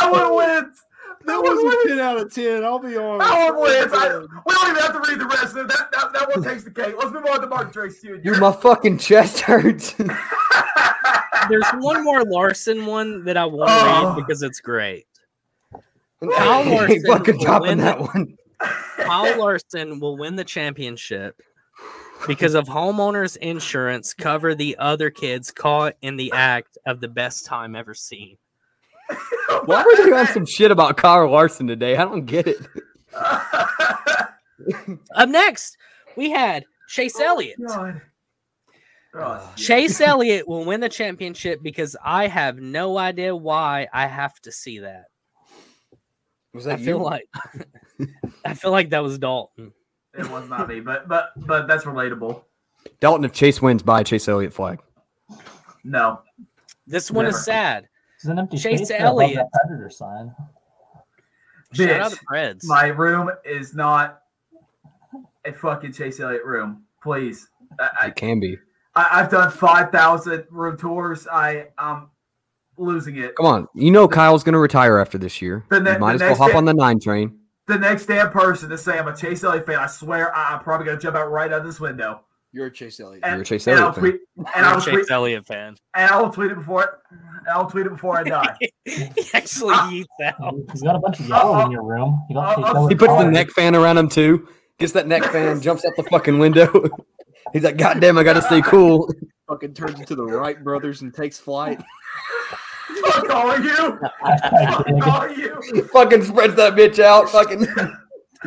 that 0.00 0.10
one 0.10 0.36
wins. 0.36 0.84
That 1.24 1.36
was 1.42 1.84
a 1.84 1.88
ten 1.88 1.98
out 2.00 2.18
of 2.18 2.32
ten. 2.32 2.64
I'll 2.64 2.78
be 2.78 2.96
honest. 2.96 3.28
That 3.30 3.54
one 3.54 3.62
wins. 3.62 3.92
I, 3.92 4.18
we 4.18 4.52
don't 4.54 4.70
even 4.70 4.82
have 4.82 4.92
to 4.92 5.10
read 5.10 5.20
the 5.20 5.26
rest 5.26 5.56
of 5.56 5.58
it. 5.58 5.68
That, 5.68 5.90
that, 5.92 6.12
that 6.12 6.28
one 6.30 6.42
takes 6.44 6.64
the 6.64 6.70
cake. 6.70 6.94
Let's 6.98 7.10
move 7.12 7.26
on 7.26 7.40
to 7.40 7.46
Martin 7.46 7.72
Truex 7.72 8.00
Jr. 8.02 8.16
Dude, 8.16 8.38
my 8.40 8.52
fucking 8.52 8.98
chest 8.98 9.40
hurts. 9.42 9.92
There's 11.48 11.64
one 11.78 12.04
more 12.04 12.24
Larson 12.24 12.86
one 12.86 13.24
that 13.24 13.36
I 13.36 13.44
want 13.44 13.68
to 13.68 13.74
Oh. 13.76 14.06
read 14.08 14.16
because 14.16 14.42
it's 14.42 14.60
great. 14.60 15.06
Kyle 16.22 16.60
Ain't 16.62 16.70
Larson 16.70 17.02
fucking 17.06 17.36
will 17.38 17.44
dropping 17.44 17.68
win 17.68 17.78
that 17.78 18.00
one. 18.00 18.36
Kyle 18.98 19.38
Larson 19.38 20.00
will 20.00 20.16
win 20.16 20.36
the 20.36 20.44
championship 20.44 21.40
because 22.26 22.54
of 22.54 22.66
homeowners 22.66 23.36
insurance 23.36 24.12
cover 24.14 24.54
the 24.54 24.76
other 24.78 25.10
kids 25.10 25.50
caught 25.52 25.94
in 26.02 26.16
the 26.16 26.32
act 26.32 26.76
of 26.86 27.00
the 27.00 27.06
best 27.08 27.46
time 27.46 27.76
ever 27.76 27.94
seen. 27.94 28.36
Why 29.64 29.84
were 29.84 30.04
they 30.04 30.12
on 30.12 30.26
some 30.28 30.46
shit 30.46 30.70
about 30.70 30.96
Carl 30.96 31.30
Larson 31.30 31.66
today? 31.66 31.96
I 31.96 32.04
don't 32.04 32.26
get 32.26 32.46
it. 32.46 32.58
Up 35.14 35.28
next, 35.28 35.76
we 36.16 36.30
had 36.30 36.64
Chase 36.88 37.16
oh, 37.18 37.24
Elliott. 37.24 37.58
God. 37.66 38.02
Oh. 39.14 39.20
Uh, 39.20 39.54
Chase 39.56 40.00
Elliott 40.00 40.46
will 40.46 40.64
win 40.64 40.80
the 40.80 40.88
championship 40.88 41.62
because 41.62 41.96
I 42.04 42.26
have 42.26 42.58
no 42.58 42.98
idea 42.98 43.34
why 43.34 43.88
I 43.92 44.06
have 44.06 44.38
to 44.40 44.52
see 44.52 44.80
that. 44.80 45.04
Was 46.52 46.66
I 46.66 46.76
feel 46.76 46.98
like 46.98 47.28
I 48.44 48.54
feel 48.54 48.70
like 48.70 48.90
that 48.90 49.02
was 49.02 49.18
Dalton. 49.18 49.72
It 50.18 50.28
was 50.30 50.48
not 50.48 50.68
me, 50.68 50.80
but 50.80 51.08
but 51.08 51.30
but 51.36 51.66
that's 51.66 51.84
relatable. 51.84 52.42
Dalton, 53.00 53.24
if 53.24 53.32
Chase 53.32 53.60
wins, 53.62 53.82
buy 53.82 54.02
Chase 54.02 54.28
Elliott 54.28 54.52
flag. 54.52 54.80
No. 55.84 56.20
This 56.86 57.10
one 57.10 57.26
Never. 57.26 57.36
is 57.36 57.44
sad. 57.44 57.88
It's 58.18 58.24
an 58.26 58.38
empty 58.38 58.58
Chase 58.58 58.78
space 58.78 58.88
there 58.88 58.98
above 59.06 59.20
Elliott. 59.22 59.36
that 59.52 59.60
predator 59.68 59.90
sign. 59.90 60.34
Shout 61.72 61.90
out 61.90 62.12
Bitch. 62.12 62.18
the 62.18 62.26
Preds. 62.26 62.64
My 62.64 62.86
room 62.88 63.30
is 63.44 63.74
not 63.74 64.22
a 65.44 65.52
fucking 65.52 65.92
Chase 65.92 66.18
Elliott 66.18 66.44
room. 66.44 66.82
Please. 67.02 67.48
I, 67.78 68.08
It 68.08 68.16
can 68.16 68.40
be. 68.40 68.58
I, 68.96 69.06
I've 69.12 69.30
done 69.30 69.50
5,000 69.50 70.44
room 70.50 70.76
tours. 70.76 71.28
I, 71.30 71.68
I'm 71.78 72.08
losing 72.76 73.16
it. 73.18 73.36
Come 73.36 73.46
on. 73.46 73.68
You 73.74 73.90
know 73.92 74.08
Kyle's 74.08 74.42
going 74.42 74.54
to 74.54 74.58
retire 74.58 74.98
after 74.98 75.18
this 75.18 75.40
year. 75.40 75.64
The 75.68 75.78
ne- 75.78 75.92
you 75.92 75.98
might 76.00 76.18
the 76.18 76.24
as 76.24 76.30
well 76.30 76.38
hop 76.38 76.50
day- 76.50 76.56
on 76.56 76.64
the 76.64 76.74
nine 76.74 76.98
train. 76.98 77.38
The 77.66 77.78
next 77.78 78.06
damn 78.06 78.30
person 78.30 78.70
to 78.70 78.78
say 78.78 78.98
I'm 78.98 79.06
a 79.08 79.14
Chase 79.16 79.44
Elliott 79.44 79.66
fan, 79.66 79.78
I 79.78 79.86
swear 79.86 80.34
I, 80.34 80.54
I'm 80.54 80.60
probably 80.60 80.86
going 80.86 80.96
to 80.98 81.02
jump 81.02 81.16
out 81.16 81.30
right 81.30 81.52
out 81.52 81.60
of 81.60 81.66
this 81.66 81.78
window. 81.78 82.22
You're 82.52 82.66
a 82.66 82.70
Chase 82.72 82.98
Elliott. 83.00 83.22
And, 83.24 83.34
You're 83.34 83.42
a 83.42 83.44
Chase 83.44 83.66
and 83.66 83.78
I'll 83.78 83.86
Elliott 83.88 83.94
fan. 83.94 84.02
tweet, 84.02 84.20
and 84.36 84.46
I'm 84.56 84.64
I 84.64 84.70
a 84.70 84.74
will 84.74 84.80
Chase 84.82 84.92
tweet, 84.94 85.10
Elliott 85.10 85.46
fan. 85.46 85.76
and 85.94 86.10
I 86.10 86.20
will 86.22 86.30
tweet 86.30 86.50
it 86.50 86.54
before 86.56 86.82
it, 86.84 86.90
and 87.10 87.48
I'll 87.50 87.68
tweet 87.70 87.86
it 87.86 87.90
before 87.90 88.18
I 88.18 88.22
die. 88.24 88.56
he 88.84 89.04
actually 89.34 89.74
Ah. 89.74 89.90
eats 89.92 90.08
out. 90.24 90.54
He's 90.72 90.82
got 90.82 90.96
a 90.96 90.98
bunch 90.98 91.20
of 91.20 91.28
yellow 91.28 91.64
in 91.66 91.70
your 91.70 91.82
room. 91.82 92.22
You 92.30 92.36
got 92.36 92.52
Uh, 92.52 92.56
Chase 92.56 92.64
uh, 92.64 92.68
Elliott 92.76 92.90
He 92.90 92.94
puts 92.96 93.10
the 93.12 93.16
collar. 93.16 93.30
neck 93.30 93.50
fan 93.50 93.74
around 93.76 93.98
him 93.98 94.08
too. 94.08 94.48
Gets 94.78 94.92
that 94.92 95.06
neck 95.08 95.24
fan, 95.24 95.60
jumps 95.62 95.84
out 95.84 95.92
the 95.96 96.04
fucking 96.04 96.38
window. 96.38 96.70
He's 97.52 97.64
like, 97.64 97.76
God 97.76 98.00
damn, 98.00 98.16
I 98.18 98.22
got 98.24 98.34
to 98.34 98.42
stay 98.42 98.60
cool. 98.62 99.12
Fucking 99.48 99.74
turns 99.74 99.98
into 100.00 100.14
the 100.14 100.24
Wright 100.24 100.62
brothers 100.62 101.00
and 101.02 101.12
takes 101.14 101.38
flight. 101.38 101.82
Fuck 103.02 103.30
all 103.30 103.50
of 103.50 103.64
you. 103.64 103.98
Fuck 104.20 104.86
dig. 104.86 105.02
all 105.04 105.22
of 105.30 105.38
you. 105.38 105.82
fucking 105.92 106.22
spreads 106.24 106.54
that 106.56 106.74
bitch 106.74 106.98
out. 106.98 107.28
Fucking 107.30 107.66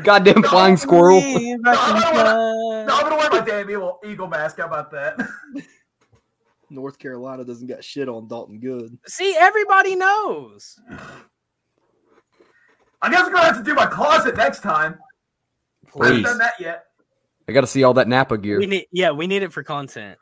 goddamn 0.03 0.43
flying 0.43 0.77
squirrel. 0.77 1.21
Believe 1.21 1.59
I 1.65 1.75
can 1.75 2.01
fly. 2.01 2.85
No, 2.87 2.95
I'm 2.95 3.01
going 3.01 3.11
to 3.11 3.17
wear 3.17 3.29
my 3.31 3.45
damn 3.45 3.69
eagle, 3.69 3.99
eagle 4.05 4.27
mask. 4.27 4.57
How 4.57 4.65
about 4.65 4.91
that? 4.91 5.19
North 6.69 6.97
Carolina 6.97 7.43
doesn't 7.43 7.67
got 7.67 7.83
shit 7.83 8.07
on 8.07 8.27
Dalton 8.27 8.59
Good. 8.59 8.97
See, 9.05 9.35
everybody 9.37 9.95
knows. 9.95 10.79
I 13.01 13.09
guess 13.09 13.25
I'm 13.25 13.31
going 13.31 13.41
to 13.41 13.47
have 13.47 13.57
to 13.57 13.63
do 13.63 13.73
my 13.73 13.85
closet 13.85 14.37
next 14.37 14.61
time. 14.61 14.97
I 15.99 16.05
haven't 16.05 16.23
Please. 16.23 16.25
done 16.29 16.37
that 16.37 16.53
yet. 16.59 16.85
I 17.49 17.51
got 17.51 17.61
to 17.61 17.67
see 17.67 17.83
all 17.83 17.93
that 17.95 18.07
Napa 18.07 18.37
gear. 18.37 18.59
We 18.59 18.67
need, 18.67 18.85
yeah, 18.91 19.11
we 19.11 19.27
need 19.27 19.43
it 19.43 19.51
for 19.51 19.63
content. 19.63 20.17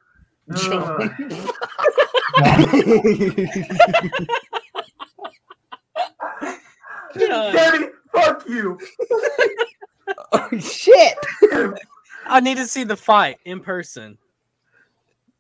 Uh. 0.52 1.08
Ugh. 2.42 2.68
Yeah. 7.16 7.52
Danny, 7.52 7.88
fuck 8.22 8.48
you. 8.48 8.80
oh, 10.34 10.50
shit. 10.60 11.18
I 12.26 12.40
need 12.40 12.58
to 12.58 12.68
see 12.68 12.84
the 12.84 12.98
fight 12.98 13.38
in 13.46 13.60
person. 13.60 14.18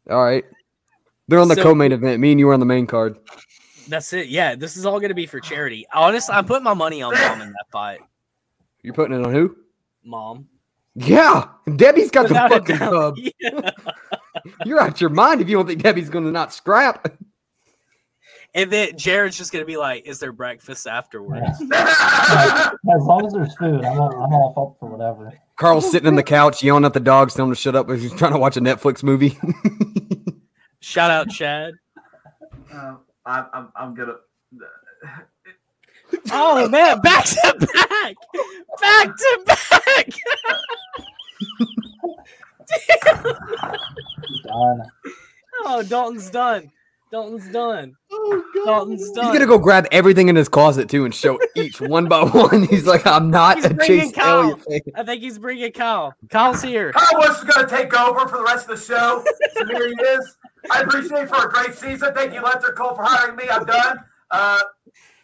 All 0.10 0.24
right. 0.24 0.46
They're 1.28 1.40
on 1.40 1.48
the 1.48 1.56
So- 1.56 1.64
co-main 1.64 1.92
event. 1.92 2.20
Me 2.20 2.32
and 2.32 2.40
you 2.40 2.50
are 2.50 2.54
on 2.54 2.60
the 2.60 2.66
main 2.66 2.88
card. 2.88 3.18
That's 3.88 4.14
it. 4.14 4.28
Yeah, 4.28 4.56
this 4.56 4.78
is 4.78 4.86
all 4.86 5.00
going 5.00 5.10
to 5.10 5.16
be 5.16 5.26
for 5.26 5.40
charity. 5.40 5.86
Honestly, 5.94 6.34
I'm 6.36 6.46
putting 6.46 6.64
my 6.64 6.74
money 6.76 7.02
on 7.02 7.14
mom 7.14 7.42
in 7.42 7.50
that 7.50 7.66
fight. 7.72 8.00
You're 8.84 8.94
putting 8.94 9.20
it 9.20 9.26
on 9.26 9.32
who? 9.34 9.56
Mom. 10.04 10.48
Yeah, 10.96 11.48
Debbie's 11.76 12.12
got 12.12 12.24
the 12.24 12.30
Without 12.30 12.52
a 12.52 12.56
fucking 12.60 12.78
doubt. 12.78 12.90
club. 12.92 13.18
Yeah. 13.40 13.72
You're 14.66 14.80
out 14.80 15.02
your 15.02 15.10
mind 15.10 15.42
if 15.42 15.50
you 15.50 15.58
don't 15.58 15.68
think 15.68 15.82
Debbie's 15.84 16.10
going 16.10 16.24
to 16.26 16.32
not 16.32 16.54
scrap. 16.54 17.12
And 18.56 18.72
then 18.72 18.98
Jared's 18.98 19.38
just 19.38 19.52
gonna 19.52 19.66
be 19.66 19.78
like, 19.78 20.08
"Is 20.08 20.20
there 20.20 20.32
breakfast 20.32 20.88
afterwards?" 20.88 21.62
Yeah. 21.72 22.72
As 22.96 23.04
long 23.04 23.26
as 23.26 23.34
there's 23.34 23.56
food, 23.56 23.86
I'm 23.86 24.00
all, 24.00 24.12
I'm 24.12 24.34
all 24.34 24.54
up 24.58 24.80
for 24.80 24.90
whatever. 24.90 25.32
Carl's 25.56 25.90
sitting 25.90 26.08
on 26.08 26.16
the 26.16 26.24
couch 26.24 26.64
yelling 26.64 26.86
at 26.86 26.94
the 26.94 27.00
dogs, 27.00 27.36
telling 27.36 27.50
him 27.52 27.56
to 27.56 27.62
shut 27.62 27.76
up 27.76 27.86
because 27.86 28.02
he's 28.02 28.14
trying 28.14 28.32
to 28.34 28.40
watch 28.40 28.58
a 28.58 28.62
Netflix 28.62 29.04
movie. 29.04 29.38
Shout 30.80 31.12
out 31.12 31.30
Chad. 31.30 31.74
Uh, 32.74 32.96
I'm, 33.26 33.46
I'm, 33.54 33.72
I'm 33.76 33.94
gonna. 33.94 34.16
Oh 36.32 36.68
man, 36.70 37.02
back 37.02 37.26
to 37.26 37.68
back, 37.74 38.16
back 38.82 39.16
to 39.16 39.44
back. 39.46 40.10
Done. 44.44 44.82
Oh, 45.66 45.84
Dalton's 45.84 46.30
done. 46.30 46.72
Dalton's 47.11 47.49
done. 47.49 47.95
Oh 48.11 48.44
god. 48.53 48.65
Dalton's 48.65 49.02
he's 49.07 49.11
gonna 49.15 49.48
go 49.48 49.57
grab 49.57 49.88
everything 49.91 50.30
in 50.30 50.36
his 50.36 50.48
closet 50.48 50.90
too 50.90 51.06
and 51.06 51.14
show 51.15 51.40
each 51.56 51.81
one 51.81 52.07
by 52.07 52.23
one. 52.23 52.68
He's 52.68 52.86
like, 52.86 53.06
I'm 53.07 53.31
not 53.31 53.57
He's 53.57 53.65
a 53.65 53.73
Chase 53.77 54.11
Kyle. 54.11 54.60
Elliott. 54.68 54.84
I 54.95 55.03
think 55.03 55.22
he's 55.22 55.40
bringing 55.40 55.72
Kyle. 55.72 56.14
Kyle's 56.30 56.61
here. 56.61 56.91
Kyle 56.95 57.19
Busch 57.22 57.38
is 57.40 57.44
going 57.45 57.68
to 57.68 57.76
take 57.76 57.94
over 57.99 58.27
for 58.27 58.38
the 58.38 58.44
rest 58.44 58.69
of 58.69 58.77
the 58.77 58.86
show. 58.86 59.23
So 59.53 59.65
here 59.65 59.88
he 59.88 59.94
is. 59.94 60.38
I 60.72 60.81
appreciate 60.81 61.23
it 61.23 61.30
for 61.30 61.48
a 61.48 61.49
great 61.49 61.73
season. 61.73 62.14
Thank 62.14 62.34
you, 62.34 62.41
Lester 62.41 62.73
Cole, 62.73 62.94
for 62.95 63.03
hiring 63.03 63.36
me. 63.36 63.45
I'm 63.49 63.65
done. 63.65 63.98
Uh, 64.31 64.61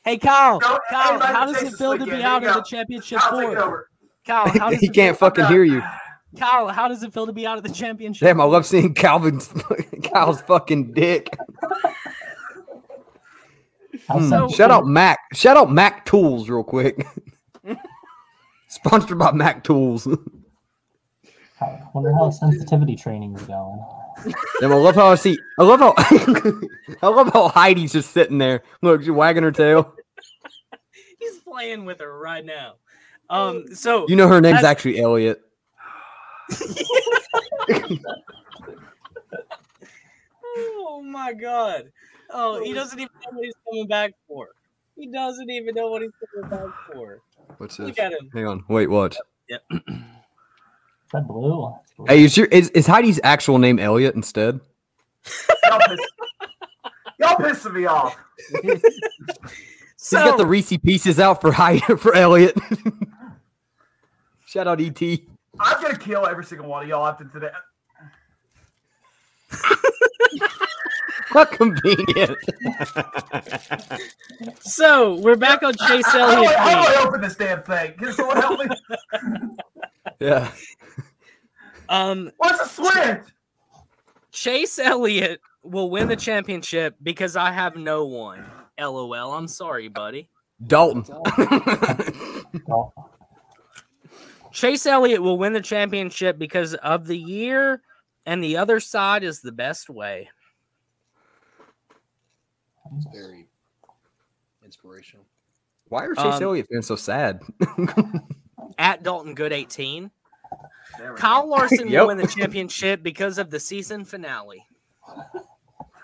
Hey, 0.04 0.20
Kyle. 0.20 0.60
Go- 0.60 0.78
Kyle, 0.88 1.20
how 1.20 1.46
does 1.52 1.58
it 1.58 1.66
takes 1.66 1.78
feel 1.80 1.98
to 1.98 2.06
be 2.06 2.22
out 2.22 2.44
here 2.44 2.52
of 2.52 2.58
the 2.58 2.62
championship 2.62 3.20
I'll 3.24 3.42
four? 3.42 3.90
Kyle, 4.26 4.48
how 4.50 4.70
does 4.70 4.80
he 4.80 4.86
it 4.86 4.94
can't 4.94 5.18
feel, 5.18 5.30
fucking 5.30 5.46
hear 5.48 5.64
you. 5.64 5.82
Kyle, 6.38 6.68
how 6.70 6.88
does 6.88 7.04
it 7.04 7.14
feel 7.14 7.26
to 7.28 7.34
be 7.34 7.46
out 7.48 7.58
of 7.58 7.64
the 7.64 7.70
championship? 7.72 8.26
Damn, 8.28 8.42
I 8.42 8.44
love 8.46 8.66
seeing 8.66 8.94
Calvin's 8.94 9.52
Kyle's 10.14 10.42
fucking 10.42 10.94
dick. 10.94 11.36
Hmm, 14.08 14.30
So- 14.30 14.50
Shout 14.50 14.72
out 14.72 14.86
Mac. 14.86 15.20
Shout 15.34 15.58
out 15.58 15.72
Mac 15.72 16.06
Tools 16.06 16.50
real 16.50 16.64
quick. 16.64 17.06
Sponsored 18.68 19.18
by 19.18 19.32
Mac 19.32 19.64
Tools. 19.64 20.08
I 21.62 21.80
wonder 21.94 22.14
how 22.14 22.30
sensitivity 22.30 22.96
training 22.96 23.36
is 23.36 23.42
going. 23.44 23.80
Damn, 24.60 24.72
I 24.74 24.76
love 24.76 24.96
how 24.96 25.08
I 25.08 25.16
see. 25.16 25.38
I 25.60 25.64
love 25.64 25.80
how. 25.80 25.94
I 27.02 27.08
love 27.08 27.32
how 27.32 27.48
Heidi's 27.50 27.94
just 27.94 28.12
sitting 28.12 28.38
there. 28.38 28.64
Look, 28.82 29.02
she's 29.02 29.12
wagging 29.12 29.44
her 29.44 29.52
tail. 29.52 29.94
He's 31.20 31.38
playing 31.40 31.86
with 31.86 32.00
her 32.02 32.20
right 32.20 32.44
now. 32.46 32.76
Um, 33.30 33.66
so 33.74 34.06
You 34.08 34.16
know 34.16 34.28
her 34.28 34.42
name's 34.42 34.64
actually 34.64 35.00
Elliot. 35.00 35.42
Oh 40.58 41.02
my 41.04 41.34
god. 41.34 41.92
Oh, 42.30 42.64
he 42.64 42.72
oh. 42.72 42.74
doesn't 42.76 43.00
even 43.00 43.12
know 43.24 43.38
what 43.38 43.46
he's 43.46 43.54
coming 43.68 43.88
back 43.88 44.14
for. 44.28 44.50
He 44.96 45.08
doesn't 45.08 45.50
even 45.50 45.76
know 45.76 45.90
what 45.90 46.02
he's 46.02 46.12
coming 46.34 46.50
back 46.50 46.74
for. 46.88 47.22
What's 47.58 47.78
this? 47.78 47.88
Look 47.88 48.00
at 48.00 48.14
him. 48.14 48.30
Hang 48.34 48.48
on. 48.48 48.64
Wait, 48.70 48.90
what? 48.90 49.18
Is 49.50 49.60
that 51.12 51.28
blue? 51.28 51.74
That's 51.74 51.92
blue. 51.98 52.06
Hey, 52.08 52.24
is 52.24 52.38
your 52.38 52.48
is, 52.48 52.70
is 52.70 52.88
Heidi's 52.88 53.20
actual 53.24 53.58
name 53.58 53.80
Elliot 53.80 54.16
instead? 54.16 54.62
Y'all, 55.70 55.80
piss, 55.88 56.00
y'all 57.20 57.36
pissing 57.36 57.74
me 57.74 57.86
off. 57.86 58.16
So, 59.98 60.18
He's 60.18 60.26
got 60.26 60.38
the 60.38 60.46
Reese 60.46 60.78
pieces 60.78 61.20
out 61.20 61.42
for 61.42 61.52
Heidi 61.52 61.82
for 61.98 62.14
Elliot. 62.14 62.56
Shout 64.46 64.68
out 64.68 64.80
ET. 64.80 65.02
I'm 65.60 65.82
going 65.82 65.94
to 65.94 66.00
kill 66.00 66.26
every 66.26 66.44
single 66.44 66.68
one 66.68 66.84
of 66.84 66.90
y'all 66.90 67.06
after 67.08 67.26
today. 67.26 67.50
How 71.36 71.46
convenient. 71.46 72.38
so 74.62 75.16
we're 75.16 75.36
back 75.36 75.64
on 75.64 75.74
Chase 75.74 76.06
How 76.06 76.30
Elliott. 76.30 76.56
I, 76.56 76.72
how 76.72 76.80
week. 76.80 76.88
do 76.88 76.96
I 76.96 77.04
open 77.06 77.22
this 77.22 77.36
damn 77.36 77.62
thing? 77.62 77.94
Can 77.98 78.14
someone 78.14 78.38
help 78.38 78.60
me? 78.60 78.68
yeah. 80.20 80.52
Um, 81.90 82.32
What's 82.38 82.60
the 82.60 82.84
switch? 82.84 83.22
Chase 84.32 84.80
Elliott 84.80 85.42
will 85.64 85.90
win 85.90 86.08
the 86.08 86.16
championship 86.16 86.96
because 87.04 87.36
I 87.36 87.52
have 87.52 87.76
no 87.76 88.06
one. 88.06 88.46
LOL. 88.80 89.34
I'm 89.34 89.48
sorry, 89.48 89.90
buddy. 89.90 90.30
Dalton. 90.66 91.04
Oh, 92.70 92.92
Chase 94.56 94.86
Elliott 94.86 95.22
will 95.22 95.38
win 95.38 95.52
the 95.52 95.60
championship 95.60 96.40
because 96.40 96.76
of 96.76 97.08
the 97.08 97.18
year, 97.18 97.82
and 98.26 98.42
the 98.42 98.56
other 98.56 98.80
side 98.80 99.22
is 99.22 99.42
the 99.42 99.52
best 99.52 99.90
way. 99.90 100.30
It's 102.96 103.06
very 103.14 103.48
inspirational. 104.64 105.26
Why 105.90 106.06
are 106.06 106.16
Chase 106.16 106.36
Um, 106.36 106.44
Elliott 106.44 106.68
fans 106.72 106.88
so 106.88 106.96
sad? 106.96 107.42
At 108.78 109.04
Dalton 109.04 109.36
Good 109.36 109.52
18. 109.52 110.10
Kyle. 111.18 111.50
Larson 111.50 111.90
Yep. 111.90 112.00
will 112.02 112.08
win 112.08 112.18
the 112.18 112.26
championship 112.28 113.04
because 113.04 113.38
of 113.38 113.50
the 113.50 113.60
season 113.60 114.06
finale. 114.06 114.66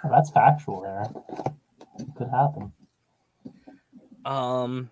that's 0.10 0.30
factual 0.30 0.82
there. 0.82 1.08
Could 2.18 2.28
happen. 2.28 2.74
Um, 4.26 4.74
One 4.74 4.84
day. 4.86 4.90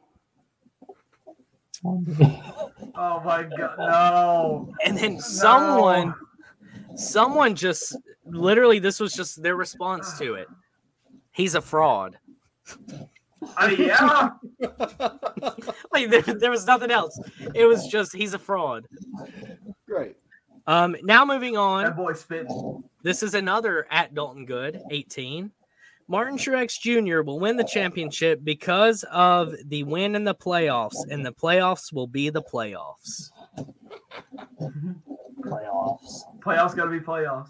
Oh 1.85 3.21
my 3.23 3.43
god, 3.43 3.77
no. 3.77 4.73
and 4.85 4.97
then 4.97 5.19
someone, 5.19 6.13
someone 6.95 7.55
just 7.55 7.95
literally, 8.25 8.79
this 8.79 8.99
was 8.99 9.13
just 9.13 9.41
their 9.41 9.55
response 9.55 10.17
to 10.19 10.33
it. 10.33 10.47
He's 11.31 11.55
a 11.55 11.61
fraud. 11.61 12.17
Uh, 13.57 13.71
yeah. 13.77 14.29
Like 15.91 16.09
there, 16.09 16.21
there 16.21 16.51
was 16.51 16.65
nothing 16.67 16.91
else. 16.91 17.19
It 17.55 17.65
was 17.65 17.87
just 17.87 18.15
he's 18.15 18.33
a 18.33 18.39
fraud. 18.39 18.85
Great. 19.87 20.17
Um, 20.67 20.95
now 21.01 21.25
moving 21.25 21.57
on. 21.57 21.85
That 21.85 21.97
boy 21.97 22.13
spitting. 22.13 22.83
This 23.01 23.23
is 23.23 23.33
another 23.33 23.87
at 23.89 24.13
Dalton 24.13 24.45
Good, 24.45 24.81
18. 24.91 25.51
Martin 26.09 26.39
Truex 26.39 26.79
Jr. 26.79 27.21
will 27.21 27.39
win 27.39 27.55
the 27.55 27.63
championship 27.63 28.43
because 28.43 29.05
of 29.11 29.53
the 29.65 29.83
win 29.83 30.15
in 30.15 30.23
the 30.23 30.33
playoffs, 30.33 30.97
and 31.07 31.23
the 31.23 31.31
playoffs 31.31 31.93
will 31.93 32.07
be 32.07 32.31
the 32.31 32.41
playoffs. 32.41 33.29
Playoffs. 35.39 36.23
Playoffs 36.39 36.75
got 36.75 36.85
to 36.85 36.89
be 36.89 36.99
playoffs. 36.99 37.49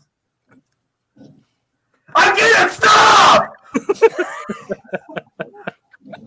I 2.13 2.35
can't 2.37 2.71
stop. 2.71 3.53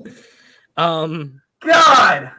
Um, 0.74 1.42
God. 1.60 2.32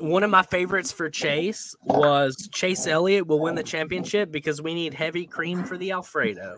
one 0.00 0.24
of 0.24 0.30
my 0.30 0.42
favorites 0.42 0.90
for 0.90 1.08
Chase 1.08 1.76
was 1.84 2.48
Chase 2.52 2.88
Elliott 2.88 3.28
will 3.28 3.38
win 3.38 3.54
the 3.54 3.62
championship 3.62 4.32
because 4.32 4.60
we 4.60 4.74
need 4.74 4.94
heavy 4.94 5.26
cream 5.26 5.62
for 5.62 5.78
the 5.78 5.92
Alfredo. 5.92 6.56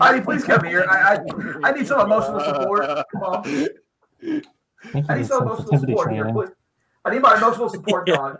Heidi, 0.00 0.24
please 0.24 0.44
come 0.44 0.64
here. 0.64 0.86
I, 0.88 1.16
I, 1.16 1.68
I 1.68 1.72
need 1.72 1.86
some 1.86 2.00
emotional 2.00 2.40
support. 2.40 2.84
Come 3.12 3.22
on. 3.22 3.38
I 3.38 3.42
think 3.42 4.46
I 4.94 4.98
you 4.98 5.02
need 5.02 5.16
need 5.16 5.26
some 5.26 5.42
emotional 5.42 5.78
support 5.78 6.12
here. 6.12 6.32
Please. 6.32 6.48
I 7.04 7.10
need 7.10 7.22
my 7.22 7.36
emotional 7.36 7.68
support 7.68 8.06
dog. 8.08 8.38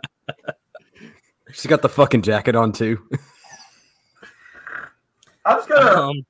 She's 1.51 1.67
got 1.67 1.81
the 1.81 1.89
fucking 1.89 2.21
jacket 2.21 2.55
on 2.55 2.71
too. 2.71 2.99
I'm 5.45 5.57
just 5.57 5.69
gonna. 5.69 6.01
Um, 6.01 6.25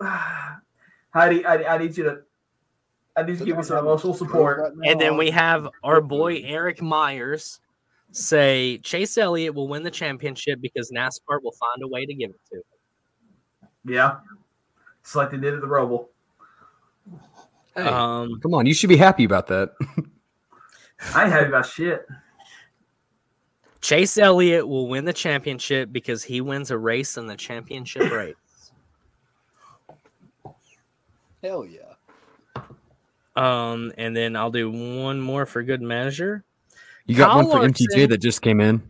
Heidi, 1.14 1.44
I, 1.44 1.74
I 1.74 1.78
need 1.78 1.96
you 1.96 2.04
to. 2.04 2.18
I 3.14 3.22
need 3.22 3.32
you 3.32 3.38
to 3.38 3.44
give 3.44 3.56
me 3.56 3.62
some 3.62 3.78
emotional 3.78 4.14
support. 4.14 4.74
and 4.84 5.00
then 5.00 5.16
we 5.16 5.30
have 5.30 5.68
our 5.84 6.00
boy 6.00 6.42
Eric 6.44 6.80
Myers 6.80 7.60
say 8.10 8.78
Chase 8.78 9.16
Elliott 9.18 9.54
will 9.54 9.68
win 9.68 9.82
the 9.82 9.90
championship 9.90 10.60
because 10.60 10.90
NASCAR 10.90 11.42
will 11.42 11.52
find 11.52 11.82
a 11.82 11.88
way 11.88 12.06
to 12.06 12.14
give 12.14 12.30
it 12.30 12.40
to 12.50 12.56
him. 12.56 12.62
Yeah. 13.84 14.18
It's 15.00 15.14
like 15.14 15.30
they 15.30 15.36
did 15.38 15.54
at 15.54 15.60
the 15.60 15.66
Roval. 15.66 16.08
Hey, 17.74 17.82
Um, 17.82 18.38
come 18.40 18.54
on, 18.54 18.66
you 18.66 18.74
should 18.74 18.88
be 18.88 18.96
happy 18.96 19.24
about 19.24 19.46
that. 19.48 19.72
I 21.14 21.24
ain't 21.24 21.32
happy 21.32 21.46
about 21.48 21.66
shit. 21.66 22.06
Chase 23.80 24.16
Elliott 24.16 24.68
will 24.68 24.86
win 24.88 25.04
the 25.04 25.12
championship 25.12 25.90
because 25.90 26.22
he 26.22 26.40
wins 26.40 26.70
a 26.70 26.78
race 26.78 27.16
in 27.16 27.26
the 27.26 27.34
championship 27.36 28.02
race. 28.12 28.34
Hell 31.42 31.64
yeah. 31.66 31.80
Um, 33.34 33.92
and 33.98 34.14
then 34.14 34.36
I'll 34.36 34.50
do 34.50 34.70
one 34.70 35.20
more 35.20 35.46
for 35.46 35.62
good 35.62 35.82
measure. 35.82 36.44
You 37.06 37.16
got 37.16 37.28
Kyle 37.30 37.36
one 37.38 37.46
for 37.46 37.58
Larson- 37.58 37.72
MTJ 37.74 38.08
that 38.10 38.18
just 38.18 38.42
came 38.42 38.60
in. 38.60 38.80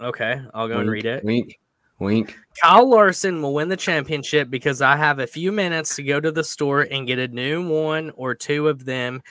Okay, 0.00 0.42
I'll 0.52 0.68
go 0.68 0.78
and 0.78 0.90
read 0.90 1.06
it. 1.06 1.24
Wink, 1.24 1.58
wink. 2.00 2.36
Kyle 2.62 2.88
Larson 2.88 3.40
will 3.40 3.54
win 3.54 3.68
the 3.68 3.76
championship 3.76 4.50
because 4.50 4.82
I 4.82 4.96
have 4.96 5.18
a 5.18 5.26
few 5.26 5.52
minutes 5.52 5.94
to 5.96 6.02
go 6.02 6.18
to 6.20 6.32
the 6.32 6.42
store 6.42 6.82
and 6.82 7.06
get 7.06 7.18
a 7.18 7.28
new 7.28 7.66
one 7.66 8.10
or 8.16 8.34
two 8.34 8.68
of 8.68 8.84
them, 8.84 9.22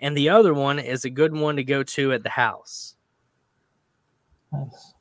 and 0.00 0.16
the 0.16 0.30
other 0.30 0.52
one 0.52 0.78
is 0.78 1.04
a 1.04 1.10
good 1.10 1.34
one 1.34 1.56
to 1.56 1.64
go 1.64 1.82
to 1.82 2.12
at 2.12 2.22
the 2.22 2.30
house. 2.30 2.96
Nice. 4.52 4.94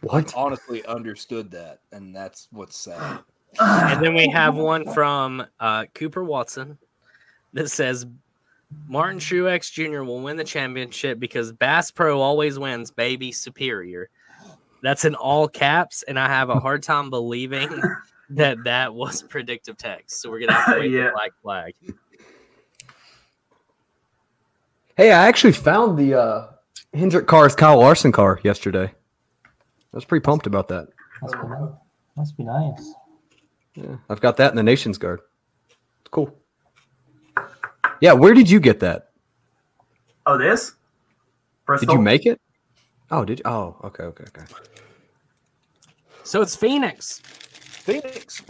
What? 0.00 0.32
Honestly, 0.36 0.84
understood 0.86 1.50
that, 1.50 1.80
and 1.92 2.14
that's 2.14 2.48
what's 2.52 2.76
sad. 2.76 3.20
And 3.60 4.04
then 4.04 4.14
we 4.14 4.28
have 4.28 4.54
one 4.54 4.92
from 4.92 5.44
uh, 5.58 5.86
Cooper 5.94 6.22
Watson. 6.22 6.78
that 7.52 7.70
says 7.70 8.06
Martin 8.86 9.18
Truex 9.18 9.72
Jr. 9.72 10.02
will 10.02 10.20
win 10.20 10.36
the 10.36 10.44
championship 10.44 11.18
because 11.18 11.52
Bass 11.52 11.90
Pro 11.90 12.20
always 12.20 12.58
wins, 12.58 12.90
baby 12.90 13.32
superior. 13.32 14.10
That's 14.82 15.04
in 15.04 15.14
all 15.14 15.48
caps, 15.48 16.02
and 16.04 16.18
I 16.18 16.28
have 16.28 16.50
a 16.50 16.60
hard 16.60 16.82
time 16.82 17.10
believing 17.10 17.68
that 18.30 18.58
that 18.64 18.94
was 18.94 19.22
predictive 19.22 19.76
text. 19.76 20.20
So 20.20 20.30
we're 20.30 20.40
gonna 20.40 20.52
have 20.52 20.74
to 20.74 20.80
wait 20.80 20.90
Yeah. 20.90 21.08
for 21.08 21.12
black 21.12 21.32
flag. 21.42 21.74
Hey, 24.96 25.12
I 25.12 25.28
actually 25.28 25.52
found 25.52 25.96
the 25.98 26.14
uh, 26.20 26.46
Hendrick 26.92 27.26
car's 27.26 27.54
Kyle 27.54 27.78
Larson 27.78 28.12
car 28.12 28.40
yesterday. 28.42 28.92
I 29.44 29.96
was 29.96 30.04
pretty 30.04 30.22
pumped 30.24 30.46
about 30.46 30.68
that. 30.68 30.88
Must 31.22 31.34
be, 31.34 31.48
nice. 31.48 31.70
Must 32.16 32.36
be 32.36 32.44
nice. 32.44 32.92
Yeah, 33.74 33.96
I've 34.10 34.20
got 34.20 34.36
that 34.38 34.50
in 34.50 34.56
the 34.56 34.62
Nation's 34.62 34.98
Guard. 34.98 35.20
It's 36.00 36.10
cool. 36.10 36.34
Yeah, 38.00 38.12
where 38.12 38.34
did 38.34 38.50
you 38.50 38.60
get 38.60 38.80
that? 38.80 39.10
Oh, 40.26 40.36
this? 40.36 40.72
Did 41.80 41.90
you 41.90 42.00
make 42.00 42.26
it? 42.26 42.40
Oh, 43.10 43.24
did 43.24 43.38
you? 43.38 43.50
Oh, 43.50 43.76
okay, 43.84 44.04
okay, 44.04 44.24
okay. 44.28 44.44
So 46.24 46.42
it's 46.42 46.54
Phoenix. 46.54 47.20
Phoenix. 47.20 48.42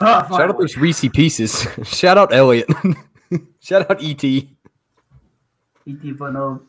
Ah, 0.00 0.26
Shout 0.28 0.50
out 0.50 0.58
those 0.58 0.76
Reese 0.76 1.08
pieces. 1.12 1.66
Shout 1.84 2.18
out 2.18 2.32
Elliot. 2.34 2.68
Shout 3.60 3.88
out 3.88 4.02
ET. 4.02 4.24
E.T. 4.24 6.12
Funnel. 6.14 6.62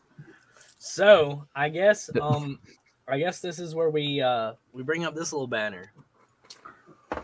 So 0.78 1.48
I 1.56 1.70
guess 1.70 2.10
um 2.22 2.60
I 3.08 3.18
guess 3.18 3.40
this 3.40 3.58
is 3.58 3.74
where 3.74 3.90
we 3.90 4.22
uh 4.22 4.54
we 4.72 4.84
bring 4.84 5.06
up 5.06 5.16
this 5.16 5.34
little 5.34 5.48
banner. 5.48 5.92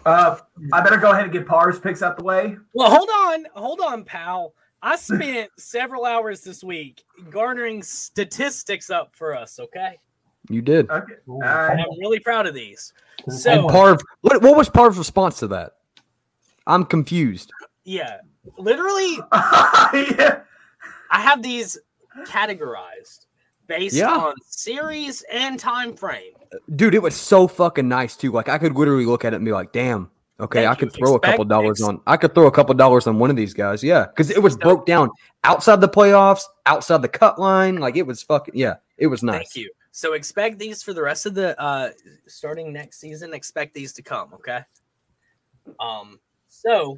Uh, 0.05 0.37
I 0.71 0.81
better 0.81 0.97
go 0.97 1.11
ahead 1.11 1.23
and 1.23 1.33
get 1.33 1.47
Par's 1.47 1.79
picks 1.79 2.01
out 2.01 2.17
the 2.17 2.23
way. 2.23 2.57
Well, 2.73 2.89
hold 2.89 3.09
on, 3.09 3.45
hold 3.53 3.81
on, 3.81 4.03
pal. 4.03 4.53
I 4.81 4.95
spent 4.95 5.49
several 5.57 6.05
hours 6.05 6.41
this 6.41 6.63
week 6.63 7.03
garnering 7.29 7.83
statistics 7.83 8.89
up 8.89 9.15
for 9.15 9.35
us. 9.35 9.59
Okay, 9.59 9.97
You 10.49 10.61
did. 10.61 10.89
Okay. 10.89 11.13
Ooh, 11.27 11.39
right. 11.39 11.77
I'm 11.79 11.99
really 11.99 12.19
proud 12.19 12.47
of 12.47 12.53
these. 12.53 12.93
So- 13.27 13.51
And. 13.51 13.63
Parv, 13.69 13.99
what, 14.21 14.41
what 14.41 14.55
was 14.55 14.69
Parv's 14.69 14.97
response 14.97 15.39
to 15.39 15.47
that? 15.47 15.73
I'm 16.67 16.85
confused. 16.85 17.51
Yeah, 17.83 18.17
literally, 18.57 19.17
yeah. 19.33 20.41
I 21.11 21.19
have 21.21 21.41
these 21.41 21.77
categorized 22.25 23.25
based 23.67 23.95
Yeah. 23.95 24.09
on 24.15 24.33
series 24.45 25.23
and 25.31 25.59
time 25.59 25.95
frame. 25.95 26.33
Dude, 26.75 26.93
it 26.95 27.01
was 27.01 27.15
so 27.15 27.47
fucking 27.47 27.87
nice 27.87 28.15
too. 28.15 28.31
Like 28.31 28.49
I 28.49 28.57
could 28.59 28.75
literally 28.75 29.05
look 29.05 29.25
at 29.25 29.33
it 29.33 29.37
and 29.37 29.45
be 29.45 29.51
like, 29.51 29.71
damn, 29.71 30.09
okay, 30.39 30.67
I 30.67 30.75
could 30.75 30.91
throw 30.93 31.15
a 31.15 31.19
couple 31.19 31.45
dollars 31.45 31.81
on 31.81 32.01
I 32.07 32.17
could 32.17 32.33
throw 32.33 32.47
a 32.47 32.51
couple 32.51 32.73
dollars 32.75 33.07
on 33.07 33.19
one 33.19 33.29
of 33.29 33.35
these 33.35 33.53
guys. 33.53 33.83
Yeah. 33.83 34.05
Because 34.05 34.29
it 34.29 34.41
was 34.41 34.53
So- 34.53 34.59
broke 34.59 34.85
down 34.85 35.09
outside 35.43 35.81
the 35.81 35.89
playoffs, 35.89 36.43
outside 36.65 37.01
the 37.01 37.09
cut 37.09 37.39
line. 37.39 37.77
Like 37.77 37.95
it 37.97 38.05
was 38.05 38.23
fucking 38.23 38.55
yeah, 38.55 38.75
it 38.97 39.07
was 39.07 39.23
nice. 39.23 39.35
Thank 39.35 39.55
you. 39.55 39.71
So 39.91 40.13
expect 40.13 40.59
these 40.59 40.83
for 40.83 40.93
the 40.93 41.01
rest 41.01 41.25
of 41.25 41.33
the 41.33 41.59
uh 41.59 41.89
starting 42.27 42.71
next 42.71 42.99
season. 42.99 43.33
Expect 43.33 43.73
these 43.73 43.93
to 43.93 44.01
come. 44.01 44.33
Okay. 44.33 44.61
Um. 45.79 46.19
So 46.47 46.97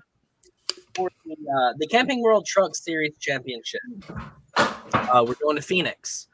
for 0.96 1.10
the 1.26 1.34
uh, 1.34 1.74
the 1.78 1.88
Camping 1.88 2.22
World 2.22 2.46
Truck 2.46 2.76
Series 2.76 3.14
Championship, 3.20 3.82
uh, 4.58 5.26
we're 5.28 5.36
going 5.36 5.56
to 5.56 5.62
Phoenix. 5.62 6.28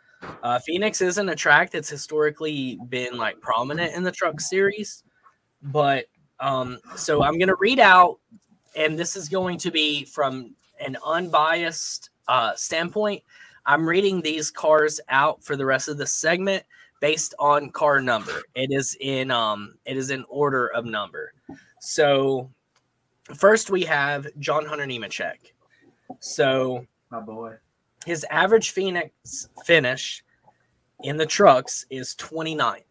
Uh, 0.44 0.60
Phoenix 0.60 1.02
isn't 1.02 1.30
a 1.30 1.36
track 1.36 1.72
that's 1.72 1.90
historically 1.90 2.80
been 2.90 3.18
like 3.18 3.40
prominent 3.40 3.94
in 3.94 4.04
the 4.04 4.12
Truck 4.12 4.40
Series, 4.40 5.04
but 5.62 6.06
um. 6.40 6.80
So 6.96 7.24
I'm 7.24 7.38
gonna 7.40 7.56
read 7.56 7.80
out, 7.80 8.20
and 8.76 8.98
this 8.98 9.16
is 9.16 9.30
going 9.30 9.58
to 9.60 9.72
be 9.72 10.06
from 10.06 10.56
an 10.80 10.98
unbiased 11.06 12.10
uh, 12.28 12.54
standpoint. 12.56 13.24
I'm 13.66 13.88
reading 13.88 14.22
these 14.22 14.50
cars 14.50 15.00
out 15.10 15.44
for 15.44 15.56
the 15.56 15.66
rest 15.66 15.88
of 15.90 15.98
the 15.98 16.08
segment 16.08 16.64
based 17.00 17.34
on 17.40 17.70
car 17.72 18.02
number. 18.02 18.42
It 18.56 18.72
is 18.72 18.96
in 19.02 19.30
um 19.32 19.76
it 19.86 19.98
is 19.98 20.10
in 20.10 20.24
order 20.30 20.68
of 20.68 20.86
number. 20.86 21.34
So 21.80 22.50
first 23.36 23.70
we 23.70 23.84
have 23.84 24.28
John 24.40 24.66
Hunter 24.66 24.86
Nemechek. 24.86 25.54
So 26.20 26.86
My 27.12 27.20
boy. 27.20 27.56
his 28.06 28.26
average 28.32 28.72
Phoenix 28.72 29.50
finish 29.66 30.24
in 31.04 31.18
the 31.18 31.26
trucks 31.26 31.86
is 31.90 32.16
29th. 32.16 32.84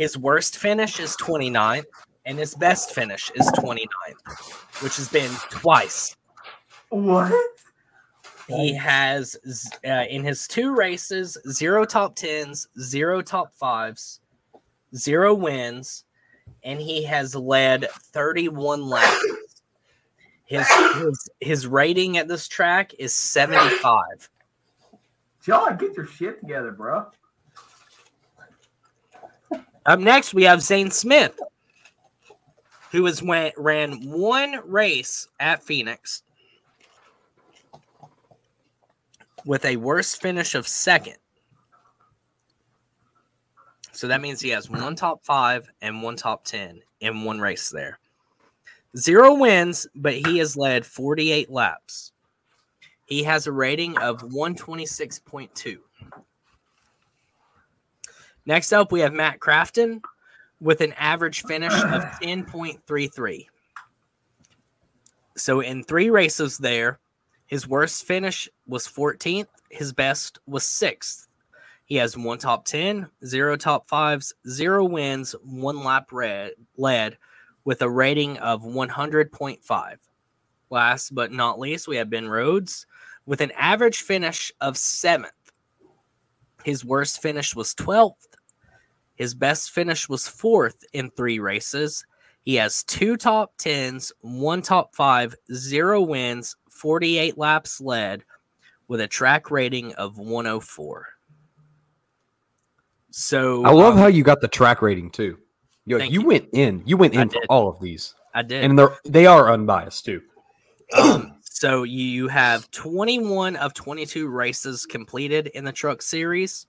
His 0.00 0.16
worst 0.16 0.56
finish 0.56 0.98
is 0.98 1.14
29th, 1.18 1.84
and 2.24 2.38
his 2.38 2.54
best 2.54 2.94
finish 2.94 3.30
is 3.34 3.46
29th, 3.48 4.82
which 4.82 4.96
has 4.96 5.10
been 5.10 5.30
twice 5.50 6.16
What? 6.88 7.34
He 8.48 8.72
has 8.76 9.36
uh, 9.86 10.06
in 10.08 10.24
his 10.24 10.48
two 10.48 10.74
races 10.74 11.36
zero 11.50 11.84
top 11.84 12.16
tens, 12.16 12.66
zero 12.80 13.20
top 13.20 13.54
fives, 13.54 14.20
zero 14.96 15.34
wins, 15.34 16.06
and 16.64 16.80
he 16.80 17.04
has 17.04 17.34
led 17.34 17.86
31 17.90 18.80
laps. 18.86 19.26
His, 20.46 20.66
his 20.94 21.28
his 21.40 21.66
rating 21.66 22.16
at 22.16 22.26
this 22.26 22.48
track 22.48 22.94
is 22.98 23.12
75. 23.12 24.30
John, 25.44 25.76
get 25.76 25.94
your 25.94 26.06
shit 26.06 26.40
together, 26.40 26.72
bro. 26.72 27.04
Up 29.86 29.98
next, 29.98 30.34
we 30.34 30.44
have 30.44 30.62
Zane 30.62 30.90
Smith, 30.90 31.38
who 32.92 33.04
has 33.06 33.22
went 33.22 33.54
ran 33.56 33.92
one 34.08 34.60
race 34.66 35.28
at 35.38 35.62
Phoenix 35.62 36.22
with 39.44 39.64
a 39.64 39.76
worse 39.76 40.14
finish 40.14 40.54
of 40.54 40.68
second. 40.68 41.16
So 43.92 44.08
that 44.08 44.20
means 44.20 44.40
he 44.40 44.50
has 44.50 44.70
one 44.70 44.96
top 44.96 45.24
five 45.24 45.68
and 45.82 46.02
one 46.02 46.16
top 46.16 46.44
ten 46.44 46.80
in 47.00 47.24
one 47.24 47.40
race 47.40 47.70
there. 47.70 47.98
Zero 48.96 49.34
wins, 49.34 49.86
but 49.94 50.14
he 50.14 50.38
has 50.38 50.56
led 50.56 50.84
48 50.84 51.50
laps. 51.50 52.12
He 53.06 53.22
has 53.22 53.46
a 53.46 53.52
rating 53.52 53.96
of 53.98 54.22
126.2. 54.22 55.78
Next 58.50 58.72
up, 58.72 58.90
we 58.90 58.98
have 58.98 59.12
Matt 59.12 59.38
Crafton 59.38 60.02
with 60.60 60.80
an 60.80 60.92
average 60.94 61.44
finish 61.44 61.72
of 61.72 62.02
10.33. 62.20 63.46
So 65.36 65.60
in 65.60 65.84
three 65.84 66.10
races 66.10 66.58
there, 66.58 66.98
his 67.46 67.68
worst 67.68 68.04
finish 68.04 68.48
was 68.66 68.88
14th, 68.88 69.46
his 69.70 69.92
best 69.92 70.40
was 70.48 70.64
6th. 70.64 71.28
He 71.84 71.94
has 71.94 72.18
one 72.18 72.38
top 72.38 72.64
10, 72.64 73.08
zero 73.24 73.56
top 73.56 73.88
fives, 73.88 74.34
zero 74.48 74.84
wins, 74.84 75.36
one 75.44 75.84
lap 75.84 76.08
red, 76.10 76.54
led 76.76 77.18
with 77.64 77.82
a 77.82 77.88
rating 77.88 78.36
of 78.38 78.64
100.5. 78.64 79.94
Last 80.70 81.14
but 81.14 81.30
not 81.30 81.60
least, 81.60 81.86
we 81.86 81.98
have 81.98 82.10
Ben 82.10 82.28
Rhodes 82.28 82.84
with 83.26 83.42
an 83.42 83.52
average 83.52 84.00
finish 84.00 84.50
of 84.60 84.74
7th. 84.74 85.30
His 86.64 86.84
worst 86.84 87.22
finish 87.22 87.54
was 87.54 87.76
12th. 87.76 88.26
His 89.20 89.34
best 89.34 89.72
finish 89.72 90.08
was 90.08 90.22
4th 90.22 90.82
in 90.94 91.10
three 91.10 91.40
races. 91.40 92.06
He 92.40 92.54
has 92.54 92.82
two 92.84 93.18
top 93.18 93.54
10s, 93.58 94.12
one 94.22 94.62
top 94.62 94.96
five, 94.96 95.34
zero 95.52 96.00
wins, 96.00 96.56
48 96.70 97.36
laps 97.36 97.82
led 97.82 98.24
with 98.88 99.02
a 99.02 99.06
track 99.06 99.50
rating 99.50 99.92
of 99.96 100.16
104. 100.16 101.06
So 103.10 103.62
I 103.62 103.72
love 103.72 103.92
um, 103.92 103.98
how 103.98 104.06
you 104.06 104.22
got 104.24 104.40
the 104.40 104.48
track 104.48 104.80
rating 104.80 105.10
too. 105.10 105.36
Yo, 105.84 105.98
Thank 105.98 106.14
you, 106.14 106.22
you. 106.22 106.26
went 106.26 106.48
in. 106.54 106.82
You 106.86 106.96
went 106.96 107.12
in 107.12 107.28
for 107.28 107.42
all 107.50 107.68
of 107.68 107.78
these, 107.78 108.14
I 108.34 108.40
did. 108.40 108.64
and 108.64 108.78
they're 108.78 108.96
they 109.04 109.26
are 109.26 109.52
unbiased 109.52 110.06
too. 110.06 110.22
Um, 110.96 111.34
so 111.42 111.82
you 111.82 112.28
have 112.28 112.70
21 112.70 113.56
of 113.56 113.74
22 113.74 114.28
races 114.28 114.86
completed 114.86 115.48
in 115.48 115.64
the 115.64 115.72
truck 115.72 116.00
series. 116.00 116.66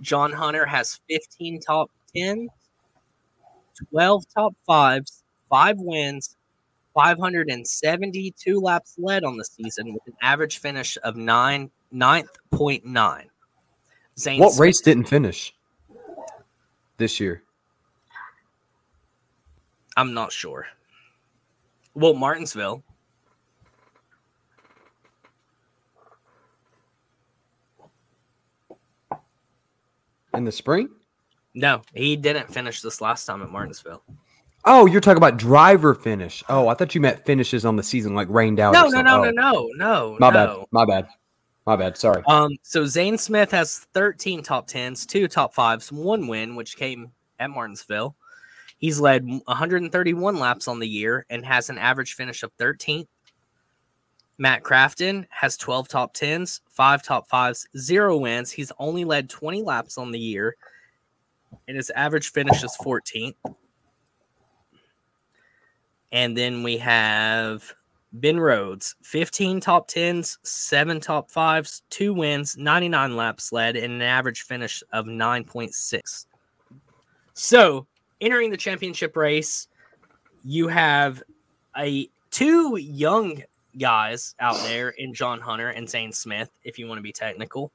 John 0.00 0.32
Hunter 0.32 0.66
has 0.66 1.00
15 1.08 1.60
top 1.60 1.90
10, 2.16 2.48
12 3.90 4.24
top 4.34 4.54
fives, 4.66 5.22
five 5.48 5.76
wins, 5.78 6.36
572 6.94 8.60
laps 8.60 8.94
led 8.98 9.24
on 9.24 9.36
the 9.36 9.44
season 9.44 9.92
with 9.94 10.02
an 10.06 10.14
average 10.22 10.58
finish 10.58 10.98
of 11.04 11.16
nine 11.16 11.70
ninth 11.90 12.30
point 12.50 12.84
nine. 12.84 13.28
Zane 14.18 14.40
What 14.40 14.52
Smith- 14.52 14.60
race 14.60 14.80
didn't 14.80 15.08
finish 15.08 15.54
this 16.98 17.18
year? 17.20 17.42
I'm 19.96 20.14
not 20.14 20.32
sure. 20.32 20.66
Well, 21.94 22.14
Martinsville. 22.14 22.82
In 30.34 30.44
the 30.44 30.52
spring? 30.52 30.88
No, 31.54 31.82
he 31.94 32.16
didn't 32.16 32.52
finish 32.52 32.80
this 32.80 33.00
last 33.00 33.26
time 33.26 33.42
at 33.42 33.50
Martinsville. 33.50 34.02
Oh, 34.64 34.86
you're 34.86 35.00
talking 35.00 35.18
about 35.18 35.36
driver 35.38 35.94
finish. 35.94 36.42
Oh, 36.48 36.68
I 36.68 36.74
thought 36.74 36.94
you 36.94 37.00
meant 37.00 37.24
finishes 37.24 37.64
on 37.64 37.76
the 37.76 37.82
season, 37.82 38.14
like 38.14 38.28
rained 38.30 38.60
out. 38.60 38.72
No, 38.72 38.88
no, 38.88 39.02
no, 39.02 39.24
Oh, 39.24 39.30
no, 39.30 39.30
no, 39.32 39.70
no. 39.76 40.16
My 40.20 40.30
no. 40.30 40.32
bad. 40.32 40.66
My 40.70 40.84
bad. 40.84 41.06
My 41.66 41.76
bad. 41.76 41.96
Sorry. 41.96 42.22
Um, 42.26 42.56
so 42.62 42.86
Zane 42.86 43.18
Smith 43.18 43.50
has 43.50 43.86
13 43.92 44.42
top 44.42 44.66
tens, 44.68 45.04
two 45.04 45.28
top 45.28 45.52
fives, 45.52 45.92
one 45.92 46.26
win, 46.28 46.54
which 46.56 46.76
came 46.76 47.10
at 47.38 47.50
Martinsville. 47.50 48.16
He's 48.78 48.98
led 49.00 49.24
131 49.24 50.38
laps 50.38 50.66
on 50.68 50.78
the 50.78 50.88
year 50.88 51.26
and 51.30 51.44
has 51.44 51.68
an 51.68 51.78
average 51.78 52.14
finish 52.14 52.42
of 52.42 52.56
13th. 52.56 53.06
Matt 54.38 54.62
Crafton 54.62 55.26
has 55.30 55.56
12 55.56 55.88
top 55.88 56.14
tens, 56.14 56.60
five 56.68 57.02
top 57.02 57.28
fives, 57.28 57.68
zero 57.76 58.16
wins. 58.16 58.50
He's 58.50 58.72
only 58.78 59.04
led 59.04 59.28
20 59.28 59.62
laps 59.62 59.98
on 59.98 60.10
the 60.10 60.18
year, 60.18 60.56
and 61.68 61.76
his 61.76 61.90
average 61.90 62.32
finish 62.32 62.64
is 62.64 62.76
14th. 62.82 63.34
And 66.10 66.36
then 66.36 66.62
we 66.62 66.76
have 66.78 67.72
Ben 68.12 68.38
Rhodes, 68.38 68.94
15 69.02 69.60
top 69.60 69.88
10s, 69.88 70.36
7 70.42 71.00
top 71.00 71.30
5s, 71.30 71.82
2 71.88 72.12
wins, 72.12 72.56
99 72.58 73.16
laps 73.16 73.52
led, 73.52 73.76
and 73.76 73.94
an 73.94 74.02
average 74.02 74.42
finish 74.42 74.82
of 74.92 75.06
9.6. 75.06 76.26
So, 77.32 77.86
entering 78.20 78.50
the 78.50 78.58
championship 78.58 79.16
race, 79.16 79.68
you 80.44 80.68
have 80.68 81.22
a 81.76 82.10
two 82.30 82.76
young 82.76 83.42
guys 83.78 84.34
out 84.40 84.56
there 84.64 84.90
in 84.90 85.14
John 85.14 85.40
Hunter 85.40 85.68
and 85.68 85.88
Zane 85.88 86.12
Smith, 86.12 86.50
if 86.64 86.78
you 86.78 86.86
want 86.86 86.98
to 86.98 87.02
be 87.02 87.12
technical. 87.12 87.72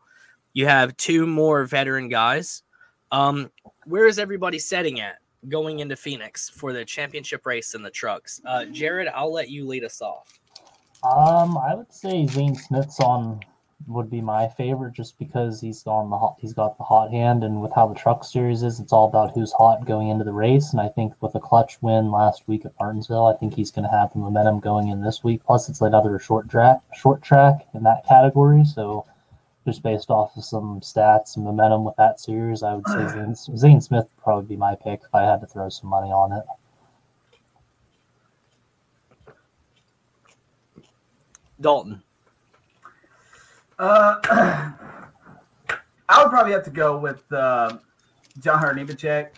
You 0.53 0.65
have 0.65 0.95
two 0.97 1.25
more 1.27 1.65
veteran 1.65 2.09
guys. 2.09 2.63
Um, 3.11 3.51
where 3.85 4.07
is 4.07 4.19
everybody 4.19 4.59
setting 4.59 4.99
at 4.99 5.17
going 5.47 5.79
into 5.79 5.95
Phoenix 5.95 6.49
for 6.49 6.73
the 6.73 6.83
championship 6.83 7.45
race 7.45 7.73
in 7.73 7.81
the 7.81 7.91
trucks? 7.91 8.41
Uh, 8.45 8.65
Jared, 8.65 9.07
I'll 9.07 9.31
let 9.31 9.49
you 9.49 9.65
lead 9.65 9.83
us 9.83 10.01
off. 10.01 10.39
Um, 11.03 11.57
I 11.57 11.75
would 11.75 11.93
say 11.93 12.25
Zane 12.27 12.55
Smith's 12.55 12.99
on 12.99 13.41
would 13.85 14.09
be 14.09 14.21
my 14.21 14.47
favorite 14.47 14.93
just 14.93 15.19
because 15.19 15.61
he's 15.61 15.85
on 15.85 16.09
the 16.09 16.17
hot 16.17 16.35
he's 16.39 16.53
got 16.53 16.77
the 16.77 16.83
hot 16.83 17.11
hand 17.11 17.43
and 17.43 17.61
with 17.61 17.71
how 17.73 17.87
the 17.87 17.95
truck 17.95 18.23
series 18.23 18.63
is, 18.63 18.79
it's 18.79 18.91
all 18.91 19.07
about 19.07 19.33
who's 19.33 19.53
hot 19.53 19.85
going 19.85 20.09
into 20.09 20.23
the 20.23 20.33
race. 20.33 20.71
And 20.71 20.81
I 20.81 20.87
think 20.87 21.13
with 21.21 21.35
a 21.35 21.39
clutch 21.39 21.77
win 21.81 22.11
last 22.11 22.47
week 22.47 22.65
at 22.65 22.73
Martinsville, 22.79 23.27
I 23.27 23.37
think 23.37 23.53
he's 23.53 23.71
gonna 23.71 23.91
have 23.91 24.11
the 24.13 24.19
momentum 24.19 24.59
going 24.59 24.87
in 24.87 25.03
this 25.03 25.23
week. 25.23 25.43
Plus 25.45 25.69
it's 25.69 25.81
another 25.81 26.17
short 26.19 26.49
track 26.49 26.79
short 26.95 27.21
track 27.21 27.67
in 27.73 27.83
that 27.83 28.05
category. 28.07 28.65
So 28.65 29.05
just 29.65 29.83
based 29.83 30.09
off 30.09 30.35
of 30.35 30.43
some 30.43 30.79
stats 30.81 31.35
and 31.35 31.45
momentum 31.45 31.83
with 31.83 31.95
that 31.97 32.19
series, 32.19 32.63
I 32.63 32.73
would 32.73 32.87
say 32.87 33.07
Zane, 33.09 33.35
Zane 33.57 33.81
Smith 33.81 34.05
would 34.05 34.23
probably 34.23 34.55
be 34.55 34.57
my 34.57 34.75
pick 34.75 35.01
if 35.03 35.13
I 35.13 35.23
had 35.23 35.41
to 35.41 35.47
throw 35.47 35.69
some 35.69 35.89
money 35.89 36.09
on 36.09 36.31
it. 36.31 36.43
Dalton. 41.59 42.01
Uh, 43.79 44.19
I 46.09 46.23
would 46.23 46.29
probably 46.29 46.53
have 46.53 46.63
to 46.63 46.71
go 46.71 46.97
with 46.97 47.31
uh, 47.31 47.77
John 48.39 48.59
Hunter 48.59 49.31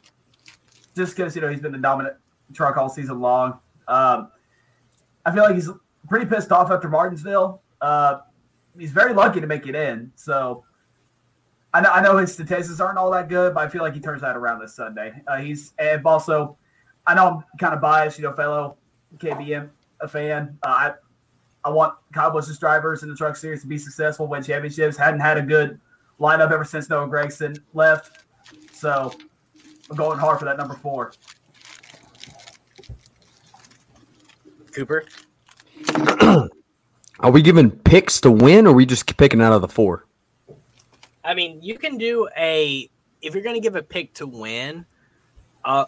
just 0.95 1.15
because 1.15 1.35
you 1.35 1.41
know 1.41 1.49
he's 1.49 1.61
been 1.61 1.71
the 1.71 1.77
dominant 1.77 2.15
truck 2.53 2.77
all 2.77 2.89
season 2.89 3.19
long. 3.19 3.59
Um, 3.87 4.31
I 5.25 5.31
feel 5.33 5.43
like 5.43 5.55
he's 5.55 5.69
pretty 6.07 6.25
pissed 6.25 6.51
off 6.51 6.71
after 6.71 6.87
Martinsville. 6.87 7.61
Uh, 7.81 8.19
he's 8.77 8.91
very 8.91 9.13
lucky 9.13 9.41
to 9.41 9.47
make 9.47 9.67
it 9.67 9.75
in, 9.75 10.11
so 10.15 10.63
I 11.73 11.81
know, 11.81 11.91
I 11.91 12.01
know 12.01 12.17
his 12.17 12.33
statistics 12.33 12.79
aren't 12.79 12.97
all 12.97 13.11
that 13.11 13.29
good, 13.29 13.53
but 13.53 13.65
I 13.65 13.69
feel 13.69 13.81
like 13.81 13.93
he 13.93 13.99
turns 13.99 14.21
that 14.21 14.35
around 14.35 14.59
this 14.59 14.75
Sunday. 14.75 15.13
Uh, 15.27 15.37
he's 15.37 15.73
and 15.77 16.03
also, 16.05 16.57
I 17.05 17.13
know 17.13 17.27
I'm 17.27 17.57
kind 17.59 17.73
of 17.73 17.81
biased, 17.81 18.17
you 18.17 18.23
know, 18.23 18.33
fellow 18.33 18.77
KBM 19.17 19.69
a 20.01 20.07
fan. 20.07 20.57
Uh, 20.63 20.67
I 20.67 20.93
I 21.69 21.71
want 21.71 21.93
Kyle 22.11 22.31
Busch's 22.31 22.57
drivers 22.57 23.03
in 23.03 23.09
the 23.09 23.15
truck 23.15 23.35
series 23.35 23.61
to 23.61 23.67
be 23.67 23.77
successful, 23.77 24.25
win 24.25 24.41
championships. 24.41 24.97
Hadn't 24.97 25.19
had 25.19 25.37
a 25.37 25.41
good 25.43 25.79
lineup 26.19 26.51
ever 26.51 26.65
since 26.65 26.89
Noah 26.89 27.07
Gragson 27.07 27.59
left. 27.75 28.23
So 28.73 29.13
I'm 29.87 29.95
going 29.95 30.17
hard 30.17 30.39
for 30.39 30.45
that 30.45 30.57
number 30.57 30.73
four. 30.73 31.13
Cooper. 34.71 35.05
Are 37.19 37.31
we 37.31 37.43
giving 37.43 37.69
picks 37.69 38.19
to 38.21 38.31
win, 38.31 38.65
or 38.65 38.69
are 38.69 38.73
we 38.73 38.85
just 38.85 39.17
picking 39.17 39.41
out 39.41 39.51
of 39.51 39.61
the 39.61 39.67
four? 39.67 40.05
I 41.25 41.33
mean, 41.33 41.61
you 41.61 41.77
can 41.77 41.97
do 41.97 42.29
a 42.37 42.89
if 43.21 43.33
you're 43.33 43.43
going 43.43 43.57
to 43.57 43.61
give 43.61 43.75
a 43.75 43.83
pick 43.83 44.13
to 44.13 44.25
win, 44.25 44.85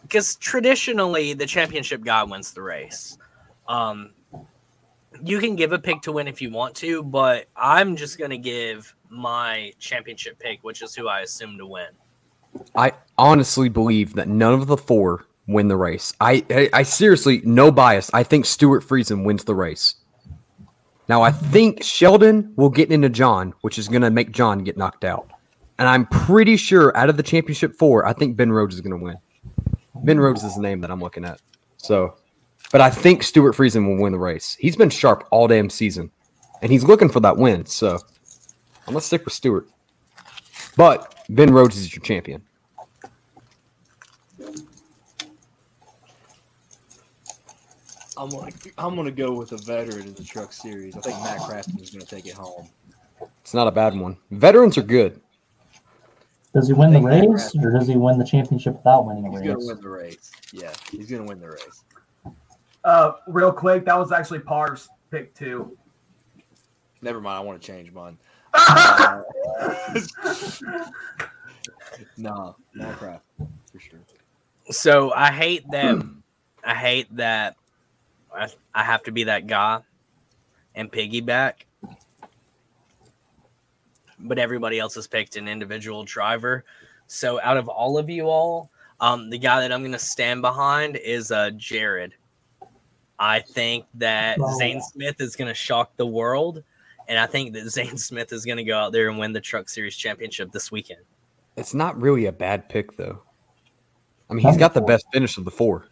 because 0.02 0.36
traditionally 0.36 1.34
the 1.34 1.46
championship 1.46 2.04
guy 2.04 2.22
wins 2.24 2.52
the 2.52 2.62
race. 2.62 3.18
Um, 3.70 4.12
you 5.24 5.40
can 5.40 5.56
give 5.56 5.72
a 5.72 5.80
pick 5.80 6.02
to 6.04 6.12
win 6.12 6.28
if 6.28 6.42
you 6.42 6.52
want 6.52 6.76
to, 6.78 7.04
but 7.04 7.48
I'm 7.56 7.96
just 7.96 8.18
going 8.18 8.32
to 8.32 8.38
give 8.38 8.94
my 9.10 9.74
championship 9.80 10.40
pick, 10.40 10.64
which 10.64 10.82
is 10.82 10.96
who 10.96 11.08
I 11.08 11.22
assume 11.22 11.58
to 11.58 11.66
win. 11.66 11.88
I 12.76 12.94
honestly 13.18 13.70
believe 13.70 14.14
that 14.16 14.28
none 14.28 14.54
of 14.54 14.68
the 14.68 14.78
four 14.78 15.26
win 15.48 15.68
the 15.68 15.78
race. 15.78 16.14
I, 16.20 16.46
I, 16.50 16.70
I 16.74 16.84
seriously, 16.84 17.42
no 17.44 17.72
bias. 17.72 18.10
I 18.14 18.24
think 18.24 18.46
Stewart 18.46 18.84
Friesen 18.84 19.24
wins 19.24 19.44
the 19.44 19.56
race. 19.56 19.96
Now, 21.10 21.22
I 21.22 21.32
think 21.32 21.84
Sheldon 21.84 22.54
will 22.56 22.70
get 22.70 22.92
into 22.92 23.10
John, 23.10 23.54
which 23.62 23.78
is 23.78 23.88
going 23.88 24.02
to 24.04 24.10
make 24.10 24.32
John 24.32 24.64
get 24.64 24.78
knocked 24.78 25.04
out. 25.04 25.28
And 25.78 25.90
I'm 25.90 26.06
pretty 26.06 26.58
sure 26.58 26.96
out 26.96 27.10
of 27.10 27.18
the 27.18 27.24
championship 27.24 27.74
four, 27.74 28.06
I 28.06 28.14
think 28.14 28.38
Ben 28.38 28.52
Rhodes 28.52 28.76
is 28.76 28.82
going 28.82 28.98
to 28.98 29.04
win. 29.04 29.18
Ben 30.06 30.20
Rhodes 30.20 30.44
is 30.44 30.56
the 30.56 30.62
name 30.62 30.80
that 30.82 30.92
I'm 30.92 31.02
looking 31.02 31.26
at. 31.26 31.42
So, 31.78 32.16
but 32.72 32.82
I 32.82 32.90
think 32.90 33.24
Stewart 33.24 33.56
Friesen 33.56 33.86
will 33.88 34.02
win 34.02 34.14
the 34.14 34.20
race. 34.20 34.56
He's 34.60 34.76
been 34.76 34.90
sharp 34.90 35.28
all 35.32 35.48
damn 35.48 35.70
season, 35.70 36.12
and 36.62 36.72
he's 36.72 36.84
looking 36.84 37.10
for 37.10 37.20
that 37.22 37.38
win. 37.38 37.66
So, 37.66 37.96
I'm 38.88 38.94
going 38.94 39.00
to 39.00 39.06
stick 39.06 39.26
with 39.26 39.34
Stewart. 39.34 39.68
But 40.78 41.16
Ben 41.30 41.54
Rhodes 41.54 41.78
is 41.78 41.94
your 41.94 42.02
champion. 42.02 42.42
I'm 48.18 48.30
gonna 48.30 48.52
I'm 48.78 48.96
gonna 48.96 49.10
go 49.12 49.34
with 49.34 49.52
a 49.52 49.58
veteran 49.58 50.08
in 50.08 50.14
the 50.14 50.24
truck 50.24 50.54
series. 50.54 50.96
I 50.96 51.00
think 51.00 51.18
Matt 51.24 51.40
Crafton 51.40 51.82
is 51.82 51.90
gonna 51.90 52.06
take 52.06 52.28
it 52.28 52.34
home. 52.34 52.68
It's 53.42 53.54
not 53.54 53.68
a 53.68 53.72
bad 53.72 53.98
one. 53.98 54.18
Veterans 54.30 54.78
are 54.78 54.84
good. 54.84 55.20
Does 56.54 56.68
he 56.68 56.74
win 56.74 56.92
the 56.92 57.02
race 57.02 57.56
or 57.56 57.72
does 57.72 57.88
he 57.88 57.96
win 57.96 58.20
the 58.20 58.26
championship 58.26 58.76
without 58.76 59.06
winning 59.06 59.26
a 59.26 59.32
He's 59.32 59.40
race? 59.40 59.48
gonna 59.56 59.66
win 59.66 59.82
the 59.82 59.90
race. 59.90 60.32
Yeah, 60.54 60.74
he's 60.92 61.10
gonna 61.10 61.24
win 61.24 61.40
the 61.40 61.50
race. 61.50 61.84
Uh, 62.84 63.14
real 63.28 63.52
quick, 63.52 63.86
that 63.86 63.98
was 63.98 64.12
actually 64.12 64.40
Par's 64.40 64.90
pick 65.12 65.34
two. 65.36 65.78
Never 67.02 67.22
mind. 67.22 67.38
I 67.38 67.42
want 67.42 67.62
to 67.62 67.68
change 67.68 67.92
mine. 67.92 68.18
Uh, 68.54 69.22
no, 72.18 72.56
Matt 72.74 72.98
Crafton 73.00 73.48
for 73.72 73.80
sure. 73.80 74.00
So 74.70 75.12
I 75.14 75.32
hate 75.32 75.70
that. 75.72 76.04
I 76.64 76.76
hate 76.76 77.16
that. 77.16 77.56
I, 78.34 78.48
I 78.74 78.84
have 78.84 79.04
to 79.04 79.12
be 79.12 79.26
that 79.26 79.48
guy 79.48 79.82
and 80.76 80.92
piggyback. 80.92 81.54
But 84.20 84.38
everybody 84.38 84.80
else 84.80 84.96
has 84.96 85.08
picked 85.08 85.36
an 85.36 85.48
individual 85.48 86.04
driver. 86.04 86.64
So 87.08 87.42
out 87.42 87.58
of 87.58 87.68
all 87.68 87.98
of 87.98 88.10
you 88.10 88.30
all, 88.30 88.70
um, 89.00 89.30
the 89.30 89.38
guy 89.38 89.62
that 89.62 89.72
I'm 89.72 89.82
going 89.82 89.92
to 89.94 90.00
stand 90.00 90.42
behind 90.42 90.96
is 90.96 91.32
uh, 91.32 91.50
Jared. 91.58 92.14
I 93.22 93.40
think 93.40 93.86
that 93.96 94.38
Oh. 94.42 94.58
Zane 94.58 94.82
Smith 94.82 95.22
is 95.22 95.36
going 95.36 95.48
to 95.48 95.54
shock 95.54 95.96
the 95.96 96.08
world, 96.08 96.64
and 97.08 97.20
I 97.20 97.28
think 97.28 97.54
that 97.54 97.70
Zane 97.70 97.96
Smith 97.98 98.34
is 98.34 98.44
going 98.46 98.58
to 98.58 98.64
go 98.64 98.76
out 98.78 98.92
there 98.92 99.08
and 99.10 99.20
win 99.20 99.32
the 99.32 99.40
Truck 99.40 99.70
Series 99.70 99.96
championship 99.96 100.52
this 100.52 100.72
weekend. 100.72 101.02
It's 101.56 101.74
not 101.76 102.02
really 102.02 102.26
a 102.26 102.32
bad 102.32 102.68
pick, 102.68 102.98
though. 102.98 103.22
I 104.30 104.34
mean, 104.34 104.46
he's 104.48 104.58
got 104.58 104.74
the 104.74 104.82
best 104.82 105.06
finish 105.14 105.38
of 105.38 105.46
the 105.46 105.52
four. 105.52 105.88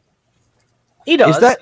He 1.06 1.18
does. 1.18 1.36
Is 1.36 1.42
that? 1.42 1.60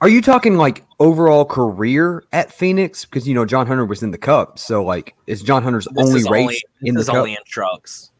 Are 0.00 0.08
you 0.08 0.22
talking 0.22 0.56
like 0.56 0.84
overall 0.98 1.44
career 1.44 2.24
at 2.32 2.50
Phoenix? 2.50 3.04
Because 3.04 3.28
you 3.28 3.34
know 3.34 3.44
John 3.44 3.66
Hunter 3.66 3.84
was 3.84 4.02
in 4.02 4.12
the 4.12 4.18
Cup, 4.18 4.58
so 4.58 4.82
like, 4.82 5.14
is 5.26 5.42
John 5.42 5.62
Hunter's 5.62 5.86
This 5.92 6.06
only 6.08 6.20
is 6.20 6.30
race 6.30 6.40
only, 6.42 6.62
in 6.82 6.94
the 6.94 7.00
this 7.00 7.02
is 7.02 7.08
Cup? 7.08 7.16
only 7.18 7.32
in 7.32 7.38
trucks. 7.46 8.10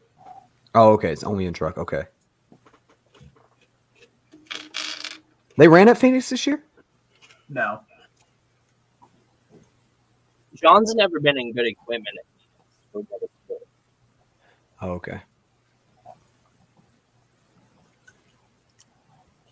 oh, 0.75 0.91
okay, 0.91 1.11
it's 1.11 1.23
only 1.23 1.45
in 1.47 1.53
truck. 1.53 1.77
Okay. 1.79 2.03
They 5.57 5.67
ran 5.67 5.87
at 5.89 5.97
Phoenix 5.97 6.29
this 6.29 6.45
year. 6.45 6.63
No. 7.51 7.81
John's 10.55 10.95
never 10.95 11.19
been 11.19 11.37
in 11.37 11.51
good 11.53 11.67
equipment. 11.67 12.17
Oh, 14.81 14.91
okay. 14.93 15.19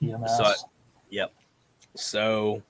PMS. 0.01 0.37
So- 0.37 0.53
Yep. 1.11 1.33
So, 1.95 2.61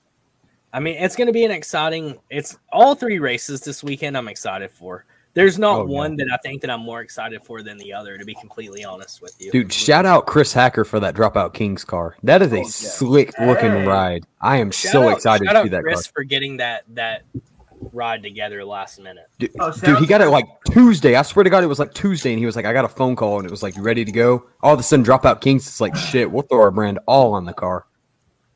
I 0.72 0.80
mean, 0.80 0.96
it's 0.96 1.14
going 1.14 1.26
to 1.26 1.32
be 1.32 1.44
an 1.44 1.50
exciting. 1.50 2.18
It's 2.30 2.56
all 2.72 2.94
three 2.94 3.18
races 3.18 3.60
this 3.60 3.84
weekend. 3.84 4.16
I'm 4.16 4.28
excited 4.28 4.70
for. 4.70 5.04
There's 5.40 5.58
not 5.58 5.80
Oh, 5.80 5.86
yeah. 5.88 5.96
one 5.96 6.16
that 6.16 6.28
I 6.30 6.36
think 6.38 6.60
that 6.60 6.70
I'm 6.70 6.80
more 6.80 7.00
excited 7.00 7.42
for 7.42 7.62
than 7.62 7.78
the 7.78 7.92
other, 7.94 8.18
to 8.18 8.24
be 8.26 8.34
completely 8.34 8.84
honest 8.84 9.22
with 9.22 9.34
you. 9.38 9.50
Dude, 9.50 9.72
shout 9.72 10.04
out 10.04 10.26
Chris 10.26 10.52
Hacker 10.52 10.84
for 10.84 11.00
that 11.00 11.14
Dropout 11.14 11.54
Kings 11.54 11.82
car. 11.82 12.14
That 12.22 12.42
is 12.42 12.52
Oh, 12.52 12.56
a 12.56 12.58
yeah. 12.58 12.64
slick 12.66 13.32
looking 13.38 13.70
Hey. 13.70 13.86
ride. 13.86 14.26
I 14.42 14.58
am 14.58 14.70
Shout 14.70 14.92
so 14.92 15.08
out- 15.08 15.16
excited 15.16 15.46
shout 15.46 15.54
to 15.54 15.58
out 15.60 15.62
see 15.64 15.68
that 15.70 15.82
Chris 15.82 16.02
car. 16.04 16.12
for 16.14 16.24
getting 16.24 16.58
that 16.58 16.82
that 16.94 17.22
ride 17.94 18.22
together 18.22 18.62
last 18.64 19.00
minute. 19.00 19.24
Dude, 19.38 19.50
Oh, 19.58 19.72
dude, 19.72 19.98
he 20.00 20.06
got 20.06 20.20
it 20.20 20.28
like 20.28 20.44
Tuesday. 20.66 21.16
I 21.16 21.22
swear 21.22 21.44
to 21.44 21.48
God, 21.50 21.64
it 21.64 21.68
was 21.68 21.78
like 21.78 21.94
Tuesday, 21.94 22.30
and 22.30 22.38
he 22.38 22.44
was 22.44 22.54
like, 22.54 22.66
"I 22.66 22.74
got 22.74 22.84
a 22.84 22.88
phone 22.88 23.16
call, 23.16 23.38
and 23.38 23.46
it 23.46 23.50
was 23.50 23.62
like, 23.62 23.74
you 23.76 23.82
ready 23.82 24.04
to 24.04 24.12
go?" 24.12 24.44
All 24.62 24.74
of 24.74 24.78
a 24.80 24.82
sudden, 24.82 25.02
Dropout 25.04 25.40
Kings. 25.40 25.66
It's 25.66 25.80
like, 25.80 25.96
shit, 25.96 26.30
we'll 26.30 26.42
throw 26.42 26.60
our 26.60 26.70
brand 26.70 26.98
all 27.06 27.32
on 27.32 27.46
the 27.46 27.54
car. 27.54 27.86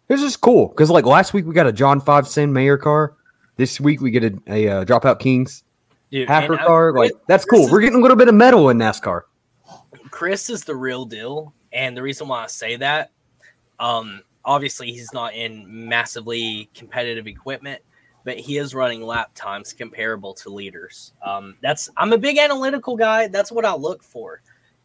This 0.09 0.20
is 0.23 0.36
cool 0.36 0.69
because 0.69 0.90
like 0.90 1.06
last 1.06 1.32
week 1.32 1.47
we 1.47 1.55
got 1.55 1.66
a 1.66 1.73
John 1.73 2.01
Five 2.01 2.28
Sin 2.28 2.52
Mayor 2.52 2.77
car. 2.77 3.15
This 3.56 3.81
week 3.81 4.02
we 4.02 4.11
get 4.11 4.24
a, 4.24 4.39
a 4.48 4.69
uh, 4.69 4.85
Dropout 4.85 5.19
Kings 5.20 5.62
Dude, 6.14 6.28
Hacker 6.28 6.56
car. 6.56 6.92
Like 6.92 7.10
that's 7.26 7.44
cool. 7.44 7.64
is- 7.64 7.72
We're 7.72 7.80
getting 7.80 7.98
a 7.98 8.00
little 8.00 8.16
bit 8.16 8.28
of 8.28 8.36
metal 8.36 8.68
in 8.68 8.78
NASCAR. 8.78 9.22
Chris 10.12 10.48
is 10.48 10.62
the 10.62 10.76
real 10.76 11.04
deal, 11.04 11.52
and 11.72 11.96
the 11.96 12.02
reason 12.02 12.28
why 12.28 12.44
I 12.44 12.46
say 12.46 12.76
that, 12.76 13.10
um, 13.80 14.22
obviously 14.44 14.92
he's 14.92 15.12
not 15.12 15.34
in 15.34 15.88
massively 15.88 16.70
competitive 16.72 17.26
equipment, 17.26 17.82
but 18.22 18.38
he 18.38 18.58
is 18.58 18.76
running 18.76 19.02
lap 19.02 19.32
times 19.34 19.72
comparable 19.72 20.34
to 20.34 20.50
leaders. 20.50 21.10
Um, 21.20 21.56
that's 21.62 21.90
I'm 21.96 22.12
a 22.12 22.18
big 22.18 22.38
analytical 22.38 22.96
guy. 22.96 23.26
That's 23.26 23.50
what 23.50 23.64
I 23.64 23.74
look 23.74 24.04
for, 24.04 24.40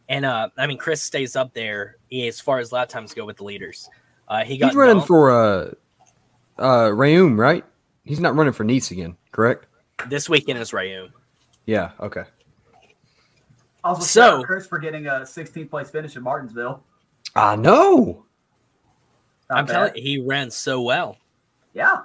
and 0.08 0.24
uh, 0.24 0.48
I 0.58 0.66
mean 0.66 0.78
Chris 0.78 1.00
stays 1.00 1.36
up 1.36 1.54
there 1.54 1.98
as 2.12 2.40
far 2.40 2.58
as 2.58 2.72
lap 2.72 2.88
times 2.88 3.14
go 3.14 3.24
with 3.24 3.36
the 3.36 3.44
leaders. 3.44 3.88
Uh, 4.26 4.42
he 4.42 4.58
got 4.58 4.70
He's 4.70 4.74
running 4.74 4.96
dumped 4.96 5.06
for 5.06 5.30
uh, 5.30 5.70
uh, 6.58 6.88
Reaume, 6.88 7.38
right? 7.38 7.64
He's 8.04 8.18
not 8.18 8.34
running 8.34 8.52
for 8.52 8.64
Nice 8.64 8.90
again, 8.90 9.16
correct? 9.30 9.66
this 10.08 10.28
weekend 10.28 10.58
is 10.58 10.72
Reaume. 10.72 11.10
Yeah. 11.70 11.92
Okay. 12.00 12.24
Also, 13.84 14.02
So- 14.02 14.38
shout 14.38 14.44
Chris 14.44 14.66
for 14.66 14.80
getting 14.80 15.06
a 15.06 15.24
16th 15.24 15.70
place 15.70 15.88
finish 15.88 16.16
in 16.16 16.22
Martinsville. 16.24 16.82
I 17.36 17.54
know. 17.54 18.24
Not 19.48 19.58
I'm 19.58 19.66
bad. 19.66 19.72
telling 19.72 19.96
you, 19.96 20.02
he 20.02 20.18
ran 20.20 20.50
so 20.50 20.82
well. 20.82 21.16
Yeah. 21.72 22.02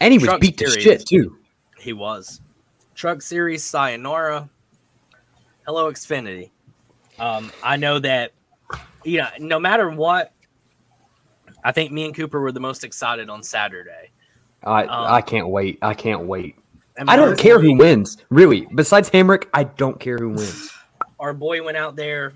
And 0.00 0.10
he 0.12 0.18
was 0.18 0.26
Truck 0.26 0.40
beat 0.40 0.58
to 0.58 0.68
series. 0.68 0.82
shit 0.82 1.06
too. 1.06 1.38
He 1.78 1.92
was. 1.92 2.40
Truck 2.96 3.22
Series, 3.22 3.62
Sayonara. 3.62 4.48
Hello, 5.64 5.90
Xfinity. 5.92 6.50
Um, 7.20 7.52
I 7.62 7.76
know 7.76 8.00
that, 8.00 8.32
you 9.04 9.18
know, 9.18 9.28
no 9.38 9.60
matter 9.60 9.90
what, 9.90 10.32
I 11.62 11.70
think 11.70 11.92
me 11.92 12.04
and 12.04 12.14
Cooper 12.16 12.40
were 12.40 12.50
the 12.50 12.58
most 12.60 12.82
excited 12.82 13.30
on 13.30 13.44
Saturday. 13.44 14.10
I 14.64 14.82
Um, 14.84 15.06
I 15.14 15.20
can't 15.22 15.48
wait. 15.48 15.78
I 15.82 15.94
can't 15.94 16.22
wait. 16.26 16.56
Mean, 16.98 17.08
I 17.08 17.16
don't 17.16 17.38
care 17.38 17.58
who 17.58 17.76
wins, 17.76 18.18
really. 18.30 18.66
Besides 18.74 19.08
Hemric, 19.10 19.46
I 19.54 19.64
don't 19.64 19.98
care 19.98 20.18
who 20.18 20.30
wins. 20.30 20.70
Our 21.20 21.32
boy 21.32 21.62
went 21.64 21.76
out 21.76 21.96
there 21.96 22.34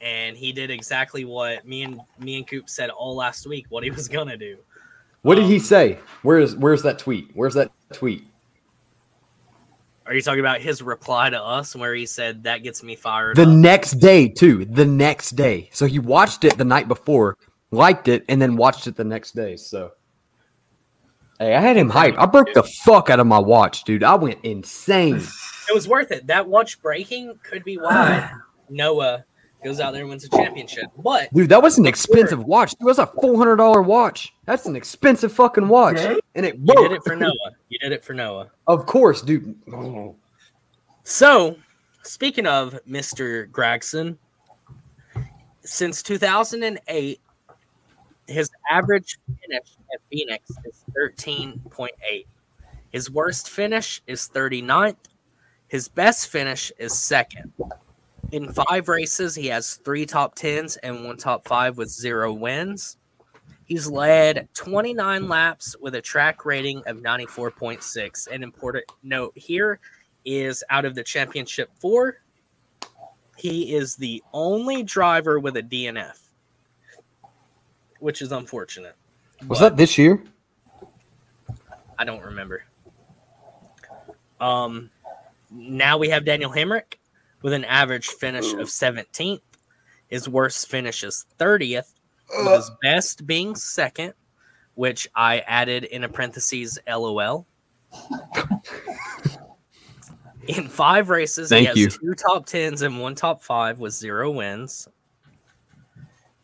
and 0.00 0.36
he 0.36 0.52
did 0.52 0.70
exactly 0.70 1.24
what 1.24 1.66
me 1.66 1.82
and 1.82 2.00
me 2.18 2.36
and 2.36 2.46
Coop 2.46 2.70
said 2.70 2.88
all 2.90 3.16
last 3.16 3.46
week 3.46 3.66
what 3.68 3.82
he 3.82 3.90
was 3.90 4.08
gonna 4.08 4.36
do. 4.36 4.56
What 5.22 5.34
did 5.34 5.46
he 5.46 5.56
Um, 5.56 5.60
say? 5.60 5.98
Where's 6.22 6.54
Where's 6.56 6.82
that 6.82 6.98
tweet? 6.98 7.30
Where's 7.34 7.54
that 7.54 7.70
tweet? 7.92 8.24
Are 10.06 10.14
you 10.14 10.22
talking 10.22 10.40
about 10.40 10.60
his 10.60 10.80
reply 10.82 11.28
to 11.28 11.42
us 11.42 11.76
where 11.76 11.94
he 11.94 12.06
said 12.06 12.44
that 12.44 12.62
gets 12.62 12.82
me 12.82 12.96
fired? 12.96 13.36
The 13.36 13.42
up? 13.42 13.48
next 13.48 13.98
day, 13.98 14.26
too. 14.26 14.64
The 14.64 14.86
next 14.86 15.32
day. 15.32 15.68
So 15.72 15.84
he 15.84 15.98
watched 15.98 16.44
it 16.44 16.56
the 16.56 16.64
night 16.64 16.88
before, 16.88 17.36
liked 17.72 18.08
it, 18.08 18.24
and 18.30 18.40
then 18.40 18.56
watched 18.56 18.86
it 18.86 18.96
the 18.96 19.04
next 19.04 19.32
day. 19.32 19.56
So, 19.56 19.90
hey, 21.38 21.54
I 21.54 21.60
had 21.60 21.76
him 21.76 21.90
hyped. 21.90 22.16
I 22.18 22.26
broke 22.26 22.52
the 22.54 22.62
fuck 22.62 23.10
out 23.10 23.20
of 23.20 23.26
my 23.26 23.38
watch, 23.38 23.84
dude. 23.84 24.04
I 24.04 24.14
went 24.14 24.38
insane. 24.44 25.16
It 25.16 25.74
was 25.74 25.88
worth 25.88 26.10
it. 26.10 26.26
That 26.26 26.48
watch 26.48 26.80
breaking 26.80 27.38
could 27.42 27.64
be 27.64 27.76
why 27.76 28.30
Noah 28.70 29.24
goes 29.64 29.80
out 29.80 29.92
there 29.92 30.02
and 30.02 30.10
wins 30.10 30.24
a 30.24 30.28
championship. 30.28 30.86
But 30.98 31.32
Dude, 31.32 31.48
that 31.50 31.62
was 31.62 31.78
an 31.78 31.86
expensive 31.86 32.44
watch. 32.44 32.72
It 32.72 32.84
was 32.84 32.98
a 32.98 33.06
four 33.06 33.36
hundred 33.36 33.56
dollar 33.56 33.82
watch. 33.82 34.32
That's 34.44 34.66
an 34.66 34.76
expensive 34.76 35.32
fucking 35.32 35.68
watch, 35.68 35.98
and 36.34 36.46
it 36.46 36.56
you 36.56 36.74
did 36.74 36.92
it 36.92 37.02
for 37.04 37.16
Noah. 37.16 37.32
You 37.68 37.78
did 37.78 37.92
it 37.92 38.04
for 38.04 38.14
Noah. 38.14 38.50
Of 38.66 38.86
course, 38.86 39.22
dude. 39.22 39.54
So, 41.04 41.56
speaking 42.02 42.46
of 42.46 42.78
Mr. 42.88 43.50
Gragson, 43.50 44.16
since 45.64 46.02
2008, 46.02 47.20
his 48.28 48.50
average 48.70 49.18
finish 49.26 49.68
at 49.92 50.00
Phoenix 50.10 50.44
is 50.64 50.84
13.8. 50.96 52.26
His 52.92 53.10
worst 53.10 53.50
finish 53.50 54.02
is 54.06 54.30
39th. 54.32 54.96
His 55.68 55.88
best 55.88 56.28
finish 56.28 56.72
is 56.78 56.96
second. 56.96 57.52
In 58.32 58.52
five 58.52 58.88
races, 58.88 59.34
he 59.34 59.46
has 59.46 59.76
three 59.76 60.06
top 60.06 60.34
tens 60.34 60.76
and 60.78 61.04
one 61.04 61.16
top 61.16 61.46
five 61.46 61.76
with 61.76 61.88
zero 61.88 62.32
wins. 62.32 62.96
He's 63.66 63.86
led 63.86 64.48
29 64.54 65.28
laps 65.28 65.76
with 65.80 65.94
a 65.94 66.00
track 66.00 66.46
rating 66.46 66.82
of 66.86 66.98
94.6. 66.98 68.28
An 68.28 68.42
important 68.42 68.84
note 69.02 69.32
here 69.34 69.80
is 70.24 70.64
out 70.70 70.84
of 70.84 70.94
the 70.94 71.04
championship 71.04 71.70
four, 71.78 72.18
he 73.38 73.74
is 73.74 73.94
the 73.94 74.22
only 74.32 74.82
driver 74.82 75.38
with 75.38 75.56
a 75.56 75.62
DNF, 75.62 76.18
which 78.00 78.22
is 78.22 78.32
unfortunate. 78.32 78.94
Was 79.46 79.58
But 79.60 79.70
that 79.70 79.76
this 79.76 79.98
year? 79.98 80.22
I 81.98 82.04
don't 82.04 82.22
remember. 82.22 82.64
Um, 84.40 84.90
now 85.50 85.98
we 85.98 86.08
have 86.10 86.24
Daniel 86.24 86.50
Hemric 86.50 86.94
with 87.42 87.52
an 87.52 87.64
average 87.64 88.08
finish 88.08 88.52
of 88.52 88.68
17th. 88.68 89.40
His 90.08 90.28
worst 90.28 90.68
finish 90.68 91.02
is 91.04 91.26
30th, 91.38 91.92
with 92.36 92.56
his 92.56 92.70
best 92.82 93.26
being 93.26 93.54
second, 93.54 94.14
which 94.74 95.08
I 95.14 95.40
added 95.40 95.84
in 95.84 96.04
a 96.04 96.08
parentheses 96.08 96.78
LOL. 96.88 97.46
In 100.46 100.66
five 100.68 101.10
races, 101.10 101.50
Thank 101.50 101.60
he 101.60 101.66
has 101.66 101.76
you. 101.76 101.88
two 101.90 102.14
top 102.14 102.46
tens 102.46 102.80
and 102.82 103.00
one 103.00 103.14
top 103.14 103.42
five 103.42 103.78
with 103.80 103.92
zero 103.92 104.30
wins. 104.30 104.88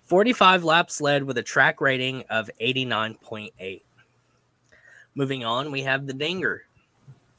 45 0.05 0.64
laps 0.64 1.01
led 1.01 1.24
with 1.24 1.39
a 1.39 1.43
track 1.43 1.81
rating 1.81 2.24
of 2.31 2.51
89.8. 2.60 3.82
Moving 5.14 5.44
on, 5.44 5.70
we 5.70 5.82
have 5.82 6.06
the 6.06 6.12
Dinger, 6.12 6.62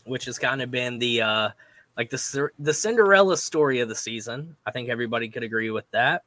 which 0.06 0.26
has 0.26 0.40
kind 0.40 0.62
of 0.62 0.72
been 0.72 0.98
the 0.98 1.22
uh 1.22 1.50
like 1.98 2.10
the 2.10 2.50
the 2.60 2.74
Cinderella 2.74 3.38
story 3.38 3.80
of 3.80 3.90
the 3.90 3.96
season. 3.96 4.56
I 4.66 4.72
think 4.72 4.90
everybody 4.90 5.30
could 5.30 5.44
agree 5.44 5.72
with 5.72 5.90
that. 5.92 6.24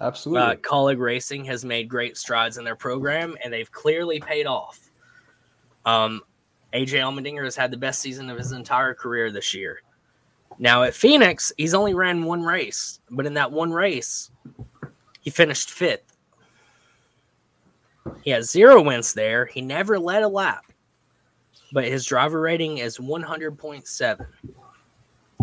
Absolutely. 0.00 0.42
Uh, 0.42 0.54
Kaulig 0.56 0.98
Racing 0.98 1.44
has 1.44 1.64
made 1.64 1.88
great 1.88 2.16
strides 2.16 2.56
in 2.56 2.64
their 2.64 2.76
program, 2.76 3.36
and 3.44 3.52
they've 3.52 3.70
clearly 3.70 4.18
paid 4.18 4.46
off. 4.46 4.80
Um, 5.84 6.22
AJ 6.72 7.00
Allmendinger 7.00 7.44
has 7.44 7.56
had 7.56 7.70
the 7.70 7.76
best 7.76 8.00
season 8.00 8.30
of 8.30 8.38
his 8.38 8.52
entire 8.52 8.94
career 8.94 9.30
this 9.30 9.52
year. 9.52 9.82
Now 10.58 10.82
at 10.82 10.94
Phoenix, 10.94 11.52
he's 11.56 11.74
only 11.74 11.94
ran 11.94 12.24
one 12.24 12.42
race, 12.42 13.00
but 13.10 13.26
in 13.26 13.34
that 13.34 13.50
one 13.50 13.72
race, 13.72 14.30
he 15.20 15.30
finished 15.30 15.70
fifth. 15.70 16.16
He 18.22 18.30
has 18.30 18.50
zero 18.50 18.82
wins 18.82 19.12
there. 19.12 19.46
He 19.46 19.60
never 19.60 19.98
led 19.98 20.22
a 20.22 20.28
lap, 20.28 20.64
but 21.72 21.84
his 21.84 22.04
driver 22.04 22.40
rating 22.40 22.78
is 22.78 22.98
100.7. 22.98 24.26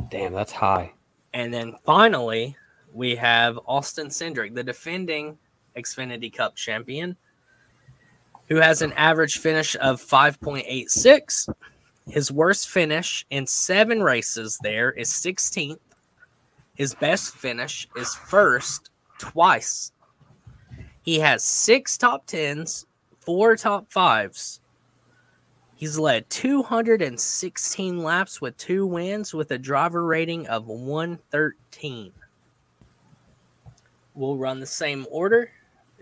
Damn, 0.09 0.33
that's 0.33 0.51
high. 0.51 0.93
And 1.33 1.53
then 1.53 1.75
finally, 1.85 2.55
we 2.93 3.15
have 3.15 3.59
Austin 3.67 4.07
Cindric, 4.07 4.55
the 4.55 4.63
defending 4.63 5.37
Xfinity 5.75 6.33
Cup 6.33 6.55
champion, 6.55 7.15
who 8.49 8.55
has 8.55 8.81
an 8.81 8.93
average 8.93 9.37
finish 9.37 9.75
of 9.75 10.01
5.86. 10.01 11.53
His 12.09 12.31
worst 12.31 12.69
finish 12.69 13.25
in 13.29 13.45
seven 13.45 14.01
races 14.01 14.57
there 14.63 14.91
is 14.91 15.09
16th. 15.09 15.79
His 16.75 16.93
best 16.95 17.35
finish 17.35 17.87
is 17.95 18.15
first 18.15 18.89
twice. 19.17 19.91
He 21.03 21.19
has 21.19 21.43
six 21.43 21.97
top 21.97 22.25
tens, 22.25 22.85
four 23.19 23.55
top 23.55 23.91
fives. 23.91 24.59
He's 25.75 25.97
led 25.99 26.29
216 26.29 28.03
laps 28.03 28.41
with 28.41 28.57
two 28.57 28.85
wins 28.87 29.33
with 29.33 29.51
a 29.51 29.57
driver 29.57 30.05
rating 30.05 30.47
of 30.47 30.67
113. 30.67 32.11
We'll 34.15 34.37
run 34.37 34.59
the 34.59 34.65
same 34.65 35.05
order. 35.11 35.51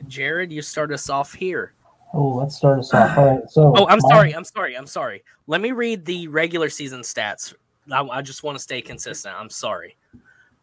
Jared, 0.08 0.52
you 0.52 0.62
start 0.62 0.92
us 0.92 1.10
off 1.10 1.34
here. 1.34 1.74
Oh, 2.14 2.30
let's 2.36 2.56
start 2.56 2.80
us 2.80 2.94
off. 2.94 3.18
All 3.18 3.26
right. 3.36 3.50
So. 3.50 3.74
Oh, 3.76 3.88
I'm 3.88 4.00
my- 4.02 4.10
sorry. 4.10 4.34
I'm 4.36 4.46
sorry. 4.46 4.78
I'm 4.78 4.88
sorry. 4.88 5.24
Let 5.48 5.60
me 5.60 5.72
read 5.74 6.06
the 6.06 6.30
regular 6.30 6.70
season 6.70 7.02
stats. 7.02 7.54
I, 7.92 8.02
I 8.02 8.22
just 8.22 8.44
want 8.44 8.58
to 8.58 8.64
stay 8.64 8.82
consistent. 8.82 9.36
I'm 9.38 9.50
sorry. 9.50 9.98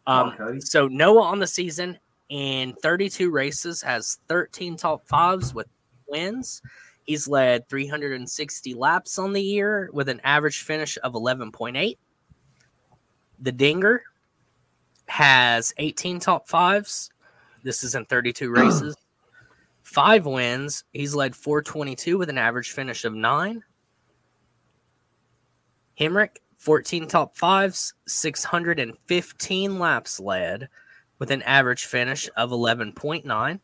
Um, 0.07 0.35
Okay. 0.39 0.59
so 0.59 0.87
Noah 0.87 1.21
on 1.21 1.37
the 1.39 1.47
season 1.47 1.99
in 2.33 2.73
32 2.81 3.29
races 3.29 3.83
has 3.83 4.17
13 4.27 4.75
top 4.75 5.07
fives 5.07 5.53
with 5.53 5.67
wins. 6.07 6.63
He's 7.05 7.27
led 7.27 7.69
360 7.69 8.73
laps 8.73 9.19
on 9.19 9.33
the 9.33 9.41
year 9.41 9.91
with 9.93 10.09
an 10.09 10.19
average 10.23 10.63
finish 10.63 10.97
of 11.03 11.13
11.8. 11.13 11.95
The 13.39 13.51
Dinger 13.51 14.01
has 15.07 15.75
18 15.77 16.19
top 16.19 16.49
fives. 16.49 17.11
This 17.61 17.83
is 17.83 17.93
in 17.93 18.05
32 18.05 18.49
races. 18.55 18.97
Five 19.83 20.25
wins. 20.25 20.85
He's 20.91 21.13
led 21.13 21.35
422 21.35 22.17
with 22.17 22.29
an 22.29 22.39
average 22.39 22.71
finish 22.71 23.05
of 23.05 23.13
nine. 23.13 23.61
Hemric, 25.99 26.37
14 26.57 27.07
top 27.07 27.37
fives, 27.37 27.93
615 28.07 29.77
laps 29.77 30.19
led 30.19 30.67
with 31.19 31.31
an 31.31 31.41
average 31.43 31.85
finish 31.85 32.29
of 32.35 32.51
11.9. 32.51 33.59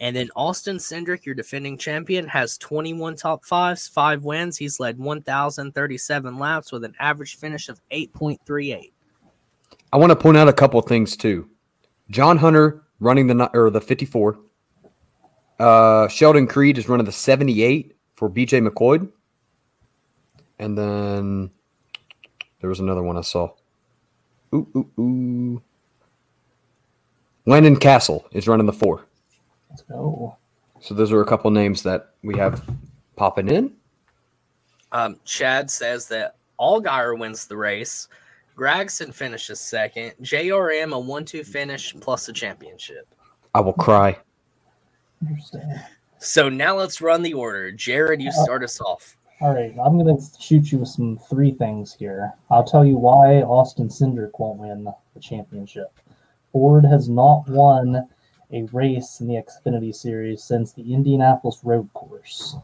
And 0.00 0.16
then 0.16 0.30
Austin 0.36 0.76
Cindric, 0.76 1.24
your 1.24 1.34
defending 1.34 1.78
champion, 1.78 2.26
has 2.28 2.58
21 2.58 3.16
top 3.16 3.44
fives, 3.44 3.88
five 3.88 4.24
wins. 4.24 4.56
He's 4.56 4.78
led 4.78 4.98
1,037 4.98 6.38
laps 6.38 6.72
with 6.72 6.84
an 6.84 6.94
average 7.00 7.36
finish 7.36 7.68
of 7.68 7.80
8.38. 7.90 8.92
I 9.92 9.96
want 9.96 10.10
to 10.10 10.16
point 10.16 10.36
out 10.36 10.48
a 10.48 10.52
couple 10.52 10.80
things 10.82 11.16
too. 11.16 11.48
John 12.10 12.38
Hunter 12.38 12.82
running 13.00 13.26
the 13.26 13.50
or 13.54 13.70
the 13.70 13.80
54. 13.80 14.38
Uh, 15.58 16.08
Sheldon 16.08 16.46
Creed 16.46 16.78
is 16.78 16.88
running 16.88 17.06
the 17.06 17.12
78 17.12 17.96
for 18.14 18.30
BJ 18.30 18.66
McLeod. 18.66 19.10
And 20.58 20.78
then 20.78 21.50
there 22.60 22.70
was 22.70 22.80
another 22.80 23.02
one 23.02 23.16
I 23.16 23.22
saw. 23.22 23.50
Ooh, 24.54 24.68
ooh, 24.76 25.00
ooh. 25.00 25.62
Landon 27.46 27.76
Cassill 27.76 28.24
is 28.32 28.46
running 28.46 28.66
the 28.66 28.72
four. 28.72 29.04
Let's 29.70 29.82
go. 29.82 30.36
So 30.80 30.94
those 30.94 31.12
are 31.12 31.20
a 31.20 31.26
couple 31.26 31.50
names 31.50 31.82
that 31.82 32.10
we 32.22 32.36
have 32.38 32.62
popping 33.16 33.48
in. 33.48 33.72
Um, 34.92 35.18
Chad 35.24 35.70
says 35.70 36.06
that 36.08 36.36
Allgaier 36.60 37.18
wins 37.18 37.46
the 37.46 37.56
race. 37.56 38.08
Gragson 38.56 39.12
finishes 39.14 39.58
second. 39.58 40.12
JRM 40.22 40.92
a 40.92 40.98
one-two 40.98 41.44
finish 41.44 41.94
plus 42.00 42.28
a 42.28 42.32
championship. 42.32 43.08
I 43.54 43.60
will 43.60 43.72
cry. 43.72 44.18
Interesting. 45.22 45.62
So 46.18 46.48
now 46.48 46.76
let's 46.76 47.00
run 47.00 47.22
the 47.22 47.32
order. 47.34 47.72
Jared, 47.72 48.20
you 48.20 48.30
start 48.30 48.62
us 48.62 48.80
off. 48.80 49.16
All 49.40 49.54
right, 49.54 49.74
I'm 49.84 49.98
going 49.98 50.16
to 50.16 50.22
shoot 50.40 50.70
you 50.70 50.78
with 50.78 50.88
some 50.88 51.18
three 51.28 51.50
things 51.50 51.94
here. 51.98 52.32
I'll 52.50 52.62
tell 52.62 52.84
you 52.84 52.96
why 52.96 53.42
Austin 53.42 53.88
Cindric 53.88 54.38
won't 54.38 54.60
win 54.60 54.84
the 55.14 55.20
championship. 55.20 55.88
Ford 56.52 56.84
has 56.84 57.08
not 57.08 57.48
won 57.48 58.08
a 58.52 58.62
race 58.72 59.18
in 59.20 59.26
the 59.26 59.42
Xfinity 59.42 59.94
Series 59.94 60.44
since 60.44 60.72
the 60.72 60.92
Indianapolis 60.92 61.60
Road 61.64 61.92
Course. 61.94 62.56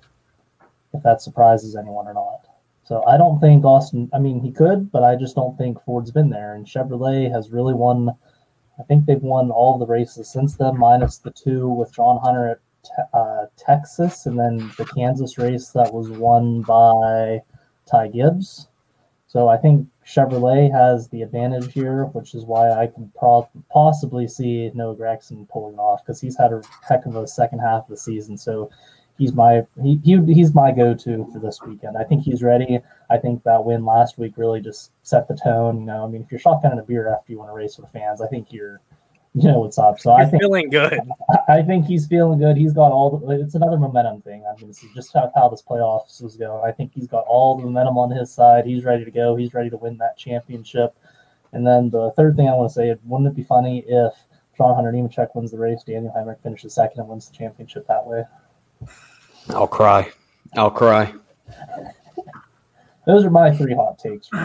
If 0.92 1.02
that 1.02 1.22
surprises 1.22 1.76
anyone 1.76 2.06
or 2.06 2.14
not. 2.14 2.40
So 2.84 3.04
I 3.06 3.18
don't 3.18 3.38
think 3.40 3.64
Austin. 3.64 4.08
I 4.14 4.18
mean, 4.18 4.40
he 4.40 4.50
could, 4.50 4.90
but 4.90 5.04
I 5.04 5.14
just 5.16 5.34
don't 5.34 5.56
think 5.58 5.82
Ford's 5.82 6.10
been 6.10 6.30
there. 6.30 6.54
And 6.54 6.66
Chevrolet 6.66 7.30
has 7.30 7.50
really 7.50 7.74
won. 7.74 8.10
I 8.78 8.82
think 8.84 9.04
they've 9.04 9.22
won 9.22 9.50
all 9.50 9.76
the 9.76 9.86
races 9.86 10.30
since 10.32 10.56
then, 10.56 10.78
minus 10.78 11.18
the 11.18 11.30
two 11.30 11.68
with 11.68 11.94
John 11.94 12.18
Hunter 12.22 12.48
at 12.48 12.60
uh, 13.12 13.46
Texas, 13.58 14.24
and 14.24 14.38
then 14.38 14.70
the 14.78 14.86
Kansas 14.86 15.36
race 15.36 15.70
that 15.70 15.92
was 15.92 16.08
won 16.08 16.62
by 16.62 17.42
Ty 17.90 18.08
Gibbs. 18.08 18.67
So 19.28 19.48
I 19.48 19.58
think 19.58 19.86
Chevrolet 20.06 20.72
has 20.72 21.08
the 21.08 21.20
advantage 21.20 21.72
here, 21.72 22.04
which 22.06 22.34
is 22.34 22.44
why 22.44 22.72
I 22.72 22.86
can 22.86 23.12
pro- 23.16 23.48
possibly 23.70 24.26
see 24.26 24.70
Noah 24.74 24.96
Gragson 24.96 25.46
pulling 25.50 25.78
off 25.78 26.00
because 26.02 26.20
he's 26.20 26.36
had 26.36 26.52
a 26.52 26.62
heck 26.88 27.04
of 27.04 27.14
a 27.14 27.28
second 27.28 27.58
half 27.58 27.82
of 27.82 27.88
the 27.90 27.96
season. 27.98 28.38
So 28.38 28.70
he's 29.18 29.34
my 29.34 29.66
he, 29.82 30.00
he 30.02 30.16
he's 30.32 30.54
my 30.54 30.72
go-to 30.72 31.28
for 31.30 31.40
this 31.40 31.60
weekend. 31.60 31.98
I 31.98 32.04
think 32.04 32.22
he's 32.22 32.42
ready. 32.42 32.80
I 33.10 33.18
think 33.18 33.42
that 33.42 33.64
win 33.64 33.84
last 33.84 34.16
week 34.16 34.38
really 34.38 34.62
just 34.62 34.92
set 35.06 35.28
the 35.28 35.36
tone. 35.36 35.80
You 35.80 35.86
know, 35.86 36.04
I 36.04 36.08
mean, 36.08 36.22
if 36.22 36.32
you're 36.32 36.40
shotgunning 36.40 36.80
a 36.80 36.82
beer 36.82 37.12
after 37.12 37.32
you 37.32 37.40
win 37.40 37.50
a 37.50 37.54
race 37.54 37.76
with 37.76 37.90
fans, 37.90 38.22
I 38.22 38.28
think 38.28 38.50
you're 38.50 38.80
you 39.42 39.48
know 39.48 39.60
what's 39.60 39.78
up. 39.78 40.00
So 40.00 40.10
I 40.10 40.22
You're 40.22 40.30
think 40.30 40.42
feeling 40.42 40.70
good. 40.70 40.98
I 41.48 41.62
think 41.62 41.86
he's 41.86 42.06
feeling 42.06 42.40
good. 42.40 42.56
He's 42.56 42.72
got 42.72 42.90
all 42.90 43.16
the. 43.16 43.40
It's 43.40 43.54
another 43.54 43.76
momentum 43.76 44.20
thing. 44.22 44.44
I 44.44 44.58
mean, 44.58 44.68
this 44.68 44.82
is 44.82 44.90
just 44.94 45.12
how, 45.14 45.30
how 45.34 45.48
this 45.48 45.62
playoffs 45.62 46.20
was 46.20 46.36
going. 46.36 46.64
I 46.64 46.72
think 46.72 46.92
he's 46.92 47.06
got 47.06 47.24
all 47.28 47.56
the 47.56 47.62
momentum 47.62 47.98
on 47.98 48.10
his 48.10 48.32
side. 48.32 48.66
He's 48.66 48.84
ready 48.84 49.04
to 49.04 49.10
go. 49.10 49.36
He's 49.36 49.54
ready 49.54 49.70
to 49.70 49.76
win 49.76 49.96
that 49.98 50.18
championship. 50.18 50.94
And 51.52 51.64
then 51.64 51.88
the 51.90 52.10
third 52.16 52.36
thing 52.36 52.48
I 52.48 52.54
want 52.54 52.70
to 52.70 52.74
say: 52.74 52.96
wouldn't 53.04 53.30
it 53.30 53.36
be 53.36 53.44
funny 53.44 53.84
if 53.86 54.12
John 54.56 54.74
Hunter 54.74 54.90
Nemechek 54.90 55.28
wins 55.34 55.52
the 55.52 55.58
race, 55.58 55.84
Daniel 55.84 56.12
Hemric 56.16 56.42
finishes 56.42 56.74
second 56.74 57.00
and 57.00 57.08
wins 57.08 57.28
the 57.28 57.36
championship 57.36 57.86
that 57.86 58.04
way? 58.04 58.24
I'll 59.50 59.68
cry. 59.68 60.10
I'll 60.54 60.70
cry. 60.70 61.14
Those 63.06 63.24
are 63.24 63.30
my 63.30 63.54
three 63.56 63.74
hot 63.74 63.98
takes 63.98 64.28
for 64.28 64.36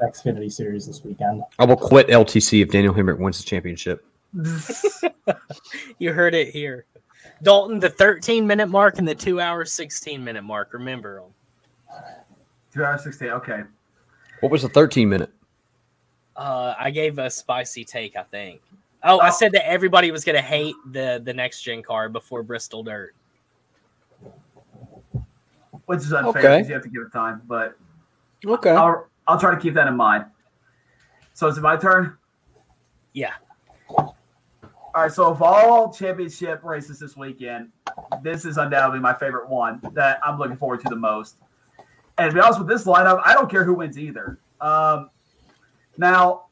the 0.00 0.06
Xfinity 0.06 0.50
Series 0.50 0.86
this 0.86 1.02
weekend. 1.02 1.42
I 1.58 1.64
will 1.64 1.76
quit 1.76 2.06
LTC 2.06 2.62
if 2.62 2.70
Daniel 2.70 2.94
Hemric 2.94 3.18
wins 3.18 3.38
the 3.38 3.44
championship. 3.44 4.07
You 5.98 6.12
heard 6.12 6.34
it 6.34 6.48
here. 6.48 6.84
Dalton, 7.42 7.80
the 7.80 7.88
13 7.90 8.46
minute 8.46 8.68
mark 8.68 8.98
and 8.98 9.06
the 9.08 9.14
two 9.14 9.40
hour 9.40 9.64
16 9.64 10.22
minute 10.22 10.42
mark. 10.42 10.72
Remember 10.72 11.20
them. 11.22 11.30
Two 12.72 12.84
hours 12.84 13.02
sixteen. 13.02 13.30
Okay. 13.30 13.62
What 14.40 14.52
was 14.52 14.62
the 14.62 14.68
13 14.68 15.08
minute? 15.08 15.30
Uh, 16.36 16.74
I 16.78 16.90
gave 16.90 17.18
a 17.18 17.28
spicy 17.30 17.84
take, 17.84 18.16
I 18.16 18.22
think. 18.22 18.60
Oh, 19.02 19.18
I 19.20 19.30
said 19.30 19.52
that 19.52 19.68
everybody 19.68 20.10
was 20.10 20.24
going 20.24 20.36
to 20.36 20.42
hate 20.42 20.74
the, 20.92 21.20
the 21.24 21.32
next 21.32 21.62
gen 21.62 21.82
car 21.82 22.08
before 22.08 22.42
Bristol 22.42 22.82
Dirt. 22.82 23.14
Which 25.86 26.00
is 26.00 26.12
unfair 26.12 26.28
Okay. 26.30 26.40
because 26.58 26.68
you 26.68 26.74
have 26.74 26.82
to 26.84 26.88
give 26.90 27.02
it 27.02 27.12
time, 27.12 27.42
but 27.48 27.74
Okay. 28.46 28.70
I'll 28.70 29.06
I'll 29.26 29.38
try 29.40 29.54
to 29.54 29.60
keep 29.60 29.74
that 29.74 29.88
in 29.88 29.96
mind. 29.96 30.26
So 31.34 31.48
is 31.48 31.58
it 31.58 31.62
my 31.62 31.76
turn? 31.76 32.16
Yeah. 33.12 33.34
All 34.98 35.04
right. 35.04 35.12
So 35.12 35.30
of 35.30 35.40
all 35.42 35.92
championship 35.92 36.64
races 36.64 36.98
this 36.98 37.16
weekend, 37.16 37.70
this 38.20 38.44
is 38.44 38.56
undoubtedly 38.56 38.98
my 38.98 39.14
favorite 39.14 39.48
one 39.48 39.80
that 39.92 40.18
I'm 40.24 40.40
looking 40.40 40.56
forward 40.56 40.80
to 40.80 40.88
the 40.88 40.96
most. 40.96 41.36
And 42.18 42.28
to 42.28 42.34
be 42.34 42.40
honest 42.40 42.58
with 42.58 42.66
this 42.66 42.82
lineup, 42.82 43.22
I 43.24 43.32
don't 43.32 43.48
care 43.48 43.62
who 43.62 43.74
wins 43.74 43.96
either. 43.96 44.40
Um, 44.60 45.10
now, 45.96 46.46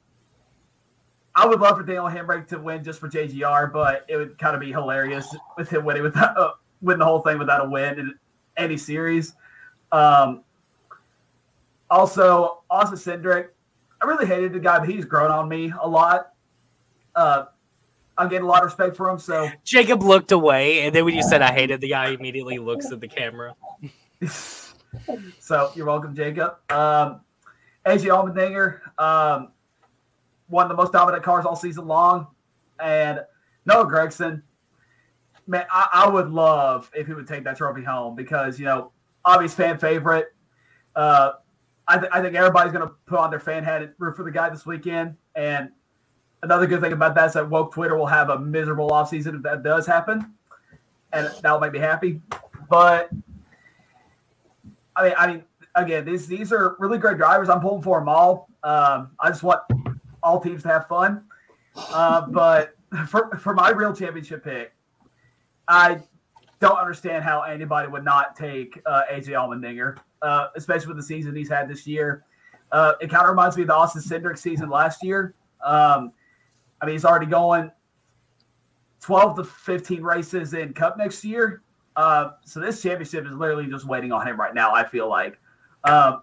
I 1.34 1.44
would 1.44 1.58
love 1.58 1.76
for 1.76 1.82
Daniel 1.82 2.04
Hemric 2.04 2.46
to 2.46 2.60
win 2.60 2.84
just 2.84 3.00
for 3.00 3.08
JGR, 3.08 3.72
but 3.72 4.06
it 4.08 4.16
would 4.16 4.38
kind 4.38 4.54
of 4.54 4.60
be 4.60 4.70
hilarious 4.70 5.26
with 5.56 5.68
him 5.68 5.84
winning 5.84 6.04
without 6.04 6.38
uh, 6.38 6.52
win 6.82 7.00
the 7.00 7.04
whole 7.04 7.22
thing 7.22 7.38
without 7.40 7.66
a 7.66 7.68
win 7.68 7.98
in 7.98 8.14
any 8.56 8.76
series. 8.76 9.34
Um, 9.90 10.44
also, 11.90 12.62
Austin 12.70 12.96
Cindric, 12.96 13.48
I 14.00 14.06
really 14.06 14.26
hated 14.26 14.52
the 14.52 14.60
guy, 14.60 14.78
but 14.78 14.88
he's 14.88 15.04
grown 15.04 15.32
on 15.32 15.48
me 15.48 15.72
a 15.80 15.88
lot. 15.88 16.30
Uh, 17.16 17.46
I'm 18.18 18.28
getting 18.28 18.44
a 18.44 18.48
lot 18.48 18.62
of 18.62 18.66
respect 18.66 18.96
for 18.96 19.10
him. 19.10 19.18
So, 19.18 19.50
Jacob 19.64 20.02
looked 20.02 20.32
away, 20.32 20.82
and 20.82 20.94
then 20.94 21.04
when 21.04 21.14
you 21.14 21.22
said 21.22 21.42
I 21.42 21.52
hated 21.52 21.80
the 21.80 21.88
guy, 21.88 22.08
he 22.08 22.14
immediately 22.14 22.58
looks 22.58 22.90
at 22.90 23.00
the 23.00 23.08
camera. 23.08 23.54
so 25.40 25.70
you're 25.74 25.86
welcome, 25.86 26.14
Jacob. 26.14 26.56
Um, 26.70 27.20
AJ 27.84 28.06
Allmendinger, 28.06 28.80
um, 28.98 29.52
one 30.48 30.64
of 30.64 30.70
the 30.70 30.76
most 30.76 30.92
dominant 30.92 31.22
cars 31.22 31.44
all 31.44 31.56
season 31.56 31.86
long, 31.86 32.28
and 32.80 33.20
Noah 33.64 33.86
Gragson. 33.86 34.42
Man, 35.48 35.64
I, 35.70 35.88
I 35.92 36.08
would 36.08 36.30
love 36.30 36.90
if 36.94 37.06
he 37.06 37.14
would 37.14 37.28
take 37.28 37.44
that 37.44 37.56
trophy 37.56 37.84
home 37.84 38.16
because 38.16 38.58
you 38.58 38.64
know, 38.64 38.92
obvious 39.24 39.54
fan 39.54 39.78
favorite. 39.78 40.34
Uh, 40.96 41.32
I, 41.88 41.98
th- 41.98 42.10
I 42.12 42.20
think 42.20 42.34
everybody's 42.34 42.72
going 42.72 42.86
to 42.86 42.94
put 43.06 43.18
on 43.18 43.30
their 43.30 43.40
fan 43.40 43.62
hat 43.62 43.82
and 43.82 43.92
root 43.98 44.16
for 44.16 44.24
the 44.24 44.30
guy 44.30 44.48
this 44.48 44.66
weekend. 44.66 45.16
And 45.34 45.70
another 46.42 46.66
good 46.66 46.80
thing 46.80 46.92
about 46.92 47.14
that 47.14 47.26
is 47.26 47.32
that 47.34 47.48
woke 47.48 47.72
Twitter 47.72 47.96
will 47.96 48.06
have 48.06 48.30
a 48.30 48.38
miserable 48.38 48.90
offseason 48.90 49.36
if 49.36 49.42
that 49.42 49.62
does 49.62 49.86
happen, 49.86 50.32
and 51.12 51.30
that'll 51.42 51.60
make 51.60 51.72
me 51.72 51.78
happy. 51.78 52.20
But 52.68 53.10
I 54.96 55.04
mean, 55.04 55.14
I 55.16 55.26
mean, 55.26 55.44
again, 55.74 56.04
these 56.04 56.26
these 56.26 56.52
are 56.52 56.76
really 56.78 56.98
great 56.98 57.18
drivers. 57.18 57.48
I'm 57.48 57.60
pulling 57.60 57.82
for 57.82 57.98
them 57.98 58.08
all. 58.08 58.48
Um, 58.62 59.10
I 59.20 59.28
just 59.28 59.42
want 59.42 59.60
all 60.22 60.40
teams 60.40 60.62
to 60.62 60.68
have 60.68 60.88
fun. 60.88 61.24
Uh, 61.76 62.26
but 62.28 62.74
for 63.08 63.36
for 63.36 63.54
my 63.54 63.70
real 63.70 63.94
championship 63.94 64.44
pick, 64.44 64.72
I 65.68 66.02
don't 66.60 66.78
understand 66.78 67.22
how 67.22 67.42
anybody 67.42 67.88
would 67.88 68.04
not 68.04 68.36
take 68.36 68.80
uh, 68.86 69.02
AJ 69.12 69.28
Allmendinger, 69.28 69.98
uh, 70.22 70.48
especially 70.56 70.88
with 70.88 70.96
the 70.96 71.02
season 71.02 71.34
he's 71.34 71.50
had 71.50 71.68
this 71.68 71.86
year. 71.86 72.24
Uh, 72.72 72.94
it 73.00 73.10
kind 73.10 73.22
of 73.22 73.30
reminds 73.30 73.56
me 73.56 73.62
of 73.62 73.68
the 73.68 73.74
Austin 73.74 74.02
Cindric 74.02 74.38
season 74.38 74.68
last 74.68 75.04
year. 75.04 75.34
Um, 75.64 76.12
I 76.80 76.86
mean, 76.86 76.94
he's 76.94 77.04
already 77.04 77.26
going 77.26 77.70
12 79.00 79.36
to 79.36 79.44
15 79.44 80.02
races 80.02 80.54
in 80.54 80.72
Cup 80.74 80.96
next 80.98 81.24
year. 81.24 81.62
Uh, 81.96 82.32
so 82.44 82.60
this 82.60 82.82
championship 82.82 83.24
is 83.26 83.32
literally 83.32 83.66
just 83.66 83.86
waiting 83.86 84.12
on 84.12 84.26
him 84.26 84.38
right 84.38 84.54
now. 84.54 84.74
I 84.74 84.84
feel 84.84 85.08
like. 85.08 85.38
Um, 85.84 86.22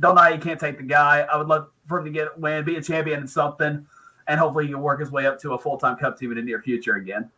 don't 0.00 0.14
know 0.14 0.22
how 0.22 0.28
you 0.28 0.38
can't 0.40 0.60
take 0.60 0.76
the 0.76 0.82
guy. 0.82 1.20
I 1.32 1.36
would 1.36 1.46
love 1.48 1.70
for 1.86 1.98
him 2.00 2.04
to 2.04 2.10
get 2.10 2.38
win, 2.38 2.64
be 2.64 2.76
a 2.76 2.82
champion 2.82 3.20
in 3.20 3.26
something, 3.28 3.86
and 4.26 4.38
hopefully 4.40 4.66
he 4.66 4.72
can 4.72 4.80
work 4.82 5.00
his 5.00 5.10
way 5.10 5.26
up 5.26 5.40
to 5.40 5.54
a 5.54 5.58
full 5.58 5.78
time 5.78 5.96
Cup 5.96 6.18
team 6.18 6.30
in 6.30 6.36
the 6.36 6.42
near 6.42 6.60
future 6.60 6.96
again. 6.96 7.30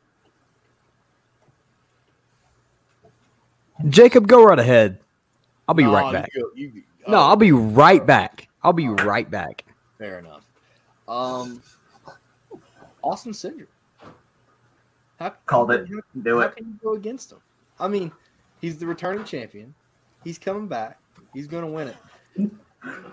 Jacob, 3.89 4.27
go 4.27 4.45
right 4.45 4.59
ahead. 4.59 4.99
I'll 5.69 5.75
be 5.75 5.85
Oh, 5.85 5.93
right 5.93 6.07
you 6.07 6.12
back. 6.12 6.31
go- 6.35 6.51
you- 6.55 6.83
No, 7.09 7.19
I'll 7.19 7.37
be 7.37 7.53
right 7.53 8.05
back. 8.05 8.49
I'll 8.62 8.73
be 8.75 8.89
right 8.89 9.31
back. 9.31 9.65
Fair 9.97 10.19
enough. 10.19 10.43
Um, 11.09 11.62
Austin 13.03 13.33
Cindric. 13.33 13.67
How, 15.19 15.31
Called 15.47 15.70
it. 15.73 15.89
How, 15.89 16.01
Do 16.23 16.39
how 16.41 16.47
it. 16.47 16.57
can 16.57 16.67
you 16.67 16.75
go 16.83 16.95
against 16.95 17.33
him? 17.33 17.39
I 17.79 17.89
mean, 17.89 18.11
he's 18.61 18.79
the 18.79 18.87
returning 18.87 19.25
champion. 19.25 19.75
He's 20.25 20.39
coming 20.39 20.67
back. 20.67 20.99
He's 21.35 21.47
going 21.47 21.65
to 21.65 21.70
win 21.70 21.89
it. 21.89 21.97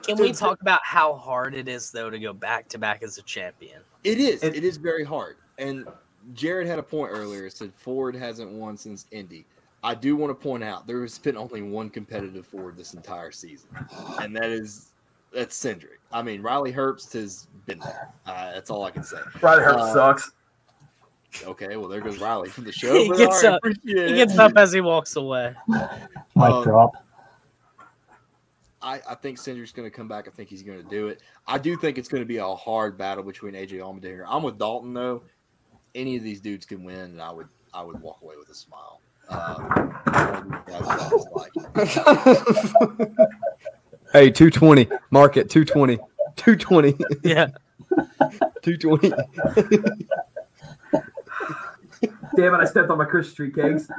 Can 0.04 0.18
we 0.18 0.32
talk 0.32 0.62
about 0.62 0.80
how 0.84 1.14
hard 1.14 1.54
it 1.54 1.68
is 1.68 1.92
though 1.92 2.10
to 2.10 2.18
go 2.20 2.32
back 2.34 2.70
to 2.70 2.78
back 2.78 3.04
as 3.04 3.18
a 3.18 3.22
champion? 3.24 3.82
It 4.04 4.20
is. 4.20 4.42
It- 4.44 4.56
it 4.56 4.64
is 4.64 4.78
very 4.78 5.04
hard. 5.04 5.36
And 5.58 5.86
Jared 6.34 6.68
had 6.68 6.80
a 6.80 6.84
point 6.84 7.12
earlier. 7.12 7.50
Said 7.50 7.74
Ford 7.74 8.16
hasn't 8.16 8.50
won 8.52 8.78
since 8.78 9.06
Indy. 9.12 9.46
I 9.84 9.94
do 9.96 10.16
want 10.16 10.32
to 10.32 10.36
point 10.44 10.64
out 10.64 10.88
there 10.88 11.02
has 11.02 11.18
been 11.20 11.38
only 11.38 11.62
one 11.62 11.90
competitive 11.90 12.46
Ford 12.48 12.76
this 12.78 12.94
entire 12.94 13.32
season, 13.32 13.70
and 14.20 14.36
that 14.36 14.50
is 14.50 14.90
that's 15.38 15.58
Cindric. 15.64 16.00
I 16.12 16.22
mean, 16.24 16.42
Riley 16.42 16.74
Herbst 16.74 17.14
has 17.14 17.48
been 17.66 17.80
there. 17.80 18.10
Uh, 18.26 18.52
that's 18.54 18.70
all 18.72 18.84
I 18.84 18.92
can 18.92 19.04
say. 19.04 19.18
Riley 19.42 19.62
Herbst 19.64 19.80
Uh, 19.90 19.94
sucks. 19.94 20.32
Okay, 21.46 21.76
well 21.78 21.88
there 21.88 22.02
goes 22.02 22.18
Riley 22.20 22.50
from 22.50 22.64
the 22.64 22.72
show. 22.82 22.94
He 22.96 23.08
gets 23.10 23.22
all 23.22 23.28
right, 23.28 23.46
up- 23.46 23.58
appreciate 23.60 24.08
He 24.10 24.14
it. 24.14 24.28
gets 24.28 24.38
up 24.40 24.54
as 24.56 24.72
he 24.72 24.82
walks 24.82 25.16
away. 25.16 25.54
Mic 25.68 25.82
Um, 26.38 26.64
drop. 26.64 26.92
I, 28.82 29.02
I 29.10 29.16
think 29.16 29.38
Cindric's 29.38 29.72
going 29.74 29.88
to 29.90 29.96
come 29.96 30.08
back. 30.08 30.28
I 30.28 30.32
think 30.32 30.50
he's 30.50 30.64
going 30.64 30.82
to 30.82 30.90
do 30.90 31.08
it. 31.10 31.20
I 31.46 31.58
do 31.58 31.76
think 31.78 31.98
it's 31.98 32.08
going 32.08 32.22
to 32.24 32.28
be 32.28 32.38
a 32.38 32.48
hard 32.56 32.98
battle 32.98 33.24
between 33.24 33.54
AJ 33.54 33.74
Allmendinger. 33.80 34.24
I'm 34.28 34.42
with 34.44 34.58
Dalton 34.58 34.94
though. 34.94 35.22
Any 35.94 36.16
of 36.16 36.24
these 36.24 36.40
dudes 36.42 36.66
can 36.66 36.84
win, 36.84 36.96
and 37.00 37.22
I 37.22 37.32
would 37.32 37.48
I 37.74 37.84
would 37.84 38.02
walk 38.02 38.20
away 38.24 38.36
with 38.38 38.50
a 38.50 38.56
smile. 38.56 39.02
Um, 39.30 40.02
that's 40.68 40.86
what 40.88 41.52
it's 41.76 42.74
like. 42.96 43.10
Hey, 44.18 44.32
220. 44.32 44.88
Mark 45.12 45.38
it 45.38 45.50
220. 45.50 45.98
220. 46.38 46.96
Yeah. 47.24 47.48
220. 48.64 49.10
Damn 52.36 52.54
it! 52.54 52.58
I 52.58 52.66
stepped 52.66 52.92
on 52.92 53.00
my 53.00 53.06
Christmas 53.06 53.34
tree 53.34 53.52
cakes. 53.52 53.90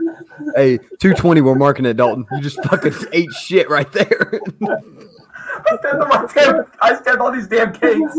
Hey, 0.54 0.78
220. 0.78 1.40
We're 1.40 1.56
marking 1.56 1.84
it, 1.84 1.96
Dalton. 1.96 2.24
You 2.30 2.40
just 2.40 2.62
fucking 2.62 2.92
ate 3.12 3.32
shit 3.32 3.68
right 3.68 3.90
there. 3.90 4.40
I 4.62 5.76
stepped 5.78 5.94
on 5.94 6.08
my 6.08 6.28
damn. 6.32 6.64
I 6.80 6.94
stepped 6.94 7.20
on 7.20 7.36
these 7.36 7.48
damn 7.48 7.72
cakes. 7.72 8.16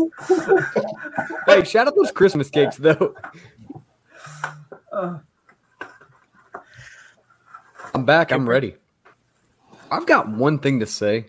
hey, 1.46 1.64
shout 1.64 1.86
out 1.86 1.94
those 1.96 2.10
Christmas 2.10 2.50
cakes, 2.50 2.76
though. 2.76 3.14
Uh, 4.92 5.18
I'm 7.94 8.04
back. 8.04 8.30
I'm 8.30 8.46
ready. 8.46 8.74
I've 9.90 10.06
got 10.06 10.28
one 10.28 10.58
thing 10.58 10.80
to 10.80 10.86
say, 10.86 11.26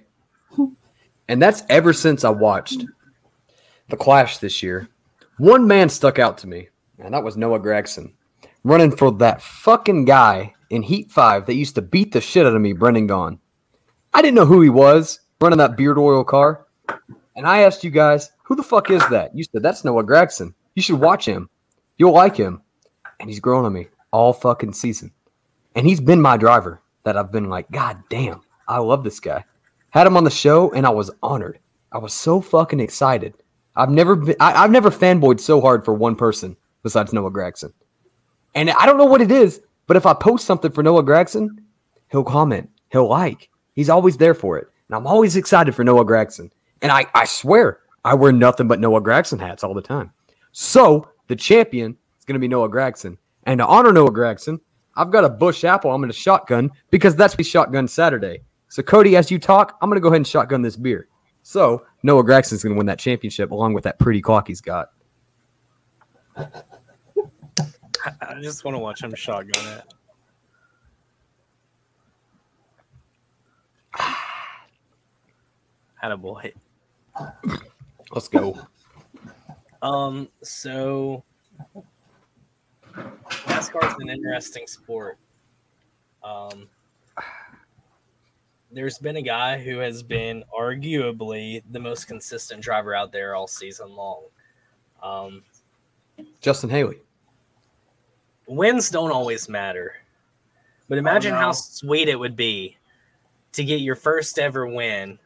and 1.27 1.41
that's 1.41 1.63
ever 1.69 1.93
since 1.93 2.23
I 2.23 2.29
watched 2.29 2.85
the 3.89 3.97
Clash 3.97 4.37
this 4.37 4.61
year, 4.61 4.89
one 5.37 5.67
man 5.67 5.89
stuck 5.89 6.19
out 6.19 6.37
to 6.39 6.47
me, 6.47 6.69
and 6.99 7.13
that 7.13 7.23
was 7.23 7.37
Noah 7.37 7.59
Gragson, 7.59 8.13
running 8.63 8.95
for 8.95 9.11
that 9.13 9.41
fucking 9.41 10.05
guy 10.05 10.53
in 10.69 10.83
Heat 10.83 11.11
5 11.11 11.45
that 11.45 11.55
used 11.55 11.75
to 11.75 11.81
beat 11.81 12.11
the 12.11 12.21
shit 12.21 12.45
out 12.45 12.55
of 12.55 12.61
me, 12.61 12.73
Brendan 12.73 13.07
Gaughan. 13.07 13.39
I 14.13 14.21
didn't 14.21 14.35
know 14.35 14.45
who 14.45 14.61
he 14.61 14.69
was 14.69 15.19
running 15.39 15.57
that 15.57 15.77
beard 15.77 15.97
oil 15.97 16.23
car, 16.23 16.67
and 17.35 17.47
I 17.47 17.61
asked 17.61 17.83
you 17.83 17.91
guys, 17.91 18.31
who 18.43 18.55
the 18.55 18.63
fuck 18.63 18.89
is 18.89 19.07
that? 19.09 19.35
You 19.35 19.43
said, 19.43 19.63
that's 19.63 19.85
Noah 19.85 20.03
Gragson. 20.03 20.53
You 20.75 20.81
should 20.81 20.99
watch 20.99 21.25
him. 21.25 21.49
You'll 21.97 22.13
like 22.13 22.35
him. 22.35 22.61
And 23.19 23.29
he's 23.29 23.39
grown 23.39 23.65
on 23.65 23.73
me 23.73 23.87
all 24.11 24.33
fucking 24.33 24.73
season. 24.73 25.11
And 25.75 25.87
he's 25.87 26.01
been 26.01 26.21
my 26.21 26.37
driver 26.37 26.81
that 27.03 27.15
I've 27.15 27.31
been 27.31 27.49
like, 27.49 27.71
God 27.71 27.97
damn, 28.09 28.41
I 28.67 28.79
love 28.79 29.03
this 29.03 29.19
guy. 29.19 29.45
Had 29.91 30.07
him 30.07 30.17
on 30.17 30.23
the 30.23 30.31
show 30.31 30.71
and 30.71 30.85
I 30.85 30.89
was 30.89 31.11
honored. 31.21 31.59
I 31.91 31.99
was 31.99 32.13
so 32.13 32.41
fucking 32.41 32.79
excited. 32.79 33.33
I've 33.75 33.89
never 33.89 34.15
been, 34.15 34.35
I, 34.39 34.63
I've 34.63 34.71
never 34.71 34.89
fanboyed 34.89 35.39
so 35.39 35.61
hard 35.61 35.85
for 35.85 35.93
one 35.93 36.15
person 36.15 36.57
besides 36.83 37.13
Noah 37.13 37.31
Gragson. 37.31 37.73
And 38.55 38.69
I 38.69 38.85
don't 38.85 38.97
know 38.97 39.05
what 39.05 39.21
it 39.21 39.31
is, 39.31 39.61
but 39.87 39.97
if 39.97 40.05
I 40.05 40.13
post 40.13 40.45
something 40.45 40.71
for 40.71 40.83
Noah 40.83 41.03
Gragson, 41.03 41.57
he'll 42.09 42.23
comment, 42.23 42.69
he'll 42.91 43.07
like. 43.07 43.49
He's 43.75 43.89
always 43.89 44.17
there 44.17 44.33
for 44.33 44.57
it. 44.57 44.67
And 44.87 44.95
I'm 44.95 45.07
always 45.07 45.35
excited 45.35 45.73
for 45.73 45.83
Noah 45.83 46.05
Gragson. 46.05 46.51
And 46.81 46.91
I, 46.91 47.05
I 47.13 47.25
swear, 47.25 47.79
I 48.03 48.13
wear 48.15 48.31
nothing 48.31 48.67
but 48.67 48.79
Noah 48.79 49.01
Gragson 49.01 49.39
hats 49.39 49.63
all 49.63 49.73
the 49.73 49.81
time. 49.81 50.11
So 50.51 51.09
the 51.27 51.35
champion 51.35 51.97
is 52.19 52.25
going 52.25 52.35
to 52.35 52.39
be 52.39 52.47
Noah 52.47 52.69
Gragson. 52.69 53.17
And 53.43 53.59
to 53.59 53.65
honor 53.65 53.93
Noah 53.93 54.11
Gragson, 54.11 54.59
I've 54.95 55.11
got 55.11 55.23
a 55.23 55.29
Busch 55.29 55.63
apple 55.63 55.91
I'm 55.91 56.01
going 56.01 56.11
to 56.11 56.17
shotgun 56.17 56.71
because 56.89 57.15
that's 57.15 57.37
me 57.37 57.43
shotgun 57.43 57.87
Saturday. 57.87 58.41
So, 58.71 58.81
Cody, 58.81 59.17
as 59.17 59.29
you 59.29 59.37
talk, 59.37 59.77
I'm 59.81 59.89
going 59.89 59.97
to 59.97 60.01
go 60.01 60.07
ahead 60.07 60.15
and 60.15 60.25
shotgun 60.25 60.61
this 60.61 60.77
beer. 60.77 61.09
So, 61.43 61.85
Noah 62.03 62.23
Gragson's 62.23 62.63
going 62.63 62.73
to 62.73 62.77
win 62.77 62.85
that 62.85 62.99
championship 62.99 63.51
along 63.51 63.73
with 63.73 63.83
that 63.83 63.99
pretty 63.99 64.21
clock 64.21 64.47
he's 64.47 64.61
got. 64.61 64.91
I 66.37 66.47
just 68.41 68.63
want 68.63 68.75
to 68.75 68.79
watch 68.79 69.03
him 69.03 69.13
shotgun 69.13 69.61
it. 69.73 69.83
Had 76.01 76.13
a 76.13 76.17
boy. 76.17 76.53
Let's 78.13 78.29
go. 78.29 78.57
Um, 79.81 80.29
so 80.43 81.25
NASCAR 82.95 83.85
is 83.89 83.95
an 83.99 84.09
interesting 84.09 84.65
sport. 84.65 85.17
Um, 86.23 86.69
there's 88.71 88.97
been 88.97 89.17
a 89.17 89.21
guy 89.21 89.61
who 89.61 89.77
has 89.79 90.01
been 90.01 90.43
arguably 90.57 91.61
the 91.71 91.79
most 91.79 92.07
consistent 92.07 92.61
driver 92.61 92.95
out 92.95 93.11
there 93.11 93.35
all 93.35 93.47
season 93.47 93.93
long. 93.95 94.23
Um, 95.03 95.43
Justin 96.41 96.69
Haley. 96.69 96.97
wins 98.47 98.89
don't 98.89 99.11
always 99.11 99.49
matter, 99.49 99.95
but 100.87 100.97
imagine 100.97 101.33
how 101.33 101.47
no. 101.47 101.53
sweet 101.53 102.07
it 102.07 102.19
would 102.19 102.35
be 102.35 102.77
to 103.53 103.63
get 103.63 103.81
your 103.81 103.95
first 103.95 104.39
ever 104.39 104.67
win 104.67 105.19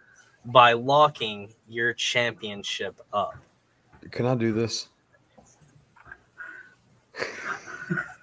by 0.45 0.73
locking 0.73 1.53
your 1.67 1.93
championship 1.93 2.99
up. 3.13 3.35
Can 4.11 4.25
I 4.25 4.35
do 4.35 4.53
this? 4.53 4.87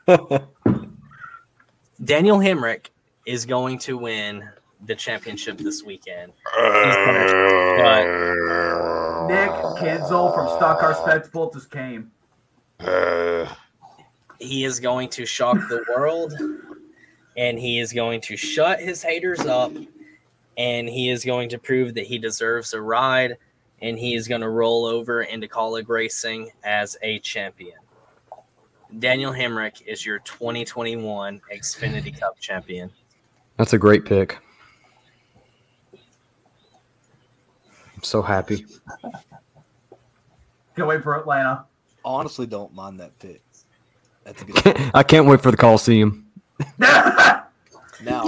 Daniel 2.04 2.38
Hemric 2.38 2.86
is 3.26 3.46
going 3.46 3.78
to 3.80 3.96
win 3.96 4.48
the 4.86 4.94
championship 4.94 5.58
this 5.58 5.82
weekend. 5.82 6.32
He's 6.54 6.94
gonna- 6.96 7.52
Nick 9.28 9.50
Kinzel 9.50 10.34
from 10.34 10.48
Stock 10.56 10.80
Car 10.80 10.94
Spectacle 10.94 11.50
just 11.52 11.70
came. 11.70 12.10
he 14.38 14.64
is 14.64 14.80
going 14.80 15.08
to 15.10 15.24
shock 15.24 15.56
the 15.68 15.84
world 15.96 16.34
and 17.36 17.58
he 17.58 17.78
is 17.78 17.92
going 17.92 18.20
to 18.22 18.36
shut 18.36 18.80
his 18.80 19.02
haters 19.02 19.40
up 19.40 19.72
and 20.58 20.88
he 20.88 21.08
is 21.10 21.24
going 21.24 21.48
to 21.50 21.58
prove 21.58 21.94
that 21.94 22.04
he 22.06 22.18
deserves 22.18 22.74
a 22.74 22.80
ride 22.80 23.36
and 23.80 23.98
he 23.98 24.14
is 24.14 24.26
going 24.28 24.40
to 24.40 24.48
roll 24.48 24.84
over 24.84 25.22
into 25.22 25.46
Kaulig 25.46 25.88
Racing 25.88 26.50
as 26.64 26.96
a 27.02 27.20
champion. 27.20 27.78
Daniel 28.98 29.32
Hemric 29.32 29.82
is 29.86 30.04
your 30.04 30.18
2021 30.20 31.40
Xfinity 31.54 32.18
Cup 32.18 32.38
champion. 32.40 32.90
That's 33.56 33.72
a 33.72 33.78
great 33.78 34.04
pick. 34.04 34.38
I'm 38.02 38.06
so 38.06 38.20
happy. 38.20 38.66
Can't 40.76 40.88
wait 40.88 41.04
for 41.04 41.16
Atlanta. 41.16 41.66
Honestly, 42.04 42.46
don't 42.46 42.74
mind 42.74 42.98
that 42.98 43.16
pick. 43.20 43.40
That's 44.24 44.42
a 44.42 44.44
good. 44.44 44.90
I 44.94 45.02
can't 45.04 45.26
wait 45.26 45.40
for 45.40 45.50
the 45.52 45.56
Coliseum. 45.56 46.26
now, 46.78 47.46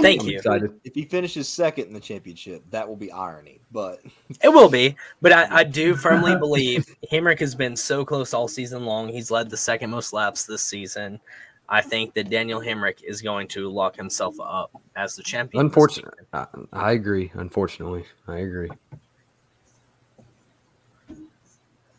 Thank 0.01 0.21
I'm 0.21 0.27
you. 0.27 0.37
excited. 0.37 0.79
if 0.85 0.93
he 0.93 1.03
finishes 1.03 1.49
second 1.49 1.87
in 1.87 1.93
the 1.93 1.99
championship, 1.99 2.63
that 2.69 2.87
will 2.87 2.95
be 2.95 3.11
irony. 3.11 3.59
But 3.71 3.99
It 4.43 4.49
will 4.49 4.69
be, 4.69 4.95
but 5.21 5.33
I, 5.33 5.47
I 5.57 5.63
do 5.65 5.95
firmly 5.95 6.37
believe 6.37 6.85
Hemric 7.11 7.39
has 7.39 7.53
been 7.55 7.75
so 7.75 8.05
close 8.05 8.33
all 8.33 8.47
season 8.47 8.85
long. 8.85 9.09
He's 9.09 9.31
led 9.31 9.49
the 9.49 9.57
second 9.57 9.89
most 9.89 10.13
laps 10.13 10.45
this 10.45 10.63
season. 10.63 11.19
I 11.67 11.81
think 11.81 12.13
that 12.13 12.29
Daniel 12.29 12.61
Hemric 12.61 13.03
is 13.03 13.21
going 13.21 13.47
to 13.49 13.69
lock 13.69 13.95
himself 13.95 14.35
up 14.39 14.71
as 14.95 15.15
the 15.15 15.23
champion. 15.23 15.65
Unfortunately, 15.65 16.23
I, 16.31 16.45
I 16.71 16.91
agree. 16.91 17.31
Unfortunately, 17.33 18.05
I 18.27 18.37
agree. 18.37 18.69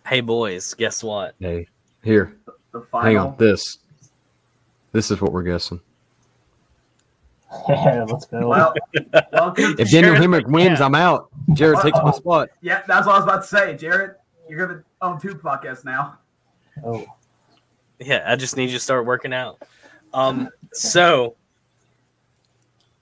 Hey 0.06 0.20
boys, 0.20 0.74
guess 0.74 1.02
what? 1.02 1.34
Hey, 1.40 1.66
here, 2.02 2.36
The 2.72 2.78
hang 2.80 2.86
final. 2.90 3.28
on. 3.28 3.36
This, 3.38 3.78
this 4.92 5.10
is 5.10 5.20
what 5.20 5.32
we're 5.32 5.42
guessing. 5.42 5.80
Yeah, 7.68 8.04
let's 8.08 8.26
go. 8.26 8.46
Well, 8.48 8.74
If 8.94 9.90
Daniel 9.90 10.14
Jared- 10.14 10.20
Hemric 10.20 10.46
wins, 10.46 10.80
I'm 10.80 10.94
out. 10.94 11.28
Jared 11.54 11.78
takes 11.80 11.96
my 12.02 12.10
spot. 12.10 12.50
Yeah, 12.60 12.82
that's 12.86 13.06
what 13.06 13.14
I 13.14 13.18
was 13.18 13.24
about 13.24 13.42
to 13.42 13.48
say, 13.48 13.76
Jared. 13.76 14.16
You're 14.48 14.66
gonna 14.66 14.82
own 15.00 15.18
two 15.20 15.34
podcasts 15.34 15.84
now. 15.84 16.18
oh, 16.84 17.04
Yeah, 17.98 18.24
I 18.26 18.36
just 18.36 18.56
need 18.56 18.66
you 18.70 18.76
to 18.76 18.80
start 18.80 19.06
working 19.06 19.32
out. 19.32 19.62
Um, 20.12 20.50
so 20.72 21.34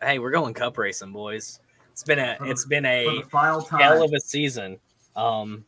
hey, 0.03 0.19
we're 0.19 0.31
going 0.31 0.55
cup 0.55 0.79
racing, 0.79 1.13
boys. 1.13 1.59
It's 1.93 2.05
been 2.05 2.19
a 2.19 2.37
it's 2.43 2.65
been 2.65 2.85
a 2.87 3.23
the 3.23 3.29
final 3.31 3.61
time. 3.63 3.81
hell 3.81 4.03
of 4.05 4.13
a 4.13 4.21
season. 4.21 4.79
Um, 5.17 5.65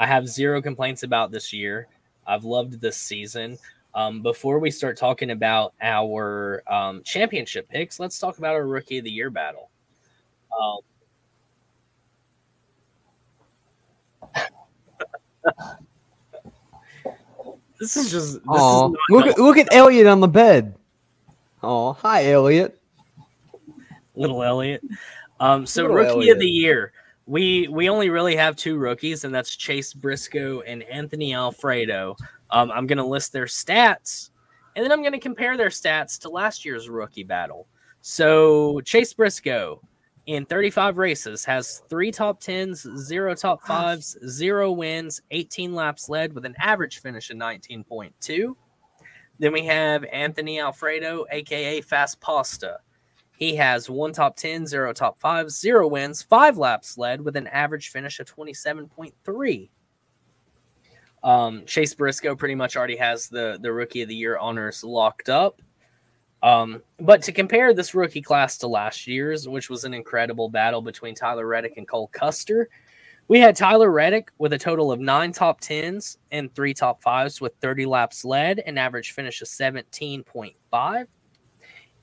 I 0.00 0.06
have 0.06 0.26
zero 0.26 0.60
complaints 0.62 1.02
about 1.02 1.30
this 1.30 1.52
year. 1.52 1.86
I've 2.26 2.44
loved 2.44 2.80
this 2.80 2.96
season. 2.96 3.58
Um, 3.94 4.22
before 4.22 4.58
we 4.58 4.70
start 4.70 4.96
talking 4.96 5.30
about 5.30 5.74
our 5.82 6.62
um, 6.66 7.02
championship 7.02 7.68
picks, 7.68 8.00
let's 8.00 8.18
talk 8.18 8.38
about 8.38 8.54
our 8.54 8.66
rookie 8.66 8.96
of 8.96 9.04
the 9.04 9.10
year 9.10 9.28
battle. 9.28 9.68
Um, 10.58 10.78
this 17.78 17.98
is 17.98 18.10
just 18.10 18.34
this 18.34 18.42
Aw, 18.48 18.88
is 18.88 18.96
look 19.10 19.26
at 19.26 19.38
look 19.38 19.58
at 19.58 19.68
Elliot 19.70 20.06
on 20.06 20.20
the 20.20 20.28
bed. 20.28 20.76
Oh, 21.62 21.92
hi 21.92 22.30
Elliot. 22.32 22.80
little 24.14 24.42
Elliot. 24.42 24.82
Um, 25.40 25.66
so 25.66 25.82
Little 25.82 25.96
rookie 25.96 26.10
Elliot. 26.10 26.36
of 26.36 26.40
the 26.40 26.48
year, 26.48 26.92
we 27.30 27.68
we 27.68 27.88
only 27.88 28.10
really 28.10 28.34
have 28.34 28.56
two 28.56 28.76
rookies, 28.76 29.22
and 29.22 29.32
that's 29.32 29.54
Chase 29.54 29.94
Briscoe 29.94 30.62
and 30.62 30.82
Anthony 30.82 31.32
Alfredo. 31.32 32.16
Um, 32.50 32.72
I'm 32.72 32.88
going 32.88 32.98
to 32.98 33.04
list 33.04 33.32
their 33.32 33.44
stats, 33.44 34.30
and 34.74 34.84
then 34.84 34.90
I'm 34.90 35.00
going 35.00 35.12
to 35.12 35.20
compare 35.20 35.56
their 35.56 35.68
stats 35.68 36.18
to 36.22 36.28
last 36.28 36.64
year's 36.64 36.88
rookie 36.88 37.22
battle. 37.22 37.68
So 38.00 38.80
Chase 38.80 39.12
Briscoe 39.12 39.80
in 40.26 40.44
35 40.44 40.98
races 40.98 41.44
has 41.44 41.84
three 41.88 42.10
top 42.10 42.40
tens, 42.40 42.84
zero 42.98 43.36
top 43.36 43.62
fives, 43.62 44.18
zero 44.26 44.72
wins, 44.72 45.22
18 45.30 45.72
laps 45.72 46.08
led 46.08 46.34
with 46.34 46.44
an 46.44 46.56
average 46.58 46.98
finish 46.98 47.30
of 47.30 47.36
19.2. 47.36 48.54
Then 49.38 49.52
we 49.52 49.64
have 49.66 50.04
Anthony 50.12 50.58
Alfredo, 50.58 51.26
aka 51.30 51.80
Fast 51.80 52.20
Pasta. 52.20 52.80
He 53.40 53.56
has 53.56 53.88
one 53.88 54.12
top 54.12 54.36
10, 54.36 54.66
zero 54.66 54.92
top 54.92 55.18
fives, 55.18 55.58
zero 55.58 55.88
wins, 55.88 56.22
five 56.22 56.58
laps 56.58 56.98
led 56.98 57.22
with 57.22 57.36
an 57.36 57.46
average 57.46 57.88
finish 57.88 58.20
of 58.20 58.26
27.3. 58.26 59.70
Um, 61.22 61.64
Chase 61.64 61.94
Briscoe 61.94 62.36
pretty 62.36 62.54
much 62.54 62.76
already 62.76 62.96
has 62.96 63.28
the, 63.28 63.58
the 63.62 63.72
rookie 63.72 64.02
of 64.02 64.08
the 64.08 64.14
year 64.14 64.36
honors 64.36 64.84
locked 64.84 65.30
up. 65.30 65.62
Um, 66.42 66.82
but 66.98 67.22
to 67.22 67.32
compare 67.32 67.72
this 67.72 67.94
rookie 67.94 68.20
class 68.20 68.58
to 68.58 68.66
last 68.66 69.06
year's, 69.06 69.48
which 69.48 69.70
was 69.70 69.84
an 69.84 69.94
incredible 69.94 70.50
battle 70.50 70.82
between 70.82 71.14
Tyler 71.14 71.46
Reddick 71.46 71.78
and 71.78 71.88
Cole 71.88 72.08
Custer, 72.08 72.68
we 73.28 73.40
had 73.40 73.56
Tyler 73.56 73.90
Reddick 73.90 74.32
with 74.36 74.52
a 74.52 74.58
total 74.58 74.92
of 74.92 75.00
nine 75.00 75.32
top 75.32 75.60
tens 75.60 76.18
and 76.30 76.54
three 76.54 76.74
top 76.74 77.00
fives 77.00 77.40
with 77.40 77.54
30 77.62 77.86
laps 77.86 78.22
led, 78.22 78.58
an 78.60 78.76
average 78.76 79.12
finish 79.12 79.40
of 79.40 79.48
17.5. 79.48 81.06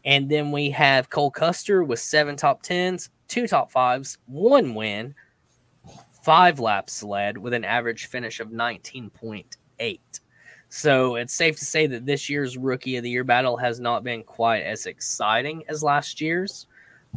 And 0.08 0.30
then 0.30 0.54
we 0.54 0.70
have 0.70 1.10
Cole 1.10 1.30
Custer 1.30 1.84
with 1.84 2.00
seven 2.00 2.38
top 2.38 2.64
tens, 2.64 3.10
two 3.28 3.46
top 3.46 3.70
fives, 3.70 4.18
one 4.26 4.74
win, 4.74 5.14
five 6.24 6.62
laps 6.62 7.04
led 7.04 7.38
with 7.38 7.54
an 7.54 7.66
average 7.66 8.06
finish 8.06 8.40
of 8.40 8.48
19.8. 8.48 10.00
So 10.70 11.16
it's 11.16 11.34
safe 11.34 11.58
to 11.60 11.66
say 11.66 11.88
that 11.88 12.06
this 12.06 12.30
year's 12.30 12.58
rookie 12.58 12.96
of 12.96 13.04
the 13.04 13.10
year 13.10 13.26
battle 13.26 13.58
has 13.58 13.82
not 13.82 14.06
been 14.06 14.24
quite 14.24 14.64
as 14.64 14.86
exciting 14.86 15.66
as 15.68 15.84
last 15.84 16.22
year's. 16.22 16.68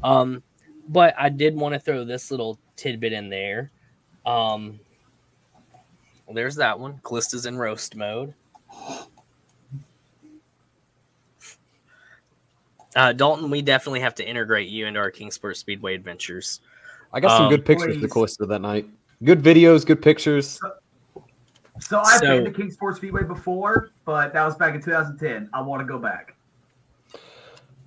Um, 0.03 0.43
but 0.89 1.15
I 1.17 1.29
did 1.29 1.55
want 1.55 1.75
to 1.75 1.79
throw 1.79 2.03
this 2.05 2.33
little 2.33 2.59
tidbit 2.75 3.13
in 3.13 3.29
there. 3.29 3.71
Um, 4.27 4.81
well, 6.27 6.35
there's 6.35 6.57
that 6.57 6.81
one. 6.81 7.01
Callista's 7.05 7.47
in 7.47 7.57
roast 7.57 7.95
mode. 7.95 8.35
Uh, 12.97 13.13
Dalton, 13.13 13.51
we 13.51 13.63
definitely 13.63 14.01
have 14.01 14.15
to 14.17 14.29
integrate 14.29 14.69
you 14.69 14.87
into 14.87 14.99
our 14.99 15.11
Kingsport 15.11 15.57
Speedway 15.57 15.95
adventures. 15.95 16.61
I 17.13 17.21
got 17.21 17.37
some 17.37 17.45
Um, 17.47 17.51
good 17.51 17.65
pictures 17.65 17.97
of 17.97 18.03
the 18.03 18.09
please. 18.09 18.13
Callista 18.13 18.47
that 18.47 18.61
night. 18.61 18.87
Good 19.23 19.43
videos, 19.43 19.85
good 19.87 20.03
pictures. 20.03 20.59
So 21.81 21.99
I've 22.01 22.19
So- 22.21 22.27
been 22.27 22.45
to 22.45 22.51
Kingsport 22.51 22.97
Speedway 22.97 23.23
before, 23.25 23.91
but 24.05 24.33
that 24.33 24.45
was 24.45 24.57
back 24.57 24.75
in 24.75 24.83
2010. 24.83 25.49
I 25.53 25.61
want 25.63 25.81
to 25.81 25.87
go 25.87 25.99
back. 25.99 26.35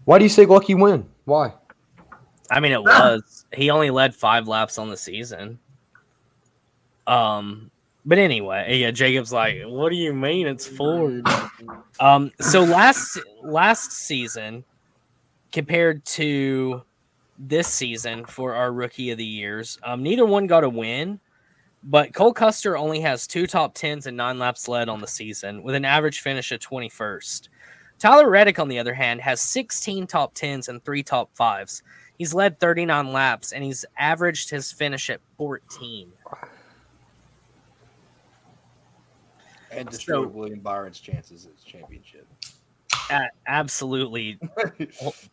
Why 0.06 0.18
do 0.20 0.26
you 0.26 0.30
say 0.30 0.46
lucky 0.46 0.76
win? 0.76 1.06
Why? 1.26 1.54
I 2.52 2.60
mean, 2.60 2.72
it 2.72 2.82
was. 2.84 3.46
He 3.54 3.70
only 3.70 3.90
led 3.90 4.16
five 4.16 4.48
laps 4.48 4.78
on 4.78 4.90
the 4.90 4.98
season. 4.98 5.60
Um, 7.08 7.70
but 8.06 8.18
anyway, 8.18 8.78
yeah, 8.78 8.92
Jacob's 8.92 9.34
like, 9.34 9.62
"What 9.66 9.90
do 9.90 9.96
you 9.96 10.14
mean 10.14 10.48
it's 10.48 10.66
Ford?" 10.68 11.26
Um, 12.00 12.32
so 12.42 12.62
last 12.64 13.20
last 13.44 13.92
season, 13.92 14.64
compared 15.54 16.04
to 16.04 16.82
this 17.40 17.68
season 17.70 18.26
for 18.26 18.54
our 18.56 18.74
rookie 18.74 19.12
of 19.12 19.18
the 19.18 19.26
years, 19.26 19.78
um, 19.84 20.04
neither 20.04 20.26
one 20.26 20.48
got 20.48 20.66
a 20.66 20.70
win. 20.70 21.20
But 21.86 22.14
Cole 22.14 22.34
Custer 22.34 22.78
only 22.78 23.02
has 23.02 23.28
two 23.28 23.46
top 23.46 23.74
tens 23.76 24.08
and 24.08 24.16
nine 24.18 24.40
laps 24.40 24.68
led 24.68 24.90
on 24.90 25.00
the 25.02 25.08
season, 25.08 25.64
with 25.64 25.76
an 25.76 25.86
average 25.86 26.22
finish 26.22 26.52
of 26.52 26.60
twenty 26.60 26.90
first. 26.90 27.50
Tyler 28.00 28.30
Reddick, 28.30 28.60
on 28.60 28.68
the 28.68 28.80
other 28.80 28.94
hand, 28.94 29.22
has 29.22 29.40
16 29.40 30.08
top 30.08 30.34
tens 30.34 30.68
and 30.68 30.84
three 30.84 31.04
top 31.04 31.30
fives. 31.36 31.84
He's 32.18 32.34
led 32.34 32.60
39 32.60 33.14
laps 33.14 33.54
and 33.54 33.64
he's 33.64 33.86
averaged 33.98 34.50
his 34.50 34.74
finish 34.74 35.10
at 35.10 35.22
14. 35.38 36.12
And 39.72 39.88
So- 39.88 39.92
destroyed 39.92 40.34
William 40.34 40.60
Byron's 40.60 41.00
chances 41.00 41.46
at 41.46 41.52
championship. 41.66 42.28
A- 43.10 43.30
absolutely 43.48 44.40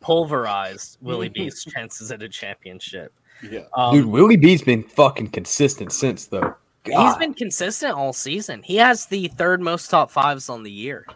pulverized 0.01 0.99
Willie 1.01 1.29
B's 1.29 1.65
chances 1.75 2.11
at 2.11 2.23
a 2.23 2.29
championship. 2.29 3.13
Yeah. 3.43 3.61
Um, 3.75 3.95
Dude, 3.95 4.07
Willie 4.07 4.37
B's 4.37 4.63
been 4.63 4.83
fucking 4.83 5.29
consistent 5.29 5.93
since 5.93 6.27
though. 6.27 6.55
He's 6.85 7.17
been 7.17 7.35
consistent 7.35 7.93
all 7.93 8.13
season. 8.13 8.63
He 8.63 8.77
has 8.77 9.07
the 9.07 9.29
third 9.29 9.61
most 9.61 9.91
top 9.91 10.11
fives 10.11 10.49
on 10.49 10.63
the 10.63 10.71
year, 10.71 11.07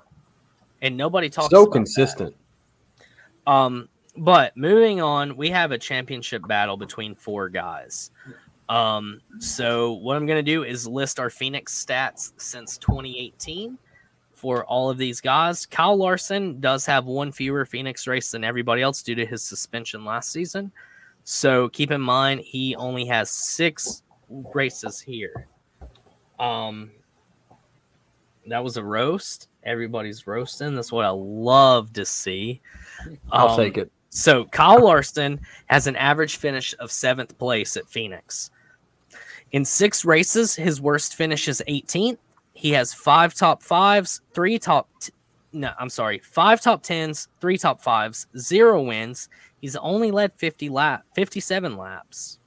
and 0.83 0.97
nobody 0.97 1.31
talks 1.31 1.51
so 1.51 1.63
about 1.63 1.73
that. 1.73 1.79
consistent. 1.79 2.37
Um, 3.47 3.89
but 4.17 4.57
moving 4.57 5.01
on, 5.01 5.37
we 5.37 5.49
have 5.51 5.73
a 5.73 5.79
championship 5.79 6.47
battle 6.47 6.77
between 6.77 7.15
four 7.15 7.49
guys. 7.49 8.11
Um, 8.69 9.21
so 9.41 9.95
what 9.95 10.17
I'm 10.17 10.27
going 10.27 10.43
to 10.43 10.51
do 10.51 10.65
is 10.65 10.87
list 10.87 11.19
our 11.19 11.31
Phoenix 11.31 11.85
stats 11.85 12.33
since 12.37 12.79
2018 12.79 13.79
for 14.45 14.63
all 14.67 14.91
of 14.91 14.99
these 14.99 15.23
guys. 15.23 15.65
Kyle 15.65 15.97
Larson 15.97 16.61
does 16.61 16.85
have 16.85 17.07
one 17.07 17.33
fewer 17.33 17.65
Phoenix 17.65 18.07
race 18.07 18.31
than 18.31 18.45
everybody 18.45 18.83
else 18.83 19.03
due 19.03 19.15
to 19.15 19.25
his 19.25 19.43
suspension 19.43 20.05
last 20.05 20.31
season. 20.33 20.71
So 21.25 21.71
keep 21.71 21.91
in 21.91 22.03
mind 22.03 22.41
he 22.43 22.77
only 22.77 23.07
has 23.07 23.31
six 23.31 24.03
races 24.29 25.01
here. 25.01 25.47
Um, 26.39 26.91
that 28.49 28.63
was 28.63 28.77
a 28.77 28.85
roast. 28.85 29.49
Everybody's 29.63 30.27
roasting. 30.27 30.75
That's 30.75 30.93
what 30.93 31.07
I 31.07 31.11
love 31.17 31.95
to 31.95 32.05
see. 32.05 32.61
I'll 33.33 33.49
Um, 33.49 33.57
take 33.57 33.79
it. 33.79 33.91
so 34.11 34.45
Kyle 34.45 34.85
Larson 34.85 35.41
has 35.69 35.87
an 35.87 35.97
average 35.97 36.37
finish 36.37 36.75
of 36.81 36.93
seventh 36.93 37.39
place 37.39 37.79
at 37.79 37.89
Phoenix. 37.89 38.51
In 39.53 39.65
six 39.65 40.05
races, 40.05 40.55
his 40.55 40.83
worst 40.83 41.15
finish 41.15 41.49
is 41.49 41.63
18th. 41.67 42.19
He 42.55 42.71
has 42.71 42.95
five 42.95 43.35
top 43.35 43.63
fives, 43.63 44.21
three 44.33 44.59
top. 44.59 44.89
T- 45.01 45.13
no, 45.53 45.73
I'm 45.79 45.91
sorry, 45.91 46.19
five 46.21 46.61
top 46.61 46.83
tens, 46.83 47.29
three 47.41 47.59
top 47.59 47.83
fives, 47.83 48.27
zero 48.39 48.83
wins. 48.83 49.29
He's 49.61 49.77
only 49.77 50.11
led 50.11 50.33
50 50.35 50.69
lap, 50.69 51.05
57 51.15 51.77
laps, 51.77 52.39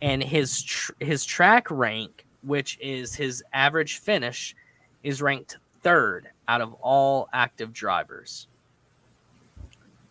and 0.00 0.22
his 0.22 0.62
tr- 0.62 0.92
his 1.00 1.24
track 1.24 1.70
rank, 1.70 2.24
which 2.42 2.78
is 2.80 3.14
his 3.14 3.42
average 3.52 3.98
finish, 3.98 4.54
is 5.02 5.22
ranked 5.22 5.58
third 5.82 6.28
out 6.48 6.60
of 6.60 6.74
all 6.74 7.28
active 7.32 7.72
drivers. 7.72 8.46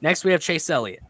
Next, 0.01 0.23
we 0.25 0.31
have 0.31 0.41
Chase 0.41 0.69
Elliott. 0.69 1.03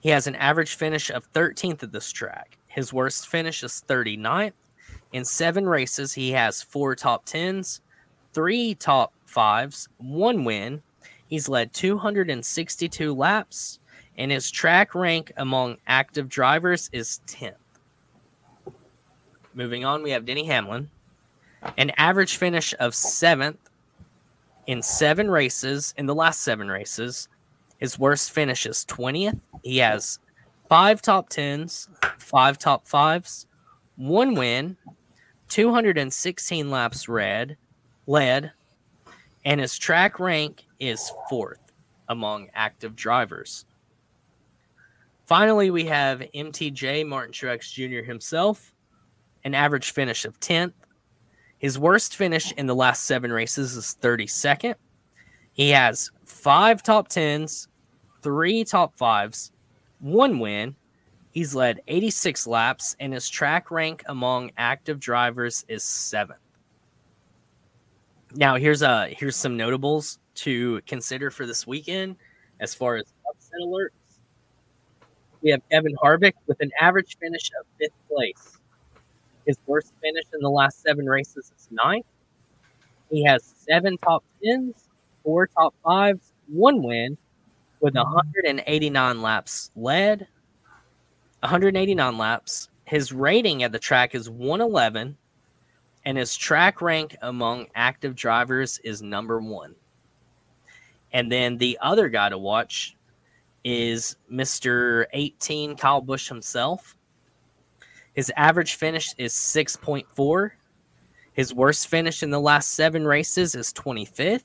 He 0.00 0.08
has 0.10 0.26
an 0.26 0.34
average 0.36 0.74
finish 0.74 1.10
of 1.10 1.32
13th 1.32 1.82
at 1.82 1.92
this 1.92 2.10
track. 2.10 2.58
His 2.66 2.92
worst 2.92 3.28
finish 3.28 3.62
is 3.62 3.84
39th. 3.86 4.52
In 5.14 5.24
seven 5.24 5.68
races, 5.68 6.12
he 6.12 6.32
has 6.32 6.60
four 6.60 6.96
top 6.96 7.24
tens, 7.24 7.80
three 8.32 8.74
top 8.74 9.12
fives, 9.26 9.88
one 9.98 10.42
win. 10.42 10.82
He's 11.28 11.48
led 11.48 11.72
262 11.72 13.14
laps, 13.14 13.78
and 14.18 14.32
his 14.32 14.50
track 14.50 14.92
rank 14.92 15.30
among 15.36 15.76
active 15.86 16.28
drivers 16.28 16.90
is 16.92 17.20
10th. 17.28 17.54
Moving 19.54 19.84
on, 19.84 20.02
we 20.02 20.10
have 20.10 20.26
Denny 20.26 20.46
Hamlin. 20.46 20.90
An 21.78 21.92
average 21.96 22.36
finish 22.36 22.74
of 22.80 22.92
seventh 22.92 23.70
in 24.66 24.82
seven 24.82 25.30
races, 25.30 25.94
in 25.96 26.06
the 26.06 26.14
last 26.16 26.40
seven 26.40 26.68
races. 26.68 27.28
His 27.78 28.00
worst 28.00 28.32
finish 28.32 28.66
is 28.66 28.84
20th. 28.88 29.38
He 29.62 29.78
has 29.78 30.18
five 30.68 31.00
top 31.00 31.28
tens, 31.28 31.88
five 32.18 32.58
top 32.58 32.88
fives, 32.88 33.46
one 33.94 34.34
win, 34.34 34.76
216 35.54 36.68
laps 36.68 37.08
red, 37.08 37.56
led, 38.08 38.50
and 39.44 39.60
his 39.60 39.78
track 39.78 40.18
rank 40.18 40.64
is 40.80 41.12
fourth 41.30 41.70
among 42.08 42.48
active 42.56 42.96
drivers. 42.96 43.64
Finally, 45.26 45.70
we 45.70 45.84
have 45.84 46.24
MTJ 46.34 47.06
Martin 47.06 47.32
Truex 47.32 47.70
Jr. 47.70 48.04
himself. 48.04 48.74
an 49.44 49.54
average 49.54 49.92
finish 49.92 50.24
of 50.24 50.40
10th. 50.40 50.72
His 51.58 51.78
worst 51.78 52.16
finish 52.16 52.50
in 52.54 52.66
the 52.66 52.74
last 52.74 53.04
seven 53.04 53.32
races 53.32 53.76
is 53.76 53.96
32nd. 54.02 54.74
He 55.52 55.70
has 55.70 56.10
five 56.24 56.82
top 56.82 57.08
10s, 57.08 57.68
three 58.22 58.64
top 58.64 58.96
fives, 58.96 59.52
one 60.00 60.40
win. 60.40 60.74
He's 61.34 61.52
led 61.52 61.80
86 61.88 62.46
laps, 62.46 62.94
and 63.00 63.12
his 63.12 63.28
track 63.28 63.72
rank 63.72 64.04
among 64.06 64.52
active 64.56 65.00
drivers 65.00 65.64
is 65.66 65.82
seventh. 65.82 66.38
Now, 68.36 68.54
here's 68.54 68.82
a 68.82 69.08
here's 69.08 69.34
some 69.34 69.56
notables 69.56 70.20
to 70.36 70.80
consider 70.86 71.32
for 71.32 71.44
this 71.44 71.66
weekend 71.66 72.16
as 72.60 72.72
far 72.72 72.96
as 72.96 73.06
upset 73.28 73.60
alerts. 73.60 73.88
We 75.42 75.50
have 75.50 75.60
Kevin 75.72 75.96
Harvick 75.96 76.34
with 76.46 76.60
an 76.60 76.70
average 76.80 77.16
finish 77.18 77.50
of 77.60 77.66
fifth 77.80 78.08
place. 78.08 78.56
His 79.44 79.58
worst 79.66 79.92
finish 80.00 80.24
in 80.32 80.40
the 80.40 80.50
last 80.50 80.82
seven 80.82 81.04
races 81.04 81.50
is 81.58 81.68
ninth. 81.72 82.06
He 83.10 83.24
has 83.24 83.42
seven 83.68 83.98
top 83.98 84.22
tens, 84.42 84.74
four 85.24 85.48
top 85.48 85.74
fives, 85.82 86.32
one 86.46 86.80
win, 86.80 87.18
with 87.80 87.96
189 87.96 89.20
laps 89.20 89.72
led. 89.74 90.28
189 91.44 92.16
laps. 92.16 92.70
His 92.86 93.12
rating 93.12 93.62
at 93.62 93.72
the 93.72 93.78
track 93.78 94.14
is 94.14 94.30
111, 94.30 95.14
and 96.06 96.18
his 96.18 96.36
track 96.36 96.80
rank 96.80 97.16
among 97.20 97.66
active 97.74 98.16
drivers 98.16 98.78
is 98.78 99.02
number 99.02 99.40
one. 99.42 99.74
And 101.12 101.30
then 101.30 101.58
the 101.58 101.78
other 101.82 102.08
guy 102.08 102.30
to 102.30 102.38
watch 102.38 102.96
is 103.62 104.16
Mr. 104.32 105.04
18 105.12 105.76
Kyle 105.76 106.00
Busch 106.00 106.28
himself. 106.28 106.96
His 108.14 108.32
average 108.36 108.76
finish 108.76 109.14
is 109.18 109.34
6.4. 109.34 110.50
His 111.34 111.52
worst 111.52 111.88
finish 111.88 112.22
in 112.22 112.30
the 112.30 112.40
last 112.40 112.70
seven 112.70 113.06
races 113.06 113.54
is 113.54 113.70
25th. 113.74 114.44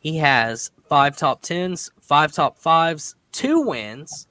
He 0.00 0.16
has 0.16 0.72
five 0.88 1.16
top 1.16 1.42
tens, 1.42 1.92
five 2.00 2.32
top 2.32 2.58
fives, 2.58 3.14
two 3.30 3.60
wins. 3.60 4.26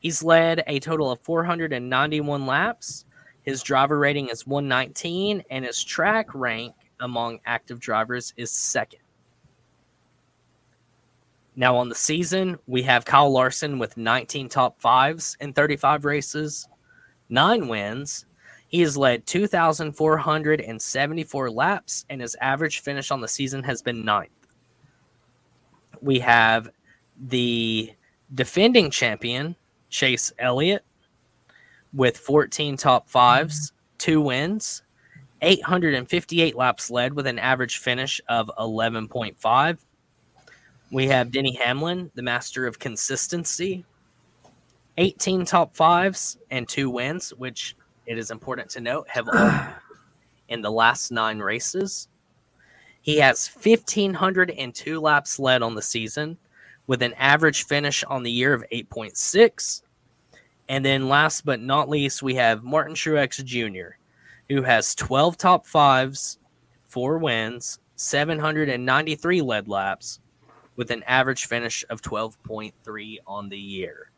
He's 0.00 0.22
led 0.22 0.62
a 0.66 0.80
total 0.80 1.10
of 1.10 1.20
491 1.20 2.46
laps. 2.46 3.04
His 3.44 3.62
driver 3.62 3.98
rating 3.98 4.28
is 4.28 4.46
119, 4.46 5.42
and 5.50 5.64
his 5.64 5.82
track 5.82 6.26
rank 6.34 6.74
among 7.00 7.40
active 7.46 7.80
drivers 7.80 8.34
is 8.36 8.50
second. 8.50 9.00
Now, 11.56 11.74
on 11.76 11.88
the 11.88 11.94
season, 11.94 12.58
we 12.68 12.82
have 12.84 13.04
Kyle 13.04 13.32
Larson 13.32 13.80
with 13.80 13.96
19 13.96 14.48
top 14.48 14.78
fives 14.78 15.36
in 15.40 15.52
35 15.52 16.04
races, 16.04 16.68
nine 17.28 17.66
wins. 17.66 18.24
He 18.68 18.80
has 18.82 18.96
led 18.96 19.26
2,474 19.26 21.50
laps, 21.50 22.04
and 22.08 22.20
his 22.20 22.36
average 22.40 22.78
finish 22.78 23.10
on 23.10 23.20
the 23.20 23.26
season 23.26 23.64
has 23.64 23.82
been 23.82 24.04
ninth. 24.04 24.30
We 26.00 26.20
have 26.20 26.70
the 27.18 27.92
defending 28.32 28.90
champion, 28.90 29.56
Chase 29.88 30.32
Elliott, 30.38 30.84
with 31.92 32.16
14 32.18 32.76
top 32.76 33.08
fives, 33.08 33.72
two 33.96 34.20
wins, 34.20 34.82
858 35.40 36.56
laps 36.56 36.90
led 36.90 37.12
with 37.14 37.26
an 37.26 37.38
average 37.38 37.78
finish 37.78 38.20
of 38.28 38.50
11.5. 38.58 39.78
We 40.90 41.06
have 41.06 41.30
Denny 41.30 41.54
Hamlin, 41.54 42.10
the 42.14 42.22
master 42.22 42.66
of 42.66 42.78
consistency, 42.78 43.84
18 44.96 45.44
top 45.44 45.76
fives 45.76 46.38
and 46.50 46.68
two 46.68 46.90
wins, 46.90 47.30
which 47.30 47.76
it 48.06 48.18
is 48.18 48.30
important 48.30 48.70
to 48.70 48.80
note 48.80 49.06
have 49.08 49.28
in 50.48 50.62
the 50.62 50.70
last 50.70 51.12
nine 51.12 51.38
races. 51.38 52.08
He 53.02 53.18
has 53.18 53.48
1,502 53.48 55.00
laps 55.00 55.38
led 55.38 55.62
on 55.62 55.74
the 55.74 55.82
season 55.82 56.36
with 56.88 57.02
an 57.02 57.14
average 57.14 57.66
finish 57.66 58.02
on 58.04 58.24
the 58.24 58.32
year 58.32 58.52
of 58.52 58.64
8.6. 58.72 59.82
And 60.68 60.84
then 60.84 61.08
last 61.08 61.44
but 61.44 61.60
not 61.60 61.88
least, 61.88 62.22
we 62.22 62.34
have 62.34 62.64
Martin 62.64 62.96
Truex 62.96 63.44
Jr., 63.44 63.96
who 64.48 64.62
has 64.62 64.96
12 64.96 65.36
top 65.36 65.66
fives, 65.66 66.38
four 66.88 67.18
wins, 67.18 67.78
793 67.96 69.42
lead 69.42 69.68
laps, 69.68 70.18
with 70.76 70.90
an 70.90 71.02
average 71.04 71.46
finish 71.46 71.84
of 71.90 72.00
12.3 72.02 73.18
on 73.26 73.48
the 73.48 73.58
year. 73.58 74.10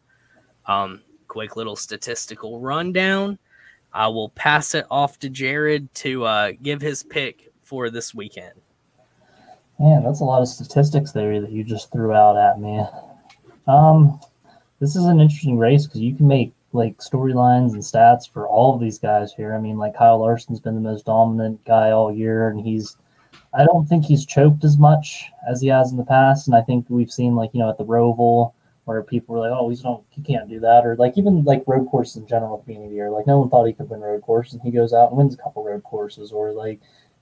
Um, 0.67 1.01
quick 1.27 1.57
little 1.57 1.77
statistical 1.77 2.61
rundown. 2.61 3.39
I 3.93 4.07
will 4.09 4.29
pass 4.31 4.75
it 4.75 4.87
off 4.91 5.19
to 5.21 5.29
Jared 5.29 5.93
to 5.97 6.25
uh, 6.25 6.53
give 6.63 6.81
his 6.81 7.03
pick 7.03 7.53
for 7.63 7.91
this 7.91 8.15
weekend. 8.15 8.61
Man, 9.81 10.05
that's 10.05 10.20
a 10.20 10.25
lot 10.25 10.42
of 10.42 10.49
statistics 10.49 11.12
there 11.12 11.41
that 11.41 11.50
you 11.50 11.65
just 11.65 11.91
threw 11.91 12.12
out 12.12 12.36
at 12.36 12.60
me. 12.60 12.84
Um, 13.67 14.20
this 14.78 14.94
is 14.94 15.07
an 15.07 15.20
interesting 15.20 15.57
race 15.57 15.86
because 15.86 16.02
you 16.02 16.15
can 16.15 16.28
make 16.28 16.52
like 16.75 16.99
storylines 16.99 17.73
and 17.73 17.83
stats 17.83 18.31
for 18.31 18.47
all 18.47 18.75
of 18.75 18.81
these 18.83 18.99
guys 18.99 19.33
here. 19.33 19.55
I 19.55 19.59
mean, 19.59 19.78
like 19.78 19.97
Kyle 19.97 20.18
Larson's 20.18 20.60
been 20.60 20.75
the 20.75 20.83
most 20.83 21.07
dominant 21.07 21.65
guy 21.65 21.92
all 21.92 22.12
year, 22.12 22.50
and 22.50 22.60
he's 22.60 22.97
I 23.55 23.65
don't 23.65 23.86
think 23.86 24.05
he's 24.05 24.26
choked 24.26 24.65
as 24.65 24.76
much 24.76 25.25
as 25.49 25.62
he 25.62 25.68
has 25.68 25.91
in 25.91 25.97
the 25.97 26.05
past. 26.05 26.47
And 26.47 26.55
I 26.55 26.60
think 26.60 26.84
we've 26.91 27.10
seen 27.10 27.34
like, 27.34 27.55
you 27.55 27.60
know, 27.60 27.70
at 27.70 27.78
the 27.78 27.84
Roval 27.86 28.52
where 28.84 29.02
people 29.02 29.34
were 29.34 29.41
like, 29.41 29.59
Oh, 29.59 29.70
he's 29.70 29.81
don't 29.81 30.05
he 30.10 30.20
can't 30.20 30.49
do 30.49 30.60
that, 30.60 30.84
or 30.84 30.94
like 30.97 31.17
even 31.17 31.42
like 31.44 31.65
road 31.67 31.89
courses 31.89 32.17
in 32.17 32.26
general 32.26 32.59
at 32.59 32.60
the 32.60 32.67
beginning 32.67 32.89
of 32.89 32.91
the 32.91 32.97
year. 32.97 33.10
Like 33.10 33.26
no 33.26 33.39
one 33.39 33.49
thought 33.49 33.65
he 33.65 33.73
could 33.73 33.89
win 33.89 34.00
road 34.02 34.20
courses 34.20 34.55
and 34.55 34.62
he 34.62 34.70
goes 34.70 34.92
out 34.92 35.09
and 35.09 35.17
wins 35.17 35.33
a 35.33 35.39
couple 35.39 35.65
road 35.65 35.84
courses, 35.84 36.33
or 36.33 36.52
like 36.52 36.81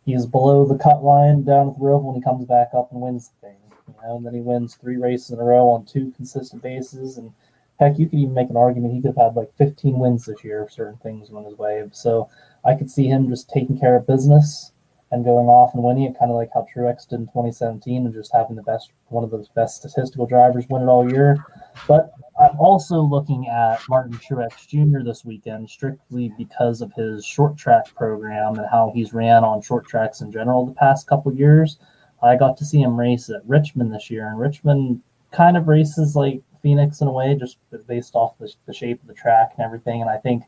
he's 0.09 0.27
below 0.27 0.65
the 0.65 0.79
cut 0.79 1.05
line 1.05 1.45
down 1.45 1.69
at 1.69 1.79
the 1.79 1.85
Roval 1.85 2.05
when 2.05 2.17
he 2.17 2.23
comes 2.23 2.47
back 2.47 2.69
up 2.75 2.91
and 2.93 3.01
wins 3.01 3.29
the 3.29 3.49
thing. 3.49 3.57
You 3.87 3.95
know, 4.03 4.17
and 4.17 4.27
then 4.27 4.35
he 4.35 4.41
wins 4.41 4.75
three 4.75 4.97
races 4.97 5.31
in 5.31 5.39
a 5.39 5.45
row 5.45 5.69
on 5.69 5.85
two 5.85 6.13
consistent 6.17 6.63
bases 6.63 7.19
and 7.19 7.33
heck, 7.79 7.99
you 7.99 8.09
could 8.09 8.19
even 8.19 8.35
make 8.35 8.51
an 8.51 8.57
argument 8.57 8.95
he 8.95 9.01
could 9.01 9.15
have 9.17 9.35
had 9.35 9.37
like 9.37 9.53
15 9.57 9.99
wins 9.99 10.25
this 10.27 10.43
year 10.43 10.65
if 10.65 10.73
certain 10.73 10.99
things 10.99 11.31
went 11.31 11.47
his 11.47 11.59
way. 11.59 11.89
So 11.93 12.29
I 12.65 12.75
could 12.75 12.91
see 12.91 13.07
him 13.07 13.29
just 13.29 13.51
taking 13.51 13.79
care 13.79 13.97
of 13.97 14.07
business 14.07 14.73
and 15.11 15.25
going 15.25 15.47
off 15.47 15.75
and 15.75 15.83
winning 15.83 16.05
it, 16.05 16.19
kind 16.19 16.31
of 16.31 16.37
like 16.37 16.51
how 16.53 16.67
Truex 16.75 17.09
did 17.09 17.21
in 17.21 17.27
2017, 17.27 18.05
and 18.05 18.15
just 18.15 18.33
having 18.33 18.57
the 18.57 18.63
best, 18.63 18.91
one 19.09 19.25
of 19.25 19.31
the 19.31 19.47
best 19.55 19.77
statistical 19.77 20.27
drivers 20.27 20.67
win 20.69 20.83
it 20.83 20.87
all 20.87 21.11
year. 21.11 21.45
But 21.87 22.13
I'm 22.39 22.59
also 22.61 23.01
looking 23.01 23.49
at 23.49 23.81
Martin 23.89 24.17
Truex 24.19 24.69
Jr. 24.69 25.03
this 25.05 25.25
weekend 25.25 25.69
strictly 25.69 26.33
because 26.39 26.81
of 26.81 26.93
his 26.93 27.27
short 27.27 27.57
track 27.57 27.93
program 27.97 28.59
and 28.59 28.69
how 28.71 28.93
he's 28.95 29.13
ran 29.13 29.43
on 29.43 29.61
short 29.61 29.89
tracks 29.89 30.21
in 30.21 30.31
general 30.31 30.65
the 30.65 30.75
past 30.75 31.09
couple 31.09 31.35
years. 31.35 31.79
I 32.23 32.37
got 32.37 32.57
to 32.59 32.65
see 32.65 32.81
him 32.81 32.99
race 32.99 33.29
at 33.29 33.43
Richmond 33.45 33.93
this 33.93 34.09
year, 34.09 34.29
and 34.29 34.39
Richmond 34.39 35.03
kind 35.33 35.57
of 35.57 35.67
races 35.67 36.15
like 36.15 36.41
Phoenix 36.63 37.01
in 37.01 37.09
a 37.09 37.13
way, 37.13 37.35
just 37.35 37.59
based 37.89 38.15
off 38.15 38.39
the, 38.39 38.53
the 38.67 38.75
shape 38.75 39.01
of 39.01 39.09
the 39.09 39.15
track 39.15 39.53
and 39.57 39.65
everything. 39.65 40.01
And 40.01 40.11
I 40.11 40.19
think, 40.19 40.45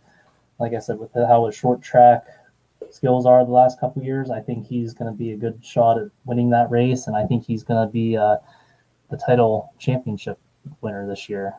like 0.60 0.74
I 0.74 0.78
said, 0.78 0.98
with 0.98 1.12
the, 1.12 1.26
how 1.26 1.46
his 1.46 1.56
short 1.56 1.82
track 1.82 2.24
skills 2.92 3.26
are 3.26 3.44
the 3.44 3.50
last 3.50 3.80
couple 3.80 4.02
years, 4.02 4.30
I 4.30 4.40
think 4.40 4.66
he's 4.66 4.92
going 4.92 5.10
to 5.10 5.16
be 5.16 5.32
a 5.32 5.36
good 5.36 5.64
shot 5.64 5.98
at 5.98 6.08
winning 6.24 6.50
that 6.50 6.70
race, 6.70 7.08
and 7.08 7.16
I 7.16 7.26
think 7.26 7.46
he's 7.46 7.64
going 7.64 7.84
to 7.84 7.92
be 7.92 8.16
uh, 8.16 8.36
the 9.10 9.16
title 9.16 9.72
championship 9.80 10.38
winner 10.82 11.06
this 11.08 11.28
year. 11.28 11.54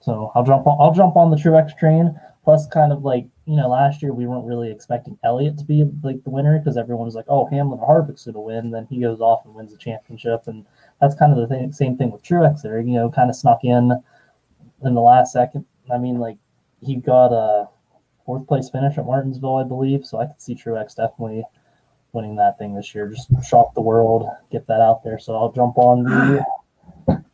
So 0.00 0.32
I'll 0.34 0.44
jump 0.44 0.66
on. 0.66 0.76
I'll 0.80 0.94
jump 0.94 1.16
on 1.16 1.30
the 1.30 1.36
Truex 1.36 1.76
train. 1.78 2.18
Plus, 2.42 2.66
kind 2.68 2.90
of 2.90 3.02
like 3.04 3.26
you 3.44 3.56
know, 3.56 3.68
last 3.68 4.00
year 4.02 4.14
we 4.14 4.26
weren't 4.26 4.46
really 4.46 4.70
expecting 4.70 5.18
Elliott 5.24 5.58
to 5.58 5.64
be 5.64 5.84
like 6.02 6.22
the 6.24 6.30
winner 6.30 6.58
because 6.58 6.76
everyone 6.76 7.04
was 7.04 7.14
like, 7.14 7.26
"Oh, 7.28 7.46
Hamlin 7.46 7.80
or 7.80 7.86
Harvick's 7.86 8.24
going 8.24 8.34
to 8.34 8.40
win." 8.40 8.70
Then 8.70 8.86
he 8.88 9.00
goes 9.00 9.20
off 9.20 9.44
and 9.44 9.54
wins 9.54 9.72
the 9.72 9.78
championship, 9.78 10.42
and 10.46 10.64
that's 11.00 11.14
kind 11.14 11.32
of 11.32 11.38
the 11.38 11.46
thing, 11.46 11.72
same 11.72 11.96
thing 11.96 12.10
with 12.10 12.22
Truex 12.22 12.62
there. 12.62 12.80
You 12.80 12.94
know, 12.94 13.10
kind 13.10 13.28
of 13.28 13.36
snuck 13.36 13.64
in 13.64 13.92
in 14.82 14.94
the 14.94 15.00
last 15.00 15.32
second. 15.32 15.66
I 15.92 15.98
mean, 15.98 16.18
like 16.18 16.38
he 16.80 16.96
got 16.96 17.32
a 17.32 17.68
fourth 18.24 18.46
place 18.46 18.70
finish 18.70 18.96
at 18.96 19.04
Martinsville, 19.04 19.56
I 19.56 19.64
believe. 19.64 20.06
So 20.06 20.18
I 20.18 20.26
could 20.26 20.40
see 20.40 20.54
Truex 20.54 20.96
definitely 20.96 21.44
winning 22.12 22.36
that 22.36 22.58
thing 22.58 22.74
this 22.74 22.94
year. 22.94 23.08
Just 23.08 23.30
shock 23.46 23.74
the 23.74 23.80
world, 23.80 24.26
get 24.50 24.66
that 24.66 24.80
out 24.80 25.04
there. 25.04 25.18
So 25.18 25.36
I'll 25.36 25.52
jump 25.52 25.76
on 25.76 26.04
the. 26.04 27.24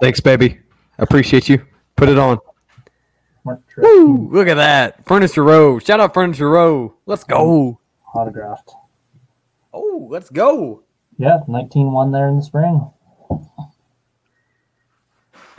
Thanks, 0.00 0.20
baby. 0.20 0.58
Appreciate 0.98 1.48
you. 1.48 1.64
Put 2.00 2.08
it 2.08 2.18
on. 2.18 2.38
Woo! 3.76 4.30
Look 4.32 4.48
at 4.48 4.54
that. 4.54 5.04
Furniture 5.04 5.44
Row. 5.44 5.78
Shout 5.78 6.00
out 6.00 6.14
Furniture 6.14 6.48
Row. 6.48 6.94
Let's 7.04 7.24
go. 7.24 7.78
autographed. 8.14 8.70
Oh, 9.74 10.06
let's 10.10 10.30
go. 10.30 10.82
Yeah, 11.18 11.40
19 11.46 11.92
1 11.92 12.10
there 12.10 12.28
in 12.30 12.36
the 12.38 12.42
spring. 12.42 12.90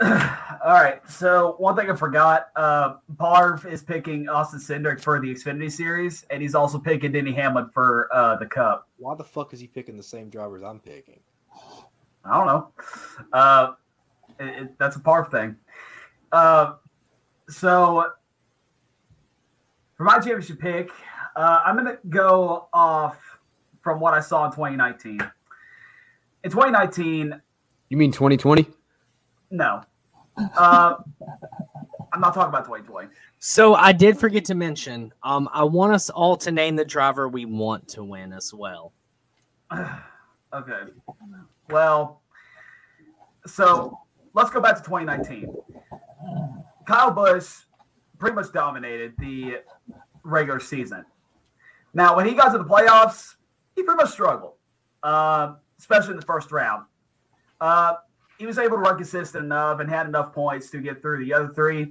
All 0.00 0.18
right. 0.64 1.00
So 1.08 1.54
one 1.58 1.76
thing 1.76 1.88
I 1.88 1.94
forgot, 1.94 2.48
uh, 2.56 2.94
Parv 3.14 3.64
is 3.64 3.80
picking 3.84 4.28
Austin 4.28 4.58
Cindric 4.58 5.00
for 5.00 5.20
the 5.20 5.32
Xfinity 5.32 5.70
Series, 5.70 6.26
and 6.28 6.42
he's 6.42 6.56
also 6.56 6.80
picking 6.80 7.12
Denny 7.12 7.30
Hamlin 7.32 7.68
for 7.72 8.08
uh, 8.12 8.34
the 8.34 8.46
Cup. 8.46 8.88
Why 8.96 9.14
the 9.14 9.22
fuck 9.22 9.54
is 9.54 9.60
he 9.60 9.68
picking 9.68 9.96
the 9.96 10.02
same 10.02 10.28
drivers 10.28 10.64
I'm 10.64 10.80
picking? 10.80 11.20
I 12.24 12.36
don't 12.36 12.46
know. 12.48 12.68
Uh, 13.32 13.74
it, 14.40 14.62
it- 14.64 14.78
that's 14.78 14.96
a 14.96 15.00
Parv 15.00 15.30
thing. 15.30 15.54
Uh, 16.32 16.74
so 17.48 18.06
For 19.96 20.04
my 20.04 20.14
championship 20.14 20.58
pick, 20.60 20.90
uh, 21.36 21.60
I'm 21.64 21.76
going 21.76 21.86
to 21.86 21.98
go 22.08 22.68
off 22.72 23.16
from 23.82 24.00
what 24.00 24.14
I 24.14 24.20
saw 24.20 24.44
in 24.46 24.50
2019. 24.52 25.20
In 26.44 26.50
2019, 26.50 27.40
You 27.88 27.96
mean 27.96 28.12
2020? 28.12 28.66
no. 29.50 29.82
Uh, 30.56 30.94
I'm 32.14 32.20
not 32.20 32.32
talking 32.32 32.48
about 32.48 32.64
2020. 32.64 33.08
So 33.38 33.74
I 33.74 33.92
did 33.92 34.18
forget 34.18 34.46
to 34.46 34.54
mention. 34.54 35.12
Um, 35.22 35.46
I 35.52 35.62
want 35.64 35.92
us 35.92 36.08
all 36.08 36.36
to 36.38 36.50
name 36.50 36.74
the 36.76 36.84
driver 36.86 37.28
we 37.28 37.44
want 37.44 37.86
to 37.88 38.02
win 38.04 38.32
as 38.32 38.52
well. 38.54 38.92
Okay. 40.54 40.80
Well, 41.70 42.20
so 43.46 43.98
let's 44.34 44.50
go 44.50 44.60
back 44.60 44.76
to 44.76 44.82
2019. 44.82 45.50
Kyle 46.86 47.10
Busch 47.10 47.62
pretty 48.18 48.34
much 48.34 48.52
dominated 48.52 49.14
the 49.18 49.58
regular 50.24 50.60
season. 50.60 51.04
Now, 51.94 52.16
when 52.16 52.26
he 52.26 52.34
got 52.34 52.52
to 52.52 52.58
the 52.58 52.64
playoffs, 52.64 53.34
he 53.74 53.82
pretty 53.82 54.02
much 54.02 54.10
struggled, 54.12 54.54
uh, 55.02 55.54
especially 55.78 56.12
in 56.12 56.20
the 56.20 56.26
first 56.26 56.52
round. 56.52 56.86
Uh, 57.60 57.94
he 58.38 58.46
was 58.46 58.58
able 58.58 58.76
to 58.76 58.82
run 58.82 58.96
consistent 58.96 59.44
enough 59.44 59.80
and 59.80 59.88
had 59.88 60.06
enough 60.06 60.32
points 60.32 60.70
to 60.70 60.78
get 60.78 61.00
through 61.02 61.24
the 61.24 61.32
other 61.32 61.48
three. 61.48 61.82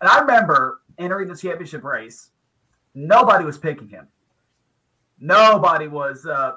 And 0.00 0.08
I 0.10 0.20
remember 0.20 0.80
entering 0.98 1.28
the 1.28 1.36
championship 1.36 1.84
race, 1.84 2.30
nobody 2.94 3.44
was 3.44 3.58
picking 3.58 3.88
him. 3.88 4.08
Nobody 5.18 5.86
was 5.86 6.26
uh, 6.26 6.56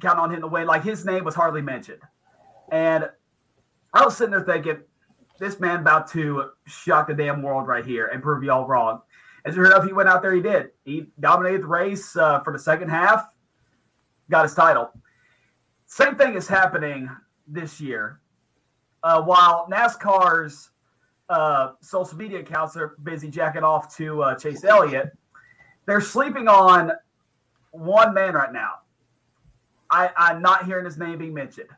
counting 0.00 0.20
on 0.20 0.34
him 0.34 0.40
to 0.40 0.46
win. 0.48 0.66
Like 0.66 0.82
his 0.82 1.04
name 1.04 1.24
was 1.24 1.34
hardly 1.34 1.62
mentioned. 1.62 2.02
And 2.70 3.08
I 3.94 4.04
was 4.04 4.16
sitting 4.16 4.32
there 4.32 4.44
thinking, 4.44 4.82
this 5.38 5.60
man 5.60 5.80
about 5.80 6.08
to 6.12 6.50
shock 6.66 7.08
the 7.08 7.14
damn 7.14 7.42
world 7.42 7.66
right 7.66 7.84
here 7.84 8.08
and 8.08 8.22
prove 8.22 8.42
y'all 8.42 8.66
wrong. 8.66 9.00
And 9.44 9.54
sure 9.54 9.66
enough, 9.66 9.84
he 9.84 9.92
went 9.92 10.08
out 10.08 10.20
there. 10.20 10.34
He 10.34 10.42
did. 10.42 10.70
He 10.84 11.06
dominated 11.20 11.62
the 11.62 11.66
race 11.66 12.16
uh, 12.16 12.40
for 12.40 12.52
the 12.52 12.58
second 12.58 12.90
half, 12.90 13.26
got 14.30 14.42
his 14.44 14.54
title. 14.54 14.90
Same 15.86 16.16
thing 16.16 16.34
is 16.34 16.46
happening 16.46 17.08
this 17.46 17.80
year. 17.80 18.20
Uh, 19.02 19.22
while 19.22 19.66
NASCAR's 19.70 20.70
uh, 21.28 21.72
social 21.80 22.18
media 22.18 22.40
accounts 22.40 22.76
are 22.76 22.96
busy 23.04 23.30
jacking 23.30 23.62
off 23.62 23.96
to 23.96 24.22
uh, 24.22 24.34
Chase 24.34 24.64
Elliott, 24.64 25.16
they're 25.86 26.00
sleeping 26.00 26.48
on 26.48 26.92
one 27.70 28.12
man 28.12 28.34
right 28.34 28.52
now. 28.52 28.72
I, 29.90 30.10
I'm 30.16 30.42
not 30.42 30.66
hearing 30.66 30.84
his 30.84 30.98
name 30.98 31.18
being 31.18 31.32
mentioned 31.32 31.70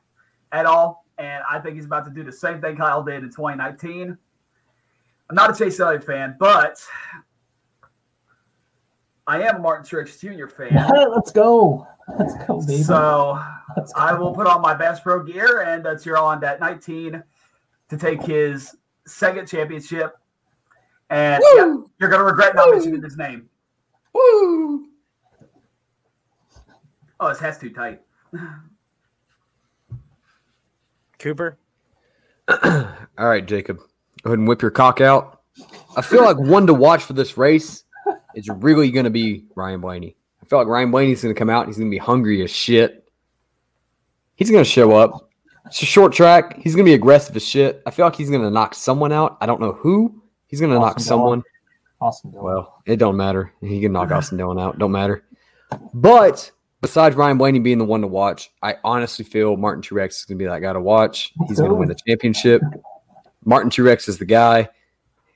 at 0.51 0.67
all. 0.67 1.05
And 1.21 1.45
I 1.49 1.59
think 1.59 1.77
he's 1.77 1.85
about 1.85 2.07
to 2.07 2.11
do 2.11 2.25
the 2.25 2.33
same 2.33 2.63
thing 2.63 2.77
Kyle 2.77 3.03
did 3.03 3.23
in 3.23 3.29
2019. 3.29 4.17
I'm 5.29 5.37
not 5.37 5.51
a 5.51 5.55
Chase 5.65 5.79
Elliott 5.79 6.03
fan, 6.03 6.35
but 6.41 6.83
I 9.27 9.43
am 9.43 9.57
a 9.57 9.59
Martin 9.59 9.85
Truex 9.85 10.19
Jr. 10.19 10.47
fan. 10.47 10.91
Let's 11.15 11.31
go. 11.31 11.87
Let's 12.19 12.35
go, 12.47 12.63
baby. 12.63 12.83
So 12.83 13.39
Let's 13.77 13.93
I 13.95 14.15
will 14.15 14.35
put 14.35 14.47
on 14.47 14.63
my 14.63 14.73
Bass 14.73 15.01
Pro 15.01 15.23
gear 15.23 15.61
and 15.61 15.87
uh, 15.87 15.99
cheer 15.99 16.17
on 16.17 16.41
that 16.41 16.59
19 16.59 17.23
to 17.91 17.97
take 17.99 18.23
his 18.23 18.75
second 19.07 19.47
championship. 19.47 20.17
And 21.11 21.45
yeah, 21.55 21.77
you're 21.99 22.09
going 22.09 22.21
to 22.21 22.25
regret 22.25 22.55
not 22.55 22.71
mentioning 22.71 23.03
his 23.03 23.19
name. 23.19 23.51
Woo! 24.15 24.87
Oh, 27.21 27.29
his 27.29 27.39
hat's 27.39 27.59
too 27.59 27.71
tight. 27.71 28.01
Cooper. 31.21 31.59
All 32.49 33.29
right, 33.29 33.47
Jacob. 33.47 33.79
Go 34.23 34.31
ahead 34.31 34.39
and 34.39 34.49
whip 34.49 34.63
your 34.63 34.71
cock 34.71 35.01
out. 35.01 35.43
I 35.97 36.03
feel 36.03 36.25
like 36.25 36.39
one 36.39 36.67
to 36.67 36.75
watch 36.75 37.05
for 37.05 37.13
this 37.13 37.37
race 37.37 37.85
is 38.35 38.49
really 38.49 38.91
going 38.91 39.05
to 39.05 39.11
be 39.11 39.45
Ryan 39.55 39.81
Blaney. 39.81 40.17
I 40.43 40.47
feel 40.47 40.59
like 40.59 40.69
Ryan 40.69 40.91
Blaney's 40.91 41.23
going 41.23 41.35
to 41.35 41.39
come 41.39 41.51
out. 41.51 41.67
He's 41.67 41.77
going 41.77 41.91
to 41.91 41.95
be 41.95 41.99
hungry 41.99 42.43
as 42.43 42.51
shit. 42.51 43.09
He's 44.35 44.51
going 44.51 44.65
to 44.65 44.71
show 44.71 44.93
up. 44.93 45.31
It's 45.67 45.83
a 45.83 45.87
short 45.87 46.13
track. 46.13 46.57
He's 46.57 46.75
going 46.75 46.85
to 46.85 46.91
be 46.91 46.95
aggressive 46.95 47.37
as 47.37 47.47
shit. 47.47 47.83
I 47.87 47.91
feel 47.91 48.07
like 48.07 48.17
he's 48.17 48.31
going 48.31 48.43
to 48.43 48.51
knock 48.51 48.75
someone 48.75 49.13
out. 49.13 49.37
I 49.41 49.47
don't 49.47 49.61
know 49.61 49.73
who. 49.73 50.23
He's 50.49 50.59
going 50.59 50.73
to 50.73 50.79
knock 50.79 50.97
Austin 50.97 51.05
someone. 51.05 51.43
Awesome. 52.01 52.31
Dillon. 52.31 52.45
Well, 52.45 52.83
it 52.87 52.97
don't 52.97 53.17
matter. 53.17 53.53
He 53.61 53.81
can 53.81 53.93
knock 53.93 54.11
Austin 54.11 54.39
Dillon 54.39 54.59
out. 54.59 54.79
Don't 54.79 54.93
matter. 54.93 55.25
But 55.93 56.51
besides 56.81 57.17
Ryan 57.17 57.39
Blaney 57.39 57.59
being 57.59 57.79
the 57.79 57.85
one 57.85 58.01
to 58.01 58.07
watch, 58.07 58.51
I 58.63 58.77
honestly 58.85 59.25
feel 59.25 59.57
Martin 59.57 59.83
Truex 59.83 60.11
is 60.11 60.25
going 60.25 60.39
to 60.39 60.45
be 60.45 60.49
that 60.49 60.61
guy 60.61 60.73
to 60.73 60.81
watch. 60.81 61.33
He's 61.49 61.59
going 61.59 61.71
to 61.71 61.77
win 61.77 61.89
the 61.89 61.99
championship. 62.07 62.63
Martin 63.45 63.71
Truex 63.71 64.09
is 64.09 64.19
the 64.19 64.25
guy. 64.25 64.69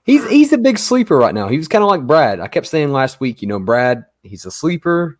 He's 0.04 0.28
he's 0.28 0.52
a 0.52 0.58
big 0.58 0.78
sleeper 0.78 1.16
right 1.16 1.34
now. 1.34 1.48
He 1.48 1.56
was 1.56 1.68
kind 1.68 1.82
of 1.82 1.88
like 1.88 2.06
Brad. 2.06 2.38
I 2.38 2.48
kept 2.48 2.66
saying 2.66 2.92
last 2.92 3.20
week, 3.20 3.40
you 3.40 3.48
know, 3.48 3.58
Brad, 3.58 4.04
he's 4.22 4.44
a 4.44 4.50
sleeper. 4.50 5.18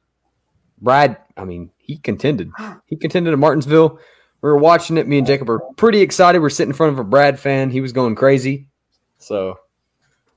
Brad, 0.81 1.17
I 1.37 1.45
mean, 1.45 1.71
he 1.79 1.97
contended. 1.97 2.51
He 2.87 2.97
contended 2.97 3.33
at 3.33 3.39
Martinsville. 3.39 3.99
We 4.43 4.51
were 4.51 4.59
watching 4.59 4.99
it. 4.99 5.09
Me 5.09 5.17
and 5.17 5.27
Jacob 5.27 5.49
were 5.49 5.61
pretty 5.77 6.03
excited. 6.03 6.41
We're 6.41 6.51
sitting 6.51 6.71
in 6.71 6.77
front 6.77 6.93
of 6.93 6.99
a 6.99 7.05
Brad 7.05 7.41
fan. 7.41 7.71
He 7.71 7.81
was 7.81 7.95
going 7.95 8.15
crazy. 8.15 8.69
So 9.17 9.59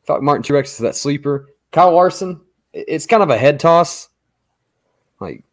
thought 0.06 0.24
Martin 0.24 0.44
Truex 0.44 0.68
is 0.68 0.78
that 0.78 0.96
sleeper. 0.96 1.50
Kyle 1.74 1.92
Larson, 1.92 2.40
it's 2.72 3.06
kind 3.06 3.22
of 3.22 3.30
a 3.30 3.38
head 3.38 3.60
toss. 3.60 4.08
Like, 5.20 5.44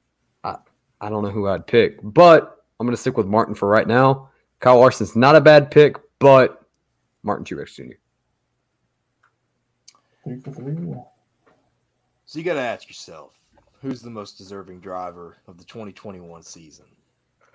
I, 1.04 1.06
I 1.06 1.10
don't 1.10 1.22
know 1.22 1.30
who 1.30 1.48
I'd 1.48 1.66
pick, 1.66 1.98
but 2.02 2.64
I'm 2.78 2.86
going 2.86 2.96
to 2.96 3.00
stick 3.00 3.16
with 3.16 3.26
Martin 3.26 3.54
for 3.54 3.68
right 3.68 3.86
now. 3.86 4.30
Kyle 4.60 4.78
Larson's 4.78 5.16
not 5.16 5.36
a 5.36 5.40
bad 5.40 5.70
pick, 5.70 5.96
but 6.18 6.64
Martin 7.22 7.44
Truex 7.44 7.74
Jr. 7.74 7.94
Three 10.24 10.40
for 10.40 10.52
three. 10.52 10.94
So 12.24 12.38
you 12.38 12.44
got 12.44 12.54
to 12.54 12.60
ask 12.60 12.88
yourself, 12.88 13.38
who's 13.80 14.00
the 14.00 14.10
most 14.10 14.38
deserving 14.38 14.80
driver 14.80 15.36
of 15.46 15.58
the 15.58 15.64
2021 15.64 16.42
season? 16.42 16.86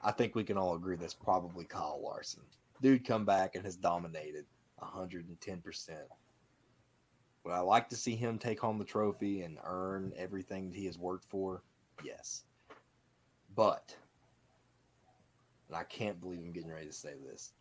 I 0.04 0.12
think 0.12 0.36
we 0.36 0.44
can 0.44 0.58
all 0.58 0.76
agree 0.76 0.96
that's 0.96 1.14
probably 1.14 1.66
Kyle 1.66 2.00
Larson. 2.04 2.44
Dude 2.82 3.06
come 3.06 3.26
back 3.26 3.56
and 3.56 3.66
has 3.66 3.76
dominated 3.76 4.46
110%. 4.82 5.90
Would 7.44 7.54
I 7.54 7.60
like 7.60 7.90
to 7.90 7.96
see 7.96 8.16
him 8.16 8.38
take 8.38 8.60
home 8.60 8.78
the 8.78 8.86
trophy 8.86 9.42
and 9.42 9.58
earn 9.66 10.14
everything 10.16 10.70
that 10.70 10.78
he 10.78 10.86
has 10.86 10.98
worked 10.98 11.26
for? 11.26 11.64
Yes. 12.04 12.44
But, 13.60 13.94
and 15.68 15.76
I 15.76 15.84
can't 15.84 16.22
believe 16.22 16.40
I'm 16.40 16.54
getting 16.54 16.72
ready 16.72 16.86
to 16.86 16.94
say 16.94 17.16
this, 17.30 17.52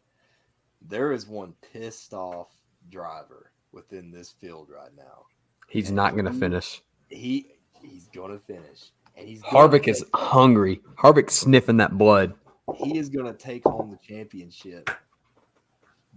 there 0.80 1.10
is 1.10 1.26
one 1.26 1.54
pissed 1.72 2.14
off 2.14 2.54
driver 2.88 3.50
within 3.72 4.12
this 4.12 4.30
field 4.30 4.68
right 4.72 4.92
now. 4.96 5.24
He's 5.66 5.90
not 5.90 6.12
going 6.12 6.26
to 6.26 6.32
finish. 6.32 6.82
He 7.08 7.48
he's 7.82 8.06
gonna 8.14 8.38
finish, 8.38 8.92
and 9.16 9.26
he's 9.26 9.42
Harvick 9.42 9.88
is 9.88 9.98
take- 9.98 10.08
hungry. 10.14 10.80
Harvick 10.96 11.30
sniffing 11.30 11.78
that 11.78 11.98
blood. 11.98 12.34
he 12.76 12.96
is 12.96 13.08
gonna 13.08 13.34
take 13.34 13.64
home 13.64 13.90
the 13.90 13.96
championship. 13.96 14.88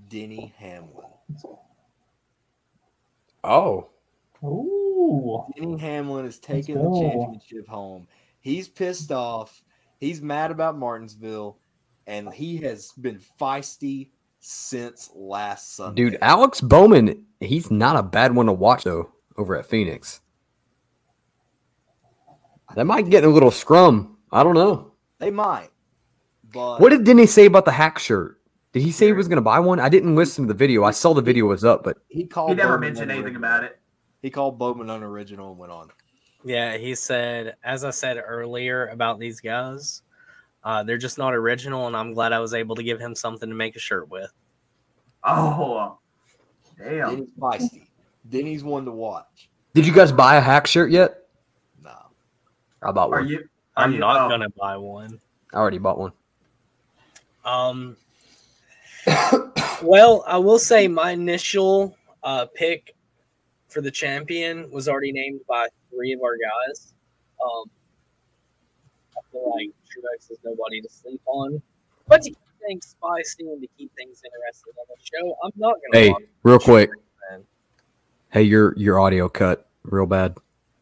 Denny 0.09 0.53
Hamlin. 0.57 1.07
Oh, 3.43 3.89
Ooh. 4.43 5.43
Denny 5.57 5.79
Hamlin 5.79 6.27
is 6.27 6.37
taking 6.37 6.75
the 6.75 6.99
championship 7.01 7.67
home. 7.67 8.07
He's 8.41 8.67
pissed 8.67 9.11
off. 9.11 9.63
He's 10.01 10.19
mad 10.19 10.49
about 10.49 10.77
Martinsville, 10.79 11.59
and 12.07 12.33
he 12.33 12.57
has 12.57 12.91
been 12.93 13.19
feisty 13.39 14.09
since 14.39 15.11
last 15.13 15.75
Sunday. 15.75 16.03
dude, 16.03 16.17
Alex 16.23 16.59
Bowman, 16.59 17.23
he's 17.39 17.69
not 17.69 17.95
a 17.95 18.01
bad 18.01 18.35
one 18.35 18.47
to 18.47 18.53
watch, 18.53 18.83
though, 18.83 19.11
over 19.37 19.55
at 19.55 19.67
Phoenix. 19.67 20.19
That 22.75 22.85
might 22.85 23.09
get 23.11 23.23
in 23.23 23.29
a 23.29 23.33
little 23.33 23.51
scrum. 23.51 24.17
I 24.31 24.43
don't 24.43 24.55
know. 24.55 24.93
they 25.19 25.29
might, 25.29 25.69
but 26.51 26.79
What 26.81 26.89
did 26.89 27.03
Denny 27.03 27.27
say 27.27 27.45
about 27.45 27.65
the 27.65 27.71
hack 27.71 27.99
shirt? 27.99 28.39
Did 28.73 28.81
he 28.81 28.91
say 28.91 29.05
he 29.05 29.13
was 29.13 29.27
going 29.27 29.35
to 29.35 29.41
buy 29.41 29.59
one? 29.59 29.79
I 29.79 29.89
didn't 29.89 30.15
listen 30.15 30.45
to 30.45 30.53
the 30.53 30.57
video. 30.57 30.83
I 30.83 30.91
saw 30.91 31.13
the 31.13 31.21
video 31.21 31.45
was 31.45 31.63
up, 31.63 31.83
but 31.83 31.97
he 32.07 32.25
called? 32.25 32.49
He 32.51 32.55
never 32.55 32.77
Bowman 32.77 32.93
mentioned 32.93 33.11
anything 33.11 33.35
about 33.35 33.65
it. 33.65 33.77
He 34.23 34.29
called 34.31 34.57
Bowman 34.57 34.89
unoriginal 34.89 35.49
and 35.51 35.59
went 35.59 35.71
on. 35.71 35.89
Yeah, 36.43 36.77
he 36.77 36.95
said, 36.95 37.55
as 37.63 37.83
I 37.83 37.91
said 37.91 38.21
earlier 38.25 38.87
about 38.87 39.19
these 39.19 39.39
guys, 39.39 40.01
uh, 40.63 40.83
they're 40.83 40.97
just 40.97 41.17
not 41.17 41.33
original, 41.33 41.87
and 41.87 41.95
I'm 41.95 42.13
glad 42.13 42.33
I 42.33 42.39
was 42.39 42.53
able 42.53 42.75
to 42.75 42.83
give 42.83 42.99
him 42.99 43.15
something 43.15 43.49
to 43.49 43.55
make 43.55 43.75
a 43.75 43.79
shirt 43.79 44.09
with. 44.09 44.31
Oh, 45.23 45.97
damn. 46.77 47.09
Denny's 47.09 47.29
feisty. 47.39 47.87
Denny's 48.29 48.63
one 48.63 48.85
to 48.85 48.91
watch. 48.91 49.49
did 49.73 49.85
you 49.85 49.93
guys 49.93 50.11
buy 50.11 50.35
a 50.35 50.41
hack 50.41 50.67
shirt 50.67 50.91
yet? 50.91 51.27
No. 51.83 51.95
I 52.81 52.91
bought 52.91 53.09
Are 53.09 53.19
one. 53.19 53.27
you? 53.27 53.47
Are 53.75 53.83
I'm 53.83 53.93
you, 53.93 53.99
not 53.99 54.25
oh, 54.25 54.29
gonna 54.29 54.49
buy 54.49 54.77
one. 54.77 55.19
I 55.53 55.57
already 55.57 55.77
bought 55.77 55.97
one. 55.97 56.11
Um, 57.45 57.97
well, 59.81 60.23
I 60.27 60.37
will 60.37 60.59
say 60.59 60.87
my 60.87 61.11
initial 61.11 61.97
uh, 62.23 62.45
pick 62.53 62.95
for 63.69 63.81
the 63.81 63.91
champion 63.91 64.69
was 64.71 64.87
already 64.87 65.11
named 65.11 65.41
by 65.47 65.67
three 65.93 66.13
of 66.13 66.21
our 66.21 66.35
guys. 66.37 66.93
Um, 67.43 67.69
I 69.17 69.21
feel 69.31 69.51
like 69.55 69.69
Truex 69.85 70.31
is 70.31 70.37
nobody 70.43 70.81
to 70.81 70.89
sleep 70.89 71.21
on, 71.25 71.61
but 72.07 72.21
to 72.23 72.29
keep 72.29 72.37
things 72.65 72.87
spicy 72.87 73.49
and 73.49 73.61
to 73.61 73.67
keep 73.77 73.91
things 73.95 74.21
interesting 74.23 74.73
on 74.79 74.85
the 74.89 74.95
show, 75.01 75.35
I'm 75.43 75.51
not 75.55 75.75
gonna. 75.91 76.03
Hey, 76.03 76.09
watch 76.09 76.23
real 76.43 76.59
quick. 76.59 76.89
man. 77.29 77.43
Hey, 78.31 78.43
your 78.43 78.73
your 78.77 78.99
audio 78.99 79.27
cut. 79.29 79.67
real 79.83 80.05
bad. 80.05 80.35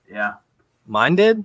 Yeah. 0.10 0.34
Mine 0.88 1.16
did. 1.16 1.44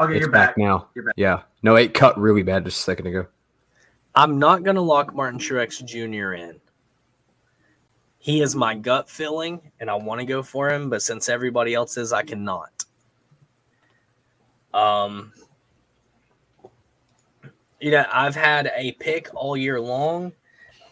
Okay, 0.00 0.14
it's 0.14 0.20
you're 0.20 0.30
back, 0.30 0.50
back. 0.50 0.58
now. 0.58 0.88
You're 0.94 1.04
back. 1.04 1.14
Yeah. 1.16 1.42
No, 1.62 1.74
it 1.74 1.92
cut 1.92 2.18
really 2.18 2.42
bad 2.42 2.64
just 2.64 2.78
a 2.78 2.82
second 2.82 3.08
ago. 3.08 3.26
I'm 4.14 4.38
not 4.38 4.62
gonna 4.62 4.82
lock 4.82 5.14
Martin 5.14 5.38
Truex 5.38 5.84
Jr. 5.84 6.34
in. 6.34 6.60
He 8.20 8.42
is 8.42 8.54
my 8.54 8.74
gut 8.74 9.08
feeling, 9.08 9.60
and 9.80 9.88
I 9.88 9.94
want 9.94 10.20
to 10.20 10.26
go 10.26 10.42
for 10.42 10.70
him, 10.70 10.90
but 10.90 11.02
since 11.02 11.28
everybody 11.28 11.74
else 11.74 11.96
is, 11.96 12.12
I 12.12 12.22
cannot. 12.22 12.77
Um, 14.78 15.32
you 17.80 17.90
know, 17.90 18.04
I've 18.12 18.36
had 18.36 18.70
a 18.76 18.92
pick 18.92 19.28
all 19.34 19.56
year 19.56 19.80
long. 19.80 20.32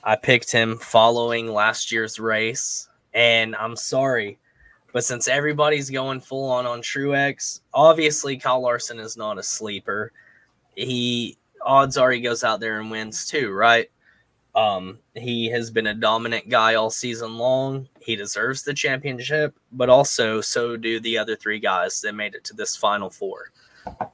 I 0.03 0.17
picked 0.17 0.51
him 0.51 0.77
following 0.79 1.53
last 1.53 1.93
year's 1.93 2.19
race, 2.19 2.89
and 3.15 3.55
I'm 3.55 3.77
sorry, 3.77 4.39
but 4.93 5.05
since 5.05 5.29
everybody's 5.29 5.91
going 5.91 6.21
full 6.21 6.51
on 6.51 6.67
on 6.67 6.81
Truex, 6.81 7.61
obviously 7.75 8.37
Kyle 8.37 8.61
Larson 8.61 8.99
is 8.99 9.17
not 9.17 9.39
a 9.39 9.43
sleeper. 9.43 10.13
He 10.75 11.37
odds 11.63 11.97
are 11.97 12.11
he 12.11 12.21
goes 12.21 12.45
out 12.45 12.61
there 12.61 12.81
and 12.81 12.91
wins 12.91 13.27
too, 13.27 13.53
right? 13.53 13.91
Um, 14.55 14.99
he 15.15 15.47
has 15.51 15.71
been 15.71 15.89
a 15.89 15.95
dominant 15.95 16.49
guy 16.49 16.75
all 16.75 16.91
season 16.91 17.37
long. 17.37 17.89
He 18.01 18.17
deserves 18.17 18.63
the 18.63 18.75
championship, 18.75 19.55
but 19.71 19.91
also 19.91 20.41
so 20.41 20.77
do 20.77 20.99
the 20.99 21.19
other 21.19 21.37
three 21.37 21.61
guys 21.61 22.01
that 22.01 22.15
made 22.15 22.35
it 22.35 22.43
to 22.45 22.55
this 22.55 22.75
final 22.75 23.11
four. 23.11 23.51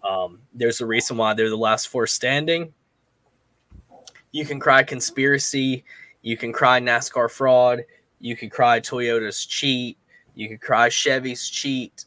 Um, 0.02 0.40
there's 0.54 0.80
a 0.80 0.86
reason 0.86 1.16
why 1.16 1.34
they're 1.34 1.48
the 1.48 1.56
last 1.56 1.88
four 1.88 2.06
standing. 2.06 2.72
You 4.32 4.46
can 4.46 4.60
cry 4.60 4.82
conspiracy, 4.82 5.84
you 6.22 6.36
can 6.36 6.52
cry 6.52 6.80
NASCAR 6.80 7.30
fraud, 7.30 7.84
you 8.20 8.36
could 8.36 8.50
cry 8.50 8.80
Toyota's 8.80 9.44
cheat, 9.44 9.98
you 10.34 10.48
could 10.48 10.60
cry 10.60 10.88
Chevy's 10.88 11.48
cheat. 11.48 12.06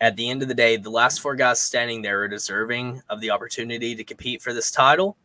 At 0.00 0.16
the 0.16 0.28
end 0.28 0.42
of 0.42 0.48
the 0.48 0.54
day, 0.54 0.76
the 0.76 0.90
last 0.90 1.20
four 1.20 1.36
guys 1.36 1.60
standing 1.60 2.02
there 2.02 2.22
are 2.22 2.28
deserving 2.28 3.02
of 3.08 3.20
the 3.20 3.30
opportunity 3.30 3.94
to 3.94 4.04
compete 4.04 4.42
for 4.42 4.52
this 4.52 4.70
title, 4.70 5.16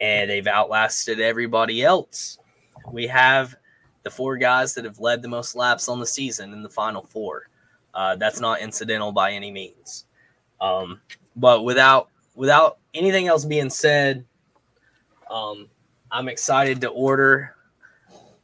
and 0.00 0.30
they've 0.30 0.46
outlasted 0.46 1.20
everybody 1.20 1.84
else. 1.84 2.38
We 2.90 3.06
have 3.06 3.54
the 4.02 4.10
four 4.10 4.36
guys 4.36 4.74
that 4.74 4.84
have 4.84 5.00
led 5.00 5.22
the 5.22 5.28
most 5.28 5.54
laps 5.54 5.88
on 5.88 6.00
the 6.00 6.06
season 6.06 6.52
in 6.52 6.62
the 6.62 6.68
final 6.68 7.02
four. 7.02 7.48
Uh, 7.92 8.14
that's 8.16 8.40
not 8.40 8.60
incidental 8.60 9.10
by 9.10 9.32
any 9.32 9.50
means. 9.50 10.04
Um, 10.60 11.00
but 11.34 11.64
without 11.64 12.08
without 12.34 12.78
anything 12.94 13.26
else 13.28 13.44
being 13.44 13.70
said, 13.70 14.24
um, 15.30 15.68
I'm 16.10 16.28
excited 16.28 16.80
to 16.82 16.88
order 16.88 17.54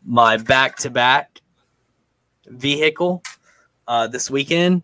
my 0.05 0.37
back 0.37 0.77
to 0.79 0.91
back 0.91 1.41
vehicle 2.47 3.23
uh, 3.87 4.07
this 4.09 4.31
weekend 4.31 4.83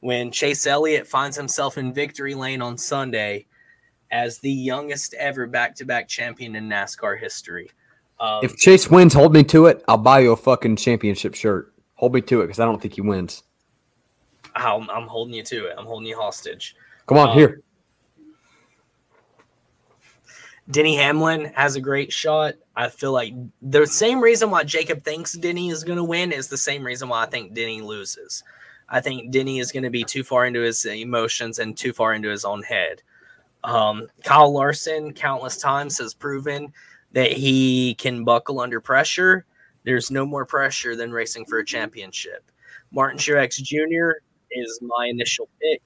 when 0.00 0.30
Chase 0.30 0.66
Elliott 0.66 1.06
finds 1.06 1.36
himself 1.36 1.78
in 1.78 1.92
victory 1.92 2.34
lane 2.34 2.62
on 2.62 2.78
Sunday 2.78 3.46
as 4.10 4.38
the 4.38 4.50
youngest 4.50 5.14
ever 5.14 5.46
back 5.46 5.74
to 5.76 5.84
back 5.84 6.08
champion 6.08 6.54
in 6.54 6.68
NASCAR 6.68 7.18
history. 7.18 7.70
Um, 8.20 8.40
If 8.42 8.56
Chase 8.56 8.90
wins, 8.90 9.14
hold 9.14 9.34
me 9.34 9.44
to 9.44 9.66
it. 9.66 9.84
I'll 9.88 9.98
buy 9.98 10.20
you 10.20 10.32
a 10.32 10.36
fucking 10.36 10.76
championship 10.76 11.34
shirt. 11.34 11.72
Hold 11.94 12.14
me 12.14 12.20
to 12.22 12.40
it 12.40 12.44
because 12.44 12.60
I 12.60 12.64
don't 12.64 12.80
think 12.80 12.94
he 12.94 13.00
wins. 13.00 13.42
I'm, 14.56 14.88
I'm 14.90 15.06
holding 15.06 15.34
you 15.34 15.42
to 15.44 15.66
it. 15.66 15.74
I'm 15.78 15.86
holding 15.86 16.08
you 16.08 16.16
hostage. 16.16 16.74
Come 17.06 17.18
on, 17.18 17.30
Um, 17.30 17.38
here. 17.38 17.60
Denny 20.70 20.96
Hamlin 20.96 21.52
has 21.54 21.76
a 21.76 21.80
great 21.80 22.12
shot. 22.12 22.54
I 22.74 22.88
feel 22.88 23.12
like 23.12 23.32
the 23.62 23.86
same 23.86 24.20
reason 24.20 24.50
why 24.50 24.64
Jacob 24.64 25.02
thinks 25.04 25.32
Denny 25.34 25.70
is 25.70 25.84
going 25.84 25.98
to 25.98 26.04
win 26.04 26.32
is 26.32 26.48
the 26.48 26.56
same 26.56 26.84
reason 26.84 27.08
why 27.08 27.22
I 27.22 27.26
think 27.26 27.54
Denny 27.54 27.80
loses. 27.80 28.42
I 28.88 29.00
think 29.00 29.30
Denny 29.30 29.60
is 29.60 29.70
going 29.70 29.84
to 29.84 29.90
be 29.90 30.02
too 30.02 30.24
far 30.24 30.46
into 30.46 30.60
his 30.60 30.84
emotions 30.84 31.60
and 31.60 31.76
too 31.76 31.92
far 31.92 32.14
into 32.14 32.28
his 32.28 32.44
own 32.44 32.62
head. 32.62 33.02
Um, 33.62 34.08
Kyle 34.24 34.52
Larson, 34.52 35.12
countless 35.12 35.56
times, 35.56 35.98
has 35.98 36.14
proven 36.14 36.72
that 37.12 37.32
he 37.32 37.94
can 37.94 38.24
buckle 38.24 38.60
under 38.60 38.80
pressure. 38.80 39.44
There's 39.84 40.10
no 40.10 40.26
more 40.26 40.44
pressure 40.44 40.96
than 40.96 41.12
racing 41.12 41.46
for 41.46 41.58
a 41.58 41.64
championship. 41.64 42.50
Martin 42.90 43.18
Truex 43.18 43.62
Jr. 43.62 44.18
is 44.56 44.78
my 44.82 45.06
initial 45.06 45.48
pick. 45.60 45.82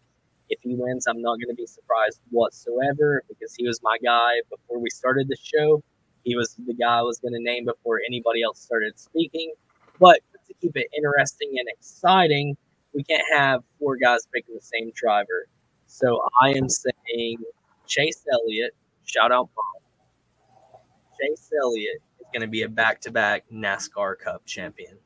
If 0.49 0.61
he 0.63 0.75
wins, 0.75 1.07
I'm 1.07 1.23
not 1.23 1.37
going 1.37 1.49
to 1.49 1.55
be 1.55 1.67
surprised 1.67 2.21
whatsoever 2.31 3.23
because 3.29 3.55
he 3.55 3.67
was 3.67 3.81
my 3.83 3.99
guy 4.03 4.41
before 4.51 4.79
we 4.79 4.91
started 4.91 5.29
the 5.29 5.37
show. 5.43 5.83
He 6.25 6.37
was 6.37 6.57
the 6.67 6.75
guy 6.75 6.99
I 6.99 7.03
was 7.03 7.19
going 7.19 7.35
to 7.35 7.41
name 7.41 7.65
before 7.65 8.01
anybody 8.07 8.43
else 8.43 8.61
started 8.61 8.99
speaking. 8.99 9.53
But 9.99 10.21
to 10.49 10.55
keep 10.61 10.77
it 10.77 10.89
interesting 10.97 11.55
and 11.59 11.69
exciting, 11.69 12.57
we 12.95 13.05
can't 13.05 13.25
have 13.33 13.63
four 13.79 13.97
guys 13.97 14.27
picking 14.33 14.55
the 14.55 14.61
same 14.61 14.91
driver. 14.95 15.47
So 15.87 16.23
I 16.41 16.51
am 16.51 16.69
saying 16.69 17.39
Chase 17.87 18.25
Elliott, 18.33 18.75
shout 19.05 19.33
out 19.33 19.51
Bob. 19.55 20.81
Chase 21.21 21.51
Elliott 21.63 22.03
is 22.21 22.27
going 22.33 22.43
to 22.43 22.49
be 22.49 22.63
a 22.63 22.69
back 22.69 23.01
to 23.03 23.11
back 23.11 23.45
NASCAR 23.53 24.19
Cup 24.19 24.45
champion. 24.47 24.97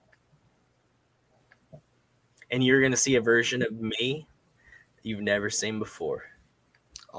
And 2.54 2.62
you're 2.64 2.78
going 2.78 2.92
to 2.92 2.96
see 2.96 3.16
a 3.16 3.20
version 3.20 3.62
of 3.62 3.72
me 3.72 4.28
you've 5.02 5.22
never 5.22 5.50
seen 5.50 5.80
before. 5.80 6.22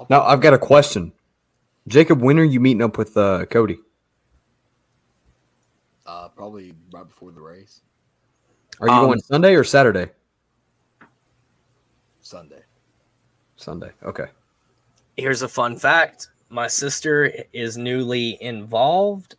Now 0.10 0.24
I've 0.24 0.40
got 0.40 0.54
a 0.54 0.58
question. 0.58 1.12
Jacob, 1.90 2.22
when 2.22 2.40
are 2.40 2.46
you 2.46 2.62
meeting 2.62 2.82
up 2.82 2.98
with 2.98 3.18
uh, 3.18 3.46
Cody? 3.48 3.78
Uh, 6.06 6.30
probably 6.30 6.72
right 6.94 7.06
before 7.06 7.34
the 7.34 7.42
race, 7.42 7.82
Are 8.80 8.88
you 8.88 8.94
Um, 8.94 9.06
going 9.08 9.20
Sunday 9.20 9.56
or 9.56 9.66
Saturday? 9.66 10.10
Sunday. 12.22 12.64
Sunday. 13.58 13.92
Okay. 14.04 14.28
Here's 15.18 15.42
a 15.42 15.50
fun 15.50 15.76
fact 15.76 16.30
my 16.48 16.68
sister 16.68 17.30
is 17.52 17.76
newly 17.76 18.42
involved 18.42 19.36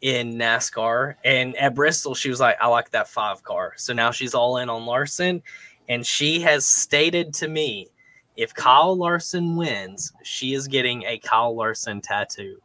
in 0.00 0.34
NASCAR. 0.34 1.14
And 1.24 1.56
at 1.56 1.74
Bristol, 1.74 2.14
she 2.14 2.30
was 2.30 2.40
like, 2.40 2.56
I 2.60 2.68
like 2.68 2.90
that 2.90 3.08
five 3.08 3.42
car. 3.42 3.74
So 3.76 3.92
now 3.92 4.10
she's 4.10 4.34
all 4.34 4.56
in 4.58 4.70
on 4.70 4.86
Larson. 4.86 5.42
And 5.88 6.06
she 6.06 6.40
has 6.40 6.64
stated 6.66 7.34
to 7.34 7.48
me 7.48 7.88
if 8.36 8.54
Kyle 8.54 8.96
Larson 8.96 9.56
wins, 9.56 10.12
she 10.22 10.54
is 10.54 10.68
getting 10.68 11.02
a 11.04 11.18
Kyle 11.18 11.54
Larson 11.54 12.00
tattoo. 12.00 12.58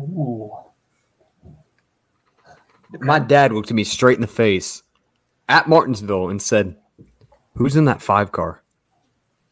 Ooh. 0.00 0.50
My 3.00 3.18
dad 3.18 3.52
looked 3.52 3.70
at 3.70 3.76
me 3.76 3.84
straight 3.84 4.16
in 4.16 4.22
the 4.22 4.26
face 4.26 4.82
at 5.48 5.68
Martinsville 5.68 6.30
and 6.30 6.40
said, 6.40 6.76
Who's 7.54 7.76
in 7.76 7.84
that 7.84 8.02
five 8.02 8.32
car? 8.32 8.62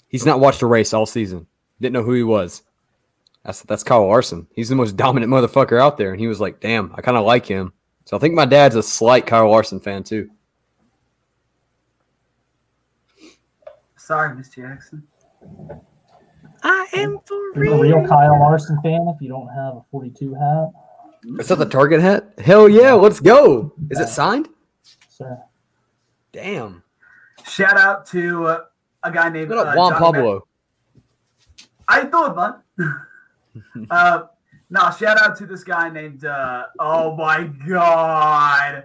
He's 0.09 0.25
not 0.25 0.41
watched 0.41 0.63
a 0.63 0.67
race 0.67 0.95
all 0.95 1.07
season. 1.07 1.47
Didn't 1.81 1.93
know 1.93 2.03
who 2.03 2.15
he 2.15 2.23
was. 2.23 2.63
I 3.47 3.53
said, 3.53 3.69
That's 3.69 3.85
Kyle 3.85 4.07
Larson. 4.07 4.47
He's 4.55 4.69
the 4.69 4.75
most 4.75 4.97
dominant 4.97 5.33
motherfucker 5.33 5.81
out 5.81 5.97
there. 5.97 6.11
And 6.11 6.21
he 6.21 6.27
was 6.27 6.41
like, 6.41 6.61
Damn, 6.61 6.93
I 6.95 7.01
kind 7.01 7.17
of 7.17 7.25
like 7.25 7.47
him. 7.47 7.73
So 8.05 8.17
I 8.17 8.21
think 8.21 8.35
my 8.35 8.45
dad's 8.45 8.77
a 8.77 8.83
slight 8.83 9.27
Kyle 9.27 9.51
Larson 9.51 9.81
fan 9.81 10.03
too. 10.03 10.31
Sorry, 13.97 14.37
Miss 14.37 14.49
Jackson. 14.51 15.03
I 16.63 16.87
am 16.95 17.19
for 17.25 17.65
You're 17.65 17.75
a 17.75 17.81
real 17.81 18.07
Kyle 18.07 18.39
Larson 18.39 18.81
fan 18.83 19.07
if 19.15 19.21
you 19.21 19.29
don't 19.29 19.49
have 19.49 19.75
a 19.75 19.85
42 19.91 20.35
hat. 20.35 20.71
Is 21.41 21.49
that 21.49 21.59
the 21.59 21.67
Target 21.67 22.01
hat? 22.01 22.33
Hell 22.39 22.69
yeah, 22.69 22.93
let's 22.93 23.19
go. 23.19 23.73
Is 23.91 23.99
it 23.99 24.09
signed? 24.09 24.49
Sir. 25.09 25.43
Damn. 26.33 26.83
Shout 27.49 27.77
out 27.77 28.07
to 28.07 28.47
uh, 28.47 28.65
a 29.03 29.11
guy 29.11 29.29
named 29.29 29.51
What 29.51 29.59
up, 29.59 29.67
uh, 29.69 29.77
Juan 29.77 29.93
Johnny 29.93 30.01
Ma- 30.01 30.13
Pablo? 30.13 30.47
How 31.89 32.03
you 32.03 32.11
doing, 32.11 32.35
bud? 32.35 32.55
uh, 33.91 34.23
no, 34.71 34.91
shout 34.91 35.21
out 35.21 35.37
to 35.39 35.47
this 35.47 35.65
guy 35.65 35.89
named. 35.89 36.25
Uh, 36.25 36.67
oh 36.79 37.17
my 37.17 37.45
god! 37.69 38.85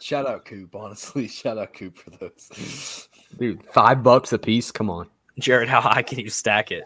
Shout 0.00 0.26
out 0.26 0.44
Coop, 0.44 0.74
honestly. 0.74 1.26
Shout 1.28 1.58
out 1.58 1.72
Coop 1.72 1.96
for 1.96 2.10
those. 2.10 3.08
Dude, 3.38 3.64
five 3.66 4.02
bucks 4.02 4.32
a 4.32 4.38
piece. 4.38 4.70
Come 4.70 4.90
on. 4.90 5.08
Jared, 5.38 5.68
how 5.68 5.80
high 5.80 6.02
can 6.02 6.18
you 6.18 6.30
stack 6.30 6.70
it? 6.70 6.84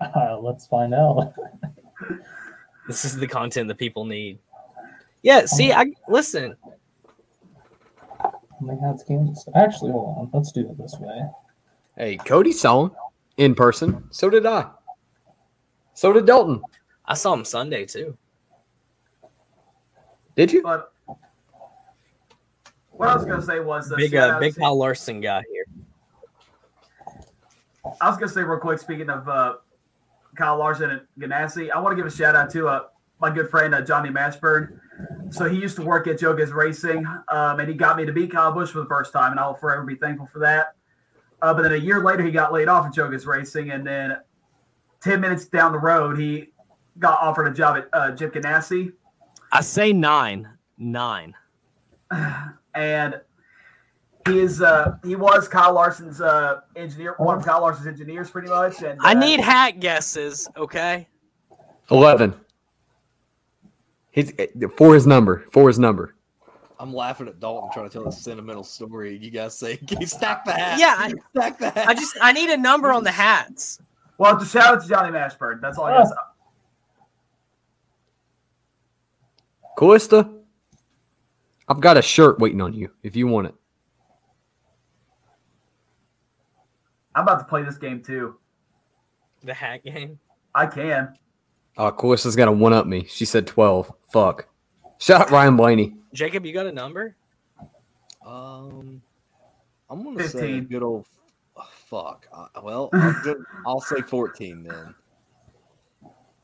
Uh, 0.00 0.38
let's 0.38 0.66
find 0.66 0.94
out. 0.94 1.32
This 2.86 3.04
is 3.04 3.16
the 3.16 3.26
content 3.26 3.68
that 3.68 3.78
people 3.78 4.04
need. 4.04 4.38
Yeah, 5.22 5.46
see, 5.46 5.72
I 5.72 5.92
listen. 6.08 6.56
How 8.18 8.32
many 8.60 8.80
hats 8.80 9.04
Kansas? 9.04 9.46
Actually, 9.54 9.92
hold 9.92 10.18
on. 10.18 10.30
Let's 10.32 10.52
do 10.52 10.68
it 10.68 10.78
this 10.78 10.96
way. 10.98 11.20
Hey, 11.96 12.16
Cody 12.16 12.52
saw 12.52 12.84
him 12.86 12.92
in 13.36 13.54
person. 13.54 14.04
So 14.10 14.30
did 14.30 14.46
I. 14.46 14.70
So 15.98 16.12
did 16.12 16.26
Dalton. 16.26 16.62
I 17.06 17.14
saw 17.14 17.32
him 17.32 17.44
Sunday 17.44 17.84
too. 17.84 18.16
Did 20.36 20.52
you? 20.52 20.62
But 20.62 20.92
what 22.92 23.08
I 23.08 23.16
was 23.16 23.24
gonna 23.24 23.42
say 23.42 23.58
was 23.58 23.90
uh, 23.90 23.96
Big, 23.96 24.12
shout 24.12 24.30
uh, 24.30 24.38
big 24.38 24.54
to- 24.54 24.60
Kyle 24.60 24.78
Larson 24.78 25.20
guy 25.20 25.42
here. 25.50 25.64
I 28.00 28.08
was 28.08 28.16
gonna 28.16 28.30
say 28.30 28.44
real 28.44 28.60
quick. 28.60 28.78
Speaking 28.78 29.10
of 29.10 29.28
uh, 29.28 29.54
Kyle 30.36 30.56
Larson 30.56 30.90
and 30.90 31.00
Ganassi, 31.18 31.68
I 31.72 31.80
want 31.80 31.96
to 31.96 32.00
give 32.00 32.06
a 32.06 32.16
shout 32.16 32.36
out 32.36 32.48
to 32.50 32.68
uh, 32.68 32.84
my 33.20 33.30
good 33.30 33.50
friend 33.50 33.74
uh, 33.74 33.80
Johnny 33.82 34.10
Mashburn. 34.10 34.78
so 35.32 35.48
he 35.48 35.58
used 35.58 35.74
to 35.78 35.82
work 35.82 36.06
at 36.06 36.20
Joe 36.20 36.32
Gibbs 36.32 36.52
Racing, 36.52 37.04
um, 37.26 37.58
and 37.58 37.68
he 37.68 37.74
got 37.74 37.96
me 37.96 38.06
to 38.06 38.12
beat 38.12 38.30
Kyle 38.30 38.52
Busch 38.52 38.70
for 38.70 38.78
the 38.78 38.86
first 38.86 39.12
time, 39.12 39.32
and 39.32 39.40
I'll 39.40 39.54
forever 39.54 39.82
be 39.82 39.96
thankful 39.96 40.26
for 40.26 40.38
that. 40.38 40.76
Uh, 41.42 41.52
but 41.52 41.62
then 41.62 41.72
a 41.72 41.76
year 41.76 42.04
later, 42.04 42.22
he 42.22 42.30
got 42.30 42.52
laid 42.52 42.68
off 42.68 42.86
at 42.86 42.94
Joe 42.94 43.10
Gibbs 43.10 43.26
Racing, 43.26 43.72
and 43.72 43.84
then 43.84 44.18
ten 45.02 45.20
minutes 45.20 45.46
down 45.46 45.72
the 45.72 45.78
road, 45.78 46.18
he 46.18 46.48
got 46.98 47.20
offered 47.20 47.46
a 47.46 47.54
job 47.54 47.76
at 47.76 47.88
uh, 47.92 48.10
Jim 48.12 48.30
Ganassi, 48.30 48.92
I 49.52 49.60
say 49.60 49.92
nine. 49.92 50.48
Nine. 50.76 51.34
and 52.74 53.20
he 54.26 54.38
is 54.40 54.60
uh, 54.60 54.96
he 55.04 55.16
was 55.16 55.48
Kyle 55.48 55.72
Larson's 55.72 56.20
uh, 56.20 56.60
engineer, 56.76 57.14
one 57.18 57.38
of 57.38 57.44
Kyle 57.44 57.60
Larson's 57.60 57.86
engineers, 57.86 58.30
pretty 58.30 58.48
much. 58.48 58.82
And 58.82 59.00
I 59.02 59.12
uh, 59.12 59.14
need 59.14 59.40
hat 59.40 59.80
guesses, 59.80 60.48
okay? 60.56 61.08
11. 61.90 62.34
He's 64.10 64.32
for 64.76 64.94
his 64.94 65.06
number. 65.06 65.46
For 65.52 65.68
his 65.68 65.78
number. 65.78 66.14
I'm 66.80 66.94
laughing 66.94 67.26
at 67.26 67.40
Dalton 67.40 67.70
trying 67.72 67.88
to 67.88 67.92
tell 67.92 68.06
a 68.06 68.12
sentimental 68.12 68.62
story. 68.62 69.16
You 69.16 69.30
guys 69.30 69.58
say, 69.58 69.76
"Can 69.88 70.00
you 70.00 70.06
stack 70.06 70.44
the 70.44 70.52
hat?" 70.52 70.78
Yeah, 70.78 70.94
I- 70.96 71.12
stack 71.36 71.58
the 71.58 71.70
hat. 71.70 71.88
I 71.88 71.94
just 71.94 72.16
I 72.20 72.32
need 72.32 72.50
a 72.50 72.56
number 72.56 72.92
on 72.92 73.04
the 73.04 73.10
hats. 73.10 73.80
Well, 74.18 74.38
just 74.38 74.52
shout 74.52 74.74
out 74.74 74.82
to 74.82 74.88
Johnny 74.88 75.10
Mashburn. 75.10 75.60
That's 75.60 75.78
all 75.78 75.86
I 75.86 75.98
got. 75.98 76.02
to 76.02 76.08
say. 76.08 76.14
I've 81.68 81.80
got 81.80 81.96
a 81.96 82.02
shirt 82.02 82.38
waiting 82.40 82.60
on 82.60 82.72
you 82.74 82.90
if 83.02 83.14
you 83.14 83.26
want 83.28 83.46
it. 83.48 83.54
I'm 87.14 87.22
about 87.22 87.38
to 87.38 87.44
play 87.44 87.62
this 87.62 87.78
game 87.78 88.02
too. 88.02 88.36
The 89.44 89.54
hat 89.54 89.84
game. 89.84 90.18
I 90.54 90.66
can. 90.66 91.16
Oh, 91.76 91.92
Callista's 91.92 92.34
got 92.34 92.46
to 92.46 92.52
one 92.52 92.72
up 92.72 92.86
me. 92.86 93.04
She 93.08 93.24
said 93.24 93.46
12. 93.46 93.92
Fuck. 94.10 94.48
Shout 94.98 95.20
out 95.20 95.30
Ryan 95.30 95.56
Blaney. 95.56 95.94
Jacob, 96.12 96.44
you 96.44 96.52
got 96.52 96.66
a 96.66 96.72
number? 96.72 97.14
Um, 98.26 99.00
I'm 99.88 100.02
gonna 100.02 100.28
say 100.28 100.38
a 100.38 100.42
15. 100.60 100.64
good 100.64 100.82
old 100.82 101.02
f- 101.04 101.27
fuck. 101.88 102.26
Uh, 102.32 102.46
well, 102.62 102.90
I'll, 102.94 103.22
go- 103.24 103.44
I'll 103.66 103.80
say 103.80 104.00
14 104.02 104.62
then. 104.64 104.94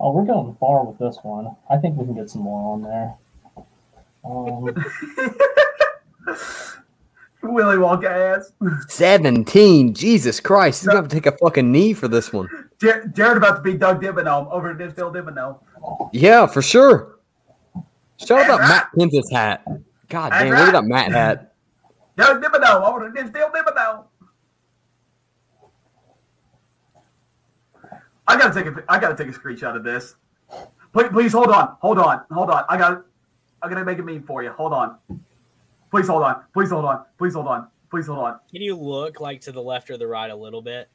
Oh, 0.00 0.12
we're 0.12 0.24
going 0.24 0.54
far 0.56 0.84
with 0.84 0.98
this 0.98 1.18
one. 1.22 1.54
I 1.70 1.76
think 1.76 1.96
we 1.96 2.04
can 2.04 2.14
get 2.14 2.28
some 2.30 2.42
more 2.42 2.74
on 2.74 2.82
there. 2.82 3.14
Um, 4.24 4.64
Willy 7.42 7.76
Wonka 7.76 8.06
ass. 8.06 8.52
17. 8.88 9.94
Jesus 9.94 10.40
Christ. 10.40 10.80
He's 10.80 10.86
going 10.88 10.96
to 10.96 11.02
have 11.02 11.10
to 11.10 11.14
take 11.14 11.26
a 11.26 11.36
fucking 11.38 11.70
knee 11.70 11.92
for 11.92 12.08
this 12.08 12.32
one. 12.32 12.48
Jar- 12.80 13.06
Jared 13.08 13.36
about 13.36 13.56
to 13.56 13.62
be 13.62 13.74
Doug 13.74 14.02
Dimmadome 14.02 14.50
over 14.50 14.70
at 14.70 14.78
Dimmsdale 14.78 15.14
Dimmadome. 15.14 15.60
Yeah, 16.12 16.46
for 16.46 16.62
sure. 16.62 17.18
Shout 18.16 18.48
out 18.48 18.58
that 18.58 18.68
Matt 18.68 18.88
Kenseth's 18.96 19.30
hat. 19.30 19.62
God 20.08 20.30
damn, 20.30 20.48
look 20.50 20.58
at 20.58 20.72
that 20.72 20.84
Matt 20.84 21.12
hat. 21.12 21.54
Doug 22.16 22.42
Dimmadome 22.42 22.82
over 22.88 23.06
at 23.06 23.14
Dimmsdale 23.14 23.52
Dimmadome. 23.52 24.04
I 28.26 28.38
gotta 28.38 28.54
take 28.54 28.66
a 28.66 28.84
I 28.88 28.98
gotta 28.98 29.16
take 29.16 29.34
a 29.34 29.38
screenshot 29.38 29.76
of 29.76 29.84
this. 29.84 30.14
Please, 30.92 31.08
please 31.10 31.32
hold 31.32 31.48
on, 31.48 31.76
hold 31.80 31.98
on, 31.98 32.22
hold 32.30 32.50
on. 32.50 32.64
I 32.68 32.76
got 32.76 33.02
I'm 33.62 33.70
gonna 33.70 33.84
make 33.84 33.98
a 33.98 34.02
meme 34.02 34.22
for 34.22 34.42
you. 34.42 34.50
Hold 34.50 34.72
on. 34.72 34.98
Please 35.90 36.08
hold 36.08 36.22
on. 36.22 36.42
Please 36.52 36.70
hold 36.70 36.84
on. 36.84 37.04
Please 37.18 37.34
hold 37.34 37.46
on. 37.46 37.68
Please 37.90 38.06
hold 38.06 38.18
on. 38.18 38.38
Can 38.50 38.62
you 38.62 38.76
look 38.76 39.20
like 39.20 39.40
to 39.42 39.52
the 39.52 39.62
left 39.62 39.90
or 39.90 39.96
the 39.96 40.06
right 40.06 40.30
a 40.30 40.34
little 40.36 40.62
bit? 40.62 40.88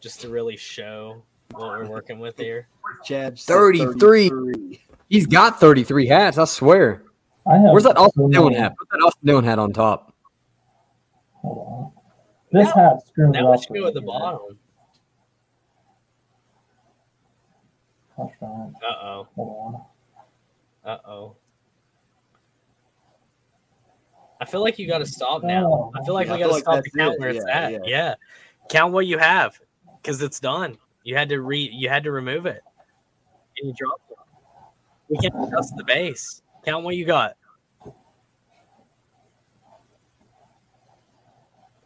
Just 0.00 0.20
to 0.22 0.28
really 0.28 0.56
show 0.56 1.22
what 1.52 1.68
we're 1.78 1.86
working 1.88 2.18
with 2.20 2.38
here. 2.38 2.68
Chad 3.04 3.38
33. 3.38 4.28
33. 4.30 4.80
He's 5.08 5.26
got 5.26 5.58
33 5.60 6.06
hats, 6.06 6.38
I 6.38 6.44
swear. 6.44 7.02
I 7.46 7.56
have 7.56 7.72
Where's 7.72 7.82
that 7.84 7.96
so 7.96 8.04
Austin 8.04 8.30
Dillon 8.30 8.52
many- 8.52 8.62
hat? 8.62 8.76
Put 8.78 8.88
that 8.90 9.04
Austin 9.04 9.26
Dillon 9.26 9.44
hat 9.44 9.58
on 9.58 9.72
top. 9.72 10.14
Hold 11.42 11.58
on. 11.58 11.92
This 12.52 12.70
hat 12.72 13.06
screwed 13.08 13.34
That 13.34 13.40
it 13.40 13.44
would 13.44 13.54
up. 13.54 13.62
should 13.64 13.74
go 13.74 13.86
at 13.88 13.94
the 13.94 14.00
bottom. 14.00 14.40
Gosh. 18.20 18.32
Uh 18.82 19.04
oh. 19.04 19.28
Hold 19.36 19.74
on. 20.84 20.90
Uh 20.92 20.98
oh. 21.08 21.36
I 24.40 24.44
feel 24.46 24.62
like 24.62 24.78
you 24.78 24.86
got 24.88 24.98
to 24.98 25.06
stop 25.06 25.42
now. 25.42 25.90
I 25.94 26.02
feel 26.04 26.14
like 26.14 26.26
Yeah, 26.28 26.34
we 26.34 26.38
got 26.38 26.44
feel 26.44 26.48
to 26.48 26.54
like 26.54 26.62
stop 26.62 26.84
the 26.84 26.90
count 26.98 27.14
it. 27.14 27.20
where 27.20 27.28
it's 27.30 27.44
Yeah, 27.46 27.58
at. 27.58 27.72
yeah. 27.72 27.78
Yeah. 27.84 28.14
count 28.70 28.92
what 28.92 29.06
you 29.06 29.18
have 29.18 29.58
because 30.02 30.22
it's 30.22 30.40
done. 30.40 30.78
You 31.04 31.16
had 31.16 31.28
to 31.30 31.40
re. 31.40 31.68
You 31.72 31.88
had 31.88 32.04
to 32.04 32.12
remove 32.12 32.46
it, 32.46 32.62
and 33.58 33.68
you 33.68 33.74
dropped 33.76 34.10
it. 34.10 34.16
We 35.08 35.18
can't 35.18 35.34
adjust 35.48 35.76
the 35.76 35.84
base. 35.84 36.42
Count 36.64 36.84
what 36.84 36.96
you 36.96 37.04
got. 37.04 37.36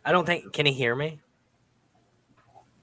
I 0.05 0.13
don't 0.13 0.27
think. 0.27 0.53
Can 0.53 0.67
he 0.67 0.73
hear 0.73 0.95
me? 0.95 1.21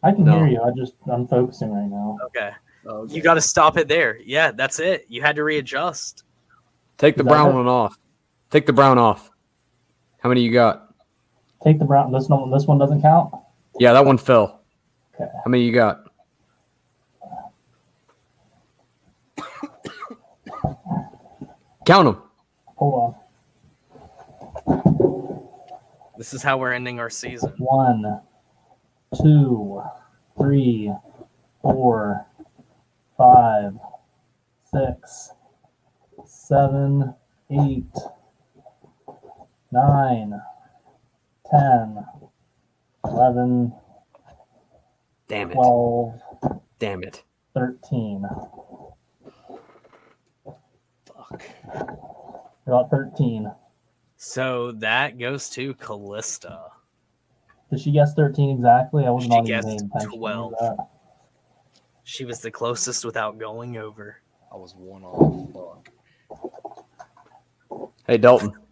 I 0.03 0.11
can 0.11 0.23
No. 0.25 0.39
hear 0.39 0.47
you. 0.47 0.61
I 0.63 0.71
just 0.71 0.93
I'm 1.11 1.27
focusing 1.27 1.71
right 1.71 1.88
now. 1.88 2.17
Okay. 2.25 2.51
Oh, 2.85 3.03
okay. 3.03 3.14
You 3.14 3.22
got 3.22 3.35
to 3.35 3.42
stop 3.42 3.77
it 3.77 3.88
there. 3.88 4.18
Yeah, 4.24 4.51
that's 4.51 4.80
it. 4.80 5.06
You 5.08 5.22
had 5.22 5.35
to 5.35 5.43
readjust. 5.43 6.24
Take 6.98 7.16
the 7.16 7.24
brown 7.24 7.51
it? 7.51 7.53
one 7.53 7.68
off. 7.68 7.95
Take 8.50 8.66
the 8.66 8.74
brown 8.74 8.98
off. 8.98 9.30
How 10.19 10.30
many 10.30 10.42
you 10.42 10.51
got? 10.51 10.93
Take 11.64 11.80
the 11.80 11.85
brown. 11.85 12.11
This 12.11 12.27
one. 12.27 12.50
This 12.51 12.66
one 12.66 12.77
doesn't 12.77 13.01
count. 13.01 13.34
Yeah, 13.80 13.93
that 13.93 14.06
one 14.06 14.18
fell. 14.18 14.61
Okay. 15.16 15.30
How 15.43 15.50
many 15.50 15.64
you 15.64 15.74
got? 15.74 16.03
Count 21.85 22.06
them. 22.06 22.22
Hold 22.76 23.16
on. 23.16 23.16
This 26.18 26.34
is 26.34 26.43
how 26.43 26.58
we're 26.58 26.74
ending 26.74 27.00
our 27.00 27.10
season. 27.10 27.51
One, 27.58 28.22
two, 29.22 29.82
three, 30.38 30.93
four, 31.61 32.27
five, 33.17 33.73
six, 34.73 35.31
seven, 36.25 37.14
eight, 37.49 37.85
nine, 39.72 40.41
ten, 41.49 42.06
eleven, 43.06 43.73
Damn 45.27 45.51
it. 45.51 45.53
twelve, 45.56 46.22
Damn 46.80 47.03
it. 47.03 47.23
thirteen. 47.53 48.25
Fuck. 51.06 51.43
About 52.67 52.90
thirteen. 52.90 53.51
So 54.17 54.72
that 54.73 55.17
goes 55.17 55.49
to 55.51 55.73
Callista. 55.75 56.59
Did 57.69 57.80
she 57.80 57.91
guess 57.91 58.14
thirteen 58.14 58.49
exactly? 58.56 59.06
I 59.06 59.09
wasn't 59.09 59.33
She 59.33 59.41
guessed 59.43 59.67
paying 59.67 59.90
attention. 59.95 60.19
12. 60.19 60.53
That. 62.03 62.09
She 62.09 62.25
was 62.25 62.39
the 62.39 62.51
closest 62.51 63.05
without 63.05 63.38
going 63.39 63.77
over. 63.77 64.17
I 64.51 64.55
was 64.57 64.73
one 64.75 65.03
off. 65.03 65.53
Fuck. 65.53 65.89
Hey, 68.07 68.17
Dalton. 68.17 68.53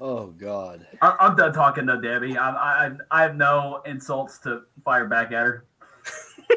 Oh 0.00 0.26
God. 0.28 0.86
I- 1.02 1.16
I'm 1.18 1.34
done 1.34 1.52
talking 1.52 1.86
to 1.88 2.00
Debbie. 2.00 2.36
I, 2.38 2.86
I 2.86 2.90
I 3.10 3.22
have 3.22 3.34
no 3.36 3.82
insults 3.84 4.38
to 4.40 4.62
fire 4.84 5.06
back 5.08 5.32
at 5.32 5.44
her. 5.44 5.64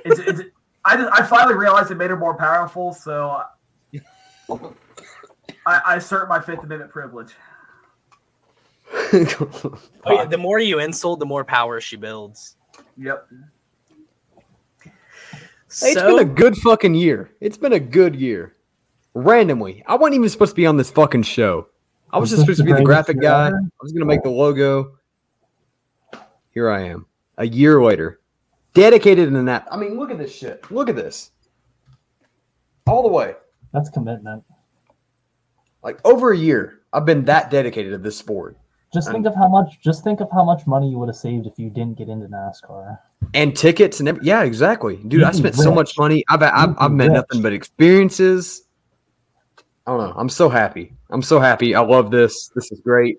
It's, 0.05 0.19
it's, 0.19 0.41
I 0.85 0.95
just 0.95 1.11
I 1.11 1.25
finally 1.25 1.55
realized 1.55 1.91
it 1.91 1.95
made 1.95 2.11
her 2.11 2.17
more 2.17 2.37
powerful, 2.37 2.93
so 2.93 3.41
I, 4.49 4.57
I 5.65 5.95
assert 5.97 6.29
my 6.29 6.39
Fifth 6.39 6.63
Amendment 6.63 6.91
privilege. 6.91 7.33
Oh, 9.13 9.79
yeah, 10.09 10.25
the 10.25 10.37
more 10.37 10.59
you 10.59 10.79
insult, 10.79 11.19
the 11.19 11.25
more 11.25 11.43
power 11.43 11.81
she 11.81 11.95
builds. 11.95 12.55
Yep. 12.97 13.27
Hey, 14.83 14.91
it's 15.69 15.93
So, 15.93 16.17
been 16.17 16.19
a 16.19 16.33
good 16.33 16.57
fucking 16.57 16.95
year. 16.95 17.31
It's 17.39 17.57
been 17.57 17.73
a 17.73 17.79
good 17.79 18.15
year. 18.15 18.55
Randomly, 19.13 19.83
I 19.87 19.95
wasn't 19.95 20.15
even 20.15 20.29
supposed 20.29 20.51
to 20.51 20.55
be 20.55 20.65
on 20.65 20.77
this 20.77 20.89
fucking 20.91 21.23
show. 21.23 21.67
I 22.11 22.17
was 22.17 22.31
Was 22.31 22.39
just 22.39 22.41
supposed 22.41 22.57
to 22.59 22.63
be 22.65 22.71
the 22.71 22.79
the 22.79 22.83
graphic 22.83 23.19
guy. 23.21 23.47
I 23.47 23.51
was 23.81 23.91
gonna 23.91 24.05
make 24.05 24.23
the 24.23 24.29
logo. 24.29 24.97
Here 26.53 26.69
I 26.69 26.81
am, 26.87 27.05
a 27.37 27.47
year 27.47 27.81
later, 27.81 28.19
dedicated 28.73 29.27
in 29.33 29.45
that. 29.45 29.67
I 29.71 29.77
mean, 29.77 29.97
look 29.97 30.11
at 30.11 30.17
this 30.17 30.33
shit. 30.33 30.69
Look 30.71 30.89
at 30.89 30.95
this, 30.95 31.31
all 32.87 33.01
the 33.03 33.07
way. 33.09 33.35
That's 33.73 33.89
commitment. 33.89 34.43
Like 35.83 35.99
over 36.05 36.31
a 36.31 36.37
year, 36.37 36.81
I've 36.91 37.05
been 37.05 37.25
that 37.25 37.49
dedicated 37.49 37.91
to 37.93 37.97
this 37.97 38.17
sport 38.17 38.57
Just 38.93 39.09
think 39.09 39.25
of 39.25 39.33
how 39.35 39.47
much. 39.47 39.79
Just 39.81 40.03
think 40.03 40.19
of 40.19 40.29
how 40.31 40.43
much 40.43 40.67
money 40.67 40.89
you 40.89 40.97
would 40.99 41.07
have 41.07 41.15
saved 41.15 41.47
if 41.47 41.57
you 41.57 41.69
didn't 41.69 41.97
get 41.97 42.09
into 42.09 42.27
NASCAR. 42.27 42.97
and 43.33 43.55
tickets 43.55 43.99
and 43.99 44.09
every, 44.09 44.25
yeah, 44.25 44.43
exactly, 44.43 44.97
dude. 44.97 45.13
You'd 45.13 45.23
I 45.23 45.31
spent 45.31 45.55
so 45.55 45.73
much 45.73 45.97
money. 45.97 46.25
I've 46.27 46.43
I've, 46.43 46.75
I've 46.77 46.91
met 46.91 47.07
rich. 47.07 47.13
nothing 47.13 47.41
but 47.41 47.53
experiences. 47.53 48.63
I 49.87 49.91
don't 49.91 49.99
know. 50.09 50.13
I'm 50.17 50.29
so 50.29 50.49
happy. 50.49 50.93
I'm 51.09 51.21
so 51.21 51.39
happy. 51.39 51.73
I 51.73 51.79
love 51.81 52.11
this. 52.11 52.49
This 52.53 52.71
is 52.71 52.81
great. 52.81 53.17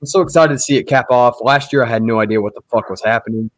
I'm 0.00 0.06
so 0.06 0.20
excited 0.20 0.52
to 0.52 0.58
see 0.58 0.76
it 0.76 0.84
cap 0.84 1.06
off. 1.10 1.36
Last 1.40 1.72
year, 1.72 1.84
I 1.84 1.88
had 1.88 2.02
no 2.02 2.20
idea 2.20 2.40
what 2.42 2.54
the 2.54 2.60
fuck 2.70 2.90
was 2.90 3.02
happening. 3.02 3.50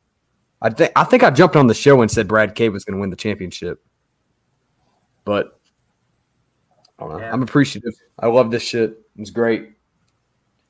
I 0.63 0.71
think 0.71 0.93
I 0.97 1.05
think 1.05 1.23
I 1.23 1.31
jumped 1.31 1.57
on 1.57 1.67
the 1.67 1.75
show 1.75 2.03
and 2.03 2.11
said 2.11 2.29
Brad 2.29 2.55
K 2.55 2.69
was 2.69 2.85
going 2.85 2.97
to 2.97 3.01
win 3.01 3.11
the 3.11 3.17
championship, 3.17 3.83
but 5.25 5.59
I 6.99 7.03
don't 7.05 7.13
know. 7.13 7.19
Yeah. 7.21 7.33
I'm 7.33 7.43
appreciative. 7.43 7.95
I 8.19 8.27
love 8.27 8.51
this 8.51 8.63
shit. 8.63 8.99
It's 9.17 9.31
great. 9.31 9.76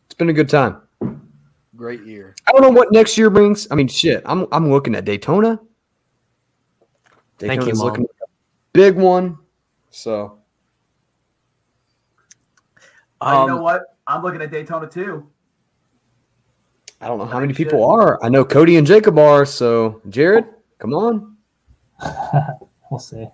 It's 0.07 0.15
been 0.15 0.31
a 0.31 0.33
good 0.33 0.49
time. 0.49 0.81
Great 1.77 2.03
year. 2.05 2.35
I 2.49 2.53
don't 2.53 2.63
know 2.63 2.71
what 2.71 2.91
next 2.91 3.19
year 3.19 3.29
brings. 3.29 3.69
I 3.71 3.75
mean, 3.75 3.89
shit. 3.89 4.23
I'm 4.25 4.47
I'm 4.51 4.71
looking 4.71 4.95
at 4.95 5.05
Daytona. 5.05 5.61
Thank 7.39 7.67
you, 7.67 7.75
Mom. 7.75 7.87
looking 7.87 8.07
big 8.73 8.97
one. 8.97 9.39
So 9.91 10.39
Uh, 13.21 13.41
you 13.43 13.47
know 13.49 13.57
Um, 13.57 13.63
what? 13.63 13.83
I'm 14.07 14.23
looking 14.23 14.41
at 14.41 14.51
Daytona 14.51 14.87
too. 14.87 15.29
I 17.01 17.09
don't 17.09 17.19
know 17.19 17.27
how 17.27 17.41
many 17.41 17.53
people 17.53 17.85
are. 17.85 18.23
I 18.25 18.29
know 18.31 18.45
Cody 18.45 18.77
and 18.77 18.87
Jacob 18.87 19.19
are. 19.19 19.45
So 19.45 20.01
Jared, 20.09 20.47
come 20.79 20.95
on. 20.95 21.37
we'll 22.91 23.01
see. 23.01 23.27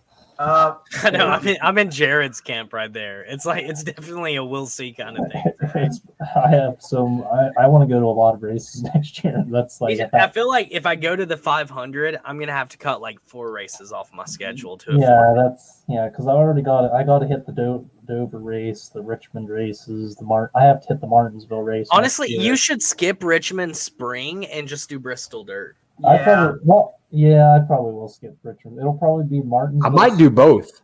Uh, 0.43 0.77
I 1.05 1.11
know. 1.11 1.29
I'm 1.29 1.47
in, 1.47 1.57
I'm 1.63 1.79
in 1.79 1.91
Jared's 2.03 2.41
camp 2.41 2.73
right 2.73 2.93
there. 2.93 3.23
It's 3.23 3.47
like 3.47 3.65
it's 3.65 3.85
definitely 3.85 4.37
a 4.37 4.45
we'll 4.45 4.67
see 4.67 4.93
kind 4.93 5.17
of 5.19 5.31
thing. 5.31 5.45
I 6.37 6.49
have 6.49 6.77
some. 6.81 7.23
I, 7.23 7.51
I 7.63 7.67
want 7.69 7.89
to 7.89 7.93
go 7.93 8.01
to 8.01 8.07
a 8.07 8.09
lot 8.09 8.35
of 8.35 8.43
races 8.43 8.83
next 8.95 9.23
year. 9.23 9.45
That's 9.47 9.81
like 9.81 9.99
Yeah, 9.99 10.09
I 10.13 10.29
feel 10.29 10.49
like 10.49 10.69
if 10.71 10.85
I 10.85 10.97
go 10.97 11.15
to 11.15 11.25
the 11.25 11.37
500, 11.37 12.21
I'm 12.25 12.39
gonna 12.39 12.53
have 12.53 12.69
to 12.71 12.79
cut 12.79 13.01
like 13.01 13.21
four 13.21 13.53
races 13.53 13.93
off 13.93 14.13
my 14.13 14.25
schedule 14.25 14.77
to 14.79 14.93
yeah, 14.99 15.21
afford. 15.21 15.39
that's 15.39 15.83
yeah. 15.89 16.09
Because 16.09 16.27
I 16.27 16.33
already 16.33 16.63
got 16.63 16.85
it. 16.85 16.93
I 16.93 17.05
got 17.05 17.21
to 17.21 17.27
hit 17.27 17.47
the 17.47 17.53
Do- 17.53 17.89
Dover 18.09 18.39
race, 18.39 18.89
the 18.89 19.01
Richmond 19.01 19.49
races, 19.49 20.17
the 20.17 20.25
Mart. 20.25 20.51
I 20.57 20.65
have 20.65 20.83
to 20.83 20.89
hit 20.89 21.01
the 21.01 21.07
Martinsville 21.07 21.63
race. 21.63 21.87
Honestly, 21.93 22.29
you 22.31 22.57
should 22.57 22.83
skip 22.83 23.23
Richmond 23.23 23.77
Spring 23.77 24.45
and 24.47 24.67
just 24.67 24.89
do 24.89 24.99
Bristol 24.99 25.45
Dirt. 25.45 25.77
I 26.05 26.19
probably 26.19 26.61
well, 26.65 26.99
yeah, 27.11 27.57
I 27.57 27.67
probably 27.67 27.93
will 27.93 28.09
skip 28.09 28.37
Richmond. 28.43 28.79
It'll 28.79 28.97
probably 28.99 29.27
be 29.27 29.43
Martin. 29.47 29.81
I 29.85 29.89
might 29.89 30.17
do 30.17 30.31
both. 30.31 30.83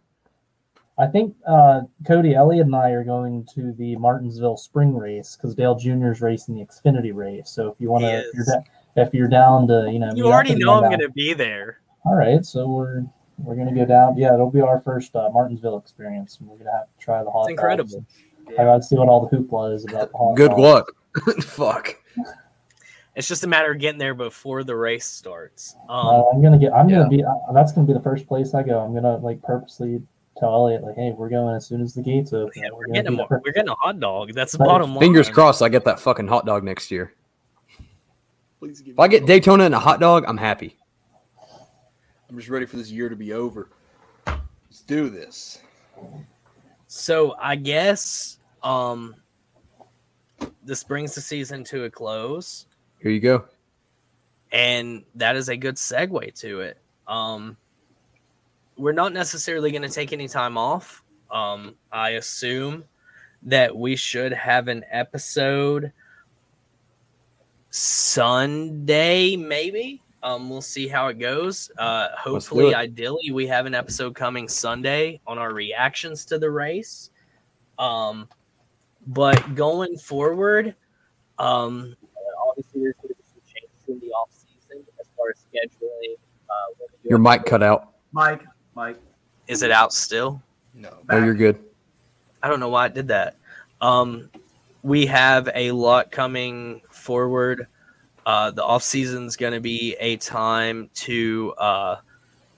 I 0.98 1.06
think 1.06 1.36
uh, 1.46 1.82
Cody 2.06 2.34
Elliott 2.34 2.66
and 2.66 2.74
I 2.74 2.90
are 2.90 3.04
going 3.04 3.46
to 3.54 3.72
the 3.72 3.94
Martinsville 3.96 4.56
Spring 4.56 4.96
race 4.96 5.36
because 5.36 5.54
Dale 5.54 5.76
Jr. 5.76 6.10
is 6.10 6.20
racing 6.20 6.56
the 6.56 6.64
Xfinity 6.66 7.14
race. 7.14 7.50
So 7.50 7.68
if 7.68 7.80
you 7.80 7.88
want 7.88 8.02
to, 8.02 8.18
if 8.18 8.34
you're, 8.34 8.44
da- 8.44 9.02
if 9.02 9.14
you're 9.14 9.28
down 9.28 9.68
to, 9.68 9.88
you 9.92 10.00
know, 10.00 10.12
You 10.14 10.26
already 10.26 10.56
know 10.56 10.82
I'm 10.82 10.90
gonna 10.90 11.08
be 11.08 11.34
there. 11.34 11.80
All 12.04 12.16
right, 12.16 12.44
so 12.44 12.68
we're 12.68 13.04
we're 13.38 13.54
gonna 13.54 13.74
go 13.74 13.86
down. 13.86 14.16
Yeah, 14.18 14.34
it'll 14.34 14.50
be 14.50 14.60
our 14.60 14.80
first 14.80 15.14
uh, 15.14 15.30
Martinsville 15.32 15.78
experience. 15.78 16.38
and 16.40 16.48
We're 16.48 16.58
gonna 16.58 16.72
have 16.72 16.86
to 16.86 16.98
try 17.04 17.22
the 17.22 17.30
hot. 17.30 17.42
It's 17.44 17.50
incredible. 17.52 18.04
dogs. 18.46 18.58
I 18.58 18.64
gotta 18.64 18.82
see 18.82 18.96
what 18.96 19.08
all 19.08 19.28
the 19.28 19.36
hoopla 19.36 19.74
is 19.74 19.84
about 19.84 20.10
the 20.10 20.18
hot. 20.18 20.34
Good 20.36 20.50
dogs. 20.50 20.60
luck. 20.60 20.92
Fuck. 21.42 21.96
It's 23.18 23.26
just 23.26 23.42
a 23.42 23.48
matter 23.48 23.72
of 23.72 23.80
getting 23.80 23.98
there 23.98 24.14
before 24.14 24.62
the 24.62 24.76
race 24.76 25.04
starts. 25.04 25.74
Um, 25.88 26.06
Uh, 26.06 26.22
I'm 26.28 26.40
gonna 26.40 26.56
get. 26.56 26.72
I'm 26.72 26.88
Yeah. 26.88 26.98
gonna 26.98 27.08
be. 27.08 27.24
Uh, 27.24 27.34
that's 27.52 27.72
gonna 27.72 27.84
be 27.86 27.92
the 27.92 27.98
first 28.00 28.28
place 28.28 28.54
I 28.54 28.62
go. 28.62 28.78
I'm 28.78 28.94
gonna 28.94 29.16
like 29.16 29.42
purposely 29.42 30.00
tell 30.38 30.50
Elliot 30.54 30.84
like, 30.84 30.94
hey, 30.94 31.10
we're 31.10 31.28
going 31.28 31.56
as 31.56 31.66
soon 31.66 31.80
as 31.82 31.94
the 31.94 32.00
gates 32.00 32.32
open. 32.32 32.52
yeah, 32.62 32.68
We're 32.70 32.86
we're 32.86 32.94
getting 32.94 33.14
a, 33.14 33.16
the 33.26 33.40
we're 33.44 33.50
getting 33.50 33.70
a 33.70 33.74
hot 33.74 33.98
dog. 33.98 34.34
That's 34.34 34.52
the 34.52 34.58
But 34.58 34.66
bottom 34.66 34.90
line. 34.94 35.00
Fingers 35.00 35.28
crossed 35.28 35.62
I 35.62 35.68
get 35.68 35.84
that 35.84 35.98
fucking 35.98 36.28
hot 36.28 36.46
dog 36.46 36.62
next 36.62 36.92
year. 36.92 37.12
Please 38.60 38.80
give 38.82 38.92
If 38.94 39.00
I 39.00 39.08
get 39.08 39.24
a- 39.24 39.26
Daytona 39.26 39.64
and 39.64 39.74
a 39.74 39.80
hot 39.80 39.98
dog, 39.98 40.24
I'm 40.28 40.36
happy. 40.38 40.76
I'm 42.30 42.36
just 42.36 42.48
ready 42.48 42.66
for 42.66 42.76
this 42.76 42.88
year 42.88 43.08
to 43.08 43.16
be 43.16 43.32
over. 43.32 43.68
Let's 44.28 44.82
do 44.86 45.08
this. 45.10 45.58
So 46.86 47.34
I 47.40 47.56
guess 47.56 48.38
um, 48.62 49.16
this 50.64 50.84
brings 50.84 51.16
the 51.16 51.20
season 51.20 51.64
to 51.64 51.82
a 51.82 51.90
close. 51.90 52.66
Here 53.00 53.10
you 53.10 53.20
go. 53.20 53.44
and 54.50 55.04
that 55.14 55.36
is 55.36 55.48
a 55.48 55.56
good 55.56 55.76
segue 55.76 56.34
to 56.40 56.60
it. 56.60 56.78
Um, 57.06 57.56
we're 58.76 58.92
not 58.92 59.12
necessarily 59.12 59.70
going 59.70 59.82
to 59.82 59.88
take 59.88 60.12
any 60.12 60.28
time 60.28 60.56
off. 60.56 61.02
Um, 61.30 61.74
I 61.92 62.10
assume 62.10 62.84
that 63.42 63.76
we 63.76 63.96
should 63.96 64.32
have 64.32 64.68
an 64.68 64.84
episode 64.90 65.92
Sunday, 67.70 69.36
maybe. 69.36 70.02
Um, 70.22 70.50
we'll 70.50 70.62
see 70.62 70.88
how 70.88 71.08
it 71.08 71.18
goes. 71.18 71.70
Uh, 71.78 72.08
hopefully, 72.16 72.70
it. 72.70 72.74
ideally, 72.74 73.30
we 73.30 73.46
have 73.46 73.66
an 73.66 73.74
episode 73.74 74.14
coming 74.14 74.48
Sunday 74.48 75.20
on 75.26 75.38
our 75.38 75.52
reactions 75.52 76.24
to 76.26 76.38
the 76.38 76.50
race. 76.50 77.10
Um, 77.78 78.28
but 79.06 79.54
going 79.54 79.96
forward, 79.98 80.74
um, 81.38 81.94
obviously 82.48 82.82
there's 82.82 82.94
going 82.96 83.08
to 83.08 83.14
be 83.14 83.22
some 83.32 83.42
changes 83.46 83.77
in 83.88 83.98
the 84.00 84.08
off 84.08 84.30
season 84.30 84.84
as 85.00 85.06
far 85.16 85.30
as 85.30 85.36
scheduling. 85.52 86.14
Uh, 86.48 86.74
when 86.78 86.88
we 86.92 86.98
do 87.02 87.08
Your 87.08 87.18
mic 87.18 87.44
cut 87.44 87.62
out. 87.62 87.94
Mike, 88.12 88.44
Mike. 88.74 88.98
Is 89.46 89.62
it 89.62 89.70
out 89.70 89.92
still? 89.92 90.42
No. 90.74 90.94
Oh, 91.10 91.24
you're 91.24 91.34
good. 91.34 91.58
I 92.42 92.48
don't 92.48 92.60
know 92.60 92.68
why 92.68 92.86
it 92.86 92.94
did 92.94 93.08
that. 93.08 93.36
Um, 93.80 94.30
we 94.82 95.06
have 95.06 95.48
a 95.54 95.72
lot 95.72 96.10
coming 96.10 96.82
forward. 96.90 97.66
Uh, 98.24 98.50
the 98.50 98.62
off 98.62 98.82
season 98.82 99.24
is 99.24 99.36
going 99.36 99.54
to 99.54 99.60
be 99.60 99.96
a 99.98 100.16
time 100.18 100.90
to 100.94 101.54
uh, 101.58 101.96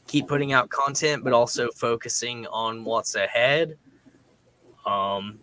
keep 0.06 0.26
putting 0.26 0.52
out 0.52 0.68
content, 0.68 1.22
but 1.22 1.32
also 1.32 1.70
focusing 1.70 2.46
on 2.48 2.84
what's 2.84 3.14
ahead. 3.14 3.78
Um, 4.84 5.38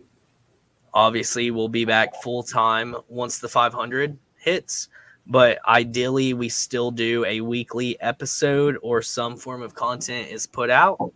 obviously, 0.92 1.50
we'll 1.50 1.68
be 1.68 1.84
back 1.84 2.22
full 2.22 2.42
time 2.42 2.94
once 3.08 3.38
the 3.38 3.48
500 3.48 4.18
hits, 4.36 4.88
but 5.28 5.58
ideally, 5.66 6.32
we 6.32 6.48
still 6.48 6.90
do 6.90 7.24
a 7.26 7.42
weekly 7.42 8.00
episode 8.00 8.78
or 8.82 9.02
some 9.02 9.36
form 9.36 9.62
of 9.62 9.74
content 9.74 10.28
is 10.30 10.46
put 10.46 10.70
out. 10.70 11.12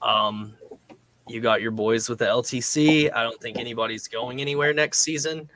Um, 0.00 0.54
you 1.26 1.40
got 1.40 1.60
your 1.60 1.72
boys 1.72 2.08
with 2.08 2.20
the 2.20 2.26
LTC. 2.26 3.12
I 3.12 3.24
don't 3.24 3.40
think 3.40 3.58
anybody's 3.58 4.06
going 4.06 4.40
anywhere 4.40 4.72
next 4.72 5.00
season. 5.00 5.48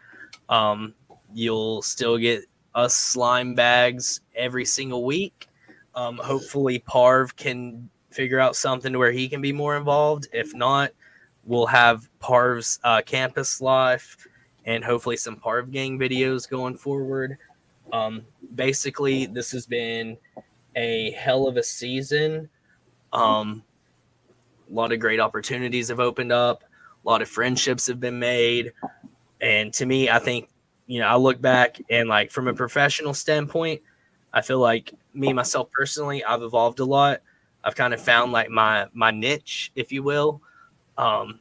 Um, 0.48 0.94
you'll 1.32 1.82
still 1.82 2.18
get 2.18 2.44
us 2.74 2.94
slime 2.94 3.54
bags 3.54 4.22
every 4.34 4.64
single 4.64 5.04
week. 5.04 5.48
Um, 5.94 6.18
hopefully, 6.18 6.80
Parv 6.80 7.36
can 7.36 7.88
figure 8.10 8.40
out 8.40 8.56
something 8.56 8.96
where 8.98 9.12
he 9.12 9.28
can 9.28 9.40
be 9.40 9.52
more 9.52 9.76
involved. 9.76 10.26
If 10.32 10.52
not, 10.52 10.90
we'll 11.44 11.66
have 11.66 12.08
Parv's 12.20 12.80
uh, 12.82 13.02
campus 13.02 13.60
life 13.60 14.16
and 14.64 14.84
hopefully 14.84 15.16
some 15.16 15.36
Parv 15.36 15.70
gang 15.70 15.98
videos 15.98 16.48
going 16.48 16.76
forward. 16.76 17.38
Um, 17.92 18.22
basically, 18.54 19.26
this 19.26 19.50
has 19.52 19.66
been 19.66 20.16
a 20.76 21.10
hell 21.12 21.46
of 21.48 21.56
a 21.56 21.62
season. 21.62 22.48
Um, 23.12 23.62
a 24.70 24.74
lot 24.74 24.92
of 24.92 25.00
great 25.00 25.20
opportunities 25.20 25.88
have 25.88 26.00
opened 26.00 26.32
up. 26.32 26.62
A 27.04 27.08
lot 27.08 27.22
of 27.22 27.28
friendships 27.28 27.86
have 27.86 28.00
been 28.00 28.18
made. 28.18 28.72
And 29.40 29.72
to 29.74 29.86
me 29.86 30.10
i 30.10 30.18
think 30.18 30.48
you 30.86 30.98
know 31.00 31.06
i 31.06 31.16
look 31.16 31.40
back 31.40 31.80
and 31.90 32.08
like 32.08 32.30
from 32.30 32.48
a 32.48 32.54
professional 32.54 33.14
standpoint 33.14 33.80
i 34.32 34.40
feel 34.40 34.58
like 34.58 34.92
me 35.14 35.32
myself 35.32 35.70
personally 35.70 36.24
i've 36.24 36.42
evolved 36.42 36.80
a 36.80 36.84
lot. 36.84 37.20
I've 37.64 37.74
kind 37.74 37.92
of 37.94 38.00
found 38.00 38.32
like 38.32 38.50
my 38.50 38.86
my 38.94 39.10
niche 39.10 39.70
if 39.74 39.92
you 39.92 40.02
will. 40.02 40.40
Um 40.96 41.40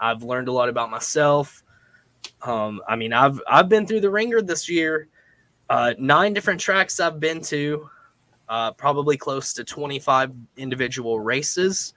i've 0.00 0.22
learned 0.22 0.48
a 0.48 0.52
lot 0.52 0.68
about 0.68 0.90
myself. 0.90 1.62
Um 2.42 2.80
i 2.88 2.96
mean 2.96 3.12
i've 3.12 3.40
i've 3.48 3.68
been 3.68 3.86
through 3.86 4.00
the 4.00 4.10
ringer 4.10 4.42
this 4.42 4.68
year 4.68 5.08
uh 5.72 5.94
nine 5.98 6.32
different 6.32 6.60
tracks 6.60 7.00
i've 7.00 7.18
been 7.18 7.40
to 7.40 7.88
uh 8.48 8.70
probably 8.72 9.16
close 9.16 9.52
to 9.52 9.64
25 9.64 10.32
individual 10.56 11.18
races 11.18 11.94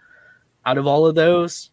out 0.66 0.78
of 0.78 0.88
all 0.88 1.06
of 1.06 1.16
those, 1.16 1.70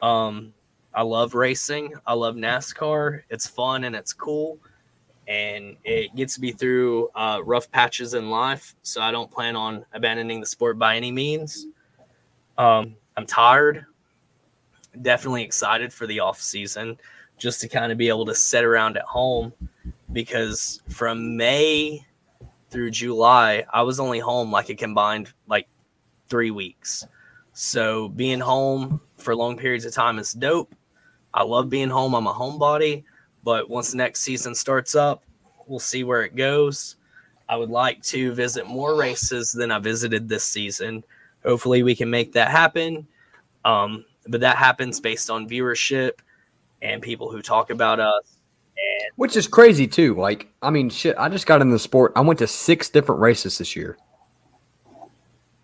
um, 0.00 0.52
I 0.94 1.02
love 1.02 1.34
racing. 1.34 1.94
I 2.06 2.14
love 2.14 2.34
NASCAR. 2.34 3.22
It's 3.30 3.46
fun 3.46 3.84
and 3.84 3.94
it's 3.94 4.12
cool, 4.12 4.58
and 5.28 5.76
it 5.84 6.14
gets 6.16 6.38
me 6.38 6.52
through 6.52 7.08
uh, 7.14 7.40
rough 7.44 7.70
patches 7.70 8.14
in 8.14 8.30
life. 8.30 8.74
So 8.82 9.00
I 9.00 9.10
don't 9.10 9.30
plan 9.30 9.56
on 9.56 9.84
abandoning 9.92 10.40
the 10.40 10.46
sport 10.46 10.78
by 10.78 10.96
any 10.96 11.12
means. 11.12 11.66
Um, 12.58 12.96
I'm 13.16 13.26
tired. 13.26 13.86
Definitely 15.00 15.44
excited 15.44 15.92
for 15.92 16.06
the 16.06 16.20
off 16.20 16.40
season, 16.40 16.98
just 17.42 17.60
to 17.60 17.68
kind 17.68 17.90
of 17.90 17.98
be 17.98 18.08
able 18.08 18.24
to 18.24 18.34
sit 18.36 18.62
around 18.62 18.96
at 18.96 19.02
home, 19.02 19.52
because 20.12 20.80
from 20.88 21.36
May 21.36 22.06
through 22.70 22.92
July, 22.92 23.64
I 23.72 23.82
was 23.82 23.98
only 23.98 24.20
home 24.20 24.52
like 24.52 24.68
a 24.68 24.76
combined 24.76 25.32
like 25.48 25.66
three 26.28 26.52
weeks. 26.52 27.04
So 27.52 28.08
being 28.10 28.38
home 28.38 29.00
for 29.18 29.34
long 29.34 29.56
periods 29.56 29.84
of 29.84 29.92
time 29.92 30.20
is 30.20 30.32
dope. 30.32 30.72
I 31.34 31.42
love 31.42 31.68
being 31.68 31.90
home. 31.90 32.14
I'm 32.14 32.28
a 32.28 32.32
homebody, 32.32 33.02
but 33.42 33.68
once 33.68 33.90
the 33.90 33.96
next 33.96 34.20
season 34.22 34.54
starts 34.54 34.94
up, 34.94 35.24
we'll 35.66 35.80
see 35.80 36.04
where 36.04 36.22
it 36.22 36.36
goes. 36.36 36.94
I 37.48 37.56
would 37.56 37.70
like 37.70 38.02
to 38.04 38.32
visit 38.32 38.68
more 38.68 38.96
races 38.96 39.50
than 39.50 39.72
I 39.72 39.80
visited 39.80 40.28
this 40.28 40.44
season. 40.44 41.02
Hopefully, 41.44 41.82
we 41.82 41.96
can 41.96 42.08
make 42.08 42.32
that 42.34 42.52
happen. 42.52 43.06
Um, 43.64 44.04
but 44.28 44.40
that 44.42 44.56
happens 44.56 45.00
based 45.00 45.28
on 45.28 45.48
viewership 45.48 46.12
and 46.82 47.00
people 47.00 47.30
who 47.30 47.40
talk 47.40 47.70
about 47.70 48.00
us 48.00 48.36
Which 49.16 49.36
is 49.36 49.46
crazy 49.46 49.86
too. 49.86 50.14
Like, 50.14 50.48
I 50.60 50.70
mean, 50.70 50.90
shit, 50.90 51.16
I 51.18 51.28
just 51.28 51.46
got 51.46 51.62
in 51.62 51.70
the 51.70 51.78
sport. 51.78 52.12
I 52.16 52.20
went 52.20 52.38
to 52.40 52.46
six 52.46 52.88
different 52.90 53.20
races 53.20 53.58
this 53.58 53.76
year. 53.76 53.96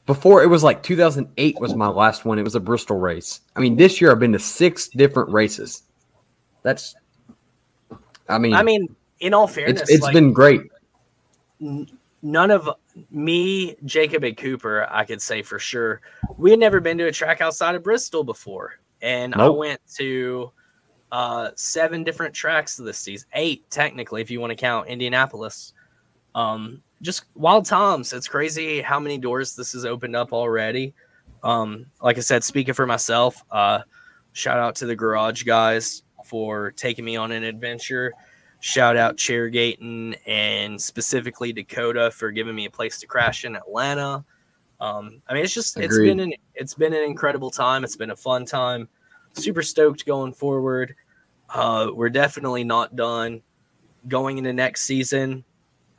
Before 0.07 0.43
it 0.43 0.47
was 0.47 0.65
like 0.65 0.83
2008 0.83 1.61
was 1.61 1.75
my 1.75 1.89
last 1.89 2.25
one. 2.25 2.39
It 2.39 2.43
was 2.43 2.55
a 2.55 2.61
Bristol 2.61 2.99
race. 2.99 3.41
I 3.57 3.61
mean, 3.61 3.77
this 3.77 4.01
year 4.01 4.11
I've 4.11 4.19
been 4.19 4.33
to 4.33 4.39
six 4.39 4.89
different 4.89 5.31
races. 5.31 5.83
That's, 6.63 6.95
I 8.29 8.39
mean, 8.39 8.55
I 8.55 8.63
mean, 8.63 8.95
in 9.21 9.35
all 9.35 9.47
fairness, 9.47 9.83
it's 9.83 9.91
it's 9.91 10.03
like, 10.03 10.15
been 10.15 10.33
great. 10.33 10.63
none 11.61 12.51
of 12.51 12.71
me, 13.11 13.77
Jacob, 13.85 14.25
and 14.25 14.37
Cooper, 14.37 14.87
I 14.91 15.05
could 15.05 15.21
say 15.21 15.43
for 15.43 15.59
sure, 15.59 16.01
we 16.37 16.51
had 16.51 16.59
never 16.59 16.81
been 16.81 16.97
to 16.99 17.05
a 17.05 17.13
track 17.13 17.41
outside 17.41 17.75
of 17.75 17.83
Bristol 17.83 18.25
before, 18.25 18.75
and 19.03 19.35
I 19.35 19.49
went 19.49 19.81
to 19.97 20.53
uh, 21.13 21.51
seven 21.55 22.05
different 22.05 22.35
tracks 22.35 22.77
this 22.77 22.99
season, 22.99 23.29
eight 23.35 23.69
technically, 23.71 24.21
if 24.21 24.31
you 24.31 24.41
want 24.41 24.51
to 24.51 24.57
count 24.57 24.89
Indianapolis. 24.89 25.73
Um, 26.35 26.83
just 27.03 27.25
wild 27.35 27.65
times. 27.65 28.13
It's 28.13 28.29
crazy 28.29 28.81
how 28.81 29.01
many 29.01 29.19
doors 29.19 29.57
this 29.57 29.73
has 29.73 29.85
opened 29.85 30.17
up 30.17 30.33
already. 30.33 30.95
Um, 31.43 31.87
like 32.03 32.17
I 32.19 32.21
said, 32.21 32.45
speaking 32.45 32.75
for 32.75 32.87
myself, 32.87 33.43
uh, 33.51 33.81
shout 34.33 34.59
out 34.59 34.75
to 34.77 34.87
the 34.87 34.97
garage 34.97 35.45
guys 35.45 36.03
for 36.25 36.73
taking 36.73 37.05
me 37.05 37.17
on 37.17 37.33
an 37.33 37.45
adventure. 37.45 38.13
Shout 38.61 38.97
out 38.97 39.17
Chairgaten 39.17 40.17
and 40.27 40.81
specifically 40.81 41.53
Dakota 41.53 42.11
for 42.11 42.33
giving 42.33 42.55
me 42.55 42.67
a 42.67 42.71
place 42.71 42.99
to 43.01 43.07
crash 43.07 43.45
in 43.45 43.55
Atlanta. 43.55 44.25
Um, 44.81 45.23
I 45.29 45.35
mean, 45.35 45.45
it's 45.45 45.55
just 45.55 45.77
it's 45.79 45.97
been 45.97 46.21
an 46.21 46.35
it's 46.55 46.75
been 46.75 46.93
an 46.93 47.03
incredible 47.03 47.51
time. 47.51 47.85
It's 47.85 47.97
been 47.97 48.11
a 48.11 48.17
fun 48.17 48.45
time. 48.45 48.89
Super 49.39 49.63
stoked 49.63 50.05
going 50.05 50.33
forward. 50.33 50.95
Uh, 51.49 51.91
we're 51.95 52.11
definitely 52.11 52.65
not 52.65 52.97
done. 52.97 53.41
Going 54.07 54.39
into 54.39 54.53
next 54.53 54.83
season, 54.83 55.45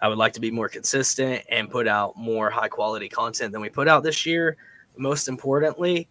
I 0.01 0.08
would 0.08 0.18
like 0.18 0.34
to 0.34 0.40
be 0.40 0.51
more 0.51 0.69
consistent 0.69 1.43
and 1.50 1.69
put 1.69 1.88
out 1.88 2.18
more 2.18 2.50
high 2.50 2.68
quality 2.68 3.09
content 3.09 3.51
than 3.51 3.61
we 3.61 3.69
put 3.69 3.88
out 3.88 4.03
this 4.03 4.26
year. 4.26 4.58
Most 4.98 5.27
importantly, 5.27 6.08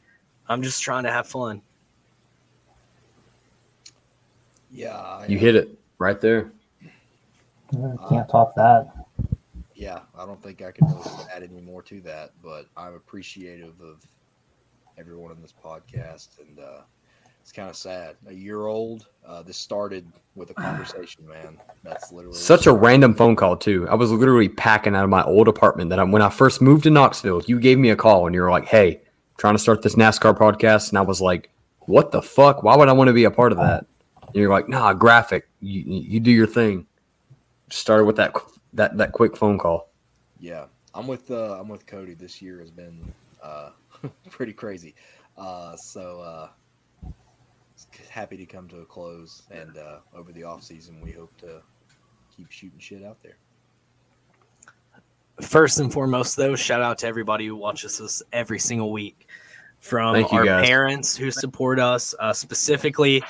I'm 0.48 0.62
just 0.62 0.82
trying 0.82 1.04
to 1.04 1.12
have 1.12 1.26
fun. 1.26 1.62
Yeah, 4.70 4.96
I, 4.96 5.26
You 5.26 5.38
hit 5.38 5.54
it 5.54 5.78
right 5.98 6.20
there. 6.20 6.50
Yeah, 7.72 7.94
Can't 8.08 8.28
top 8.28 8.54
that. 8.56 8.92
Yeah, 9.74 10.00
I 10.18 10.26
don't 10.26 10.42
think 10.42 10.62
I 10.62 10.72
can 10.72 10.86
really 10.88 11.24
add 11.34 11.42
any 11.42 11.60
more 11.60 11.82
to 11.82 12.00
that, 12.02 12.32
but 12.42 12.66
I'm 12.76 12.94
appreciative 12.94 13.80
of 13.80 14.04
everyone 14.98 15.30
in 15.30 15.40
this 15.40 15.54
podcast, 15.64 16.40
and 16.40 16.58
uh, 16.58 16.80
it's 17.48 17.56
kind 17.56 17.70
of 17.70 17.76
sad. 17.76 18.16
A 18.26 18.34
year 18.34 18.66
old, 18.66 19.06
uh, 19.26 19.40
this 19.40 19.56
started 19.56 20.06
with 20.34 20.50
a 20.50 20.54
conversation, 20.66 21.26
man. 21.26 21.56
That's 21.82 22.12
literally 22.12 22.36
Such 22.36 22.66
a 22.66 22.72
random 22.74 23.14
phone 23.14 23.36
call 23.36 23.56
too. 23.56 23.88
I 23.88 23.94
was 23.94 24.12
literally 24.12 24.50
packing 24.50 24.94
out 24.94 25.04
of 25.04 25.08
my 25.08 25.22
old 25.22 25.48
apartment 25.48 25.88
that 25.88 25.98
I, 25.98 26.02
when 26.02 26.20
I 26.20 26.28
first 26.28 26.60
moved 26.60 26.82
to 26.82 26.90
Knoxville, 26.90 27.40
you 27.46 27.58
gave 27.58 27.78
me 27.78 27.88
a 27.88 27.96
call 27.96 28.26
and 28.26 28.34
you 28.34 28.42
were 28.42 28.50
like, 28.50 28.66
"Hey, 28.66 29.00
trying 29.38 29.54
to 29.54 29.58
start 29.58 29.80
this 29.80 29.94
NASCAR 29.94 30.36
podcast," 30.36 30.90
and 30.90 30.98
I 30.98 31.00
was 31.00 31.22
like, 31.22 31.48
"What 31.86 32.12
the 32.12 32.20
fuck? 32.20 32.62
Why 32.62 32.76
would 32.76 32.90
I 32.90 32.92
want 32.92 33.08
to 33.08 33.14
be 33.14 33.24
a 33.24 33.30
part 33.30 33.52
of 33.52 33.56
that?" 33.56 33.86
And 34.26 34.34
you're 34.34 34.50
like, 34.50 34.68
"Nah, 34.68 34.92
graphic. 34.92 35.48
You 35.62 35.82
you 35.86 36.20
do 36.20 36.30
your 36.30 36.46
thing." 36.46 36.86
Started 37.70 38.04
with 38.04 38.16
that 38.16 38.34
that 38.74 38.98
that 38.98 39.12
quick 39.12 39.38
phone 39.38 39.56
call. 39.56 39.88
Yeah, 40.38 40.66
I'm 40.92 41.06
with 41.06 41.30
uh, 41.30 41.58
I'm 41.58 41.68
with 41.68 41.86
Cody. 41.86 42.12
This 42.12 42.42
year 42.42 42.60
has 42.60 42.70
been 42.70 43.10
uh, 43.42 43.70
pretty 44.28 44.52
crazy. 44.52 44.94
Uh, 45.38 45.76
so 45.76 46.20
uh, 46.20 46.48
happy 48.08 48.36
to 48.36 48.46
come 48.46 48.68
to 48.68 48.78
a 48.78 48.84
close, 48.84 49.42
and 49.50 49.76
uh, 49.76 49.98
over 50.14 50.32
the 50.32 50.44
off 50.44 50.62
season, 50.62 51.00
we 51.00 51.12
hope 51.12 51.36
to 51.38 51.60
keep 52.36 52.50
shooting 52.50 52.78
shit 52.78 53.04
out 53.04 53.22
there. 53.22 53.36
First 55.40 55.78
and 55.78 55.92
foremost, 55.92 56.36
though, 56.36 56.56
shout 56.56 56.82
out 56.82 56.98
to 56.98 57.06
everybody 57.06 57.46
who 57.46 57.54
watches 57.54 58.00
us 58.00 58.22
every 58.32 58.58
single 58.58 58.90
week. 58.90 59.26
From 59.80 60.14
Thank 60.14 60.32
our 60.32 60.44
guys. 60.44 60.66
parents 60.66 61.16
who 61.16 61.30
support 61.30 61.78
us, 61.78 62.12
uh, 62.18 62.32
specifically 62.32 63.22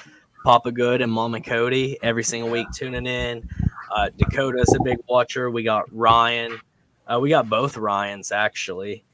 Papa 0.44 0.72
Good 0.72 1.02
and 1.02 1.12
Mama 1.12 1.42
Cody, 1.42 1.98
every 2.02 2.24
single 2.24 2.50
week 2.50 2.66
tuning 2.74 3.06
in. 3.06 3.46
Uh, 3.90 4.08
Dakota's 4.16 4.74
a 4.74 4.82
big 4.82 4.98
watcher. 5.08 5.50
We 5.50 5.62
got 5.62 5.84
Ryan. 5.94 6.58
Uh, 7.06 7.20
we 7.20 7.28
got 7.28 7.50
both 7.50 7.76
Ryans 7.76 8.32
actually. 8.32 9.04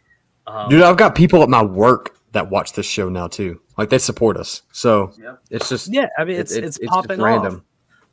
Um, 0.46 0.68
Dude, 0.68 0.82
I've 0.82 0.96
got 0.96 1.14
people 1.14 1.42
at 1.42 1.48
my 1.48 1.62
work 1.62 2.16
that 2.32 2.50
watch 2.50 2.72
this 2.74 2.86
show 2.86 3.08
now 3.08 3.26
too. 3.26 3.60
Like 3.76 3.90
they 3.90 3.98
support 3.98 4.36
us. 4.36 4.62
So 4.72 5.12
Yep. 5.18 5.40
it's 5.50 5.68
just 5.68 5.92
yeah, 5.92 6.08
I 6.18 6.24
mean 6.24 6.36
it's 6.40 6.52
it- 6.52 6.64
it's, 6.64 6.78
just 6.78 6.88
popping 6.90 7.20
random. 7.20 7.64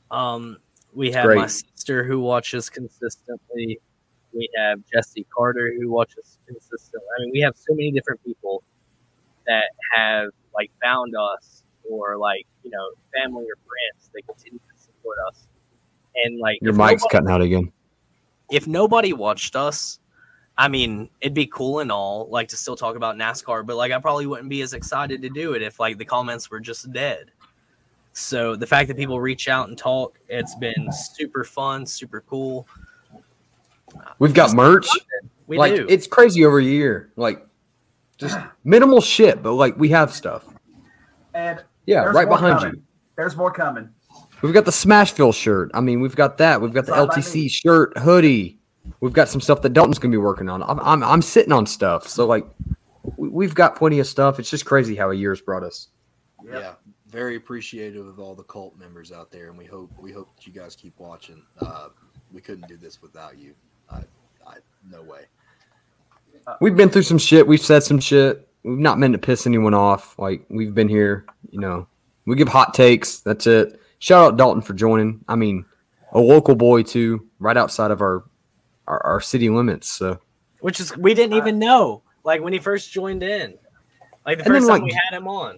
off. 0.09 0.17
Um, 0.17 0.57
we 0.93 1.11
have 1.11 1.25
great. 1.25 1.37
my 1.37 1.47
sister 1.47 2.03
who 2.03 2.19
watches 2.19 2.69
consistently. 2.69 3.79
We 4.33 4.49
have 4.57 4.79
Jesse 4.93 5.25
Carter 5.35 5.73
who 5.79 5.89
watches 5.89 6.37
consistently. 6.47 7.07
I 7.17 7.21
mean, 7.21 7.31
we 7.33 7.39
have 7.41 7.55
so 7.55 7.73
many 7.73 7.91
different 7.91 8.23
people 8.23 8.63
that 9.47 9.65
have 9.95 10.29
like 10.53 10.71
found 10.81 11.13
us 11.15 11.63
or 11.89 12.17
like 12.17 12.45
you 12.63 12.71
know 12.71 12.89
family 13.13 13.45
or 13.45 13.55
friends 13.55 14.09
that 14.13 14.21
continue 14.27 14.59
to 14.59 14.81
support 14.83 15.17
us. 15.29 15.43
And 16.15 16.39
like 16.39 16.59
Your 16.61 16.73
mic's 16.73 17.01
nobody- 17.03 17.09
cutting 17.11 17.29
out 17.29 17.41
again. 17.41 17.71
if 18.51 18.67
nobody 18.67 19.13
watched 19.13 19.55
us, 19.55 19.99
I 20.61 20.67
mean, 20.67 21.09
it'd 21.21 21.33
be 21.33 21.47
cool 21.47 21.79
and 21.79 21.91
all, 21.91 22.27
like 22.29 22.47
to 22.49 22.55
still 22.55 22.75
talk 22.75 22.95
about 22.95 23.15
NASCAR, 23.15 23.65
but 23.65 23.77
like 23.77 23.91
I 23.91 23.99
probably 23.99 24.27
wouldn't 24.27 24.47
be 24.47 24.61
as 24.61 24.73
excited 24.73 25.19
to 25.23 25.29
do 25.29 25.53
it 25.53 25.63
if 25.63 25.79
like 25.79 25.97
the 25.97 26.05
comments 26.05 26.51
were 26.51 26.59
just 26.59 26.93
dead. 26.93 27.31
So 28.13 28.55
the 28.55 28.67
fact 28.67 28.87
that 28.89 28.95
people 28.95 29.19
reach 29.19 29.47
out 29.47 29.69
and 29.69 29.75
talk, 29.77 30.19
it's 30.29 30.53
been 30.53 30.91
super 30.91 31.43
fun, 31.43 31.87
super 31.87 32.21
cool. 32.29 32.67
We've 34.19 34.35
got 34.35 34.45
Just 34.45 34.55
merch. 34.55 34.87
We 35.47 35.57
like 35.57 35.75
do. 35.75 35.87
it's 35.89 36.05
crazy 36.05 36.45
over 36.45 36.59
a 36.59 36.63
year. 36.63 37.11
Like 37.15 37.43
just 38.19 38.37
minimal 38.63 39.01
shit, 39.01 39.41
but 39.41 39.53
like 39.53 39.75
we 39.77 39.89
have 39.89 40.13
stuff. 40.13 40.45
And 41.33 41.59
Yeah, 41.87 42.03
right 42.03 42.29
behind 42.29 42.59
coming. 42.59 42.75
you. 42.75 42.83
There's 43.15 43.35
more 43.35 43.51
coming. 43.51 43.89
We've 44.43 44.53
got 44.53 44.65
the 44.65 44.71
Smashville 44.71 45.33
shirt. 45.33 45.71
I 45.73 45.81
mean, 45.81 46.01
we've 46.01 46.15
got 46.15 46.37
that. 46.37 46.61
We've 46.61 46.71
got 46.71 46.85
the 46.85 46.91
It's 46.91 46.99
all 46.99 47.07
by 47.07 47.15
LTC 47.15 47.49
shirt, 47.49 47.97
hoodie. 47.97 48.59
We've 48.99 49.13
got 49.13 49.29
some 49.29 49.41
stuff 49.41 49.61
that 49.61 49.73
Dalton's 49.73 49.99
gonna 49.99 50.11
be 50.11 50.17
working 50.17 50.49
on. 50.49 50.63
I'm 50.63 50.79
I'm, 50.79 51.03
I'm 51.03 51.21
sitting 51.21 51.51
on 51.51 51.65
stuff. 51.65 52.07
So 52.07 52.25
like 52.25 52.45
we- 53.17 53.29
we've 53.29 53.55
got 53.55 53.75
plenty 53.75 53.99
of 53.99 54.07
stuff. 54.07 54.39
It's 54.39 54.49
just 54.49 54.65
crazy 54.65 54.95
how 54.95 55.11
a 55.11 55.15
year's 55.15 55.41
brought 55.41 55.63
us. 55.63 55.87
Yep. 56.43 56.53
Yeah, 56.53 56.73
very 57.07 57.35
appreciative 57.35 58.07
of 58.07 58.19
all 58.19 58.35
the 58.35 58.43
cult 58.43 58.77
members 58.79 59.11
out 59.11 59.31
there, 59.31 59.49
and 59.49 59.57
we 59.57 59.65
hope 59.65 59.91
we 59.99 60.11
hope 60.11 60.35
that 60.35 60.45
you 60.47 60.53
guys 60.53 60.75
keep 60.75 60.93
watching. 60.99 61.41
Uh, 61.59 61.89
we 62.33 62.41
couldn't 62.41 62.67
do 62.67 62.77
this 62.77 63.01
without 63.01 63.37
you. 63.37 63.53
I, 63.89 63.97
I 64.47 64.55
no 64.89 65.01
way. 65.03 65.21
We've 66.59 66.75
been 66.75 66.89
through 66.89 67.03
some 67.03 67.17
shit. 67.19 67.45
We've 67.45 67.61
said 67.61 67.83
some 67.83 67.99
shit. 67.99 68.47
We've 68.63 68.77
not 68.79 68.97
meant 68.99 69.13
to 69.13 69.19
piss 69.19 69.45
anyone 69.45 69.73
off. 69.73 70.17
Like 70.17 70.45
we've 70.49 70.73
been 70.73 70.89
here, 70.89 71.25
you 71.49 71.59
know. 71.59 71.87
We 72.25 72.35
give 72.35 72.47
hot 72.47 72.73
takes. 72.73 73.19
That's 73.19 73.47
it. 73.47 73.79
Shout 73.99 74.23
out 74.23 74.37
Dalton 74.37 74.61
for 74.61 74.73
joining. 74.73 75.23
I 75.27 75.35
mean, 75.35 75.65
a 76.13 76.19
local 76.19 76.55
boy 76.55 76.83
too, 76.83 77.27
right 77.39 77.57
outside 77.57 77.91
of 77.91 78.01
our 78.01 78.23
our, 78.91 79.05
our 79.05 79.21
city 79.21 79.49
limits. 79.49 79.87
So 79.89 80.19
Which 80.59 80.79
is 80.79 80.95
we 80.97 81.13
didn't 81.13 81.33
uh, 81.33 81.37
even 81.37 81.57
know. 81.59 82.03
Like 82.23 82.41
when 82.41 82.53
he 82.53 82.59
first 82.59 82.91
joined 82.91 83.23
in. 83.23 83.57
Like 84.25 84.37
the 84.37 84.45
And 84.45 84.53
then, 84.53 84.61
first 84.61 84.67
time 84.69 84.81
like- 84.81 84.83
we 84.83 84.99
had 85.09 85.17
him 85.17 85.27
on. 85.27 85.57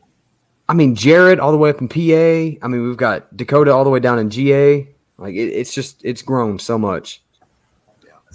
I 0.69 0.73
mean, 0.73 0.95
Jared 0.95 1.39
all 1.39 1.51
the 1.51 1.57
way 1.57 1.69
up 1.69 1.81
in 1.81 1.89
PA. 1.89 2.63
I 2.65 2.67
mean, 2.69 2.87
we've 2.87 2.95
got 2.95 3.35
Dakota 3.35 3.71
all 3.73 3.83
the 3.83 3.89
way 3.89 3.99
down 3.99 4.17
in 4.17 4.29
GA. 4.29 4.87
Like 5.17 5.35
it, 5.35 5.49
it's 5.49 5.73
just 5.73 6.03
it's 6.05 6.21
grown 6.21 6.57
so 6.57 6.77
much. 6.77 7.21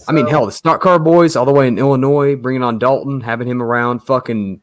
I 0.07 0.13
mean, 0.13 0.27
hell, 0.27 0.47
the 0.47 0.53
Stock 0.53 0.81
Car 0.81 0.99
Boys 0.99 1.35
all 1.37 1.45
the 1.47 1.53
way 1.53 1.67
in 1.67 1.79
Illinois, 1.79 2.37
bringing 2.37 2.63
on 2.63 2.79
Dalton, 2.79 3.21
having 3.21 3.49
him 3.49 3.63
around. 3.63 4.01
Fucking 4.01 4.61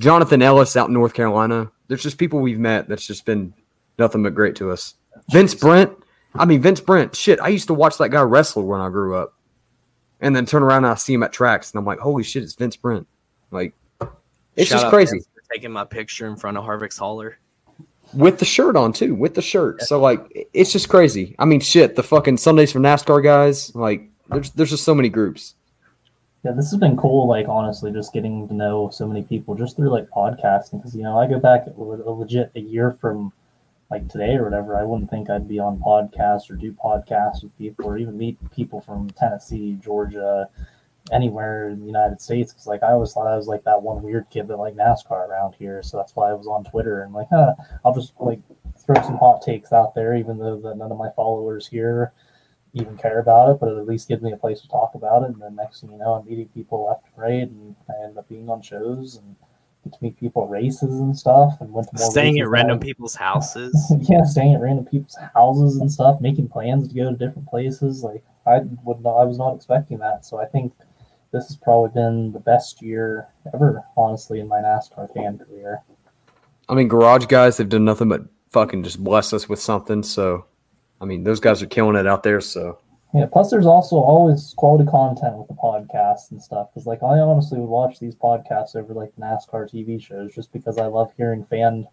Jonathan 0.00 0.42
Ellis 0.42 0.74
out 0.76 0.88
in 0.88 0.94
North 0.94 1.14
Carolina. 1.14 1.70
There's 1.88 2.02
just 2.02 2.18
people 2.18 2.40
we've 2.40 2.58
met 2.58 2.88
that's 2.88 3.06
just 3.06 3.24
been 3.26 3.52
nothing 3.98 4.22
but 4.22 4.34
great 4.34 4.56
to 4.56 4.70
us. 4.70 4.94
Vince 5.30 5.54
Brent. 5.54 5.92
I 6.34 6.46
mean, 6.46 6.62
Vince 6.62 6.80
Brent. 6.80 7.14
Shit, 7.14 7.38
I 7.40 7.48
used 7.48 7.66
to 7.68 7.74
watch 7.74 7.98
that 7.98 8.08
guy 8.08 8.22
wrestle 8.22 8.64
when 8.64 8.80
I 8.80 8.88
grew 8.88 9.16
up, 9.16 9.34
and 10.22 10.34
then 10.34 10.46
turn 10.46 10.62
around 10.62 10.84
and 10.84 10.92
I 10.92 10.94
see 10.94 11.12
him 11.12 11.22
at 11.22 11.32
tracks, 11.32 11.70
and 11.70 11.78
I'm 11.78 11.84
like, 11.84 11.98
holy 11.98 12.22
shit, 12.22 12.42
it's 12.42 12.54
Vince 12.54 12.76
Brent. 12.76 13.06
Like, 13.50 13.74
it's 14.56 14.70
Shout 14.70 14.80
just 14.80 14.90
crazy. 14.90 15.18
For 15.18 15.42
taking 15.52 15.72
my 15.72 15.84
picture 15.84 16.26
in 16.26 16.36
front 16.36 16.56
of 16.56 16.64
Harvick's 16.64 16.96
hauler 16.96 17.36
with 18.14 18.38
the 18.38 18.44
shirt 18.44 18.76
on 18.76 18.92
too, 18.92 19.14
with 19.14 19.34
the 19.34 19.42
shirt. 19.42 19.82
So 19.82 20.00
like, 20.00 20.48
it's 20.54 20.72
just 20.72 20.88
crazy. 20.88 21.34
I 21.38 21.44
mean, 21.44 21.60
shit, 21.60 21.96
the 21.96 22.02
fucking 22.02 22.38
Sundays 22.38 22.72
for 22.72 22.78
NASCAR 22.78 23.22
guys. 23.22 23.74
Like, 23.74 24.08
there's 24.28 24.50
there's 24.52 24.70
just 24.70 24.84
so 24.84 24.94
many 24.94 25.08
groups. 25.08 25.54
Yeah, 26.44 26.52
this 26.52 26.70
has 26.70 26.80
been 26.80 26.96
cool. 26.96 27.28
Like 27.28 27.48
honestly, 27.48 27.92
just 27.92 28.12
getting 28.12 28.48
to 28.48 28.54
know 28.54 28.90
so 28.90 29.06
many 29.06 29.22
people 29.22 29.54
just 29.54 29.76
through 29.76 29.90
like 29.90 30.08
podcasting. 30.10 30.78
Because 30.78 30.94
you 30.94 31.02
know, 31.02 31.18
I 31.18 31.26
go 31.26 31.38
back 31.38 31.66
a 31.66 31.80
legit 31.80 32.50
a 32.54 32.60
year 32.60 32.92
from 33.00 33.32
like 33.92 34.08
today 34.08 34.36
or 34.36 34.44
whatever. 34.44 34.76
I 34.76 34.84
wouldn't 34.84 35.10
think 35.10 35.28
I'd 35.28 35.48
be 35.48 35.58
on 35.58 35.78
podcasts 35.78 36.50
or 36.50 36.56
do 36.56 36.72
podcasts 36.72 37.42
with 37.42 37.56
people 37.58 37.84
or 37.84 37.98
even 37.98 38.16
meet 38.16 38.38
people 38.50 38.80
from 38.80 39.10
Tennessee, 39.10 39.78
Georgia, 39.84 40.48
anywhere 41.12 41.68
in 41.68 41.80
the 41.80 41.86
United 41.86 42.20
States. 42.20 42.52
Because 42.52 42.66
like 42.66 42.82
I 42.82 42.92
always 42.92 43.12
thought 43.12 43.26
I 43.26 43.36
was 43.36 43.48
like 43.48 43.64
that 43.64 43.82
one 43.82 44.02
weird 44.02 44.30
kid 44.30 44.48
that 44.48 44.56
like 44.56 44.74
NASCAR 44.74 45.28
around 45.28 45.54
here. 45.58 45.82
So 45.82 45.98
that's 45.98 46.16
why 46.16 46.30
I 46.30 46.32
was 46.32 46.46
on 46.46 46.64
Twitter 46.64 47.02
and 47.02 47.12
like, 47.12 47.28
huh, 47.30 47.54
I'll 47.84 47.94
just 47.94 48.14
like 48.18 48.40
throw 48.84 49.00
some 49.02 49.18
hot 49.18 49.42
takes 49.42 49.72
out 49.72 49.94
there, 49.94 50.16
even 50.16 50.38
though 50.38 50.56
none 50.74 50.90
of 50.90 50.98
my 50.98 51.10
followers 51.14 51.68
here 51.68 52.12
even 52.74 52.96
care 52.96 53.18
about 53.18 53.50
it, 53.50 53.60
but 53.60 53.68
it 53.68 53.76
at 53.76 53.86
least 53.86 54.08
gives 54.08 54.22
me 54.22 54.32
a 54.32 54.36
place 54.36 54.62
to 54.62 54.68
talk 54.68 54.94
about 54.94 55.22
it. 55.24 55.32
And 55.32 55.42
then 55.42 55.54
next 55.54 55.80
thing 55.82 55.92
you 55.92 55.98
know, 55.98 56.14
I'm 56.14 56.26
meeting 56.26 56.48
people 56.48 56.86
left 56.86 57.04
and 57.04 57.22
right, 57.22 57.42
and 57.42 57.76
I 57.90 58.04
end 58.04 58.16
up 58.16 58.30
being 58.30 58.48
on 58.48 58.62
shows 58.62 59.16
and 59.16 59.36
to 59.90 59.98
meet 60.00 60.18
people 60.18 60.48
races 60.48 61.00
and 61.00 61.16
stuff, 61.16 61.54
and 61.60 61.72
went 61.72 61.88
to 61.88 61.98
more 61.98 62.10
Staying 62.10 62.38
at 62.40 62.48
random 62.48 62.78
than 62.78 62.86
people's 62.86 63.14
houses. 63.28 63.92
yeah, 64.08 64.24
staying 64.24 64.54
at 64.54 64.60
random 64.60 64.84
people's 64.86 65.16
houses 65.34 65.78
and 65.78 65.90
stuff, 65.90 66.20
making 66.20 66.48
plans 66.48 66.88
to 66.88 66.94
go 66.94 67.10
to 67.10 67.16
different 67.16 67.48
places. 67.48 68.02
Like 68.02 68.22
I 68.46 68.60
would 68.84 69.00
not, 69.00 69.16
I 69.18 69.24
was 69.24 69.38
not 69.38 69.54
expecting 69.54 69.98
that. 69.98 70.24
So 70.24 70.38
I 70.40 70.46
think 70.46 70.72
this 71.32 71.48
has 71.48 71.56
probably 71.56 71.90
been 71.94 72.32
the 72.32 72.40
best 72.40 72.82
year 72.82 73.26
ever, 73.52 73.82
honestly, 73.96 74.40
in 74.40 74.48
my 74.48 74.58
NASCAR 74.58 75.12
fan 75.14 75.38
career. 75.38 75.80
I 76.68 76.74
mean, 76.74 76.88
garage 76.88 77.26
guys, 77.26 77.56
they've 77.56 77.68
done 77.68 77.84
nothing 77.84 78.08
but 78.08 78.22
fucking 78.50 78.84
just 78.84 79.02
bless 79.02 79.32
us 79.32 79.48
with 79.48 79.58
something. 79.58 80.02
So, 80.02 80.44
I 81.00 81.04
mean, 81.06 81.24
those 81.24 81.40
guys 81.40 81.62
are 81.62 81.66
killing 81.66 81.96
it 81.96 82.06
out 82.06 82.22
there. 82.22 82.40
So, 82.40 82.78
Yeah. 83.14 83.26
Plus, 83.30 83.50
there's 83.50 83.66
also 83.66 83.96
always 83.96 84.54
quality 84.56 84.88
content 84.88 85.36
with 85.36 85.48
the 85.48 85.54
podcasts 85.54 86.30
and 86.30 86.42
stuff. 86.42 86.68
Because 86.72 86.86
like 86.86 87.02
I 87.02 87.18
honestly 87.18 87.58
would 87.58 87.68
watch 87.68 87.98
these 87.98 88.14
podcasts 88.14 88.74
over 88.74 88.94
like 88.94 89.14
NASCAR 89.16 89.70
TV 89.70 90.02
shows 90.02 90.34
just 90.34 90.52
because 90.52 90.78
I 90.78 90.86
love 90.86 91.12
hearing 91.16 91.44
fan. 91.44 91.86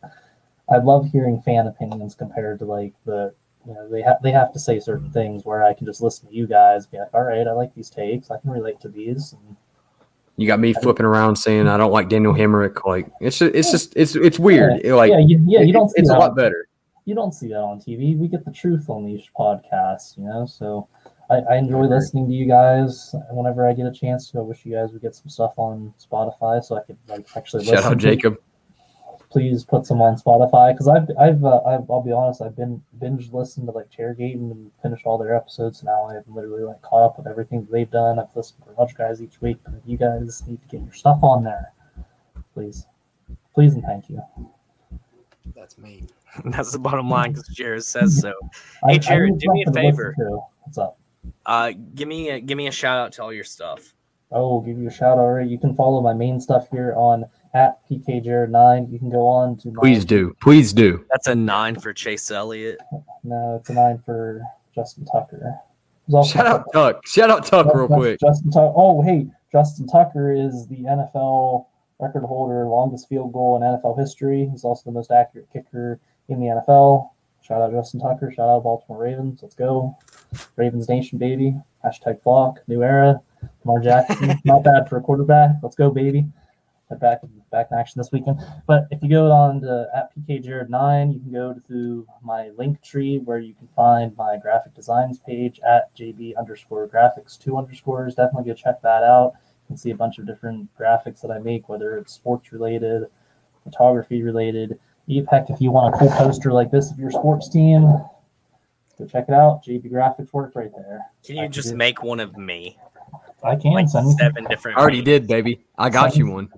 I 0.71 0.77
love 0.77 1.09
hearing 1.11 1.41
fan 1.41 1.67
opinions 1.67 2.15
compared 2.15 2.59
to 2.59 2.65
like 2.65 2.93
the 3.05 3.33
you 3.67 3.73
know 3.73 3.89
they 3.89 4.01
have 4.01 4.21
they 4.23 4.31
have 4.31 4.53
to 4.53 4.59
say 4.59 4.79
certain 4.79 5.05
mm-hmm. 5.05 5.13
things 5.13 5.45
where 5.45 5.63
I 5.63 5.73
can 5.73 5.85
just 5.85 6.01
listen 6.01 6.29
to 6.29 6.33
you 6.33 6.47
guys 6.47 6.85
be 6.85 6.97
like 6.97 7.13
all 7.13 7.23
right 7.23 7.45
I 7.45 7.51
like 7.51 7.75
these 7.75 7.89
takes 7.89 8.31
I 8.31 8.39
can 8.39 8.51
relate 8.51 8.79
to 8.81 8.87
these 8.87 9.33
and 9.33 9.57
you 10.39 10.47
got 10.47 10.61
me 10.61 10.73
flipping 10.73 11.05
around 11.05 11.35
saying 11.35 11.67
I 11.67 11.75
don't 11.75 11.91
like 11.91 12.07
Daniel 12.07 12.33
Hemric. 12.33 12.85
Like, 12.85 13.07
it's 13.19 13.39
just, 13.39 13.53
it's 13.53 13.71
just, 13.71 13.93
it's, 13.97 14.15
it's 14.15 14.39
weird. 14.39 14.79
It, 14.85 14.95
like, 14.95 15.11
yeah 15.11 15.19
you, 15.19 15.43
yeah 15.45 15.59
you 15.59 15.73
don't 15.73 15.89
see 15.89 15.99
it's 15.99 16.09
a 16.09 16.17
lot 16.17 16.33
better. 16.33 16.69
you 17.03 17.13
don't 17.13 17.33
see 17.33 17.49
that 17.49 17.59
on 17.59 17.81
TV. 17.81 18.17
We 18.17 18.29
get 18.29 18.45
the 18.45 18.53
truth 18.53 18.89
on 18.89 19.05
these 19.05 19.27
podcasts, 19.37 20.17
you 20.17 20.23
know. 20.23 20.45
So 20.45 20.87
I, 21.29 21.35
I 21.53 21.55
enjoy 21.57 21.81
listening 21.83 22.27
to 22.27 22.33
you 22.33 22.45
guys 22.47 23.13
whenever 23.31 23.67
I 23.67 23.73
get 23.73 23.85
a 23.85 23.91
chance 23.91 24.31
to. 24.31 24.39
I 24.39 24.41
wish 24.41 24.65
you 24.65 24.73
guys 24.73 24.91
would 24.91 25.01
get 25.01 25.15
some 25.15 25.29
stuff 25.29 25.53
on 25.57 25.93
Spotify 26.03 26.63
so 26.63 26.75
I 26.77 26.81
could 26.81 26.97
like 27.07 27.25
actually 27.35 27.65
Shout 27.65 27.75
listen 27.75 27.91
out 27.91 27.99
to- 27.99 28.15
Jacob. 28.15 28.37
Please 29.29 29.63
put 29.63 29.85
some 29.85 30.01
on 30.01 30.15
Spotify 30.17 30.73
because 30.73 30.87
I've 30.87 31.07
I've, 31.19 31.45
uh, 31.45 31.61
I've 31.61 31.87
I'll 31.91 32.01
be 32.03 32.11
honest 32.11 32.41
I've 32.41 32.55
been 32.55 32.81
binge 32.99 33.31
listened 33.31 33.67
to 33.67 33.71
like 33.71 33.91
Chairgate 33.91 34.33
and 34.33 34.71
finished 34.81 35.05
all 35.05 35.19
their 35.19 35.35
episodes. 35.35 35.83
Now 35.83 36.05
I've 36.05 36.27
literally 36.27 36.63
like 36.63 36.81
caught 36.81 37.05
up 37.05 37.17
with 37.19 37.27
everything 37.27 37.61
that 37.61 37.71
they've 37.71 37.91
done. 37.91 38.17
I've 38.17 38.35
listened 38.35 38.63
to 38.65 38.73
Garage 38.73 38.93
Guys 38.93 39.21
each 39.21 39.39
week. 39.39 39.57
But 39.65 39.81
you 39.85 39.97
guys 39.97 40.41
need 40.47 40.59
to 40.63 40.67
get 40.69 40.81
your 40.83 40.93
stuff 40.95 41.19
on 41.21 41.43
there, 41.43 41.71
please, 42.55 42.87
please 43.53 43.75
and 43.75 43.83
thank 43.83 44.09
you. 44.09 44.19
That's 45.55 45.77
me. 45.77 46.07
That's 46.45 46.71
the 46.71 46.79
bottom 46.79 47.07
line 47.07 47.33
because 47.33 47.47
Jared 47.49 47.83
says 47.83 48.19
so. 48.19 48.33
I- 48.83 48.93
Hey, 48.93 48.95
I 48.95 48.97
Jared, 48.97 49.37
do 49.37 49.53
me 49.53 49.61
a 49.61 49.65
something 49.65 49.83
to 49.83 49.87
listen 49.89 50.15
favor. 50.17 50.37
What's 50.63 50.77
up? 50.79 50.97
Uh, 51.45 51.71
give 51.95 52.07
me 52.07 52.29
a, 52.29 52.39
give 52.39 52.57
me 52.57 52.67
a 52.67 52.71
shout 52.71 52.97
out 52.97 53.11
to 53.13 53.23
all 53.23 53.33
your 53.33 53.43
stuff. 53.43 53.93
Oh, 54.31 54.55
we'll 54.55 54.61
give 54.61 54.77
you 54.77 54.87
a 54.87 54.91
shout 54.91 55.17
out. 55.17 55.21
Already. 55.21 55.49
You 55.49 55.57
can 55.57 55.75
follow 55.75 56.01
my 56.01 56.13
main 56.13 56.39
stuff 56.39 56.67
here 56.71 56.93
on 56.95 57.25
at 57.53 57.79
PKJared9. 57.89 58.91
You 58.91 58.99
can 58.99 59.09
go 59.09 59.25
on 59.27 59.57
to 59.57 59.71
my, 59.71 59.81
Please 59.81 60.05
do. 60.05 60.35
Please 60.39 60.71
do. 60.71 61.03
That's 61.09 61.27
a 61.27 61.35
nine 61.35 61.79
for 61.79 61.93
Chase 61.93 62.29
Elliott. 62.29 62.79
No, 63.23 63.55
it's 63.59 63.69
a 63.69 63.73
nine 63.73 63.97
for 63.99 64.41
Justin 64.75 65.05
Tucker. 65.05 65.55
Also- 66.11 66.37
Shout 66.37 66.47
out 66.47 66.65
Tuck. 66.73 67.07
Shout 67.07 67.29
out 67.29 67.45
Tuck 67.45 67.73
real 67.73 67.87
quick. 67.87 68.19
Justin 68.19 68.51
Tucker. 68.51 68.73
Oh, 68.75 69.01
hey, 69.01 69.27
Justin 69.51 69.87
Tucker 69.87 70.31
is 70.31 70.67
the 70.67 70.77
NFL 70.77 71.65
record 71.99 72.23
holder, 72.23 72.65
longest 72.65 73.09
field 73.09 73.33
goal 73.33 73.57
in 73.57 73.63
NFL 73.63 73.97
history. 73.99 74.47
He's 74.51 74.63
also 74.63 74.83
the 74.85 74.91
most 74.93 75.11
accurate 75.11 75.47
kicker 75.51 75.99
in 76.27 76.39
the 76.39 76.47
NFL. 76.47 77.09
Shout 77.49 77.63
out 77.63 77.71
Justin 77.71 77.99
Tucker. 77.99 78.31
Shout 78.31 78.47
out 78.47 78.63
Baltimore 78.63 79.01
Ravens. 79.01 79.39
Let's 79.41 79.55
go. 79.55 79.97
Ravens 80.55 80.87
Nation, 80.87 81.17
baby. 81.17 81.55
Hashtag 81.83 82.21
flock. 82.21 82.59
New 82.67 82.83
era. 82.83 83.21
Lamar 83.65 83.81
Jackson. 83.81 84.39
Not 84.45 84.63
bad 84.63 84.87
for 84.87 84.97
a 84.97 85.01
quarterback. 85.01 85.55
Let's 85.63 85.75
go, 85.75 85.89
baby. 85.89 86.25
They're 86.89 86.99
back 86.99 87.21
back 87.51 87.69
in 87.71 87.77
action 87.79 87.99
this 87.99 88.11
weekend. 88.11 88.39
But 88.67 88.85
if 88.91 89.01
you 89.01 89.09
go 89.09 89.31
on 89.31 89.61
to 89.61 89.89
at 89.95 90.11
PK 90.15 90.43
Jared 90.43 90.69
nine, 90.69 91.11
you 91.11 91.19
can 91.21 91.31
go 91.31 91.55
to 91.67 92.07
my 92.21 92.49
link 92.49 92.83
tree 92.83 93.17
where 93.17 93.39
you 93.39 93.55
can 93.55 93.67
find 93.75 94.15
my 94.15 94.37
graphic 94.37 94.75
designs 94.75 95.17
page 95.17 95.59
at 95.67 95.95
JB 95.95 96.37
underscore 96.37 96.87
graphics 96.87 97.39
two 97.39 97.57
underscores. 97.57 98.13
Definitely 98.13 98.51
go 98.51 98.53
check 98.53 98.79
that 98.83 99.01
out. 99.01 99.33
You 99.33 99.67
can 99.69 99.77
see 99.77 99.89
a 99.89 99.95
bunch 99.95 100.19
of 100.19 100.27
different 100.27 100.69
graphics 100.77 101.21
that 101.21 101.31
I 101.31 101.39
make, 101.39 101.67
whether 101.67 101.97
it's 101.97 102.13
sports 102.13 102.51
related, 102.51 103.05
photography 103.63 104.21
related. 104.21 104.79
Even 105.09 105.27
if 105.49 105.59
you 105.59 105.71
want 105.71 105.93
a 105.93 105.97
cool 105.97 106.09
poster 106.11 106.53
like 106.53 106.69
this 106.71 106.91
of 106.91 106.99
your 106.99 107.09
sports 107.11 107.49
team, 107.49 107.81
go 108.97 109.05
check 109.11 109.25
it 109.27 109.33
out. 109.33 109.63
JB 109.65 109.91
Graphics 109.91 110.31
work 110.31 110.51
right 110.55 110.69
there. 110.75 111.01
Can 111.25 111.35
you 111.35 111.41
can 111.43 111.51
just 111.51 111.71
do- 111.71 111.75
make 111.75 112.03
one 112.03 112.19
of 112.19 112.37
me? 112.37 112.77
I 113.43 113.55
can 113.55 113.71
Like 113.71 113.87
send 113.89 114.07
me 114.07 114.13
seven 114.19 114.45
different. 114.45 114.77
I 114.77 114.81
already 114.81 115.01
did, 115.01 115.25
baby. 115.27 115.61
I 115.77 115.89
got 115.89 116.15
you 116.15 116.27
one. 116.29 116.49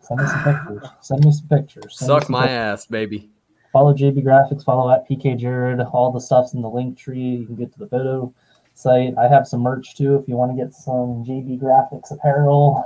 send 0.00 0.20
me 0.20 0.26
some 0.26 0.42
pictures. 0.42 0.88
Send 1.02 1.24
me 1.24 1.32
some 1.32 1.48
pictures. 1.48 1.96
Send 1.98 2.06
Suck 2.08 2.22
some 2.24 2.32
my 2.32 2.42
pictures. 2.42 2.56
ass, 2.56 2.86
baby. 2.86 3.30
follow 3.72 3.94
JB 3.94 4.24
Graphics, 4.24 4.64
follow 4.64 4.90
at 4.90 5.08
PK 5.08 5.38
Jared. 5.38 5.80
All 5.80 6.10
the 6.10 6.20
stuff's 6.20 6.54
in 6.54 6.62
the 6.62 6.68
link 6.68 6.98
tree. 6.98 7.20
You 7.36 7.46
can 7.46 7.54
get 7.56 7.72
to 7.74 7.78
the 7.78 7.86
photo 7.86 8.34
site. 8.74 9.16
I 9.18 9.28
have 9.28 9.46
some 9.46 9.60
merch 9.60 9.94
too 9.96 10.16
if 10.16 10.26
you 10.26 10.34
want 10.36 10.50
to 10.56 10.56
get 10.64 10.72
some 10.74 11.24
JB 11.24 11.60
Graphics 11.60 12.10
apparel 12.10 12.84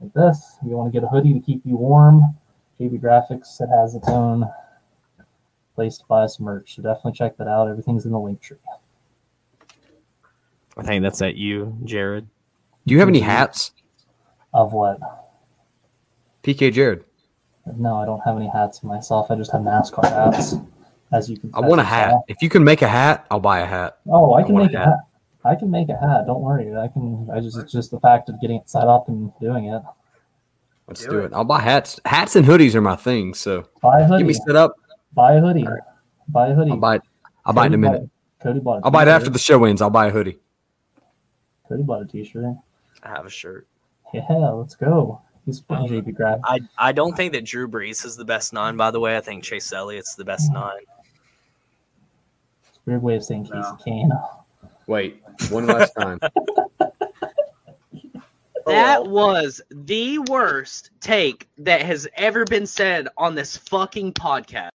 like 0.00 0.12
this. 0.14 0.56
If 0.62 0.68
you 0.70 0.76
want 0.78 0.90
to 0.92 0.98
get 0.98 1.04
a 1.04 1.08
hoodie 1.10 1.34
to 1.34 1.40
keep 1.40 1.60
you 1.66 1.76
warm, 1.76 2.22
JB 2.80 3.00
Graphics, 3.00 3.60
it 3.60 3.68
has 3.68 3.94
its 3.94 4.08
own 4.08 4.48
place 5.74 5.98
to 5.98 6.04
buy 6.06 6.26
some 6.26 6.46
merch. 6.46 6.76
So 6.76 6.82
definitely 6.82 7.12
check 7.12 7.36
that 7.36 7.46
out. 7.46 7.68
Everything's 7.68 8.06
in 8.06 8.12
the 8.12 8.18
link 8.18 8.40
tree. 8.40 8.56
I 10.78 10.82
think 10.82 11.02
that's 11.02 11.20
at 11.20 11.36
you, 11.36 11.76
Jared. 11.84 12.26
Do 12.86 12.94
you 12.94 13.00
have 13.00 13.08
any 13.08 13.20
hats? 13.20 13.72
Of 14.54 14.72
what? 14.72 14.98
PK 16.42 16.72
Jared. 16.72 17.04
No, 17.76 17.96
I 17.96 18.06
don't 18.06 18.20
have 18.20 18.36
any 18.36 18.48
hats 18.48 18.82
myself. 18.82 19.30
I 19.30 19.34
just 19.36 19.52
have 19.52 19.60
NASCAR 19.60 20.04
hats. 20.08 20.54
As 21.12 21.28
you 21.28 21.36
can 21.38 21.50
I 21.54 21.60
want 21.60 21.80
a 21.80 21.84
as 21.84 21.90
hat. 21.90 22.10
saw. 22.12 22.22
If 22.28 22.40
you 22.40 22.48
can 22.48 22.64
make 22.64 22.82
a 22.82 22.88
hat, 22.88 23.26
I'll 23.30 23.40
buy 23.40 23.60
a 23.60 23.66
hat. 23.66 23.98
Oh, 24.08 24.32
I 24.32 24.40
I 24.40 24.42
can 24.44 24.54
want 24.54 24.66
make 24.66 24.74
a 24.74 24.78
hat. 24.78 24.86
hat. 24.88 24.96
I 25.44 25.54
can 25.54 25.70
make 25.70 25.88
a 25.88 25.96
hat. 25.96 26.26
Don't 26.26 26.40
worry. 26.40 26.74
I 26.76 26.88
can. 26.88 27.28
I 27.32 27.40
just 27.40 27.58
it's 27.58 27.72
just 27.72 27.90
the 27.90 28.00
fact 28.00 28.28
of 28.28 28.40
getting 28.40 28.56
it 28.56 28.70
set 28.70 28.84
up 28.86 29.08
and 29.08 29.32
doing 29.40 29.66
it. 29.66 29.82
Let's 30.90 31.02
Do 31.04 31.10
do 31.10 31.18
it. 31.20 31.24
it. 31.26 31.32
I'll 31.32 31.44
buy 31.44 31.60
hats. 31.60 32.00
Hats 32.04 32.34
and 32.36 32.44
hoodies 32.44 32.74
are 32.74 32.80
my 32.80 32.96
thing. 32.96 33.32
So 33.32 33.66
Buy 33.80 33.98
a 33.98 34.02
get 34.02 34.08
hoodie. 34.10 34.24
me 34.24 34.34
set 34.34 34.56
up. 34.56 34.74
Buy 35.14 35.34
a 35.34 35.40
hoodie. 35.40 35.64
All 35.66 35.72
right. 35.72 35.82
Buy 36.28 36.48
a 36.48 36.54
hoodie. 36.54 36.72
I'll 36.72 36.76
buy 36.78 36.96
it. 36.96 37.02
I'll 37.46 37.52
buy 37.54 37.66
it 37.66 37.72
in 37.72 37.74
a 37.74 37.76
Cody 37.76 37.82
bought 37.86 37.92
minute. 37.92 38.10
Cody 38.42 38.60
bought. 38.60 38.78
A 38.78 38.84
I'll 38.84 38.90
buy 38.90 39.02
it 39.02 39.08
after 39.08 39.30
the 39.30 39.38
show 39.38 39.64
ends. 39.64 39.80
I'll 39.80 39.88
buy 39.90 40.08
a 40.08 40.10
hoodie. 40.10 40.38
Cody 41.68 41.82
bought 41.84 42.02
a 42.02 42.06
T-shirt. 42.06 42.56
I 43.04 43.08
have 43.08 43.24
a 43.24 43.30
shirt. 43.30 43.66
Yeah, 44.12 44.24
let's 44.28 44.74
go. 44.74 45.22
He's 45.46 45.62
um, 45.70 45.78
putting 45.88 46.02
JB 46.02 46.14
grab. 46.16 46.40
I 46.44 46.58
I 46.76 46.90
don't 46.92 47.16
think 47.16 47.32
that 47.34 47.44
Drew 47.44 47.68
Brees 47.68 48.04
is 48.04 48.16
the 48.16 48.24
best 48.24 48.52
nine. 48.52 48.76
By 48.76 48.90
the 48.90 48.98
way, 49.00 49.16
I 49.16 49.20
think 49.20 49.44
Chase 49.44 49.72
Elliott's 49.72 50.16
the 50.16 50.24
best 50.24 50.52
nine. 50.52 50.80
Weird 52.84 53.02
way 53.02 53.14
of 53.16 53.24
saying 53.24 53.46
Kasey 53.46 53.52
No. 53.54 53.78
Kahne. 53.86 54.28
Wait, 54.88 55.22
one 55.50 55.66
last 55.66 55.92
time. 55.96 56.18
Oh, 58.66 58.72
that 58.72 59.06
was 59.06 59.60
the 59.70 60.18
worst 60.18 60.90
take 61.00 61.48
that 61.58 61.82
has 61.82 62.06
ever 62.14 62.44
been 62.44 62.66
said 62.66 63.08
on 63.16 63.34
this 63.34 63.56
fucking 63.56 64.12
podcast. 64.14 64.70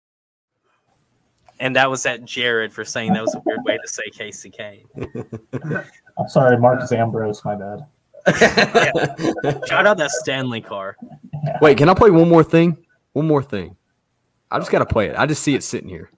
And 1.61 1.77
that 1.77 1.89
was 1.91 2.05
at 2.07 2.25
Jared 2.25 2.73
for 2.73 2.85
saying 2.85 3.13
that 3.13 3.23
was 3.23 3.35
a 3.35 3.43
weird 3.45 3.61
way 3.65 3.79
to 3.79 3.89
say 3.89 4.03
Kasey 4.11 4.53
Kahne. 4.53 5.87
I'm 6.19 6.29
sorry, 6.29 6.59
Marcos 6.59 6.91
Ambrose. 6.93 7.45
My 7.45 7.55
bad. 7.55 7.87
Shout 9.67 9.87
out 9.87 9.97
that 9.97 10.11
Stanley 10.11 10.61
car. 10.61 10.97
Wait, 11.61 11.79
can 11.79 11.89
I 11.89 11.95
play 11.95 12.11
one 12.11 12.29
more 12.29 12.45
thing? 12.45 12.77
One 13.13 13.27
more 13.27 13.43
thing. 13.43 13.77
I 14.51 14.59
just 14.59 14.71
gotta 14.71 14.87
play 14.87 15.07
it. 15.09 15.17
I 15.17 15.27
just 15.27 15.43
see 15.43 15.55
it 15.55 15.63
sitting 15.63 15.89
here. 15.89 16.11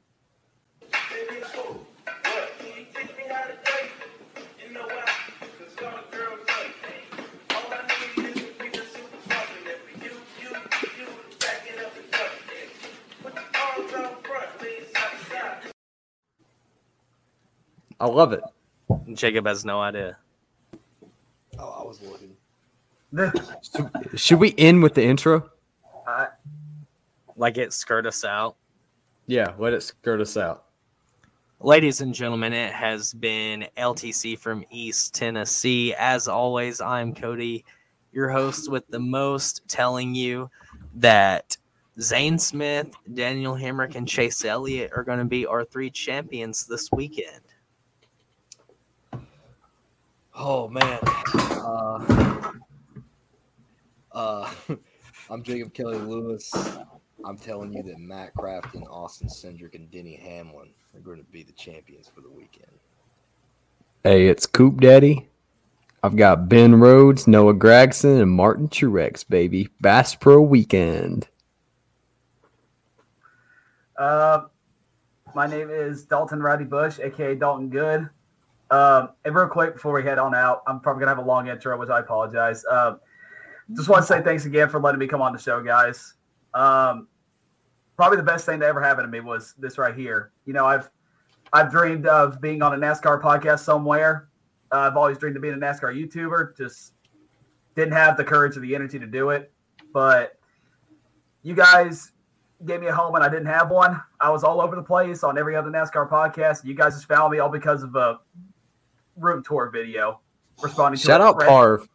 I 18.05 18.07
love 18.07 18.34
it. 18.34 18.44
Jacob 19.15 19.47
has 19.47 19.65
no 19.65 19.81
idea. 19.81 20.18
Oh, 21.58 21.70
I 21.81 21.84
was 21.84 22.02
looking. 22.02 22.36
Should 24.18 24.41
we 24.41 24.55
end 24.58 24.83
with 24.83 24.92
the 24.92 25.02
intro? 25.02 25.50
I, 26.07 26.26
Like 27.34 27.57
it 27.57 27.73
skirt 27.73 28.05
us 28.05 28.23
out. 28.23 28.57
Yeah, 29.26 29.55
let 29.57 29.73
it 29.73 29.83
skirt 29.83 30.20
us 30.20 30.36
out. 30.36 30.65
Ladies 31.60 32.02
and 32.02 32.15
gentlemen, 32.15 32.52
it 32.52 32.74
has 32.74 33.15
been 33.15 33.66
LTC 33.78 34.39
from 34.39 34.66
East 34.70 35.15
Tennessee. 35.15 35.94
As 35.94 36.28
always, 36.28 36.83
I'm 36.83 37.15
Cody, 37.15 37.65
your 38.12 38.28
host 38.28 38.70
with 38.70 38.86
the 38.89 39.00
most, 39.00 39.66
telling 39.66 40.15
you 40.15 40.50
that 40.97 41.57
Zane 41.99 42.39
Smith, 42.39 42.89
Daniel 43.15 43.55
Hemric, 43.55 43.94
and 43.94 44.07
Chase 44.07 44.44
Elliott 44.44 44.92
are 44.94 45.05
going 45.05 45.20
to 45.20 45.24
be 45.24 45.47
our 45.47 45.65
three 45.65 45.89
champions 45.89 46.66
this 46.66 46.92
weekend. 46.92 47.41
Oh 50.36 50.68
man. 50.68 50.98
Uh, 51.34 52.50
uh, 54.12 54.50
I'm 55.30 55.42
Jacob 55.42 55.72
Kelly 55.72 55.98
Lewis. 55.98 56.52
I'm 57.24 57.38
telling 57.38 57.72
you 57.72 57.82
that 57.84 57.98
Matt 57.98 58.34
Crafton, 58.34 58.82
Austin 58.90 59.28
Cindric, 59.28 59.74
and 59.74 59.90
Denny 59.90 60.16
Hamlin 60.16 60.70
are 60.94 61.00
going 61.00 61.18
to 61.18 61.24
be 61.30 61.42
the 61.44 61.52
champions 61.52 62.08
for 62.08 62.20
the 62.20 62.28
weekend. 62.28 62.72
Hey, 64.02 64.26
it's 64.26 64.44
Coop 64.44 64.80
Daddy. 64.80 65.28
I've 66.02 66.16
got 66.16 66.48
Ben 66.48 66.80
Rhodes, 66.80 67.26
Noah 67.26 67.54
Gragson, 67.54 68.20
and 68.20 68.30
Martin 68.30 68.68
Truex, 68.68 69.26
baby. 69.26 69.68
Bass 69.80 70.14
Pro 70.14 70.42
Weekend. 70.42 71.28
Uh, 73.96 74.42
my 75.34 75.46
name 75.46 75.70
is 75.70 76.04
Dalton 76.04 76.42
Roddy 76.42 76.64
Bush, 76.64 76.98
aka 76.98 77.36
Dalton 77.36 77.70
Good. 77.70 78.10
Um, 78.74 79.10
and 79.24 79.32
real 79.36 79.46
quick 79.46 79.74
before 79.74 79.92
we 79.92 80.02
head 80.02 80.18
on 80.18 80.34
out, 80.34 80.62
I'm 80.66 80.80
probably 80.80 81.00
gonna 81.00 81.14
have 81.14 81.24
a 81.24 81.28
long 81.28 81.46
intro, 81.46 81.78
which 81.78 81.90
I 81.90 82.00
apologize. 82.00 82.64
Um, 82.68 82.98
just 83.76 83.88
want 83.88 84.02
to 84.02 84.06
say 84.06 84.20
thanks 84.20 84.46
again 84.46 84.68
for 84.68 84.80
letting 84.80 84.98
me 84.98 85.06
come 85.06 85.22
on 85.22 85.32
the 85.32 85.38
show, 85.38 85.62
guys. 85.62 86.14
Um, 86.54 87.06
probably 87.96 88.16
the 88.16 88.24
best 88.24 88.46
thing 88.46 88.58
that 88.58 88.66
ever 88.66 88.82
happened 88.82 89.04
to 89.04 89.10
me 89.10 89.20
was 89.20 89.54
this 89.58 89.78
right 89.78 89.94
here. 89.94 90.32
You 90.44 90.54
know, 90.54 90.66
I've 90.66 90.90
I've 91.52 91.70
dreamed 91.70 92.06
of 92.06 92.40
being 92.40 92.62
on 92.62 92.74
a 92.74 92.76
NASCAR 92.76 93.22
podcast 93.22 93.60
somewhere. 93.60 94.28
Uh, 94.72 94.78
I've 94.78 94.96
always 94.96 95.18
dreamed 95.18 95.36
of 95.36 95.42
being 95.42 95.54
a 95.54 95.58
NASCAR 95.58 95.94
YouTuber. 95.94 96.56
Just 96.56 96.94
didn't 97.76 97.92
have 97.92 98.16
the 98.16 98.24
courage 98.24 98.56
or 98.56 98.60
the 98.60 98.74
energy 98.74 98.98
to 98.98 99.06
do 99.06 99.30
it. 99.30 99.52
But 99.92 100.36
you 101.44 101.54
guys 101.54 102.10
gave 102.66 102.80
me 102.80 102.86
a 102.86 102.94
home 102.94 103.14
and 103.14 103.22
I 103.22 103.28
didn't 103.28 103.46
have 103.46 103.70
one. 103.70 104.00
I 104.20 104.30
was 104.30 104.42
all 104.42 104.60
over 104.60 104.74
the 104.74 104.82
place 104.82 105.22
on 105.22 105.38
every 105.38 105.54
other 105.54 105.70
NASCAR 105.70 106.10
podcast. 106.10 106.64
You 106.64 106.74
guys 106.74 106.94
just 106.94 107.06
found 107.06 107.32
me 107.32 107.38
all 107.38 107.48
because 107.48 107.82
of 107.82 107.94
a 107.94 108.18
room 109.16 109.42
tour 109.44 109.70
video 109.70 110.20
responding 110.62 110.98
to 110.98 111.06
Shout 111.06 111.20
out 111.20 111.36
ran- 111.36 111.48
Parv. 111.48 111.88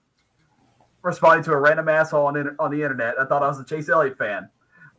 responding 1.01 1.43
to 1.45 1.51
a 1.53 1.57
random 1.57 1.89
asshole 1.89 2.27
on, 2.27 2.55
on 2.59 2.71
the 2.71 2.81
internet. 2.81 3.15
I 3.19 3.25
thought 3.25 3.43
I 3.43 3.47
was 3.47 3.59
a 3.59 3.65
Chase 3.65 3.89
Elliott 3.89 4.17
fan. 4.17 4.49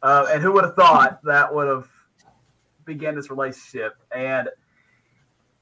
Uh, 0.02 0.26
and 0.32 0.42
who 0.42 0.52
would 0.52 0.64
have 0.64 0.74
thought 0.74 1.22
that 1.24 1.54
would 1.54 1.68
have 1.68 1.86
began 2.84 3.14
this 3.14 3.30
relationship? 3.30 3.94
And 4.14 4.48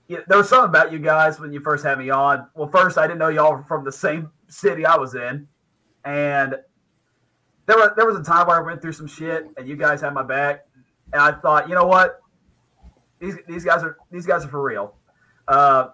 yeah, 0.07 0.21
there 0.29 0.39
was 0.39 0.49
something 0.49 0.69
about 0.69 0.93
you 0.93 0.99
guys 0.99 1.41
when 1.41 1.53
you 1.53 1.61
first 1.61 1.85
had 1.85 1.99
me 1.99 2.11
on. 2.11 2.47
Well, 2.55 2.69
first, 2.69 2.99
I 2.99 3.07
didn't 3.07 3.19
know 3.19 3.29
y'all 3.29 3.57
were 3.57 3.63
from 3.65 3.85
the 3.85 3.93
same 3.93 4.31
city 4.49 4.87
I 4.87 4.97
was 4.97 5.15
in. 5.15 5.47
And 6.05 6.57
there 7.67 7.77
was, 7.77 7.91
there 7.97 8.07
was 8.07 8.17
a 8.17 8.23
time 8.23 8.47
where 8.47 8.57
I 8.57 8.63
went 8.65 8.81
through 8.81 8.93
some 8.93 9.07
shit 9.07 9.47
and 9.57 9.69
you 9.69 9.77
guys 9.77 10.01
had 10.01 10.15
my 10.15 10.23
back. 10.23 10.65
And 11.13 11.21
I 11.21 11.33
thought, 11.33 11.69
you 11.69 11.75
know 11.75 11.87
what? 11.87 12.21
These, 13.19 13.35
these 13.49 13.65
guys 13.65 13.83
are 13.83 13.97
these 14.11 14.25
guys 14.25 14.45
are 14.45 14.49
for 14.49 14.63
real. 14.63 14.97
Uh, 15.49 15.89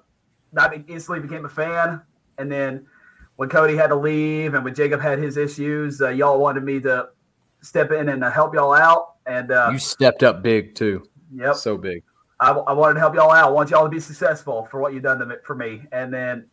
I 0.56 0.84
instantly 0.88 1.20
became 1.20 1.44
a 1.44 1.48
fan. 1.48 2.02
And 2.38 2.50
then 2.50 2.86
when 3.36 3.48
Cody 3.48 3.76
had 3.76 3.88
to 3.88 3.96
leave 3.96 4.54
and 4.54 4.64
when 4.64 4.74
Jacob 4.74 5.00
had 5.00 5.18
his 5.18 5.36
issues, 5.36 6.00
uh, 6.00 6.10
y'all 6.10 6.38
wanted 6.38 6.64
me 6.64 6.80
to 6.80 7.08
step 7.62 7.90
in 7.92 8.08
and 8.08 8.22
uh, 8.24 8.30
help 8.30 8.54
y'all 8.54 8.74
out. 8.74 9.14
And 9.26 9.50
uh, 9.50 9.70
You 9.72 9.78
stepped 9.78 10.22
up 10.22 10.42
big 10.42 10.74
too. 10.74 11.08
yep, 11.32 11.56
So 11.56 11.76
big. 11.76 12.02
I, 12.40 12.50
I 12.50 12.72
wanted 12.72 12.94
to 12.94 13.00
help 13.00 13.14
y'all 13.14 13.30
out. 13.30 13.48
I 13.48 13.50
want 13.50 13.70
y'all 13.70 13.84
to 13.84 13.88
be 13.90 14.00
successful 14.00 14.66
for 14.70 14.80
what 14.80 14.92
you've 14.92 15.02
done 15.02 15.18
to 15.20 15.38
for 15.44 15.54
me. 15.54 15.82
And 15.92 16.12
then 16.12 16.46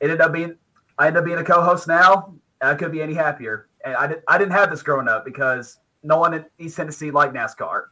it 0.00 0.04
ended 0.04 0.20
up 0.20 0.32
being 0.32 0.56
I 0.98 1.08
ended 1.08 1.20
up 1.20 1.24
being 1.26 1.38
a 1.38 1.44
co-host 1.44 1.88
now. 1.88 2.34
And 2.60 2.70
I 2.70 2.74
couldn't 2.74 2.92
be 2.92 3.02
any 3.02 3.14
happier. 3.14 3.68
And 3.84 3.94
I 3.96 4.06
didn't 4.06 4.24
I 4.28 4.38
didn't 4.38 4.52
have 4.52 4.70
this 4.70 4.82
growing 4.82 5.08
up 5.08 5.24
because 5.24 5.78
no 6.02 6.18
one 6.18 6.34
in 6.34 6.44
East 6.58 6.76
Tennessee 6.76 7.10
liked 7.10 7.34
NASCAR. 7.34 7.84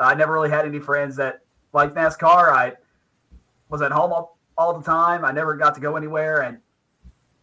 I 0.00 0.14
never 0.14 0.32
really 0.32 0.50
had 0.50 0.66
any 0.66 0.80
friends 0.80 1.14
that 1.16 1.40
liked 1.72 1.94
NASCAR. 1.94 2.50
I 2.50 2.72
was 3.68 3.82
at 3.82 3.92
home 3.92 4.12
all, 4.56 4.78
the 4.78 4.84
time. 4.84 5.24
I 5.24 5.32
never 5.32 5.56
got 5.56 5.74
to 5.74 5.80
go 5.80 5.96
anywhere. 5.96 6.42
And 6.42 6.58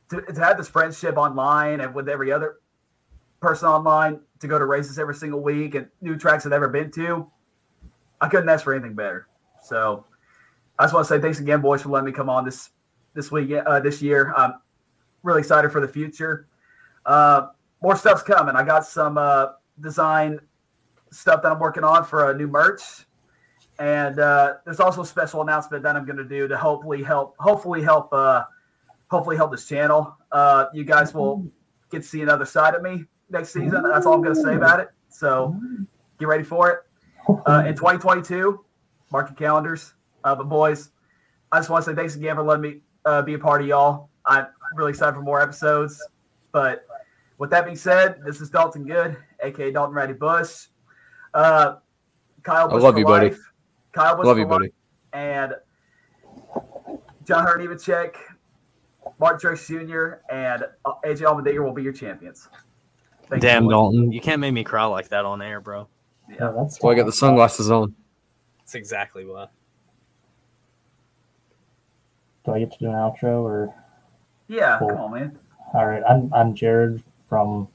to, 0.10 0.22
to 0.22 0.40
have 0.40 0.58
this 0.58 0.68
friendship 0.68 1.18
online 1.18 1.82
and 1.82 1.94
with 1.94 2.10
every 2.10 2.32
other 2.32 2.58
person 3.40 3.68
online 3.68 4.20
to 4.40 4.48
go 4.48 4.60
to 4.60 4.66
races 4.66 5.00
every 5.00 5.16
single 5.16 5.42
week 5.42 5.76
and 5.76 5.88
new 6.02 6.18
tracks 6.18 6.46
I've 6.46 6.52
never 6.52 6.68
been 6.68 6.92
to, 6.92 7.30
I 8.22 8.28
couldn't 8.28 8.50
ask 8.50 8.64
for 8.64 8.74
anything 8.74 8.96
better. 8.96 9.28
So 9.64 10.06
I 10.78 10.84
just 10.84 10.94
want 10.94 11.08
to 11.08 11.14
say 11.14 11.20
thanks 11.20 11.40
again, 11.40 11.62
boys, 11.62 11.82
for 11.82 11.90
letting 11.90 12.06
me 12.06 12.12
come 12.12 12.30
on 12.30 12.46
this 12.46 12.70
this 13.14 13.32
week 13.32 13.52
uh, 13.52 13.80
this 13.80 14.02
year. 14.02 14.34
I'm 14.36 14.54
really 15.24 15.40
excited 15.40 15.72
for 15.72 15.82
the 15.82 15.88
future. 15.88 16.48
Uh, 17.06 17.48
more 17.82 17.96
stuff's 17.96 18.24
coming. 18.24 18.56
I 18.56 18.64
got 18.64 18.86
some 18.86 19.18
uh, 19.18 19.48
design 19.80 20.40
stuff 21.12 21.42
that 21.42 21.52
I'm 21.52 21.60
working 21.60 21.84
on 21.84 22.06
for 22.06 22.32
a 22.32 22.38
new 22.38 22.48
merch, 22.48 22.82
and 23.80 24.20
uh, 24.20 24.56
there's 24.66 24.82
also 24.82 25.02
a 25.02 25.06
special 25.06 25.42
announcement 25.42 25.84
that 25.84 25.96
I'm 25.96 26.06
going 26.06 26.18
to 26.18 26.26
do 26.26 26.48
to 26.48 26.58
hopefully 26.58 27.02
help 27.02 27.36
hopefully 27.40 27.82
help 27.82 28.12
uh, 28.12 28.44
hopefully 29.10 29.38
help 29.38 29.52
this 29.52 29.66
channel. 29.66 30.18
Uh, 30.32 30.66
you 30.74 30.84
guys 30.84 31.14
will 31.14 31.46
get 31.90 32.04
to 32.04 32.08
see 32.08 32.22
another 32.22 32.46
side 32.46 32.76
of 32.76 32.82
me 32.82 33.06
next 33.30 33.54
season. 33.54 33.82
That's 33.84 34.06
all 34.06 34.14
I'm 34.14 34.22
going 34.22 34.36
to 34.36 34.42
say 34.42 34.56
about 34.56 34.82
it. 34.82 34.90
So 35.08 35.56
get 36.20 36.28
ready 36.28 36.44
for 36.44 36.70
it 36.70 36.80
uh, 37.46 37.64
in 37.66 37.74
2022. 37.74 38.64
Mark 39.12 39.30
your 39.30 39.36
calendars. 39.36 39.94
Uh, 40.26 40.36
but 40.36 40.50
boys, 40.50 40.90
I 41.52 41.60
just 41.60 41.70
want 41.70 41.86
to 41.86 41.92
say 41.92 41.96
thanks 41.96 42.16
again 42.16 42.36
for 42.36 42.44
letting 42.44 42.62
me 42.62 42.82
uh, 43.06 43.22
be 43.22 43.34
a 43.34 43.40
part 43.40 43.62
of 43.62 43.68
y'all. 43.68 44.10
I'm 44.26 44.48
really 44.76 44.90
excited 44.90 45.16
for 45.16 45.22
more 45.22 45.42
episodes. 45.42 46.06
But 46.52 46.86
with 47.38 47.50
that 47.52 47.64
being 47.64 47.78
said, 47.78 48.20
this 48.26 48.42
is 48.42 48.50
Dalton 48.50 48.86
Good, 48.86 49.18
aka 49.42 49.72
Dalton 49.72 49.96
Ratty 49.96 50.14
Bush. 50.14 50.68
Uh, 51.34 51.76
Kyle 52.44 52.70
I 52.72 52.78
love 52.78 52.98
you, 52.98 53.06
buddy. 53.06 53.32
Life. 53.96 54.06
Kyle 54.06 54.16
Busch 54.16 54.26
Love 54.26 54.38
you, 54.38 54.46
buddy. 54.46 54.72
And 55.14 55.54
John 57.26 57.46
Hunter 57.46 57.58
Nemechek, 57.68 58.16
Mark 59.20 59.42
Truex 59.42 59.66
Jr., 59.68 60.22
and 60.34 60.64
uh, 60.86 60.94
AJ 61.06 61.22
Allmendinger 61.22 61.64
will 61.64 61.74
be 61.74 61.84
your 61.84 61.94
champions. 61.94 62.48
Thank 63.30 63.42
Damn, 63.42 63.64
boys. 63.66 63.72
Dalton, 63.72 64.12
you 64.12 64.22
can't 64.22 64.40
make 64.40 64.54
me 64.54 64.64
cry 64.64 64.86
like 64.86 65.10
that 65.10 65.26
on 65.26 65.42
air, 65.42 65.60
bro. 65.60 65.88
Yeah, 66.28 66.36
Yeah. 66.40 66.46
that's 66.52 66.58
That's 66.76 66.84
why 66.84 66.92
I 66.92 66.96
got 66.96 67.06
the 67.06 67.12
sunglasses 67.12 67.70
on. 67.72 67.96
That's 68.60 68.76
exactly 68.76 69.26
why. 69.26 69.48
Do 72.46 72.54
I 72.54 72.60
get 72.60 72.72
to 72.74 72.78
do 72.80 72.86
an 72.88 72.94
outro 72.94 73.42
or? 73.44 73.74
Yeah, 74.48 74.78
Cool. 74.80 74.90
come 74.90 74.98
on, 74.98 75.12
man. 75.14 75.40
All 75.74 75.86
right, 75.86 76.02
I'm 76.10 76.34
I'm 76.34 76.56
Jared 76.56 77.04
from 77.28 77.68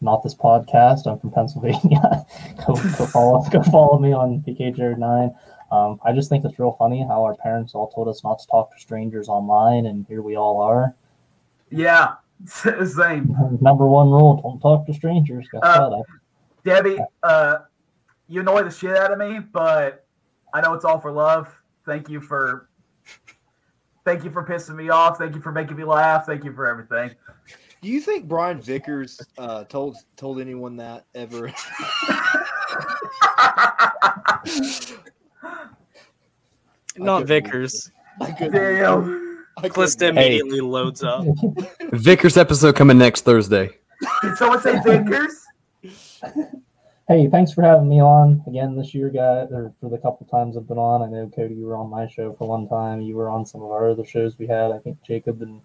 not 0.00 0.22
this 0.22 0.34
podcast. 0.34 1.06
I'm 1.06 1.18
from 1.18 1.30
Pennsylvania. 1.32 2.24
go, 2.66 2.74
go 2.74 3.06
follow 3.06 3.44
go 3.50 3.62
follow 3.64 3.98
me 3.98 4.12
on 4.14 4.42
PK 4.42 4.74
Jared 4.74 4.98
Nine. 4.98 5.34
Um, 5.72 5.98
I 6.04 6.12
just 6.12 6.28
think 6.28 6.44
it's 6.44 6.58
real 6.58 6.72
funny 6.72 7.02
how 7.02 7.24
our 7.24 7.34
parents 7.34 7.74
all 7.74 7.88
told 7.90 8.06
us 8.06 8.22
not 8.22 8.38
to 8.40 8.46
talk 8.46 8.74
to 8.74 8.80
strangers 8.80 9.28
online, 9.28 9.86
and 9.86 10.04
here 10.06 10.20
we 10.20 10.36
all 10.36 10.60
are. 10.60 10.94
Yeah, 11.70 12.16
same. 12.46 13.34
Number 13.62 13.86
one 13.86 14.10
rule: 14.10 14.38
don't 14.42 14.60
talk 14.60 14.86
to 14.86 14.92
strangers. 14.92 15.48
Guess 15.50 15.62
Uh, 15.64 15.88
what? 15.88 16.06
Debbie, 16.62 16.98
uh, 17.22 17.60
you 18.28 18.42
annoy 18.42 18.64
the 18.64 18.70
shit 18.70 18.94
out 18.94 19.12
of 19.12 19.18
me, 19.18 19.38
but 19.38 20.04
I 20.52 20.60
know 20.60 20.74
it's 20.74 20.84
all 20.84 21.00
for 21.00 21.10
love. 21.10 21.48
Thank 21.86 22.10
you 22.10 22.20
for 22.20 22.68
thank 24.04 24.24
you 24.24 24.30
for 24.30 24.44
pissing 24.44 24.76
me 24.76 24.90
off. 24.90 25.16
Thank 25.16 25.34
you 25.34 25.40
for 25.40 25.52
making 25.52 25.78
me 25.78 25.84
laugh. 25.84 26.26
Thank 26.26 26.44
you 26.44 26.52
for 26.52 26.66
everything. 26.66 27.16
Do 27.80 27.88
you 27.88 28.02
think 28.02 28.28
Brian 28.28 28.60
Vickers 28.60 29.22
uh, 29.38 29.64
told 29.64 29.96
told 30.18 30.38
anyone 30.38 30.76
that 30.76 31.06
ever? 31.14 31.50
Not 36.96 37.26
Vickers. 37.26 37.90
Damn. 38.20 39.44
I 39.58 39.68
Clista 39.68 40.08
immediately 40.08 40.60
loads 40.60 41.02
up. 41.02 41.24
Vickers 41.92 42.36
episode 42.36 42.76
coming 42.76 42.98
next 42.98 43.22
Thursday. 43.22 43.70
Did 44.22 44.36
someone 44.36 44.60
say 44.60 44.80
Vickers? 44.84 45.46
Hey, 47.08 47.28
thanks 47.28 47.52
for 47.52 47.62
having 47.62 47.88
me 47.88 48.00
on 48.00 48.42
again 48.46 48.76
this 48.76 48.94
year, 48.94 49.10
guys, 49.10 49.50
or 49.50 49.74
for 49.80 49.90
the 49.90 49.98
couple 49.98 50.24
times 50.26 50.56
I've 50.56 50.68
been 50.68 50.78
on. 50.78 51.02
I 51.02 51.10
know 51.10 51.28
Cody, 51.28 51.54
you 51.54 51.66
were 51.66 51.76
on 51.76 51.90
my 51.90 52.06
show 52.06 52.32
for 52.32 52.48
one 52.48 52.68
time. 52.68 53.02
You 53.02 53.16
were 53.16 53.28
on 53.28 53.44
some 53.44 53.60
of 53.60 53.70
our 53.70 53.90
other 53.90 54.04
shows 54.04 54.38
we 54.38 54.46
had. 54.46 54.70
I 54.70 54.78
think 54.78 55.02
Jacob 55.02 55.42
and 55.42 55.60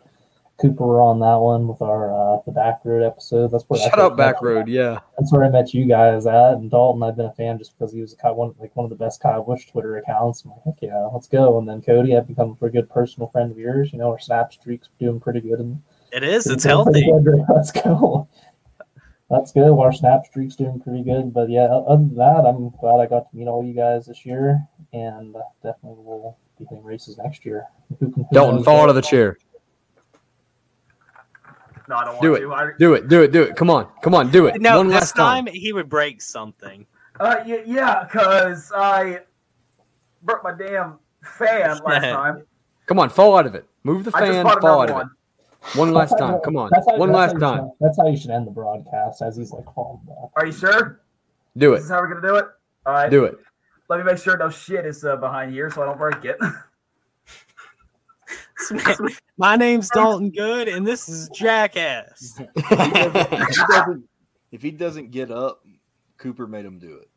Cooper 0.59 0.85
were 0.87 1.01
on 1.01 1.19
that 1.19 1.35
one 1.35 1.67
with 1.67 1.81
our 1.83 2.11
uh, 2.11 2.39
the 2.47 2.51
Back 2.51 2.79
Road 2.83 3.03
episode. 3.05 3.49
That's 3.51 3.63
where 3.67 3.79
I 3.79 3.83
Shout 3.83 3.91
first 3.93 4.03
out 4.03 4.17
Back 4.17 4.35
met- 4.41 4.43
Road, 4.43 4.67
yeah. 4.67 4.99
That's 5.19 5.31
where 5.31 5.43
I 5.43 5.49
met 5.49 5.71
you 5.73 5.85
guys 5.85 6.25
at. 6.25 6.53
And 6.53 6.71
Dalton, 6.71 7.03
I've 7.03 7.15
been 7.15 7.27
a 7.27 7.33
fan 7.33 7.59
just 7.59 7.77
because 7.77 7.93
he 7.93 8.01
was 8.01 8.13
a, 8.13 8.15
Ky- 8.17 8.29
one 8.33 8.55
like 8.59 8.75
one 8.75 8.83
of 8.83 8.89
the 8.89 8.95
best 8.95 9.21
Kyle 9.21 9.43
Busch 9.43 9.67
Twitter 9.67 9.97
accounts. 9.97 10.43
I'm 10.43 10.51
like, 10.51 10.61
heck 10.65 10.81
yeah, 10.81 10.97
let's 11.13 11.27
go. 11.27 11.59
And 11.59 11.69
then 11.69 11.81
Cody, 11.83 12.17
I've 12.17 12.27
become 12.27 12.51
a 12.51 12.55
pretty 12.55 12.73
good 12.75 12.89
personal 12.89 13.29
friend 13.29 13.51
of 13.51 13.57
yours. 13.59 13.93
You 13.93 13.99
know, 13.99 14.09
our 14.11 14.19
snap 14.19 14.51
streaks 14.51 14.89
doing 14.99 15.19
pretty 15.19 15.41
good. 15.41 15.59
And 15.59 15.79
It 16.11 16.23
is. 16.23 16.47
It's 16.47 16.63
doing 16.63 16.83
pretty 16.85 17.03
healthy. 17.03 17.23
good. 17.23 17.45
Let's 17.49 17.71
go. 17.71 18.27
That's 19.29 19.51
good. 19.51 19.69
Our 19.77 19.91
snap 19.93 20.25
streak's 20.25 20.55
doing 20.55 20.79
pretty 20.79 21.03
good. 21.03 21.33
But 21.33 21.49
yeah, 21.49 21.65
other 21.65 21.97
than 22.03 22.15
that, 22.15 22.45
I'm 22.47 22.69
glad 22.69 22.99
I 23.01 23.05
got 23.07 23.29
to 23.29 23.37
meet 23.37 23.47
all 23.47 23.63
you 23.63 23.73
guys 23.73 24.05
this 24.07 24.25
year, 24.25 24.59
and 24.93 25.35
uh, 25.35 25.39
definitely 25.61 26.03
will 26.03 26.37
be 26.57 26.65
hitting 26.65 26.83
races 26.83 27.17
next 27.17 27.45
year. 27.45 27.65
Who 27.99 28.09
can- 28.11 28.23
who 28.23 28.33
Dalton, 28.33 28.63
fall 28.63 28.75
what- 28.77 28.83
out 28.83 28.89
of 28.89 28.95
the 28.95 29.01
chair. 29.01 29.37
No, 31.89 31.95
I 31.95 32.05
don't 32.05 32.21
Do 32.21 32.31
want 32.31 32.43
it. 32.43 32.45
to. 32.45 32.53
I, 32.53 32.71
Do 32.77 32.93
it. 32.95 33.07
Do 33.07 33.21
it. 33.23 33.31
Do 33.31 33.43
it. 33.43 33.55
Come 33.55 33.69
on. 33.69 33.87
Come 34.01 34.13
on. 34.13 34.29
Do 34.31 34.47
it. 34.47 34.59
No, 34.61 34.77
One 34.77 34.87
this 34.87 34.95
last 34.95 35.15
time. 35.15 35.45
time 35.45 35.53
he 35.53 35.71
would 35.73 35.87
break 35.89 36.21
something. 36.21 36.85
uh, 37.19 37.37
yeah, 37.45 38.03
because 38.03 38.71
I 38.75 39.21
broke 40.23 40.43
my 40.43 40.53
damn 40.57 40.99
fan 41.23 41.77
last 41.85 42.03
time. 42.03 42.43
Come 42.87 42.99
on. 42.99 43.09
Fall 43.09 43.37
out 43.37 43.45
of 43.45 43.55
it. 43.55 43.65
Move 43.83 44.03
the 44.03 44.11
fan. 44.11 44.43
Fall 44.43 44.51
out 44.51 44.63
another 44.63 44.83
of 44.83 44.89
it. 44.89 44.93
one. 44.93 45.11
One 45.75 45.91
last 45.93 46.17
time. 46.17 46.39
Come 46.43 46.55
on. 46.57 46.71
How, 46.73 46.97
One 46.97 47.11
last 47.11 47.39
time. 47.39 47.59
should- 47.59 47.71
that's 47.81 47.97
how 47.97 48.07
you 48.07 48.15
should 48.17 48.31
end 48.31 48.47
the 48.47 48.51
broadcast, 48.51 49.21
as 49.21 49.35
he's 49.37 49.51
like 49.51 49.65
falling 49.73 49.99
back. 50.05 50.29
Are 50.35 50.45
you 50.45 50.51
sure? 50.51 51.01
Do 51.57 51.73
it. 51.73 51.77
This 51.77 51.83
it. 51.83 51.85
is 51.85 51.91
how 51.91 51.99
we're 52.01 52.07
gonna 52.13 52.27
do 52.27 52.35
it. 52.35 52.45
All 52.85 52.93
right. 52.93 53.09
Do 53.09 53.25
it. 53.25 53.37
Let 53.89 53.97
me 53.99 54.03
make 54.03 54.17
sure 54.17 54.37
no 54.37 54.49
shit 54.49 54.85
is 54.85 55.03
uh, 55.03 55.15
behind 55.15 55.51
here, 55.51 55.69
so 55.71 55.81
I 55.81 55.85
don't 55.85 55.97
break 55.97 56.23
it. 56.25 56.37
My 59.37 59.55
name's 59.55 59.89
Dalton 59.89 60.31
Good, 60.31 60.67
and 60.67 60.85
this 60.85 61.07
is 61.07 61.29
Jackass. 61.29 62.39
if, 62.39 62.51
he 62.55 62.73
doesn't, 62.93 63.15
if 63.31 63.47
he 63.49 63.63
doesn't- 63.67 64.09
if 64.51 64.61
he 64.61 64.71
doesn't 64.71 65.11
get 65.11 65.29
up, 65.29 65.63
Cooper 66.17 66.47
made 66.47 66.65
him 66.65 66.79
do 66.79 66.95
it. 67.01 67.09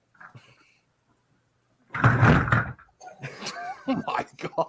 oh 2.04 4.02
my 4.06 4.26
god. 4.36 4.66